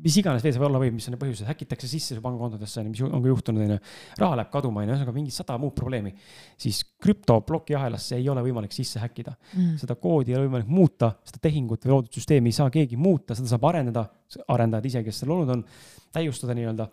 mis 0.05 0.17
iganes 0.21 0.45
veel 0.45 0.55
see 0.57 0.65
olla 0.67 0.81
võib, 0.83 0.95
mis 0.97 1.09
on 1.09 1.15
need 1.15 1.23
põhjused, 1.23 1.49
häkitakse 1.49 1.89
sisse 1.91 2.17
su 2.17 2.23
pangakontodesse, 2.25 2.85
mis 2.87 3.03
on 3.07 3.23
ka 3.23 3.33
juhtunud, 3.33 3.65
on 3.65 3.75
ju. 3.75 3.81
raha 4.21 4.39
läheb 4.41 4.53
kaduma, 4.53 4.83
on 4.83 4.89
ju, 4.89 4.95
ühesõnaga 4.95 5.17
mingi 5.17 5.35
sada 5.35 5.59
muud 5.61 5.75
probleemi. 5.77 6.15
siis 6.61 6.83
krüptoploki 7.03 7.77
ahelasse 7.79 8.17
ei 8.17 8.29
ole 8.33 8.45
võimalik 8.47 8.75
sisse 8.77 9.03
häkkida 9.03 9.35
mm.. 9.35 9.75
seda 9.83 9.97
koodi 10.01 10.35
ei 10.35 10.39
ole 10.39 10.49
võimalik 10.49 10.71
muuta, 10.71 11.13
seda 11.27 11.43
tehingut 11.49 11.85
või 11.85 11.97
loodud 11.97 12.21
süsteemi 12.21 12.53
ei 12.53 12.57
saa 12.61 12.71
keegi 12.73 12.97
muuta, 13.01 13.37
seda 13.39 13.53
saab 13.53 13.69
arendada, 13.73 14.07
arendajad 14.49 14.91
ise, 14.93 15.05
kes 15.07 15.23
seal 15.23 15.37
olnud 15.37 15.55
on, 15.59 15.67
täiustada 16.15 16.57
nii-öelda 16.57 16.89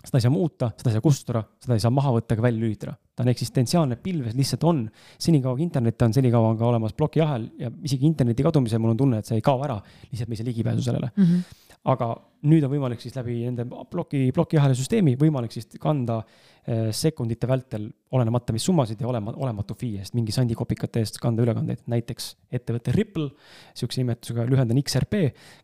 seda 0.00 0.18
ei 0.18 0.24
saa 0.24 0.32
muuta, 0.32 0.70
seda 0.80 0.90
ei 0.90 0.96
saa 0.96 1.04
kustutada, 1.04 1.42
seda 1.60 1.76
ei 1.76 1.82
saa 1.82 1.92
maha 1.92 2.12
võtta 2.14 2.36
ega 2.36 2.44
välja 2.44 2.62
lülitada. 2.62 2.94
ta 3.14 3.24
on 3.24 3.30
eksistentsiaalne 3.34 3.98
pilves, 4.00 4.34
lihtsalt 4.36 4.64
on. 4.64 4.84
senikaua 5.20 5.58
kui 5.58 5.64
internet 5.66 6.02
on, 6.02 6.14
senikaua 6.16 6.54
on 6.54 6.58
ka 6.58 6.68
olemas 6.70 6.94
plokiahel 6.96 7.48
ja 7.60 7.70
isegi 7.84 8.06
interneti 8.08 8.46
kadumisel 8.46 8.80
mul 8.80 8.94
on 8.94 9.00
tunne, 9.02 9.18
et 9.20 9.28
see 9.28 9.36
ei 9.36 9.44
kao 9.44 9.60
ära, 9.66 9.76
lihtsalt 10.08 10.30
me 10.30 10.38
ei 10.38 10.40
saa 10.40 10.48
ligipääsu 10.48 10.86
sellele 10.86 11.10
mm. 11.16 11.24
-hmm. 11.24 11.69
Aga 11.88 12.10
nüüd 12.48 12.64
on 12.64 12.72
võimalik 12.72 13.00
siis 13.02 13.14
läbi 13.16 13.38
nende 13.44 13.64
ploki, 13.68 14.30
plokiahela 14.36 14.76
süsteemi 14.76 15.14
võimalik 15.20 15.52
siis 15.52 15.68
kanda 15.80 16.18
eh, 16.20 16.88
sekundite 16.96 17.48
vältel, 17.48 17.86
olenemata 18.16 18.54
mis 18.56 18.64
summasid 18.68 19.00
ja 19.00 19.08
olema, 19.08 19.34
olematu 19.36 19.76
fee 19.80 20.00
eest, 20.00 20.16
mingi 20.16 20.32
sandikopikate 20.34 21.02
eest 21.04 21.20
kanda 21.20 21.44
ülekandeid. 21.44 21.84
näiteks 21.90 22.30
ettevõte 22.52 22.94
Ripple, 22.96 23.28
sihukese 23.76 24.02
nimetusega 24.02 24.48
lühend 24.48 24.72
on 24.72 24.82
XRP, 24.82 25.22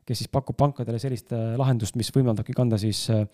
kes 0.09 0.23
siis 0.23 0.33
pakub 0.33 0.57
pankadele 0.61 1.01
sellist 1.03 1.33
eh, 1.37 1.53
lahendust, 1.61 1.97
mis 2.01 2.13
võimaldabki 2.13 2.57
kanda 2.57 2.81
siis 2.81 3.07
äh, 3.13 3.25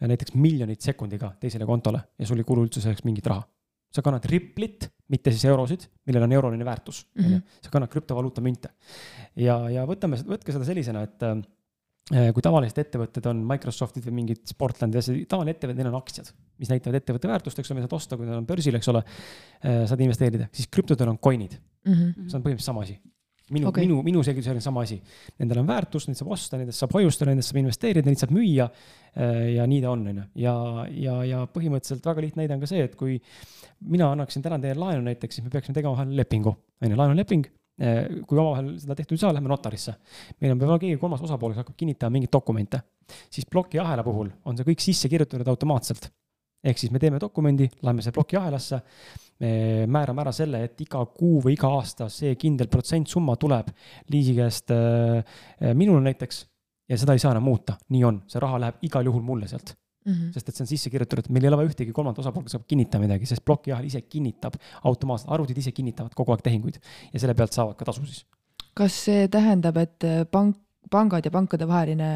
näiteks 0.00 0.34
miljonit 0.40 0.80
sekundiga 0.84 1.34
teisele 1.40 1.68
kontole 1.68 2.02
ja 2.18 2.28
sul 2.28 2.40
ei 2.40 2.48
kulu 2.48 2.66
üldse 2.66 2.84
selleks 2.84 3.04
mingit 3.08 3.28
raha. 3.32 3.44
sa 3.90 4.04
kannad 4.06 4.24
Ripplit, 4.30 4.84
mitte 5.10 5.32
siis 5.34 5.44
eurosid, 5.50 5.88
millel 6.06 6.22
on 6.22 6.32
euroline 6.32 6.64
väärtus 6.64 7.06
mm, 7.14 7.24
-hmm. 7.24 7.40
sa 7.62 7.70
kannad 7.70 7.90
krüptovaluuta 7.90 8.40
münte. 8.40 8.68
ja, 9.36 9.70
ja 9.70 9.86
võtame, 9.86 10.16
võtke 10.24 10.52
seda 10.52 10.64
sellisena, 10.64 11.02
et 11.02 11.24
kui 12.10 12.42
tavalised 12.42 12.78
ettevõtted 12.82 13.26
on 13.30 13.44
Microsoftid 13.46 14.06
või 14.08 14.16
mingid 14.22 14.42
Sportlandi 14.50 14.98
asjad, 14.98 15.20
tavaline 15.30 15.54
ettevõte, 15.54 15.78
neil 15.78 15.92
on 15.92 16.00
aktsiad, 16.00 16.32
mis 16.58 16.72
näitavad 16.72 16.98
ettevõtte 16.98 17.30
väärtust, 17.30 17.60
eks 17.62 17.70
ole, 17.70 17.84
saad 17.84 17.94
osta, 18.00 18.18
kui 18.18 18.26
nad 18.26 18.40
on 18.40 18.48
börsil, 18.48 18.74
eks 18.80 18.90
ole 18.90 19.04
äh,, 19.04 19.84
saad 19.86 20.02
investeerida, 20.02 20.50
siis 20.56 20.66
krüptodel 20.72 21.12
on 21.12 21.20
coin'id 21.22 21.54
mm. 21.54 21.92
-hmm. 21.92 22.26
see 22.26 22.40
on 22.40 22.42
põhimõtteliselt 22.42 22.72
sama 22.72 22.82
asi 22.86 22.98
minu 23.50 23.68
okay., 23.70 23.84
minu, 23.86 24.00
minu 24.06 24.22
selgitus 24.26 24.50
oli 24.52 24.62
sama 24.62 24.84
asi. 24.86 25.00
Nendel 25.40 25.62
on 25.62 25.68
väärtus, 25.68 26.06
neid 26.08 26.18
saab 26.18 26.32
osta, 26.36 26.58
nendest 26.60 26.82
saab 26.82 26.94
hoiustada, 26.94 27.32
nendest 27.32 27.50
saab 27.50 27.60
investeerida, 27.64 28.06
neid 28.06 28.22
saab 28.22 28.34
müüa. 28.34 28.68
Äh, 29.10 29.40
ja 29.56 29.66
nii 29.70 29.80
ta 29.82 29.90
on, 29.90 30.04
on 30.06 30.20
ju, 30.22 30.26
ja, 30.44 30.54
ja, 30.94 31.16
ja 31.26 31.40
põhimõtteliselt 31.50 32.06
väga 32.06 32.26
lihtne 32.26 32.44
näide 32.44 32.54
on 32.54 32.62
ka 32.62 32.70
see, 32.70 32.84
et 32.86 32.94
kui 32.98 33.18
mina 33.90 34.12
annaksin 34.14 34.44
täna 34.44 34.60
teile 34.62 34.78
laenu 34.78 35.02
näiteks, 35.08 35.38
siis 35.38 35.46
me 35.46 35.50
peaksime 35.50 35.74
tegema 35.74 35.96
vahel 35.96 36.14
lepingu, 36.20 36.54
on 36.54 36.94
ju, 36.94 37.00
laenuleping 37.00 37.48
äh, 37.48 37.59
kui 37.80 38.36
omavahel 38.36 38.74
seda 38.76 38.94
tehtud 38.98 39.16
ei 39.16 39.22
saa, 39.22 39.32
lähme 39.32 39.48
notarisse. 39.48 39.94
meil 40.40 40.52
on 40.52 40.58
võib-olla 40.60 40.80
keegi 40.82 40.98
kolmas 41.00 41.22
osapool, 41.24 41.54
kes 41.54 41.62
hakkab 41.62 41.78
kinnitama 41.80 42.12
mingeid 42.16 42.32
dokumente. 42.32 42.82
siis 43.30 43.46
plokiahela 43.50 44.04
puhul 44.04 44.28
on 44.44 44.56
see 44.56 44.68
kõik 44.68 44.84
sisse 44.84 45.08
kirjutatud 45.08 45.48
automaatselt. 45.48 46.10
ehk 46.64 46.78
siis 46.78 46.92
me 46.92 47.00
teeme 47.00 47.20
dokumendi, 47.20 47.70
läheme 47.82 48.02
selle 48.02 48.18
plokiahelasse, 48.18 48.82
me 49.40 49.52
määrame 49.88 50.20
ära 50.20 50.32
selle, 50.36 50.64
et 50.64 50.80
iga 50.84 51.00
kuu 51.06 51.40
või 51.40 51.56
iga 51.56 51.70
aasta 51.78 52.10
see 52.12 52.34
kindel 52.36 52.68
protsent-summa 52.68 53.38
tuleb 53.40 53.72
liisi 54.12 54.36
käest 54.36 54.74
äh, 54.76 55.24
äh, 55.62 55.74
minule 55.74 56.04
näiteks 56.04 56.44
ja 56.90 56.98
seda 57.00 57.16
ei 57.16 57.22
saa 57.22 57.32
enam 57.32 57.48
muuta, 57.48 57.78
nii 57.88 58.04
on, 58.04 58.22
see 58.28 58.42
raha 58.42 58.60
läheb 58.66 58.84
igal 58.90 59.08
juhul 59.08 59.24
mulle 59.24 59.48
sealt 59.48 59.72
mm. 60.04 60.12
-hmm. 60.12 60.32
sest 60.34 60.48
et 60.48 60.56
see 60.56 60.64
on 60.64 60.70
sisse 60.70 60.90
kirjutatud, 60.90 61.30
meil 61.34 61.44
ei 61.44 61.52
ole 61.52 61.60
vaja 61.62 61.72
ühtegi 61.72 61.92
kolmandat 61.96 62.24
osapoolt, 62.24 62.48
kes 62.48 62.56
saab 62.58 62.66
kinnitada 62.68 63.02
midagi, 63.02 63.26
sest 63.26 63.44
plokiahel 63.44 63.86
ise 63.86 64.02
kinnitab 64.02 64.56
automaatselt, 64.84 65.32
arvutid 65.36 65.58
ise 65.58 65.72
kinnitavad 65.72 66.14
kogu 66.16 66.32
aeg 66.32 66.42
tehinguid 66.46 66.80
ja 67.12 67.20
selle 67.20 67.34
pealt 67.34 67.56
saavad 67.56 67.76
ka 67.76 67.84
tasu 67.92 68.06
siis. 68.06 68.24
kas 68.74 69.04
see 69.04 69.28
tähendab, 69.28 69.76
et 69.76 70.08
pank, 70.30 70.56
pangad 70.90 71.24
ja 71.24 71.30
pankade 71.30 71.68
vaheline 71.68 72.10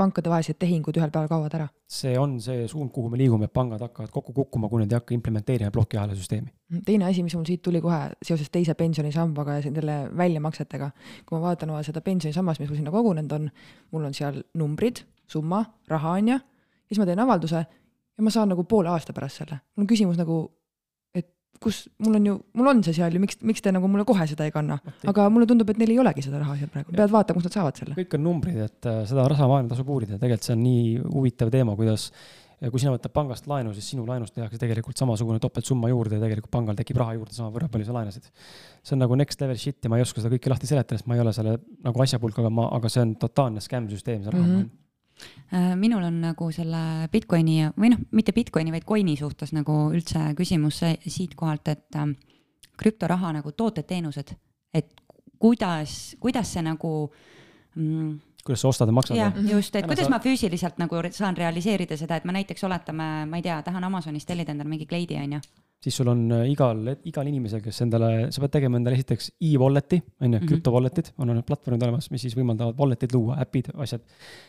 pankadevahelised 0.00 0.58
tehingud 0.60 0.96
ühel 0.96 1.12
päeval 1.12 1.28
kaovad 1.30 1.54
ära. 1.58 1.68
see 1.90 2.14
on 2.18 2.38
see 2.40 2.66
suund, 2.70 2.90
kuhu 2.94 3.10
me 3.12 3.18
liigume, 3.20 3.48
et 3.48 3.52
pangad 3.52 3.82
hakkavad 3.84 4.12
kokku 4.14 4.32
kukkuma, 4.36 4.68
kui 4.70 4.82
nad 4.82 4.92
ei 4.92 4.98
hakka 4.98 5.14
implementeerima 5.16 5.72
plokiahela 5.74 6.16
süsteemi. 6.18 6.52
teine 6.86 7.08
asi, 7.08 7.24
mis 7.26 7.36
mul 7.36 7.46
siit 7.48 7.62
tuli 7.66 7.82
kohe 7.84 8.00
seoses 8.22 8.50
teise 8.50 8.74
pensionisambaga 8.78 9.58
ja 9.58 9.64
selle 9.66 9.98
väljamaksetega, 10.16 10.90
kui 11.26 11.38
ma 11.38 11.42
vaatan 11.48 11.74
seda 11.86 12.04
pensionisammast, 12.06 12.62
mis 12.62 12.70
mul 12.70 12.80
sinna 12.80 12.94
kogunenud 12.94 13.36
on, 13.36 13.50
mul 13.92 14.08
on 14.08 14.16
seal 14.16 14.42
numbrid, 14.54 15.04
summa, 15.28 15.64
raha 15.90 16.16
on 16.20 16.32
ju, 16.34 16.38
siis 16.90 17.00
ma 17.00 17.06
teen 17.08 17.22
avalduse 17.22 17.60
ja 18.20 18.26
ma 18.26 18.32
saan 18.34 18.50
nagu 18.52 18.66
poole 18.68 18.90
aasta 18.92 19.14
pärast 19.16 19.42
selle. 19.42 19.62
mul 19.76 19.86
on 19.86 19.90
küsimus 19.90 20.18
nagu, 20.20 20.42
kus 21.60 21.84
mul 22.00 22.16
on 22.16 22.26
ju, 22.26 22.34
mul 22.56 22.70
on 22.72 22.82
see 22.84 22.96
seal 22.96 23.14
ju, 23.14 23.20
miks, 23.22 23.38
miks 23.44 23.64
te 23.64 23.72
nagu 23.74 23.88
mulle 23.90 24.06
kohe 24.08 24.24
seda 24.28 24.46
ei 24.48 24.52
kanna, 24.54 24.78
aga 25.10 25.26
mulle 25.32 25.48
tundub, 25.48 25.68
et 25.72 25.80
neil 25.80 25.92
ei 25.94 25.98
olegi 26.00 26.24
seda 26.24 26.40
raha 26.40 26.56
seal 26.56 26.70
praegu, 26.72 26.94
pead 26.96 27.12
vaatama, 27.12 27.36
kust 27.36 27.50
nad 27.50 27.56
saavad 27.58 27.80
selle. 27.80 27.96
kõik 27.98 28.16
on 28.16 28.24
numbrid, 28.24 28.60
et 28.64 28.88
äh, 28.88 29.02
seda 29.08 29.26
rasamaailma 29.30 29.72
tasub 29.72 29.90
uurida, 29.92 30.16
tegelikult 30.16 30.48
see 30.48 30.56
on 30.56 30.62
nii 30.64 30.86
huvitav 31.04 31.52
teema, 31.52 31.76
kuidas 31.76 32.08
kui 32.60 32.80
sina 32.80 32.92
võtad 32.92 33.12
pangast 33.16 33.46
laenu, 33.48 33.70
siis 33.72 33.86
sinu 33.92 34.02
laenust 34.08 34.34
tehakse 34.36 34.58
tegelikult 34.60 35.00
samasugune 35.00 35.40
topeltsumma 35.40 35.88
juurde 35.88 36.18
ja 36.18 36.24
tegelikult 36.26 36.52
pangal 36.52 36.76
tekib 36.76 36.98
raha 37.00 37.14
juurde 37.16 37.32
sama 37.32 37.48
võrra, 37.54 37.70
palju 37.72 37.88
sa 37.88 37.94
laenasid. 37.96 38.26
see 38.84 38.96
on 38.96 39.00
nagu 39.00 39.16
next 39.16 39.40
level 39.40 39.56
shit 39.56 39.80
ja 39.80 39.88
ma 39.88 39.96
ei 39.96 40.04
oska 40.04 40.20
seda 40.20 40.32
kõike 40.34 40.52
lahti 40.52 40.68
seletada, 40.68 40.98
sest 41.00 41.08
ma 41.08 41.16
ei 41.16 41.24
ole 41.24 41.32
selle 41.32 41.56
nagu 41.86 42.04
asjapulk, 42.04 42.36
aga 42.42 42.52
ma, 42.52 42.68
aga 42.76 42.92
see 42.92 43.00
on 43.06 43.14
totaalne 43.20 43.64
skämm 43.64 43.88
süsteem, 43.88 44.20
see 44.26 44.34
raha 44.34 44.44
mm. 44.44 44.58
-hmm 44.58 44.79
minul 45.76 46.04
on 46.06 46.20
nagu 46.22 46.50
selle 46.54 47.08
Bitcoini 47.12 47.70
või 47.74 47.92
noh, 47.92 48.02
mitte 48.14 48.32
Bitcoini, 48.36 48.72
vaid 48.74 48.86
coin'i 48.86 49.16
suhtes 49.18 49.54
nagu 49.56 49.90
üldse 49.94 50.30
küsimus 50.38 50.82
siitkohalt, 51.06 51.68
et 51.72 51.98
äh, 51.98 52.12
krüptoraha 52.80 53.34
nagu 53.40 53.52
tooted-teenused, 53.52 54.34
et 54.74 54.92
kuidas, 55.40 56.16
kuidas 56.20 56.52
see 56.54 56.64
nagu 56.64 56.92
mm, 57.74 58.12
kuidas 58.44 58.62
sa 58.64 58.70
ostad 58.70 58.88
ja 58.88 58.96
maksad? 58.96 59.18
jah, 59.18 59.40
just, 59.50 59.74
et 59.76 59.88
kuidas 59.88 60.06
sa... 60.06 60.14
ma 60.14 60.20
füüsiliselt 60.22 60.78
nagu 60.80 61.02
saan 61.16 61.36
realiseerida 61.36 61.98
seda, 62.00 62.20
et 62.20 62.28
ma 62.28 62.36
näiteks 62.36 62.64
oletame, 62.68 63.10
ma 63.30 63.40
ei 63.40 63.44
tea, 63.44 63.58
tahan 63.66 63.84
Amazonist 63.90 64.28
tellida 64.28 64.54
endale 64.54 64.70
mingi 64.72 64.88
kleidi, 64.88 65.18
onju 65.20 65.42
siis 65.80 65.96
sul 65.96 66.10
on 66.12 66.26
äh, 66.34 66.42
igal, 66.52 66.82
igal 67.08 67.28
inimesel, 67.30 67.62
kes 67.64 67.80
endale, 67.86 68.10
sa 68.34 68.42
pead 68.42 68.52
tegema 68.58 68.76
endale 68.76 68.98
esiteks 68.98 69.30
e-wallet'i, 69.48 70.00
on 70.20 70.34
ju, 70.34 70.36
mhm. 70.36 70.50
krüptovallet'id, 70.50 71.12
on 71.20 71.32
need 71.32 71.46
platvormid 71.48 71.86
olemas, 71.86 72.10
mis 72.12 72.26
siis 72.26 72.36
võimaldavad 72.36 72.76
wallet'id 72.80 73.16
luua, 73.16 73.38
äpid, 73.40 73.72
asjad. 73.80 74.04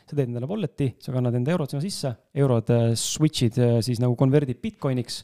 sa 0.09 0.11
teed 0.11 0.27
endale 0.27 0.49
wallet'i, 0.49 0.91
sa 0.99 1.15
kannad 1.15 1.37
enda 1.39 1.55
eurod 1.55 1.71
sinna 1.71 1.83
sisse, 1.85 2.11
eurod 2.43 2.73
äh, 2.75 2.85
switch'id 2.99 3.59
äh, 3.63 3.79
siis 3.85 4.03
nagu 4.03 4.17
convert'id 4.19 4.59
Bitcoiniks 4.61 5.21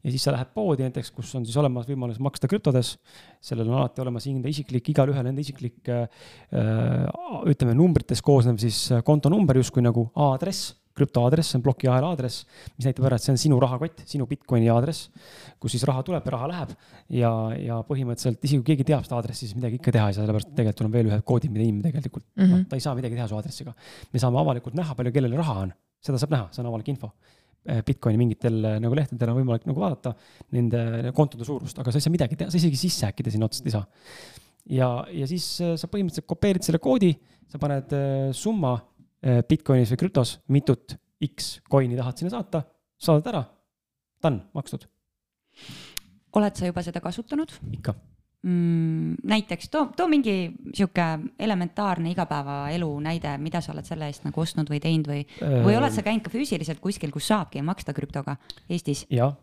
ja 0.00 0.14
siis 0.14 0.24
sa 0.24 0.32
lähed 0.32 0.54
poodi 0.56 0.86
näiteks, 0.86 1.12
kus 1.12 1.34
on 1.36 1.44
siis 1.44 1.60
olemas 1.60 1.88
võimalus 1.90 2.22
maksta 2.24 2.48
krüptodes. 2.48 2.96
sellel 3.44 3.68
on 3.68 3.82
alati 3.82 4.00
olemas 4.00 4.24
enda 4.30 4.48
isiklik, 4.48 4.88
igalühel 4.94 5.28
enda 5.28 5.44
isiklik 5.44 5.90
ütleme 7.52 7.74
numbritest 7.76 8.24
koosnev 8.24 8.56
siis 8.62 8.86
kontonumber 9.04 9.60
justkui 9.60 9.84
nagu 9.84 10.06
aadress 10.16 10.72
krüptoaadress, 11.00 11.50
see 11.50 11.58
on 11.58 11.64
plokiahela 11.66 12.12
aadress, 12.12 12.46
mis 12.76 12.88
näitab 12.88 13.08
ära, 13.08 13.18
et 13.18 13.26
see 13.26 13.34
on 13.34 13.40
sinu 13.40 13.58
rahakott, 13.62 14.04
sinu 14.10 14.28
Bitcoini 14.30 14.70
aadress, 14.72 15.10
kus 15.60 15.74
siis 15.76 15.84
raha 15.88 16.04
tuleb 16.06 16.28
ja 16.28 16.36
raha 16.36 16.50
läheb. 16.52 16.76
ja, 17.16 17.32
ja 17.58 17.80
põhimõtteliselt 17.88 18.44
isegi 18.46 18.60
kui 18.62 18.70
keegi 18.72 18.88
teab 18.92 19.04
seda 19.08 19.18
aadressi, 19.18 19.48
siis 19.48 19.58
midagi 19.58 19.80
ikka 19.80 19.96
teha 19.96 20.10
ei 20.10 20.16
saa, 20.16 20.24
sellepärast 20.24 20.52
et 20.52 20.56
tegelikult 20.60 20.86
on 20.86 20.94
veel 20.94 21.10
ühed 21.10 21.26
koodid, 21.26 21.52
mida 21.54 21.66
inimene 21.66 21.88
tegelikult 21.88 22.24
mm, 22.28 22.44
-hmm. 22.44 22.54
noh, 22.54 22.68
ta 22.70 22.78
ei 22.78 22.84
saa 22.84 22.94
midagi 22.98 23.18
teha 23.18 23.28
su 23.28 23.36
aadressiga. 23.38 23.74
me 24.12 24.22
saame 24.22 24.40
avalikult 24.40 24.78
näha, 24.78 24.94
palju 24.94 25.12
kellel 25.12 25.36
raha 25.40 25.58
on, 25.66 25.72
seda 26.00 26.20
saab 26.22 26.34
näha, 26.36 26.48
see 26.54 26.62
on 26.62 26.70
avalik 26.70 26.88
info. 26.92 27.10
Eh, 27.60 27.82
Bitcoini 27.84 28.16
mingitel 28.16 28.54
eh, 28.64 28.78
nagu 28.80 28.96
lehtedel 28.96 29.34
on 29.34 29.42
võimalik 29.42 29.66
nagu 29.68 29.82
vaadata 29.82 30.14
nende 30.56 31.10
kontode 31.12 31.44
suurust, 31.44 31.76
aga 31.76 31.92
sa 31.92 32.00
ei 32.00 32.04
saa 32.06 32.14
midagi 32.14 32.38
teha, 32.40 32.48
sa 32.48 32.56
isegi 32.56 32.78
sisse 32.80 33.04
häkkida 33.04 33.34
sinna 33.34 33.50
otseselt 33.50 33.68
ei 33.68 33.74
saa. 33.74 33.84
ja, 34.78 34.88
ja 35.12 35.28
siis 35.28 35.48
eh, 35.60 35.74
sa 35.76 35.90
põhimõtteliselt 35.92 36.28
kopeerid 36.30 36.64
selle 36.64 36.80
koodi, 36.80 37.10
sa 37.52 37.60
paned 37.60 37.92
summa 38.32 38.78
Bitcoinis 39.20 39.90
või 39.92 40.00
krüptos, 40.00 40.38
mitut 40.48 40.94
X 41.26 41.58
coin'i 41.70 41.98
tahad 41.98 42.20
sinna 42.20 42.32
saata, 42.32 42.62
saadad 43.00 43.32
ära, 43.32 43.42
done, 44.22 44.46
makstud. 44.56 44.86
oled 46.38 46.56
sa 46.56 46.70
juba 46.70 46.84
seda 46.86 47.02
kasutanud? 47.04 47.52
ikka 47.74 47.94
mm,. 48.42 49.20
näiteks 49.28 49.68
too, 49.68 49.90
too 49.96 50.08
mingi 50.08 50.36
sihuke 50.72 51.06
elementaarne 51.38 52.14
igapäevaelu 52.14 52.90
näide, 53.04 53.36
mida 53.38 53.60
sa 53.60 53.74
oled 53.74 53.88
selle 53.88 54.08
eest 54.08 54.24
nagu 54.24 54.40
ostnud 54.40 54.70
või 54.72 54.80
teinud 54.80 55.10
või, 55.10 55.24
või 55.66 55.76
oled 55.76 55.94
sa 55.94 56.04
käinud 56.06 56.24
ka 56.24 56.32
füüsiliselt 56.32 56.80
kuskil, 56.80 57.12
kus 57.12 57.28
saabki 57.32 57.62
maksta 57.66 57.94
krüptoga 57.96 58.38
Eestis? 58.70 59.04
jah, 59.12 59.34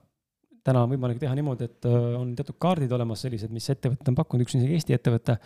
täna 0.68 0.84
on 0.86 0.94
võimalik 0.96 1.22
teha 1.22 1.36
niimoodi, 1.38 1.70
et 1.70 1.90
äh, 1.90 2.08
on 2.18 2.34
teatud 2.38 2.58
kaardid 2.62 2.92
olemas 2.98 3.24
sellised, 3.26 3.54
mis 3.54 3.70
ettevõte 3.74 4.12
on 4.12 4.18
pakkunud, 4.18 4.48
üks 4.48 4.58
on 4.58 4.64
isegi 4.64 4.80
Eesti 4.80 4.98
ettevõte. 4.98 5.38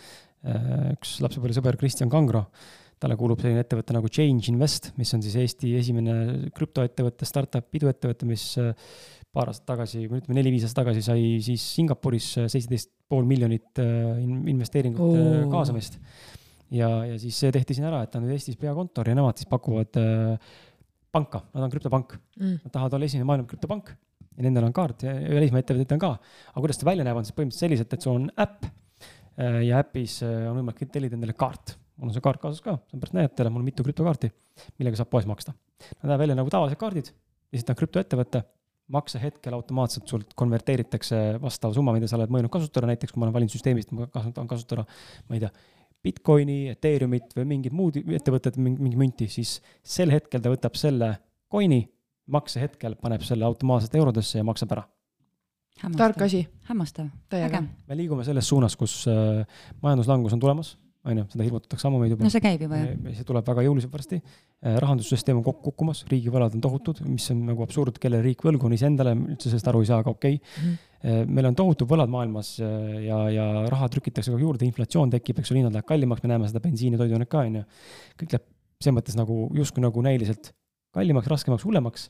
Äh, 0.41 0.93
üks 0.95 1.19
lapsepõlvesõber 1.21 1.77
Kristjan 1.81 2.09
Kangro 2.09 2.47
talle 3.01 3.17
kuulub 3.17 3.41
selline 3.41 3.63
ettevõte 3.63 3.95
nagu 3.95 4.09
Change 4.13 4.51
Invest, 4.51 4.91
mis 4.99 5.11
on 5.15 5.23
siis 5.25 5.37
Eesti 5.41 5.73
esimene 5.79 6.15
krüptoettevõte, 6.55 7.27
startup 7.27 7.77
iduettevõte, 7.77 8.27
mis 8.29 8.43
äh, 8.61 8.73
paar 9.33 9.49
aastat 9.49 9.67
tagasi, 9.71 10.03
või 10.09 10.21
ütleme 10.21 10.37
neli-viis 10.37 10.67
aastat 10.67 10.83
tagasi 10.83 11.05
sai 11.05 11.23
siis 11.45 11.65
Singapuris 11.77 12.27
äh, 12.43 12.49
seitseteist 12.51 12.91
pool 13.09 13.25
miljonit 13.29 13.81
äh, 13.81 14.21
investeeringut 14.53 15.17
oh. 15.17 15.47
kaasamist. 15.53 15.97
ja, 16.69 16.91
ja 17.09 17.17
siis 17.21 17.39
see 17.41 17.53
tehti 17.55 17.77
siin 17.77 17.89
ära, 17.89 18.03
et 18.05 18.13
ta 18.13 18.21
on 18.21 18.27
nüüd 18.27 18.37
Eestis 18.37 18.59
peakontor 18.61 19.09
ja 19.09 19.17
nemad 19.17 19.41
siis 19.41 19.49
pakuvad 19.49 19.97
panka, 21.11 21.43
nad 21.51 21.65
on 21.65 21.73
krüptopank 21.73 22.15
mm.. 22.37 22.61
Nad 22.61 22.71
tahavad 22.71 22.95
olla 22.95 23.09
esimene 23.09 23.27
maailma 23.27 23.49
krüptopank 23.49 23.91
ja 24.37 24.45
nendel 24.45 24.69
on 24.69 24.75
kaart 24.75 25.07
ja 25.09 25.17
välismaa 25.17 25.65
ettevõtetel 25.65 25.97
on 25.97 26.05
ka. 26.05 26.13
aga 26.53 26.63
kuidas 26.63 26.79
ta 26.79 26.87
välja 26.87 27.07
näeb, 27.07 27.17
on 27.17 27.27
siis 27.27 27.35
põhimõtteliselt 27.35 27.65
selliselt, 27.65 27.97
et 27.97 28.05
sul 28.05 28.21
on 28.21 28.29
äpp 28.39 28.69
ja 29.41 29.79
äpis 29.81 30.21
on 30.27 30.59
võimalik 30.59 30.91
tellida 30.91 31.17
endale 31.17 31.33
kaart 31.39 31.79
mul 32.01 32.09
on 32.09 32.15
see 32.17 32.23
kaart 32.25 32.41
kaasas 32.41 32.63
ka, 32.65 32.79
sellepärast 32.89 33.17
näitajale, 33.17 33.53
mul 33.53 33.61
on 33.61 33.69
mitu 33.69 33.85
krüptokaarti, 33.85 34.31
millega 34.81 34.97
saab 34.97 35.11
poes 35.13 35.27
maksta. 35.29 35.53
Nad 36.01 36.09
näevad 36.09 36.23
välja 36.25 36.37
nagu 36.39 36.49
tavalised 36.53 36.79
kaardid 36.81 37.11
ja 37.11 37.59
siis 37.59 37.67
ta 37.67 37.75
on 37.75 37.79
krüptoettevõte, 37.81 38.41
maksehetkel 38.91 39.55
automaatselt 39.55 40.09
sult 40.09 40.33
konverteeritakse 40.35 41.19
vastav 41.41 41.75
summa, 41.75 41.93
mida 41.95 42.09
sa 42.09 42.17
oled 42.17 42.33
mõelnud 42.33 42.51
kasutada, 42.51 42.89
näiteks 42.89 43.13
kui 43.13 43.21
ma 43.21 43.27
olen 43.27 43.37
valinud 43.37 43.53
süsteemist, 43.53 43.93
ma 43.95 44.07
tahan 44.11 44.49
kasutada, 44.49 44.83
ma 45.29 45.37
ei 45.37 45.43
tea, 45.45 45.51
Bitcoini, 46.01 46.71
Ethereumit 46.73 47.35
või 47.37 47.45
mingit 47.53 47.75
muud 47.77 47.99
ettevõtet, 48.01 48.57
mingi 48.57 48.97
münti, 48.97 49.27
siis 49.29 49.59
sel 49.85 50.11
hetkel 50.11 50.41
ta 50.41 50.49
võtab 50.49 50.75
selle 50.79 51.13
coin'i, 51.53 51.83
maksehetkel 52.31 52.97
paneb 53.01 53.23
selle 53.27 53.45
automaatselt 53.45 53.95
eurodesse 53.99 54.39
ja 54.41 54.47
maksab 54.47 54.73
ära. 54.73 54.87
tark 55.97 56.21
asi. 56.25 56.47
hämmastav, 56.67 57.07
äge. 57.37 57.61
me 57.87 57.97
liigume 57.97 58.25
selles 58.25 58.49
suunas, 58.49 58.75
kus 58.75 59.05
äh, 59.07 59.45
majanduslangus 59.81 60.33
on 60.33 60.41
tulemas 60.41 60.75
on 61.01 61.17
ju, 61.17 61.23
seda 61.33 61.45
hirmutatakse 61.47 61.89
meid 61.95 62.13
juba. 62.13 62.25
no 62.25 62.31
see 62.33 62.43
käib 62.43 62.61
juba 62.65 62.77
jah. 62.77 62.93
see 63.17 63.25
tuleb 63.25 63.47
väga 63.47 63.63
jõuliselt 63.65 63.93
varsti. 63.93 64.19
Äh, 64.61 64.77
rahandussüsteem 64.83 65.39
on 65.39 65.45
kokku 65.45 65.71
kukkumas, 65.71 66.03
riigivõlad 66.11 66.53
on 66.57 66.61
tohutud, 66.61 67.01
mis 67.07 67.25
on 67.33 67.41
nagu 67.47 67.65
absurd, 67.65 67.97
kellele 68.01 68.21
riik 68.25 68.45
võlgu 68.45 68.69
on, 68.69 68.75
iseendale 68.77 69.15
üldse 69.17 69.49
sellest 69.49 69.69
aru 69.71 69.81
ei 69.81 69.89
saa, 69.89 70.01
aga 70.05 70.13
okei 70.13 70.37
okay. 70.37 70.61
mm. 70.61 70.77
-hmm. 71.01 71.33
meil 71.33 71.49
on 71.49 71.57
tohutud 71.57 71.89
võlad 71.89 72.13
maailmas 72.13 72.53
äh, 72.61 73.01
ja, 73.07 73.19
ja 73.33 73.49
raha 73.73 73.89
trükitakse 73.89 74.33
kogu 74.33 74.45
juurde, 74.45 74.65
inflatsioon 74.69 75.13
tekib, 75.17 75.41
eks 75.41 75.51
ole, 75.51 75.63
hinnad 75.63 75.73
lähevad 75.73 75.89
kallimaks, 75.89 76.23
me 76.23 76.33
näeme 76.35 76.49
seda 76.51 76.61
bensiini, 76.61 77.01
toiduainet 77.01 77.29
ka, 77.29 77.45
on 77.49 77.61
ju. 77.61 77.67
kõik 78.21 78.37
läheb 78.37 78.49
selles 78.81 78.97
mõttes 78.97 79.17
nagu 79.17 79.43
justkui 79.57 79.81
nagu 79.81 80.01
näiliselt 80.05 80.53
kallimaks, 80.93 81.29
raskemaks, 81.31 81.65
hullemaks 81.65 82.09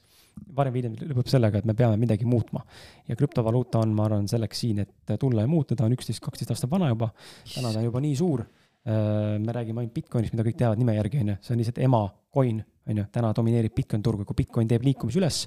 varem 0.55 0.73
või 0.73 0.81
hiljem 0.81 0.93
lõpeb 1.11 1.27
sellega, 1.29 1.59
et 1.59 1.67
me 1.67 1.73
peame 1.77 1.99
midagi 1.99 2.25
muutma. 2.25 2.63
ja 3.07 3.15
krüptovaluuta 3.15 3.79
on, 3.79 3.91
ma 3.95 4.07
arvan, 4.07 4.27
selleks 4.31 4.63
siin, 4.63 4.79
et 4.79 5.13
tulla 5.19 5.43
ja 5.43 5.47
muuta, 5.47 5.75
ta 5.75 5.85
on 5.85 5.93
üksteist, 5.95 6.23
kaksteist 6.23 6.51
aastat 6.51 6.71
vana 6.71 6.89
juba. 6.89 7.11
täna 7.53 7.71
ta 7.71 7.79
on 7.79 7.85
juba 7.85 8.01
nii 8.03 8.15
suur 8.15 8.43
Äh, 8.43 8.60
me 8.85 9.53
räägime 9.53 9.83
ainult 9.83 9.93
Bitcoinist, 9.93 10.33
mida 10.33 10.45
kõik 10.47 10.57
teavad 10.57 10.79
nime 10.81 10.95
järgi, 10.95 11.19
on 11.21 11.27
ju, 11.29 11.35
see 11.45 11.53
on 11.53 11.59
lihtsalt 11.61 11.81
ema 11.85 11.99
coin, 12.33 12.61
on 12.89 13.01
ju, 13.01 13.05
täna 13.13 13.29
domineerib 13.37 13.75
Bitcoin 13.77 14.03
turgu, 14.03 14.25
kui 14.25 14.39
Bitcoin 14.41 14.69
teeb 14.69 14.85
liikumise 14.85 15.19
üles, 15.21 15.41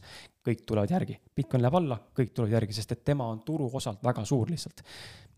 kõik 0.46 0.62
tulevad 0.68 0.92
järgi. 0.94 1.16
Bitcoin 1.34 1.64
läheb 1.64 1.78
alla, 1.80 1.98
kõik 2.16 2.34
tulevad 2.34 2.54
järgi, 2.58 2.76
sest 2.76 2.94
et 2.94 3.04
tema 3.06 3.26
on 3.32 3.40
turuosalt 3.46 4.04
väga 4.04 4.24
suur 4.28 4.52
lihtsalt. 4.52 4.84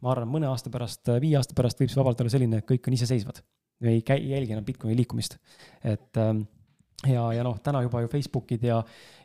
ma 0.05 0.11
arvan, 0.13 0.29
mõne 0.29 0.51
aasta 0.51 0.71
pärast, 0.71 1.09
viie 1.23 1.39
aasta 1.39 1.57
pärast 1.57 1.81
võib 1.81 1.89
see 1.89 2.01
vabalt 2.03 2.21
olla 2.21 2.33
selline, 2.35 2.61
et 2.61 2.69
kõik 2.69 2.89
on 2.89 2.99
iseseisvad. 2.99 3.41
ei 3.81 4.03
käi, 4.03 4.21
jälgi 4.29 4.53
enam 4.53 4.65
Bitcoini 4.65 4.97
liikumist. 4.97 5.39
et 5.85 6.17
ähm, 6.17 6.45
ja, 7.05 7.27
ja 7.37 7.45
noh, 7.45 7.59
täna 7.63 7.83
juba 7.85 8.01
ju 8.05 8.09
Facebookid 8.11 8.63
ja, 8.65 8.79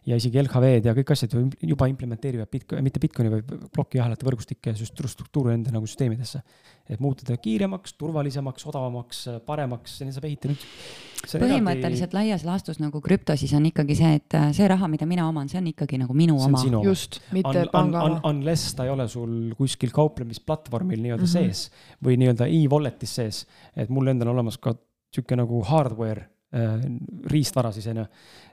ja 0.08 0.18
isegi 0.20 0.42
LHV-d 0.42 0.90
ja 0.90 0.94
kõik 0.98 1.14
asjad 1.14 1.36
ju 1.36 1.44
juba 1.72 1.88
implementeerivad 1.88 2.50
Bitcoin, 2.52 2.84
mitte 2.84 3.00
Bitcoini, 3.00 3.32
vaid 3.32 3.54
plokiahelate 3.72 4.28
võrgustikke 4.28 4.74
ja 4.74 4.88
struktuuri 4.90 5.54
enda 5.56 5.72
nagu 5.72 5.88
süsteemidesse. 5.88 6.42
et 6.92 7.00
muutuda 7.00 7.38
kiiremaks, 7.40 7.94
turvalisemaks, 7.96 8.66
odavamaks, 8.68 9.22
paremaks, 9.46 10.02
nii 10.04 10.16
saab 10.16 10.28
ehitada 10.28 10.52
nüüd. 10.52 10.66
põhimõtteliselt 11.46 12.10
eraldi... 12.10 12.18
laias 12.18 12.44
laastus 12.44 12.82
nagu 12.84 13.00
krüpto 13.02 13.38
siis 13.40 13.54
on 13.56 13.70
ikkagi 13.70 13.96
see, 13.96 14.12
et 14.20 14.36
äh, 14.36 14.50
see 14.58 14.68
raha, 14.68 14.90
mida 14.92 15.08
mina 15.08 15.30
oman, 15.30 15.48
see 15.48 15.62
on 15.62 15.72
ikkagi 15.72 16.02
nagu 16.02 16.18
minu 16.18 16.36
oma. 16.42 16.66
just, 16.84 17.22
mitte 17.32 17.68
panga 17.72 18.04
oma. 18.04 18.20
Unless 18.28 18.76
ta 18.76 18.90
ei 18.90 18.92
ole 18.92 19.08
sul 19.08 19.56
kuskil 19.56 19.96
kauplemisplatvormil 19.96 21.00
nii-öelda 21.00 21.24
mm 21.24 21.32
-hmm. 21.32 21.56
sees 21.56 22.04
või 22.04 22.20
nii-öelda 22.20 22.50
e-wallet'is 22.52 23.16
sees, 23.22 23.46
et 23.76 23.90
mul 23.90 24.12
endal 24.12 24.34
on 24.34 24.42
olemas 24.42 24.60
ka 24.60 24.76
sihuke 25.14 25.40
nagu 25.40 25.64
hardware 25.68 26.28
riistvara 27.32 27.72
siis 27.72 27.88
on 27.88 28.02
ju. 28.02 28.06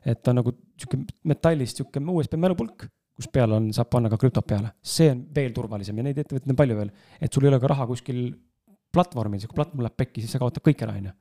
et 0.07 0.23
ta 0.23 0.31
on 0.31 0.41
nagu 0.43 0.55
sihuke 0.79 1.01
metallist 1.27 1.81
sihuke 1.81 2.03
USB 2.15 2.39
mälupulk, 2.39 2.87
kus 3.19 3.31
peale 3.33 3.57
on, 3.59 3.73
saab 3.75 3.91
panna 3.91 4.11
ka 4.13 4.19
krüptot 4.21 4.47
peale. 4.47 4.75
see 4.83 5.11
on 5.11 5.25
veel 5.35 5.55
turvalisem 5.55 5.97
ja 5.99 6.07
neid 6.07 6.21
ettevõtteid 6.23 6.55
on 6.55 6.61
palju 6.61 6.77
veel, 6.79 6.93
et 7.21 7.33
sul 7.33 7.47
ei 7.47 7.51
ole 7.51 7.59
ka 7.63 7.73
raha 7.75 7.89
kuskil 7.91 8.29
platvormil, 8.95 9.43
kui 9.45 9.57
platvorm 9.57 9.85
läheb 9.85 9.97
pekki, 10.01 10.23
siis 10.25 10.33
sa 10.33 10.41
kaotad 10.41 10.65
kõik 10.65 10.83
ära, 10.87 10.95
on 10.97 11.09
ju. 11.11 11.15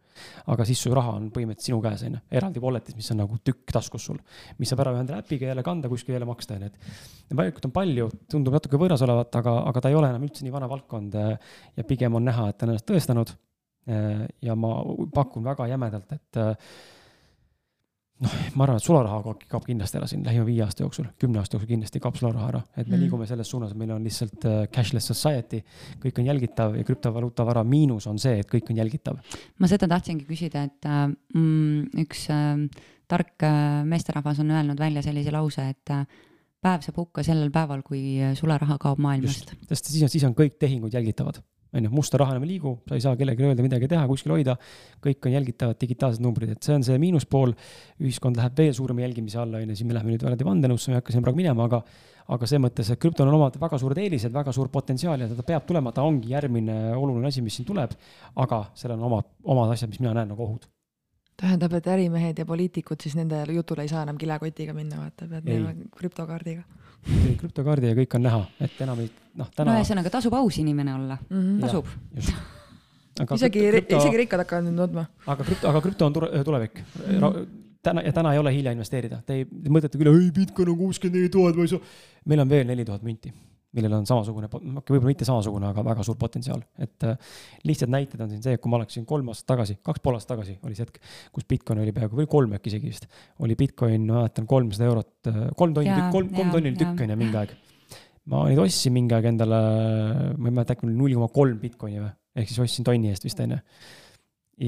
aga 0.53 0.67
siis 0.69 0.79
su 0.85 0.93
raha 0.93 1.15
on 1.17 1.27
põhimõtteliselt 1.33 1.71
sinu 1.71 1.81
käes, 1.83 2.05
on 2.07 2.15
ju, 2.15 2.21
eraldi 2.39 2.61
wallet'is, 2.63 2.95
mis 2.97 3.09
on 3.13 3.19
nagu 3.23 3.39
tükk 3.43 3.73
taskus 3.75 4.05
sul. 4.07 4.21
mis 4.61 4.71
saab 4.71 4.85
ära 4.85 4.93
ühendada 4.95 5.19
äpiga 5.25 5.49
jälle 5.49 5.65
kanda, 5.65 5.89
kuskil 5.89 6.15
jälle 6.15 6.29
maksta, 6.29 6.55
on 6.55 6.67
ju, 6.67 6.71
et. 6.71 7.35
valikut 7.41 7.67
on 7.67 7.73
palju, 7.75 8.07
tundub 8.31 8.55
natuke 8.55 8.79
võõras 8.79 9.03
olevat, 9.03 9.35
aga, 9.41 9.57
aga 9.73 9.83
ta 9.83 9.91
ei 9.91 9.99
ole 9.99 10.13
enam 10.13 10.29
üldse 10.29 10.45
nii 10.45 10.53
vana 10.53 10.69
valdkond. 10.69 11.19
ja 11.75 11.89
pigem 11.89 12.15
on 12.15 12.29
näha, 12.29 12.49
et 12.49 12.57
ta 12.57 12.65
on 12.65 12.75
ennast 12.75 12.87
tõestanud 12.87 13.35
Äh, 13.35 13.46
ja 13.87 14.55
ma 14.59 14.71
pakun 15.13 15.45
väga 15.47 15.67
jämedalt, 15.71 16.11
et 16.11 16.39
äh, 16.41 16.71
noh, 18.23 18.35
ma 18.57 18.65
arvan, 18.65 18.79
et 18.79 18.85
sularaha 18.85 19.33
kaob 19.49 19.65
kindlasti 19.67 19.99
ära 19.99 20.09
siin 20.09 20.23
lähima 20.25 20.45
viie 20.47 20.63
aasta 20.65 20.83
jooksul, 20.83 21.09
kümne 21.21 21.41
aasta 21.41 21.57
jooksul 21.57 21.71
kindlasti 21.71 22.01
kaob 22.03 22.17
sularaha 22.19 22.49
ära, 22.51 22.61
et 22.75 22.85
me 22.87 22.95
mm. 22.95 23.01
liigume 23.03 23.27
selles 23.29 23.49
suunas, 23.51 23.73
meil 23.77 23.93
on 23.95 24.05
lihtsalt 24.05 24.47
äh, 24.49 24.59
cashless 24.73 25.11
society, 25.13 25.61
kõik 26.03 26.21
on 26.21 26.29
jälgitav 26.31 26.77
ja 26.77 26.85
krüptovaluutavara 26.87 27.63
miinus 27.67 28.09
on 28.09 28.21
see, 28.21 28.39
et 28.41 28.49
kõik 28.51 28.71
on 28.73 28.81
jälgitav. 28.81 29.19
ma 29.61 29.69
seda 29.71 29.89
tahtsingi 29.91 30.25
küsida, 30.29 30.65
et 30.67 30.87
mm, 30.89 31.91
üks 32.05 32.27
äh, 32.33 32.63
tark 33.09 33.45
äh, 33.45 33.83
meesterahvas 33.89 34.41
on 34.43 34.55
öelnud 34.55 34.81
välja 34.81 35.05
sellise 35.05 35.33
lause, 35.35 35.67
et 35.75 35.93
äh, 35.93 36.07
päev 36.63 36.85
saab 36.85 36.97
hukka 37.03 37.25
sellel 37.25 37.53
päeval, 37.53 37.85
kui 37.85 38.17
sularaha 38.39 38.79
kaob 38.81 39.01
maailmast. 39.03 39.53
sest 39.69 39.93
siis 39.93 40.07
on, 40.07 40.15
siis 40.15 40.25
on 40.27 40.33
kõik 40.37 40.57
tehingud 40.59 40.97
jälgitavad 40.97 41.43
on 41.73 41.87
ju, 41.87 41.91
musta 41.93 42.19
raha 42.21 42.35
enam 42.35 42.45
ei 42.45 42.53
liigu, 42.53 42.73
sa 42.87 42.97
ei 42.97 43.03
saa 43.03 43.15
kellelegi 43.19 43.45
öelda 43.47 43.65
midagi 43.65 43.89
teha, 43.91 44.05
kuskil 44.09 44.33
hoida. 44.35 44.57
kõik 45.03 45.27
on 45.27 45.35
jälgitavad 45.35 45.79
digitaalsed 45.81 46.23
numbrid, 46.23 46.53
et 46.55 46.63
see 46.63 46.75
on 46.75 46.85
see 46.85 46.99
miinuspool. 47.01 47.53
ühiskond 48.01 48.39
läheb 48.39 48.57
veel 48.57 48.73
suurema 48.73 49.03
jälgimise 49.05 49.41
alla, 49.41 49.57
on 49.57 49.73
ju, 49.73 49.79
siin 49.79 49.87
me 49.87 49.97
läheme 49.97 50.13
nüüd 50.13 50.23
eraldi 50.23 50.47
vandenõusse, 50.47 50.91
ma 50.91 50.97
ei 50.97 51.01
hakka 51.01 51.15
siin 51.15 51.25
praegu 51.25 51.41
minema, 51.41 51.67
aga. 51.67 51.83
aga 52.27 52.47
selles 52.47 52.63
mõttes, 52.65 52.89
et 52.91 52.99
krüptol 52.99 53.29
on 53.29 53.37
omad 53.37 53.59
väga 53.59 53.77
suured 53.79 53.99
eelised, 54.03 54.33
väga 54.33 54.51
suur 54.51 54.67
potentsiaal 54.71 55.21
ja 55.23 55.29
ta 55.31 55.45
peab 55.47 55.67
tulema, 55.67 55.93
ta 55.95 56.03
ongi 56.03 56.33
järgmine 56.33 56.95
oluline 56.95 57.27
asi, 57.27 57.41
mis 57.41 57.55
siin 57.55 57.67
tuleb. 57.67 57.93
aga 58.35 58.65
sellel 58.75 58.99
on 58.99 59.11
omad, 59.11 59.31
omad 59.43 59.71
asjad, 59.71 59.89
mis 59.89 60.03
mina 60.03 60.13
näen 60.13 60.35
nagu 60.35 60.43
ohud 60.43 60.67
tähendab, 61.37 61.73
et 61.77 61.87
ärimehed 61.87 62.39
ja 62.41 62.45
poliitikud 62.45 63.01
siis 63.03 63.15
nende 63.15 63.43
jutule 63.53 63.85
ei 63.85 63.91
saa 63.91 64.01
enam 64.07 64.17
kilekotiga 64.17 64.73
minna, 64.73 65.03
vaata, 65.03 65.27
pead 65.29 65.45
minema 65.45 65.73
krüptokaardiga 65.97 66.63
krüptokaardi 67.41 67.91
ja 67.91 67.97
kõik 67.97 68.15
on 68.17 68.25
näha, 68.25 68.41
et 68.63 68.81
enam 68.83 69.01
ei, 69.03 69.09
noh, 69.39 69.49
täna. 69.55 69.71
no 69.71 69.79
ühesõnaga 69.79 70.11
tasub 70.13 70.35
aus 70.37 70.57
inimene 70.61 70.95
olla 70.95 71.17
mm, 71.29 71.37
-hmm. 71.37 71.61
tasub. 71.63 71.87
isegi 73.37 73.63
krüpto..., 73.69 74.01
isegi 74.01 74.21
rikkad 74.23 74.43
hakkavad 74.43 74.67
nüüd 74.67 74.81
nutma. 74.81 75.05
aga 75.25 75.47
krüpto, 75.47 75.69
aga 75.71 75.81
krüpto 75.85 76.09
on 76.09 76.17
tulevik 76.17 76.81
mm. 76.81 77.19
-hmm. 77.19 77.47
täna 77.83 78.03
ja 78.05 78.13
täna 78.13 78.33
ei 78.33 78.39
ole 78.39 78.53
hilja 78.53 78.71
investeerida, 78.75 79.21
te 79.25 79.41
ei, 79.41 79.45
te 79.45 79.69
mõtlete 79.69 79.97
küll, 79.97 80.13
ei 80.13 80.31
Bitcoin 80.31 80.73
on 80.73 80.77
kuuskümmend 80.77 81.21
neli 81.21 81.29
tuhat, 81.29 81.55
ma 81.55 81.67
ei 81.67 81.67
saa. 81.75 81.79
meil 82.25 82.39
on 82.39 82.49
veel 82.49 82.67
neli 82.67 82.85
tuhat 82.85 83.03
münti 83.03 83.33
millel 83.77 83.93
on 83.99 84.07
samasugune, 84.09 84.49
võib-olla 84.51 85.09
mitte 85.09 85.27
samasugune, 85.27 85.69
aga 85.71 85.83
väga 85.85 86.05
suur 86.05 86.17
potentsiaal. 86.19 86.63
et 86.83 87.05
äh, 87.07 87.35
lihtsad 87.67 87.91
näited 87.93 88.21
on 88.23 88.31
siin 88.31 88.43
see, 88.43 88.57
et 88.57 88.63
kui 88.63 88.71
ma 88.73 88.79
oleksin 88.79 89.05
kolm 89.09 89.29
aastat 89.31 89.49
tagasi, 89.53 89.77
kaks 89.85 90.03
pool 90.03 90.17
aastat 90.17 90.33
tagasi 90.35 90.57
oli 90.67 90.77
see 90.77 90.87
hetk, 90.87 90.99
kus 91.35 91.47
Bitcoin 91.49 91.83
oli 91.83 91.93
peaaegu, 91.95 92.19
või 92.19 92.29
kolm 92.31 92.57
äkki 92.57 92.71
isegi 92.73 92.91
vist, 92.91 93.07
oli 93.45 93.57
Bitcoin, 93.59 94.07
ma 94.09 94.23
mäletan, 94.23 94.47
kolmsada 94.49 94.89
eurot, 94.89 95.13
äh, 95.31 95.41
kolm 95.59 95.77
tonni, 95.77 95.97
kolm, 96.13 96.31
kolm 96.35 96.53
tonni 96.55 96.73
oli 96.73 96.81
tükk, 96.81 97.05
on 97.05 97.13
ju, 97.13 97.19
mingi 97.19 97.41
aeg. 97.43 97.53
ma 98.31 98.43
neid 98.49 98.63
ostsin 98.63 98.95
mingi 98.95 99.15
aeg 99.17 99.29
endale, 99.33 99.61
ma 100.33 100.49
ei 100.49 100.57
mäleta, 100.57 100.75
äkki 100.75 100.89
null 100.91 101.15
koma 101.19 101.31
kolm 101.35 101.61
Bitcoini 101.61 102.03
või, 102.03 102.11
ehk 102.41 102.51
siis 102.51 102.65
ostsin 102.65 102.87
tonni 102.87 103.13
eest 103.13 103.27
vist, 103.27 103.39
on 103.45 103.57
ju. 103.57 103.61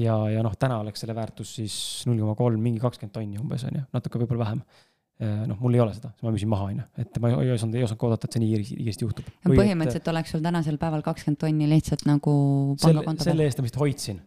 Ja, 0.00 0.14
ja 0.30 0.44
noh, 0.46 0.52
täna 0.54 0.76
oleks 0.84 1.02
selle 1.02 1.16
väärtus 1.18 1.56
siis 1.58 1.74
null 2.06 2.22
koma 2.22 2.36
kolm, 2.38 2.62
mingi 2.62 2.78
kakskümmend 2.82 3.16
tonni 3.16 3.40
umbes 3.42 3.66
on 3.66 3.80
ju, 3.80 3.88
natuke 3.96 4.22
võib-olla 4.22 4.44
vähem. 4.44 4.62
Äh, 4.62 4.89
noh, 5.20 5.58
mul 5.60 5.76
ei 5.76 5.82
ole 5.84 5.92
seda, 5.96 6.12
siis 6.16 6.26
ma 6.26 6.32
müüsin 6.34 6.50
maha, 6.50 6.70
on 6.70 6.80
ju, 6.80 6.86
et 7.02 7.20
ma 7.20 7.32
ei 7.34 7.52
osanud, 7.52 7.76
ei 7.76 7.84
osanud 7.84 8.06
oodata, 8.08 8.28
et 8.28 8.36
see 8.36 8.42
nii 8.44 8.60
kiiresti 8.70 9.06
juhtub. 9.06 9.30
põhimõtteliselt 9.46 10.02
et, 10.02 10.12
oleks 10.14 10.34
sul 10.34 10.44
tänasel 10.44 10.80
päeval 10.80 11.04
kakskümmend 11.04 11.40
tonni 11.42 11.68
lihtsalt 11.70 12.06
nagu 12.08 12.34
pangakonto 12.80 13.24
peal. 13.24 13.32
selle 13.32 13.48
eest 13.48 13.60
ma 13.60 13.68
vist 13.68 13.80
hoidsin 13.80 14.22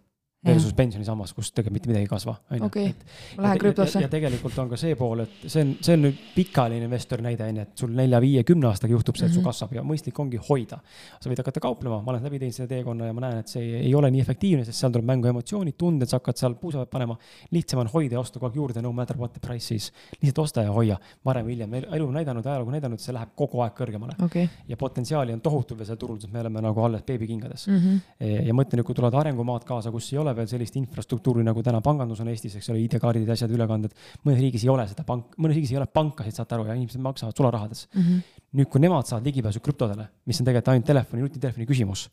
versus 0.45 0.73
pensionisammas, 0.75 1.33
kus 1.33 1.51
tegelikult 1.51 1.73
mitte 1.77 1.89
midagi 1.89 2.05
ei 2.05 2.09
kasva. 2.11 2.35
okei, 2.65 2.89
lähen 3.37 3.59
krüptosse. 3.61 4.01
ja 4.03 4.09
tegelikult 4.11 4.57
on 4.59 4.69
ka 4.71 4.79
see 4.79 4.95
pool, 4.99 5.23
et 5.23 5.45
see 5.47 5.63
on, 5.63 5.73
see 5.81 5.95
on 5.95 6.03
nüüd 6.07 6.19
pikaajaline 6.35 6.87
investori 6.89 7.23
näide 7.23 7.47
on 7.47 7.59
ju, 7.59 7.65
et 7.67 7.83
sul 7.83 7.93
nelja-viie-kümne 7.95 8.67
aastaga 8.67 8.95
juhtub 8.95 9.19
see, 9.19 9.29
et 9.29 9.35
sul 9.35 9.41
mhm. 9.41 9.49
kasvab 9.49 9.75
ja 9.77 9.83
mõistlik 9.87 10.19
ongi 10.19 10.41
hoida. 10.49 10.79
sa 11.19 11.31
võid 11.31 11.39
hakata 11.39 11.63
kauplema, 11.63 12.01
ma 12.03 12.13
olen 12.13 12.27
läbi 12.27 12.41
teinud 12.41 12.57
selle 12.57 12.71
teekonna 12.71 13.07
ja 13.07 13.15
ma 13.15 13.25
näen, 13.25 13.39
et 13.43 13.53
see 13.53 13.79
ei, 13.79 13.93
ole 13.95 14.11
nii 14.11 14.23
efektiivne, 14.23 14.65
sest 14.67 14.83
seal 14.83 14.93
tuleb 14.93 15.07
mängu 15.07 15.31
emotsioonid, 15.31 15.77
tunded, 15.79 16.11
sa 16.11 16.19
hakkad 16.19 16.39
seal 16.41 16.57
puusa 16.59 16.85
panema. 16.91 17.17
lihtsam 17.55 17.83
on 17.83 17.91
hoida 17.93 18.17
ja 18.17 18.23
osta 18.23 18.39
kogu 18.39 18.51
aeg 18.51 18.59
juurde, 18.59 18.83
no 18.83 18.91
matter 18.91 19.17
what 19.17 19.33
the 19.33 19.43
price 19.43 19.75
is. 19.75 19.91
lihtsalt 20.19 20.43
osta 20.43 20.67
ja 20.67 20.75
hoia, 20.75 20.99
varem 21.25 21.47
või 21.47 21.55
hiljem, 21.55 21.79
elu 21.83 22.07
on 22.07 22.19
näidanud, 22.19 22.45
ajalugu 22.45 22.75
näidanud, 22.75 22.99
see 22.99 23.15
läheb 23.15 23.31
kogu 23.39 23.63
aeg 23.63 23.75
kõrgemale 23.77 24.17
okay.. 24.23 24.49
ja 24.67 24.77
potentsiaali 24.77 25.33
on 25.33 25.41
tohutult 25.41 25.79
veel 25.79 25.87
seal 25.87 26.01
turul, 26.01 26.19
sest 26.19 26.33
me 26.33 26.41
oleme 26.43 26.61
nagu 26.63 26.83
alles 26.83 27.03
beebikingades 27.07 27.67
mm. 27.67 27.79
-hmm. 27.79 28.33
ja 28.49 28.53
mõtlen, 28.57 28.83
kui 28.83 28.95
tulevad 28.95 29.19
arengumaad 29.21 29.65
kaasa, 29.67 29.91
kus 29.91 30.11
ei 30.13 30.19
ole 30.19 30.32
veel 30.37 30.47
sellist 30.47 30.75
infrastruktuuri 30.79 31.13
infrastruktuuri, 31.13 31.43
nagu 31.45 31.63
täna 31.63 31.81
pangandus 31.83 32.21
on 32.23 32.29
Eestis, 32.31 32.57
eks 32.57 32.69
ole, 32.71 32.83
ID-kaardid 32.83 33.27
ja 33.27 33.33
asjad, 33.37 33.51
ülekanded. 33.53 33.93
mõnes 34.25 34.41
riigis 34.41 34.63
ei 34.63 34.69
ole 34.69 34.85
seda 34.87 35.05
pank, 35.07 35.35
mõnes 35.37 35.57
riigis 35.57 35.71
ei 35.73 35.79
ole 35.79 35.87
pankasid, 35.87 36.35
saate 36.35 36.55
aru, 36.55 36.67
ja 36.67 36.75
inimesed 36.77 37.01
maksavad 37.01 37.37
sularahades 37.37 37.87
mm. 37.93 38.01
-hmm. 38.01 38.41
nüüd, 38.59 38.69
kui 38.69 38.81
nemad 38.81 39.07
saavad 39.07 39.25
ligipääsu 39.25 39.59
krüptodele, 39.59 40.07
mis 40.25 40.39
on 40.39 40.45
tegelikult 40.45 40.73
ainult 40.73 40.85
telefoni, 40.85 41.21
nutitelefoni 41.23 41.65
küsimus. 41.65 42.09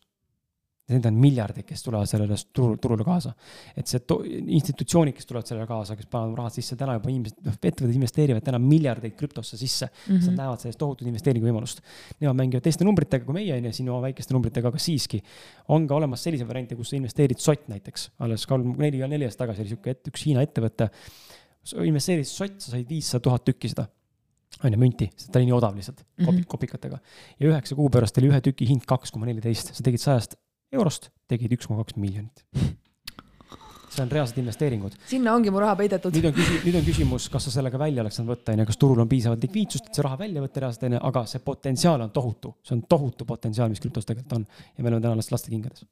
Need 0.90 1.06
on 1.08 1.18
miljardid, 1.20 1.64
kes 1.68 1.84
tulevad 1.86 2.08
sellele 2.10 2.36
turul, 2.56 2.76
turule 2.82 3.04
kaasa. 3.06 3.32
et 3.76 3.90
see 3.90 4.00
institutsioonid, 4.58 5.14
kes 5.16 5.28
tulevad 5.28 5.48
sellele 5.48 5.66
kaasa, 5.68 5.96
kes 5.98 6.08
panevad 6.10 6.40
rahad 6.42 6.56
sisse, 6.56 6.76
täna 6.80 6.96
juba 6.98 7.12
inimesed, 7.12 7.38
noh, 7.46 7.56
ettevõtted 7.56 7.96
investeerivad 7.96 8.46
täna 8.46 8.60
miljardeid 8.62 9.16
krüptosse 9.18 9.58
sisse 9.60 9.86
mm. 9.86 10.16
-hmm. 10.16 10.26
Nad 10.30 10.42
näevad 10.42 10.64
sellest 10.64 10.78
tohutut 10.80 11.08
investeeringuvõimalust. 11.08 11.80
Nemad 12.20 12.36
mängivad 12.42 12.66
teiste 12.66 12.84
numbritega 12.84 13.24
kui 13.24 13.34
meie, 13.34 13.56
on 13.56 13.70
ju, 13.70 13.72
sinu 13.72 14.00
väikeste 14.02 14.34
numbritega, 14.34 14.68
aga 14.68 14.78
siiski 14.78 15.22
on 15.68 15.86
ka 15.86 15.94
olemas 15.94 16.22
selliseid 16.22 16.48
variante, 16.48 16.76
kus 16.76 16.90
sa 16.90 16.96
investeerid 16.96 17.38
sott 17.38 17.68
näiteks. 17.68 18.10
alles 18.18 18.46
kolm, 18.46 18.74
neli, 18.78 18.98
neli 19.06 19.24
aastat 19.24 19.46
tagasi 19.46 19.62
oli 19.62 19.74
sihuke, 19.74 19.90
et 19.90 20.12
üks 20.12 20.26
Hiina 20.26 20.42
ettevõte 20.42 20.90
investeerisid 21.84 22.34
sott, 22.34 22.60
sa 22.60 22.74
said 22.74 22.88
viissada 22.88 23.22
tuhat 23.22 23.44
tükki 23.44 23.68
seda 23.68 23.86
on 24.64 24.74
ju, 24.74 24.80
münti, 24.80 25.08
sest 25.14 25.30
ta 25.32 25.40
oli 25.40 25.48
nii 25.48 25.56
odav 25.56 25.76
lihtsalt 25.76 26.02
mm, 26.02 26.26
-hmm. 26.26 26.46
kopikatega. 26.50 26.98
ja 27.40 27.48
üheksa 27.48 27.76
kuu 27.78 27.90
pärast 27.90 28.18
oli 28.18 28.30
ühe 28.30 28.40
tüki 28.44 28.68
hind 28.68 28.84
kaks 28.86 29.12
koma 29.14 29.26
neliteist, 29.26 29.74
sa 29.74 29.84
tegid 29.86 30.02
sajast 30.02 30.36
eurost, 30.72 31.10
tegid 31.30 31.56
üks 31.56 31.68
koma 31.68 31.84
kaks 31.84 31.98
miljonit. 32.00 32.44
see 33.90 34.04
on 34.04 34.10
reaalsed 34.12 34.38
investeeringud. 34.38 34.94
sinna 35.10 35.34
ongi 35.34 35.50
mu 35.50 35.62
raha 35.62 35.74
peidetud. 35.80 36.14
nüüd 36.14 36.30
on 36.30 36.36
küsimus, 36.36 36.62
nüüd 36.68 36.78
on 36.78 36.86
küsimus, 36.86 37.26
kas 37.32 37.48
sa 37.48 37.56
sellega 37.58 37.80
välja 37.80 38.04
oleks 38.04 38.20
saanud 38.20 38.36
võtta, 38.36 38.54
on 38.54 38.62
ju, 38.62 38.68
kas 38.70 38.80
turul 38.84 39.02
on 39.02 39.10
piisavalt 39.10 39.48
likviidsust, 39.48 39.90
et 39.90 39.98
see 39.98 40.06
raha 40.06 40.20
välja 40.20 40.44
võtta 40.44 40.62
reaalselt, 40.64 40.86
on 40.86 40.96
ju, 40.98 41.02
aga 41.10 41.24
see 41.32 41.42
potentsiaal 41.50 42.06
on 42.06 42.14
tohutu, 42.14 42.54
see 42.62 42.76
on 42.78 42.86
tohutu 42.94 43.26
potentsiaal, 43.26 43.72
mis 43.72 43.82
krüptos 43.82 44.06
tegelikult 44.06 44.38
on 44.38 44.46
ja 44.46 44.84
me 44.84 44.88
oleme 44.92 45.02
täna 45.02 45.18
alles 45.18 45.32
lastekingades. 45.34 45.86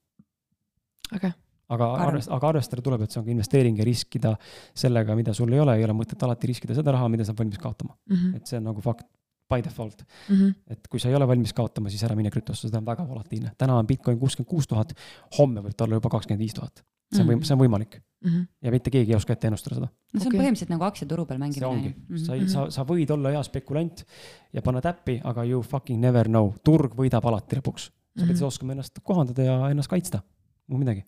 äge 1.12 1.18
okay 1.18 1.36
aga 1.68 1.88
arvest-, 2.06 2.30
aga 2.32 2.50
arvestada 2.52 2.84
tuleb, 2.84 3.04
et 3.04 3.12
see 3.12 3.20
on 3.20 3.26
ka 3.26 3.32
investeering 3.34 3.78
ja 3.80 3.86
riskida 3.86 4.34
sellega, 4.76 5.16
mida 5.18 5.34
sul 5.36 5.52
ei 5.52 5.60
ole, 5.60 5.76
ei 5.78 5.84
ole 5.84 5.96
mõtet 5.96 6.22
alati 6.24 6.48
riskida 6.50 6.76
seda 6.76 6.94
raha, 6.96 7.10
mida 7.12 7.26
sa 7.26 7.34
oled 7.34 7.42
valmis 7.42 7.60
kaotama 7.60 7.92
mm. 7.94 8.16
-hmm. 8.16 8.36
et 8.36 8.46
see 8.50 8.60
on 8.60 8.70
nagu 8.70 8.84
fakt 8.84 9.06
by 9.48 9.62
default 9.64 10.04
mm. 10.28 10.36
-hmm. 10.36 10.54
et 10.74 10.88
kui 10.88 11.00
sa 11.00 11.08
ei 11.08 11.14
ole 11.14 11.28
valmis 11.28 11.52
kaotama, 11.52 11.90
siis 11.90 12.04
ära 12.04 12.16
mine 12.16 12.30
krüptosse, 12.30 12.68
seda 12.68 12.78
on 12.78 12.86
väga 12.86 13.08
volatiilne. 13.08 13.52
täna 13.58 13.78
on 13.78 13.86
Bitcoin 13.86 14.18
kuuskümmend 14.18 14.50
kuus 14.50 14.68
tuhat, 14.68 14.94
homme 15.38 15.64
võib 15.64 15.76
ta 15.76 15.84
olla 15.84 16.00
juba 16.00 16.12
kakskümmend 16.16 16.44
viis 16.44 16.54
tuhat. 16.54 16.84
see 17.14 17.24
on 17.24 17.28
võim-, 17.30 17.44
see 17.44 17.54
on 17.56 17.60
võimalik 17.60 17.94
mm. 17.96 18.30
-hmm. 18.30 18.46
ja 18.62 18.70
mitte 18.70 18.90
keegi 18.90 19.12
ei 19.12 19.16
oska 19.16 19.32
ette 19.32 19.48
ennustada 19.48 19.74
seda. 19.74 19.88
no 19.88 20.20
see 20.20 20.26
on 20.26 20.32
okay. 20.32 20.40
põhimõtteliselt 20.40 20.72
nagu 20.74 20.84
aktsiaturu 20.84 21.26
peal 21.26 21.38
mängimine. 21.38 21.60
see 21.60 21.68
ongi 21.68 21.88
mm, 21.88 22.16
-hmm. 22.16 22.48
sa, 22.48 22.64
sa, 22.66 22.70
sa 22.70 22.86
võid 22.88 23.10
olla 23.10 23.30
hea 23.36 23.42
spekulant 23.42 24.04
ja 24.52 24.62
panna 24.62 24.80
täppi, 24.80 25.20
aga 25.24 25.44
you 25.44 25.62
fucking 25.62 26.00
never 26.00 26.26
know, 26.26 26.52
turg 26.64 26.94
võidab 26.94 27.24
alati 27.24 27.56
lõpuks. 27.56 27.88
sa 27.88 27.90
mm 27.90 28.22
-hmm. 28.22 28.26
pead 28.26 28.36
siis 28.36 28.48
oskama 28.52 28.72
ennast 28.72 29.00
kohandada 29.02 29.42
ja 29.42 29.70
ennast 29.70 29.88
kaitsta, 29.88 30.22
muud 30.66 30.84
midagi 30.84 31.04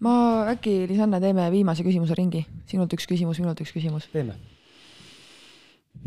ma 0.00 0.44
äkki, 0.52 0.84
Lisanne, 0.90 1.20
teeme 1.20 1.48
viimase 1.52 1.84
küsimuse 1.86 2.16
ringi, 2.18 2.44
sinult 2.68 2.92
üks 2.96 3.08
küsimus, 3.08 3.40
minult 3.40 3.60
üks 3.64 3.72
küsimus. 3.72 4.08
teeme. 4.12 4.36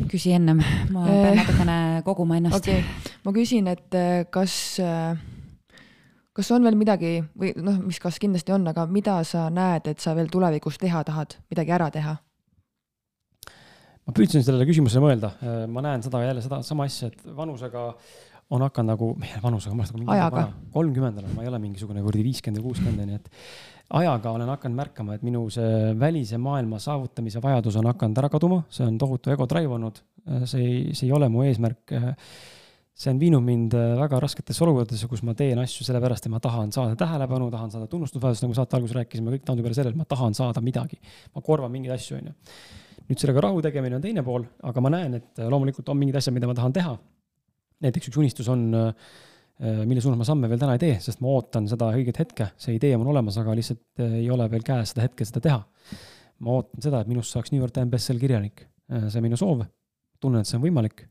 Küsi 0.10 0.34
ennem, 0.36 0.62
ma 0.94 1.04
pean 1.08 1.34
eh, 1.34 1.42
natukene 1.42 1.78
koguma 2.06 2.40
ennast. 2.40 2.62
Okay.. 2.62 2.84
ma 3.26 3.34
küsin, 3.36 3.68
et 3.72 3.98
eh, 3.98 4.24
kas, 4.32 4.54
eh, 4.84 5.82
kas 6.36 6.52
on 6.56 6.66
veel 6.68 6.78
midagi 6.80 7.18
või 7.40 7.54
noh, 7.60 7.82
mis 7.84 8.00
kas 8.02 8.20
kindlasti 8.22 8.56
on, 8.56 8.68
aga 8.72 8.88
mida 8.92 9.20
sa 9.28 9.48
näed, 9.54 9.92
et 9.92 10.04
sa 10.04 10.16
veel 10.18 10.32
tulevikus 10.32 10.80
teha 10.82 11.04
tahad, 11.08 11.38
midagi 11.52 11.76
ära 11.78 11.92
teha? 11.94 12.18
ma 14.10 14.16
püüdsin 14.18 14.42
sellele 14.42 14.66
küsimusele 14.66 15.04
mõelda, 15.04 15.30
ma 15.70 15.84
näen 15.86 16.02
seda 16.02 16.24
jälle 16.24 16.42
seda 16.42 16.64
sama 16.66 16.88
asja, 16.90 17.12
et 17.12 17.28
vanusega 17.38 17.92
on 18.50 18.64
hakanud 18.66 18.90
nagu, 18.90 19.10
vanusega, 19.44 19.76
ma 19.78 19.86
olen 19.86 20.08
ajaga, 20.16 20.46
kolmkümmend 20.74 21.20
olen, 21.22 21.36
ma 21.38 21.44
ei 21.46 21.52
ole 21.52 21.60
mingisugune 21.62 22.02
kuradi 22.02 22.26
viiskümmend 22.26 22.58
või 22.58 22.72
kuuskümmend, 22.72 23.04
onju, 23.04 23.20
et 23.20 23.30
ajaga 23.90 24.32
olen 24.32 24.50
hakanud 24.52 24.78
märkama, 24.78 25.18
et 25.18 25.26
minu 25.26 25.46
see 25.54 25.94
välise 26.00 26.38
maailma 26.42 26.80
saavutamise 26.82 27.42
vajadus 27.42 27.80
on 27.80 27.90
hakanud 27.90 28.22
ära 28.22 28.30
kaduma, 28.32 28.62
see 28.74 28.86
on 28.86 28.98
tohutu 29.02 29.34
ego 29.34 29.48
drive 29.50 29.76
olnud. 29.76 30.02
see 30.46 30.62
ei, 30.62 30.80
see 30.94 31.08
ei 31.08 31.14
ole 31.16 31.30
mu 31.30 31.44
eesmärk. 31.48 31.96
see 33.00 33.14
on 33.14 33.20
viinud 33.20 33.44
mind 33.44 33.74
väga 33.74 34.20
rasketesse 34.20 34.64
olukordadesse, 34.66 35.08
kus 35.08 35.24
ma 35.24 35.34
teen 35.34 35.60
asju 35.62 35.86
sellepärast, 35.88 36.26
et 36.28 36.34
ma 36.34 36.42
tahan 36.44 36.74
saada 36.76 36.98
tähelepanu, 37.00 37.48
tahan 37.52 37.72
saada 37.72 37.88
tunnustusväärtust, 37.88 38.44
nagu 38.44 38.58
saate 38.58 38.76
alguses 38.76 38.98
rääkisime, 38.98 39.38
kõik 39.38 39.46
taandub 39.48 39.66
peale 39.66 39.78
sellele, 39.78 39.96
et 39.96 40.02
ma 40.02 40.06
tahan 40.10 40.36
saada 40.36 40.62
midagi. 40.62 41.00
ma 41.36 41.42
korvan 41.42 41.72
mingeid 41.72 41.96
asju, 41.96 42.20
onju. 42.20 42.36
nüüd 43.10 43.22
sellega 43.24 43.42
rahu 43.48 43.64
tegemine 43.66 43.96
on 43.96 44.04
teine 44.04 44.24
pool, 44.24 44.44
aga 44.64 44.84
ma 44.84 44.92
näen, 44.94 45.16
et 45.22 45.42
loomulikult 45.42 45.90
on 45.90 45.98
mingid 45.98 46.20
asjad, 46.20 46.36
mida 46.36 46.48
ma 46.48 46.54
tahan 46.54 46.76
teha. 46.76 46.98
näiteks 47.80 48.12
üks 48.12 48.20
unistus 48.20 48.52
on 48.52 48.68
Äh, 48.76 48.94
mille 49.60 50.02
suunas 50.02 50.20
ma 50.22 50.28
samme 50.28 50.50
veel 50.50 50.60
täna 50.62 50.76
ei 50.78 50.80
tee, 50.80 50.94
sest 51.04 51.20
ma 51.24 51.34
ootan 51.34 51.66
seda 51.68 51.90
õiget 51.96 52.22
hetke, 52.22 52.46
see 52.60 52.78
idee 52.78 52.94
on 52.96 53.10
olemas, 53.12 53.36
aga 53.42 53.56
lihtsalt 53.58 54.04
äh, 54.04 54.20
ei 54.22 54.30
ole 54.32 54.48
veel 54.52 54.64
käes 54.66 54.94
seda 54.94 55.04
hetke 55.04 55.28
seda 55.28 55.42
teha. 55.44 55.60
ma 56.46 56.56
ootan 56.56 56.86
seda, 56.86 57.02
et 57.02 57.12
minust 57.12 57.36
saaks 57.36 57.52
Times 57.52 57.92
bestseller 57.92 58.22
kirjanik, 58.22 58.64
äh, 58.92 59.10
see 59.10 59.20
on 59.20 59.28
minu 59.28 59.40
soov. 59.40 59.66
tunnen, 60.20 60.44
et 60.44 60.48
see 60.48 60.58
on 60.58 60.64
võimalik. 60.66 61.06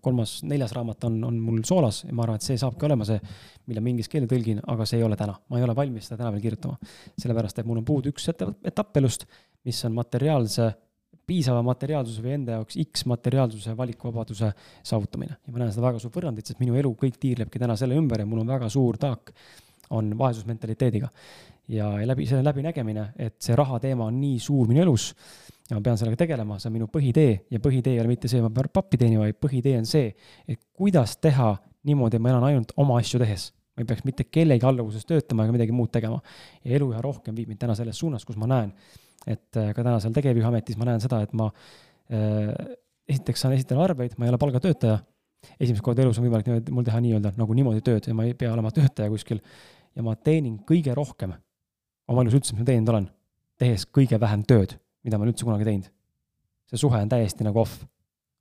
kolmas, 0.00 0.36
neljas 0.46 0.72
raamat 0.76 1.04
on, 1.08 1.16
on 1.26 1.38
mul 1.42 1.62
soolas 1.66 2.04
ja 2.04 2.12
ma 2.14 2.22
arvan, 2.22 2.36
et 2.38 2.46
see 2.46 2.58
saabki 2.58 2.86
olema 2.86 3.04
see, 3.04 3.18
mille 3.66 3.80
ma 3.82 3.90
inglise 3.90 4.10
keelde 4.10 4.28
tõlgin, 4.30 4.60
aga 4.70 4.86
see 4.86 5.00
ei 5.00 5.06
ole 5.06 5.16
täna, 5.18 5.34
ma 5.50 5.58
ei 5.58 5.66
ole 5.66 5.74
valmis 5.74 6.06
seda 6.06 6.20
täna 6.20 6.30
veel 6.30 6.44
kirjutama. 6.44 6.78
sellepärast, 7.18 7.58
et 7.58 7.66
mul 7.66 7.80
on 7.82 7.86
puudu 7.88 8.12
üks 8.14 8.30
etapp 8.30 8.96
elust, 9.02 9.26
mis 9.66 9.84
on 9.88 9.96
materiaalse 9.98 10.70
piisava 11.26 11.62
materiaalsuse 11.64 12.22
või 12.24 12.34
enda 12.38 12.58
jaoks 12.58 12.78
X 12.82 13.06
materiaalsuse 13.10 13.76
valikuvabaduse 13.76 14.50
saavutamine. 14.82 15.38
ja 15.46 15.52
ma 15.52 15.62
näen 15.62 15.72
seda 15.72 15.86
väga 15.86 16.02
suurt 16.02 16.16
võrrandit, 16.18 16.50
sest 16.50 16.60
minu 16.60 16.76
elu 16.80 16.92
kõik 17.00 17.18
tiirlebki 17.20 17.62
täna 17.62 17.76
selle 17.80 17.98
ümber 17.98 18.22
ja 18.22 18.28
mul 18.28 18.42
on 18.44 18.52
väga 18.54 18.68
suur 18.72 18.98
taak, 19.00 19.32
on 19.90 20.12
vaesusmentaliteediga. 20.18 21.08
ja, 21.68 21.90
ja 22.00 22.06
läbi 22.06 22.26
selle 22.26 22.44
läbinägemine, 22.44 23.08
et 23.16 23.36
see 23.42 23.56
raha 23.56 23.80
teema 23.80 24.08
on 24.10 24.20
nii 24.20 24.38
suur 24.38 24.68
minu 24.68 24.82
elus 24.84 25.12
ja 25.70 25.76
ma 25.78 25.82
pean 25.82 25.98
sellega 25.98 26.24
tegelema, 26.24 26.58
see 26.58 26.68
on 26.68 26.78
minu 26.78 26.88
põhitee 26.92 27.46
ja 27.50 27.60
põhitee 27.60 27.96
ei 27.96 28.00
ole 28.00 28.12
mitte 28.12 28.28
see, 28.28 28.38
et 28.42 28.44
ma 28.44 28.52
pean 28.52 28.72
pappi 28.72 29.00
teenima, 29.00 29.24
vaid 29.24 29.40
põhitee 29.40 29.78
on 29.80 29.88
see, 29.88 30.10
et 30.48 30.60
kuidas 30.76 31.16
teha 31.16 31.54
niimoodi, 31.88 32.18
et 32.18 32.24
ma 32.24 32.34
elan 32.34 32.50
ainult 32.50 32.74
oma 32.80 32.98
asju 33.00 33.20
tehes 33.22 33.52
ma 33.74 33.82
ei 33.82 33.88
peaks 33.90 34.04
mitte 34.06 34.26
kellegi 34.30 34.66
alluvuses 34.66 35.06
töötama 35.08 35.46
ega 35.46 35.54
midagi 35.56 35.74
muud 35.74 35.90
tegema. 35.90 36.20
ja 36.64 36.76
elu 36.76 36.92
üha 36.92 37.00
rohkem 37.02 37.34
viib 37.34 37.50
mind 37.50 37.60
täna 37.64 37.74
selles 37.74 37.98
suunas, 37.98 38.24
kus 38.24 38.38
ma 38.38 38.46
näen, 38.50 38.70
et 39.26 39.58
äh, 39.60 39.72
ka 39.74 39.82
täna 39.82 40.00
seal 40.02 40.14
tegevjuhiametis 40.16 40.78
ma 40.80 40.88
näen 40.88 41.02
seda, 41.02 41.22
et 41.24 41.32
ma 41.36 41.48
äh, 41.48 42.50
esiteks 43.08 43.44
saan 43.44 43.56
esitada 43.56 43.84
arveid, 43.84 44.16
ma 44.18 44.26
ei 44.26 44.32
ole 44.32 44.40
palgatöötaja. 44.40 44.98
esimest 45.60 45.84
korda 45.84 46.02
elus 46.02 46.18
on 46.18 46.24
võimalik 46.24 46.46
niimoodi, 46.48 46.72
mul 46.72 46.84
teha 46.86 47.00
nii-öelda 47.04 47.34
nagu 47.36 47.56
niimoodi 47.56 47.82
tööd 47.84 48.06
ja 48.08 48.14
ma 48.16 48.24
ei 48.24 48.34
pea 48.34 48.52
olema 48.52 48.70
töötaja 48.72 49.10
kuskil. 49.12 49.40
ja 49.94 50.02
ma 50.02 50.16
teenin 50.16 50.58
kõige 50.68 50.94
rohkem 50.94 51.34
oma 52.08 52.22
elus 52.22 52.38
üldse, 52.38 52.54
mis 52.54 52.64
ma 52.64 52.68
teeninud 52.70 52.92
olen, 52.92 53.10
tehes 53.60 53.86
kõige 53.86 54.20
vähem 54.20 54.44
tööd, 54.44 54.78
mida 55.04 55.18
ma 55.18 55.24
olen 55.24 55.34
üldse 55.34 55.44
kunagi 55.44 55.68
teinud. 55.68 55.90
see 56.70 56.80
suhe 56.80 57.00
on 57.00 57.08
täiesti 57.08 57.44
nagu 57.44 57.60
off 57.60 57.84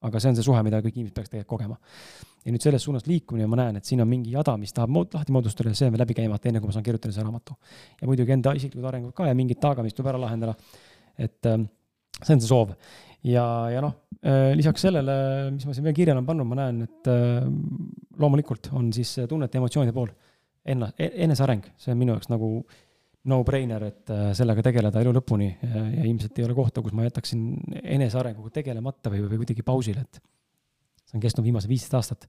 aga 0.08 0.20
see 0.22 0.32
on 0.32 0.38
see 0.38 0.46
suhe, 0.46 0.62
mida 0.66 0.82
kõik 0.84 0.98
inimesed 1.00 1.16
peaks 1.18 1.32
tegelikult 1.32 1.54
kogema. 1.56 1.78
ja 2.44 2.52
nüüd 2.52 2.64
selles 2.66 2.84
suunas 2.84 3.06
liikumine, 3.08 3.48
ma 3.48 3.60
näen, 3.62 3.80
et 3.80 3.88
siin 3.88 4.04
on 4.04 4.10
mingi 4.10 4.34
jada, 4.34 4.58
mis 4.60 4.76
tahab 4.76 4.92
mood, 4.92 5.14
lahti 5.16 5.32
moodustada 5.36 5.72
ja 5.72 5.80
see 5.80 5.88
on 5.88 5.96
veel 5.96 6.04
läbi 6.04 6.18
käimata, 6.18 6.50
enne 6.50 6.60
kui 6.60 6.68
ma 6.68 6.76
saan 6.76 6.86
kirjutada 6.86 7.16
selle 7.16 7.30
raamatu. 7.30 7.56
ja 8.02 8.10
muidugi 8.10 8.36
enda 8.36 8.54
isiklikud 8.60 8.90
arengud 8.90 9.16
ka 9.16 9.30
ja 9.30 9.38
mingid 9.38 9.62
taaga, 9.64 9.86
mis 9.86 9.96
tuleb 9.96 10.12
ära 10.14 10.22
lahendada. 10.26 10.56
et 11.18 11.50
äh, 11.50 11.64
see 12.22 12.36
on 12.36 12.44
see 12.44 12.52
soov. 12.52 12.76
ja, 13.24 13.46
ja 13.72 13.86
noh 13.86 13.96
äh,, 14.22 14.52
lisaks 14.60 14.84
sellele, 14.90 15.16
mis 15.56 15.66
ma 15.70 15.78
siin 15.78 15.88
veel 15.88 15.98
kirja 16.02 16.18
olen 16.18 16.28
pannud, 16.28 16.52
ma 16.52 16.60
näen, 16.66 16.84
et 16.90 17.12
äh, 17.12 17.48
loomulikult 18.20 18.74
on 18.74 18.92
siis 18.94 19.16
tunnete 19.30 19.58
ja 19.58 19.64
emotsioonide 19.64 19.96
pool. 19.96 20.12
Enna-, 20.64 20.94
e-, 20.96 21.12
eneseareng, 21.26 21.64
see 21.76 21.92
on 21.92 22.00
minu 22.00 22.14
jaoks 22.16 22.30
nagu 22.32 22.50
äh, 22.62 22.83
no-brainer, 23.30 23.86
et 23.88 24.12
äh, 24.12 24.26
sellega 24.36 24.66
tegeleda 24.66 25.02
elu 25.04 25.14
lõpuni 25.16 25.48
ja, 25.54 25.84
ja 25.94 26.04
ilmselt 26.04 26.40
ei 26.40 26.48
ole 26.48 26.56
kohta, 26.58 26.84
kus 26.84 26.96
ma 26.96 27.06
jätaksin 27.08 27.46
enesearenguga 27.80 28.52
tegelemata 28.60 29.12
või, 29.14 29.24
või 29.30 29.44
kuidagi 29.44 29.64
pausile, 29.66 30.04
et 30.04 30.20
see 31.08 31.18
on 31.20 31.24
kestnud 31.24 31.48
viimased 31.48 31.72
viisteist 31.72 31.96
aastat. 32.00 32.28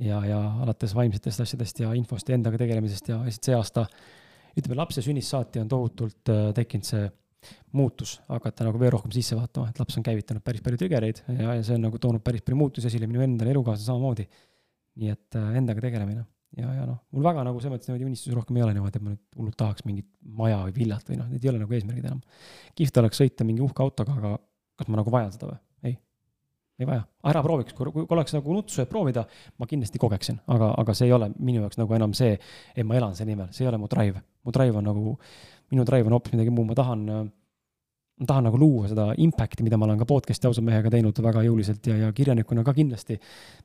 ja, 0.00 0.22
ja 0.24 0.38
alates 0.64 0.94
vaimsetest 0.96 1.44
asjadest 1.44 1.82
ja 1.84 1.92
infost 1.98 2.28
ja 2.28 2.38
endaga 2.38 2.60
tegelemisest 2.60 3.12
ja 3.12 3.20
lihtsalt 3.26 3.50
see 3.50 3.58
aasta, 3.58 3.84
ütleme 4.56 4.78
lapse 4.80 5.04
sünnist 5.04 5.34
saati 5.34 5.60
on 5.60 5.68
tohutult 5.68 6.32
äh, 6.32 6.48
tekkinud 6.56 6.88
see 6.88 7.04
muutus, 7.76 8.16
hakata 8.28 8.64
nagu 8.66 8.80
veel 8.80 8.90
rohkem 8.96 9.12
sisse 9.14 9.36
vaatama, 9.38 9.68
et 9.70 9.78
laps 9.78 10.00
on 10.00 10.06
käivitanud 10.06 10.42
päris 10.44 10.64
palju 10.64 10.80
triggereid 10.80 11.20
ja, 11.28 11.52
ja 11.52 11.60
see 11.62 11.76
on 11.76 11.84
nagu 11.86 12.00
toonud 12.00 12.24
päris 12.24 12.42
palju 12.42 12.58
muutusi 12.58 12.88
esile 12.88 13.06
minu 13.06 13.22
endale, 13.22 13.52
elukaaslasele 13.52 13.92
samamoodi. 13.92 14.26
nii 14.98 15.12
et 15.12 15.36
äh, 15.36 15.52
endaga 15.60 15.84
tegelemine 15.84 16.24
ja, 16.56 16.70
ja 16.72 16.86
noh, 16.88 17.00
mul 17.12 17.26
väga 17.26 17.44
nagu 17.46 17.60
selles 17.60 17.76
mõttes 17.76 17.90
niimoodi 17.90 18.08
unistusi 18.08 18.36
rohkem 18.36 18.58
ei 18.58 18.64
ole 18.64 18.74
niimoodi, 18.76 18.96
et 18.96 19.04
ma 19.04 19.12
nüüd 19.12 19.38
hullult 19.38 19.56
tahaks 19.60 19.84
mingit 19.88 20.08
maja 20.38 20.60
või 20.64 20.74
villat 20.78 21.10
või 21.10 21.18
noh, 21.20 21.28
need 21.32 21.44
ei 21.44 21.52
ole 21.52 21.62
nagu 21.62 21.76
eesmärgid 21.76 22.08
enam. 22.08 22.20
kihvt 22.78 23.00
oleks 23.02 23.20
sõita 23.20 23.46
mingi 23.48 23.64
uhke 23.64 23.84
autoga, 23.84 24.16
aga 24.16 24.34
kas 24.78 24.88
ma 24.88 25.00
nagu 25.00 25.12
vajan 25.12 25.34
seda 25.34 25.50
või? 25.50 25.58
ei, 25.90 25.98
ei 26.80 26.88
vaja. 26.88 27.04
ära 27.32 27.42
prooviks, 27.44 27.76
kui, 27.76 27.92
kui 27.92 28.06
oleks 28.16 28.36
nagu 28.36 28.56
nutsu, 28.56 28.80
et 28.82 28.90
proovida, 28.92 29.26
ma 29.58 29.68
kindlasti 29.70 30.00
kogeksin, 30.00 30.40
aga, 30.54 30.72
aga 30.80 30.96
see 30.96 31.10
ei 31.10 31.16
ole 31.16 31.30
minu 31.36 31.64
jaoks 31.66 31.80
nagu 31.80 31.98
enam 31.98 32.16
see, 32.16 32.38
et 32.74 32.86
ma 32.86 32.96
elan 32.98 33.18
selle 33.18 33.34
nimel, 33.34 33.52
see 33.52 33.66
ei 33.66 33.72
ole 33.72 33.82
mu 33.82 33.90
drive. 33.90 34.24
mu 34.46 34.54
drive 34.54 34.80
on 34.80 34.88
nagu, 34.88 35.18
minu 35.74 35.84
drive 35.84 36.08
on 36.08 36.16
hoopis 36.16 36.36
midagi 36.36 36.54
muud, 36.54 36.70
ma 36.70 36.78
tahan 36.78 37.04
äh, 37.12 37.26
ma 38.18 38.26
tahan 38.26 38.48
nagu 38.48 38.58
luua 38.58 38.88
seda 38.90 39.04
impact'i, 39.22 39.62
mida 39.62 39.78
ma 39.78 39.86
olen 39.86 40.00
ka 40.00 40.06
podcast'i 40.08 40.48
ausa 40.48 40.62
mehega 40.64 40.90
teinud 40.90 41.18
väga 41.22 41.44
jõuliselt 41.46 41.86
ja, 41.86 41.96
ja 42.02 42.08
kirjanikuna 42.14 42.64
ka 42.66 42.74
kindlasti 42.74 43.18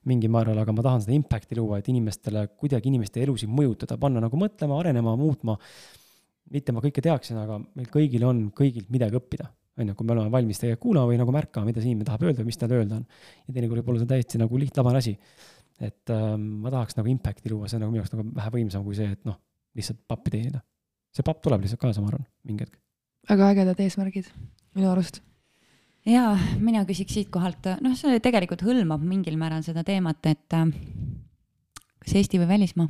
mingil 0.09 0.30
määral, 0.34 0.59
aga 0.61 0.75
ma 0.75 0.85
tahan 0.85 1.01
seda 1.05 1.15
impact'i 1.17 1.57
luua, 1.57 1.80
et 1.81 1.89
inimestele, 1.89 2.45
kuidagi 2.59 2.91
inimeste 2.91 3.23
elusid 3.25 3.49
mõjutada, 3.49 3.97
panna 4.01 4.21
nagu 4.23 4.38
mõtlema, 4.38 4.77
arenema, 4.84 5.15
muutma. 5.17 5.57
mitte 6.53 6.73
ma 6.75 6.84
kõike 6.84 7.01
teaksin, 7.01 7.39
aga 7.41 7.57
meil 7.63 7.88
kõigil 7.89 8.25
on 8.30 8.45
kõigilt 8.53 8.91
midagi 8.93 9.17
õppida. 9.17 9.49
on 9.77 9.88
ju, 9.89 9.95
kui 9.97 10.05
me 10.05 10.13
oleme 10.13 10.30
valmis 10.30 10.59
tegelikult 10.61 10.84
kuulama 10.84 11.09
või 11.09 11.17
nagu 11.17 11.31
märkama, 11.34 11.65
mida 11.65 11.81
see 11.81 11.89
inimene 11.89 12.05
tahab 12.05 12.27
öelda 12.27 12.43
mis 12.45 12.57
tal 12.57 12.71
öelda 12.71 12.99
on. 12.99 13.07
ja 13.47 13.53
teinekord 13.53 13.81
võib 13.81 13.89
olla 13.89 14.03
see 14.03 14.11
täiesti 14.11 14.38
nagu 14.38 14.57
lihtlabane 14.57 15.01
asi. 15.01 15.17
et 15.80 16.13
äh, 16.13 16.38
ma 16.38 16.69
tahaks 16.69 16.99
nagu 16.99 17.09
impact'i 17.09 17.49
luua, 17.49 17.67
see 17.67 17.80
on 17.80 17.88
nagu 17.88 17.95
minu 17.95 18.03
jaoks 18.03 18.13
nagu 18.13 18.30
vähe 18.35 18.53
võimsam 18.53 18.85
kui 18.85 19.01
see, 19.01 19.09
et 19.09 19.25
noh, 19.25 19.39
lihtsalt 19.73 20.05
pappi 20.07 20.38
teenida. 20.38 20.61
see 21.09 21.25
papp 21.25 21.41
tuleb 21.41 21.65
lihtsalt 21.65 21.81
kaasa, 21.81 22.05
ma 22.05 22.13
arvan, 22.13 22.27
mingi 22.45 22.67
hetk. 22.67 22.82
Väga 23.30 23.52
ägedad 23.54 23.80
eesmärgid 23.80 24.28
minu 24.74 24.90
arust 24.91 25.22
ja 26.08 26.34
mina 26.60 26.84
küsiks 26.88 27.16
siitkohalt, 27.18 27.70
noh, 27.84 27.98
see 28.00 28.20
tegelikult 28.24 28.64
hõlmab 28.66 29.04
mingil 29.06 29.38
määral 29.40 29.64
seda 29.66 29.86
teemat, 29.88 30.20
et 30.30 30.58
äh, 30.58 30.66
kas 32.04 32.18
Eesti 32.20 32.41
või 32.41 32.50
välismaa? 32.56 32.90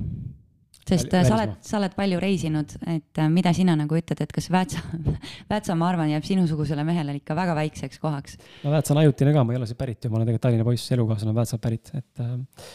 sest 0.83 1.13
Väl, 1.13 1.23
sa 1.23 1.35
oled, 1.37 1.51
sa 1.63 1.77
oled 1.79 1.93
palju 1.95 2.17
reisinud, 2.19 2.73
et 2.91 3.19
äh, 3.21 3.29
mida 3.31 3.53
sina 3.55 3.75
nagu 3.79 3.95
ütled, 3.95 4.19
et 4.19 4.33
kas 4.35 4.49
Väätsa, 4.51 4.81
Väätsa, 5.51 5.77
ma 5.79 5.87
arvan, 5.87 6.09
jääb 6.11 6.25
sinusugusele 6.27 6.83
mehele 6.87 7.15
ikka 7.21 7.37
väga 7.37 7.55
väikseks 7.55 8.01
kohaks? 8.03 8.35
no 8.65 8.73
Väätsa 8.73 8.95
on 8.95 9.03
ajutine 9.05 9.35
ka, 9.35 9.45
ma 9.47 9.55
ei 9.55 9.61
ole 9.61 9.69
siit 9.69 9.79
pärit 9.79 10.03
ju, 10.03 10.11
ma 10.11 10.19
olen 10.19 10.27
tegelikult 10.27 10.47
Tallinna 10.49 10.67
poiss, 10.67 10.91
elukaaslane 10.97 11.31
on 11.31 11.39
Väätsalt 11.39 11.63
pärit, 11.63 11.93
et 11.95 12.23
äh, 12.23 12.33
äh, 12.33 12.73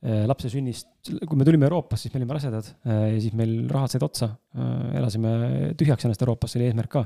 lapse 0.00 0.48
sünnist, 0.48 0.88
kui 1.28 1.36
me 1.36 1.44
tulime 1.44 1.66
Euroopasse, 1.68 2.06
siis 2.06 2.14
me 2.14 2.22
olime 2.22 2.36
rasedad 2.36 2.70
äh, 2.88 3.02
ja 3.14 3.18
siis 3.20 3.34
meil 3.36 3.66
rahad 3.68 3.92
said 3.92 4.04
otsa 4.06 4.30
äh,. 4.56 4.96
elasime 5.00 5.32
tühjaks 5.76 6.06
ennast 6.08 6.24
Euroopas, 6.24 6.54
see 6.54 6.62
oli 6.62 6.70
eesmärk 6.70 6.92
ka. 6.94 7.04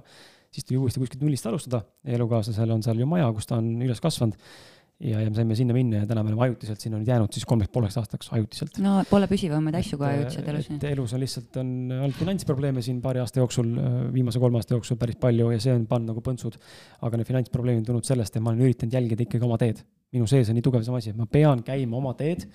siis 0.55 0.69
tuli 0.69 0.79
uuesti 0.79 1.03
kuskilt 1.03 1.25
nullist 1.25 1.47
alustada, 1.51 1.83
elukaaslasel 2.07 2.71
on 2.71 2.85
seal 2.87 3.03
ju 3.03 3.09
maja, 3.11 3.27
kus 3.35 3.51
ta 3.51 3.59
on 3.59 3.73
üles 3.83 4.03
kasvanud 4.03 4.39
ja, 5.05 5.21
ja 5.21 5.31
me 5.31 5.37
saime 5.37 5.57
sinna 5.59 5.75
minna 5.77 6.03
ja 6.03 6.09
täna 6.09 6.23
me 6.25 6.33
oleme 6.33 6.47
ajutiselt 6.49 6.81
sinna 6.83 6.99
nüüd 7.01 7.09
jäänud 7.11 7.35
siis 7.35 7.47
kolmeks 7.49 7.73
pooleks 7.75 7.97
aastaks 8.01 8.31
ajutiselt. 8.37 8.79
no 8.85 8.97
pole 9.11 9.29
püsivamaid 9.31 9.77
asju 9.81 9.99
ka 10.01 10.11
ajutiselt 10.13 10.49
elus. 10.53 10.71
elus 10.91 11.17
on 11.17 11.23
lihtsalt 11.23 11.59
on 11.61 11.73
olnud 11.99 12.17
finantsprobleeme 12.19 12.85
siin 12.85 13.03
paari 13.05 13.21
aasta 13.23 13.43
jooksul, 13.43 13.75
viimase 14.15 14.41
kolme 14.43 14.61
aasta 14.61 14.77
jooksul 14.77 15.01
päris 15.01 15.19
palju 15.21 15.51
ja 15.53 15.61
see 15.63 15.75
on 15.77 15.85
pannud 15.91 16.15
nagu 16.15 16.25
põntsud. 16.25 16.57
aga 17.05 17.21
need 17.21 17.29
finantsprobleemid 17.29 17.85
on 17.85 17.91
tulnud 17.93 18.09
sellest, 18.09 18.37
et 18.37 18.45
ma 18.45 18.53
olen 18.55 18.65
üritanud 18.69 18.97
jälgida 18.97 19.27
ikkagi 19.27 19.45
oma 19.45 19.61
teed. 19.61 19.85
minu 20.15 20.29
sees 20.31 20.49
on 20.49 20.55
nii 20.55 20.63
tugev 20.63 20.85
see 20.87 20.95
asi, 20.95 21.11
et 21.11 21.19
ma 21.19 21.27
pean 21.27 21.65
käima 21.67 21.99
oma 22.01 22.15
teed. 22.19 22.47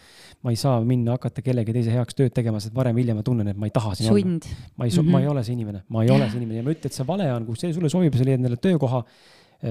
ma 0.44 0.54
ei 0.56 0.60
saa 0.60 0.80
minna 0.82 1.18
hakata 1.18 1.46
kellegi 1.46 1.76
teise 1.76 1.94
heaks 1.94 2.18
tööd 2.18 2.34
tegema, 2.34 2.62
sest 2.64 2.76
varem-hiljem 2.76 3.20
ma 3.22 3.26
tunnen, 3.26 3.54
et 3.54 3.60
ma 3.60 3.70
ei 3.70 3.76
taha 3.76 3.96
siin 4.00 4.10
Sund. 4.10 4.48
olla. 4.50 4.70
ma 4.76 4.86
ei 4.86 4.92
mm, 4.92 4.98
-hmm. 4.98 5.12
ma 5.12 5.22
ei 5.22 5.34
ole 5.34 5.44
see 5.44 5.58
inimene, 5.58 5.84
ma 5.90 6.04
ei 6.04 6.16
ole 6.16 6.30
see 6.30 6.42
inimene 6.42 6.64
ja 6.64 6.66
ma 6.66 6.74
ütlen, 6.74 6.90
et 6.90 6.98
see 6.98 7.08
vale 7.08 7.34
on, 7.34 7.46
kui 7.46 7.60
see 7.60 7.74
sulle 7.74 7.90
sobib 7.90 8.16
sa 8.16 8.26
leiad 8.26 8.42
endale 8.42 8.58
töökoha 8.58 9.04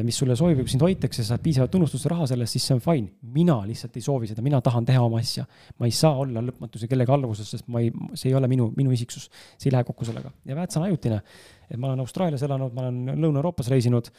mis 0.04 0.18
sulle 0.20 0.34
sobib, 0.36 0.66
sind 0.68 0.82
hoitakse, 0.84 1.24
saad 1.24 1.40
piisavalt 1.40 1.72
tunnustust 1.72 2.08
raha 2.12 2.26
selle 2.28 2.44
eest, 2.44 2.58
siis 2.58 2.66
see 2.68 2.74
on 2.76 2.82
fine. 2.84 3.08
mina 3.34 3.56
lihtsalt 3.64 3.94
ei 3.96 4.04
soovi 4.04 4.28
seda, 4.28 4.42
mina 4.44 4.60
tahan 4.64 4.84
teha 4.88 5.00
oma 5.00 5.20
asja. 5.22 5.46
ma 5.78 5.88
ei 5.88 5.94
saa 5.96 6.12
olla 6.24 6.42
lõpmatuse 6.44 6.88
kellegi 6.90 7.14
alluvuses, 7.14 7.48
sest 7.56 7.68
ma 7.72 7.80
ei, 7.80 7.88
see 8.12 8.28
ei 8.28 8.36
ole 8.36 8.50
minu, 8.52 8.68
minu 8.76 8.92
isiksus. 8.92 9.30
see 9.56 9.70
ei 9.70 9.76
lähe 9.78 9.88
kokku 9.88 10.04
sellega 10.04 10.32
ja 10.44 10.56
Vääts 10.58 10.76
on 10.76 10.84
ajutine. 10.90 11.22
et 11.70 11.80
ma 11.80 11.88
olen 11.88 12.04
Austraalias 12.04 12.44
elanud, 12.44 12.74
ma 12.76 12.84
olen 12.84 13.16
Lõuna-Euroopas 13.16 13.72
reisinud, 13.72 14.12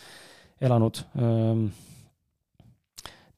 elanud 0.61 1.03
ähm, 1.21 1.67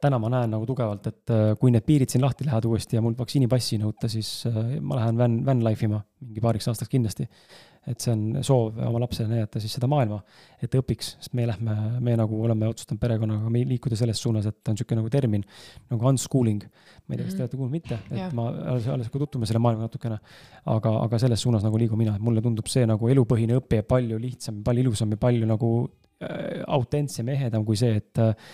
täna 0.01 0.19
ma 0.21 0.29
näen 0.33 0.53
nagu 0.55 0.67
tugevalt, 0.69 1.07
et 1.11 1.33
äh, 1.33 1.49
kui 1.59 1.73
need 1.73 1.85
piirid 1.87 2.11
siin 2.11 2.23
lahti 2.23 2.47
lähevad 2.47 2.67
uuesti 2.69 2.97
ja 2.97 3.01
mul 3.03 3.17
vaktsiinipassi 3.17 3.77
ei 3.77 3.81
nõuta, 3.83 4.09
siis 4.11 4.29
äh, 4.49 4.77
ma 4.79 4.97
lähen 4.99 5.19
van, 5.19 5.41
van 5.47 5.61
life 5.65 5.85
ima 5.87 6.01
mingi 6.21 6.41
paariks 6.43 6.69
aastaks 6.71 6.91
kindlasti. 6.91 7.27
et 7.89 7.97
see 7.97 8.11
on 8.13 8.43
soov 8.45 8.75
oma 8.85 8.99
lapsele 9.01 9.25
näidata 9.25 9.57
siis 9.57 9.73
seda 9.73 9.87
maailma, 9.89 10.19
et 10.61 10.69
ta 10.69 10.77
õpiks, 10.77 11.07
sest 11.17 11.33
me 11.33 11.47
lähme, 11.49 11.73
me 12.05 12.13
nagu 12.13 12.37
oleme 12.45 12.67
otsustanud 12.69 13.01
perekonnaga 13.01 13.49
liikuda 13.49 13.97
selles 13.97 14.19
suunas, 14.21 14.45
et 14.45 14.69
on 14.69 14.77
niisugune 14.77 14.99
nagu 14.99 15.09
termin 15.09 15.45
nagu 15.89 16.09
unschooling. 16.11 16.61
ma 16.61 17.15
ei 17.15 17.17
tea, 17.17 17.25
kas 17.25 17.33
te 17.33 17.39
mhm. 17.39 17.47
olete 17.47 17.57
kuulnud, 17.57 17.73
mitte, 17.73 17.97
et 18.11 18.19
ja. 18.19 18.27
ma 18.37 18.45
alles, 18.73 18.85
alles 18.85 19.09
ka 19.09 19.23
tutvume 19.23 19.49
selle 19.49 19.63
maailmaga 19.65 19.89
natukene. 19.89 20.19
aga, 20.75 20.93
aga 21.07 21.21
selles 21.23 21.41
suunas 21.41 21.65
nagu 21.65 21.81
liigun 21.81 21.97
mina, 21.97 22.13
et 22.19 22.27
mulle 22.27 22.43
tundub 22.45 22.69
see 22.69 22.85
nagu 22.85 23.09
elupõhine 23.15 23.57
õpe 23.63 23.81
palju 23.89 24.21
lihtsam, 24.21 24.61
palju 24.67 24.85
ilusam 24.85 25.17
ja 25.17 25.21
palju 25.25 25.49
nagu 25.49 25.71
äh, 26.21 26.61
autentsem 26.77 27.33
ja 27.33 27.39
ehedam 27.39 27.65
kui 27.65 27.81
see, 27.81 27.97
et 27.97 28.21
äh, 28.21 28.53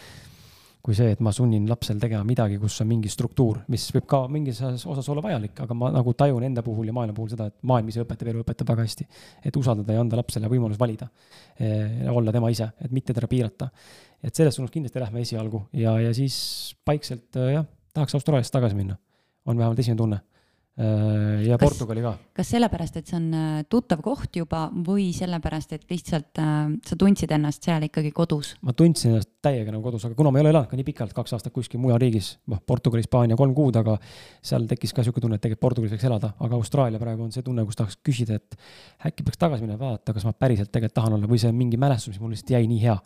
kui 0.88 0.96
see, 0.96 1.12
et 1.12 1.20
ma 1.20 1.34
sunnin 1.36 1.66
lapsel 1.68 1.98
tegema 2.00 2.24
midagi, 2.24 2.56
kus 2.62 2.78
on 2.80 2.88
mingi 2.88 3.10
struktuur, 3.12 3.58
mis 3.74 3.90
võib 3.92 4.06
ka 4.08 4.22
mingis 4.32 4.62
osas 4.64 5.10
olla 5.12 5.20
vajalik, 5.26 5.60
aga 5.66 5.76
ma 5.76 5.90
nagu 5.92 6.14
tajun 6.16 6.46
enda 6.48 6.64
puhul 6.64 6.88
ja 6.88 6.96
maailma 6.96 7.16
puhul 7.18 7.34
seda, 7.34 7.50
et 7.52 7.58
maailm 7.68 7.92
ise 7.92 8.06
õpetab, 8.06 8.30
elu 8.32 8.46
õpetab 8.46 8.72
väga 8.72 8.86
hästi. 8.86 9.08
et 9.44 9.60
usaldada 9.60 9.98
ja 9.98 10.06
anda 10.06 10.16
lapsele 10.16 10.48
võimalus 10.48 10.80
valida, 10.80 11.10
olla 12.14 12.32
tema 12.32 12.54
ise, 12.56 12.70
et 12.80 12.96
mitte 12.96 13.12
teda 13.12 13.28
piirata. 13.28 13.68
et 14.24 14.34
selles 14.34 14.56
suunas 14.56 14.72
kindlasti 14.72 15.04
lähme 15.04 15.22
esialgu 15.28 15.66
ja, 15.74 16.00
ja 16.00 16.14
siis 16.16 16.74
paikselt 16.86 17.36
jah, 17.36 17.68
tahaks 17.94 18.16
Austraaliasse 18.16 18.56
tagasi 18.56 18.80
minna. 18.80 18.96
on 19.46 19.58
vähemalt 19.58 19.80
esimene 19.84 19.98
tunne 19.98 20.22
ja 20.78 21.58
kas, 21.58 21.72
Portugali 21.72 22.04
ka. 22.06 22.12
kas 22.38 22.52
sellepärast, 22.54 23.00
et 23.00 23.10
see 23.10 23.18
on 23.18 23.32
äh, 23.34 23.62
tuttav 23.70 24.04
koht 24.06 24.38
juba 24.38 24.68
või 24.86 25.08
sellepärast, 25.16 25.72
et 25.74 25.88
lihtsalt 25.90 26.38
äh, 26.42 26.58
sa 26.86 26.98
tundsid 27.00 27.32
ennast 27.34 27.66
seal 27.66 27.88
ikkagi 27.88 28.12
kodus? 28.14 28.52
ma 28.62 28.76
tundsin 28.78 29.16
ennast 29.16 29.32
täiega 29.42 29.74
nagu 29.74 29.82
kodus, 29.82 30.06
aga 30.06 30.18
kuna 30.20 30.30
ma 30.30 30.38
ei 30.38 30.46
ole 30.46 30.54
elanud 30.54 30.70
ka 30.70 30.78
nii 30.78 30.88
pikalt, 30.92 31.16
kaks 31.18 31.34
aastat 31.34 31.56
kuskil 31.56 31.82
mujal 31.82 31.98
riigis, 32.04 32.36
noh, 32.54 32.62
Portugal, 32.62 33.02
Hispaania 33.02 33.40
kolm 33.40 33.56
kuud, 33.58 33.80
aga 33.82 33.98
seal 34.46 34.70
tekkis 34.70 34.94
ka 34.94 35.02
niisugune 35.02 35.26
tunne, 35.26 35.42
et 35.42 35.46
tegelikult 35.48 35.66
Portugalis 35.66 35.98
võiks 35.98 36.08
elada, 36.12 36.34
aga 36.46 36.62
Austraalia 36.62 37.02
praegu 37.02 37.26
on 37.26 37.34
see 37.34 37.46
tunne, 37.46 37.66
kus 37.66 37.82
tahaks 37.82 37.98
küsida, 38.06 38.38
et 38.38 38.58
äkki 39.10 39.26
peaks 39.26 39.42
tagasi 39.42 39.66
minema, 39.66 39.82
vaadata, 39.82 40.14
kas 40.14 40.30
ma 40.30 40.38
päriselt 40.38 40.70
tegelikult 40.70 41.00
tahan 41.02 41.18
olla 41.18 41.30
või 41.30 41.42
see 41.42 41.50
on 41.50 41.58
mingi 41.58 41.82
mälestus, 41.82 42.14
mis 42.14 42.22
mul 42.22 42.36
lihtsalt 42.36 42.54
jäi 42.54 42.66
nii 42.70 42.82
hea. 42.86 43.00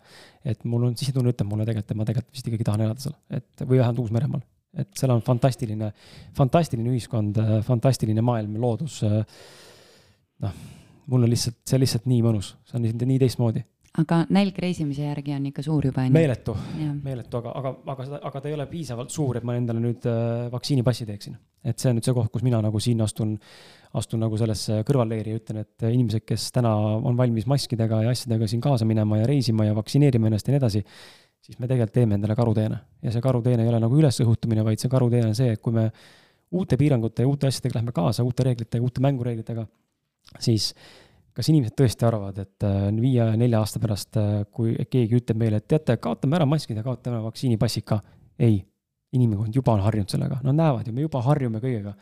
et 0.44 0.64
mul 0.68 0.90
on 0.90 0.96
sisetunne 0.98 1.32
ütleb 1.32 1.48
mulle 1.48 1.64
tegelikult, 1.64 1.94
et 1.94 2.02
ma 2.02 2.08
tegelikult 2.08 2.36
vist 2.36 2.52
ikkagi 2.52 2.68
tahan 2.68 2.84
elada 2.88 3.00
seal, 3.00 3.16
et 3.32 3.64
või 3.64 3.80
vähemalt 3.80 4.04
Uus-Meremaal 4.04 4.44
et 4.78 4.88
seal 4.96 5.12
on 5.12 5.20
fantastiline, 5.24 5.90
fantastiline 6.36 6.94
ühiskond, 6.94 7.40
fantastiline 7.66 8.24
maailm, 8.24 8.56
loodus. 8.60 9.02
noh, 10.42 10.62
mul 11.06 11.26
on 11.26 11.30
lihtsalt, 11.30 11.60
see 11.66 11.76
on 11.76 11.84
lihtsalt 11.84 12.08
nii 12.08 12.24
mõnus, 12.24 12.54
see 12.68 12.80
on 12.80 13.06
nii 13.12 13.20
teistmoodi 13.20 13.64
aga 14.00 14.22
nälg 14.32 14.56
reisimise 14.62 15.04
järgi 15.04 15.34
on 15.36 15.46
ikka 15.50 15.62
suur 15.66 15.84
juba 15.90 16.06
onju. 16.06 16.14
meeletu, 16.14 16.54
meeletu, 17.04 17.40
aga, 17.42 17.52
aga, 17.60 17.72
aga 17.92 18.06
seda, 18.06 18.20
aga 18.28 18.40
ta 18.40 18.48
ei 18.48 18.56
ole 18.56 18.66
piisavalt 18.70 19.12
suur, 19.12 19.36
et 19.36 19.44
ma 19.44 19.56
endale 19.58 19.82
nüüd 19.84 20.06
äh, 20.08 20.46
vaktsiinipassi 20.52 21.06
teeksin. 21.08 21.36
et 21.62 21.78
see 21.78 21.90
on 21.90 21.98
nüüd 21.98 22.08
see 22.08 22.14
koht, 22.16 22.30
kus 22.32 22.44
mina 22.46 22.62
nagu 22.64 22.80
siin 22.82 23.02
astun, 23.04 23.34
astun 24.00 24.24
nagu 24.24 24.38
sellesse 24.40 24.80
kõrvalleeri 24.88 25.34
ja 25.34 25.40
ütlen, 25.42 25.60
et 25.66 25.84
inimesed, 25.90 26.24
kes 26.26 26.48
täna 26.56 26.72
on 26.96 27.18
valmis 27.18 27.46
maskidega 27.50 28.00
ja 28.06 28.14
asjadega 28.16 28.48
siin 28.50 28.64
kaasa 28.64 28.88
minema 28.88 29.20
ja 29.20 29.28
reisima 29.28 29.68
ja 29.68 29.76
vaktsineerima 29.76 30.30
ennast 30.30 30.48
ja 30.48 30.56
nii 30.56 30.62
edasi 30.62 30.82
siis 31.42 31.58
me 31.58 31.68
tegelikult 31.68 31.94
teeme 31.96 32.18
endale 32.18 32.36
karuteene. 32.38 32.80
ja 33.02 33.12
see 33.12 33.22
karuteene 33.22 33.64
ei 33.64 33.70
ole 33.70 33.80
nagu 33.82 33.98
ülesõhutamine, 33.98 34.64
vaid 34.66 34.82
see 34.82 34.90
karuteene 34.92 35.30
on 35.32 35.38
see, 35.38 35.52
et 35.56 35.62
kui 35.62 35.74
me 35.74 35.88
uute 36.52 36.76
piirangute 36.78 37.24
ja 37.24 37.28
uute 37.28 37.48
asjadega 37.48 37.80
lähme 37.80 37.94
kaasa, 37.96 38.24
uute 38.24 38.44
reeglitega, 38.46 38.84
uute 38.84 39.02
mängureeglitega, 39.04 39.64
siis 40.38 40.72
kas 41.32 41.48
inimesed 41.48 41.74
tõesti 41.78 42.06
arvavad, 42.06 42.42
et 42.44 42.66
äh, 42.68 42.90
viie-nelja 43.00 43.62
aasta 43.62 43.80
pärast, 43.82 44.18
äh, 44.20 44.42
kui 44.52 44.74
keegi 44.90 45.16
ütleb 45.22 45.40
meile, 45.40 45.62
et 45.62 45.68
teate, 45.68 45.96
kaotame 46.02 46.36
ära 46.36 46.46
maskid 46.48 46.76
ja 46.76 46.84
kaotame 46.84 47.18
ära 47.18 47.24
vaktsiinipassid 47.30 47.86
ka. 47.88 48.02
ei, 48.42 48.60
inimkond 49.12 49.54
juba 49.54 49.74
on 49.76 49.82
harjunud 49.84 50.12
sellega, 50.12 50.38
nad 50.44 50.56
näevad 50.56 50.86
ju, 50.88 50.92
me 50.96 51.04
juba 51.04 51.20
harjume 51.24 51.60
kõigega 51.60 51.94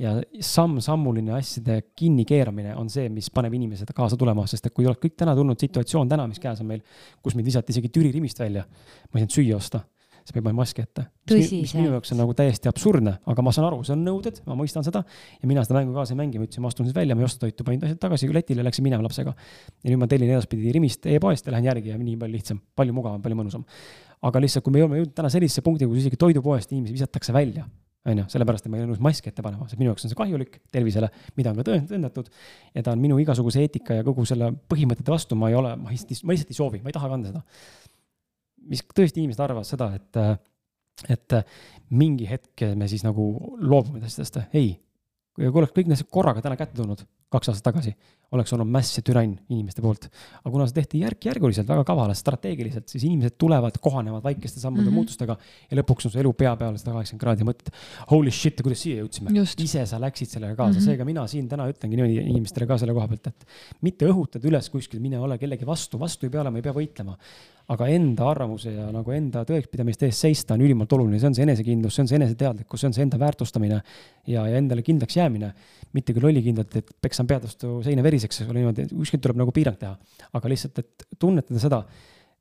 ja 0.00 0.14
samm-sammuline 0.40 1.34
asjade 1.36 1.78
kinnikeeramine 1.98 2.76
on 2.78 2.90
see, 2.92 3.08
mis 3.12 3.30
paneb 3.34 3.54
inimesed 3.58 3.92
kaasa 3.96 4.18
tulema, 4.20 4.46
sest 4.50 4.68
et 4.68 4.74
kui 4.76 4.86
oleks 4.88 5.02
kõik 5.02 5.16
täna 5.18 5.36
tulnud 5.38 5.60
situatsioon 5.60 6.10
täna, 6.10 6.26
mis 6.30 6.42
käes 6.42 6.60
on 6.64 6.70
meil, 6.70 6.84
kus 7.22 7.36
meid 7.38 7.48
visati 7.48 7.74
isegi 7.74 7.92
Türi 7.92 8.12
Rimist 8.14 8.40
välja, 8.42 8.64
ma 8.64 9.18
ei 9.18 9.24
saanud 9.24 9.38
süüa 9.38 9.58
osta 9.58 9.84
siis 10.22 10.36
me 10.36 10.42
panime 10.42 10.60
maski 10.60 10.82
ette. 10.84 11.04
mis 11.32 11.74
minu 11.74 11.90
jaoks 11.96 12.12
on 12.14 12.20
nagu 12.22 12.34
täiesti 12.38 12.70
absurdne, 12.70 13.16
aga 13.26 13.44
ma 13.44 13.52
saan 13.54 13.66
aru, 13.68 13.80
see 13.86 13.94
on 13.96 14.04
nõuded, 14.06 14.38
ma 14.46 14.56
mõistan 14.58 14.86
seda. 14.86 15.02
ja 15.42 15.50
mina 15.50 15.64
seda 15.66 15.80
mängu 15.80 15.96
kaasa 15.96 16.14
ei 16.14 16.20
mängi, 16.20 16.38
ma 16.38 16.46
ütlesin, 16.46 16.62
ma 16.62 16.70
astun 16.70 16.86
siis 16.86 16.96
välja, 16.96 17.16
ma 17.18 17.24
ei 17.24 17.28
osta 17.28 17.42
toitu, 17.42 17.66
panin 17.66 17.82
asjad 17.88 18.00
tagasi 18.06 18.30
letile, 18.32 18.62
läksin 18.66 18.86
minema 18.86 19.02
lapsega. 19.06 19.34
ja 19.34 19.90
nüüd 19.90 20.02
ma 20.02 20.10
tellin 20.10 20.30
edaspidi 20.30 20.74
Rimist 20.78 21.06
e-poest 21.10 21.46
ja 21.46 21.56
lähen 21.56 21.70
järgi 21.70 21.94
ja 21.94 21.98
nii 21.98 22.16
palju 22.22 22.38
lihtsam, 22.38 22.62
palju 22.78 22.96
mugavam, 22.96 23.22
palju 23.24 23.38
mõnusam. 23.42 23.66
aga 24.22 24.44
lihtsalt, 24.46 24.64
kui 24.64 24.74
me 24.74 24.84
jõuame 24.84 25.02
jõudnud 25.02 25.16
täna 25.18 25.32
sellisesse 25.32 25.66
punkti, 25.66 25.90
kus 25.90 26.04
isegi 26.04 26.20
toidupoest 26.20 26.70
inimesi 26.70 27.00
visatakse 27.00 27.34
välja 27.34 27.66
on 28.06 28.18
ju, 28.18 28.24
sellepärast, 28.32 28.66
et 28.66 28.72
ma 28.72 28.78
ei 28.78 28.84
ole 28.84 28.90
nõus 28.90 29.02
maski 29.02 29.30
ette 29.30 29.44
panema, 29.44 29.68
sest 29.70 29.78
minu 29.78 29.92
jaoks 29.92 30.06
on 30.06 30.10
see 30.10 30.18
kahjulik 30.18 30.58
tervisele, 30.74 31.08
mida 31.38 31.52
on 31.52 31.60
ka 31.60 31.66
tõendatud. 31.68 32.30
ja 32.74 32.82
ta 32.82 32.94
on 32.96 33.02
minu 33.02 33.18
igasuguse 33.22 33.62
eetika 33.62 34.00
ja 34.00 34.06
kogu 34.06 34.24
selle 34.26 34.50
põhimõtete 34.70 35.14
vastu, 35.14 35.38
ma 35.38 35.52
ei 35.52 35.58
ole, 35.58 35.74
ma 35.78 35.92
lihtsalt, 35.92 36.24
ma 36.26 36.34
lihtsalt 36.34 36.50
ei 36.50 36.58
soovi, 36.58 36.82
ma 36.82 36.90
ei 36.90 36.96
taha 36.98 37.10
kanda 37.12 37.30
seda. 37.30 37.44
mis 38.72 38.82
tõesti 38.90 39.22
inimesed 39.22 39.42
arvavad 39.42 39.68
seda, 39.68 39.92
et, 39.98 40.20
et 41.14 41.38
mingi 41.94 42.26
hetk 42.30 42.66
me 42.78 42.90
siis 42.90 43.06
nagu 43.06 43.28
loobume 43.60 44.02
asjadest, 44.02 44.40
ei. 44.58 44.74
kui 45.36 45.46
oleks 45.48 45.74
kõik 45.76 45.86
need 45.86 46.00
asjad 46.00 46.10
korraga 46.10 46.42
täna 46.42 46.58
kätte 46.58 46.78
tulnud, 46.78 47.06
kaks 47.32 47.50
aastat 47.50 47.66
tagasi, 47.70 47.92
oleks 48.32 48.52
olnud 48.54 48.68
mäss 48.72 48.96
ja 48.96 49.02
türann 49.04 49.34
inimeste 49.52 49.82
poolt. 49.84 50.08
aga 50.40 50.52
kuna 50.52 50.66
see 50.68 50.76
tehti 50.78 51.02
järk-järguliselt, 51.02 51.68
väga 51.68 51.84
kavalalt, 51.88 52.18
strateegiliselt, 52.18 52.88
siis 52.88 53.04
inimesed 53.08 53.36
tulevad, 53.40 53.76
kohanevad 53.82 54.24
väikeste 54.24 54.60
sammude 54.60 54.84
mm 54.84 54.88
-hmm. 54.88 55.00
muutustega 55.00 55.36
ja 55.70 55.80
lõpuks 55.80 56.08
on 56.08 56.14
su 56.14 56.20
elu 56.22 56.32
pea 56.32 56.54
peal 56.56 56.76
sada 56.80 56.96
kaheksakümmend 56.96 57.24
kraadi 57.24 57.44
ja 57.44 57.50
mõtled, 57.50 57.72
holy 58.10 58.30
shit, 58.30 58.62
kuidas 58.62 58.82
siia 58.82 59.02
jõudsime. 59.02 59.32
ise 59.58 59.86
sa 59.86 60.00
läksid 60.00 60.28
sellega 60.28 60.56
kaasa 60.56 60.78
mm, 60.78 60.78
-hmm. 60.78 60.84
seega 60.84 61.04
mina 61.04 61.26
siin 61.26 61.48
täna 61.48 61.68
ütlengi 61.68 61.96
niimoodi 61.96 62.28
inimestele 62.30 62.66
ka 62.66 62.78
selle 62.78 62.94
koha 62.94 63.08
pealt, 63.08 63.26
et 63.26 63.46
mitte 63.82 64.06
õhutada 64.06 64.48
üles 64.48 64.70
kuskil, 64.70 65.00
mine 65.00 65.18
ole 65.18 65.38
kellegi 65.38 65.66
vastu, 65.66 65.98
vastu 65.98 66.26
ei 66.26 66.30
pea 66.30 66.40
olema, 66.40 66.56
ei 66.58 66.62
pea 66.62 66.72
võitlema 66.72 67.18
aga 67.70 67.86
enda 67.92 68.26
arvamuse 68.32 68.72
ja 68.74 68.88
nagu 68.92 69.14
enda 69.14 69.44
tõekspidamiste 69.48 70.08
eest 70.08 70.26
seista 70.26 70.56
on 70.56 70.64
ülimalt 70.64 70.92
oluline, 70.96 71.20
see 71.20 71.30
on 71.30 71.36
see 71.36 71.46
enesekindlus, 71.46 71.94
see 71.94 72.04
on 72.04 72.10
see 72.10 72.18
eneseteadlikkus, 72.18 72.82
see 72.82 72.90
on 72.90 72.96
see 72.96 73.06
enda 73.06 73.20
väärtustamine 73.22 73.78
ja, 73.78 74.42
ja 74.42 74.58
endale 74.58 74.84
kindlaks 74.86 75.16
jäämine. 75.18 75.52
mitte 75.92 76.14
küll 76.16 76.24
lollikindlalt, 76.24 76.76
et 76.80 76.90
peksan 77.22 77.30
pead 77.30 77.46
vastu 77.46 77.82
seina 77.84 78.02
veriseks, 78.02 78.42
niimoodi, 78.50 78.88
kuskilt 78.92 79.22
tuleb 79.22 79.38
nagu 79.40 79.52
piirang 79.54 79.78
teha, 79.78 79.94
aga 80.34 80.50
lihtsalt, 80.50 80.78
et 80.82 81.06
tunnetada 81.18 81.60
seda, 81.62 81.82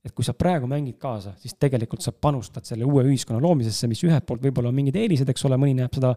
et 0.01 0.13
kui 0.17 0.25
sa 0.25 0.33
praegu 0.33 0.67
mängid 0.67 0.97
kaasa, 0.97 1.35
siis 1.37 1.53
tegelikult 1.61 2.01
sa 2.01 2.11
panustad 2.11 2.65
selle 2.65 2.85
uue 2.85 3.03
ühiskonna 3.05 3.41
loomisesse, 3.41 3.87
mis 3.87 4.01
ühelt 4.07 4.25
poolt 4.25 4.41
võib-olla 4.41 4.71
on 4.71 4.77
mingid 4.77 4.97
eelised, 4.97 5.29
eks 5.29 5.45
ole, 5.45 5.59
mõni 5.61 5.75
näeb 5.77 5.93
seda 5.93 6.15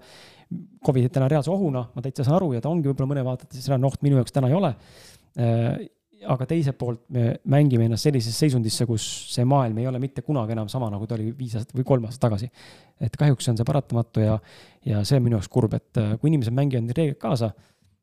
Covidit 0.85 1.13
täna 1.13 1.29
reaalse 1.29 1.51
ohuna, 1.53 1.89
ma 1.93 2.05
täitsa 2.05 2.25
saan 2.25 2.39
aru 2.39 2.55
ja 2.55 2.63
ta 2.63 2.71
ongi 2.71 2.89
võib-olla 2.89 3.11
mõne 3.13 3.27
vaatete 3.27 3.61
reaalne 3.61 3.89
oht, 3.89 4.01
minu 4.05 4.21
jaoks 4.21 4.33
täna 4.33 4.49
ei 4.49 4.57
ole. 4.57 4.71
Äh, 5.35 5.85
aga 6.31 6.47
teiselt 6.49 6.79
poolt 6.81 7.03
me 7.13 7.35
mängime 7.53 7.85
ennast 7.89 8.07
sellisesse 8.07 8.47
seisundisse, 8.47 8.87
kus 8.89 9.05
see 9.35 9.45
maailm 9.49 9.83
ei 9.83 9.89
ole 9.91 9.99
mitte 10.01 10.23
kunagi 10.25 10.55
enam 10.55 10.71
sama, 10.73 10.89
nagu 10.93 11.09
ta 11.09 11.19
oli 11.19 11.35
viis 11.37 11.57
aastat 11.59 11.77
või 11.77 11.85
kolm 11.85 12.07
aastat 12.09 12.23
tagasi. 12.29 12.49
et 13.05 13.17
kahjuks 13.21 13.51
on 13.51 13.59
see 13.59 13.67
paratamatu 13.69 14.23
ja, 14.25 14.39
ja 14.87 15.03
see 15.05 15.19
on 15.19 15.27
minu 15.27 15.37
jaoks 15.37 15.51
kurb, 15.53 15.75
et 15.77 16.01
äh, 16.01 16.15
kui 16.21 16.31
inimesed 16.31 16.55
mängivad 16.57 16.87
neid 16.87 16.97
reegleid 16.97 17.21
kaasa 17.21 17.51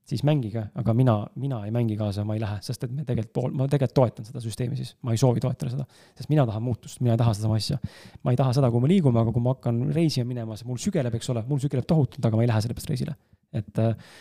siis 0.08 0.24
mängige, 0.28 0.64
aga 0.76 0.94
mina, 0.98 1.16
mina 1.40 1.62
ei 1.66 1.72
mängi 1.74 1.96
kaasa, 2.00 2.24
ma 2.28 2.36
ei 2.36 2.42
lähe, 2.42 2.58
sest 2.66 2.84
et 2.88 2.94
me 2.94 3.06
tegelikult 3.08 3.34
pool, 3.36 3.54
ma 3.56 3.68
tegelikult 3.70 3.96
toetan 4.00 4.28
seda 4.28 4.42
süsteemi 4.44 4.78
siis, 4.80 4.96
ma 5.06 5.14
ei 5.16 5.22
soovi 5.22 5.44
toetada 5.44 5.72
seda. 5.72 5.86
sest 6.18 6.32
mina 6.32 6.46
tahan 6.50 6.64
muutust, 6.66 7.02
mina 7.06 7.16
ei 7.16 7.22
taha 7.22 7.36
sedasama 7.38 7.60
asja. 7.62 7.78
ma 8.24 8.34
ei 8.34 8.40
taha 8.40 8.56
seda, 8.58 8.72
kuhu 8.74 8.84
me 8.84 8.92
liigume, 8.92 9.22
aga 9.22 9.34
kui 9.36 9.46
ma 9.46 9.56
hakkan 9.56 9.84
reisima 9.96 10.28
minema, 10.34 10.58
siis 10.58 10.68
mul 10.70 10.82
sügeleb, 10.82 11.16
eks 11.20 11.32
ole, 11.34 11.46
mul 11.48 11.62
sügeleb 11.64 11.88
tohutult, 11.88 12.26
aga 12.26 12.40
ma 12.40 12.46
ei 12.46 12.52
lähe 12.52 12.66
sellepärast 12.66 12.92
reisile. 12.92 13.16
et 13.62 13.82
äh, 13.84 14.12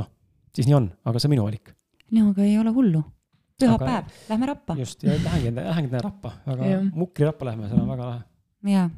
noh, 0.00 0.10
siis 0.56 0.70
nii 0.70 0.78
on, 0.80 0.90
aga 1.04 1.22
see 1.22 1.30
on 1.30 1.36
minu 1.36 1.46
valik. 1.46 1.74
no 2.16 2.28
aga 2.32 2.46
ei 2.48 2.58
ole 2.58 2.74
hullu. 2.76 3.04
pühapäev, 3.60 4.12
lähme 4.32 4.52
rappa. 4.54 4.78
just, 4.80 5.04
ja 5.04 5.18
lähengi, 5.24 5.54
lähengi 5.60 6.04
rappa, 6.08 6.38
aga 6.46 6.76
Mukri 6.90 7.28
rappa 7.28 7.52
lähme, 7.52 7.68
seal 7.68 7.84
on 7.84 7.92
väga 7.92 8.14
lahe. 8.14 8.22
jaa, 8.72 8.88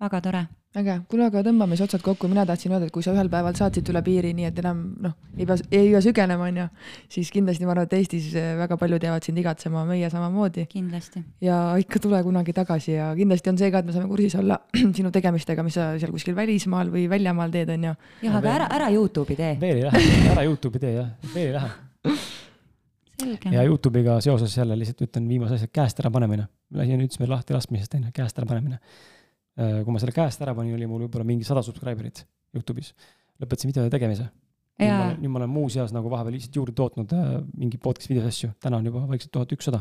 väga 0.00 0.24
tore 0.24 0.46
äge, 0.80 0.94
kuule, 1.10 1.26
aga 1.30 1.40
tõmbame 1.46 1.76
siis 1.76 1.86
otsad 1.86 2.02
kokku, 2.04 2.28
mina 2.30 2.44
tahtsin 2.48 2.72
öelda, 2.74 2.88
et 2.88 2.94
kui 2.94 3.04
sa 3.04 3.14
ühel 3.14 3.30
päeval 3.32 3.56
saatsid 3.56 3.88
üle 3.92 4.02
piiri, 4.04 4.32
nii 4.36 4.48
et 4.48 4.58
enam 4.60 4.82
noh, 5.02 5.14
ei 5.36 5.46
pea, 5.48 5.56
ei 5.70 5.90
pea 5.92 6.02
sügenema, 6.04 6.48
onju, 6.50 6.66
siis 7.12 7.30
kindlasti 7.34 7.68
ma 7.68 7.74
arvan, 7.74 7.88
et 7.88 7.96
Eestis 7.96 8.28
eh, 8.36 8.52
väga 8.58 8.78
paljud 8.80 9.06
jäävad 9.08 9.26
sind 9.26 9.40
igatsema, 9.40 9.86
meie 9.88 10.10
samamoodi. 10.12 10.66
kindlasti. 10.72 11.22
ja 11.44 11.60
ikka 11.80 12.02
tule 12.04 12.20
kunagi 12.26 12.54
tagasi 12.56 12.96
ja 12.96 13.08
kindlasti 13.16 13.52
on 13.52 13.60
see 13.60 13.72
ka, 13.72 13.80
et 13.80 13.88
me 13.88 13.96
saame 13.96 14.10
kursis 14.12 14.36
olla 14.40 14.60
sinu 14.98 15.12
tegemistega, 15.14 15.64
mis 15.66 15.78
sa 15.78 15.88
seal 16.00 16.12
kuskil 16.14 16.36
välismaal 16.36 16.92
või 16.92 17.06
väljamaal 17.12 17.54
teed, 17.54 17.72
onju. 17.76 17.96
jah, 18.28 18.38
aga 18.42 18.54
ära, 18.58 18.70
ära 18.80 18.92
Youtube'i 18.94 19.38
tee. 19.38 19.56
veel 19.62 19.80
ei 19.80 19.88
lähe, 19.88 20.30
ära 20.34 20.46
Youtube'i 20.48 20.84
tee 20.86 20.94
jah, 20.98 21.12
veel 21.34 21.50
ei 21.50 21.56
lähe. 21.56 21.74
Selge. 23.16 23.48
ja 23.48 23.62
Youtube'iga 23.64 24.20
seoses 24.20 24.52
jälle 24.56 24.76
lihtsalt 24.76 25.06
ütlen 25.08 25.28
viimase 25.28 25.56
asja, 25.56 25.72
käest 25.72 26.00
ära 26.02 26.12
panemine. 26.12 26.50
asi 26.76 26.92
on 26.92 27.04
üldse 27.04 27.28
lahti 27.28 27.56
laskmisest, 27.56 27.96
onju, 27.96 28.12
käest 28.12 28.36
ära 28.36 28.48
panemine 28.48 28.82
kui 29.56 29.92
ma 29.94 30.02
selle 30.02 30.12
käest 30.12 30.42
ära 30.44 30.54
panin, 30.56 30.74
oli 30.76 30.88
mul 30.88 31.06
võib-olla 31.06 31.24
mingi 31.24 31.46
sada 31.48 31.62
subscriber'it 31.64 32.26
Youtube'is. 32.56 32.92
lõpetasin 33.40 33.72
videode 33.72 33.92
tegemise. 33.92 34.28
nüüd 34.76 34.92
ma 34.92 35.06
olen, 35.08 35.36
olen 35.40 35.50
muuseas 35.50 35.92
nagu 35.96 36.10
vahepeal 36.12 36.36
lihtsalt 36.36 36.56
juurde 36.58 36.74
tootnud 36.76 37.12
äh, 37.16 37.34
mingi 37.56 37.78
podcast 37.80 38.10
videos 38.10 38.28
asju, 38.28 38.50
täna 38.60 38.76
on 38.76 38.84
juba 38.90 39.06
vaikselt 39.08 39.32
tuhat 39.32 39.52
ükssada 39.56 39.80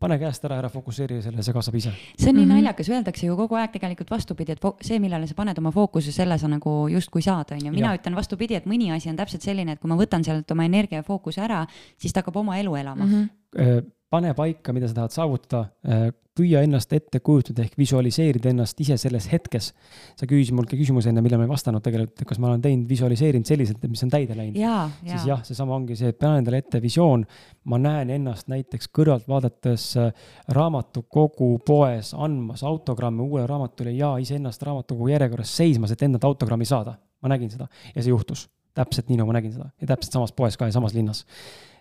pane 0.00 0.16
käest 0.20 0.44
ära, 0.48 0.56
ära 0.62 0.70
fokusseeri 0.72 1.18
sellele, 1.20 1.42
see 1.44 1.54
kasvab 1.54 1.76
ise. 1.76 1.90
see 2.16 2.30
on 2.30 2.36
nii 2.36 2.44
mm 2.44 2.50
-hmm. 2.50 2.54
naljakas, 2.54 2.88
öeldakse 2.88 3.26
ju 3.26 3.36
kogu 3.36 3.54
aeg 3.54 3.72
tegelikult 3.72 4.10
vastupidi, 4.10 4.52
et 4.52 4.62
see, 4.80 4.98
millele 4.98 5.26
sa 5.26 5.34
paned 5.34 5.58
oma 5.58 5.70
fookuse, 5.70 6.12
selle 6.12 6.38
sa 6.38 6.48
nagu 6.48 6.88
justkui 6.88 7.22
saad, 7.22 7.52
on 7.52 7.66
ju. 7.66 7.72
mina 7.72 7.92
ja. 7.92 7.98
ütlen 7.98 8.16
vastupidi, 8.16 8.54
et 8.54 8.66
mõni 8.66 8.94
asi 8.96 9.10
on 9.10 9.16
täpselt 9.16 9.42
selline, 9.42 9.72
et 9.72 9.80
kui 9.80 9.88
ma 9.88 9.96
võtan 9.96 10.24
sealt 10.24 10.50
oma 10.50 10.64
energia 10.64 10.98
ja 10.98 11.02
fookuse 11.02 11.40
ära, 11.40 11.66
siis 11.98 12.12
ta 12.12 12.20
hakkab 12.20 12.36
oma 12.36 12.56
elu 12.58 12.76
elama 12.76 13.04
mm. 13.04 13.28
-hmm 13.56 13.82
pane 14.10 14.34
paika, 14.34 14.72
mida 14.72 14.88
sa 14.88 14.94
tahad 14.94 15.14
saavutada, 15.14 15.64
äh, 15.86 16.10
püüa 16.40 16.62
ennast 16.64 16.92
ette 16.96 17.20
kujutada 17.24 17.64
ehk 17.64 17.76
visualiseerida 17.78 18.50
ennast 18.52 18.80
ise 18.80 18.96
selles 19.00 19.28
hetkes. 19.32 19.70
sa 20.16 20.28
küsisid 20.28 20.56
mult 20.56 20.70
ka 20.70 20.78
küsimuse 20.78 21.10
enne, 21.12 21.22
millele 21.24 21.42
ma 21.42 21.48
ei 21.48 21.52
vastanud 21.52 21.84
tegelikult, 21.84 22.22
et 22.22 22.28
kas 22.28 22.40
ma 22.40 22.50
olen 22.50 22.62
teinud, 22.64 22.86
visualiseerinud 22.88 23.48
selliselt, 23.48 23.82
et 23.82 23.92
mis 23.92 24.02
on 24.06 24.12
täide 24.12 24.36
läinud. 24.36 24.58
siis 25.04 25.26
jah, 25.28 25.42
seesama 25.46 25.76
ongi 25.76 25.96
see, 25.98 26.12
et 26.14 26.18
panen 26.20 26.42
endale 26.42 26.62
ette 26.64 26.80
visioon. 26.82 27.26
ma 27.64 27.78
näen 27.78 28.10
ennast 28.16 28.48
näiteks 28.48 28.88
kõrvalt 28.96 29.28
vaadates 29.28 29.90
äh, 30.00 30.12
raamatukogu 30.48 31.58
poes 31.66 32.14
andmas 32.14 32.64
autogramme 32.64 33.22
uuele 33.22 33.46
raamatule 33.46 33.92
ja 33.92 34.16
iseennast 34.18 34.62
raamatukogu 34.62 35.12
järjekorras 35.12 35.56
seismas, 35.56 35.92
et 35.92 36.02
endalt 36.02 36.24
autogrammi 36.24 36.64
saada. 36.64 36.96
ma 37.20 37.28
nägin 37.28 37.50
seda 37.52 37.66
ja 37.94 38.02
see 38.02 38.08
juhtus 38.08 38.48
täpselt 38.74 39.10
nii, 39.10 39.18
nagu 39.20 39.28
ma 39.28 39.36
nägin 39.36 39.52
seda 39.52 39.68
ja 39.80 39.90
täpselt 39.92 40.14
samas 40.14 40.32
poes 40.32 40.56
ka 40.56 40.68
ja 40.70 40.72
samas 40.72 40.94
linnas 40.96 41.26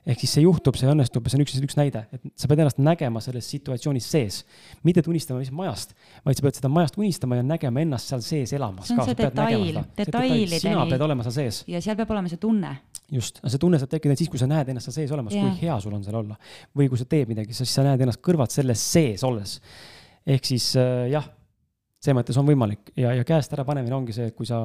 ehk 0.07 0.21
siis 0.23 0.33
see 0.37 0.43
juhtub, 0.43 0.77
see 0.79 0.89
õnnestub 0.89 1.25
ja 1.25 1.31
see 1.31 1.39
on 1.39 1.43
üks, 1.43 1.55
üks 1.65 1.77
näide, 1.77 2.03
et 2.15 2.23
sa 2.39 2.49
pead 2.49 2.61
ennast 2.63 2.79
nägema 2.81 3.21
selles 3.23 3.47
situatsioonis 3.51 4.07
sees. 4.13 4.39
mitte 4.87 5.03
unistama 5.07 5.41
lihtsalt 5.41 5.57
majast, 5.59 5.95
vaid 6.25 6.39
sa 6.39 6.45
pead 6.45 6.59
seda 6.59 6.71
majast 6.71 6.99
unistama 6.99 7.39
ja 7.39 7.45
nägema 7.45 7.83
ennast 7.83 8.11
seal 8.11 8.23
sees 8.25 8.53
elamas. 8.55 8.87
see 8.87 8.95
on 8.95 9.01
ka. 9.01 9.07
see 9.09 9.19
detail, 9.19 9.81
detailideni. 9.97 10.61
sina 10.63 10.85
pead 10.89 11.05
olema 11.07 11.25
seal 11.27 11.35
sees. 11.39 11.63
ja 11.67 11.81
seal 11.83 11.99
peab 11.99 12.13
olema 12.15 12.31
see 12.31 12.41
tunne. 12.41 12.75
just, 13.11 13.41
see 13.45 13.61
tunne 13.61 13.81
saab 13.81 13.91
tekkida 13.95 14.15
siis, 14.19 14.31
kui 14.31 14.41
sa 14.41 14.47
näed 14.49 14.71
ennast 14.71 14.89
seal 14.89 15.01
sees 15.01 15.15
olemas, 15.15 15.35
kui 15.35 15.65
hea 15.65 15.79
sul 15.83 15.97
on 15.97 16.05
seal 16.05 16.21
olla. 16.21 16.39
või 16.77 16.89
kui 16.91 17.01
sa 17.01 17.09
teed 17.09 17.31
midagi, 17.31 17.57
siis 17.57 17.73
sa 17.75 17.85
näed 17.87 18.05
ennast 18.05 18.23
kõrvalt 18.25 18.55
selles 18.55 18.85
sees 18.93 19.25
olles. 19.27 19.59
ehk 20.25 20.47
siis 20.53 20.71
äh, 20.79 21.09
jah, 21.11 21.27
see 21.99 22.15
mõttes 22.15 22.37
on 22.39 22.47
võimalik 22.47 22.93
ja, 22.95 23.13
ja 23.19 23.27
käest 23.27 23.53
ära 23.53 23.67
panemine 23.67 23.97
ongi 23.97 24.15
see, 24.15 24.31
et 24.31 24.37
kui 24.37 24.47
sa 24.47 24.63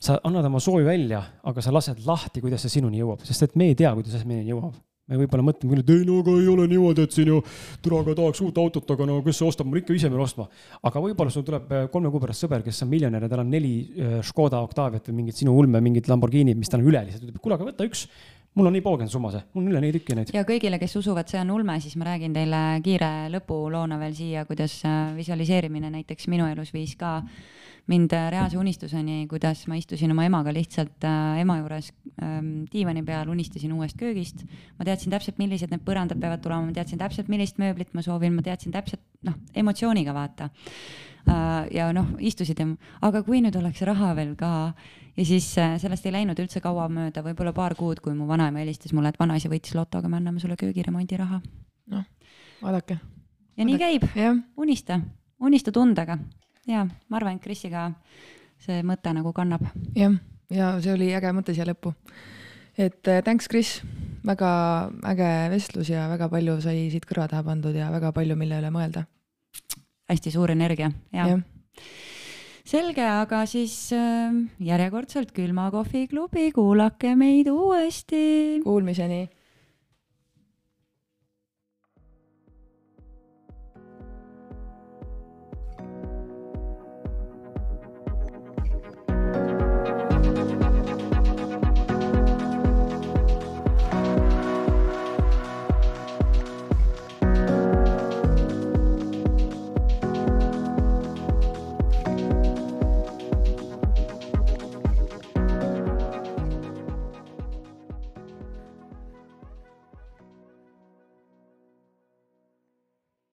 sa 0.00 0.20
annad 0.24 0.46
oma 0.48 0.60
soovi 0.62 0.84
välja, 0.86 1.20
aga 1.44 1.62
sa 1.62 1.72
lased 1.74 2.00
lahti, 2.06 2.40
kuidas 2.40 2.64
see 2.64 2.78
sinuni 2.78 3.02
jõuab, 3.02 3.26
sest 3.28 3.44
et 3.44 3.58
me 3.60 3.68
ei 3.70 3.76
tea, 3.76 3.92
kuidas 3.96 4.16
see 4.16 4.28
meieni 4.28 4.54
jõuab. 4.54 4.78
me 5.10 5.18
võib-olla 5.18 5.42
mõtleme 5.42 5.72
küll, 5.72 5.82
et 5.82 5.88
ei 5.90 6.04
no 6.06 6.20
aga 6.22 6.36
ei 6.38 6.44
ole 6.46 6.64
niimoodi, 6.70 7.02
et 7.02 7.12
siin 7.16 7.28
ju 7.32 7.40
türa, 7.82 7.98
aga 8.04 8.14
tahaks 8.14 8.40
uut 8.46 8.60
autot, 8.62 8.92
aga 8.94 9.08
no 9.10 9.16
kes 9.26 9.40
see 9.40 9.48
ostab, 9.48 9.66
mul 9.66 9.80
ikka 9.80 9.96
ise 9.96 10.08
pean 10.08 10.22
ostma. 10.22 10.46
aga 10.86 11.02
võib-olla 11.04 11.34
sul 11.34 11.44
tuleb 11.44 11.72
äh, 11.74 11.88
kolme 11.92 12.12
kuu 12.14 12.22
pärast 12.22 12.46
sõber, 12.46 12.62
kes 12.64 12.84
on 12.86 12.92
miljonär 12.92 13.26
ja 13.26 13.32
tal 13.32 13.42
on 13.42 13.50
neli 13.50 13.74
äh, 13.90 14.18
Škoda 14.24 14.62
Octaviat 14.64 15.10
või 15.10 15.18
mingit 15.20 15.42
sinu 15.42 15.56
ulme, 15.58 15.82
mingit 15.84 16.08
Lamborghinid, 16.08 16.56
mis 16.56 16.70
tal 16.70 16.80
on 16.80 16.92
üle 16.92 17.02
lihtsalt, 17.08 17.26
ütleb, 17.26 17.42
kuule, 17.42 17.58
aga 17.58 17.68
võta 17.72 17.90
üks 17.90 18.06
mul 18.54 18.70
on 18.70 18.74
nii 18.78 18.86
poogen 18.86 19.10
summa 19.10 19.34
see, 19.34 19.42
mul 19.52 19.66
on 19.66 19.74
üle 19.74 19.82
neli 19.82 19.98
tükki 19.98 20.16
neid. 20.16 20.32
ja 20.34 20.46
kõigile, 20.46 20.78
kes 20.80 20.96
usuvad, 21.02 21.28
see 21.28 21.42
on 21.42 21.52
ulme, 21.58 21.76
siis 21.82 21.98
ma 21.98 22.08
räägin 22.14 22.32
teile 22.38 22.62
kiire 22.86 23.10
lõpuloona 23.34 23.98
veel 24.00 24.14
siia, 24.14 24.46
kuidas 24.46 24.80
äh, 24.86 25.10
visualiseerimine 25.18 25.90
näiteks 25.90 26.30
minu 26.30 26.46
elus 26.54 26.70
viis 26.72 26.94
ka 26.96 27.18
mm 27.20 27.58
mind 27.90 28.12
äh, 28.14 28.28
reaalse 28.30 28.58
unistuseni, 28.58 29.24
kuidas 29.30 29.64
ma 29.70 29.76
istusin 29.78 30.12
oma 30.14 30.24
emaga 30.28 30.52
lihtsalt 30.54 31.04
äh, 31.06 31.40
ema 31.42 31.58
juures 31.60 31.90
ähm, 32.22 32.64
diivani 32.70 33.02
peal, 33.06 33.28
unistasin 33.32 33.72
uuest 33.74 33.98
köögist. 33.98 34.44
ma 34.78 34.86
teadsin 34.86 35.12
täpselt, 35.12 35.40
millised 35.42 35.72
need 35.72 35.82
põrandad 35.86 36.20
peavad 36.22 36.42
tulema, 36.44 36.68
ma 36.68 36.76
teadsin 36.76 37.00
täpselt, 37.00 37.30
millist 37.32 37.58
mööblit 37.62 37.92
ma 37.94 38.04
soovin, 38.06 38.34
ma 38.36 38.46
teadsin 38.46 38.74
täpselt 38.74 39.02
noh, 39.26 39.36
emotsiooniga 39.54 40.14
vaata 40.16 40.50
äh,. 40.50 41.68
ja 41.74 41.90
noh, 41.96 42.14
istusid 42.18 42.62
ja, 42.62 42.68
aga 43.06 43.24
kui 43.26 43.42
nüüd 43.42 43.58
oleks 43.58 43.82
raha 43.88 44.14
veel 44.18 44.34
ka 44.38 44.52
ja 45.16 45.26
siis 45.26 45.52
äh, 45.58 45.76
sellest 45.82 46.06
ei 46.06 46.14
läinud 46.14 46.38
üldse 46.38 46.62
kaua 46.64 46.88
mööda, 46.92 47.24
võib-olla 47.26 47.54
paar 47.56 47.74
kuud, 47.78 48.02
kui 48.04 48.14
mu 48.16 48.28
vanaema 48.30 48.62
helistas 48.62 48.94
mulle, 48.96 49.10
et 49.10 49.20
vanaisa 49.20 49.50
võitis 49.52 49.74
lotoga, 49.78 50.08
me 50.08 50.20
anname 50.20 50.42
sulle 50.42 50.58
köögiremondi 50.60 51.18
raha. 51.20 51.40
noh, 51.90 52.06
vaadake. 52.62 53.00
ja 53.56 53.66
nii 53.66 53.80
käib, 53.82 54.06
unista, 54.56 55.00
unista 55.40 55.74
tundega 55.74 56.18
ja 56.70 56.84
ma 56.86 57.18
arvan, 57.18 57.38
et 57.38 57.44
Krisiga 57.44 57.90
see 58.64 58.82
mõte 58.86 59.12
nagu 59.16 59.32
kannab. 59.36 59.64
jah, 59.96 60.18
ja 60.52 60.74
see 60.82 60.94
oli 60.94 61.10
äge 61.16 61.32
mõte 61.36 61.54
siia 61.56 61.66
lõppu. 61.68 61.94
et 62.78 63.08
äh, 63.08 63.22
thanks, 63.26 63.48
Kris, 63.48 63.80
väga 64.26 64.50
äge 65.12 65.30
vestlus 65.54 65.90
ja 65.92 66.08
väga 66.12 66.30
palju 66.32 66.60
sai 66.64 66.88
siit 66.92 67.08
kõrva 67.08 67.28
taha 67.30 67.46
pandud 67.46 67.76
ja 67.76 67.90
väga 67.92 68.12
palju, 68.16 68.36
mille 68.36 68.60
üle 68.60 68.70
mõelda. 68.74 69.06
hästi 70.10 70.32
suur 70.34 70.50
energia, 70.54 70.90
jaa 71.14 71.28
ja. 71.34 71.40
selge, 72.64 73.04
aga 73.04 73.44
siis 73.50 73.92
äh, 73.96 74.30
järjekordselt 74.62 75.34
Külma 75.34 75.70
kohviklubi, 75.74 76.50
kuulake 76.54 77.16
meid 77.18 77.50
uuesti. 77.50 78.62
Kuulmiseni 78.64 79.26